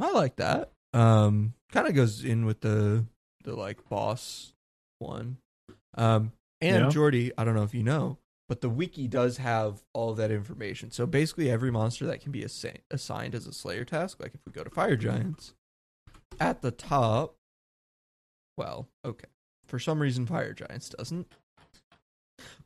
I 0.00 0.12
like 0.12 0.36
that. 0.36 0.72
Um, 0.92 1.54
kind 1.72 1.88
of 1.88 1.94
goes 1.94 2.24
in 2.24 2.44
with 2.46 2.60
the 2.60 3.04
the 3.44 3.54
like 3.54 3.88
boss 3.88 4.52
one. 4.98 5.38
Um, 5.94 6.32
and 6.60 6.84
Yeah. 6.84 6.90
Jordy, 6.90 7.32
I 7.38 7.44
don't 7.44 7.54
know 7.54 7.62
if 7.62 7.74
you 7.74 7.82
know, 7.82 8.18
but 8.48 8.60
the 8.60 8.68
wiki 8.68 9.08
does 9.08 9.38
have 9.38 9.82
all 9.94 10.14
that 10.14 10.30
information. 10.30 10.90
So 10.90 11.06
basically, 11.06 11.50
every 11.50 11.70
monster 11.70 12.06
that 12.06 12.20
can 12.20 12.32
be 12.32 12.42
assi- 12.42 12.80
assigned 12.90 13.34
as 13.34 13.46
a 13.46 13.52
Slayer 13.52 13.84
task, 13.84 14.20
like 14.20 14.34
if 14.34 14.40
we 14.46 14.52
go 14.52 14.64
to 14.64 14.70
Fire 14.70 14.96
Giants, 14.96 15.54
at 16.40 16.60
the 16.60 16.70
top, 16.70 17.35
well, 18.56 18.88
okay, 19.04 19.28
for 19.66 19.78
some 19.78 20.00
reason 20.00 20.26
Fire 20.26 20.52
Giants 20.52 20.88
doesn't. 20.88 21.26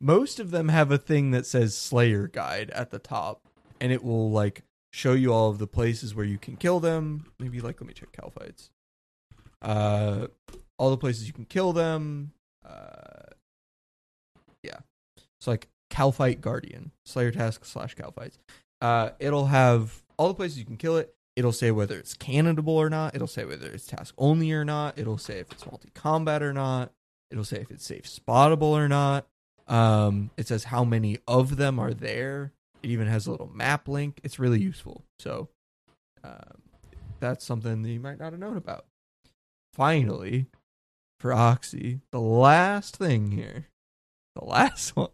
Most 0.00 0.40
of 0.40 0.50
them 0.50 0.68
have 0.68 0.90
a 0.90 0.98
thing 0.98 1.30
that 1.30 1.46
says 1.46 1.76
Slayer 1.76 2.26
Guide 2.26 2.70
at 2.70 2.90
the 2.90 2.98
top, 2.98 3.42
and 3.80 3.92
it 3.92 4.02
will 4.02 4.30
like 4.30 4.62
show 4.92 5.12
you 5.12 5.32
all 5.32 5.50
of 5.50 5.58
the 5.58 5.66
places 5.66 6.14
where 6.14 6.26
you 6.26 6.38
can 6.38 6.56
kill 6.56 6.80
them. 6.80 7.26
Maybe 7.38 7.60
like 7.60 7.80
let 7.80 7.88
me 7.88 7.94
check 7.94 8.12
Kalphites. 8.12 8.70
Uh, 9.62 10.28
all 10.78 10.90
the 10.90 10.96
places 10.96 11.26
you 11.26 11.32
can 11.32 11.44
kill 11.44 11.72
them. 11.72 12.32
Uh, 12.66 13.34
yeah, 14.62 14.78
it's 15.38 15.46
like 15.46 15.68
Kalphite 15.90 16.40
Guardian 16.40 16.92
Slayer 17.04 17.30
task 17.30 17.64
slash 17.64 17.94
Kalphites. 17.94 18.38
Uh, 18.80 19.10
it'll 19.18 19.46
have 19.46 20.02
all 20.16 20.28
the 20.28 20.34
places 20.34 20.58
you 20.58 20.64
can 20.64 20.76
kill 20.76 20.96
it. 20.96 21.14
It'll 21.36 21.52
say 21.52 21.70
whether 21.70 21.98
it's 21.98 22.14
cannonable 22.14 22.68
or 22.68 22.90
not. 22.90 23.14
It'll 23.14 23.26
say 23.26 23.44
whether 23.44 23.70
it's 23.70 23.86
task 23.86 24.14
only 24.18 24.52
or 24.52 24.64
not. 24.64 24.98
It'll 24.98 25.18
say 25.18 25.38
if 25.38 25.52
it's 25.52 25.64
multi 25.66 25.90
combat 25.94 26.42
or 26.42 26.52
not. 26.52 26.92
It'll 27.30 27.44
say 27.44 27.58
if 27.60 27.70
it's 27.70 27.86
safe 27.86 28.04
spottable 28.04 28.72
or 28.72 28.88
not. 28.88 29.26
Um, 29.68 30.30
it 30.36 30.48
says 30.48 30.64
how 30.64 30.84
many 30.84 31.18
of 31.28 31.56
them 31.56 31.78
are 31.78 31.94
there. 31.94 32.52
It 32.82 32.90
even 32.90 33.06
has 33.06 33.26
a 33.26 33.30
little 33.30 33.50
map 33.54 33.86
link. 33.86 34.20
It's 34.24 34.38
really 34.38 34.60
useful. 34.60 35.04
So, 35.20 35.48
um, 36.24 36.62
that's 37.20 37.44
something 37.44 37.82
that 37.82 37.90
you 37.90 38.00
might 38.00 38.18
not 38.18 38.32
have 38.32 38.40
known 38.40 38.56
about. 38.56 38.86
Finally, 39.72 40.46
for 41.20 41.32
Oxy, 41.32 42.00
the 42.10 42.20
last 42.20 42.96
thing 42.96 43.30
here, 43.30 43.68
the 44.34 44.44
last 44.44 44.90
one. 44.96 45.10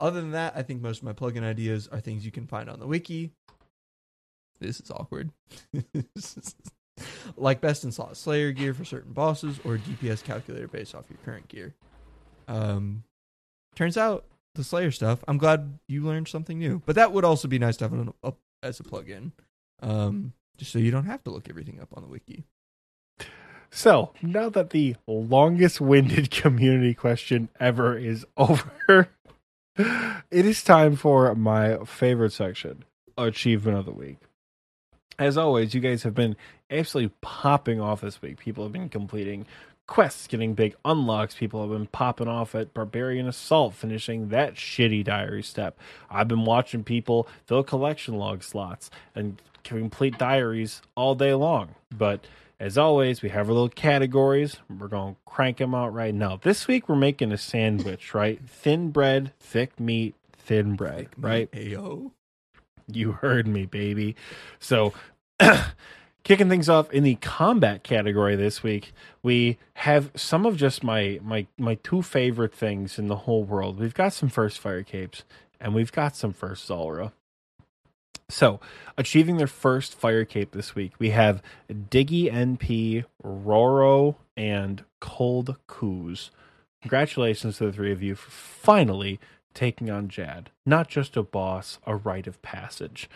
Other 0.00 0.20
than 0.20 0.30
that, 0.30 0.54
I 0.56 0.62
think 0.62 0.80
most 0.80 0.98
of 0.98 1.04
my 1.04 1.12
plugin 1.12 1.42
ideas 1.42 1.88
are 1.88 2.00
things 2.00 2.24
you 2.24 2.30
can 2.30 2.46
find 2.46 2.70
on 2.70 2.78
the 2.78 2.86
wiki. 2.86 3.32
This 4.60 4.80
is 4.80 4.90
awkward. 4.90 5.30
like 7.36 7.60
best 7.60 7.84
in 7.84 7.92
slot 7.92 8.16
Slayer 8.16 8.52
gear 8.52 8.74
for 8.74 8.84
certain 8.84 9.12
bosses 9.12 9.58
or 9.64 9.78
DPS 9.78 10.22
calculator 10.22 10.68
based 10.68 10.94
off 10.94 11.04
your 11.08 11.18
current 11.24 11.48
gear. 11.48 11.74
Um, 12.46 13.04
turns 13.74 13.96
out 13.96 14.24
the 14.54 14.64
Slayer 14.64 14.90
stuff. 14.90 15.22
I'm 15.28 15.38
glad 15.38 15.78
you 15.86 16.02
learned 16.02 16.28
something 16.28 16.58
new, 16.58 16.82
but 16.86 16.96
that 16.96 17.12
would 17.12 17.24
also 17.24 17.48
be 17.48 17.58
nice 17.58 17.76
to 17.78 17.88
have 17.88 18.12
up 18.22 18.38
as 18.62 18.80
a 18.80 18.82
plugin, 18.82 19.32
um, 19.82 20.32
just 20.56 20.72
so 20.72 20.78
you 20.78 20.90
don't 20.90 21.04
have 21.04 21.22
to 21.24 21.30
look 21.30 21.48
everything 21.48 21.80
up 21.80 21.88
on 21.94 22.02
the 22.02 22.08
wiki. 22.08 22.44
So 23.70 24.12
now 24.22 24.48
that 24.48 24.70
the 24.70 24.96
longest 25.06 25.80
winded 25.80 26.30
community 26.32 26.94
question 26.94 27.48
ever 27.60 27.96
is 27.96 28.26
over, 28.36 29.10
it 29.76 30.46
is 30.46 30.62
time 30.62 30.96
for 30.96 31.34
my 31.34 31.84
favorite 31.84 32.32
section 32.32 32.84
Achievement 33.16 33.78
of 33.78 33.84
the 33.84 33.92
Week. 33.92 34.18
As 35.18 35.36
always, 35.36 35.74
you 35.74 35.80
guys 35.80 36.04
have 36.04 36.14
been 36.14 36.36
absolutely 36.70 37.12
popping 37.20 37.80
off 37.80 38.02
this 38.02 38.22
week. 38.22 38.38
People 38.38 38.64
have 38.64 38.72
been 38.72 38.88
completing 38.88 39.46
quests, 39.88 40.28
getting 40.28 40.54
big 40.54 40.76
unlocks. 40.84 41.34
People 41.34 41.60
have 41.62 41.70
been 41.70 41.86
popping 41.88 42.28
off 42.28 42.54
at 42.54 42.72
Barbarian 42.72 43.26
Assault, 43.26 43.74
finishing 43.74 44.28
that 44.28 44.54
shitty 44.54 45.02
diary 45.02 45.42
step. 45.42 45.78
I've 46.08 46.28
been 46.28 46.44
watching 46.44 46.84
people 46.84 47.26
fill 47.46 47.64
collection 47.64 48.14
log 48.14 48.44
slots 48.44 48.90
and 49.16 49.42
complete 49.64 50.18
diaries 50.18 50.82
all 50.94 51.16
day 51.16 51.34
long. 51.34 51.74
But 51.90 52.24
as 52.60 52.78
always, 52.78 53.22
we 53.22 53.30
have 53.30 53.48
our 53.48 53.54
little 53.54 53.68
categories. 53.68 54.56
We're 54.68 54.88
going 54.88 55.14
to 55.14 55.20
crank 55.26 55.56
them 55.56 55.74
out 55.74 55.92
right 55.92 56.14
now. 56.14 56.38
This 56.40 56.68
week, 56.68 56.88
we're 56.88 56.96
making 56.96 57.32
a 57.32 57.38
sandwich, 57.38 58.14
right? 58.14 58.40
Thin 58.48 58.90
bread, 58.90 59.32
thick 59.40 59.80
meat, 59.80 60.14
thin 60.32 60.76
bread, 60.76 61.08
right? 61.16 61.50
Ayo. 61.52 62.12
You 62.90 63.12
heard 63.12 63.46
me, 63.46 63.66
baby. 63.66 64.16
So, 64.58 64.94
kicking 66.24 66.48
things 66.48 66.68
off 66.68 66.90
in 66.92 67.04
the 67.04 67.16
combat 67.16 67.82
category 67.82 68.36
this 68.36 68.62
week, 68.62 68.92
we 69.22 69.58
have 69.74 70.10
some 70.14 70.46
of 70.46 70.56
just 70.56 70.82
my 70.82 71.18
my 71.22 71.46
my 71.56 71.76
two 71.76 72.02
favorite 72.02 72.54
things 72.54 72.98
in 72.98 73.08
the 73.08 73.16
whole 73.16 73.44
world. 73.44 73.78
We've 73.78 73.94
got 73.94 74.12
some 74.12 74.28
first 74.28 74.58
fire 74.58 74.82
capes, 74.82 75.24
and 75.60 75.74
we've 75.74 75.92
got 75.92 76.16
some 76.16 76.32
first 76.32 76.66
Zulrah. 76.66 77.12
So, 78.30 78.60
achieving 78.98 79.38
their 79.38 79.46
first 79.46 79.94
fire 79.94 80.26
cape 80.26 80.50
this 80.50 80.74
week, 80.74 80.92
we 80.98 81.10
have 81.10 81.42
Diggy 81.70 82.30
NP, 82.30 83.04
Roro, 83.24 84.16
and 84.36 84.84
Cold 85.00 85.56
Coos. 85.66 86.30
Congratulations 86.82 87.56
to 87.56 87.66
the 87.66 87.72
three 87.72 87.90
of 87.90 88.02
you 88.02 88.14
for 88.14 88.30
finally 88.30 89.18
taking 89.54 89.90
on 89.90 90.08
Jad. 90.08 90.50
Not 90.66 90.88
just 90.88 91.16
a 91.16 91.22
boss, 91.22 91.78
a 91.86 91.96
rite 91.96 92.26
of 92.26 92.40
passage. 92.42 93.08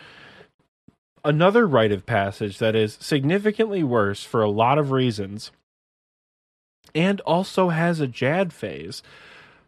Another 1.23 1.65
rite 1.65 1.91
of 1.91 2.05
passage 2.05 2.57
that 2.57 2.75
is 2.75 2.97
significantly 2.99 3.83
worse 3.83 4.23
for 4.23 4.41
a 4.41 4.49
lot 4.49 4.77
of 4.77 4.91
reasons 4.91 5.51
and 6.93 7.21
also 7.21 7.69
has 7.69 7.99
a 7.99 8.07
Jad 8.07 8.53
phase. 8.53 9.01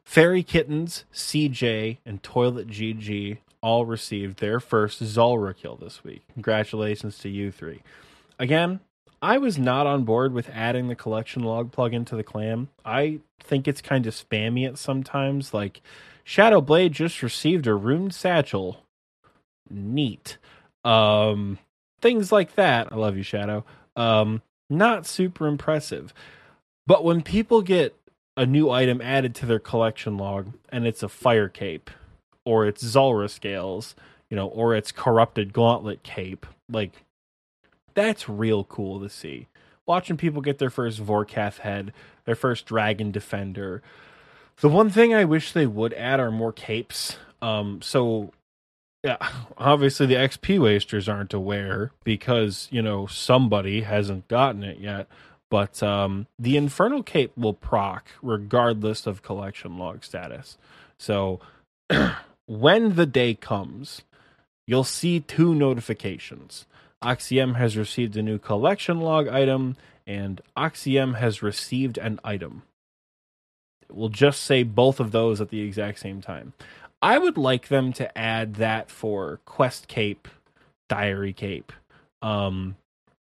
Fairy 0.03 0.43
Kittens, 0.43 1.05
CJ, 1.13 1.97
and 2.05 2.21
Toilet 2.21 2.67
GG 2.67 3.37
all 3.61 3.85
received 3.85 4.39
their 4.39 4.59
first 4.59 5.03
Zulrah 5.03 5.55
kill 5.55 5.75
this 5.75 6.03
week. 6.03 6.23
Congratulations 6.33 7.17
to 7.19 7.29
you 7.29 7.51
three. 7.51 7.81
Again, 8.37 8.79
I 9.21 9.39
was 9.39 9.57
not 9.57 9.87
on 9.87 10.03
board 10.03 10.33
with 10.33 10.49
adding 10.49 10.87
the 10.87 10.95
collection 10.95 11.43
log 11.43 11.71
plugin 11.71 12.05
to 12.07 12.15
the 12.15 12.23
clam. 12.23 12.69
I 12.85 13.21
think 13.39 13.67
it's 13.67 13.81
kind 13.81 14.05
of 14.05 14.13
spammy 14.13 14.67
at 14.67 14.77
sometimes. 14.77 15.51
Like, 15.51 15.81
Shadowblade 16.25 16.91
just 16.91 17.21
received 17.21 17.67
a 17.67 17.75
ruined 17.75 18.13
satchel. 18.13 18.83
Neat. 19.69 20.37
Um, 20.83 21.59
things 22.01 22.31
like 22.31 22.55
that. 22.55 22.91
I 22.91 22.95
love 22.95 23.17
you, 23.17 23.23
Shadow. 23.23 23.63
Um, 23.95 24.41
not 24.69 25.05
super 25.05 25.47
impressive. 25.47 26.13
But 26.87 27.03
when 27.03 27.21
people 27.21 27.61
get 27.61 27.95
a 28.37 28.45
new 28.45 28.69
item 28.69 29.01
added 29.01 29.33
to 29.35 29.45
their 29.45 29.59
collection 29.59 30.17
log 30.17 30.53
and 30.69 30.85
it's 30.85 31.03
a 31.03 31.09
fire 31.09 31.49
cape 31.49 31.89
or 32.43 32.65
it's 32.65 32.85
Zulrah 32.85 33.29
scales, 33.29 33.95
you 34.29 34.35
know, 34.35 34.47
or 34.47 34.75
it's 34.75 34.91
corrupted 34.91 35.53
gauntlet 35.53 36.03
cape, 36.03 36.45
like 36.69 37.03
that's 37.93 38.27
real 38.27 38.63
cool 38.63 38.99
to 38.99 39.09
see. 39.09 39.47
Watching 39.87 40.17
people 40.17 40.41
get 40.41 40.57
their 40.57 40.69
first 40.69 41.03
Vorkath 41.03 41.59
head, 41.59 41.93
their 42.25 42.35
first 42.35 42.65
dragon 42.65 43.11
defender. 43.11 43.81
The 44.61 44.69
one 44.69 44.89
thing 44.89 45.13
I 45.13 45.25
wish 45.25 45.51
they 45.51 45.67
would 45.67 45.93
add 45.93 46.19
are 46.19 46.31
more 46.31 46.53
capes. 46.53 47.17
Um, 47.41 47.81
so 47.81 48.31
yeah, 49.03 49.17
obviously 49.57 50.07
the 50.07 50.15
XP 50.15 50.59
wasters 50.59 51.07
aren't 51.07 51.33
aware 51.33 51.91
because 52.03 52.67
you 52.71 52.81
know 52.81 53.05
somebody 53.05 53.81
hasn't 53.81 54.27
gotten 54.27 54.63
it 54.63 54.79
yet. 54.79 55.07
But 55.51 55.83
um, 55.83 56.25
the 56.39 56.57
Infernal 56.57 57.03
Cape 57.03 57.31
will 57.37 57.53
proc 57.53 58.07
regardless 58.21 59.05
of 59.05 59.21
collection 59.21 59.77
log 59.77 60.03
status. 60.03 60.57
So 60.97 61.39
when 62.47 62.95
the 62.95 63.05
day 63.05 63.35
comes, 63.35 64.01
you'll 64.65 64.83
see 64.83 65.19
two 65.19 65.53
notifications. 65.53 66.65
Oxiem 67.03 67.57
has 67.57 67.77
received 67.77 68.17
a 68.17 68.23
new 68.23 68.39
collection 68.39 68.99
log 68.99 69.27
item, 69.27 69.77
and 70.07 70.41
Oxiem 70.57 71.15
has 71.17 71.43
received 71.43 71.99
an 71.99 72.19
item. 72.23 72.63
It 73.89 73.95
will 73.95 74.09
just 74.09 74.43
say 74.43 74.63
both 74.63 74.99
of 74.99 75.11
those 75.11 75.41
at 75.41 75.49
the 75.49 75.61
exact 75.61 75.99
same 75.99 76.21
time. 76.21 76.53
I 77.01 77.17
would 77.17 77.37
like 77.37 77.67
them 77.67 77.93
to 77.93 78.17
add 78.17 78.55
that 78.55 78.89
for 78.89 79.39
Quest 79.45 79.87
Cape, 79.87 80.27
Diary 80.89 81.33
Cape. 81.33 81.71
Um, 82.21 82.77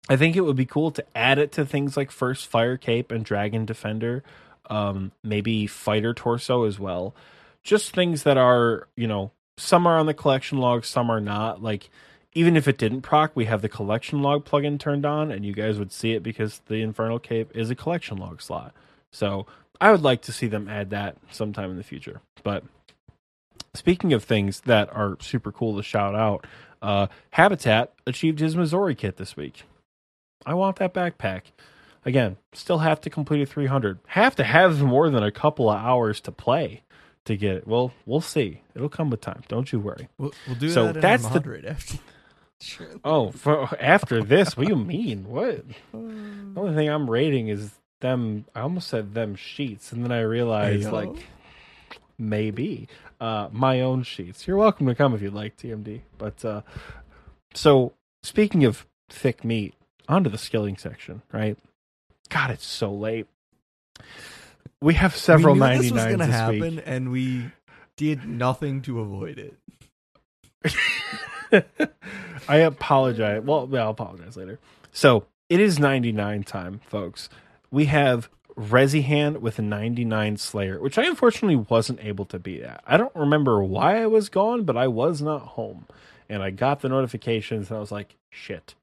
I 0.08 0.16
think 0.16 0.36
it 0.36 0.42
would 0.42 0.56
be 0.56 0.66
cool 0.66 0.90
to 0.90 1.04
add 1.14 1.38
it 1.38 1.52
to 1.52 1.64
things 1.64 1.96
like 1.96 2.10
First 2.10 2.48
Fire 2.48 2.76
Cape 2.76 3.10
and 3.10 3.24
Dragon 3.24 3.64
Defender, 3.64 4.22
um, 4.68 5.12
maybe 5.22 5.66
Fighter 5.66 6.12
Torso 6.12 6.64
as 6.64 6.78
well. 6.78 7.14
Just 7.62 7.94
things 7.94 8.24
that 8.24 8.36
are, 8.36 8.88
you 8.96 9.06
know, 9.06 9.30
some 9.56 9.86
are 9.86 9.98
on 9.98 10.06
the 10.06 10.14
collection 10.14 10.58
log, 10.58 10.84
some 10.84 11.08
are 11.08 11.20
not. 11.20 11.62
Like, 11.62 11.88
even 12.34 12.56
if 12.56 12.66
it 12.66 12.78
didn't 12.78 13.02
proc, 13.02 13.32
we 13.34 13.44
have 13.44 13.62
the 13.62 13.68
collection 13.68 14.22
log 14.22 14.44
plugin 14.44 14.78
turned 14.78 15.06
on, 15.06 15.30
and 15.30 15.44
you 15.44 15.52
guys 15.52 15.78
would 15.78 15.92
see 15.92 16.12
it 16.12 16.22
because 16.22 16.60
the 16.66 16.82
Infernal 16.82 17.18
Cape 17.18 17.50
is 17.54 17.70
a 17.70 17.74
collection 17.74 18.18
log 18.18 18.42
slot. 18.42 18.74
So 19.10 19.46
I 19.82 19.90
would 19.90 20.02
like 20.02 20.22
to 20.22 20.32
see 20.32 20.46
them 20.46 20.68
add 20.68 20.90
that 20.90 21.16
sometime 21.30 21.70
in 21.70 21.76
the 21.76 21.82
future. 21.82 22.20
But 22.42 22.64
speaking 23.74 24.12
of 24.12 24.24
things 24.24 24.60
that 24.62 24.94
are 24.94 25.16
super 25.20 25.52
cool 25.52 25.76
to 25.76 25.82
shout 25.82 26.14
out, 26.14 26.46
uh, 26.80 27.06
Habitat 27.30 27.92
achieved 28.06 28.38
his 28.40 28.56
Missouri 28.56 28.94
kit 28.94 29.16
this 29.16 29.36
week. 29.36 29.64
I 30.46 30.54
want 30.54 30.76
that 30.76 30.94
backpack. 30.94 31.42
Again, 32.04 32.36
still 32.52 32.78
have 32.78 33.00
to 33.02 33.10
complete 33.10 33.42
a 33.42 33.46
300. 33.46 33.98
Have 34.08 34.34
to 34.36 34.44
have 34.44 34.82
more 34.82 35.08
than 35.10 35.22
a 35.22 35.30
couple 35.30 35.70
of 35.70 35.78
hours 35.80 36.20
to 36.22 36.32
play 36.32 36.82
to 37.24 37.36
get 37.36 37.56
it. 37.56 37.66
Well, 37.68 37.92
we'll 38.06 38.20
see. 38.20 38.62
It'll 38.74 38.88
come 38.88 39.10
with 39.10 39.20
time. 39.20 39.42
Don't 39.46 39.72
you 39.72 39.78
worry. 39.78 40.08
We'll, 40.18 40.32
we'll 40.46 40.56
do 40.56 40.68
So 40.70 40.86
that 40.86 40.96
in 40.96 41.00
that's 41.00 41.28
the- 41.28 41.64
after. 41.68 41.98
Sure. 42.60 42.86
Oh, 43.04 43.32
for, 43.32 43.68
after 43.82 44.22
this, 44.22 44.56
what 44.56 44.68
do 44.68 44.72
you 44.72 44.78
mean? 44.78 45.24
What? 45.28 45.64
The 45.92 45.98
only 46.56 46.74
thing 46.76 46.88
I'm 46.88 47.10
rating 47.10 47.48
is 47.48 47.72
them. 48.02 48.44
I 48.54 48.60
almost 48.60 48.88
said 48.88 49.14
them 49.14 49.34
sheets, 49.34 49.90
and 49.92 50.04
then 50.04 50.12
I 50.12 50.20
realized 50.20 50.88
Ayo. 50.88 50.92
like 50.92 51.26
maybe 52.18 52.88
uh, 53.20 53.48
my 53.50 53.80
own 53.80 54.02
sheets. 54.02 54.46
You're 54.46 54.58
welcome 54.58 54.86
to 54.86 54.94
come 54.94 55.14
if 55.14 55.22
you'd 55.22 55.32
like, 55.32 55.56
TMD. 55.56 56.02
But 56.18 56.44
uh, 56.44 56.60
so 57.54 57.94
speaking 58.22 58.64
of 58.64 58.86
thick 59.08 59.44
meat, 59.44 59.74
onto 60.08 60.28
the 60.28 60.38
skilling 60.38 60.76
section, 60.76 61.22
right? 61.32 61.56
God, 62.28 62.50
it's 62.50 62.66
so 62.66 62.92
late. 62.92 63.26
We 64.82 64.94
have 64.94 65.16
several 65.16 65.54
ninety 65.54 65.84
this 65.84 65.92
was 65.92 66.04
gonna 66.04 66.26
this 66.26 66.34
happen, 66.34 66.76
week. 66.76 66.82
and 66.84 67.10
we 67.10 67.50
did 67.96 68.28
nothing 68.28 68.82
to 68.82 69.00
avoid 69.00 69.38
it. 69.38 69.56
I 72.48 72.56
apologize. 72.58 73.42
Well, 73.42 73.68
I'll 73.74 73.90
apologize 73.90 74.36
later. 74.36 74.58
So 74.92 75.26
it 75.48 75.60
is 75.60 75.78
99 75.78 76.44
time, 76.44 76.80
folks. 76.86 77.28
We 77.72 77.86
have 77.86 78.28
Rezihan 78.56 79.40
with 79.40 79.58
a 79.58 79.62
99 79.62 80.36
Slayer, 80.36 80.80
which 80.80 80.98
I 80.98 81.04
unfortunately 81.04 81.56
wasn't 81.56 82.04
able 82.04 82.26
to 82.26 82.38
beat 82.38 82.62
at. 82.62 82.82
I 82.86 82.96
don't 82.96 83.14
remember 83.16 83.62
why 83.64 84.02
I 84.02 84.06
was 84.06 84.28
gone, 84.28 84.64
but 84.64 84.76
I 84.76 84.86
was 84.88 85.20
not 85.20 85.42
home. 85.42 85.86
And 86.28 86.42
I 86.42 86.50
got 86.50 86.80
the 86.80 86.88
notifications 86.88 87.68
and 87.70 87.76
I 87.76 87.80
was 87.80 87.90
like, 87.90 88.16
shit. 88.30 88.74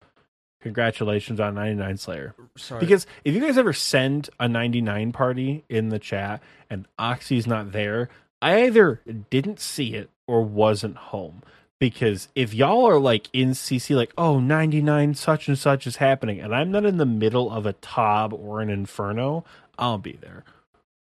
Congratulations 0.62 1.40
on 1.40 1.56
99 1.56 1.98
Slayer. 1.98 2.36
Sorry, 2.58 2.82
Because 2.82 3.08
if 3.24 3.34
you 3.34 3.40
guys 3.40 3.58
ever 3.58 3.72
send 3.72 4.30
a 4.40 4.48
99 4.48 5.14
party 5.14 5.64
in 5.70 5.90
the 5.90 6.00
chat 6.00 6.42
and 6.70 6.86
Oxy's 6.98 7.48
not 7.48 7.72
there, 7.72 8.10
I 8.42 8.64
either 8.64 9.02
didn't 9.30 9.60
see 9.60 9.94
it 9.94 10.10
or 10.28 10.42
wasn't 10.44 10.98
home. 10.98 11.44
Because 11.80 12.28
if 12.36 12.54
y'all 12.54 12.86
are 12.86 13.00
like 13.00 13.30
in 13.32 13.52
CC, 13.52 13.96
like, 13.96 14.12
oh, 14.18 14.40
99 14.40 15.16
such 15.16 15.48
and 15.48 15.58
such 15.58 15.88
is 15.88 15.98
happening, 15.98 16.40
and 16.40 16.54
I'm 16.54 16.72
not 16.72 16.86
in 16.86 16.98
the 16.98 17.06
middle 17.06 17.50
of 17.50 17.66
a 17.66 17.74
Tob 17.74 18.34
or 18.34 18.62
an 18.62 18.70
Inferno, 18.70 19.46
I'll 19.78 19.98
be 19.98 20.18
there. 20.20 20.44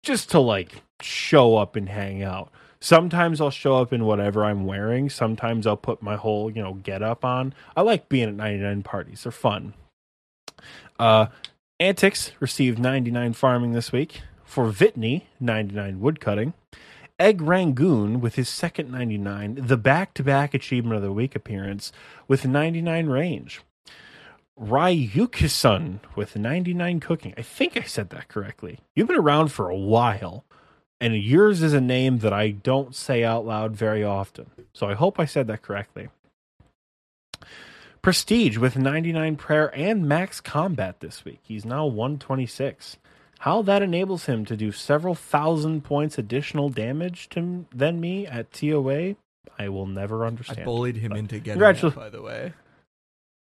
Just 0.02 0.30
to 0.32 0.40
like 0.40 0.82
show 1.00 1.56
up 1.56 1.76
and 1.76 1.88
hang 1.88 2.22
out. 2.22 2.50
Sometimes 2.80 3.40
I'll 3.40 3.50
show 3.50 3.76
up 3.76 3.92
in 3.92 4.04
whatever 4.04 4.44
I'm 4.44 4.66
wearing. 4.66 5.08
Sometimes 5.08 5.66
I'll 5.66 5.76
put 5.76 6.02
my 6.02 6.16
whole, 6.16 6.50
you 6.50 6.62
know, 6.62 6.74
get 6.74 7.02
up 7.02 7.24
on. 7.24 7.54
I 7.76 7.82
like 7.82 8.08
being 8.08 8.28
at 8.28 8.34
99 8.34 8.82
parties. 8.82 9.22
They're 9.22 9.32
fun. 9.32 9.74
Uh, 10.98 11.26
Antics 11.80 12.32
received 12.40 12.78
99 12.78 13.32
farming 13.32 13.72
this 13.72 13.92
week. 13.92 14.22
For 14.44 14.66
Vitney, 14.66 15.22
99 15.40 16.00
woodcutting. 16.00 16.54
Egg 17.18 17.40
Rangoon 17.40 18.20
with 18.20 18.34
his 18.34 18.48
second 18.48 18.90
99, 18.92 19.58
the 19.66 19.78
back 19.78 20.12
to 20.14 20.22
back 20.22 20.52
achievement 20.52 20.96
of 20.96 21.02
the 21.02 21.12
week 21.12 21.34
appearance 21.34 21.90
with 22.28 22.46
99 22.46 23.06
range. 23.06 23.62
Ryukisun 24.60 26.00
with 26.14 26.36
99 26.36 27.00
cooking. 27.00 27.34
I 27.36 27.42
think 27.42 27.76
I 27.76 27.82
said 27.82 28.10
that 28.10 28.28
correctly. 28.28 28.80
You've 28.94 29.08
been 29.08 29.16
around 29.16 29.48
for 29.48 29.70
a 29.70 29.76
while, 29.76 30.44
and 31.00 31.16
yours 31.16 31.62
is 31.62 31.72
a 31.72 31.80
name 31.80 32.18
that 32.18 32.32
I 32.32 32.50
don't 32.50 32.94
say 32.94 33.24
out 33.24 33.46
loud 33.46 33.76
very 33.76 34.04
often. 34.04 34.50
So 34.72 34.88
I 34.88 34.94
hope 34.94 35.18
I 35.18 35.24
said 35.24 35.46
that 35.46 35.62
correctly. 35.62 36.08
Prestige 38.02 38.56
with 38.58 38.76
99 38.76 39.36
prayer 39.36 39.74
and 39.74 40.06
max 40.06 40.40
combat 40.40 41.00
this 41.00 41.24
week. 41.24 41.40
He's 41.42 41.64
now 41.64 41.86
126. 41.86 42.98
How 43.40 43.62
that 43.62 43.82
enables 43.82 44.26
him 44.26 44.44
to 44.47 44.56
do 44.56 44.73
several 44.73 45.15
thousand 45.15 45.84
points 45.84 46.18
additional 46.18 46.68
damage 46.68 47.28
to 47.31 47.66
than 47.73 48.00
me 48.00 48.26
at 48.26 48.52
TOA, 48.52 49.16
I 49.58 49.68
will 49.68 49.86
never 49.86 50.24
understand. 50.26 50.60
I 50.60 50.65
bullied 50.65 50.97
him 50.97 51.12
into 51.12 51.39
getting 51.39 51.62
it, 51.62 51.94
by 51.94 52.08
the 52.08 52.23
way. 52.23 52.55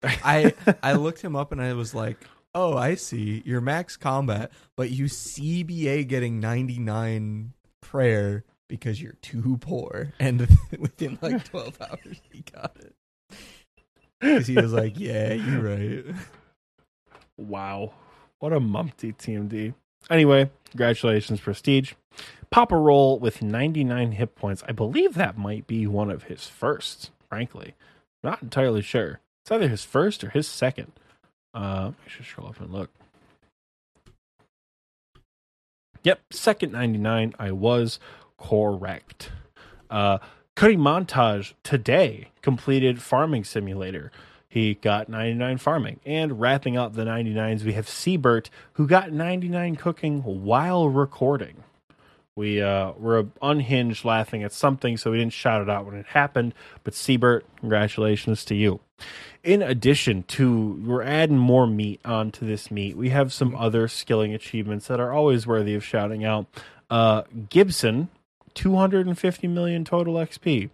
I 0.02 0.52
I 0.82 0.94
looked 0.94 1.22
him 1.22 1.36
up 1.36 1.52
and 1.52 1.62
I 1.62 1.72
was 1.72 1.94
like, 1.94 2.18
"Oh, 2.54 2.76
I 2.76 2.94
see. 2.94 3.42
You're 3.46 3.60
max 3.60 3.96
combat, 3.96 4.50
but 4.76 4.90
you 4.90 5.06
CBA 5.06 6.06
getting 6.06 6.40
99 6.40 7.52
prayer 7.80 8.44
because 8.68 9.00
you're 9.00 9.16
too 9.22 9.58
poor." 9.58 10.12
And 10.18 10.40
within 10.78 11.18
like 11.22 11.44
12 11.44 11.80
hours, 11.80 12.20
he 12.30 12.44
got 12.52 12.76
it 12.80 12.94
because 14.20 14.46
he 14.46 14.56
was 14.56 14.72
like, 14.72 14.98
"Yeah, 14.98 15.32
you're 15.32 15.62
right." 15.62 16.04
Wow. 17.36 17.94
What 18.38 18.52
a 18.52 18.60
mumpty 18.60 19.16
TMD. 19.16 19.74
Anyway, 20.10 20.50
congratulations, 20.70 21.40
Prestige. 21.40 21.94
Papa 22.50 22.76
Roll 22.76 23.18
with 23.18 23.42
99 23.42 24.12
hit 24.12 24.36
points. 24.36 24.62
I 24.68 24.72
believe 24.72 25.14
that 25.14 25.36
might 25.36 25.66
be 25.66 25.86
one 25.86 26.10
of 26.10 26.24
his 26.24 26.46
firsts, 26.46 27.10
frankly. 27.28 27.74
Not 28.22 28.42
entirely 28.42 28.82
sure. 28.82 29.20
It's 29.42 29.50
either 29.50 29.68
his 29.68 29.84
first 29.84 30.22
or 30.22 30.30
his 30.30 30.46
second. 30.46 30.92
Uh, 31.52 31.92
I 32.04 32.08
should 32.08 32.26
scroll 32.26 32.48
up 32.48 32.60
and 32.60 32.72
look. 32.72 32.90
Yep, 36.02 36.20
second 36.30 36.72
99. 36.72 37.34
I 37.38 37.50
was 37.50 37.98
correct. 38.38 39.30
Uh, 39.90 40.18
Cuddy 40.54 40.76
Montage 40.76 41.54
today 41.62 42.28
completed 42.42 43.02
Farming 43.02 43.44
Simulator. 43.44 44.12
He 44.54 44.74
got 44.74 45.08
99 45.08 45.58
farming. 45.58 45.98
And 46.06 46.38
wrapping 46.38 46.76
up 46.76 46.94
the 46.94 47.02
99s, 47.02 47.64
we 47.64 47.72
have 47.72 47.88
Siebert, 47.88 48.50
who 48.74 48.86
got 48.86 49.10
99 49.10 49.74
cooking 49.74 50.22
while 50.22 50.88
recording. 50.88 51.64
We 52.36 52.62
uh, 52.62 52.92
were 52.92 53.26
unhinged 53.42 54.04
laughing 54.04 54.44
at 54.44 54.52
something, 54.52 54.96
so 54.96 55.10
we 55.10 55.18
didn't 55.18 55.32
shout 55.32 55.60
it 55.60 55.68
out 55.68 55.86
when 55.86 55.96
it 55.96 56.06
happened. 56.06 56.54
But 56.84 56.94
Siebert, 56.94 57.44
congratulations 57.56 58.44
to 58.44 58.54
you. 58.54 58.78
In 59.42 59.60
addition 59.60 60.22
to, 60.22 60.80
we're 60.86 61.02
adding 61.02 61.36
more 61.36 61.66
meat 61.66 62.00
onto 62.04 62.46
this 62.46 62.70
meat. 62.70 62.96
We 62.96 63.08
have 63.08 63.32
some 63.32 63.56
other 63.56 63.88
skilling 63.88 64.34
achievements 64.34 64.86
that 64.86 65.00
are 65.00 65.12
always 65.12 65.48
worthy 65.48 65.74
of 65.74 65.84
shouting 65.84 66.24
out. 66.24 66.46
Uh, 66.88 67.22
Gibson, 67.48 68.08
250 68.54 69.48
million 69.48 69.84
total 69.84 70.14
XP. 70.14 70.70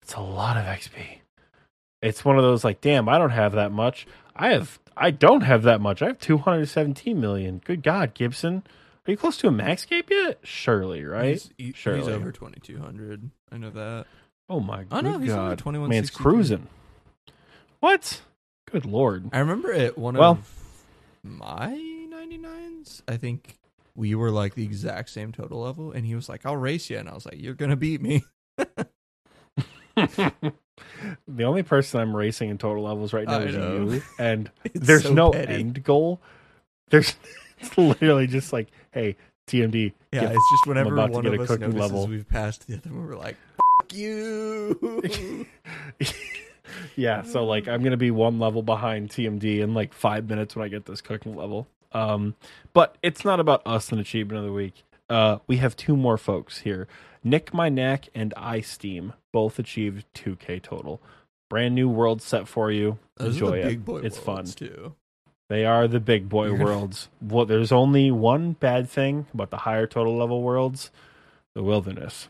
It's 0.00 0.14
a 0.14 0.20
lot 0.20 0.56
of 0.56 0.64
XP. 0.64 1.18
It's 2.02 2.24
one 2.24 2.36
of 2.36 2.42
those 2.42 2.64
like, 2.64 2.80
damn, 2.80 3.08
I 3.08 3.18
don't 3.18 3.30
have 3.30 3.52
that 3.52 3.72
much. 3.72 4.06
I 4.34 4.50
have, 4.50 4.78
I 4.96 5.10
don't 5.10 5.42
have 5.42 5.62
that 5.62 5.80
much. 5.80 6.02
I 6.02 6.06
have 6.06 6.18
217 6.18 7.20
million. 7.20 7.60
Good 7.64 7.82
God, 7.82 8.14
Gibson. 8.14 8.62
Are 9.06 9.10
you 9.10 9.16
close 9.16 9.36
to 9.38 9.48
a 9.48 9.52
max 9.52 9.84
cape 9.84 10.10
yet? 10.10 10.38
Surely, 10.42 11.04
right? 11.04 11.32
He's, 11.32 11.50
he- 11.58 11.72
he's 11.72 12.08
over 12.08 12.30
2200. 12.32 13.30
I 13.50 13.56
know 13.58 13.70
that. 13.70 14.06
Oh 14.48 14.60
my 14.60 14.84
god. 14.84 14.86
I 14.90 15.00
know 15.00 15.18
he's 15.18 15.32
only 15.32 15.56
God. 15.56 15.64
21.63. 15.64 15.88
Man's 15.88 16.10
cruising. 16.10 16.66
What? 17.80 18.20
Good 18.70 18.84
Lord. 18.86 19.30
I 19.32 19.38
remember 19.38 19.72
at 19.72 19.96
one 19.98 20.14
Well- 20.16 20.32
of 20.32 20.84
my 21.24 21.72
99s, 22.10 23.02
I 23.08 23.16
think 23.16 23.58
we 23.94 24.14
were 24.14 24.30
like 24.30 24.54
the 24.54 24.64
exact 24.64 25.10
same 25.10 25.32
total 25.32 25.60
level, 25.60 25.92
and 25.92 26.06
he 26.06 26.14
was 26.14 26.28
like, 26.28 26.46
I'll 26.46 26.56
race 26.56 26.88
you. 26.90 26.98
And 26.98 27.08
I 27.08 27.14
was 27.14 27.26
like, 27.26 27.40
You're 27.40 27.54
going 27.54 27.70
to 27.70 27.76
beat 27.76 28.00
me. 28.00 28.22
the 31.28 31.44
only 31.44 31.62
person 31.62 32.00
I'm 32.00 32.14
racing 32.16 32.50
in 32.50 32.58
total 32.58 32.82
levels 32.84 33.12
right 33.12 33.26
now 33.26 33.38
I 33.38 33.42
is 33.44 33.56
know. 33.56 33.90
you, 33.90 34.02
and 34.18 34.50
It's 34.64 34.86
there's 34.86 35.02
so 35.04 35.12
no 35.14 35.30
petty. 35.32 35.52
end 35.54 35.82
goal. 35.84 36.20
There's 36.90 37.14
it's 37.58 37.76
literally 37.78 38.26
just 38.26 38.52
like, 38.52 38.68
hey, 38.92 39.16
TMD. 39.46 39.92
Yeah, 40.12 40.24
it's 40.30 40.50
just 40.52 40.66
whenever 40.66 40.92
about 40.92 41.06
to 41.08 41.12
one 41.12 41.24
get 41.24 41.34
of 41.34 41.40
a 41.40 41.42
us 41.44 41.48
cooking 41.48 41.70
notices 41.70 41.80
level. 41.92 42.06
we've 42.06 42.28
passed 42.28 42.66
the 42.66 42.74
other 42.76 42.90
one, 42.90 43.06
we're 43.06 43.16
like, 43.16 43.36
Fuck 43.56 43.94
you. 43.94 45.46
yeah, 46.96 47.22
so 47.22 47.44
like 47.44 47.68
I'm 47.68 47.82
gonna 47.82 47.96
be 47.96 48.10
one 48.10 48.38
level 48.38 48.62
behind 48.62 49.10
TMD 49.10 49.60
in 49.60 49.74
like 49.74 49.92
five 49.92 50.28
minutes 50.28 50.54
when 50.56 50.64
I 50.64 50.68
get 50.68 50.86
this 50.86 51.00
cooking 51.00 51.34
level. 51.36 51.66
Um, 51.92 52.34
but 52.72 52.96
it's 53.02 53.24
not 53.24 53.40
about 53.40 53.62
us 53.66 53.90
and 53.92 54.00
achievement 54.00 54.38
of 54.38 54.44
the 54.46 54.52
week. 54.52 54.82
Uh, 55.10 55.38
we 55.46 55.58
have 55.58 55.76
two 55.76 55.96
more 55.96 56.16
folks 56.16 56.58
here. 56.58 56.88
Nick 57.24 57.54
My 57.54 57.68
Knack 57.68 58.08
and 58.14 58.34
I 58.36 58.60
Steam 58.60 59.12
both 59.32 59.58
achieved 59.58 60.04
2K 60.14 60.62
total. 60.62 61.00
Brand 61.48 61.74
new 61.74 61.88
world 61.88 62.22
set 62.22 62.48
for 62.48 62.70
you. 62.70 62.98
Those 63.16 63.34
Enjoy 63.34 63.58
it. 63.58 63.80
it's 64.04 64.18
fun. 64.18 64.46
too. 64.46 64.94
They 65.48 65.66
are 65.66 65.86
the 65.86 66.00
big 66.00 66.28
boy 66.28 66.54
worlds. 66.54 67.08
Well, 67.20 67.44
there's 67.44 67.72
only 67.72 68.10
one 68.10 68.52
bad 68.52 68.88
thing 68.88 69.26
about 69.34 69.50
the 69.50 69.58
higher 69.58 69.86
total 69.86 70.16
level 70.16 70.42
worlds 70.42 70.90
the 71.54 71.62
wilderness. 71.62 72.28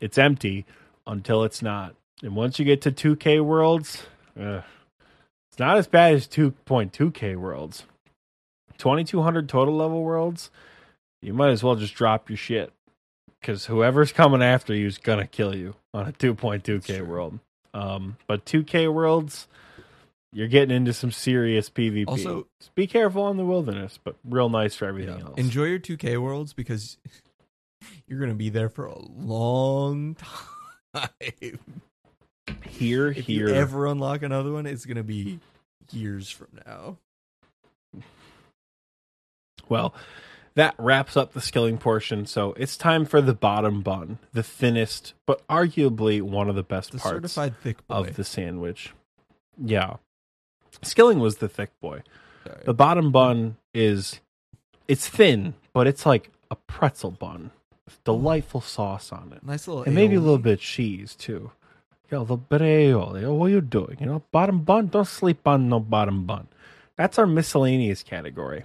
It's 0.00 0.16
empty 0.18 0.64
until 1.06 1.42
it's 1.42 1.62
not. 1.62 1.96
And 2.22 2.36
once 2.36 2.58
you 2.60 2.64
get 2.64 2.80
to 2.82 2.92
2K 2.92 3.44
worlds, 3.44 4.04
ugh, 4.40 4.62
it's 5.50 5.58
not 5.58 5.76
as 5.76 5.88
bad 5.88 6.14
as 6.14 6.28
2.2K 6.28 7.36
worlds. 7.36 7.84
2200 8.78 9.48
total 9.48 9.76
level 9.76 10.02
worlds, 10.04 10.50
you 11.20 11.32
might 11.32 11.50
as 11.50 11.62
well 11.64 11.74
just 11.74 11.94
drop 11.94 12.30
your 12.30 12.36
shit. 12.36 12.72
Because 13.42 13.66
whoever's 13.66 14.12
coming 14.12 14.40
after 14.42 14.72
you 14.72 14.86
is 14.86 14.96
going 14.98 15.18
to 15.18 15.26
kill 15.26 15.54
you 15.54 15.74
on 15.92 16.06
a 16.06 16.12
2.2K 16.12 16.84
true. 16.98 17.04
world. 17.04 17.40
Um, 17.74 18.16
but 18.28 18.44
2K 18.46 18.90
worlds, 18.92 19.48
you're 20.32 20.46
getting 20.46 20.74
into 20.76 20.92
some 20.92 21.10
serious 21.10 21.68
PvP. 21.68 22.06
Also- 22.06 22.46
Just 22.60 22.74
be 22.76 22.86
careful 22.86 23.24
on 23.24 23.36
the 23.38 23.44
wilderness, 23.44 23.98
but 24.02 24.14
real 24.24 24.48
nice 24.48 24.76
for 24.76 24.86
everything 24.86 25.18
Yeah. 25.18 25.24
else. 25.24 25.34
Enjoy 25.38 25.64
your 25.64 25.80
2K 25.80 26.16
worlds 26.18 26.52
because 26.52 26.98
you're 28.06 28.20
going 28.20 28.30
to 28.30 28.36
be 28.36 28.48
there 28.48 28.68
for 28.68 28.86
a 28.86 28.98
long 29.00 30.14
time. 30.94 31.08
here, 32.64 33.08
If 33.08 33.26
here. 33.26 33.48
you 33.48 33.54
ever 33.54 33.86
unlock 33.86 34.22
another 34.22 34.52
one, 34.52 34.66
it's 34.66 34.86
going 34.86 34.98
to 34.98 35.02
be 35.02 35.40
years 35.90 36.30
from 36.30 36.46
now. 36.64 36.98
Well, 39.68 39.94
that 40.54 40.74
wraps 40.78 41.16
up 41.16 41.32
the 41.32 41.40
skilling 41.40 41.78
portion. 41.78 42.26
So 42.26 42.52
it's 42.54 42.76
time 42.76 43.04
for 43.04 43.20
the 43.20 43.34
bottom 43.34 43.80
bun, 43.82 44.18
the 44.32 44.42
thinnest, 44.42 45.14
but 45.26 45.46
arguably 45.48 46.20
one 46.22 46.48
of 46.48 46.54
the 46.54 46.62
best 46.62 46.92
The 46.92 46.98
parts 46.98 47.16
certified 47.16 47.54
thick 47.62 47.86
boy. 47.86 47.94
of 47.94 48.16
the 48.16 48.24
sandwich. 48.24 48.92
Yeah. 49.62 49.96
Skilling 50.82 51.18
was 51.20 51.36
the 51.36 51.48
thick 51.48 51.70
boy. 51.80 52.02
Sorry. 52.46 52.62
The 52.64 52.74
bottom 52.74 53.12
bun 53.12 53.56
is 53.74 54.20
it's 54.88 55.08
thin, 55.08 55.54
but 55.72 55.86
it's 55.86 56.04
like 56.04 56.30
a 56.50 56.56
pretzel 56.56 57.10
bun 57.12 57.50
with 57.84 58.02
delightful 58.04 58.60
sauce 58.60 59.12
on 59.12 59.32
it. 59.36 59.44
nice 59.44 59.66
little 59.68 59.84
And 59.84 59.94
maybe 59.94 60.16
a 60.16 60.20
little 60.20 60.38
bit 60.38 60.54
of 60.54 60.60
cheese 60.60 61.14
too. 61.14 61.50
Yo, 62.10 62.24
the 62.24 62.36
bit 62.36 62.60
of 62.60 62.66
aioli. 62.66 63.22
Oh, 63.24 63.32
what 63.34 63.46
are 63.46 63.50
you 63.50 63.60
doing? 63.62 63.96
You 64.00 64.06
know, 64.06 64.22
bottom 64.32 64.64
bun. 64.64 64.88
Don't 64.88 65.06
sleep 65.06 65.46
on 65.46 65.68
no 65.70 65.80
bottom 65.80 66.26
bun. 66.26 66.48
That's 66.96 67.18
our 67.18 67.26
miscellaneous 67.26 68.02
category. 68.02 68.64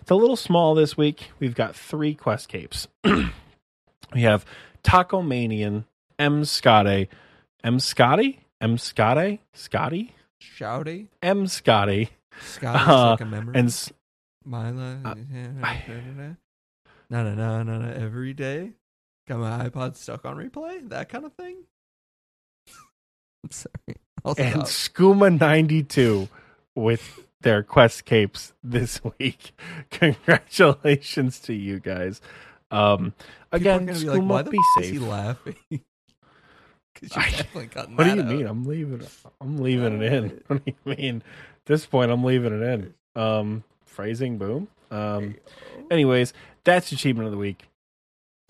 It's 0.00 0.10
a 0.10 0.14
little 0.14 0.36
small 0.36 0.74
this 0.74 0.96
week. 0.96 1.30
We've 1.38 1.54
got 1.54 1.74
three 1.76 2.14
quest 2.14 2.48
capes. 2.48 2.88
we 3.04 4.22
have 4.22 4.44
Taco 4.82 5.22
Manian, 5.22 5.84
M. 6.18 6.44
Scotty, 6.44 7.08
M. 7.62 7.78
Scotty, 7.80 8.40
M. 8.60 8.78
Scotty, 8.78 9.40
Scotty, 9.52 10.14
Shouty. 10.40 11.08
M. 11.22 11.46
Scotty, 11.46 12.10
Scott 12.40 12.88
Uh, 12.88 13.10
like 13.10 13.20
a 13.20 13.24
memory. 13.26 13.54
and 13.58 13.90
life. 14.46 15.88
Uh, 15.88 16.34
No, 17.10 17.24
no, 17.24 17.34
no, 17.34 17.62
no, 17.62 17.78
no. 17.78 17.92
Every 17.92 18.32
day. 18.34 18.72
Got 19.28 19.38
my 19.40 19.68
iPod 19.68 19.96
stuck 19.96 20.24
on 20.24 20.36
replay. 20.36 20.88
That 20.88 21.08
kind 21.08 21.24
of 21.24 21.32
thing. 21.34 21.56
I'm 23.44 23.50
sorry. 23.50 23.96
I'll 24.24 24.34
and. 24.38 24.62
Skooma 24.62 25.38
92 25.38 26.28
with 26.74 27.26
their 27.42 27.62
quest 27.62 28.04
capes 28.04 28.52
this 28.62 29.00
week. 29.18 29.52
Congratulations 29.90 31.38
to 31.40 31.54
you 31.54 31.80
guys. 31.80 32.20
Um, 32.70 33.12
People 33.12 33.24
are 33.52 33.56
again, 33.56 33.86
gonna 33.86 33.98
be 33.98 34.08
like, 34.10 34.22
why 34.22 34.42
the 34.42 34.50
be 34.50 34.58
f- 34.76 34.82
is 34.82 34.88
safe. 34.90 34.92
he 34.94 34.98
laughing? 35.00 35.56
I- 37.16 37.44
What 37.54 38.04
do 38.04 38.14
you 38.14 38.20
out. 38.20 38.26
mean? 38.26 38.46
I'm 38.46 38.64
leaving. 38.64 39.02
I'm 39.40 39.58
leaving 39.58 40.02
it 40.02 40.12
in. 40.12 40.40
What 40.48 40.64
do 40.64 40.72
you 40.72 40.96
mean? 40.96 41.16
At 41.16 41.66
this 41.66 41.86
point, 41.86 42.10
I'm 42.10 42.22
leaving 42.24 42.52
it 42.52 42.62
in. 42.62 42.94
Um, 43.20 43.64
phrasing, 43.86 44.38
boom. 44.38 44.68
Um, 44.90 45.36
anyways, 45.90 46.32
that's 46.64 46.92
achievement 46.92 47.26
of 47.26 47.32
the 47.32 47.38
week. 47.38 47.64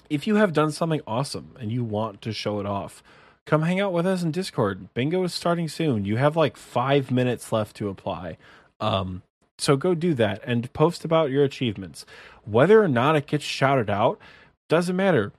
If 0.08 0.26
you 0.26 0.34
have 0.36 0.52
done 0.52 0.72
something 0.72 1.00
awesome 1.06 1.54
and 1.60 1.70
you 1.70 1.84
want 1.84 2.20
to 2.22 2.32
show 2.32 2.58
it 2.58 2.66
off, 2.66 3.02
come 3.46 3.62
hang 3.62 3.78
out 3.78 3.92
with 3.92 4.06
us 4.06 4.22
in 4.24 4.32
Discord. 4.32 4.92
Bingo 4.94 5.22
is 5.22 5.32
starting 5.32 5.68
soon. 5.68 6.04
You 6.04 6.16
have 6.16 6.36
like 6.36 6.56
five 6.56 7.10
minutes 7.12 7.52
left 7.52 7.76
to 7.76 7.88
apply. 7.88 8.36
Um, 8.80 9.22
so 9.58 9.76
go 9.76 9.94
do 9.94 10.14
that 10.14 10.40
and 10.44 10.72
post 10.72 11.04
about 11.04 11.30
your 11.30 11.44
achievements. 11.44 12.06
Whether 12.44 12.82
or 12.82 12.88
not 12.88 13.16
it 13.16 13.26
gets 13.26 13.44
shouted 13.44 13.90
out 13.90 14.18
doesn't 14.68 14.96
matter. 14.96 15.32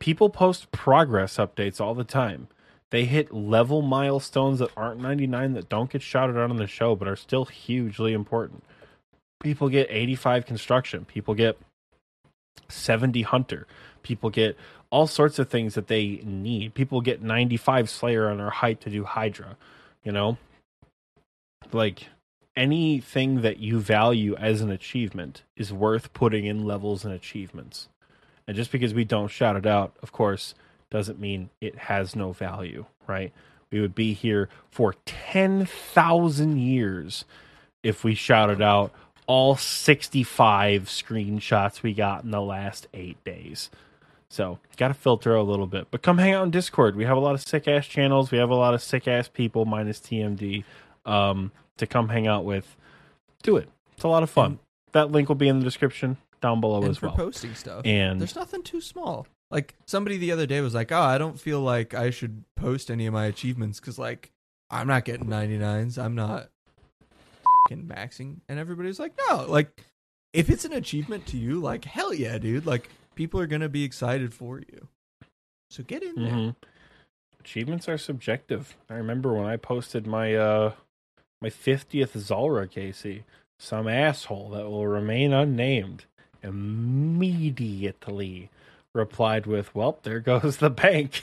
People 0.00 0.30
post 0.30 0.72
progress 0.72 1.36
updates 1.36 1.80
all 1.80 1.94
the 1.94 2.04
time. 2.04 2.48
They 2.90 3.04
hit 3.04 3.32
level 3.32 3.82
milestones 3.82 4.58
that 4.58 4.70
aren't 4.76 5.00
99 5.00 5.52
that 5.52 5.68
don't 5.68 5.90
get 5.90 6.02
shouted 6.02 6.36
out 6.36 6.50
on 6.50 6.56
the 6.56 6.66
show 6.66 6.96
but 6.96 7.06
are 7.06 7.16
still 7.16 7.44
hugely 7.44 8.12
important. 8.12 8.64
People 9.40 9.68
get 9.68 9.86
85 9.90 10.46
construction. 10.46 11.04
People 11.04 11.34
get 11.34 11.56
70 12.68 13.22
hunter. 13.22 13.66
People 14.02 14.30
get 14.30 14.56
all 14.90 15.06
sorts 15.06 15.38
of 15.38 15.48
things 15.48 15.74
that 15.74 15.86
they 15.86 16.20
need. 16.24 16.74
People 16.74 17.00
get 17.00 17.22
95 17.22 17.90
slayer 17.90 18.28
on 18.28 18.38
their 18.38 18.50
height 18.50 18.80
to 18.80 18.90
do 18.90 19.04
hydra, 19.04 19.56
you 20.02 20.10
know? 20.10 20.38
Like 21.72 22.06
anything 22.58 23.42
that 23.42 23.60
you 23.60 23.78
value 23.78 24.34
as 24.36 24.60
an 24.60 24.70
achievement 24.70 25.44
is 25.56 25.72
worth 25.72 26.12
putting 26.12 26.44
in 26.44 26.64
levels 26.64 27.04
and 27.04 27.14
achievements. 27.14 27.88
And 28.48 28.56
just 28.56 28.72
because 28.72 28.92
we 28.92 29.04
don't 29.04 29.30
shout 29.30 29.56
it 29.56 29.64
out, 29.64 29.94
of 30.02 30.10
course, 30.10 30.54
doesn't 30.90 31.20
mean 31.20 31.50
it 31.60 31.76
has 31.76 32.16
no 32.16 32.32
value, 32.32 32.86
right? 33.06 33.32
We 33.70 33.80
would 33.80 33.94
be 33.94 34.12
here 34.12 34.48
for 34.70 34.94
10,000 35.06 36.58
years 36.58 37.24
if 37.84 38.02
we 38.02 38.14
shouted 38.14 38.60
out 38.60 38.92
all 39.28 39.54
65 39.54 40.84
screenshots 40.84 41.82
we 41.82 41.94
got 41.94 42.24
in 42.24 42.32
the 42.32 42.40
last 42.40 42.88
eight 42.92 43.22
days. 43.22 43.70
So, 44.30 44.58
got 44.76 44.88
to 44.88 44.94
filter 44.94 45.34
a 45.34 45.42
little 45.42 45.66
bit. 45.66 45.88
But 45.90 46.02
come 46.02 46.18
hang 46.18 46.34
out 46.34 46.44
in 46.44 46.50
Discord. 46.50 46.96
We 46.96 47.04
have 47.04 47.16
a 47.16 47.20
lot 47.20 47.34
of 47.34 47.40
sick 47.40 47.68
ass 47.68 47.86
channels. 47.86 48.30
We 48.30 48.38
have 48.38 48.50
a 48.50 48.54
lot 48.54 48.74
of 48.74 48.82
sick 48.82 49.06
ass 49.06 49.28
people, 49.28 49.64
minus 49.64 50.00
TMD, 50.00 50.64
um, 51.06 51.52
to 51.78 51.86
come 51.86 52.08
hang 52.10 52.26
out 52.26 52.44
with. 52.44 52.76
Do 53.42 53.56
it. 53.56 53.68
It's 53.94 54.04
a 54.04 54.08
lot 54.08 54.22
of 54.22 54.30
fun. 54.30 54.58
that 54.92 55.10
link 55.10 55.28
will 55.28 55.36
be 55.36 55.48
in 55.48 55.58
the 55.58 55.64
description 55.64 56.16
down 56.40 56.60
below 56.60 56.80
and 56.82 56.90
as 56.90 56.98
for 56.98 57.06
well. 57.08 57.16
posting 57.16 57.54
stuff. 57.54 57.82
And 57.84 58.20
There's 58.20 58.36
nothing 58.36 58.62
too 58.62 58.80
small. 58.80 59.26
Like 59.50 59.74
somebody 59.86 60.16
the 60.18 60.30
other 60.32 60.46
day 60.46 60.60
was 60.60 60.74
like, 60.74 60.92
"Oh, 60.92 61.00
I 61.00 61.16
don't 61.18 61.40
feel 61.40 61.60
like 61.60 61.94
I 61.94 62.10
should 62.10 62.44
post 62.54 62.90
any 62.90 63.06
of 63.06 63.14
my 63.14 63.24
achievements 63.26 63.80
because 63.80 63.98
like 63.98 64.30
I'm 64.70 64.86
not 64.86 65.04
getting 65.04 65.26
99s. 65.26 65.96
I'm 65.98 66.14
not 66.14 66.50
fucking 67.64 67.86
maxing." 67.86 68.40
And 68.48 68.58
everybody's 68.58 68.98
like, 69.00 69.14
"No, 69.28 69.46
like 69.48 69.84
if 70.32 70.50
it's 70.50 70.64
an 70.66 70.72
achievement 70.74 71.26
to 71.28 71.38
you, 71.38 71.60
like 71.60 71.84
hell 71.86 72.12
yeah, 72.12 72.36
dude. 72.38 72.66
Like 72.66 72.90
people 73.14 73.40
are 73.40 73.46
gonna 73.46 73.68
be 73.70 73.84
excited 73.84 74.34
for 74.34 74.58
you. 74.60 74.88
So 75.70 75.82
get 75.82 76.02
in 76.02 76.14
there. 76.16 76.32
Mhm. 76.32 76.56
Achievements 77.40 77.88
are 77.88 77.98
subjective. 77.98 78.76
I 78.90 78.94
remember 78.94 79.32
when 79.32 79.46
I 79.46 79.56
posted 79.56 80.06
my 80.06 80.34
uh 80.34 80.72
my 81.40 81.50
50th 81.50 82.18
Zulrah 82.18 82.68
Casey, 82.68 83.24
some 83.58 83.88
asshole 83.88 84.50
that 84.50 84.68
will 84.68 84.86
remain 84.86 85.32
unnamed 85.32 86.04
immediately 86.42 88.50
replied 88.94 89.46
with, 89.46 89.74
"Well, 89.74 89.98
there 90.02 90.20
goes 90.20 90.58
the 90.58 90.70
bank." 90.70 91.22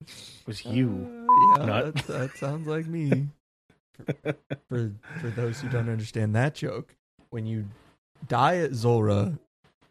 it 0.00 0.06
was 0.46 0.64
you. 0.64 1.26
Uh, 1.28 1.58
yeah, 1.58 1.66
Nut. 1.66 1.94
that, 1.94 2.06
that 2.06 2.36
sounds 2.36 2.66
like 2.66 2.86
me. 2.86 3.28
For, 4.04 4.14
for 4.68 4.92
for 5.20 5.28
those 5.28 5.60
who 5.60 5.68
don't 5.68 5.88
understand 5.88 6.34
that 6.34 6.54
joke, 6.54 6.94
when 7.30 7.46
you 7.46 7.66
die 8.28 8.58
at 8.58 8.74
Zulrah, 8.74 9.38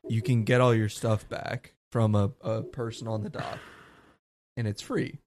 you 0.07 0.21
can 0.21 0.43
get 0.43 0.61
all 0.61 0.73
your 0.73 0.89
stuff 0.89 1.27
back 1.29 1.73
from 1.91 2.15
a, 2.15 2.31
a 2.41 2.63
person 2.63 3.07
on 3.07 3.23
the 3.23 3.29
dock, 3.29 3.59
and 4.57 4.67
it's 4.67 4.81
free 4.81 5.19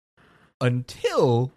until 0.60 1.52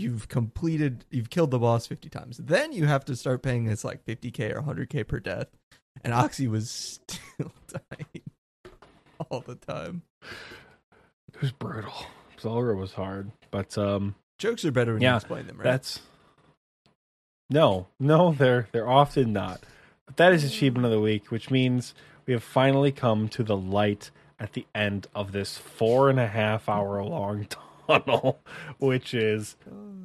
you've 0.00 0.28
completed 0.28 1.04
you've 1.10 1.30
killed 1.30 1.50
the 1.50 1.58
boss 1.58 1.86
50 1.86 2.08
times. 2.08 2.38
Then 2.38 2.72
you 2.72 2.86
have 2.86 3.04
to 3.06 3.16
start 3.16 3.42
paying 3.42 3.64
this 3.64 3.84
like 3.84 4.04
50k 4.04 4.54
or 4.54 4.62
100k 4.62 5.06
per 5.06 5.20
death. 5.20 5.48
And 6.02 6.14
oxy 6.14 6.48
was 6.48 6.70
still 6.70 7.52
dying 7.68 8.22
all 9.30 9.40
the 9.40 9.54
time. 9.56 10.02
It 11.32 11.40
was 11.40 11.52
brutal. 11.52 11.92
Zulrah 12.40 12.74
was 12.76 12.94
hard, 12.94 13.30
but 13.50 13.76
um, 13.76 14.14
jokes 14.38 14.64
are 14.64 14.72
better 14.72 14.94
when 14.94 15.02
Yeah, 15.02 15.12
you 15.12 15.16
explain 15.16 15.46
them 15.46 15.56
right? 15.58 15.64
that's 15.64 16.00
no, 17.50 17.88
no, 17.98 18.32
they're 18.32 18.68
they're 18.72 18.88
often 18.88 19.32
not. 19.32 19.60
But 20.06 20.16
that 20.16 20.32
is 20.32 20.44
achievement 20.44 20.86
of 20.86 20.90
the 20.92 21.00
week, 21.00 21.30
which 21.30 21.50
means 21.50 21.94
we 22.26 22.32
have 22.32 22.42
finally 22.42 22.92
come 22.92 23.28
to 23.30 23.42
the 23.42 23.56
light 23.56 24.10
at 24.38 24.54
the 24.54 24.66
end 24.74 25.06
of 25.14 25.32
this 25.32 25.58
four 25.58 26.08
and 26.08 26.18
a 26.18 26.26
half 26.28 26.68
hour 26.68 27.02
long 27.04 27.44
tunnel, 27.98 28.40
which 28.78 29.14
is 29.14 29.56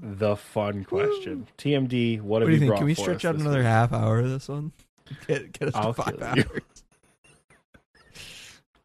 the 0.01 0.35
fun 0.35 0.83
question. 0.83 1.47
TMD, 1.57 2.21
what 2.21 2.41
what 2.41 2.41
have 2.41 2.49
do 2.49 2.53
you 2.53 2.59
think 2.59 2.75
can 2.75 2.85
we 2.85 2.93
stretch 2.93 3.25
out 3.25 3.35
another 3.35 3.59
week? 3.59 3.65
half 3.65 3.93
hour 3.93 4.19
of 4.19 4.29
this 4.29 4.47
one 4.47 4.71
get, 5.27 5.51
get 5.51 5.69
us 5.69 5.75
I'll 5.75 5.93
five 5.93 6.21
hours 6.21 6.45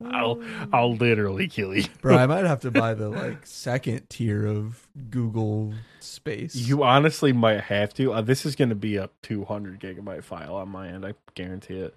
I'll 0.02 0.42
I'll 0.72 0.94
literally 0.94 1.46
kill 1.46 1.74
you. 1.74 1.84
bro 2.00 2.16
i 2.16 2.26
might 2.26 2.46
have 2.46 2.60
to 2.60 2.70
buy 2.70 2.94
the 2.94 3.10
like 3.10 3.44
second 3.44 4.08
tier 4.08 4.46
of 4.46 4.88
google 5.10 5.74
space 6.00 6.54
You 6.54 6.82
honestly 6.82 7.32
might 7.32 7.60
have 7.60 7.92
to. 7.94 8.14
Uh, 8.14 8.20
this 8.22 8.46
is 8.46 8.56
going 8.56 8.70
to 8.70 8.74
be 8.74 8.96
a 8.96 9.10
200 9.22 9.78
gigabyte 9.78 10.24
file 10.24 10.54
on 10.56 10.70
my 10.70 10.88
end. 10.88 11.04
I 11.04 11.14
guarantee 11.34 11.80
it. 11.80 11.94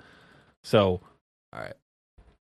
So, 0.64 1.02
all 1.54 1.62
right 1.62 1.76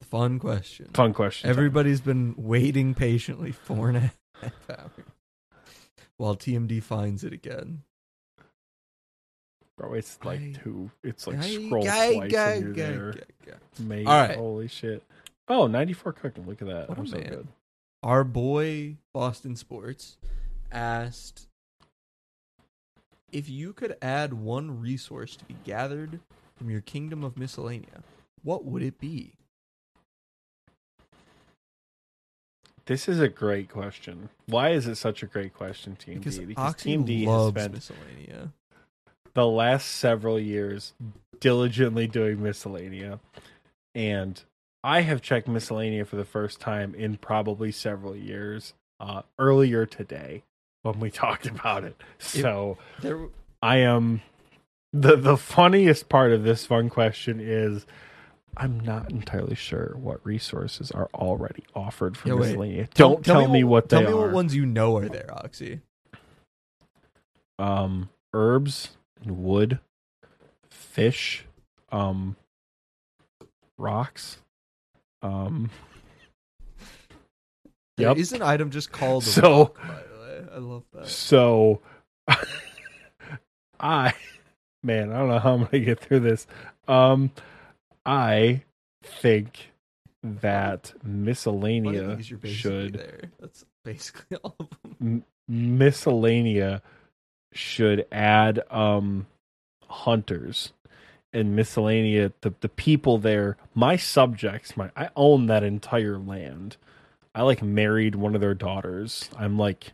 fun 0.01 0.39
question 0.39 0.89
fun 0.93 1.13
question. 1.13 1.49
Everybody's 1.49 2.01
been 2.01 2.33
waiting 2.38 2.93
patiently 2.95 3.51
for 3.51 3.91
hours 3.91 4.11
while 6.18 6.35
TMD 6.35 6.82
finds 6.84 7.24
it 7.24 7.34
again. 7.34 7.84
Bro, 9.77 9.93
it's 9.93 10.18
like 10.24 10.40
I- 10.42 10.53
two. 10.64 10.92
It's 11.03 11.26
like 11.27 11.42
scroll 11.43 11.84
twice 11.84 12.32
guy, 12.32 12.51
and 12.53 12.64
you're 12.66 12.74
guy, 12.74 12.92
there. 12.92 13.11
guy, 13.14 13.22
guy. 13.51 13.84
Mate, 13.84 14.06
All 14.08 14.14
right. 14.27 14.35
holy 14.38 14.68
shit. 14.68 15.03
Oh, 15.48 15.68
94 15.68 16.14
cooking. 16.14 16.45
Look 16.45 16.61
at 16.61 16.68
that. 16.68 16.85
Oh, 16.90 16.93
what 16.93 16.98
a 16.98 17.01
I'm 17.01 17.08
so 17.08 17.18
man. 17.18 17.30
good. 17.30 17.48
Our 18.03 18.24
boy 18.24 18.98
Boston 19.14 19.56
Sports 19.56 20.18
asked 20.72 21.48
if 23.32 23.50
you 23.50 23.74
could 23.74 23.95
add 24.01 24.34
one 24.34 24.80
resource 24.82 25.35
to 25.38 25.45
be 25.45 25.56
gathered 25.64 26.19
from 26.56 26.69
your 26.69 26.82
kingdom 26.82 27.24
of 27.24 27.35
Miscellania, 27.35 28.01
what 28.43 28.66
would 28.66 28.82
it 28.84 29.00
be? 29.00 29.34
This 32.90 33.08
is 33.08 33.19
a 33.19 33.30
great 33.30 33.69
question. 33.69 34.30
Why 34.48 34.69
is 34.69 34.88
it 34.88 34.95
such 34.95 35.22
a 35.22 35.27
great 35.27 35.53
question, 35.53 35.95
Team 35.95 36.18
Because, 36.18 36.40
D? 36.40 36.56
Oxy 36.58 36.90
Team 36.90 37.06
D 37.06 37.24
has 37.26 37.50
spent 37.50 37.76
Miscellania. 37.76 38.51
the 39.35 39.45
last 39.45 39.85
several 39.92 40.40
years 40.40 40.93
diligently 41.40 42.08
doing 42.08 42.38
Miscellania. 42.38 43.19
And 43.93 44.42
I 44.84 45.01
have 45.01 45.22
checked 45.22 45.48
Miscellania 45.48 46.08
for 46.08 46.16
the 46.16 46.26
first 46.26 46.59
time 46.59 46.95
in 46.95 47.18
probably 47.18 47.72
several 47.72 48.16
years. 48.16 48.74
Uh, 49.00 49.22
earlier 49.38 49.85
today 49.85 50.43
when 50.82 51.00
we 51.00 51.11
talked 51.26 51.45
about 51.45 51.84
it. 51.84 51.95
So 52.18 52.80
There, 53.01 53.27
I 53.61 53.77
am 53.77 54.24
the 54.92 55.16
the 55.16 55.38
funniest 55.38 56.09
part 56.09 56.32
of 56.32 56.43
this 56.43 56.66
fun 56.66 56.90
question 56.90 57.40
is 57.40 57.85
I'm 58.59 58.79
not 58.81 59.09
entirely 59.09 59.55
sure 59.55 59.95
what 59.97 60.23
resources 60.25 60.91
are 60.91 61.09
already 61.13 61.63
offered 61.73 62.17
for 62.17 62.27
Yeah, 62.27 62.33
wait. 62.35 62.55
Miscellania. 62.57 62.93
Don't 62.93 63.23
tell, 63.23 63.47
me 63.47 63.63
what 63.63 63.88
tell 63.89 64.01
they 64.01 64.05
tell 64.07 64.15
me 64.17 64.21
are. 64.21 64.25
what 64.25 64.33
ones 64.33 64.53
you 64.53 64.65
know 64.65 64.97
are 64.97 65.07
there, 65.07 65.29
Oxy. 65.31 65.79
um 67.57 68.09
herbs 68.33 68.97
and 69.23 69.38
wood, 69.43 69.79
fish, 70.69 71.45
um 71.91 72.35
rocks. 73.77 74.38
Um 75.21 75.69
There 77.97 78.07
Yep. 78.09 78.17
is 78.17 78.33
an 78.33 78.41
item 78.41 78.71
just 78.71 78.91
called 78.91 79.23
So- 79.23 79.57
rock, 79.59 79.75
by 79.81 80.03
the 80.03 80.19
way. 80.19 80.45
I 80.53 80.57
love 80.57 80.83
that. 80.93 81.07
So 81.07 81.81
I 83.79 84.13
man, 84.83 85.11
I 85.11 85.17
don't 85.19 85.29
know 85.29 85.39
how 85.39 85.53
I'm 85.53 85.63
gonna 85.65 85.79
get 85.79 85.99
through 85.99 86.19
this. 86.21 86.45
Um 86.88 87.31
I 88.09 88.63
think 89.03 89.71
that 90.23 90.93
Miscellania 91.07 92.17
these 92.17 92.29
you're 92.31 92.39
basically 92.39 92.71
should 92.71 92.93
there. 92.93 93.21
That's 93.39 93.65
basically 93.85 94.38
all 94.43 94.55
of 94.59 94.67
them. 94.99 95.23
m- 95.49 95.77
Miscellania 95.77 96.81
should 97.53 98.05
add 98.11 98.61
um 98.71 99.27
hunters 99.88 100.73
and 101.33 101.57
Miscellania 101.57 102.31
the, 102.41 102.53
the 102.61 102.69
people 102.69 103.17
there 103.17 103.57
my 103.75 103.95
subjects 103.95 104.75
my 104.77 104.89
i 104.95 105.09
own 105.15 105.47
that 105.47 105.63
entire 105.63 106.17
land 106.19 106.77
i 107.33 107.41
like 107.41 107.61
married 107.63 108.15
one 108.15 108.35
of 108.35 108.41
their 108.41 108.53
daughters 108.53 109.29
i'm 109.38 109.57
like 109.57 109.93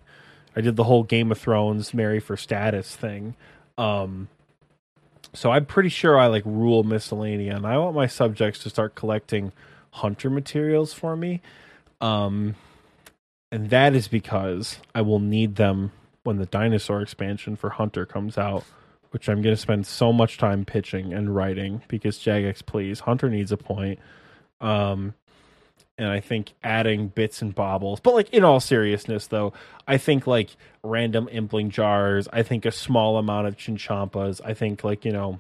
i 0.56 0.62
did 0.62 0.76
the 0.76 0.84
whole 0.86 1.04
game 1.04 1.32
of 1.32 1.38
thrones 1.38 1.94
marry 1.94 2.20
for 2.20 2.36
status 2.36 2.96
thing 2.96 3.36
um 3.78 4.28
so 5.36 5.52
i'm 5.52 5.66
pretty 5.66 5.90
sure 5.90 6.18
i 6.18 6.28
like 6.28 6.44
rule 6.46 6.84
Miscellania 6.84 7.56
and 7.56 7.66
i 7.66 7.78
want 7.78 7.96
my 7.96 8.08
subjects 8.08 8.62
to 8.64 8.70
start 8.70 8.96
collecting 8.96 9.52
hunter 9.92 10.30
materials 10.30 10.94
for 10.94 11.16
me 11.16 11.42
um 12.02 12.56
and 13.56 13.70
that 13.70 13.96
is 13.96 14.10
because 14.10 14.80
I 14.94 15.02
will 15.02 15.22
need 15.22 15.56
them 15.56 15.94
when 16.24 16.36
the 16.36 16.46
dinosaur 16.46 17.02
expansion 17.02 17.56
for 17.56 17.70
Hunter 17.70 18.06
comes 18.06 18.38
out, 18.38 18.66
which 19.12 19.30
I'm 19.30 19.42
going 19.42 19.56
to 19.56 19.62
spend 19.62 19.88
so 19.88 20.12
much 20.12 20.38
time 20.38 20.66
pitching 20.66 21.14
and 21.14 21.34
writing 21.34 21.82
because 21.88 22.18
Jagex, 22.18 22.66
please, 22.66 23.00
Hunter 23.00 23.30
needs 23.30 23.54
a 23.54 23.58
point. 23.58 24.00
Um, 24.60 25.14
and 25.98 26.08
I 26.08 26.20
think 26.20 26.54
adding 26.64 27.08
bits 27.08 27.42
and 27.42 27.56
bobbles, 27.56 28.00
but 28.00 28.14
like 28.14 28.30
in 28.34 28.44
all 28.44 28.60
seriousness, 28.60 29.28
though, 29.28 29.54
I 29.88 29.98
think 29.98 30.28
like 30.28 30.56
random 30.84 31.28
impling 31.30 31.70
jars. 31.70 32.28
I 32.34 32.44
think 32.44 32.66
a 32.66 32.72
small 32.72 33.18
amount 33.18 33.48
of 33.48 33.58
chinchompas. 33.58 34.42
I 34.44 34.54
think 34.54 34.84
like 34.84 35.06
you 35.06 35.12
know, 35.12 35.40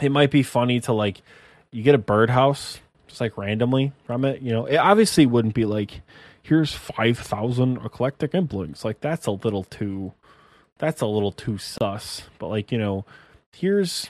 it 0.00 0.10
might 0.10 0.30
be 0.30 0.42
funny 0.42 0.80
to 0.80 0.92
like 0.92 1.22
you 1.70 1.82
get 1.82 1.94
a 1.94 1.98
birdhouse 1.98 2.80
just 3.06 3.20
like 3.20 3.38
randomly 3.38 3.92
from 4.04 4.24
it. 4.24 4.42
You 4.42 4.52
know, 4.52 4.66
it 4.66 4.76
obviously 4.76 5.24
wouldn't 5.26 5.54
be 5.54 5.64
like 5.64 6.02
here's 6.48 6.72
5000 6.72 7.76
eclectic 7.84 8.32
implings 8.32 8.82
like 8.82 9.00
that's 9.00 9.26
a 9.26 9.30
little 9.30 9.64
too 9.64 10.14
that's 10.78 11.02
a 11.02 11.06
little 11.06 11.30
too 11.30 11.58
sus 11.58 12.22
but 12.38 12.46
like 12.46 12.72
you 12.72 12.78
know 12.78 13.04
here's 13.52 14.08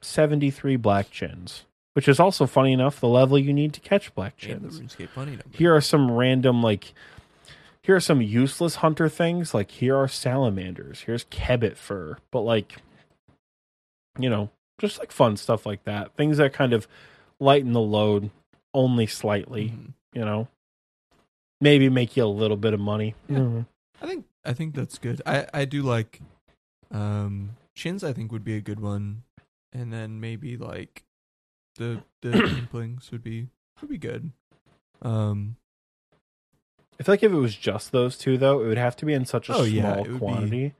73 0.00 0.76
black 0.76 1.10
chins 1.10 1.64
which 1.94 2.08
is 2.08 2.20
also 2.20 2.46
funny 2.46 2.72
enough 2.72 3.00
the 3.00 3.08
level 3.08 3.38
you 3.38 3.52
need 3.52 3.72
to 3.72 3.80
catch 3.80 4.14
black 4.14 4.36
chins 4.36 4.80
RuneScape 4.80 5.08
funny 5.10 5.32
number. 5.32 5.44
here 5.56 5.74
are 5.74 5.80
some 5.80 6.10
random 6.10 6.62
like 6.62 6.92
here 7.82 7.96
are 7.96 8.00
some 8.00 8.20
useless 8.20 8.76
hunter 8.76 9.08
things 9.08 9.54
like 9.54 9.70
here 9.70 9.96
are 9.96 10.08
salamanders 10.08 11.00
here's 11.02 11.24
kebbit 11.24 11.76
fur 11.76 12.16
but 12.30 12.40
like 12.42 12.76
you 14.18 14.28
know 14.30 14.50
just 14.80 14.98
like 14.98 15.12
fun 15.12 15.36
stuff 15.36 15.66
like 15.66 15.84
that 15.84 16.14
things 16.16 16.36
that 16.38 16.52
kind 16.52 16.72
of 16.72 16.86
lighten 17.38 17.72
the 17.72 17.80
load 17.80 18.30
only 18.74 19.06
slightly 19.06 19.70
Mhm. 19.70 19.92
you 20.14 20.24
know 20.24 20.48
maybe 21.60 21.88
make 21.88 22.16
you 22.16 22.24
a 22.24 22.26
little 22.26 22.56
bit 22.56 22.72
of 22.74 22.80
money 22.80 23.14
Yeah. 23.28 23.38
Mhm. 23.38 23.66
I 24.02 24.06
think 24.06 24.24
I 24.44 24.52
think 24.54 24.74
that's 24.74 24.96
good. 24.96 25.20
I 25.26 25.46
I 25.52 25.64
do 25.66 25.82
like 25.82 26.20
um 26.90 27.56
chins. 27.74 28.02
I 28.02 28.14
think 28.14 28.32
would 28.32 28.44
be 28.44 28.56
a 28.56 28.60
good 28.62 28.80
one, 28.80 29.22
and 29.70 29.92
then 29.92 30.18
maybe 30.20 30.56
like 30.56 31.04
the 31.80 32.02
the 32.22 32.30
implings 32.70 33.10
would 33.10 33.22
be 33.24 33.48
would 33.80 33.90
be 33.90 33.98
good. 33.98 34.30
Um, 35.02 35.56
i 36.98 37.02
feel 37.02 37.14
like 37.14 37.22
if 37.22 37.32
it 37.32 37.36
was 37.36 37.54
just 37.56 37.90
those 37.92 38.18
two 38.18 38.36
though 38.36 38.60
it 38.60 38.66
would 38.66 38.76
have 38.76 38.94
to 38.96 39.06
be 39.06 39.14
in 39.14 39.24
such 39.24 39.48
a 39.48 39.52
Oh, 39.54 39.64
small 39.64 39.66
yeah, 39.66 39.92
it 39.94 40.00
would 40.02 40.12
be- 40.12 40.18
quantity 40.18 40.74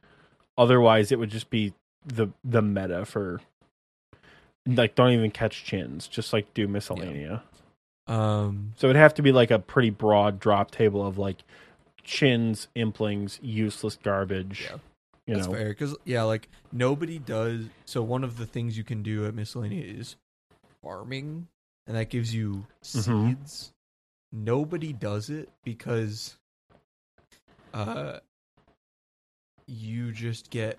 otherwise 0.58 1.10
it 1.10 1.18
would 1.18 1.30
just 1.30 1.48
be 1.48 1.72
the 2.04 2.28
the 2.44 2.60
meta 2.60 3.06
for 3.06 3.40
like 4.66 4.94
don't 4.94 5.12
even 5.12 5.30
catch 5.30 5.64
chins 5.64 6.06
just 6.06 6.34
like 6.34 6.52
do 6.52 6.68
Miscellania 6.68 7.40
um, 8.06 8.72
So 8.76 8.88
it'd 8.88 9.00
have 9.00 9.14
to 9.14 9.22
be 9.22 9.32
like 9.32 9.50
a 9.50 9.58
pretty 9.58 9.90
broad 9.90 10.38
drop 10.40 10.70
table 10.70 11.06
of 11.06 11.16
like 11.16 11.44
chins, 12.02 12.66
implings, 12.76 13.38
useless 13.40 13.96
garbage. 14.02 14.68
Yeah. 14.68 14.76
you 15.26 15.34
that's 15.36 15.46
know, 15.46 15.54
fair 15.54 15.68
because 15.68 15.96
yeah, 16.04 16.24
like 16.24 16.48
nobody 16.72 17.18
does. 17.20 17.66
So 17.84 18.02
one 18.02 18.24
of 18.24 18.36
the 18.36 18.46
things 18.46 18.76
you 18.76 18.82
can 18.84 19.02
do 19.02 19.24
at 19.26 19.34
miscellaneous 19.34 19.98
is 19.98 20.16
farming, 20.82 21.48
and 21.86 21.96
that 21.96 22.08
gives 22.10 22.34
you 22.34 22.66
Mhm. 22.82 23.36
seeds. 23.36 23.72
Nobody 24.32 24.92
does 24.92 25.28
it 25.30 25.50
because 25.64 26.36
uh, 27.74 28.18
you 29.66 30.12
just 30.12 30.50
get 30.50 30.78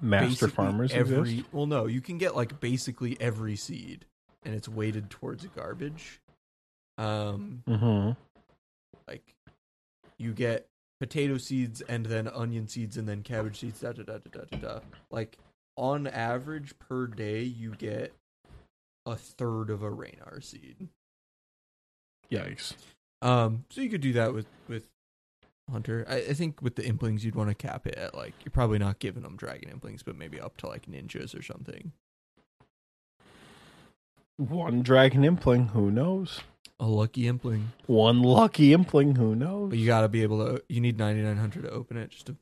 Master 0.00 0.48
farmers 0.48 0.92
every. 0.92 1.18
exist. 1.38 1.52
Well, 1.52 1.66
no, 1.66 1.86
you 1.86 2.00
can 2.00 2.18
get 2.18 2.36
like 2.36 2.60
basically 2.60 3.20
every 3.20 3.56
seed, 3.56 4.04
and 4.44 4.54
it's 4.54 4.68
weighted 4.68 5.10
towards 5.10 5.44
garbage. 5.46 6.20
Um, 6.96 7.62
Mm-hmm. 7.66 8.12
like 9.06 9.34
you 10.18 10.32
get 10.32 10.66
potato 11.00 11.38
seeds 11.38 11.80
and 11.82 12.06
then 12.06 12.26
onion 12.28 12.66
seeds 12.66 12.96
and 12.96 13.08
then 13.08 13.22
cabbage 13.22 13.60
seeds. 13.60 13.80
Da 13.80 13.92
da 13.92 14.02
da 14.02 14.18
da 14.18 14.30
da 14.30 14.44
da. 14.50 14.58
da. 14.58 14.80
Like 15.10 15.38
on 15.76 16.06
average 16.06 16.78
per 16.78 17.06
day, 17.06 17.42
you 17.42 17.74
get 17.74 18.12
a 19.10 19.16
third 19.16 19.70
of 19.70 19.82
a 19.82 19.90
Ranarr 19.90 20.42
seed. 20.42 20.88
Yikes. 22.30 22.74
Um, 23.22 23.64
so 23.70 23.80
you 23.80 23.88
could 23.90 24.00
do 24.00 24.12
that 24.14 24.32
with 24.34 24.46
with 24.68 24.86
Hunter. 25.70 26.06
I, 26.08 26.16
I 26.16 26.32
think 26.34 26.62
with 26.62 26.76
the 26.76 26.82
implings, 26.82 27.22
you'd 27.24 27.34
want 27.34 27.48
to 27.50 27.54
cap 27.54 27.86
it 27.86 27.94
at 27.96 28.14
like 28.14 28.34
you're 28.44 28.52
probably 28.52 28.78
not 28.78 28.98
giving 28.98 29.22
them 29.22 29.36
dragon 29.36 29.70
implings, 29.70 30.02
but 30.04 30.16
maybe 30.16 30.40
up 30.40 30.56
to 30.58 30.66
like 30.68 30.86
ninjas 30.86 31.38
or 31.38 31.42
something. 31.42 31.92
One 34.36 34.82
dragon 34.82 35.24
impling, 35.24 35.68
who 35.68 35.90
knows? 35.90 36.40
A 36.80 36.86
lucky 36.86 37.26
impling, 37.26 37.72
One 37.86 38.22
lucky 38.22 38.72
impling, 38.72 39.16
who 39.16 39.34
knows? 39.34 39.70
but 39.70 39.78
you 39.78 39.86
got 39.86 40.02
to 40.02 40.08
be 40.08 40.22
able 40.22 40.44
to. 40.46 40.62
You 40.68 40.80
need 40.80 40.96
9900 40.96 41.62
to 41.62 41.70
open 41.70 41.96
it. 41.96 42.10
Just 42.10 42.26
to. 42.26 42.36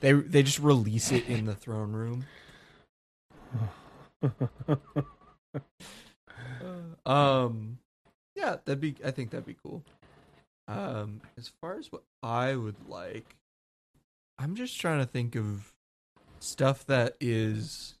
They 0.00 0.12
they 0.12 0.42
just 0.42 0.58
release 0.58 1.12
it 1.12 1.28
in 1.28 1.44
the 1.44 1.54
throne 1.54 1.92
room. 1.92 2.24
Um, 7.06 7.78
yeah, 8.34 8.56
that'd 8.64 8.80
be. 8.80 8.96
I 9.04 9.10
think 9.10 9.30
that'd 9.30 9.46
be 9.46 9.56
cool. 9.62 9.84
Um, 10.68 11.20
as 11.38 11.50
far 11.60 11.78
as 11.78 11.92
what 11.92 12.02
I 12.22 12.56
would 12.56 12.88
like, 12.88 13.36
I'm 14.38 14.56
just 14.56 14.80
trying 14.80 14.98
to 14.98 15.06
think 15.06 15.36
of 15.36 15.72
stuff 16.40 16.84
that 16.86 17.16
is 17.20 17.94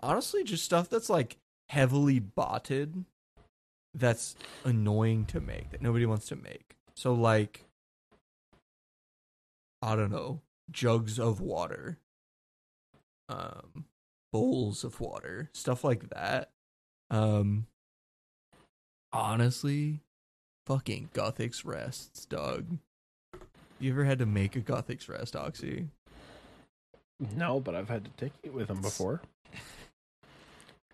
honestly 0.00 0.44
just 0.44 0.64
stuff 0.64 0.88
that's 0.88 1.10
like 1.10 1.36
heavily 1.68 2.18
botted, 2.18 3.04
that's 3.94 4.34
annoying 4.64 5.26
to 5.26 5.40
make 5.40 5.70
that 5.70 5.82
nobody 5.82 6.06
wants 6.06 6.26
to 6.28 6.36
make. 6.36 6.76
So 6.94 7.12
like, 7.12 7.64
I 9.82 9.94
don't 9.94 10.10
know, 10.10 10.40
jugs 10.70 11.20
of 11.20 11.40
water, 11.40 11.98
um, 13.28 13.84
bowls 14.32 14.84
of 14.84 15.00
water, 15.00 15.50
stuff 15.52 15.84
like 15.84 16.10
that. 16.10 16.50
Um, 17.10 17.66
honestly, 19.12 20.00
fucking 20.66 21.10
Guthix 21.14 21.64
rests, 21.64 22.24
dog. 22.26 22.66
You 23.78 23.92
ever 23.92 24.04
had 24.04 24.18
to 24.20 24.26
make 24.26 24.56
a 24.56 24.60
Guthix 24.60 25.08
rest, 25.08 25.36
Oxy? 25.36 25.88
no, 27.34 27.60
but 27.60 27.74
I've 27.74 27.88
had 27.88 28.04
to 28.04 28.10
take 28.18 28.32
it 28.42 28.52
with 28.52 28.68
them 28.68 28.80
before. 28.82 29.22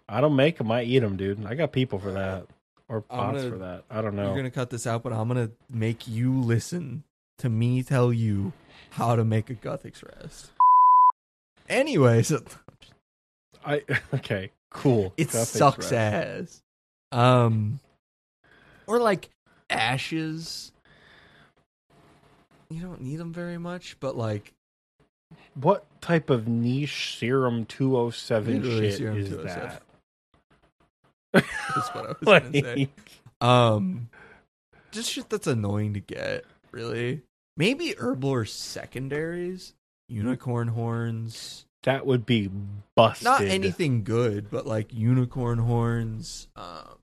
I 0.08 0.20
don't 0.20 0.36
make 0.36 0.58
them. 0.58 0.70
I 0.70 0.82
eat 0.82 0.98
them, 1.00 1.16
dude. 1.16 1.44
I 1.46 1.54
got 1.54 1.72
people 1.72 1.98
for 1.98 2.12
that, 2.12 2.46
or 2.88 3.00
pots 3.00 3.38
gonna- 3.38 3.50
for 3.50 3.58
that. 3.58 3.84
I 3.90 4.02
don't 4.02 4.14
know. 4.14 4.26
You're 4.26 4.36
gonna 4.36 4.50
cut 4.50 4.70
this 4.70 4.86
out, 4.86 5.02
but 5.02 5.12
I'm 5.12 5.26
gonna 5.28 5.50
make 5.70 6.06
you 6.06 6.38
listen 6.40 7.04
to 7.38 7.48
me 7.48 7.82
tell 7.82 8.12
you 8.12 8.52
how 8.90 9.16
to 9.16 9.24
make 9.24 9.48
a 9.48 9.54
Guthix 9.54 10.04
rest. 10.20 10.50
Anyways. 11.68 12.28
so 12.28 12.42
I 13.64 13.82
okay, 14.14 14.50
cool. 14.70 15.12
it 15.16 15.30
sucks 15.30 15.92
rest. 15.92 15.92
ass. 15.92 16.62
Um, 17.12 17.80
or 18.86 18.98
like 19.00 19.30
ashes. 19.70 20.72
You 22.70 22.80
don't 22.80 23.02
need 23.02 23.16
them 23.16 23.32
very 23.32 23.58
much, 23.58 23.98
but 24.00 24.16
like 24.16 24.52
What 25.54 25.84
type 26.00 26.30
of 26.30 26.48
niche 26.48 27.16
serum 27.18 27.66
two 27.66 27.96
oh 27.98 28.10
seven 28.10 28.62
shit 28.62 28.94
serum 28.96 29.18
is 29.18 29.28
207. 29.28 29.68
that? 29.70 29.82
that's 31.74 31.88
what 31.94 32.04
I 32.06 32.08
was 32.20 32.42
gonna 32.42 32.52
say. 32.62 32.88
Um, 33.40 34.08
just 34.90 35.10
shit 35.10 35.28
that's 35.28 35.46
annoying 35.46 35.94
to 35.94 36.00
get. 36.00 36.44
Really, 36.70 37.20
maybe 37.58 37.94
herbal 37.98 38.30
or 38.30 38.44
secondaries, 38.46 39.74
unicorn 40.08 40.68
horns. 40.68 41.66
That 41.84 42.06
would 42.06 42.24
be 42.26 42.50
busted. 42.96 43.24
Not 43.24 43.42
anything 43.42 44.04
good, 44.04 44.50
but 44.50 44.66
like 44.66 44.92
unicorn 44.92 45.58
horns. 45.58 46.48
Um, 46.56 46.98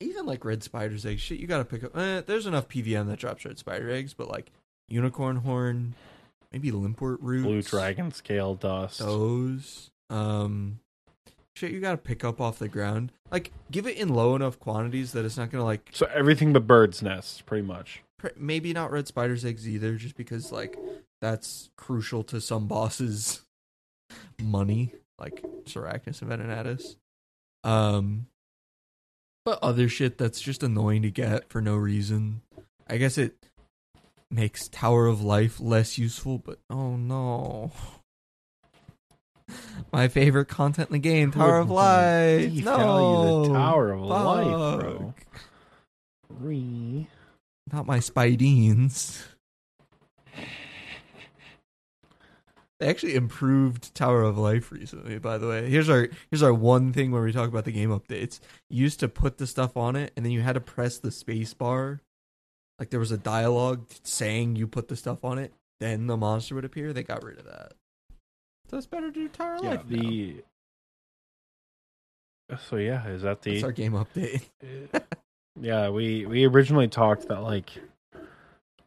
even 0.00 0.26
like 0.26 0.44
red 0.44 0.62
spider's 0.62 1.04
eggs. 1.04 1.20
Shit, 1.20 1.40
you 1.40 1.46
gotta 1.46 1.64
pick 1.64 1.84
up. 1.84 1.96
Eh, 1.96 2.22
there's 2.26 2.46
enough 2.46 2.68
PVM 2.68 3.08
that 3.08 3.18
drops 3.18 3.44
red 3.44 3.58
spider 3.58 3.90
eggs, 3.90 4.14
but 4.14 4.28
like 4.28 4.50
unicorn 4.88 5.36
horn, 5.36 5.94
maybe 6.52 6.70
limpwort 6.70 7.18
roots, 7.20 7.44
blue 7.44 7.62
dragon 7.62 8.12
scale 8.12 8.54
dust. 8.54 9.00
those. 9.00 9.90
Um, 10.10 10.78
shit, 11.56 11.72
you 11.72 11.80
gotta 11.80 11.98
pick 11.98 12.24
up 12.24 12.40
off 12.40 12.58
the 12.58 12.68
ground. 12.68 13.12
Like, 13.30 13.50
give 13.70 13.86
it 13.86 13.96
in 13.96 14.08
low 14.14 14.34
enough 14.36 14.58
quantities 14.58 15.12
that 15.12 15.24
it's 15.24 15.36
not 15.36 15.50
gonna 15.50 15.64
like 15.64 15.90
So 15.92 16.06
everything 16.14 16.52
but 16.52 16.66
birds' 16.66 17.02
nests, 17.02 17.40
pretty 17.42 17.66
much. 17.66 18.02
maybe 18.36 18.72
not 18.72 18.90
red 18.92 19.06
spider's 19.08 19.44
eggs 19.44 19.68
either, 19.68 19.96
just 19.96 20.16
because 20.16 20.52
like 20.52 20.78
that's 21.20 21.70
crucial 21.76 22.22
to 22.24 22.40
some 22.40 22.66
bosses' 22.66 23.42
money, 24.40 24.92
like 25.18 25.42
Sarachnis 25.64 26.22
and 26.22 26.30
Venenatis. 26.30 26.96
Um, 27.64 28.26
but 29.44 29.58
other 29.62 29.88
shit 29.88 30.18
that's 30.18 30.40
just 30.40 30.62
annoying 30.62 31.02
to 31.02 31.10
get 31.10 31.50
for 31.50 31.60
no 31.60 31.76
reason. 31.76 32.42
I 32.88 32.98
guess 32.98 33.18
it 33.18 33.34
makes 34.30 34.68
Tower 34.68 35.06
of 35.06 35.22
Life 35.22 35.60
less 35.60 35.98
useful, 35.98 36.38
but 36.38 36.58
oh 36.70 36.96
no. 36.96 37.72
My 39.92 40.08
favorite 40.08 40.48
content 40.48 40.90
in 40.90 40.94
the 40.94 40.98
game, 40.98 41.32
Tower 41.32 41.58
of 41.58 41.70
Life. 41.70 42.52
No, 42.52 43.44
the 43.44 43.54
Tower 43.54 43.92
of 43.92 44.00
Life, 44.02 44.80
bro. 44.80 44.98
Fuck. 44.98 45.26
Re. 46.40 47.06
Not 47.72 47.86
my 47.86 47.98
Spidines. 47.98 49.24
They 52.80 52.88
actually 52.88 53.16
improved 53.16 53.92
Tower 53.94 54.22
of 54.22 54.38
Life 54.38 54.70
recently, 54.70 55.18
by 55.18 55.36
the 55.38 55.48
way. 55.48 55.68
Here's 55.68 55.88
our 55.88 56.08
here's 56.30 56.42
our 56.44 56.54
one 56.54 56.92
thing 56.92 57.10
where 57.10 57.22
we 57.22 57.32
talk 57.32 57.48
about 57.48 57.64
the 57.64 57.72
game 57.72 57.90
updates. 57.90 58.38
You 58.70 58.82
used 58.82 59.00
to 59.00 59.08
put 59.08 59.38
the 59.38 59.46
stuff 59.48 59.76
on 59.76 59.96
it 59.96 60.12
and 60.16 60.24
then 60.24 60.30
you 60.32 60.42
had 60.42 60.52
to 60.54 60.60
press 60.60 60.98
the 60.98 61.10
space 61.10 61.54
bar. 61.54 62.00
Like 62.78 62.90
there 62.90 63.00
was 63.00 63.10
a 63.10 63.18
dialogue 63.18 63.86
saying 64.04 64.54
you 64.54 64.68
put 64.68 64.86
the 64.86 64.94
stuff 64.94 65.24
on 65.24 65.38
it, 65.38 65.52
then 65.80 66.06
the 66.06 66.16
monster 66.16 66.54
would 66.54 66.64
appear. 66.64 66.92
They 66.92 67.02
got 67.02 67.24
rid 67.24 67.38
of 67.40 67.46
that. 67.46 67.72
So 68.70 68.76
it's 68.78 68.86
better 68.86 69.10
to 69.10 69.12
do 69.12 69.28
Tower 69.28 69.56
of 69.56 69.64
Yeah, 69.64 69.70
Life. 69.70 69.84
now. 69.90 69.98
the. 70.00 70.42
So 72.68 72.76
yeah, 72.76 73.06
is 73.08 73.22
that 73.22 73.42
the? 73.42 73.52
That's 73.52 73.64
our 73.64 73.72
game 73.72 73.92
update. 73.92 74.42
yeah, 75.60 75.88
we 75.88 76.24
we 76.26 76.46
originally 76.46 76.86
talked 76.88 77.26
that 77.28 77.40
like 77.42 77.70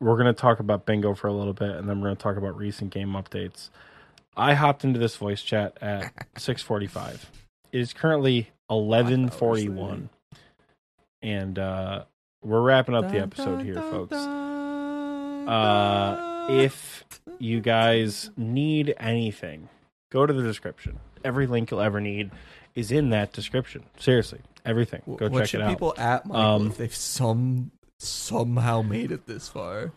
we're 0.01 0.17
gonna 0.17 0.33
talk 0.33 0.59
about 0.59 0.85
bingo 0.85 1.13
for 1.13 1.27
a 1.27 1.33
little 1.33 1.53
bit, 1.53 1.69
and 1.69 1.87
then 1.87 2.01
we're 2.01 2.07
gonna 2.07 2.15
talk 2.17 2.35
about 2.35 2.57
recent 2.57 2.91
game 2.91 3.09
updates. 3.09 3.69
I 4.35 4.55
hopped 4.55 4.83
into 4.83 4.99
this 4.99 5.15
voice 5.15 5.41
chat 5.41 5.77
at 5.81 6.11
six 6.37 6.61
forty 6.61 6.87
five. 6.87 7.29
It 7.71 7.79
is 7.79 7.93
currently 7.93 8.49
eleven 8.69 9.29
forty 9.29 9.69
one, 9.69 10.09
and 11.21 11.57
uh, 11.57 12.05
we're 12.43 12.61
wrapping 12.61 12.95
up 12.95 13.11
the 13.11 13.19
episode 13.19 13.63
here, 13.63 13.75
folks. 13.75 14.17
Uh, 15.47 16.47
if 16.49 17.05
you 17.39 17.61
guys 17.61 18.31
need 18.35 18.93
anything, 18.97 19.69
go 20.11 20.25
to 20.25 20.33
the 20.33 20.43
description. 20.43 20.99
Every 21.23 21.47
link 21.47 21.71
you'll 21.71 21.81
ever 21.81 22.01
need 22.01 22.31
is 22.73 22.91
in 22.91 23.09
that 23.11 23.33
description. 23.33 23.83
Seriously, 23.99 24.39
everything. 24.65 25.01
Go 25.17 25.29
what 25.29 25.45
check 25.45 25.53
it 25.55 25.61
out. 25.61 25.69
people 25.69 25.93
at 25.97 26.25
Michael 26.25 26.41
Um, 26.41 26.67
if 26.67 26.77
they've 26.77 26.95
some 26.95 27.71
somehow 28.01 28.81
made 28.81 29.11
it 29.11 29.27
this 29.27 29.47
far? 29.47 29.91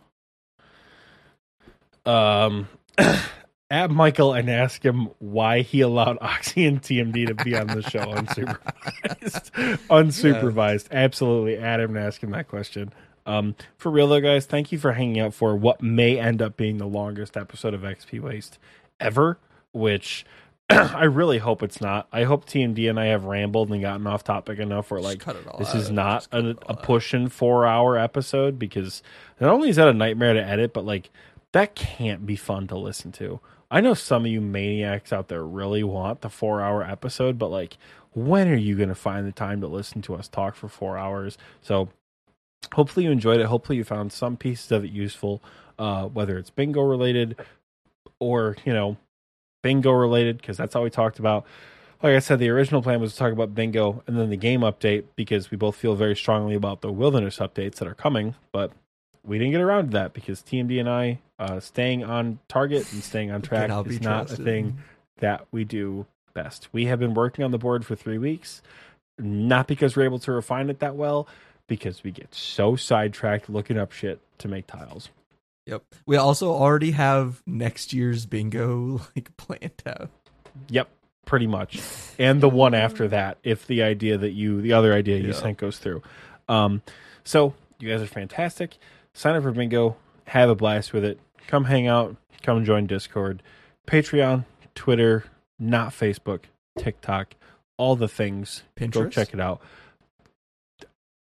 um, 2.05 2.67
at 3.71 3.89
Michael 3.91 4.33
and 4.33 4.49
ask 4.49 4.83
him 4.83 5.09
why 5.19 5.61
he 5.61 5.81
allowed 5.81 6.17
Oxy 6.21 6.65
and 6.65 6.81
TMD 6.81 7.27
to 7.27 7.43
be 7.43 7.55
on 7.57 7.67
the 7.67 7.81
show 7.81 7.99
unsupervised. 8.05 9.51
unsupervised. 9.89 10.91
Absolutely. 10.91 11.57
Add 11.57 11.79
him 11.79 11.95
and 11.95 12.05
ask 12.05 12.21
him 12.21 12.31
that 12.31 12.47
question. 12.47 12.93
Um, 13.25 13.55
for 13.77 13.91
real 13.91 14.07
though, 14.07 14.21
guys, 14.21 14.45
thank 14.45 14.71
you 14.71 14.77
for 14.77 14.93
hanging 14.93 15.19
out 15.19 15.33
for 15.33 15.55
what 15.55 15.81
may 15.81 16.19
end 16.19 16.41
up 16.41 16.57
being 16.57 16.77
the 16.77 16.85
longest 16.85 17.35
episode 17.35 17.73
of 17.73 17.81
XP 17.81 18.19
Waste 18.19 18.59
ever, 18.99 19.39
which 19.73 20.25
I 20.69 21.03
really 21.03 21.37
hope 21.37 21.61
it's 21.61 21.79
not. 21.79 22.07
I 22.11 22.23
hope 22.23 22.45
TMD 22.45 22.89
and 22.89 22.99
I 22.99 23.05
have 23.05 23.25
rambled 23.25 23.69
and 23.69 23.81
gotten 23.81 24.07
off 24.07 24.23
topic 24.23 24.57
enough 24.57 24.89
where 24.89 24.99
like 24.99 25.19
cut 25.19 25.35
it 25.35 25.47
all 25.47 25.59
this 25.59 25.69
out. 25.69 25.75
is 25.75 25.91
not 25.91 26.27
a, 26.31 26.55
a 26.67 26.75
pushing 26.75 27.29
four 27.29 27.67
hour 27.67 27.97
episode 27.97 28.57
because 28.57 29.03
not 29.39 29.53
only 29.53 29.69
is 29.69 29.75
that 29.75 29.87
a 29.87 29.93
nightmare 29.93 30.33
to 30.33 30.43
edit, 30.43 30.73
but 30.73 30.83
like 30.83 31.11
that 31.51 31.75
can't 31.75 32.25
be 32.25 32.35
fun 32.35 32.67
to 32.67 32.77
listen 32.77 33.11
to. 33.13 33.39
I 33.69 33.81
know 33.81 33.93
some 33.93 34.25
of 34.25 34.31
you 34.31 34.41
maniacs 34.41 35.13
out 35.13 35.27
there 35.27 35.43
really 35.43 35.83
want 35.83 36.21
the 36.21 36.29
four 36.29 36.61
hour 36.61 36.83
episode, 36.83 37.37
but 37.37 37.49
like, 37.49 37.77
when 38.13 38.47
are 38.47 38.55
you 38.55 38.75
going 38.75 38.89
to 38.89 38.95
find 38.95 39.27
the 39.27 39.31
time 39.31 39.61
to 39.61 39.67
listen 39.67 40.01
to 40.03 40.15
us 40.15 40.27
talk 40.27 40.55
for 40.55 40.67
four 40.67 40.97
hours? 40.97 41.37
So 41.61 41.89
hopefully 42.73 43.05
you 43.05 43.11
enjoyed 43.11 43.39
it. 43.39 43.45
Hopefully 43.45 43.77
you 43.77 43.83
found 43.83 44.11
some 44.11 44.35
pieces 44.35 44.71
of 44.71 44.83
it 44.83 44.91
useful, 44.91 45.43
uh, 45.77 46.05
whether 46.05 46.37
it's 46.37 46.49
bingo 46.49 46.81
related 46.81 47.35
or 48.19 48.55
you 48.65 48.73
know 48.73 48.97
bingo 49.65 49.91
related 49.91 50.37
because 50.37 50.57
that's 50.57 50.75
all 50.75 50.83
we 50.83 50.91
talked 50.91 51.17
about. 51.17 51.43
Like 52.03 52.13
I 52.13 52.19
said, 52.19 52.37
the 52.37 52.49
original 52.49 52.83
plan 52.83 53.01
was 53.01 53.13
to 53.13 53.17
talk 53.17 53.33
about 53.33 53.55
bingo 53.55 54.03
and 54.05 54.15
then 54.15 54.29
the 54.29 54.37
game 54.37 54.61
update 54.61 55.05
because 55.15 55.49
we 55.49 55.57
both 55.57 55.75
feel 55.75 55.95
very 55.95 56.15
strongly 56.15 56.53
about 56.53 56.81
the 56.81 56.91
wilderness 56.91 57.39
updates 57.39 57.77
that 57.77 57.87
are 57.87 57.95
coming, 57.95 58.35
but 58.51 58.71
we 59.23 59.39
didn't 59.39 59.53
get 59.53 59.61
around 59.61 59.85
to 59.85 59.89
that 59.93 60.13
because 60.13 60.43
TMD 60.43 60.79
and 60.79 60.87
I 60.87 61.19
uh, 61.39 61.59
staying 61.59 62.03
on 62.03 62.37
target 62.47 62.93
and 62.93 63.03
staying 63.03 63.31
on 63.31 63.41
track 63.41 63.71
is 63.87 64.01
not 64.01 64.31
a 64.31 64.35
thing 64.35 64.77
that 65.17 65.47
we 65.51 65.63
do 65.63 66.05
best. 66.35 66.69
We 66.71 66.85
have 66.85 66.99
been 66.99 67.15
working 67.15 67.43
on 67.43 67.49
the 67.49 67.57
board 67.57 67.87
for 67.87 67.95
three 67.95 68.19
weeks, 68.19 68.61
not 69.17 69.65
because 69.65 69.95
we're 69.95 70.03
able 70.03 70.19
to 70.19 70.31
refine 70.31 70.69
it 70.69 70.77
that 70.77 70.95
well, 70.95 71.27
because 71.65 72.03
we 72.03 72.11
get 72.11 72.35
so 72.35 72.75
sidetracked 72.75 73.49
looking 73.49 73.79
up 73.79 73.91
shit 73.91 74.19
to 74.37 74.47
make 74.47 74.67
tiles. 74.67 75.09
Yep. 75.65 75.83
We 76.05 76.15
also 76.17 76.51
already 76.51 76.91
have 76.91 77.41
next 77.45 77.91
year's 77.93 78.25
bingo 78.25 79.01
like 79.15 79.35
planned 79.37 79.81
out. 79.85 80.09
Yep, 80.69 80.89
pretty 81.25 81.47
much. 81.47 81.81
And 82.19 82.39
the 82.41 82.49
one 82.49 82.73
after 82.73 83.07
that, 83.09 83.37
if 83.43 83.65
the 83.67 83.81
idea 83.83 84.17
that 84.17 84.31
you, 84.31 84.61
the 84.61 84.73
other 84.73 84.93
idea 84.93 85.17
you 85.17 85.27
Yeah. 85.27 85.33
sent 85.33 85.57
goes 85.57 85.79
through. 85.79 86.01
Um, 86.47 86.81
so 87.23 87.53
you 87.79 87.89
guys 87.89 88.01
are 88.01 88.07
fantastic. 88.07 88.77
Sign 89.13 89.35
up 89.35 89.43
for 89.43 89.51
bingo. 89.51 89.95
Have 90.27 90.49
a 90.49 90.55
blast 90.55 90.93
with 90.93 91.03
it. 91.03 91.19
Come 91.47 91.65
hang 91.65 91.87
out. 91.87 92.15
Come 92.43 92.63
join 92.63 92.85
Discord, 92.85 93.41
Patreon, 93.87 94.45
Twitter, 94.75 95.25
not 95.57 95.89
Facebook, 95.89 96.41
TikTok, 96.77 97.33
all 97.77 97.95
the 97.95 98.07
things. 98.07 98.61
Go 98.77 98.85
Pinterest? 98.85 99.11
check 99.11 99.33
it 99.33 99.39
out. 99.39 99.61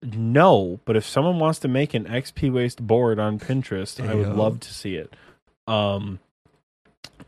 No, 0.01 0.79
but 0.85 0.95
if 0.95 1.05
someone 1.05 1.39
wants 1.39 1.59
to 1.59 1.67
make 1.67 1.93
an 1.93 2.05
XP 2.05 2.51
waste 2.53 2.85
board 2.85 3.19
on 3.19 3.37
Pinterest, 3.37 3.99
I 4.05 4.15
would 4.15 4.29
love 4.29 4.61
to 4.61 4.73
see 4.73 4.95
it. 4.95 5.13
Um, 5.67 6.19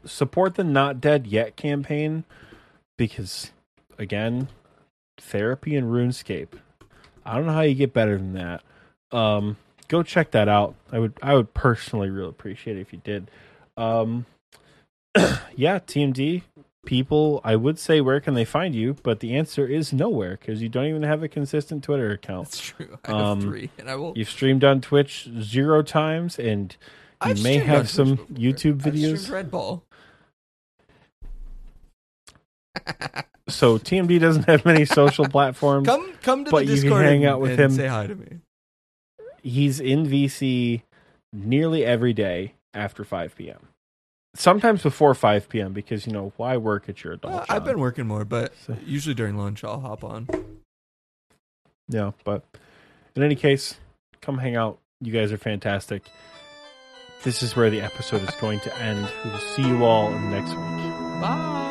support 0.06 0.56
the 0.56 0.64
Not 0.64 1.01
Dead 1.01 1.27
Yet 1.27 1.58
campaign 1.58 2.24
because, 2.98 3.51
again, 3.98 4.48
therapy 5.19 5.75
and 5.75 5.91
RuneScape. 5.91 6.53
I 7.25 7.35
don't 7.35 7.45
know 7.45 7.53
how 7.53 7.61
you 7.61 7.75
get 7.75 7.93
better 7.93 8.17
than 8.17 8.33
that. 8.33 8.64
Um, 9.11 9.58
go 9.90 10.01
check 10.01 10.32
that 10.32 10.48
out. 10.48 10.75
I 10.91 11.00
would, 11.00 11.14
I 11.22 11.35
would 11.35 11.53
personally 11.53 12.09
really 12.09 12.30
appreciate 12.30 12.77
it 12.77 12.82
if 12.82 12.93
you 12.93 13.01
did. 13.03 13.30
Um, 13.75 14.25
yeah, 15.56 15.80
TMD 15.80 16.43
people. 16.85 17.42
I 17.43 17.56
would 17.56 17.77
say 17.80 18.01
where 18.01 18.19
can 18.19 18.34
they 18.34 18.45
find 18.45 18.74
you, 18.76 18.95
but 19.03 19.19
the 19.19 19.35
answer 19.35 19.68
is 19.68 19.92
nowhere 19.93 20.38
because 20.40 20.61
you 20.61 20.69
don't 20.69 20.85
even 20.85 21.03
have 21.03 21.24
a 21.24 21.27
consistent 21.27 21.84
Twitter 21.84 22.11
account. 22.11 22.45
That's 22.48 22.60
true. 22.60 22.98
I 23.06 23.11
have 23.11 23.22
Um, 23.22 23.42
three, 23.42 23.69
and 23.77 23.90
I 23.90 23.95
will. 23.95 24.14
You've 24.16 24.30
streamed 24.30 24.64
on 24.64 24.82
Twitch 24.82 25.30
zero 25.42 25.82
times, 25.84 26.38
and 26.40 26.76
you 27.26 27.32
I've 27.32 27.43
may 27.43 27.58
have 27.58 27.90
some 27.90 28.16
before. 28.16 28.27
YouTube 28.35 28.77
videos. 28.82 29.30
Red 29.32 29.51
Ball. 29.51 29.84
So 33.48 33.77
TMD 33.77 34.18
doesn't 34.19 34.43
have 34.45 34.64
many 34.64 34.85
social 34.85 35.27
platforms. 35.30 35.85
Come, 35.85 36.14
come 36.22 36.45
to 36.45 36.51
But 36.51 36.68
the 36.68 36.74
you 36.74 36.82
can 36.82 36.82
Discord 36.84 37.03
hang 37.06 37.26
and, 37.26 37.34
out 37.34 37.42
with 37.42 37.60
him. 37.60 37.72
Say 37.72 37.88
hi 37.88 38.08
to 38.08 38.16
me. 38.16 38.38
He's 39.43 39.82
in 39.82 40.06
VC 40.06 40.84
nearly 41.34 41.84
every 41.84 42.14
day 42.14 42.53
after 42.74 43.03
5 43.03 43.35
p.m. 43.35 43.68
Sometimes 44.34 44.82
before 44.82 45.14
5 45.14 45.50
p.m. 45.50 45.74
because 45.74 46.08
you 46.08 46.14
know 46.14 46.32
why 46.38 46.56
work 46.58 46.88
at 46.88 47.03
your 47.03 47.14
adult 47.14 47.34
Uh, 47.34 47.38
job. 47.40 47.45
I've 47.50 47.66
been 47.66 47.80
working 47.80 48.08
more, 48.08 48.24
but 48.24 48.53
So- 48.66 48.77
usually 48.85 49.14
during 49.16 49.35
lunch 49.38 49.64
I'll 49.64 49.82
hop 49.82 50.03
on. 50.03 50.27
Yeah, 51.90 52.11
but 52.24 52.43
in 53.16 53.24
any 53.24 53.35
case, 53.35 53.76
come 54.22 54.38
hang 54.38 54.56
out. 54.56 54.80
You 55.01 55.11
guys 55.11 55.32
are 55.34 55.38
fantastic. 55.38 56.03
This 57.24 57.43
is 57.43 57.56
where 57.56 57.69
the 57.69 57.82
episode 57.82 58.22
is 58.27 58.34
going 58.35 58.61
to 58.61 58.76
end. 58.77 59.08
We 59.26 59.32
will 59.32 59.40
see 59.40 59.68
you 59.68 59.84
all 59.84 60.10
next 60.11 60.51
week. 60.51 60.58
Bye. 61.22 61.68